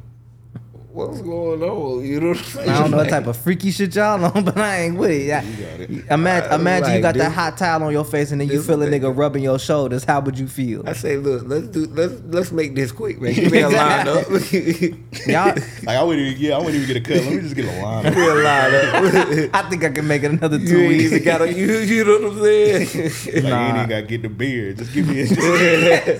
what's 0.93 1.21
going 1.21 1.61
on? 1.63 2.05
You 2.05 2.19
know 2.19 2.27
what 2.29 2.37
I'm 2.37 2.43
saying? 2.43 2.69
I 2.69 2.79
don't 2.79 2.91
know 2.91 2.97
what 2.97 3.09
type 3.09 3.27
of 3.27 3.37
freaky 3.37 3.71
shit 3.71 3.95
y'all 3.95 4.23
on, 4.23 4.43
but 4.45 4.57
I 4.57 4.81
ain't 4.81 4.97
with 4.97 5.11
it. 5.11 5.25
Yeah. 5.25 5.41
You 5.43 5.55
got 5.63 5.79
it. 5.79 5.89
Imagine, 6.11 6.51
I- 6.51 6.55
imagine 6.55 6.87
you 6.89 6.93
like, 6.95 7.01
got 7.01 7.15
that 7.15 7.31
hot 7.31 7.57
towel 7.57 7.83
on 7.83 7.91
your 7.91 8.03
face 8.05 8.31
and 8.31 8.41
then 8.41 8.47
you 8.47 8.57
this 8.57 8.67
feel 8.67 8.81
a 8.81 8.87
nigga 8.87 9.15
rubbing 9.15 9.43
your 9.43 9.59
shoulders. 9.59 10.03
How 10.03 10.19
would 10.21 10.37
you 10.37 10.47
feel? 10.47 10.83
I 10.87 10.93
say, 10.93 11.17
look, 11.17 11.43
let's 11.45 11.67
do 11.67 11.85
let's 11.87 12.21
let's 12.25 12.51
make 12.51 12.75
this 12.75 12.91
quick, 12.91 13.21
man. 13.21 13.33
Give 13.41 13.51
me 13.51 13.59
a 13.61 13.69
line 13.69 14.07
up. 14.07 14.27
Y'all, 14.29 15.55
Like 15.83 15.97
I 15.97 16.03
wouldn't 16.03 16.27
even 16.27 16.41
yeah, 16.41 16.55
I 16.55 16.57
wouldn't 16.59 16.75
even 16.75 16.87
get 16.87 16.97
a 16.97 17.01
cut. 17.01 17.23
Let 17.23 17.33
me 17.33 17.41
just 17.41 17.55
get 17.55 17.65
a 17.65 17.81
line. 17.81 18.03
me 18.03 18.27
a 18.27 18.33
line 18.35 18.75
up. 18.75 19.49
I 19.53 19.69
think 19.69 19.83
I 19.83 19.89
can 19.89 20.07
make 20.07 20.23
it 20.23 20.31
another 20.31 20.57
two 20.59 20.65
you 20.65 20.77
ain't 20.79 20.89
weeks. 20.97 21.11
even 21.11 21.23
gotta 21.23 21.53
you, 21.53 21.77
you 21.79 22.03
know 22.03 22.19
what 22.29 22.33
I'm 22.33 22.41
saying? 22.41 22.79
Like 22.81 23.25
you 23.25 23.49
ain't 23.49 23.75
even 23.77 23.89
gotta 23.89 24.01
get 24.07 24.21
the 24.23 24.29
beard. 24.29 24.77
Just 24.77 24.93
give 24.93 25.07
me 25.07 25.21
a 25.21 25.27
just, 25.27 25.39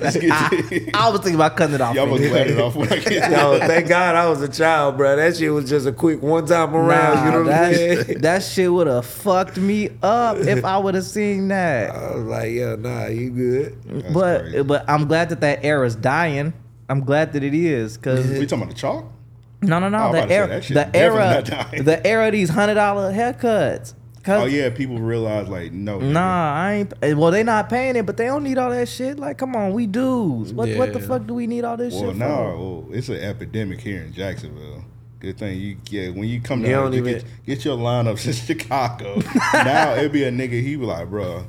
just 0.01 0.21
get 0.21 0.31
I, 0.31 0.89
I 0.93 1.09
was 1.09 1.19
thinking 1.21 1.35
about 1.35 1.57
cutting 1.57 1.75
it 1.75 1.81
off. 1.81 1.95
Y'all 1.95 2.05
must 2.07 2.21
man. 2.21 2.31
glad 2.31 2.47
it 2.47 2.59
off 2.59 2.75
when 2.75 2.91
I 2.91 2.99
get 2.99 3.31
Yo, 3.31 3.59
thank 3.59 3.87
God 3.87 4.15
I 4.15 4.29
was 4.29 4.41
a 4.41 4.47
child, 4.61 4.97
bro. 4.97 5.15
That 5.15 5.35
shit 5.35 5.51
was 5.51 5.69
just 5.69 5.87
a 5.87 5.91
quick 5.91 6.21
one 6.21 6.45
time 6.45 6.75
around. 6.75 7.15
Nah, 7.15 7.25
you 7.25 7.31
know 7.31 7.43
what 7.43 7.53
I'm 7.53 7.71
that, 7.71 7.75
saying? 7.75 8.21
that 8.21 8.43
shit 8.43 8.71
would 8.71 8.87
have 8.87 9.05
fucked 9.05 9.57
me 9.57 9.89
up 10.01 10.37
if 10.37 10.63
I 10.63 10.77
would 10.77 10.95
have 10.95 11.03
seen 11.03 11.47
that. 11.49 11.89
I 11.95 12.15
was 12.15 12.25
like, 12.25 12.51
yeah, 12.51 12.75
nah, 12.75 13.07
you 13.07 13.29
good. 13.31 13.83
That's 13.83 14.13
but 14.13 14.41
crazy. 14.41 14.63
but 14.63 14.89
I'm 14.89 15.07
glad 15.07 15.29
that 15.29 15.41
that 15.41 15.63
era's 15.65 15.95
dying. 15.95 16.53
I'm 16.89 17.03
glad 17.03 17.33
that 17.33 17.43
it 17.43 17.53
is 17.53 17.97
because 17.97 18.27
We 18.27 18.45
talking 18.45 18.63
about 18.63 18.69
the 18.69 18.79
chalk? 18.79 19.05
no 19.63 19.79
no 19.79 19.89
no 19.89 19.97
oh, 19.97 20.11
was 20.11 20.27
the 20.27 20.43
about 20.43 20.63
to 20.63 20.69
say, 20.69 20.99
era 20.99 21.43
that 21.43 21.45
the 21.45 21.77
era 21.77 21.83
the 21.83 22.07
era 22.07 22.25
of 22.27 22.31
these 22.31 22.49
hundred 22.49 22.73
dollar 22.75 23.13
haircuts. 23.13 23.93
'Cause- 24.23 24.43
Oh 24.43 24.45
yeah, 24.45 24.69
people 24.69 24.99
realize 24.99 25.47
like 25.49 25.71
no. 25.71 25.99
Nah, 25.99 26.53
I 26.53 26.73
ain't. 26.73 26.93
eh, 27.01 27.13
Well, 27.13 27.31
they 27.31 27.43
not 27.43 27.69
paying 27.69 27.95
it, 27.95 28.05
but 28.05 28.17
they 28.17 28.25
don't 28.25 28.43
need 28.43 28.57
all 28.57 28.69
that 28.69 28.87
shit. 28.87 29.17
Like, 29.19 29.37
come 29.37 29.55
on, 29.55 29.73
we 29.73 29.87
dudes. 29.87 30.53
What 30.53 30.69
what 30.77 30.93
the 30.93 30.99
fuck 30.99 31.25
do 31.27 31.33
we 31.33 31.47
need 31.47 31.63
all 31.63 31.77
this 31.77 31.93
Well, 31.93 32.09
shit 32.11 32.17
no, 32.17 32.27
for? 32.27 32.57
well, 32.57 32.85
it's 32.91 33.09
an 33.09 33.17
epidemic 33.17 33.81
here 33.81 34.03
in 34.03 34.13
Jacksonville. 34.13 34.83
Good 35.19 35.37
thing 35.37 35.59
you 35.59 35.77
yeah 35.89 36.09
when 36.09 36.27
you 36.27 36.41
come 36.41 36.61
You 36.61 36.67
down 36.71 36.83
don't 36.85 36.93
you 36.93 36.99
even- 37.07 37.13
get, 37.13 37.25
get 37.45 37.65
your 37.65 37.77
lineups 37.77 38.25
in 38.27 38.33
Chicago. 38.47 39.21
now 39.53 39.93
it'd 39.95 40.11
be 40.11 40.23
a 40.23 40.31
nigga 40.31 40.61
he 40.63 40.75
be 40.75 40.85
like, 40.85 41.09
bro, 41.09 41.45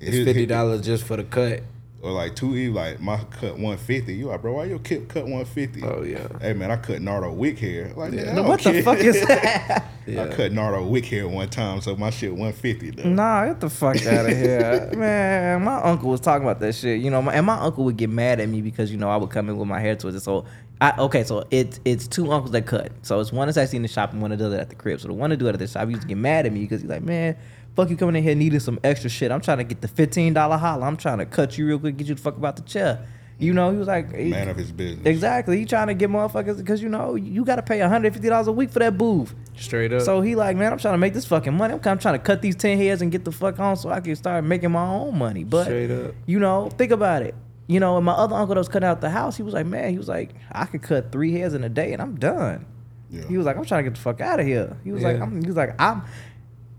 It's 0.00 0.16
fifty 0.16 0.46
dollars 0.46 0.80
just 0.80 1.04
for 1.04 1.16
the 1.16 1.24
cut. 1.24 1.62
Or 2.02 2.10
like 2.10 2.34
two 2.34 2.56
E 2.56 2.68
like 2.68 3.00
my 3.00 3.16
cut 3.40 3.56
one 3.56 3.76
fifty. 3.78 4.14
You 4.14 4.26
like, 4.26 4.42
bro, 4.42 4.54
why 4.54 4.64
your 4.64 4.80
kid 4.80 5.08
cut 5.08 5.26
one 5.26 5.44
fifty? 5.44 5.82
Oh 5.84 6.02
yeah. 6.02 6.26
Hey 6.40 6.52
man, 6.52 6.70
I 6.72 6.76
cut 6.76 7.00
Nardo 7.00 7.32
Wick 7.32 7.60
hair. 7.60 7.92
Like, 7.96 8.12
yeah. 8.12 8.34
Now, 8.34 8.42
what 8.42 8.60
the 8.60 8.82
fuck 8.82 8.98
is 8.98 9.20
that? 9.26 9.86
I 10.08 10.28
cut 10.34 10.50
Nardo 10.50 10.84
Wick 10.84 11.06
hair 11.06 11.28
one 11.28 11.48
time, 11.48 11.80
so 11.80 11.94
my 11.94 12.10
shit 12.10 12.34
one 12.34 12.52
fifty. 12.52 12.90
nah, 13.08 13.46
get 13.46 13.60
the 13.60 13.70
fuck 13.70 13.96
out 14.06 14.26
of 14.26 14.36
here, 14.36 14.90
man. 14.96 15.62
My 15.62 15.80
uncle 15.80 16.10
was 16.10 16.20
talking 16.20 16.42
about 16.42 16.58
that 16.58 16.74
shit, 16.74 17.00
you 17.00 17.08
know, 17.10 17.22
my, 17.22 17.34
and 17.34 17.46
my 17.46 17.58
uncle 17.58 17.84
would 17.84 17.96
get 17.96 18.10
mad 18.10 18.40
at 18.40 18.48
me 18.48 18.62
because 18.62 18.90
you 18.90 18.98
know 18.98 19.08
I 19.08 19.16
would 19.16 19.30
come 19.30 19.48
in 19.48 19.56
with 19.56 19.68
my 19.68 19.78
hair 19.78 19.94
twisted. 19.94 20.22
So, 20.22 20.44
I 20.80 20.98
okay, 20.98 21.22
so 21.22 21.46
it's 21.52 21.78
it's 21.84 22.08
two 22.08 22.32
uncles 22.32 22.50
that 22.50 22.66
cut. 22.66 22.90
So 23.02 23.20
it's 23.20 23.30
one 23.32 23.46
that's 23.46 23.56
actually 23.56 23.76
in 23.76 23.82
the 23.82 23.88
shop 23.88 24.12
and 24.12 24.20
one 24.20 24.32
that 24.32 24.38
does 24.38 24.52
it 24.52 24.58
at 24.58 24.70
the 24.70 24.74
crib. 24.74 25.00
So 25.00 25.06
the 25.06 25.14
one 25.14 25.30
that 25.30 25.36
do 25.36 25.46
it 25.46 25.52
at 25.52 25.60
the 25.60 25.68
shop 25.68 25.86
he 25.86 25.90
used 25.90 26.02
to 26.02 26.08
get 26.08 26.18
mad 26.18 26.46
at 26.46 26.52
me 26.52 26.62
because 26.62 26.80
he's 26.80 26.90
like, 26.90 27.02
man. 27.02 27.36
Fuck 27.76 27.90
you 27.90 27.96
coming 27.96 28.16
in 28.16 28.22
here 28.22 28.34
needing 28.34 28.60
some 28.60 28.78
extra 28.84 29.08
shit. 29.08 29.30
I'm 29.30 29.40
trying 29.40 29.58
to 29.58 29.64
get 29.64 29.80
the 29.80 29.88
fifteen 29.88 30.34
dollar 30.34 30.56
holla. 30.58 30.86
I'm 30.86 30.96
trying 30.96 31.18
to 31.18 31.26
cut 31.26 31.56
you 31.56 31.66
real 31.66 31.78
quick, 31.78 31.96
get 31.96 32.06
you 32.06 32.14
the 32.14 32.20
fuck 32.20 32.36
about 32.36 32.56
the 32.56 32.62
chair. 32.62 33.06
You 33.38 33.52
know, 33.52 33.72
he 33.72 33.76
was 33.78 33.88
like, 33.88 34.14
he- 34.14 34.30
Man 34.30 34.48
of 34.48 34.56
his 34.56 34.70
business. 34.70 35.04
Exactly. 35.04 35.58
He 35.58 35.64
trying 35.64 35.88
to 35.88 35.94
get 35.94 36.10
motherfuckers 36.10 36.58
because 36.58 36.80
you 36.82 36.88
know 36.88 37.16
you 37.16 37.44
got 37.44 37.56
to 37.56 37.62
pay 37.62 37.78
$150 37.80 38.46
a 38.46 38.52
week 38.52 38.70
for 38.70 38.78
that 38.78 38.96
booth. 38.96 39.34
Straight 39.56 39.92
up. 39.92 40.02
So 40.02 40.20
he 40.20 40.36
like, 40.36 40.56
man, 40.56 40.70
I'm 40.70 40.78
trying 40.78 40.94
to 40.94 40.98
make 40.98 41.12
this 41.14 41.24
fucking 41.24 41.52
money. 41.54 41.72
I'm, 41.74 41.80
kinda 41.80 42.00
trying 42.00 42.14
to 42.14 42.20
cut 42.24 42.40
these 42.40 42.54
10 42.54 42.78
heads 42.78 43.02
and 43.02 43.10
get 43.10 43.24
the 43.24 43.32
fuck 43.32 43.58
on 43.58 43.76
so 43.76 43.88
I 43.90 44.00
can 44.00 44.14
start 44.14 44.44
making 44.44 44.70
my 44.70 44.86
own 44.86 45.18
money. 45.18 45.42
But 45.42 45.64
Straight 45.64 45.90
up. 45.90 46.14
you 46.26 46.38
know, 46.38 46.68
think 46.70 46.92
about 46.92 47.22
it. 47.22 47.34
You 47.66 47.80
know, 47.80 47.96
and 47.96 48.04
my 48.06 48.12
other 48.12 48.36
uncle 48.36 48.54
that 48.54 48.60
was 48.60 48.68
cutting 48.68 48.88
out 48.88 49.00
the 49.00 49.10
house, 49.10 49.36
he 49.36 49.42
was 49.42 49.54
like, 49.54 49.66
man, 49.66 49.90
he 49.90 49.98
was 49.98 50.08
like, 50.08 50.34
I 50.52 50.66
could 50.66 50.82
cut 50.82 51.10
three 51.10 51.32
heads 51.32 51.54
in 51.54 51.64
a 51.64 51.68
day 51.68 51.92
and 51.94 52.02
I'm 52.02 52.16
done. 52.16 52.66
Yeah. 53.10 53.26
He 53.26 53.36
was 53.36 53.44
like, 53.46 53.56
I'm 53.56 53.64
trying 53.64 53.84
to 53.84 53.90
get 53.90 53.96
the 53.96 54.02
fuck 54.02 54.20
out 54.20 54.38
of 54.40 54.46
here. 54.46 54.76
He 54.84 54.92
was 54.92 55.02
like, 55.02 55.20
I'm, 55.20 55.40
he 55.42 55.46
was 55.48 55.56
like, 55.56 55.74
I'm. 55.80 56.02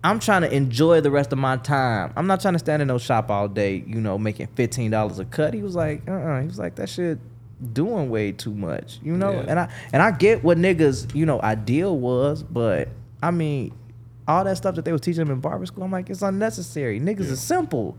I'm 0.03 0.19
trying 0.19 0.41
to 0.41 0.53
enjoy 0.53 1.01
the 1.01 1.11
rest 1.11 1.31
of 1.31 1.39
my 1.39 1.57
time. 1.57 2.11
I'm 2.17 2.27
not 2.27 2.41
trying 2.41 2.55
to 2.55 2.59
stand 2.59 2.81
in 2.81 2.89
no 2.89 2.97
shop 2.97 3.29
all 3.31 3.47
day, 3.47 3.83
you 3.87 4.01
know, 4.01 4.17
making 4.17 4.47
fifteen 4.47 4.91
dollars 4.91 5.19
a 5.19 5.25
cut. 5.25 5.53
He 5.53 5.61
was 5.61 5.75
like, 5.75 6.07
uh, 6.07 6.11
uh 6.11 6.41
he 6.41 6.47
was 6.47 6.59
like 6.59 6.75
that 6.75 6.89
shit 6.89 7.19
doing 7.71 8.09
way 8.09 8.31
too 8.31 8.53
much, 8.53 8.99
you 9.01 9.15
know. 9.15 9.31
Yeah. 9.31 9.45
And 9.47 9.59
I 9.59 9.73
and 9.93 10.01
I 10.01 10.11
get 10.11 10.43
what 10.43 10.57
niggas, 10.57 11.15
you 11.15 11.25
know, 11.25 11.41
ideal 11.41 11.97
was, 11.97 12.43
but 12.43 12.89
I 13.21 13.31
mean, 13.31 13.73
all 14.27 14.43
that 14.43 14.57
stuff 14.57 14.75
that 14.75 14.85
they 14.85 14.91
was 14.91 15.01
teaching 15.01 15.23
them 15.23 15.31
in 15.31 15.39
barber 15.39 15.65
school, 15.65 15.83
I'm 15.83 15.91
like, 15.91 16.09
it's 16.09 16.21
unnecessary. 16.21 16.99
Niggas 16.99 17.31
is 17.31 17.41
simple. 17.41 17.97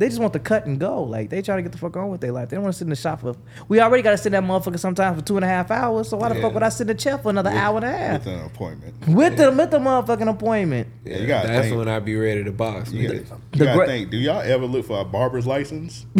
They 0.00 0.08
just 0.08 0.18
want 0.18 0.32
to 0.32 0.38
cut 0.38 0.64
and 0.64 0.80
go. 0.80 1.02
Like 1.02 1.28
they 1.28 1.42
try 1.42 1.56
to 1.56 1.62
get 1.62 1.72
the 1.72 1.78
fuck 1.78 1.94
on 1.94 2.08
with 2.08 2.22
their 2.22 2.32
life. 2.32 2.48
They 2.48 2.56
don't 2.56 2.64
want 2.64 2.72
to 2.72 2.78
sit 2.78 2.84
in 2.86 2.90
the 2.90 2.96
shop 2.96 3.20
for. 3.20 3.36
We 3.68 3.80
already 3.80 4.02
got 4.02 4.12
to 4.12 4.16
sit 4.16 4.32
in 4.32 4.42
that 4.44 4.50
motherfucker 4.50 4.78
sometimes 4.78 5.20
for 5.20 5.24
two 5.26 5.36
and 5.36 5.44
a 5.44 5.48
half 5.48 5.70
hours. 5.70 6.08
So 6.08 6.16
why 6.16 6.30
the 6.30 6.36
Yeah. 6.36 6.40
fuck 6.40 6.54
would 6.54 6.62
I 6.62 6.70
sit 6.70 6.88
in 6.88 6.96
the 6.96 7.00
chair 7.02 7.18
for 7.18 7.28
another 7.28 7.50
hour 7.50 7.76
and 7.76 7.84
a 7.84 7.90
half 7.90 8.24
With 8.24 8.32
an 8.34 8.44
appointment. 8.46 8.94
with 9.08 9.36
the 9.36 9.50
with 9.52 9.70
the 9.70 9.78
motherfucking 9.78 10.28
appointment? 10.30 10.88
Yeah, 11.04 11.18
you 11.18 11.26
gotta 11.26 11.48
That's 11.48 11.66
think. 11.66 11.76
when 11.78 11.88
I 11.88 11.98
be 12.00 12.16
ready 12.16 12.42
to 12.44 12.50
box. 12.50 12.90
You, 12.92 13.02
gotta, 13.08 13.18
you 13.18 13.24
the 13.52 13.64
gotta 13.66 13.76
gra- 13.76 13.86
think. 13.86 14.10
Do 14.10 14.16
y'all 14.16 14.40
ever 14.40 14.64
look 14.64 14.86
for 14.86 14.98
a 15.00 15.04
barber's 15.04 15.46
license? 15.46 16.06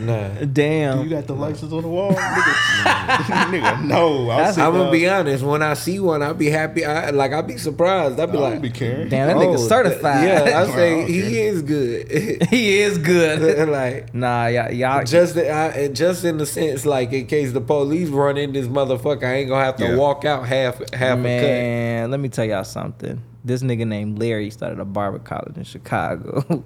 Nah. 0.00 0.28
Damn. 0.52 1.02
you 1.04 1.10
got 1.10 1.26
the 1.26 1.34
license 1.34 1.72
on 1.72 1.82
the 1.82 1.88
wall, 1.88 2.12
nigga? 2.14 3.50
nigga, 3.50 3.84
no. 3.84 4.30
I'll 4.30 4.36
That's- 4.38 4.54
sit 4.54 4.64
I'm 4.64 4.72
gonna 4.72 4.84
down. 4.84 4.92
be 4.92 5.08
honest. 5.08 5.44
When 5.44 5.62
I 5.62 5.74
see 5.74 6.00
one, 6.00 6.22
I'll 6.22 6.34
be 6.34 6.48
happy. 6.50 6.84
I 6.84 7.10
like. 7.10 7.32
I'll 7.32 7.42
be 7.42 7.58
surprised. 7.58 8.18
I'll 8.18 8.26
be 8.26 8.38
I 8.38 8.40
like, 8.40 8.52
don't 8.54 8.62
be 8.62 8.70
caring. 8.70 9.08
Damn, 9.08 9.28
that 9.28 9.36
oh, 9.36 9.40
nigga 9.40 9.54
"Oh, 9.58 9.68
certified. 9.68 10.26
Yeah, 10.28 10.42
I 10.60 10.64
Wow, 10.68 10.74
say 10.74 11.02
okay. 11.04 11.12
he 11.12 11.38
is 11.40 11.62
good. 11.62 12.46
he 12.48 12.78
is 12.80 12.98
good. 12.98 13.68
like 13.68 14.14
nah, 14.14 14.46
y'all, 14.46 14.72
y'all 14.72 15.04
just 15.04 15.36
I, 15.36 15.88
just 15.88 16.24
in 16.24 16.38
the 16.38 16.46
sense 16.46 16.84
like 16.86 17.12
in 17.12 17.26
case 17.26 17.52
the 17.52 17.60
police 17.60 18.08
run 18.08 18.36
in 18.36 18.52
this 18.52 18.66
motherfucker, 18.66 19.24
I 19.24 19.34
ain't 19.36 19.48
gonna 19.48 19.64
have 19.64 19.76
to 19.76 19.84
Yeah. 19.84 19.96
walk 19.96 20.24
out 20.24 20.46
half 20.46 20.78
half 20.94 21.18
a 21.18 21.20
Man, 21.20 22.10
let 22.10 22.20
me 22.20 22.28
tell 22.28 22.44
y'all 22.44 22.64
something. 22.64 23.22
This 23.44 23.62
nigga 23.62 23.86
named 23.86 24.18
Larry 24.18 24.50
started 24.50 24.80
a 24.80 24.84
barber 24.84 25.18
college 25.18 25.56
in 25.56 25.64
Chicago. 25.64 26.64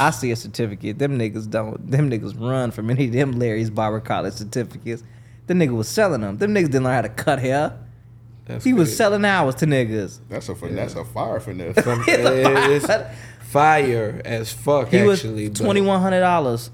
I 0.00 0.10
see 0.10 0.30
a 0.30 0.36
certificate. 0.36 0.98
Them 0.98 1.18
niggas 1.18 1.48
don't. 1.50 1.90
Them 1.90 2.10
niggas 2.10 2.38
run 2.40 2.70
from 2.70 2.90
any 2.90 3.06
of 3.06 3.12
them 3.12 3.32
Larry's 3.32 3.70
barber 3.70 4.00
college 4.00 4.34
certificates. 4.34 5.02
The 5.46 5.54
nigga 5.54 5.70
was 5.76 5.88
selling 5.88 6.22
them. 6.22 6.38
Them 6.38 6.54
niggas 6.54 6.66
didn't 6.66 6.84
learn 6.84 6.94
how 6.94 7.02
to 7.02 7.08
cut 7.08 7.38
hair. 7.38 7.68
cut. 7.70 7.78
That's 8.46 8.64
He 8.64 8.72
was 8.72 8.96
selling 8.96 9.24
hours 9.24 9.56
to 9.56 9.66
niggas. 9.66 10.20
That's 10.28 10.48
a 10.48 10.54
fin- 10.54 10.74
that's 10.76 10.94
a 10.94 11.04
fire 11.04 11.40
finesse. 11.40 11.78
From- 11.82 12.04
it's 12.06 12.86
fire 13.40 14.20
as 14.24 14.52
fuck. 14.52 14.88
He 14.88 15.02
was 15.02 15.20
actually, 15.20 15.48
but- 15.48 15.58
twenty 15.58 15.80
one 15.80 16.00
hundred 16.00 16.20
dollars 16.20 16.70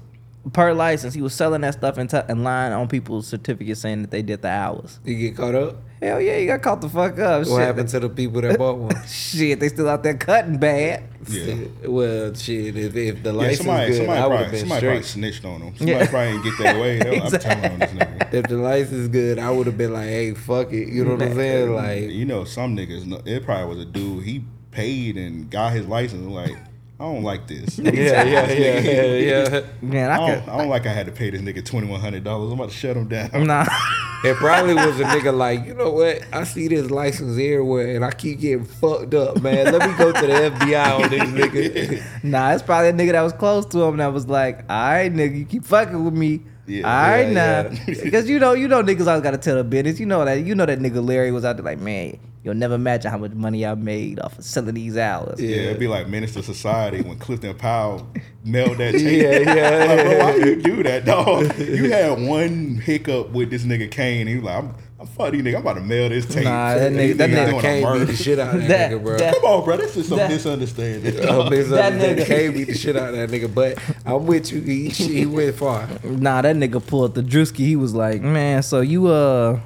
per 0.51 0.73
license. 0.73 1.13
He 1.13 1.21
was 1.21 1.33
selling 1.33 1.61
that 1.61 1.73
stuff 1.75 1.97
and, 1.97 2.09
t- 2.09 2.19
and 2.27 2.43
lying 2.43 2.73
on 2.73 2.87
people's 2.87 3.27
certificates 3.27 3.79
saying 3.81 4.01
that 4.01 4.11
they 4.11 4.21
did 4.21 4.41
the 4.41 4.49
hours. 4.49 4.99
You 5.05 5.15
get 5.17 5.37
caught 5.37 5.55
up. 5.55 5.77
Hell 6.03 6.19
yeah, 6.21 6.37
you 6.37 6.47
got 6.47 6.61
caught 6.61 6.81
the 6.81 6.89
fuck 6.89 7.17
up. 7.19 7.39
What 7.41 7.47
Shit. 7.47 7.59
happened 7.59 7.89
to 7.89 7.99
the 8.01 8.09
people 8.09 8.41
that 8.41 8.57
bought 8.57 8.77
one? 8.77 8.95
Shit, 9.07 9.59
they 9.59 9.69
still 9.69 9.87
out 9.89 10.03
there 10.03 10.15
cutting 10.15 10.57
bad. 10.57 11.03
Yeah. 11.29 11.55
Well, 11.85 12.33
shit. 12.33 12.75
If, 12.75 12.95
if 12.95 13.23
the 13.23 13.29
Yeah, 13.29 13.35
license 13.37 13.57
somebody, 13.59 13.87
good, 13.91 13.97
somebody, 13.97 14.19
I 14.21 14.27
would 14.27 14.39
have 14.39 14.51
been 14.51 14.59
somebody 14.59 14.81
probably 14.87 15.03
straight. 15.03 15.05
snitched 15.31 15.45
on 15.45 15.61
him. 15.61 15.77
Somebody 15.77 15.91
Yeah. 15.99 16.09
probably 16.09 16.31
didn't 16.33 16.43
get 16.43 16.57
that 16.59 16.81
way. 16.81 16.99
I'm 17.21 17.31
telling 17.31 17.71
on 17.71 17.79
this 17.79 17.89
nigga. 17.91 18.33
If 18.33 18.47
the 18.47 18.57
license 18.57 18.91
is 18.93 19.07
good, 19.07 19.39
I 19.39 19.49
would 19.51 19.67
have 19.67 19.77
been 19.77 19.93
like, 19.93 20.07
"Hey, 20.09 20.33
fuck 20.33 20.73
it." 20.73 20.87
You 20.89 21.05
know 21.05 21.11
what 21.11 21.21
I'm 21.21 21.35
saying? 21.35 21.71
Like, 21.73 22.09
you 22.09 22.25
know, 22.25 22.43
some 22.45 22.75
niggas. 22.75 23.25
It 23.27 23.45
probably 23.45 23.73
was 23.75 23.85
a 23.85 23.85
dude. 23.89 24.23
He 24.23 24.43
paid 24.71 25.17
and 25.17 25.49
got 25.49 25.71
his 25.71 25.85
license. 25.87 26.25
Like, 26.27 26.57
I 27.03 27.07
don't 27.07 27.23
like 27.23 27.47
this. 27.47 27.77
yeah, 27.79 27.91
yeah, 27.91 28.23
yeah, 28.23 28.79
yeah, 28.79 29.03
yeah. 29.49 29.61
Man, 29.81 30.09
I 30.09 30.13
I 30.13 30.17
don't, 30.17 30.39
could. 30.39 30.49
I 30.49 30.57
don't 30.57 30.69
like 30.69 30.85
I 30.85 30.93
had 30.93 31.05
to 31.07 31.11
pay 31.11 31.31
this 31.31 31.41
nigga 31.41 31.65
twenty 31.65 31.85
one 31.85 31.99
hundred 31.99 32.23
dollars. 32.23 32.49
I'm 32.53 32.57
about 32.57 32.69
to 32.69 32.75
shut 32.77 32.95
him 32.95 33.09
down. 33.09 33.29
Nah. 33.45 33.65
It 34.23 34.37
probably 34.37 34.73
was 34.73 35.01
a 35.01 35.03
nigga 35.03 35.35
like, 35.35 35.65
you 35.65 35.73
know 35.73 35.91
what? 35.91 36.21
I 36.31 36.45
see 36.45 36.69
this 36.69 36.89
license 36.89 37.33
everywhere, 37.33 37.93
and 37.97 38.05
I 38.05 38.11
keep 38.11 38.39
getting 38.39 38.63
fucked 38.63 39.13
up, 39.13 39.41
man. 39.41 39.65
Let 39.65 39.85
me 39.89 39.97
go 39.97 40.13
to 40.13 40.27
the 40.27 40.49
FBI 40.49 41.03
on 41.03 41.09
this 41.09 41.21
nigga. 42.03 42.23
Nah, 42.23 42.53
it's 42.53 42.63
probably 42.63 42.87
a 42.87 42.93
nigga 42.93 43.11
that 43.11 43.21
was 43.21 43.33
close 43.33 43.65
to 43.65 43.81
him 43.81 43.97
that 43.97 44.13
was 44.13 44.29
like, 44.29 44.59
all 44.69 44.91
right, 44.93 45.11
nigga, 45.13 45.39
you 45.39 45.43
keep 45.43 45.65
fucking 45.65 46.05
with 46.05 46.13
me. 46.13 46.39
Yeah, 46.65 46.87
all 46.87 47.09
right 47.11 47.27
yeah, 47.27 47.33
now. 47.33 47.69
yeah. 47.85 48.01
Because 48.01 48.29
you 48.29 48.39
know, 48.39 48.53
you 48.53 48.69
know 48.69 48.81
niggas 48.81 49.07
always 49.07 49.23
gotta 49.23 49.37
tell 49.37 49.57
the 49.57 49.65
business. 49.65 49.99
You 49.99 50.05
know 50.05 50.23
that 50.23 50.45
you 50.45 50.55
know 50.55 50.65
that 50.65 50.79
nigga 50.79 51.05
Larry 51.05 51.33
was 51.33 51.43
out 51.43 51.57
there 51.57 51.65
like, 51.65 51.79
man, 51.79 52.17
you'll 52.43 52.53
never 52.55 52.75
imagine 52.75 53.09
how 53.11 53.17
much 53.17 53.31
money 53.31 53.65
I 53.65 53.73
made 53.75 54.19
off 54.19 54.37
of 54.37 54.43
selling 54.45 54.75
these 54.75 54.97
hours. 54.97 55.39
Yeah, 55.39 55.57
it'd 55.57 55.79
be 55.79 55.87
like 55.87 56.07
Menace 56.07 56.35
II 56.35 56.43
Society 56.43 57.01
when 57.01 57.17
Clifton 57.19 57.55
Powell 57.55 58.07
mailed 58.45 58.77
that 58.77 58.91
tape. 58.93 59.03
Yeah, 59.23 59.53
yeah. 59.55 59.85
Like, 59.85 60.05
bro, 60.05 60.19
why 60.19 60.35
you 60.35 60.55
do 60.61 60.83
that, 60.83 61.05
dog? 61.05 61.57
You 61.59 61.91
had 61.91 62.19
one 62.27 62.75
hiccup 62.77 63.29
with 63.31 63.49
this 63.49 63.63
nigga 63.63 63.89
Kane. 63.89 64.21
And 64.21 64.29
he 64.29 64.35
was 64.35 64.43
like, 64.45 64.63
I'm, 64.63 64.75
I'm 64.99 65.07
fuck 65.07 65.31
these 65.31 65.41
nigga. 65.43 65.55
I'm 65.55 65.61
about 65.61 65.73
to 65.75 65.81
mail 65.81 66.09
this 66.09 66.25
tape. 66.25 66.43
Nah, 66.43 66.75
that 66.75 66.87
And 66.87 66.95
nigga- 66.95 66.99
these 66.99 67.17
that 67.17 67.29
niggas 67.29 67.61
nigga 67.61 67.81
doing 67.93 67.99
beat 67.99 68.05
the 68.17 68.23
shit 68.23 68.39
out 68.39 68.55
of 68.55 68.61
that, 68.61 68.67
That- 68.67 68.91
nigga, 68.91 69.03
bro. 69.03 69.17
that- 69.17 69.33
Come 69.35 69.45
on, 69.45 69.65
bro. 69.65 69.77
This 69.77 69.97
is 69.97 70.07
some 70.07 70.17
That- 70.17 70.29
misunderstanding. 70.29 71.19
Oh, 71.27 71.49
bitch, 71.49 71.69
That 71.69 71.97
that 71.97 72.17
nigga- 72.17 72.25
can't 72.25 72.53
beat 72.53 72.63
the 72.65 72.73
shit 72.77 72.95
out 72.95 73.13
of 73.13 73.15
that 73.15 73.29
nigga. 73.29 73.53
But 73.53 73.77
I'm 74.05 74.25
with 74.25 74.51
you. 74.51 74.61
He, 74.61 74.89
he 74.89 75.25
went 75.25 75.55
far. 75.55 75.87
Nah, 76.03 76.41
that 76.41 76.55
nigga 76.55 76.85
pulled 76.85 77.15
the 77.15 77.21
Drewski. 77.23 77.59
He 77.59 77.75
was 77.75 77.93
like, 77.93 78.21
man, 78.21 78.63
so 78.63 78.81
you 78.81 79.07
uh. 79.07 79.59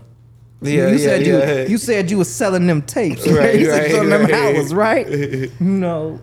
Yeah, 0.61 0.87
you, 0.87 0.97
yeah, 0.97 0.97
said 0.97 1.25
yeah. 1.25 1.61
you 1.63 1.67
you 1.69 1.77
said 1.77 2.11
you 2.11 2.17
was 2.17 2.33
selling 2.33 2.67
them 2.67 2.81
tapes, 2.81 3.27
Right, 3.27 3.37
right? 3.37 3.55
You 3.59 3.65
said 3.71 3.79
right, 3.83 3.91
selling 3.91 4.09
them 4.09 4.21
right. 4.23 4.33
hours, 4.33 4.73
right? 4.73 5.07
You 5.09 5.51
know, 5.59 6.19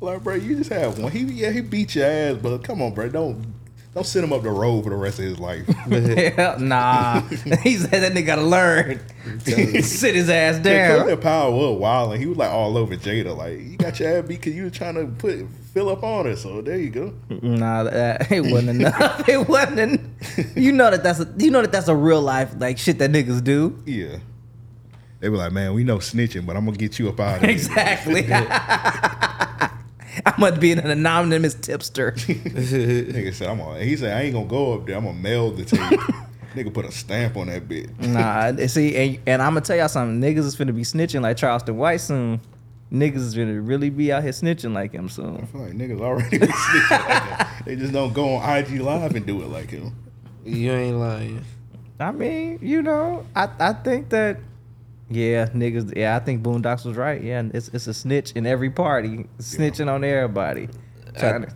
Like, 0.00 0.22
bro, 0.24 0.34
you 0.34 0.56
just 0.56 0.70
have 0.70 0.98
one. 0.98 1.12
He 1.12 1.20
yeah, 1.20 1.50
he 1.50 1.60
beat 1.60 1.94
your 1.94 2.06
ass, 2.06 2.36
but 2.42 2.58
come 2.58 2.82
on, 2.82 2.92
bro. 2.94 3.08
Don't 3.08 3.44
don't 3.94 4.06
send 4.06 4.24
him 4.24 4.32
up 4.32 4.42
the 4.42 4.50
road 4.50 4.84
for 4.84 4.90
the 4.90 4.96
rest 4.96 5.18
of 5.18 5.26
his 5.26 5.38
life. 5.38 5.66
Hell, 6.36 6.58
nah. 6.58 7.20
he 7.62 7.76
said 7.76 7.90
that 7.90 8.12
nigga 8.12 8.24
gotta 8.26 8.42
learn. 8.42 9.00
Sit 9.82 10.14
his 10.14 10.30
ass 10.30 10.58
down. 10.62 11.02
Clifton 11.02 11.20
Powell 11.20 11.52
was 11.72 11.78
wild, 11.78 12.12
and 12.12 12.20
he 12.20 12.26
was 12.26 12.38
like 12.38 12.50
all 12.50 12.78
over 12.78 12.96
Jada. 12.96 13.36
Like, 13.36 13.60
you 13.60 13.76
got 13.76 14.00
your 14.00 14.16
ass 14.18 14.22
beat 14.26 14.40
because 14.40 14.54
you 14.54 14.64
was 14.64 14.72
trying 14.72 14.94
to 14.94 15.06
put 15.06 15.46
fill 15.74 15.88
up 15.90 16.02
on 16.02 16.24
her. 16.26 16.36
So 16.36 16.62
there 16.62 16.78
you 16.78 16.88
go. 16.90 17.12
Nah, 17.28 17.84
that, 17.84 18.32
it 18.32 18.40
wasn't 18.40 18.70
enough. 18.80 19.28
It 19.28 19.46
wasn't. 19.48 19.78
en- 19.78 20.16
You 20.56 20.72
know 20.72 20.90
that 20.90 21.02
that's 21.02 21.20
a 21.20 21.28
you 21.36 21.50
know 21.50 21.60
that 21.60 21.72
that's 21.72 21.88
a 21.88 21.94
real 21.96 22.22
life 22.22 22.54
like 22.58 22.78
shit 22.78 22.98
that 22.98 23.10
niggas 23.10 23.44
do. 23.44 23.78
Yeah. 23.84 24.18
They 25.20 25.28
were 25.28 25.36
like, 25.36 25.52
man, 25.52 25.72
we 25.74 25.84
know 25.84 25.98
snitching, 25.98 26.46
but 26.46 26.56
I'm 26.56 26.64
gonna 26.64 26.76
get 26.76 26.98
you 26.98 27.08
up 27.10 27.20
out 27.20 27.36
of 27.36 27.42
here. 27.42 27.50
Exactly. 27.50 28.22
I 30.26 30.34
must 30.38 30.60
be 30.60 30.72
an 30.72 30.80
anonymous 30.80 31.54
tipster. 31.54 32.12
Nigga 32.16 33.34
said, 33.34 33.48
I'm 33.48 33.58
gonna, 33.58 33.80
he 33.80 33.96
said, 33.96 34.16
I 34.16 34.22
ain't 34.22 34.34
gonna 34.34 34.46
go 34.46 34.74
up 34.74 34.86
there. 34.86 34.96
I'm 34.96 35.04
gonna 35.04 35.18
mail 35.18 35.50
the 35.50 35.64
tape. 35.64 36.00
Nigga 36.54 36.72
put 36.72 36.84
a 36.84 36.92
stamp 36.92 37.36
on 37.36 37.46
that 37.46 37.66
bitch. 37.66 37.90
nah, 37.98 38.66
see, 38.66 38.94
and, 38.94 39.18
and 39.26 39.42
I'm 39.42 39.52
gonna 39.52 39.62
tell 39.62 39.76
y'all 39.76 39.88
something. 39.88 40.20
Niggas 40.20 40.44
is 40.44 40.56
finna 40.56 40.74
be 40.74 40.82
snitching 40.82 41.22
like 41.22 41.38
Charleston 41.38 41.76
White 41.78 42.02
soon. 42.02 42.40
Niggas 42.92 43.16
is 43.16 43.34
finna 43.34 43.66
really 43.66 43.88
be 43.88 44.12
out 44.12 44.22
here 44.22 44.32
snitching 44.32 44.74
like 44.74 44.92
him 44.92 45.08
soon. 45.08 45.38
I 45.38 45.46
feel 45.46 45.62
like 45.62 45.72
niggas 45.72 46.00
already 46.00 46.38
been 46.38 46.48
snitching 46.48 46.90
like 46.90 47.08
that. 47.08 47.62
They 47.64 47.76
just 47.76 47.94
don't 47.94 48.12
go 48.12 48.34
on 48.34 48.56
IG 48.56 48.80
Live 48.80 49.14
and 49.16 49.24
do 49.24 49.40
it 49.40 49.48
like 49.48 49.70
him. 49.70 49.96
You 50.44 50.72
ain't 50.72 50.96
lying. 50.98 51.42
I 51.98 52.12
mean, 52.12 52.58
you 52.60 52.82
know, 52.82 53.24
I 53.34 53.48
I 53.58 53.72
think 53.72 54.10
that. 54.10 54.38
Yeah, 55.14 55.46
niggas. 55.48 55.96
Yeah, 55.96 56.16
I 56.16 56.20
think 56.20 56.42
Boondocks 56.42 56.84
was 56.84 56.96
right. 56.96 57.22
Yeah, 57.22 57.42
it's 57.52 57.68
it's 57.68 57.86
a 57.86 57.94
snitch 57.94 58.32
in 58.32 58.46
every 58.46 58.70
party, 58.70 59.26
snitching 59.38 59.88
on 59.92 60.04
everybody. 60.04 60.68
Trying 61.18 61.42
to, 61.42 61.52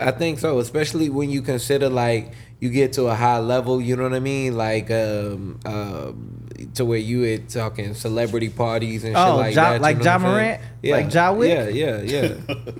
I 0.00 0.10
think 0.12 0.38
so, 0.38 0.58
especially 0.60 1.10
when 1.10 1.30
you 1.30 1.42
consider 1.42 1.88
like 1.88 2.32
you 2.60 2.70
get 2.70 2.92
to 2.94 3.06
a 3.06 3.14
high 3.14 3.38
level. 3.38 3.80
You 3.80 3.96
know 3.96 4.04
what 4.04 4.14
I 4.14 4.20
mean? 4.20 4.56
Like 4.56 4.90
um, 4.90 5.58
um, 5.64 6.48
to 6.74 6.84
where 6.84 6.98
you 6.98 7.24
at 7.34 7.48
talking 7.48 7.94
celebrity 7.94 8.48
parties 8.48 9.04
and 9.04 9.14
shit 9.16 9.26
Oh, 9.26 9.36
like 9.36 9.54
Ja- 9.54 9.70
that. 9.70 9.74
you 9.76 9.80
like 9.80 9.98
know 9.98 10.04
Ja 10.04 10.10
what 10.12 10.14
I'm 10.14 10.20
saying? 10.22 10.32
Morant? 10.34 10.60
Yeah. 10.82 10.96
Like 10.96 11.14
Ja 11.14 11.32
Wick? 11.32 11.50
Yeah, 11.50 11.68
yeah, 11.68 12.00
yeah. 12.02 12.54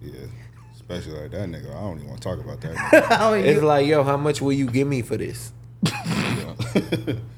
Yeah. 0.00 0.12
Especially 0.74 1.18
like 1.18 1.30
that 1.30 1.48
nigga. 1.48 1.70
I 1.74 1.80
don't 1.80 1.96
even 1.96 2.08
want 2.10 2.20
to 2.20 2.28
talk 2.28 2.38
about 2.44 2.60
that. 2.60 2.74
nigga. 3.10 3.42
It's 3.44 3.60
you- 3.60 3.66
like, 3.66 3.86
yo, 3.86 4.02
how 4.04 4.16
much 4.18 4.42
will 4.42 4.52
you 4.52 4.66
give 4.66 4.86
me 4.86 5.00
for 5.02 5.16
this? 5.16 5.52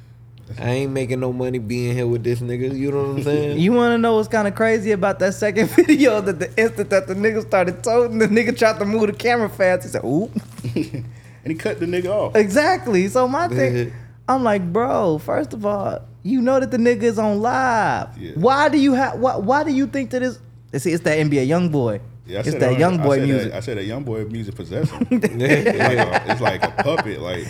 Yeah. 0.55 0.65
I 0.65 0.71
ain't 0.71 0.93
making 0.93 1.21
no 1.21 1.33
money 1.33 1.59
being 1.59 1.95
here 1.95 2.07
with 2.07 2.23
this 2.23 2.41
nigga. 2.41 2.77
You 2.77 2.93
know 2.93 2.99
what 3.09 3.17
I'm 3.17 3.23
saying? 3.25 3.59
You 3.61 3.73
want 3.73 3.93
to 3.95 3.99
know 3.99 4.17
what's 4.17 4.29
kind 4.29 4.47
of 4.47 4.55
crazy 4.55 4.93
about 4.93 5.19
that 5.19 5.35
second 5.35 5.71
video? 5.77 6.21
That 6.21 6.39
the 6.39 6.49
instant 6.61 6.91
that 6.91 7.07
the 7.09 7.15
nigga 7.15 7.43
started 7.43 7.83
toting, 7.83 8.19
the 8.19 8.29
nigga 8.29 8.57
tried 8.57 8.79
to 8.79 8.85
move 8.85 9.09
the 9.09 9.13
camera 9.13 9.49
fast. 9.49 9.83
He 9.85 9.89
said, 9.89 10.05
"Oop." 10.05 10.31
and 10.75 11.05
he 11.45 11.55
cut 11.55 11.81
the 11.81 11.87
nigga 11.87 12.07
off. 12.07 12.37
Exactly. 12.37 13.09
So 13.09 13.27
my 13.27 13.49
thing, 13.49 13.93
I'm 14.29 14.45
like, 14.45 14.73
bro. 14.73 15.19
First 15.19 15.53
of 15.53 15.67
all, 15.67 16.01
you 16.23 16.41
know 16.41 16.61
that 16.61 16.71
the 16.71 16.77
nigga 16.79 17.03
is 17.03 17.19
on 17.19 17.41
live. 17.41 18.17
Yeah. 18.19 18.33
Why 18.35 18.69
do 18.69 18.79
you 18.79 18.95
have? 18.95 19.19
Why, 19.19 19.37
why 19.37 19.65
do 19.65 19.73
you 19.73 19.87
think 19.87 20.11
that 20.11 20.23
is? 20.23 20.39
See, 20.77 20.93
it's 20.93 21.03
that 21.05 21.19
NBA 21.19 21.47
young 21.47 21.71
boy. 21.71 22.01
Yeah, 22.27 22.41
it's 22.41 22.51
said 22.51 22.61
that 22.61 22.75
on- 22.75 22.81
young 22.81 22.99
boy 22.99 23.19
said 23.19 23.29
music. 23.29 23.51
That, 23.53 23.57
I 23.57 23.61
said 23.61 23.79
that 23.79 23.85
young 23.85 24.03
boy 24.03 24.25
music 24.25 24.55
possessed 24.57 24.91
him. 24.91 25.07
it's, 25.11 25.25
like 25.29 25.99
a, 25.99 26.33
it's 26.33 26.41
like 26.41 26.63
a 26.65 26.71
puppet. 26.83 27.21
Like 27.21 27.47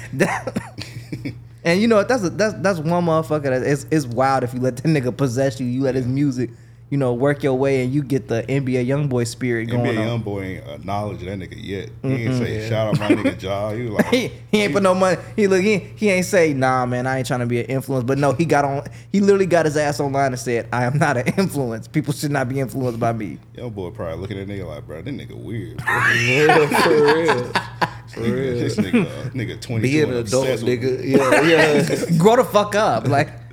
and 1.67 1.83
you 1.83 1.89
know 1.89 1.97
what? 1.97 2.09
That's 2.09 2.25
a, 2.25 2.31
that's 2.31 2.55
that's 2.61 2.79
one 2.79 3.05
motherfucker 3.07 3.43
that 3.43 3.63
is 3.65 3.87
it's 3.91 4.07
wild 4.07 4.45
if 4.45 4.55
you 4.55 4.61
let 4.61 4.77
that 4.77 4.85
nigga 4.85 5.15
possess 5.17 5.61
you. 5.61 5.67
You 5.67 5.83
let 5.83 5.97
his 5.97 6.07
music. 6.07 6.51
You 6.89 6.99
know, 6.99 7.15
work 7.15 7.43
your 7.43 7.55
way 7.55 7.83
and 7.85 7.93
you 7.93 8.01
get 8.03 8.29
the 8.29 8.45
NBA 8.45 8.87
young 8.87 9.09
boy 9.09 9.25
spirit 9.25 9.67
going 9.67 9.83
NBA 9.85 9.99
on. 9.99 10.07
young 10.07 10.21
boy 10.23 10.43
ain't 10.43 10.69
acknowledge 10.69 11.19
that 11.21 11.37
nigga 11.39 11.57
yet. 11.57 11.91
He 12.03 12.09
ain't 12.27 12.35
say 12.37 12.69
shout 12.69 12.87
out 12.95 13.01
my 13.01 13.09
nigga 13.09 13.43
Ja. 13.43 13.73
He 13.73 13.83
was 13.83 13.91
like 13.95 14.07
he, 14.07 14.31
he 14.53 14.63
ain't 14.63 14.73
put 14.73 14.85
no 14.85 14.95
money. 14.95 15.21
He 15.35 15.49
look 15.49 15.63
he, 15.63 15.79
he 15.79 16.11
ain't 16.11 16.27
say 16.27 16.55
nah 16.55 16.87
man. 16.87 17.09
I 17.09 17.19
ain't 17.19 17.27
trying 17.27 17.41
to 17.41 17.47
be 17.47 17.59
an 17.59 17.67
influence. 17.67 18.05
But 18.05 18.19
no, 18.19 18.33
he 18.35 18.45
got 18.45 18.65
on. 18.65 18.83
He 19.11 19.19
literally 19.19 19.47
got 19.47 19.65
his 19.65 19.77
ass 19.77 19.99
online 19.99 20.27
and 20.33 20.39
said, 20.39 20.69
"I 20.73 20.85
am 20.85 20.97
not 20.99 21.17
an 21.17 21.27
influence. 21.37 21.89
People 21.89 22.13
should 22.13 22.31
not 22.31 22.49
be 22.49 22.61
influenced 22.61 23.01
by 23.01 23.13
me." 23.13 23.39
young 23.55 23.71
boy 23.71 23.91
probably 23.91 24.19
looking 24.21 24.39
at 24.39 24.47
that 24.47 24.53
nigga 24.53 24.67
like, 24.69 24.87
bro, 24.87 25.03
that 25.03 25.13
nigga 25.13 25.35
weird. 25.35 25.79
Bro. 25.79 25.87
Yeah, 26.15 26.83
for 26.83 26.91
real. 27.15 27.53
For 28.07 28.21
Nigga, 28.21 28.33
real. 28.35 28.55
this 28.55 28.77
nigga, 28.77 29.05
uh, 29.05 29.31
nigga 29.31 29.61
twenty 29.61 29.83
Be 29.83 30.01
an 30.01 30.13
adult, 30.13 30.47
nigga. 30.47 31.05
Yeah, 31.05 31.43
yeah. 31.43 32.17
Grow 32.19 32.37
the 32.37 32.45
fuck 32.45 32.77
up. 32.77 33.09
Like, 33.09 33.46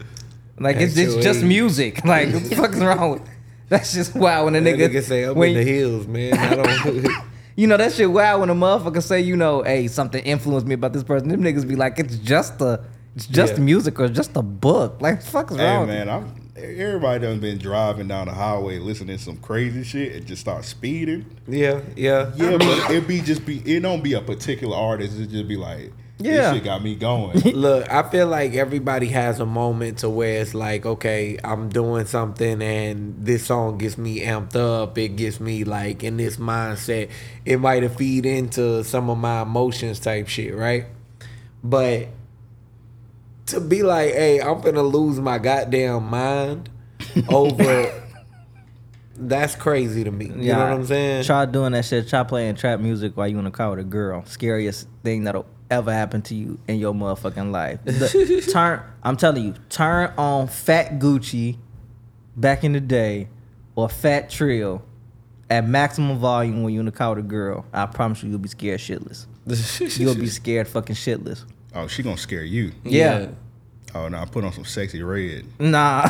like 0.59 0.77
it's, 0.77 0.95
it's 0.97 1.15
just 1.15 1.43
music. 1.43 2.01
Like, 2.05 2.34
what 2.34 2.43
the 2.49 2.55
fuck 2.55 2.73
is 2.73 2.80
wrong 2.84 3.11
with? 3.11 3.21
That's 3.69 3.93
just 3.93 4.13
wild 4.15 4.45
when 4.45 4.55
a 4.55 4.61
That 4.61 4.75
nigga, 4.75 4.89
nigga 4.89 5.03
say 5.03 5.23
I'm 5.23 5.35
when, 5.35 5.49
in 5.51 5.55
the 5.57 5.63
hills, 5.63 6.07
man. 6.07 6.34
I 6.34 6.55
don't. 6.55 7.07
You 7.55 7.67
know 7.67 7.77
that 7.77 7.93
shit 7.93 8.09
wild 8.11 8.41
when 8.41 8.49
a 8.49 8.55
motherfucker 8.55 9.03
say, 9.03 9.21
you 9.21 9.35
know, 9.35 9.61
hey, 9.61 9.88
something 9.88 10.23
influenced 10.23 10.65
me 10.65 10.73
about 10.73 10.91
this 10.91 11.03
person. 11.03 11.27
Them 11.30 11.43
niggas 11.43 11.67
be 11.67 11.75
like, 11.75 11.99
it's 11.99 12.15
just 12.17 12.59
a, 12.61 12.84
it's 13.15 13.27
just 13.27 13.53
Yeah. 13.53 13.59
music 13.59 13.99
or 13.99 14.07
just 14.07 14.35
a 14.35 14.41
book. 14.41 14.99
Like, 14.99 15.19
the 15.21 15.27
fuck 15.27 15.51
is 15.51 15.57
Hey 15.57 15.75
wrong? 15.75 15.85
man, 15.85 16.09
I'm 16.09 16.34
everybody 16.55 17.25
done 17.27 17.39
been 17.39 17.59
driving 17.59 18.07
down 18.07 18.25
the 18.27 18.34
highway 18.34 18.80
listening 18.80 19.17
to 19.17 19.23
some 19.23 19.38
crazy 19.38 19.84
shit 19.84 20.15
and 20.15 20.25
just 20.25 20.41
start 20.41 20.65
speeding. 20.65 21.25
yeah, 21.47 21.81
yeah. 21.95 22.31
Yeah, 22.35 22.57
but 22.57 22.89
it 22.89 23.07
be 23.07 23.21
just 23.21 23.45
be 23.45 23.57
it 23.71 23.81
don't 23.81 24.03
be 24.03 24.13
a 24.13 24.21
particular 24.21 24.75
artist. 24.75 25.19
It 25.19 25.27
just 25.27 25.47
be 25.47 25.55
like 25.55 25.93
Yeah. 26.19 26.52
this 26.52 26.53
shit 26.56 26.64
got 26.64 26.84
me 26.84 26.95
going. 26.95 27.38
Look, 27.53 27.91
I 27.91 28.03
feel 28.10 28.27
like 28.27 28.53
everybody 28.53 29.07
has 29.07 29.40
a 29.40 29.45
moment 29.45 29.99
to 29.99 30.10
where 30.10 30.41
it's 30.41 30.53
like, 30.53 30.85
okay, 30.85 31.38
I'm 31.44 31.69
doing 31.69 32.06
something 32.06 32.61
and 32.61 33.26
this 33.26 33.45
song 33.45 33.77
gets 33.77 33.98
me 33.98 34.22
amped 34.22 34.56
up. 34.56 34.98
It 34.98 35.15
gets 35.15 35.40
me 35.40 35.64
like 35.64 36.03
in 36.03 36.18
this 36.18 36.38
mindset. 36.38 37.10
It 37.45 37.60
might 37.60 37.84
have 37.84 37.95
feed 37.95 38.26
into 38.26 38.84
some 38.84 39.10
of 39.10 39.18
my 39.18 39.41
emotions 39.41 39.99
type 39.99 40.27
shit, 40.27 40.56
right? 40.56 40.85
But 41.64 42.10
to 43.48 43.60
be 43.60 43.84
like, 43.84 44.14
hey, 44.14 44.40
I'm 44.40 44.61
gonna 44.61 44.84
lose 44.84 45.19
my 45.19 45.40
goddamn 45.40 46.10
mind 46.10 46.69
over 47.30 48.03
that's 49.15 49.56
crazy 49.56 50.03
to 50.03 50.11
me. 50.11 50.26
You 50.26 50.53
know 50.53 50.60
what 50.60 50.68
I'm 50.68 50.85
saying? 50.85 51.23
Try 51.26 51.45
doing 51.45 51.73
that 51.73 51.85
shit. 51.85 52.07
Try 52.07 52.23
playing 52.23 52.56
trap 52.56 52.80
music 52.80 53.15
while 53.15 53.27
you 53.27 53.38
in 53.38 53.45
the 53.45 53.52
car 53.52 53.69
with 53.72 53.80
a 53.80 53.84
girl. 53.84 54.23
Scariest 54.26 54.88
thing 55.03 55.26
that'll 55.26 55.45
ever 55.69 55.91
happen 55.91 56.22
to 56.23 56.35
you 56.35 56.60
in 56.68 56.77
your 56.80 56.94
motherfucking 56.94 57.52
life. 57.52 57.80
The- 57.84 58.49
turn. 58.52 58.81
I'm 59.03 59.18
telling 59.18 59.44
you. 59.45 59.53
Turn 59.69 60.14
on 60.18 60.48
Fat 60.48 60.99
Gucci 60.99 61.57
back 62.35 62.64
in 62.64 62.73
the 62.73 62.80
day, 62.80 63.27
or 63.76 63.90
Fat 63.90 64.30
Trel 64.30 64.81
at 65.49 65.68
maximum 65.68 66.18
volume 66.18 66.64
when 66.64 66.73
you 66.73 66.80
in 66.80 66.85
the 66.85 66.91
car 66.91 67.10
with 67.15 67.26
a 67.26 67.27
girl. 67.27 67.65
I 67.73 67.85
promise 67.85 68.23
you, 68.23 68.30
you'll 68.30 68.40
be 68.40 68.49
scared 68.49 68.80
shitless. 68.80 69.27
You'll 69.99 70.15
be 70.15 70.27
scared 70.27 70.69
fucking 70.69 70.95
shitless. 70.95 71.44
Oh, 71.76 71.88
she 71.88 72.02
gonna 72.02 72.15
scare 72.15 72.45
you. 72.45 72.72
Yeah. 72.85 73.27
Oh 73.94 74.07
no, 74.07 74.18
I 74.19 74.26
put 74.26 74.45
on 74.45 74.53
some 74.53 74.64
Sexyy 74.64 75.06
Red. 75.06 75.45
Nah. 75.60 76.07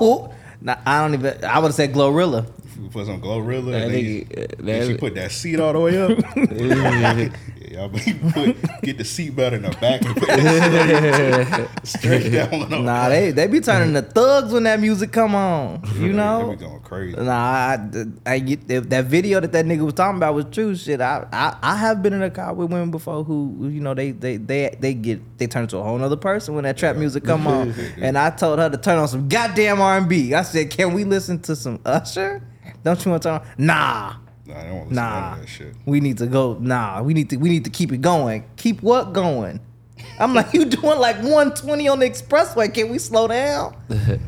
nah. 0.60 0.76
I 0.84 1.00
don't 1.00 1.14
even. 1.14 1.44
I 1.44 1.58
would 1.60 1.68
have 1.68 1.74
said 1.74 1.94
Glorilla. 1.94 2.46
We 2.84 2.90
put 2.90 3.06
some 3.06 3.18
Glorilla 3.22 3.70
That 3.72 3.82
and 3.84 3.94
then, 3.94 4.04
nigga- 4.04 4.38
uh, 4.38 4.40
you- 4.58 4.78
that- 4.80 4.86
she 4.88 4.96
put 4.98 5.14
that 5.14 5.32
seat 5.32 5.58
all 5.58 5.72
the 5.72 5.80
way 5.80 5.96
up. 5.98 6.10
yeah, 6.36 7.28
y'all 7.70 7.88
put, 7.88 8.82
get 8.82 8.98
the 8.98 9.04
seat 9.04 9.34
belt 9.34 9.54
in 9.54 9.62
the 9.62 9.70
back 9.80 10.04
and 10.04 10.14
put 10.14 10.28
that 10.28 11.68
straight 11.84 12.30
down 12.30 12.72
on 12.72 12.84
Nah, 12.84 13.08
they 13.08 13.30
they 13.30 13.46
be 13.46 13.60
turning 13.60 13.94
the 13.94 14.02
thugs 14.02 14.52
when 14.52 14.64
that 14.64 14.80
music 14.80 15.12
come 15.12 15.34
on. 15.34 15.82
You 15.96 16.12
know. 16.12 16.48
They 16.50 16.56
be 16.56 16.60
going 16.64 16.80
crazy. 16.80 17.16
Nah, 17.16 17.32
I, 17.32 17.78
I 18.26 18.38
get 18.40 18.68
that 18.90 19.06
video 19.06 19.40
that 19.40 19.52
that 19.52 19.64
nigga 19.64 19.80
was 19.80 19.94
talking 19.94 20.18
about 20.18 20.34
was 20.34 20.44
true. 20.50 20.76
Shit, 20.76 21.00
I, 21.00 21.26
I 21.32 21.56
I 21.62 21.76
have 21.76 22.02
been 22.02 22.12
in 22.12 22.22
a 22.22 22.28
car 22.30 22.52
with 22.52 22.70
women 22.70 22.90
before 22.90 23.24
who 23.24 23.56
you 23.62 23.80
know 23.80 23.94
they 23.94 24.10
they 24.10 24.36
they 24.36 24.76
they 24.78 24.92
get 24.92 25.38
they 25.38 25.46
turn 25.46 25.62
into 25.62 25.78
a 25.78 25.82
whole 25.82 25.96
nother 25.96 26.16
person 26.16 26.54
when 26.54 26.64
that 26.64 26.76
trap 26.76 26.96
music 26.96 27.24
come 27.24 27.46
on. 27.46 27.74
and 27.96 28.18
I 28.18 28.28
told 28.28 28.58
her 28.58 28.68
to 28.68 28.76
turn 28.76 28.98
on 28.98 29.08
some 29.08 29.26
goddamn 29.26 29.80
R 29.80 29.96
and 29.96 30.06
B. 30.08 30.34
I 30.34 30.42
said, 30.42 30.70
can 30.70 30.92
we 30.92 31.04
listen 31.04 31.40
to 31.40 31.56
some 31.56 31.80
Usher? 31.86 32.42
Don't 32.84 33.04
you 33.04 33.10
want 33.10 33.22
to 33.22 33.28
turn 33.28 33.40
on? 33.40 33.46
Nah. 33.58 34.14
Nah, 34.46 34.60
I 34.60 34.62
don't 34.64 34.74
want 34.76 34.88
to 34.90 34.94
listen 34.94 34.94
to 34.94 34.94
none 34.94 35.22
Nah, 35.22 35.36
that 35.36 35.48
shit. 35.48 35.74
we 35.86 36.00
need 36.00 36.18
to 36.18 36.26
go. 36.26 36.54
Nah, 36.60 37.02
we 37.02 37.14
need 37.14 37.30
to 37.30 37.36
we 37.38 37.48
need 37.48 37.64
to 37.64 37.70
keep 37.70 37.90
it 37.92 38.02
going. 38.02 38.44
Keep 38.56 38.82
what 38.82 39.12
going? 39.14 39.58
I'm 40.18 40.34
like, 40.34 40.52
you 40.52 40.64
doing 40.66 40.98
like 40.98 41.16
120 41.16 41.88
on 41.88 41.98
the 42.00 42.08
expressway? 42.10 42.72
Can 42.72 42.90
we 42.90 42.98
slow 42.98 43.26
down? 43.26 43.74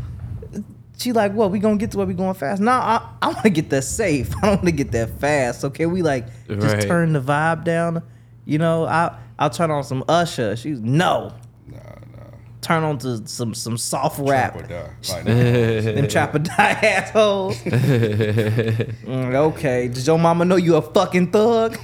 she 0.98 1.12
like, 1.12 1.32
what? 1.32 1.50
We 1.50 1.58
gonna 1.58 1.76
get 1.76 1.90
to 1.92 1.98
where 1.98 2.06
we 2.06 2.14
going 2.14 2.34
fast? 2.34 2.60
Nah, 2.62 2.72
I, 2.80 3.10
I 3.22 3.26
want 3.28 3.42
to 3.42 3.50
get 3.50 3.68
that 3.70 3.82
safe. 3.82 4.34
I 4.38 4.40
don't 4.42 4.50
want 4.56 4.64
to 4.64 4.72
get 4.72 4.92
that 4.92 5.10
fast. 5.20 5.60
So 5.60 5.68
can 5.70 5.90
we 5.92 6.02
like 6.02 6.26
just 6.48 6.76
Right. 6.76 6.82
turn 6.82 7.12
the 7.12 7.20
vibe 7.20 7.64
down? 7.64 8.02
You 8.46 8.58
know, 8.58 8.86
I 8.86 9.16
I'll 9.38 9.50
turn 9.50 9.70
on 9.70 9.84
some 9.84 10.02
Usher. 10.08 10.56
She's 10.56 10.80
no. 10.80 11.34
Nah, 12.68 12.74
nah. 12.74 12.80
Turn 12.80 12.84
on 12.84 12.98
to 12.98 13.26
some 13.28 13.54
some 13.54 13.76
soft 13.78 14.18
rap. 14.18 14.54
Trap 14.54 14.64
or 14.64 14.68
die. 14.68 14.90
Like, 15.12 15.24
Them 15.94 16.08
trap 16.08 16.34
or 16.34 16.38
die 16.40 16.52
assholes. 16.82 17.56
Mm, 17.58 19.34
okay, 19.34 19.88
does 19.88 20.06
your 20.06 20.18
mama 20.18 20.44
know 20.44 20.56
you 20.56 20.76
a 20.76 20.82
fucking 20.82 21.30
thug? 21.32 21.76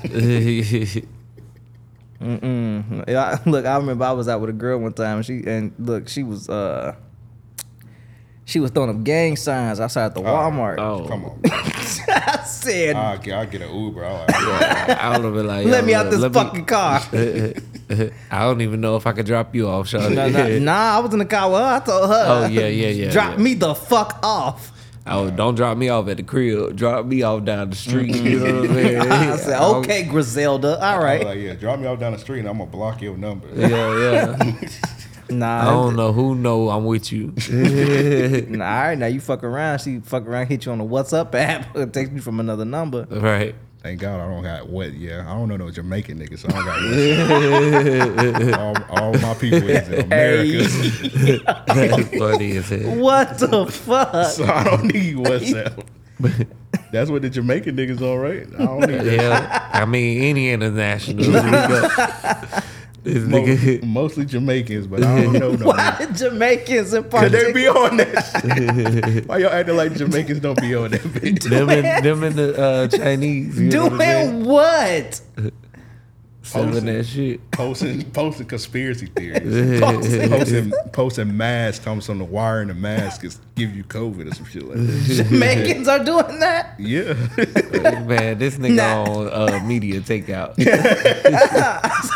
Mm-mm. 2.21 3.09
I- 3.09 3.41
look, 3.51 3.67
I 3.67 3.77
remember 3.77 4.05
I 4.05 4.13
was 4.13 4.29
out 4.29 4.41
with 4.41 4.51
a 4.51 4.53
girl 4.55 4.79
one 4.79 4.93
time. 4.93 5.17
And 5.19 5.27
she 5.27 5.43
and 5.47 5.73
look, 5.79 6.09
she 6.09 6.23
was 6.23 6.49
uh, 6.49 6.95
she 8.45 8.61
was 8.61 8.71
throwing 8.71 8.91
up 8.91 9.03
gang 9.05 9.37
signs 9.37 9.81
outside 9.81 10.15
the 10.15 10.21
Walmart. 10.21 10.79
oh, 10.79 11.07
come 11.09 11.25
on. 11.25 11.41
I 11.45 12.43
said, 12.45 12.95
I'll 12.97 13.19
get, 13.19 13.35
I'll 13.35 13.47
get 13.47 13.63
an 13.63 13.75
Uber. 13.75 14.05
I'll 14.05 14.19
like, 14.21 14.33
I 14.91 15.17
would 15.17 15.25
have 15.25 15.35
been 15.35 15.47
like, 15.47 15.67
"Let 15.67 15.85
me 15.85 15.95
out 15.95 16.11
this 16.11 16.21
let 16.21 16.33
me- 16.33 16.41
fucking 16.43 16.65
car." 16.67 17.01
I 18.31 18.41
don't 18.45 18.61
even 18.61 18.81
know 18.81 18.97
if 18.97 19.07
I 19.07 19.13
could 19.13 19.27
drop 19.27 19.55
you 19.55 19.69
off, 19.69 19.87
Shawty. 19.89 20.15
nah, 20.15 20.29
nah, 20.29 20.59
nah, 20.59 20.97
I 20.97 21.01
was 21.01 21.13
in 21.13 21.19
the 21.19 21.25
car 21.25 21.51
with 21.51 21.61
her. 21.61 21.67
I 21.67 21.81
told 21.81 22.09
her, 22.11 22.25
Oh, 22.27 22.47
yeah, 22.47 22.67
yeah, 22.67 22.89
yeah, 22.89 23.11
drop 23.13 23.33
yeah. 23.39 23.43
me 23.43 23.55
the 23.55 23.75
fuck 23.75 24.19
off." 24.23 24.71
Oh, 25.05 25.31
don't 25.31 25.57
drop 25.57 25.77
me 25.77 25.89
off 25.89 26.07
at 26.09 26.17
the 26.19 26.23
crib. 26.23 26.77
Drop 26.77 27.05
me 27.07 27.23
off 27.23 27.45
down 27.45 27.71
the 27.71 27.77
street. 27.77 28.15
You 28.15 28.39
know 28.39 28.61
what 28.61 28.71
I'm 28.71 28.75
saying? 28.77 29.01
I 29.11 29.37
said, 29.37 29.59
don't- 29.59 29.85
"Okay, 29.85 30.05
Griselda, 30.05 30.77
all 30.79 30.83
I 30.83 30.95
was 30.97 31.05
right." 31.05 31.25
like, 31.25 31.39
yeah, 31.41 31.55
drop 31.55 31.81
me 31.81 31.87
off 31.87 31.99
down 31.99 32.13
the 32.13 32.19
street 32.19 32.39
and 32.41 32.49
I'm 32.49 32.59
gonna 32.59 32.71
block 32.71 33.03
your 33.03 33.17
number. 33.17 33.49
Yeah, 33.55 34.37
yeah. 34.39 34.69
Nah, 35.31 35.63
I 35.63 35.65
don't 35.65 35.97
know 35.97 36.13
who 36.13 36.35
know 36.35 36.69
I'm 36.69 36.85
with 36.85 37.11
you. 37.11 37.33
Nah, 38.49 38.65
all 38.65 38.83
right, 38.83 38.99
now 38.99 39.07
you 39.07 39.19
fuck 39.21 39.43
around. 39.43 39.79
She 39.81 39.99
fuck 40.01 40.27
around, 40.27 40.47
hit 40.49 40.67
you 40.67 40.73
on 40.73 40.79
the 40.79 40.85
WhatsApp 40.85 41.35
app, 41.35 41.73
text 41.93 42.13
you 42.13 42.21
from 42.21 42.39
another 42.39 42.65
number. 42.67 43.07
right. 43.11 43.55
Thank 43.83 44.01
God 44.01 44.21
I 44.21 44.29
don't 44.31 44.45
got 44.45 44.69
what. 44.69 44.93
Yeah, 44.95 45.29
I 45.29 45.35
don't 45.35 45.49
know 45.49 45.57
no 45.57 45.69
Jamaican 45.71 46.21
niggas, 46.21 46.39
so 46.39 46.49
I 46.49 46.53
don't 46.53 46.65
got 46.65 46.79
WhatsApp. 46.79 48.91
all, 48.91 48.99
all 48.99 49.13
my 49.15 49.35
people 49.35 49.69
is 49.69 49.89
in 49.89 50.05
America, 50.05 50.69
That's 51.67 52.09
funny 52.17 52.57
as 52.59 52.69
hell. 52.69 52.95
What 52.97 53.39
the 53.39 53.67
fuck? 53.67 54.27
so 54.31 54.45
I 54.45 54.63
don't 54.63 54.85
need 54.85 55.17
WhatsApp. 55.17 55.85
That's 56.93 57.11
what 57.11 57.23
the 57.23 57.31
Jamaican 57.31 57.77
niggas 57.77 58.01
on, 58.01 58.19
right? 58.19 58.47
I 58.55 58.65
don't 58.65 58.81
need 58.83 59.01
that. 59.01 59.17
Yeah, 59.21 59.71
I 59.73 59.85
mean 59.85 60.23
any 60.23 60.51
international. 60.51 61.25
we 63.05 63.13
go. 63.13 63.19
This 63.21 63.29
Mo- 63.29 63.39
nigga, 63.39 63.83
mostly 63.85 64.25
Jamaicans, 64.25 64.87
but 64.87 65.03
I 65.03 65.23
don't 65.25 65.33
know 65.39 65.53
no. 65.53 65.67
Why 65.67 65.77
niggas. 65.93 65.99
did 66.09 66.17
Jamaicans 66.17 66.95
in 66.95 67.03
Could 67.05 67.11
particular? 67.11 67.45
they 67.45 67.53
be 67.53 67.69
on 67.69 67.97
that 67.99 69.15
shit? 69.15 69.27
Why 69.29 69.39
y'all 69.39 69.51
acting 69.53 69.77
like 69.77 69.95
Jamaicans 69.95 70.41
don't 70.41 70.61
be 70.61 70.75
on 70.75 70.91
that 70.93 71.01
bitch? 71.01 71.43
them 71.49 71.69
and 71.71 72.05
them 72.05 72.23
and 72.23 72.35
the 72.37 72.61
uh, 72.63 72.89
Chinese. 72.89 73.61
You 73.61 73.71
know 73.71 73.85
what 73.85 73.93
I'm 73.95 73.99
saying? 73.99 74.31
Doing 74.41 74.45
what? 74.49 75.21
Selling 76.43 76.87
that 76.87 77.07
shit. 77.07 77.51
Posting, 77.53 78.03
posting 78.13 78.47
conspiracy 78.47 79.07
theories. 79.07 79.81
posting, 79.81 80.73
posting 80.93 81.37
masks, 81.37 81.85
comes 81.85 82.09
on 82.09 82.19
the 82.19 82.25
wire 82.25 82.61
and 82.61 82.71
the 82.71 82.75
mask 82.75 83.25
is 83.25 83.39
give 83.55 83.75
you 83.77 83.85
COVID 83.85 84.31
or 84.31 84.35
some 84.35 84.47
shit 84.47 84.65
like 84.65 84.77
that. 84.79 85.25
Jamaicans 85.29 85.87
are 85.89 86.03
doing 86.03 86.41
that? 86.41 86.75
Yeah. 86.81 87.13
Man, 88.07 88.39
this 88.39 88.57
nigga 88.57 88.77
Nah. 88.77 89.05
on 89.05 89.29
uh, 89.55 89.61
media 89.65 90.01
takeout. 90.01 90.55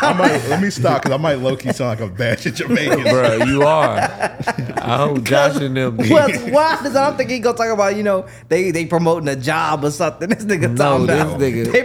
I 0.01 0.13
might, 0.13 0.45
let 0.49 0.61
me 0.61 0.69
stop 0.69 1.03
because 1.03 1.13
I 1.13 1.21
might 1.21 1.35
low 1.35 1.55
key 1.55 1.71
sound 1.71 1.99
like 1.99 2.09
a 2.09 2.13
batch 2.13 2.45
of 2.47 2.55
Jamaicans. 2.55 3.03
Bro, 3.09 3.45
you 3.45 3.61
are. 3.63 3.97
I 3.97 4.97
hope 4.97 5.23
Josh 5.23 5.55
and 5.57 5.75
them. 5.77 5.97
be- 5.97 6.09
What's 6.09 6.39
wild 6.51 6.85
is 6.85 6.95
I 6.95 7.07
don't 7.07 7.17
think 7.17 7.29
he 7.29 7.39
gonna 7.39 7.57
talk 7.57 7.69
about, 7.69 7.95
you 7.95 8.03
know, 8.03 8.27
they 8.49 8.71
they 8.71 8.85
promoting 8.85 9.27
a 9.29 9.35
job 9.35 9.83
or 9.83 9.91
something. 9.91 10.29
This 10.29 10.43
nigga 10.45 10.71
No, 10.75 11.05
talking 11.05 11.07
this 11.07 11.21
about 11.21 11.39
nigga- 11.39 11.71
they 11.71 11.83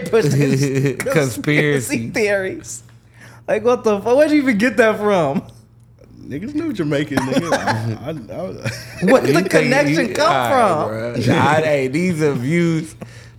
pushing 0.99 1.13
Conspiracy. 1.13 2.11
Theories. 2.33 2.83
Like 3.47 3.65
what 3.65 3.85
the 3.85 4.01
fuck? 4.01 4.17
Where'd 4.17 4.31
you 4.31 4.39
even 4.39 4.59
get 4.59 4.77
that 4.79 4.99
from? 4.99 5.47
Niggas 6.21 6.55
knew 6.55 6.73
Jamaican 6.73 7.19
nigga. 7.19 7.53
I, 7.53 8.11
I, 8.11 9.05
I, 9.05 9.11
Where 9.11 9.23
did 9.23 9.37
the 9.37 9.49
connection 9.49 10.15
come 10.15 10.51
from? 10.51 10.91
right, 10.91 11.65
hey, 11.65 11.89
these 11.89 12.23
are 12.23 12.33
views 12.33 12.95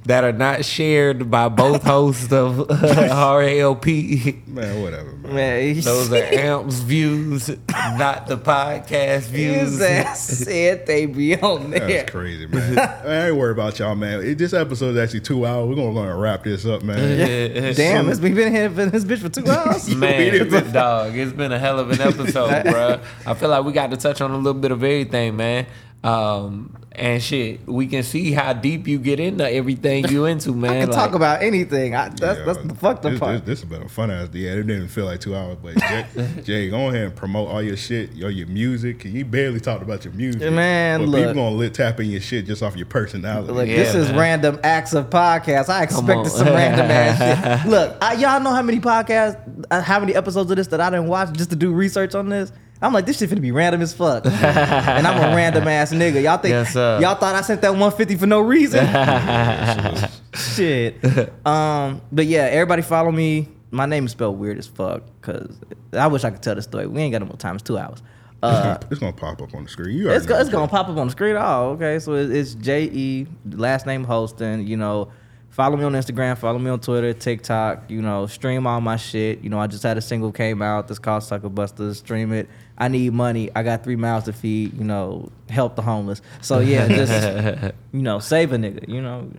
that 0.06 0.24
are 0.24 0.34
not 0.34 0.66
shared 0.66 1.32
by 1.32 1.48
both 1.50 1.84
hosts 1.84 2.32
of 2.32 2.60
uh, 2.70 2.74
RAOP. 2.76 4.48
Man, 4.48 4.82
whatever, 4.82 5.12
man. 5.14 5.34
Man, 5.34 5.80
Those 5.80 6.12
are 6.12 6.16
Amps 6.18 6.80
views, 6.80 7.50
not 7.70 8.28
the 8.28 8.38
podcast 8.38 9.24
views. 9.30 9.72
his 9.72 9.82
ass 9.82 10.28
said 10.28 10.86
they 10.86 11.06
be 11.06 11.40
on 11.40 11.72
there. 11.72 11.88
That's 11.88 12.12
crazy, 12.12 12.48
man. 12.48 12.78
I 12.80 13.28
ain't 13.28 13.36
worried 13.38 13.54
about 13.54 13.80
y'all, 13.80 13.96
man. 13.96 14.22
It, 14.22 14.38
this 14.38 14.54
episode 14.54 14.96
is 14.96 14.98
actually 14.98 15.22
two 15.22 15.46
hours. 15.46 15.70
We're 15.70 15.76
gonna, 15.76 15.94
gonna 15.94 16.18
wrap 16.18 16.44
this 16.44 16.66
up, 16.66 16.84
man. 16.84 17.74
Damn, 17.76 18.10
it's 18.10 18.20
we 18.20 18.34
been 18.34 18.54
here 18.54 18.70
for 18.70 18.86
this 18.86 19.06
bitch 19.06 19.20
for 19.20 19.30
two 19.30 19.46
hours. 19.50 19.94
Man, 19.96 20.50
dog, 20.74 21.16
it's 21.16 21.34
been 21.34 21.52
a 21.52 21.60
hell 21.60 21.80
of 21.80 21.92
an 21.92 22.02
episode, 22.02 22.64
bro. 22.66 23.00
I 23.26 23.34
feel 23.34 23.50
like 23.50 23.64
we 23.64 23.72
got 23.72 23.92
to 23.92 23.98
touch 23.98 24.22
on 24.22 24.32
a 24.32 24.38
little 24.38 24.60
bit 24.60 24.72
of 24.72 24.84
everything, 24.84 25.38
man. 25.38 25.66
Um, 26.04 26.76
and 26.96 27.24
shit, 27.24 27.66
we 27.68 27.88
can 27.88 28.04
see 28.04 28.34
how 28.34 28.54
deep 28.54 28.88
you 28.88 29.00
get 29.00 29.20
into 29.20 29.50
everything 29.50 30.08
you 30.10 30.26
into, 30.28 30.52
man. 30.54 30.70
I 30.72 30.80
can 30.82 30.90
Like, 30.90 30.96
talk 30.96 31.16
about 31.16 31.42
anything. 31.42 31.96
I, 31.96 32.10
that's 32.10 32.38
Yeah, 32.40 32.46
that's 32.46 32.60
the 32.60 32.76
fucked 32.76 33.06
up 33.06 33.12
this, 33.14 33.20
part. 33.20 33.34
This, 33.38 33.46
this 33.46 33.62
has 33.62 33.70
been 33.70 33.82
a 33.82 33.90
fun 33.90 34.12
ass. 34.12 34.30
Yeah, 34.34 34.52
it 34.52 34.68
didn't 34.68 34.90
feel 34.90 35.06
like 35.06 35.20
two 35.22 35.36
hours, 35.36 35.58
but 35.64 35.74
Jé, 35.76 36.06
Jé, 36.44 36.70
go 36.70 36.90
ahead 36.90 37.06
and 37.06 37.16
promote 37.16 37.48
all 37.48 37.64
your 37.64 37.78
shit, 37.78 38.12
your 38.14 38.30
your 38.30 38.46
music. 38.48 39.06
You 39.06 39.26
barely 39.26 39.60
talked 39.60 39.82
about 39.82 40.06
your 40.06 40.14
music, 40.14 40.42
Man, 40.52 41.00
But 41.00 41.08
look. 41.10 41.20
people 41.22 41.34
gonna 41.36 41.56
lit 41.56 41.74
tap 41.74 42.00
in 42.00 42.08
your 42.12 42.22
shit 42.22 42.46
just 42.46 42.62
off 42.62 42.76
your 42.76 42.86
personality. 42.86 43.52
Look, 43.52 43.68
Yeah, 43.68 43.78
this 43.78 43.96
is 43.96 44.12
random 44.12 44.60
acts 44.64 44.94
of 44.94 45.10
podcast. 45.10 45.70
I 45.70 45.84
expected 45.84 46.30
some 46.32 46.48
random 46.48 46.92
ass 46.92 47.62
shit. 47.64 47.72
Look, 47.72 47.98
I, 48.02 48.14
y'all 48.14 48.40
know 48.40 48.52
how 48.52 48.62
many 48.62 48.80
podcasts, 48.80 49.66
uh, 49.72 49.82
how 49.82 50.00
many 50.00 50.14
episodes 50.14 50.52
of 50.52 50.58
this 50.58 50.68
that 50.68 50.80
I 50.82 50.90
didn't 50.92 51.08
watch 51.08 51.32
just 51.34 51.50
to 51.50 51.56
do 51.56 51.72
research 51.74 52.14
on 52.14 52.30
this. 52.30 52.52
I'm 52.84 52.94
like, 52.94 53.06
this 53.06 53.18
shit 53.18 53.30
finna 53.30 53.42
be 53.42 53.52
random 53.52 53.82
as 53.82 53.94
fuck, 53.94 54.26
and 54.28 55.08
I'm 55.08 55.32
a 55.32 55.36
random 55.36 55.68
ass 55.68 55.92
nigga. 55.94 56.22
Y'all 56.22 56.38
think 56.38 56.52
Yes, 56.52 56.74
sir. 56.74 57.00
y'all 57.02 57.16
thought 57.16 57.34
I 57.36 57.42
sent 57.42 57.62
that 57.62 57.70
150 57.72 58.16
for 58.18 58.28
no 58.28 58.42
reason? 58.42 58.86
shit. 60.36 60.98
Um, 61.46 62.02
but 62.12 62.26
yeah, 62.26 62.44
everybody 62.44 62.82
follow 62.82 63.12
me. 63.12 63.50
My 63.72 63.86
name 63.86 64.06
is 64.06 64.12
spelled 64.12 64.38
weird 64.40 64.58
as 64.60 64.68
fuck 64.68 65.04
because 65.20 65.58
I 65.92 66.08
wish 66.08 66.24
I 66.24 66.30
could 66.32 66.42
tell 66.44 66.56
the 66.56 66.62
story. 66.62 66.88
We 66.88 67.02
ain't 67.02 67.12
got 67.12 67.20
no 67.22 67.28
more 67.28 67.38
time. 67.38 67.56
It's 67.56 67.64
two 67.64 67.78
hours. 67.78 68.02
Uh, 68.42 68.78
it's 68.92 69.00
gonna 69.00 69.14
pop 69.14 69.42
up 69.42 69.54
on 69.56 69.64
the 69.64 69.70
screen. 69.70 69.98
You 69.98 70.10
it's, 70.12 70.26
go, 70.26 70.38
it's 70.40 70.50
gonna 70.50 70.68
pop 70.68 70.90
up 70.90 70.98
on 70.98 71.08
the 71.08 71.12
screen. 71.12 71.36
Oh, 71.38 71.72
okay. 71.72 72.00
So 72.00 72.14
it- 72.14 72.32
it's 72.32 72.54
J 72.56 72.84
E 72.84 73.28
last 73.52 73.86
name 73.86 74.04
Holston. 74.04 74.66
You 74.68 74.78
know, 74.78 75.12
follow 75.50 75.76
me 75.78 75.84
on 75.86 75.94
Instagram, 75.94 76.38
follow 76.38 76.60
me 76.60 76.70
on 76.70 76.80
Twitter, 76.80 77.14
TikTok. 77.14 77.90
You 77.90 78.02
know, 78.02 78.28
stream 78.28 78.68
all 78.68 78.80
my 78.82 78.96
shit. 78.98 79.42
You 79.42 79.50
know, 79.50 79.60
I 79.60 79.68
just 79.68 79.84
had 79.84 79.98
a 79.98 80.02
single 80.02 80.32
came 80.32 80.62
out 80.62 80.88
This 80.88 81.00
called 81.00 81.24
Sucker 81.24 81.50
Busters. 81.50 81.98
Stream 82.00 82.32
it. 82.34 82.48
I 82.78 82.88
need 82.88 83.14
money. 83.14 83.50
I 83.56 83.64
got 83.64 83.84
three 83.84 83.96
mouths 83.96 84.26
to 84.26 84.34
feed. 84.34 84.78
You 84.78 84.84
know, 84.84 85.32
help 85.50 85.76
the 85.76 85.82
homeless. 85.82 86.22
So 86.42 86.60
yeah, 86.60 86.88
just 86.88 87.74
you 87.92 88.02
know, 88.02 88.20
save 88.20 88.52
a 88.52 88.58
nigga. 88.58 88.88
You 88.88 89.02
know, 89.02 89.32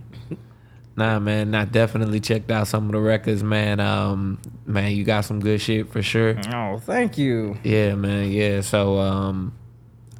Nah, 0.97 1.19
man, 1.19 1.55
I 1.55 1.65
definitely 1.65 2.21
checked 2.21 2.51
out 2.51 2.69
some 2.69 2.87
of 2.87 2.93
the 2.93 3.01
records, 3.01 3.43
man. 3.43 3.81
Um, 3.81 4.39
man, 4.65 4.93
you 4.93 5.03
got 5.03 5.25
some 5.25 5.41
good 5.41 5.61
shit 5.61 5.91
for 5.91 6.03
sure. 6.03 6.37
oh, 6.53 6.79
thank 6.79 7.19
you. 7.19 7.57
Yeah, 7.65 7.97
man. 7.97 8.31
Yeah. 8.31 8.61
So, 8.61 8.99
um, 8.99 9.55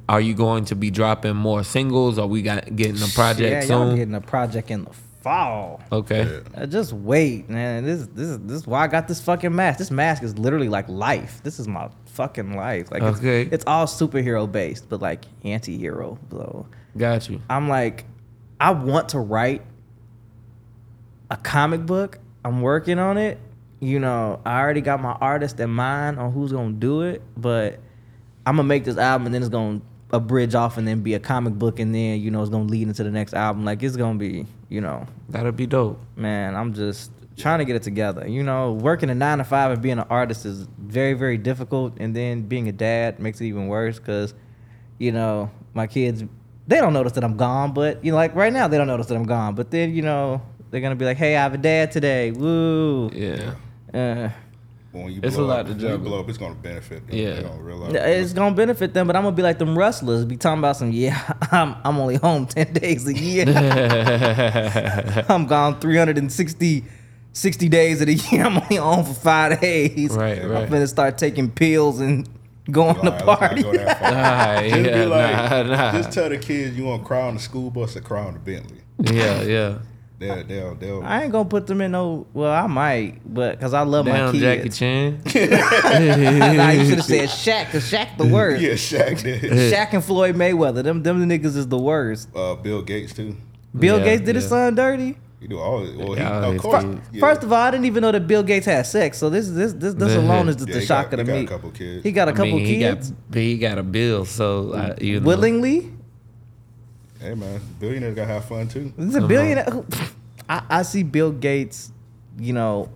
are 0.09 0.19
you 0.19 0.33
going 0.33 0.65
to 0.65 0.75
be 0.75 0.91
dropping 0.91 1.35
more 1.35 1.63
singles? 1.63 2.19
Or 2.19 2.27
we 2.27 2.41
got 2.41 2.75
getting 2.75 3.01
a 3.01 3.07
project 3.07 3.69
yeah, 3.69 3.75
y'all 3.75 3.95
getting 3.95 4.15
a 4.15 4.21
project 4.21 4.69
in 4.69 4.83
the 4.83 4.91
fall. 5.21 5.81
okay. 5.91 6.41
Uh, 6.53 6.65
just 6.65 6.91
wait, 6.91 7.49
man. 7.49 7.85
This 7.85 8.07
this 8.07 8.27
is 8.27 8.39
this 8.39 8.57
is 8.57 8.67
why 8.67 8.83
I 8.83 8.87
got 8.87 9.07
this 9.07 9.21
fucking 9.21 9.55
mask. 9.55 9.79
This 9.79 9.91
mask 9.91 10.23
is 10.23 10.37
literally 10.37 10.69
like 10.69 10.89
life. 10.89 11.41
This 11.41 11.57
is 11.57 11.69
my 11.69 11.89
fucking 12.15 12.55
life. 12.55 12.91
Like 12.91 13.01
it's- 13.03 13.17
Okay. 13.19 13.43
it's, 13.51 13.63
all 13.67 13.85
superhero 13.85 14.49
based, 14.51 14.89
but 14.89 15.01
like 15.01 15.25
anti-hero. 15.43 16.17
So 16.31 16.65
Got 16.97 17.29
you. 17.29 17.41
I'm 17.49 17.67
like, 17.69 18.05
I 18.59 18.71
want 18.71 19.09
to 19.09 19.19
write 19.19 19.61
a 21.29 21.37
comic 21.37 21.85
book. 21.85 22.19
I'm 22.43 22.61
working 22.61 22.99
on 22.99 23.17
it. 23.17 23.37
You 23.79 23.99
know, 23.99 24.39
I 24.45 24.59
already 24.59 24.81
got 24.81 25.01
my 25.01 25.11
artist 25.13 25.59
in 25.59 25.69
mind 25.69 26.17
on 26.19 26.31
who's 26.31 26.51
gonna 26.51 26.71
do 26.73 27.01
it, 27.01 27.21
but 27.35 27.79
I'm 28.45 28.55
gonna 28.55 28.67
make 28.67 28.85
this 28.85 28.97
album 28.97 29.25
and 29.27 29.35
then 29.35 29.41
it's 29.41 29.49
gonna 29.49 29.81
a 30.13 30.19
bridge 30.19 30.55
off 30.55 30.77
and 30.77 30.87
then 30.87 31.01
be 31.01 31.13
a 31.15 31.19
comic 31.19 31.53
book 31.55 31.79
and 31.79 31.93
then 31.93 32.21
you 32.21 32.31
know 32.31 32.41
it's 32.41 32.49
gonna 32.51 32.63
lead 32.65 32.87
into 32.87 33.03
the 33.03 33.11
next 33.11 33.33
album. 33.33 33.65
Like 33.65 33.83
it's 33.83 33.97
gonna 33.97 34.17
be, 34.17 34.45
you 34.69 34.79
know, 34.81 35.05
That'll 35.29 35.51
be 35.51 35.65
dope. 35.67 35.99
man, 36.15 36.55
I'm 36.55 36.73
just 36.73 37.11
trying 37.37 37.59
to 37.59 37.65
get 37.65 37.75
it 37.75 37.83
together. 37.83 38.27
You 38.27 38.43
know, 38.43 38.73
working 38.73 39.09
a 39.09 39.15
nine 39.15 39.39
to 39.39 39.43
five 39.43 39.71
and 39.71 39.81
being 39.81 39.99
an 39.99 40.05
artist 40.09 40.45
is 40.45 40.67
very, 40.77 41.13
very 41.13 41.37
difficult. 41.37 41.97
And 41.99 42.15
then 42.15 42.43
being 42.43 42.67
a 42.67 42.71
dad 42.71 43.19
makes 43.19 43.41
it 43.41 43.45
even 43.45 43.67
worse 43.67 43.99
because, 43.99 44.33
you 44.99 45.11
know, 45.11 45.51
my 45.73 45.87
kids, 45.87 46.23
they 46.67 46.77
don't 46.77 46.93
notice 46.93 47.11
that 47.13 47.23
I'm 47.23 47.37
gone. 47.37 47.73
But, 47.73 48.03
you 48.03 48.11
know, 48.11 48.17
like 48.17 48.33
right 48.35 48.53
now, 48.53 48.67
they 48.67 48.77
don't 48.77 48.87
notice 48.87 49.07
that 49.07 49.15
I'm 49.15 49.25
gone. 49.25 49.53
But 49.55 49.69
then, 49.71 49.93
you 49.93 50.01
know, 50.01 50.41
they're 50.71 50.81
going 50.81 50.91
to 50.91 50.95
be 50.99 51.05
like, 51.05 51.17
hey, 51.17 51.35
I 51.35 51.41
have 51.43 51.53
a 51.53 51.57
dad 51.57 51.91
today. 51.91 52.31
Woo. 52.31 53.09
Yeah. 53.13 53.53
Uh, 53.93 54.29
But 54.91 55.03
when 55.03 55.11
you 55.11 55.19
It's 55.21 55.35
blow 55.35 55.45
a 55.45 55.47
lot 55.47 55.59
up, 55.59 55.65
to 55.67 55.71
when 55.73 55.81
you 55.81 55.87
juggle. 55.89 56.05
blow 56.09 56.19
up, 56.21 56.29
it's 56.29 56.37
gonna 56.37 56.55
benefit. 56.55 57.05
Them. 57.07 57.15
Yeah. 57.17 57.33
They 57.35 57.41
don't 57.43 57.59
realize. 57.59 57.93
it's 57.95 58.31
going 58.33 58.53
to 58.53 58.57
benefit 58.57 58.93
them, 58.93 59.07
but 59.07 59.15
I'm 59.17 59.23
going 59.23 59.33
to 59.33 59.37
be 59.37 59.43
like 59.43 59.57
them 59.57 59.77
wrestlers. 59.77 60.23
Be 60.25 60.37
talking 60.37 60.59
about 60.59 60.77
some, 60.77 60.91
yeah, 60.91 61.33
I'm, 61.51 61.75
I'm 61.83 61.97
only 61.97 62.15
home 62.15 62.45
10 62.47 62.71
days 62.73 63.05
a 63.07 63.13
year. 63.13 63.45
I'm 65.29 65.45
gone 65.47 65.79
360 65.81 66.83
60 67.35 67.69
days 67.69 68.01
of 68.01 68.07
the 68.07 68.13
year. 68.31 68.45
I'm 68.45 68.57
only 68.57 68.77
on 68.77 69.03
for 69.05 69.13
five 69.13 69.61
days. 69.61 70.11
Right, 70.11 70.41
right. 70.43 70.63
I'm 70.63 70.69
gonna 70.69 70.87
start 70.87 71.17
taking 71.17 71.51
pills 71.51 71.99
and 71.99 72.27
going 72.71 72.95
All 72.97 73.03
to 73.03 73.09
right, 73.11 73.21
party. 73.23 73.61
go 73.63 73.73
that 73.73 73.99
far. 73.99 74.07
Alright, 74.09 74.69
Just 74.71 74.85
yeah, 74.85 74.97
be 75.03 75.05
like, 75.05 75.35
nah, 75.51 75.63
nah. 75.63 75.91
just 75.91 76.11
tell 76.11 76.29
the 76.29 76.37
kids 76.37 76.75
you 76.77 76.85
want 76.85 77.03
to 77.03 77.07
cry 77.07 77.21
on 77.27 77.35
the 77.35 77.39
school 77.39 77.69
bus 77.69 77.95
or 77.95 78.01
cry 78.01 78.23
on 78.25 78.33
the 78.33 78.39
Bentley. 78.39 78.79
Yeah, 79.13 79.41
yeah. 79.43 79.77
They'll, 80.17 80.43
they'll, 80.45 80.75
they'll. 80.75 81.03
I 81.03 81.23
ain't 81.23 81.33
gonna 81.33 81.49
put 81.49 81.67
them 81.67 81.81
in 81.81 81.91
no. 81.91 82.25
Well, 82.33 82.49
I 82.53 82.67
might, 82.67 83.19
but 83.25 83.57
because 83.57 83.73
I 83.73 83.81
love 83.81 84.05
Damn, 84.05 84.33
my 84.33 84.39
Jackie 84.39 84.63
kids. 84.63 84.79
Chan. 84.79 85.21
nah, 85.25 86.69
you 86.69 86.85
should 86.85 86.95
have 86.99 87.03
said 87.03 87.27
Shaq, 87.27 87.69
cause 87.71 87.91
Shaq 87.91 88.17
the 88.17 88.25
worst. 88.25 88.61
yeah, 88.61 88.71
Shaq 88.71 89.21
did. 89.21 89.41
Shaq 89.41 89.91
and 89.93 90.01
Floyd 90.03 90.35
Mayweather, 90.35 90.83
them 90.83 91.03
them 91.03 91.27
niggas 91.27 91.57
is 91.57 91.67
the 91.67 91.77
worst. 91.77 92.29
Uh, 92.33 92.55
Bill 92.55 92.81
Gates 92.81 93.13
too. 93.13 93.35
Bill 93.77 93.97
Yeah, 93.99 94.05
Gates 94.05 94.21
did 94.23 94.35
his 94.35 94.45
yeah. 94.45 94.49
son 94.49 94.75
dirty. 94.75 95.17
He 95.45 95.49
do 95.49 95.59
all. 95.59 95.81
Well, 95.95 96.13
he, 96.13 96.21
Yeah, 96.21 96.43
of 96.47 96.57
course. 96.57 96.83
kids. 96.83 97.01
yeah. 97.13 97.19
First 97.19 97.43
of 97.43 97.53
all, 97.53 97.59
I 97.59 97.69
didn't 97.69 97.85
even 97.85 98.01
know 98.01 98.11
that 98.11 98.25
Bill 98.25 98.41
Gates 98.41 98.65
had 98.65 98.81
sex. 98.87 99.19
So 99.19 99.29
this 99.29 99.47
this 99.47 99.73
this 99.73 99.93
this 99.93 100.15
alone 100.15 100.49
is 100.49 100.55
just 100.55 100.69
Yeah, 100.69 100.77
a 100.77 100.79
he 100.79 100.85
shocker 100.87 101.17
got- 101.17 101.23
to 101.23 101.23
he 101.23 101.27
got 101.27 101.37
me. 101.37 101.43
a 101.43 101.47
couple 101.47 101.69
kids. 101.69 102.03
He 102.03 102.11
got 102.11 102.27
a 102.29 102.31
I 102.31 102.33
couple 102.33 102.55
mean, 102.55 102.65
he 102.65 102.77
kids 102.79 103.11
got 103.11 103.37
he 103.37 103.57
got 103.59 103.77
a 103.77 103.83
bill, 103.83 104.25
so 104.25 104.71
uh, 104.71 104.95
you 104.99 105.19
know. 105.19 105.27
willingly. 105.27 105.91
hey 107.21 107.35
man, 107.35 107.61
billionaires 107.79 108.15
gotta 108.15 108.33
have 108.33 108.45
fun 108.45 108.67
too. 108.67 108.91
This 108.97 109.09
is 109.09 109.15
a 109.17 109.27
billionaire. 109.27 109.67
I, 110.49 110.63
I 110.67 110.81
see 110.81 111.03
Bill 111.03 111.31
Gates, 111.31 111.91
you 112.39 112.53
know, 112.53 112.89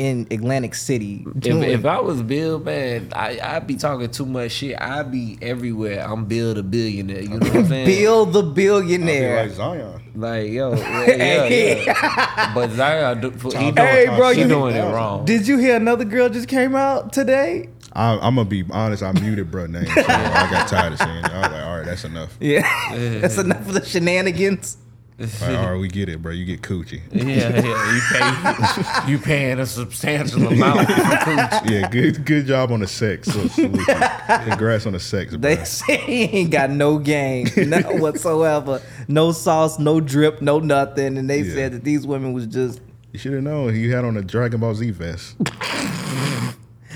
in 0.00 0.26
Atlantic 0.30 0.74
City. 0.74 1.24
If, 1.26 1.40
doing- 1.40 1.62
if 1.70 1.84
I 1.84 2.00
was 2.00 2.22
Bill, 2.22 2.58
man, 2.58 3.08
I 3.14 3.38
I'd 3.42 3.66
be 3.66 3.76
talking 3.76 4.10
too 4.10 4.24
much 4.24 4.52
shit. 4.52 4.80
I'd 4.80 5.12
be 5.12 5.36
everywhere. 5.42 6.00
I'm 6.08 6.24
Bill 6.24 6.54
the 6.54 6.62
billionaire. 6.62 7.20
You 7.20 7.28
know 7.28 7.36
what 7.38 7.54
I'm 7.56 7.66
saying? 7.68 7.86
Bill 7.86 8.24
the 8.24 8.38
I'll 8.42 8.48
be 8.50 8.62
billionaire. 8.62 9.42
like 9.46 9.52
Zion. 9.52 10.02
Like 10.14 10.50
yo, 10.50 10.74
yeah, 10.74 11.44
yeah, 11.44 11.74
yeah. 11.84 12.54
But 12.54 12.70
Zion, 12.70 13.20
do- 13.20 13.30
he 13.30 13.38
doing, 13.50 13.74
Hey, 13.76 14.06
bro, 14.16 14.32
he 14.32 14.40
you- 14.42 14.48
doing 14.48 14.74
it 14.74 14.82
wrong. 14.82 15.24
Did 15.26 15.46
you 15.46 15.58
hear 15.58 15.76
another 15.76 16.04
girl 16.06 16.28
just 16.30 16.48
came 16.48 16.74
out 16.74 17.12
today? 17.12 17.68
I'm, 17.92 18.18
I'm 18.20 18.34
gonna 18.36 18.48
be 18.48 18.64
honest. 18.70 19.02
I 19.02 19.12
muted 19.12 19.50
bro 19.50 19.66
name, 19.66 19.84
so 19.84 20.00
I 20.00 20.48
got 20.50 20.68
tired 20.68 20.92
of 20.94 20.98
saying 21.00 21.24
it. 21.24 21.30
I 21.30 21.40
was 21.40 21.50
like, 21.50 21.64
all 21.64 21.76
right, 21.76 21.84
that's 21.84 22.04
enough. 22.04 22.36
Yeah, 22.40 22.62
that's 23.20 23.36
enough 23.36 23.66
of 23.68 23.74
the 23.74 23.84
shenanigans. 23.84 24.76
Like, 25.20 25.42
all 25.58 25.72
right, 25.72 25.78
we 25.78 25.88
get 25.88 26.08
it, 26.08 26.22
bro. 26.22 26.32
You 26.32 26.44
get 26.46 26.62
coochie. 26.62 27.00
Yeah, 27.12 27.60
yeah, 27.60 27.94
you 27.94 29.04
pay, 29.04 29.10
you 29.12 29.18
paying 29.18 29.58
a 29.60 29.66
substantial 29.66 30.46
amount. 30.48 30.86
for 30.86 30.92
coochie. 30.94 31.70
Yeah, 31.70 31.88
good 31.90 32.24
good 32.24 32.46
job 32.46 32.72
on 32.72 32.80
the 32.80 32.86
sex. 32.86 33.28
So. 33.28 33.48
Congrats 33.48 34.86
on 34.86 34.94
the 34.94 35.00
sex, 35.00 35.36
bro. 35.36 35.40
They 35.54 35.62
say 35.64 35.96
he 35.98 36.22
ain't 36.38 36.50
got 36.50 36.70
no 36.70 36.98
game, 36.98 37.48
none 37.56 37.82
whatsoever, 38.00 38.80
no 39.08 39.32
sauce, 39.32 39.78
no 39.78 40.00
drip, 40.00 40.40
no 40.40 40.58
nothing, 40.58 41.18
and 41.18 41.28
they 41.28 41.42
Yeah. 41.42 41.54
said 41.54 41.72
that 41.72 41.84
these 41.84 42.06
women 42.06 42.32
was 42.32 42.46
just 42.46 42.80
You 43.12 43.18
should 43.18 43.32
have 43.34 43.42
known 43.42 43.74
he 43.74 43.90
had 43.90 44.04
on 44.06 44.16
a 44.16 44.22
Dragon 44.22 44.60
Ball 44.60 44.74
Z 44.74 44.90
vest. 44.92 45.36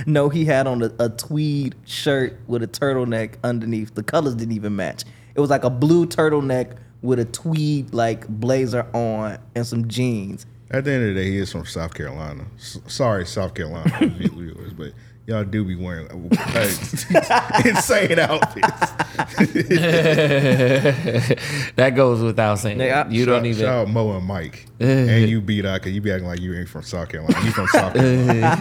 no. 0.07 0.29
He 0.29 0.45
had 0.45 0.67
on 0.67 0.83
a, 0.83 0.91
a 0.99 1.09
tweed 1.09 1.75
shirt 1.85 2.39
with 2.47 2.63
a 2.63 2.69
turtleneck 2.69 3.35
underneath. 3.45 3.95
The 3.95 4.03
colors 4.03 4.35
didn't 4.35 4.55
even 4.55 4.75
match. 4.77 5.05
It 5.35 5.41
was 5.41 5.51
like 5.51 5.65
a 5.65 5.71
blue 5.71 6.07
turtleneck 6.07 6.77
with 7.05 7.19
a 7.19 7.25
tweed 7.27 7.93
like 7.93 8.27
blazer 8.27 8.87
on 8.95 9.39
and 9.55 9.67
some 9.67 9.87
jeans. 9.89 10.47
At 10.71 10.85
the 10.85 10.93
end 10.93 11.09
of 11.11 11.15
the 11.15 11.21
day, 11.23 11.31
he 11.31 11.37
is 11.37 11.53
from 11.53 11.67
South 11.67 11.93
Carolina. 11.93 12.47
S- 12.57 12.79
sorry, 12.87 13.27
South 13.27 13.55
Carolina 13.55 13.95
viewers, 14.07 14.73
but 14.73 14.93
y'all 15.27 15.45
do 15.45 15.65
be 15.65 15.77
wearing 15.77 16.09
like, 16.09 16.33
insane 17.67 18.19
outfits. 18.19 18.93
that 21.77 21.93
goes 21.97 22.23
without 22.23 22.59
saying. 22.59 22.81
Yeah, 22.81 23.05
I- 23.07 23.11
you 23.11 23.25
don't 23.27 23.47
even. 23.47 23.61
shout 23.65 23.87
out 23.87 23.89
Mo 23.89 24.17
and 24.17 24.27
Mike, 24.27 24.67
and 24.81 25.29
you 25.29 25.41
beat 25.41 25.65
out 25.65 25.81
because 25.81 25.93
you 25.95 26.01
be 26.01 26.11
acting 26.13 26.29
like 26.29 26.41
you 26.41 26.55
ain't 26.55 26.69
from 26.69 26.83
South 26.83 27.09
Carolina. 27.09 27.39
You 27.45 27.51
from 27.53 27.67
South 27.69 27.95
Carolina. 27.95 28.57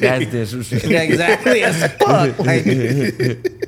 That's 0.00 0.26
disrespectful. 0.30 0.90
Yeah, 0.90 1.02
exactly 1.02 1.62
as 1.62 1.92
fuck. 1.94 2.38
Like, 2.38 2.64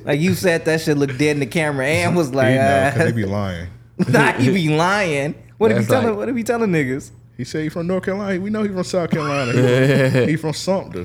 like 0.04 0.20
you 0.20 0.34
said 0.34 0.64
that 0.64 0.80
shit 0.80 0.96
looked 0.96 1.18
dead 1.18 1.36
in 1.36 1.40
the 1.40 1.46
camera 1.46 1.86
and 1.86 2.16
was 2.16 2.30
you 2.30 2.36
like, 2.36 2.54
know, 2.56 2.90
'cause 2.92 3.00
uh, 3.00 3.04
they 3.04 3.12
be 3.12 3.24
lying. 3.24 3.68
nah, 4.08 4.32
he 4.32 4.50
be 4.52 4.68
lying. 4.68 5.34
What 5.58 5.70
if 5.70 5.78
he 5.78 5.84
That's 5.84 5.90
telling? 5.92 6.08
like- 6.08 6.16
what 6.18 6.28
if 6.28 6.36
he 6.36 6.42
telling 6.42 6.70
niggas? 6.70 7.10
He 7.36 7.42
said 7.44 7.62
he 7.64 7.68
from 7.68 7.86
North 7.88 8.04
Carolina. 8.04 8.40
We 8.40 8.48
know 8.50 8.62
he 8.62 8.68
from 8.68 8.84
South 8.84 9.10
Carolina. 9.10 9.52
He 9.52 10.10
from, 10.10 10.28
he 10.28 10.36
from 10.36 10.52
Sumter. 10.52 11.04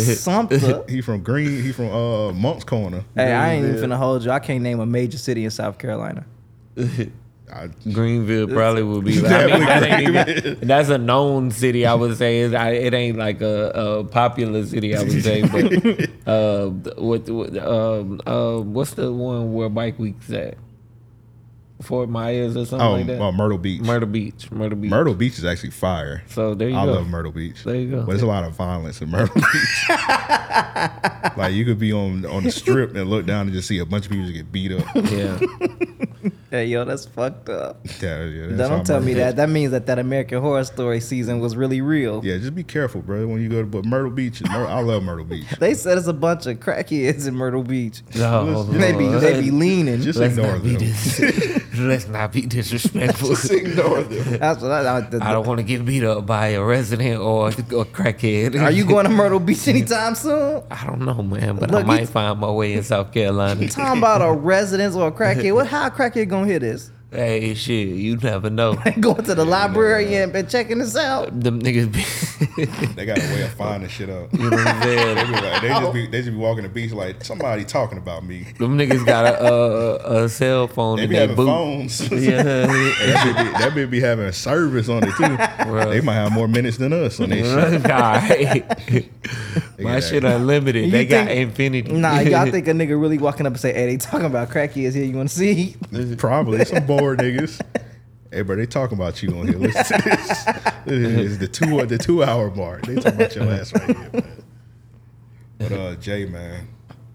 Something. 0.00 0.82
He 0.88 1.00
from 1.00 1.22
Green. 1.22 1.62
He 1.62 1.70
from 1.72 1.86
uh, 1.92 2.32
Moncks 2.32 2.64
Corner. 2.64 3.04
hey, 3.14 3.32
I 3.32 3.52
ain't 3.52 3.58
even 3.64 3.70
Greenville. 3.76 3.96
finna 3.96 3.98
hold 3.98 4.24
you. 4.24 4.30
I 4.32 4.40
can't 4.40 4.62
name 4.62 4.80
a 4.80 4.86
major 4.86 5.18
city 5.18 5.44
in 5.44 5.50
South 5.50 5.78
Carolina. 5.78 6.24
I, 7.50 7.68
Greenville 7.92 8.46
probably 8.48 8.82
would 8.82 9.04
be. 9.04 9.18
I 9.26 9.46
mean, 9.46 9.60
that 9.60 9.82
ain't 9.84 10.08
even, 10.46 10.68
that's 10.68 10.90
a 10.90 10.98
known 10.98 11.50
city. 11.50 11.86
I 11.86 11.94
would 11.94 12.16
say 12.18 12.40
It's- 12.42 12.60
I- 12.60 12.72
it 12.72 12.92
ain't 12.92 13.16
like 13.16 13.40
a, 13.40 13.70
a 13.70 14.04
popular 14.04 14.66
city. 14.66 14.94
I 14.94 15.02
would 15.02 15.22
say, 15.22 15.42
but 15.42 16.10
uh, 16.30 16.68
what, 17.00 17.28
what 17.30 17.56
um, 17.58 18.20
uh, 18.26 18.58
what's 18.58 18.92
the 18.94 19.10
one 19.12 19.54
where 19.54 19.68
Bike 19.70 19.98
Week's 19.98 20.30
at? 20.30 20.58
Fort 21.82 22.08
Myers 22.08 22.56
or 22.56 22.66
something 22.66 22.86
oh, 22.86 22.92
like 22.92 23.06
that. 23.06 23.20
uh, 23.20 23.32
Myrtle 23.32 23.58
Beach. 23.58 23.80
Myrtle 23.82 24.08
Beach. 24.08 24.50
Myrtle 24.50 24.78
Beach. 24.78 24.90
Myrtle 24.90 25.14
Beach 25.14 25.38
is 25.38 25.44
actually 25.44 25.70
fire. 25.70 26.24
So 26.26 26.54
there 26.54 26.68
you 26.68 26.76
I 26.76 26.84
go. 26.84 26.92
I 26.92 26.94
love 26.96 27.08
Myrtle 27.08 27.32
Beach. 27.32 27.62
There 27.64 27.76
you 27.76 27.90
go. 27.90 28.00
But 28.00 28.08
there's 28.08 28.22
a 28.22 28.26
lot 28.26 28.44
of 28.44 28.54
violence 28.54 29.00
in 29.00 29.10
Myrtle 29.10 29.34
Beach. 29.34 29.84
like 31.36 31.54
you 31.54 31.64
could 31.64 31.78
be 31.78 31.92
on 31.92 32.26
on 32.26 32.44
the 32.44 32.50
strip 32.50 32.94
and 32.96 33.08
look 33.08 33.26
down 33.26 33.46
and 33.46 33.52
just 33.52 33.68
see 33.68 33.78
a 33.78 33.86
bunch 33.86 34.06
of 34.06 34.10
people 34.10 34.26
just 34.26 34.36
get 34.36 34.50
beat 34.50 34.72
up. 34.72 34.86
Yeah. 34.94 35.38
Hey, 36.50 36.64
yo, 36.64 36.84
that's 36.86 37.04
fucked 37.04 37.50
up. 37.50 37.76
Yeah, 38.00 38.24
yeah, 38.24 38.46
that's 38.50 38.70
Don't 38.70 38.86
tell 38.86 39.00
me 39.00 39.12
Myrtle 39.12 39.26
that. 39.26 39.36
That 39.36 39.48
means 39.50 39.70
that 39.72 39.84
that 39.86 39.98
American 39.98 40.40
Horror 40.40 40.64
Story 40.64 40.98
season 41.00 41.40
was 41.40 41.54
really 41.56 41.82
real. 41.82 42.24
Yeah, 42.24 42.38
just 42.38 42.54
be 42.54 42.62
careful, 42.64 43.02
bro. 43.02 43.26
When 43.26 43.42
you 43.42 43.50
go 43.50 43.60
to 43.60 43.66
but 43.66 43.84
Myrtle 43.84 44.10
Beach, 44.10 44.40
Myr- 44.42 44.66
I 44.66 44.80
love 44.80 45.02
Myrtle 45.02 45.26
Beach. 45.26 45.44
They 45.58 45.74
said 45.74 45.98
it's 45.98 46.06
a 46.06 46.12
bunch 46.14 46.46
of 46.46 46.58
crackheads 46.60 47.28
in 47.28 47.34
Myrtle 47.34 47.62
Beach. 47.64 48.00
No, 48.14 48.62
They 48.62 48.92
be 48.92 49.08
they 49.08 49.42
be 49.42 49.50
leaning. 49.50 50.00
Just 50.00 50.18
Let's 50.18 50.38
ignore 50.38 50.54
not 50.54 50.62
be 50.62 50.70
them. 50.70 50.78
dis- 50.78 51.64
Let's 51.78 52.08
not 52.08 52.32
be 52.32 52.42
disrespectful. 52.42 53.28
Just 53.28 53.50
ignore 53.52 54.02
them. 54.02 54.38
That's 54.38 54.62
what 54.62 54.70
I, 54.72 54.96
I, 54.96 55.00
the- 55.02 55.22
I 55.22 55.32
don't 55.32 55.46
want 55.46 55.58
to 55.58 55.64
get 55.64 55.84
beat 55.84 56.02
up 56.02 56.24
by 56.26 56.48
a 56.48 56.62
resident 56.62 57.20
or 57.20 57.48
a 57.48 57.52
crackhead. 57.52 58.60
Are 58.60 58.70
you 58.70 58.84
going 58.86 59.04
to 59.04 59.10
Myrtle 59.10 59.38
Beach 59.38 59.68
anytime 59.68 60.14
soon? 60.14 60.62
I 60.70 60.86
don't 60.86 61.02
know, 61.02 61.22
man, 61.22 61.56
but 61.56 61.70
Look, 61.70 61.84
I 61.84 61.86
might 61.86 62.08
find 62.08 62.38
my 62.40 62.50
way 62.50 62.72
in 62.72 62.82
South 62.84 63.12
Carolina. 63.12 63.60
You 63.60 63.68
talking 63.68 63.98
about 63.98 64.22
a 64.22 64.32
resident 64.32 64.94
or 64.94 65.08
a 65.08 65.12
crackhead. 65.12 65.54
What? 65.54 65.66
How 65.66 65.86
a 65.86 65.90
crackhead 65.90 66.28
gonna 66.40 66.50
hear 66.50 66.58
this? 66.58 66.92
Hey, 67.10 67.54
shit, 67.54 67.88
you 67.88 68.16
never 68.16 68.50
know. 68.50 68.74
Going 69.00 69.24
to 69.24 69.34
the 69.34 69.44
library 69.44 70.14
and 70.16 70.32
been 70.32 70.46
checking 70.46 70.78
this 70.78 70.96
out. 70.96 71.38
Them 71.40 71.60
niggas 71.62 71.90
be, 71.92 72.64
They 72.94 73.06
got 73.06 73.18
a 73.18 73.22
way 73.34 73.42
of 73.42 73.52
finding 73.54 73.88
shit 73.88 74.10
out. 74.10 74.28
you 74.32 74.50
know 74.50 74.56
what 74.56 74.66
I'm 74.66 74.80
They, 74.88 74.96
saying? 74.96 75.26
be 75.26 75.32
like, 75.32 75.62
they 75.62 75.68
just 75.68 75.92
be 75.92 76.06
oh. 76.06 76.10
they 76.10 76.18
just 76.18 76.30
be 76.30 76.36
walking 76.36 76.62
the 76.64 76.68
beach 76.68 76.92
like 76.92 77.24
somebody 77.24 77.64
talking 77.64 77.98
about 77.98 78.24
me. 78.24 78.46
Them 78.58 78.76
niggas 78.78 79.04
got 79.06 79.26
a, 79.26 79.44
a, 79.44 80.24
a 80.24 80.28
cell 80.28 80.68
phone 80.68 80.96
They 80.98 81.04
in 81.04 81.08
be 81.10 81.14
their 81.16 81.28
having 81.28 81.36
boot. 81.36 81.46
phones. 81.46 82.10
Yeah, 82.10 82.42
that, 82.42 82.68
bitch 82.68 83.24
be, 83.44 83.58
that 83.58 83.72
bitch 83.72 83.90
be 83.90 84.00
having 84.00 84.30
service 84.32 84.88
on 84.88 85.02
it 85.04 85.14
too. 85.16 85.64
Bro. 85.68 85.90
They 85.90 86.00
might 86.00 86.14
have 86.14 86.32
more 86.32 86.48
minutes 86.48 86.76
than 86.76 86.92
us 86.92 87.18
on 87.20 87.30
their 87.30 87.44
shit. 87.44 87.90
Alright. 87.90 89.10
My 89.78 90.00
shit 90.00 90.22
that. 90.22 90.36
unlimited. 90.40 90.86
You 90.86 90.90
they 90.90 91.06
got 91.06 91.30
infinity. 91.30 91.92
Nah, 91.92 92.20
y'all 92.20 92.50
think 92.50 92.66
a 92.66 92.72
nigga 92.72 93.00
really 93.00 93.18
walking 93.18 93.46
up 93.46 93.52
and 93.52 93.60
say, 93.60 93.72
"Hey, 93.72 93.86
they 93.86 93.96
talking 93.96 94.26
about 94.26 94.50
crackheads 94.50 94.94
here? 94.94 95.04
You 95.04 95.16
want 95.16 95.28
to 95.28 95.34
see?" 95.34 95.76
Probably 96.16 96.64
some 96.64 96.84
bored 96.98 97.18
niggas. 97.20 97.60
Hey, 98.30 98.42
bro, 98.42 98.56
they 98.56 98.66
talking 98.66 98.98
about 98.98 99.22
you 99.22 99.30
on 99.38 99.48
here. 99.48 99.56
Listen 99.56 100.02
to 100.02 100.08
this. 100.10 100.44
This 100.84 101.30
is 101.30 101.38
the 101.38 101.48
two 101.48 101.86
the 101.86 101.96
two 101.96 102.22
hour 102.22 102.50
mark. 102.50 102.84
They 102.84 102.96
talking 102.96 103.14
about 103.14 103.34
your 103.34 103.44
ass 103.50 103.72
right 103.72 103.86
here, 103.86 104.10
man. 104.12 104.42
But 105.56 105.72
uh, 105.72 105.96
Jé, 105.96 106.30
man, 106.30 106.68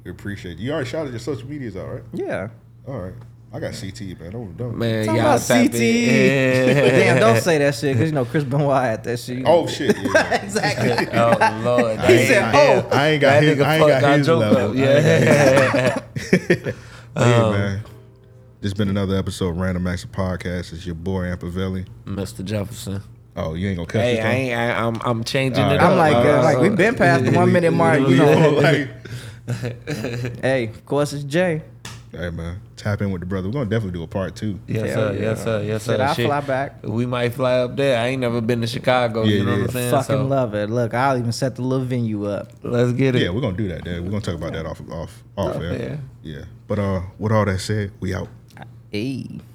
we 0.04 0.10
appreciate 0.10 0.58
you. 0.58 0.66
You 0.66 0.74
already 0.74 0.90
shouted 0.90 1.12
your 1.12 1.20
social 1.20 1.48
medias 1.48 1.78
out, 1.78 1.88
right? 1.88 2.04
Yeah. 2.14 2.48
All 2.88 3.00
right. 3.00 3.14
I 3.54 3.60
got 3.60 3.76
CT, 3.76 4.20
man. 4.20 4.32
Don't, 4.32 4.58
don't. 4.58 4.76
Man, 4.76 5.06
Talking 5.06 5.22
y'all 5.22 5.36
about 5.36 5.48
CT. 5.48 5.76
in. 5.76 6.76
Damn, 6.76 7.20
don't 7.20 7.40
say 7.40 7.60
that 7.60 7.76
shit 7.76 7.94
because 7.94 8.10
you 8.10 8.16
know 8.16 8.26
Chris 8.26 8.44
Benoit 8.44 8.82
had 8.82 9.04
that 9.04 9.20
shit. 9.20 9.44
Oh 9.46 9.68
shit! 9.68 9.96
Yeah. 9.96 10.34
exactly. 10.44 11.16
Oh 11.16 11.62
Lord, 11.64 12.00
I 12.00 12.26
said, 12.26 12.56
"Oh." 12.56 12.90
I 12.92 13.10
ain't 13.10 13.22
got 13.22 13.44
his. 13.44 13.62
I 13.62 13.76
ain't 13.78 13.88
got 14.02 14.18
his 14.18 14.26
joke 14.26 14.40
level. 14.40 14.72
up. 14.72 14.76
I 14.76 14.90
ain't 14.90 15.74
got 15.74 16.04
Yeah. 16.66 16.72
But 17.14 17.28
yeah, 17.28 17.52
man. 17.52 17.84
This 18.64 18.70
has 18.72 18.78
been 18.78 18.88
another 18.88 19.18
episode 19.18 19.50
of 19.50 19.58
Random 19.58 19.86
Acts 19.88 20.06
of 20.06 20.14
Podcast. 20.14 20.72
It's 20.72 20.86
your 20.86 20.96
boy 20.96 21.26
Ampavelli. 21.26 21.86
Mr. 22.06 22.46
Jefferson. 22.46 23.04
Oh, 23.36 23.56
you 23.56 23.68
ain't 23.68 23.76
gonna 23.76 23.88
cut 23.88 24.02
Hey, 24.02 24.22
I 24.22 24.32
ain't, 24.32 24.58
I, 24.58 24.88
I'm 24.88 25.02
I'm 25.04 25.24
changing 25.26 25.66
it 25.66 25.82
Alright. 25.82 25.82
I'm 25.82 25.98
like, 25.98 26.16
uh, 26.16 26.44
like 26.44 26.58
we 26.60 26.70
been 26.70 26.96
past 26.96 27.26
the 27.26 27.32
one 27.32 27.52
minute 27.52 27.72
mark. 27.74 28.00
You 28.00 28.16
know. 28.16 28.50
like, 28.62 28.88
hey, 30.42 30.68
of 30.68 30.86
course 30.86 31.12
it's 31.12 31.26
Jé. 31.26 31.62
hey 32.14 32.30
man, 32.30 32.62
tap 32.78 33.02
in 33.02 33.12
with 33.12 33.20
the 33.20 33.26
brother. 33.26 33.50
We're 33.50 33.54
gonna 33.56 33.70
definitely 33.70 34.00
do 34.00 34.04
a 34.04 34.08
part 34.08 34.38
two. 34.38 34.58
Yes, 34.66 34.94
Hell 34.94 35.10
sir. 35.10 35.14
yeah. 35.14 35.20
Yes, 35.20 35.44
sir. 35.44 35.64
Yes, 35.64 35.84
sir. 35.84 35.92
Said 35.92 36.00
I'll 36.00 36.14
Shit. 36.14 36.28
fly 36.28 36.40
back. 36.40 36.84
We 36.84 37.06
might 37.06 37.34
fly 37.34 37.60
up 37.60 37.76
there. 37.76 38.00
I 38.00 38.08
ain't 38.08 38.22
never 38.22 38.40
been 38.40 38.62
to 38.62 38.68
Chicago. 38.68 39.24
Yeah, 39.24 39.36
you 39.40 39.44
know 39.44 39.52
yeah. 39.52 39.58
what 39.58 39.64
I'm 39.66 39.72
saying? 39.72 39.92
Fucking 39.92 40.16
so 40.16 40.26
love 40.26 40.54
it. 40.54 40.70
Look, 40.70 40.94
I'll 40.94 41.18
even 41.18 41.34
set 41.34 41.58
the 41.58 41.64
little 41.64 41.86
venue 41.86 42.28
up. 42.28 42.54
let's 42.64 42.94
get 42.94 43.18
it. 43.18 43.24
Yeah, 43.24 43.32
we're 43.32 43.42
gonna 43.42 43.58
do 43.58 43.68
that. 43.68 43.84
Dad. 43.84 44.02
We're 44.06 44.10
gonna 44.10 44.22
talk 44.22 44.36
about 44.36 44.54
that 44.54 44.66
off 44.66 44.80
off 44.90 45.22
off 45.36 45.56
Off 45.58 45.62
air. 45.62 45.74
air. 45.74 46.00
Yeah. 46.22 46.46
But 46.66 46.80
uh, 46.80 47.02
with 47.20 47.34
all 47.34 47.44
that 47.44 47.60
said, 47.60 47.92
we 48.00 48.16
out. 48.16 48.30
Hey. 48.94 49.53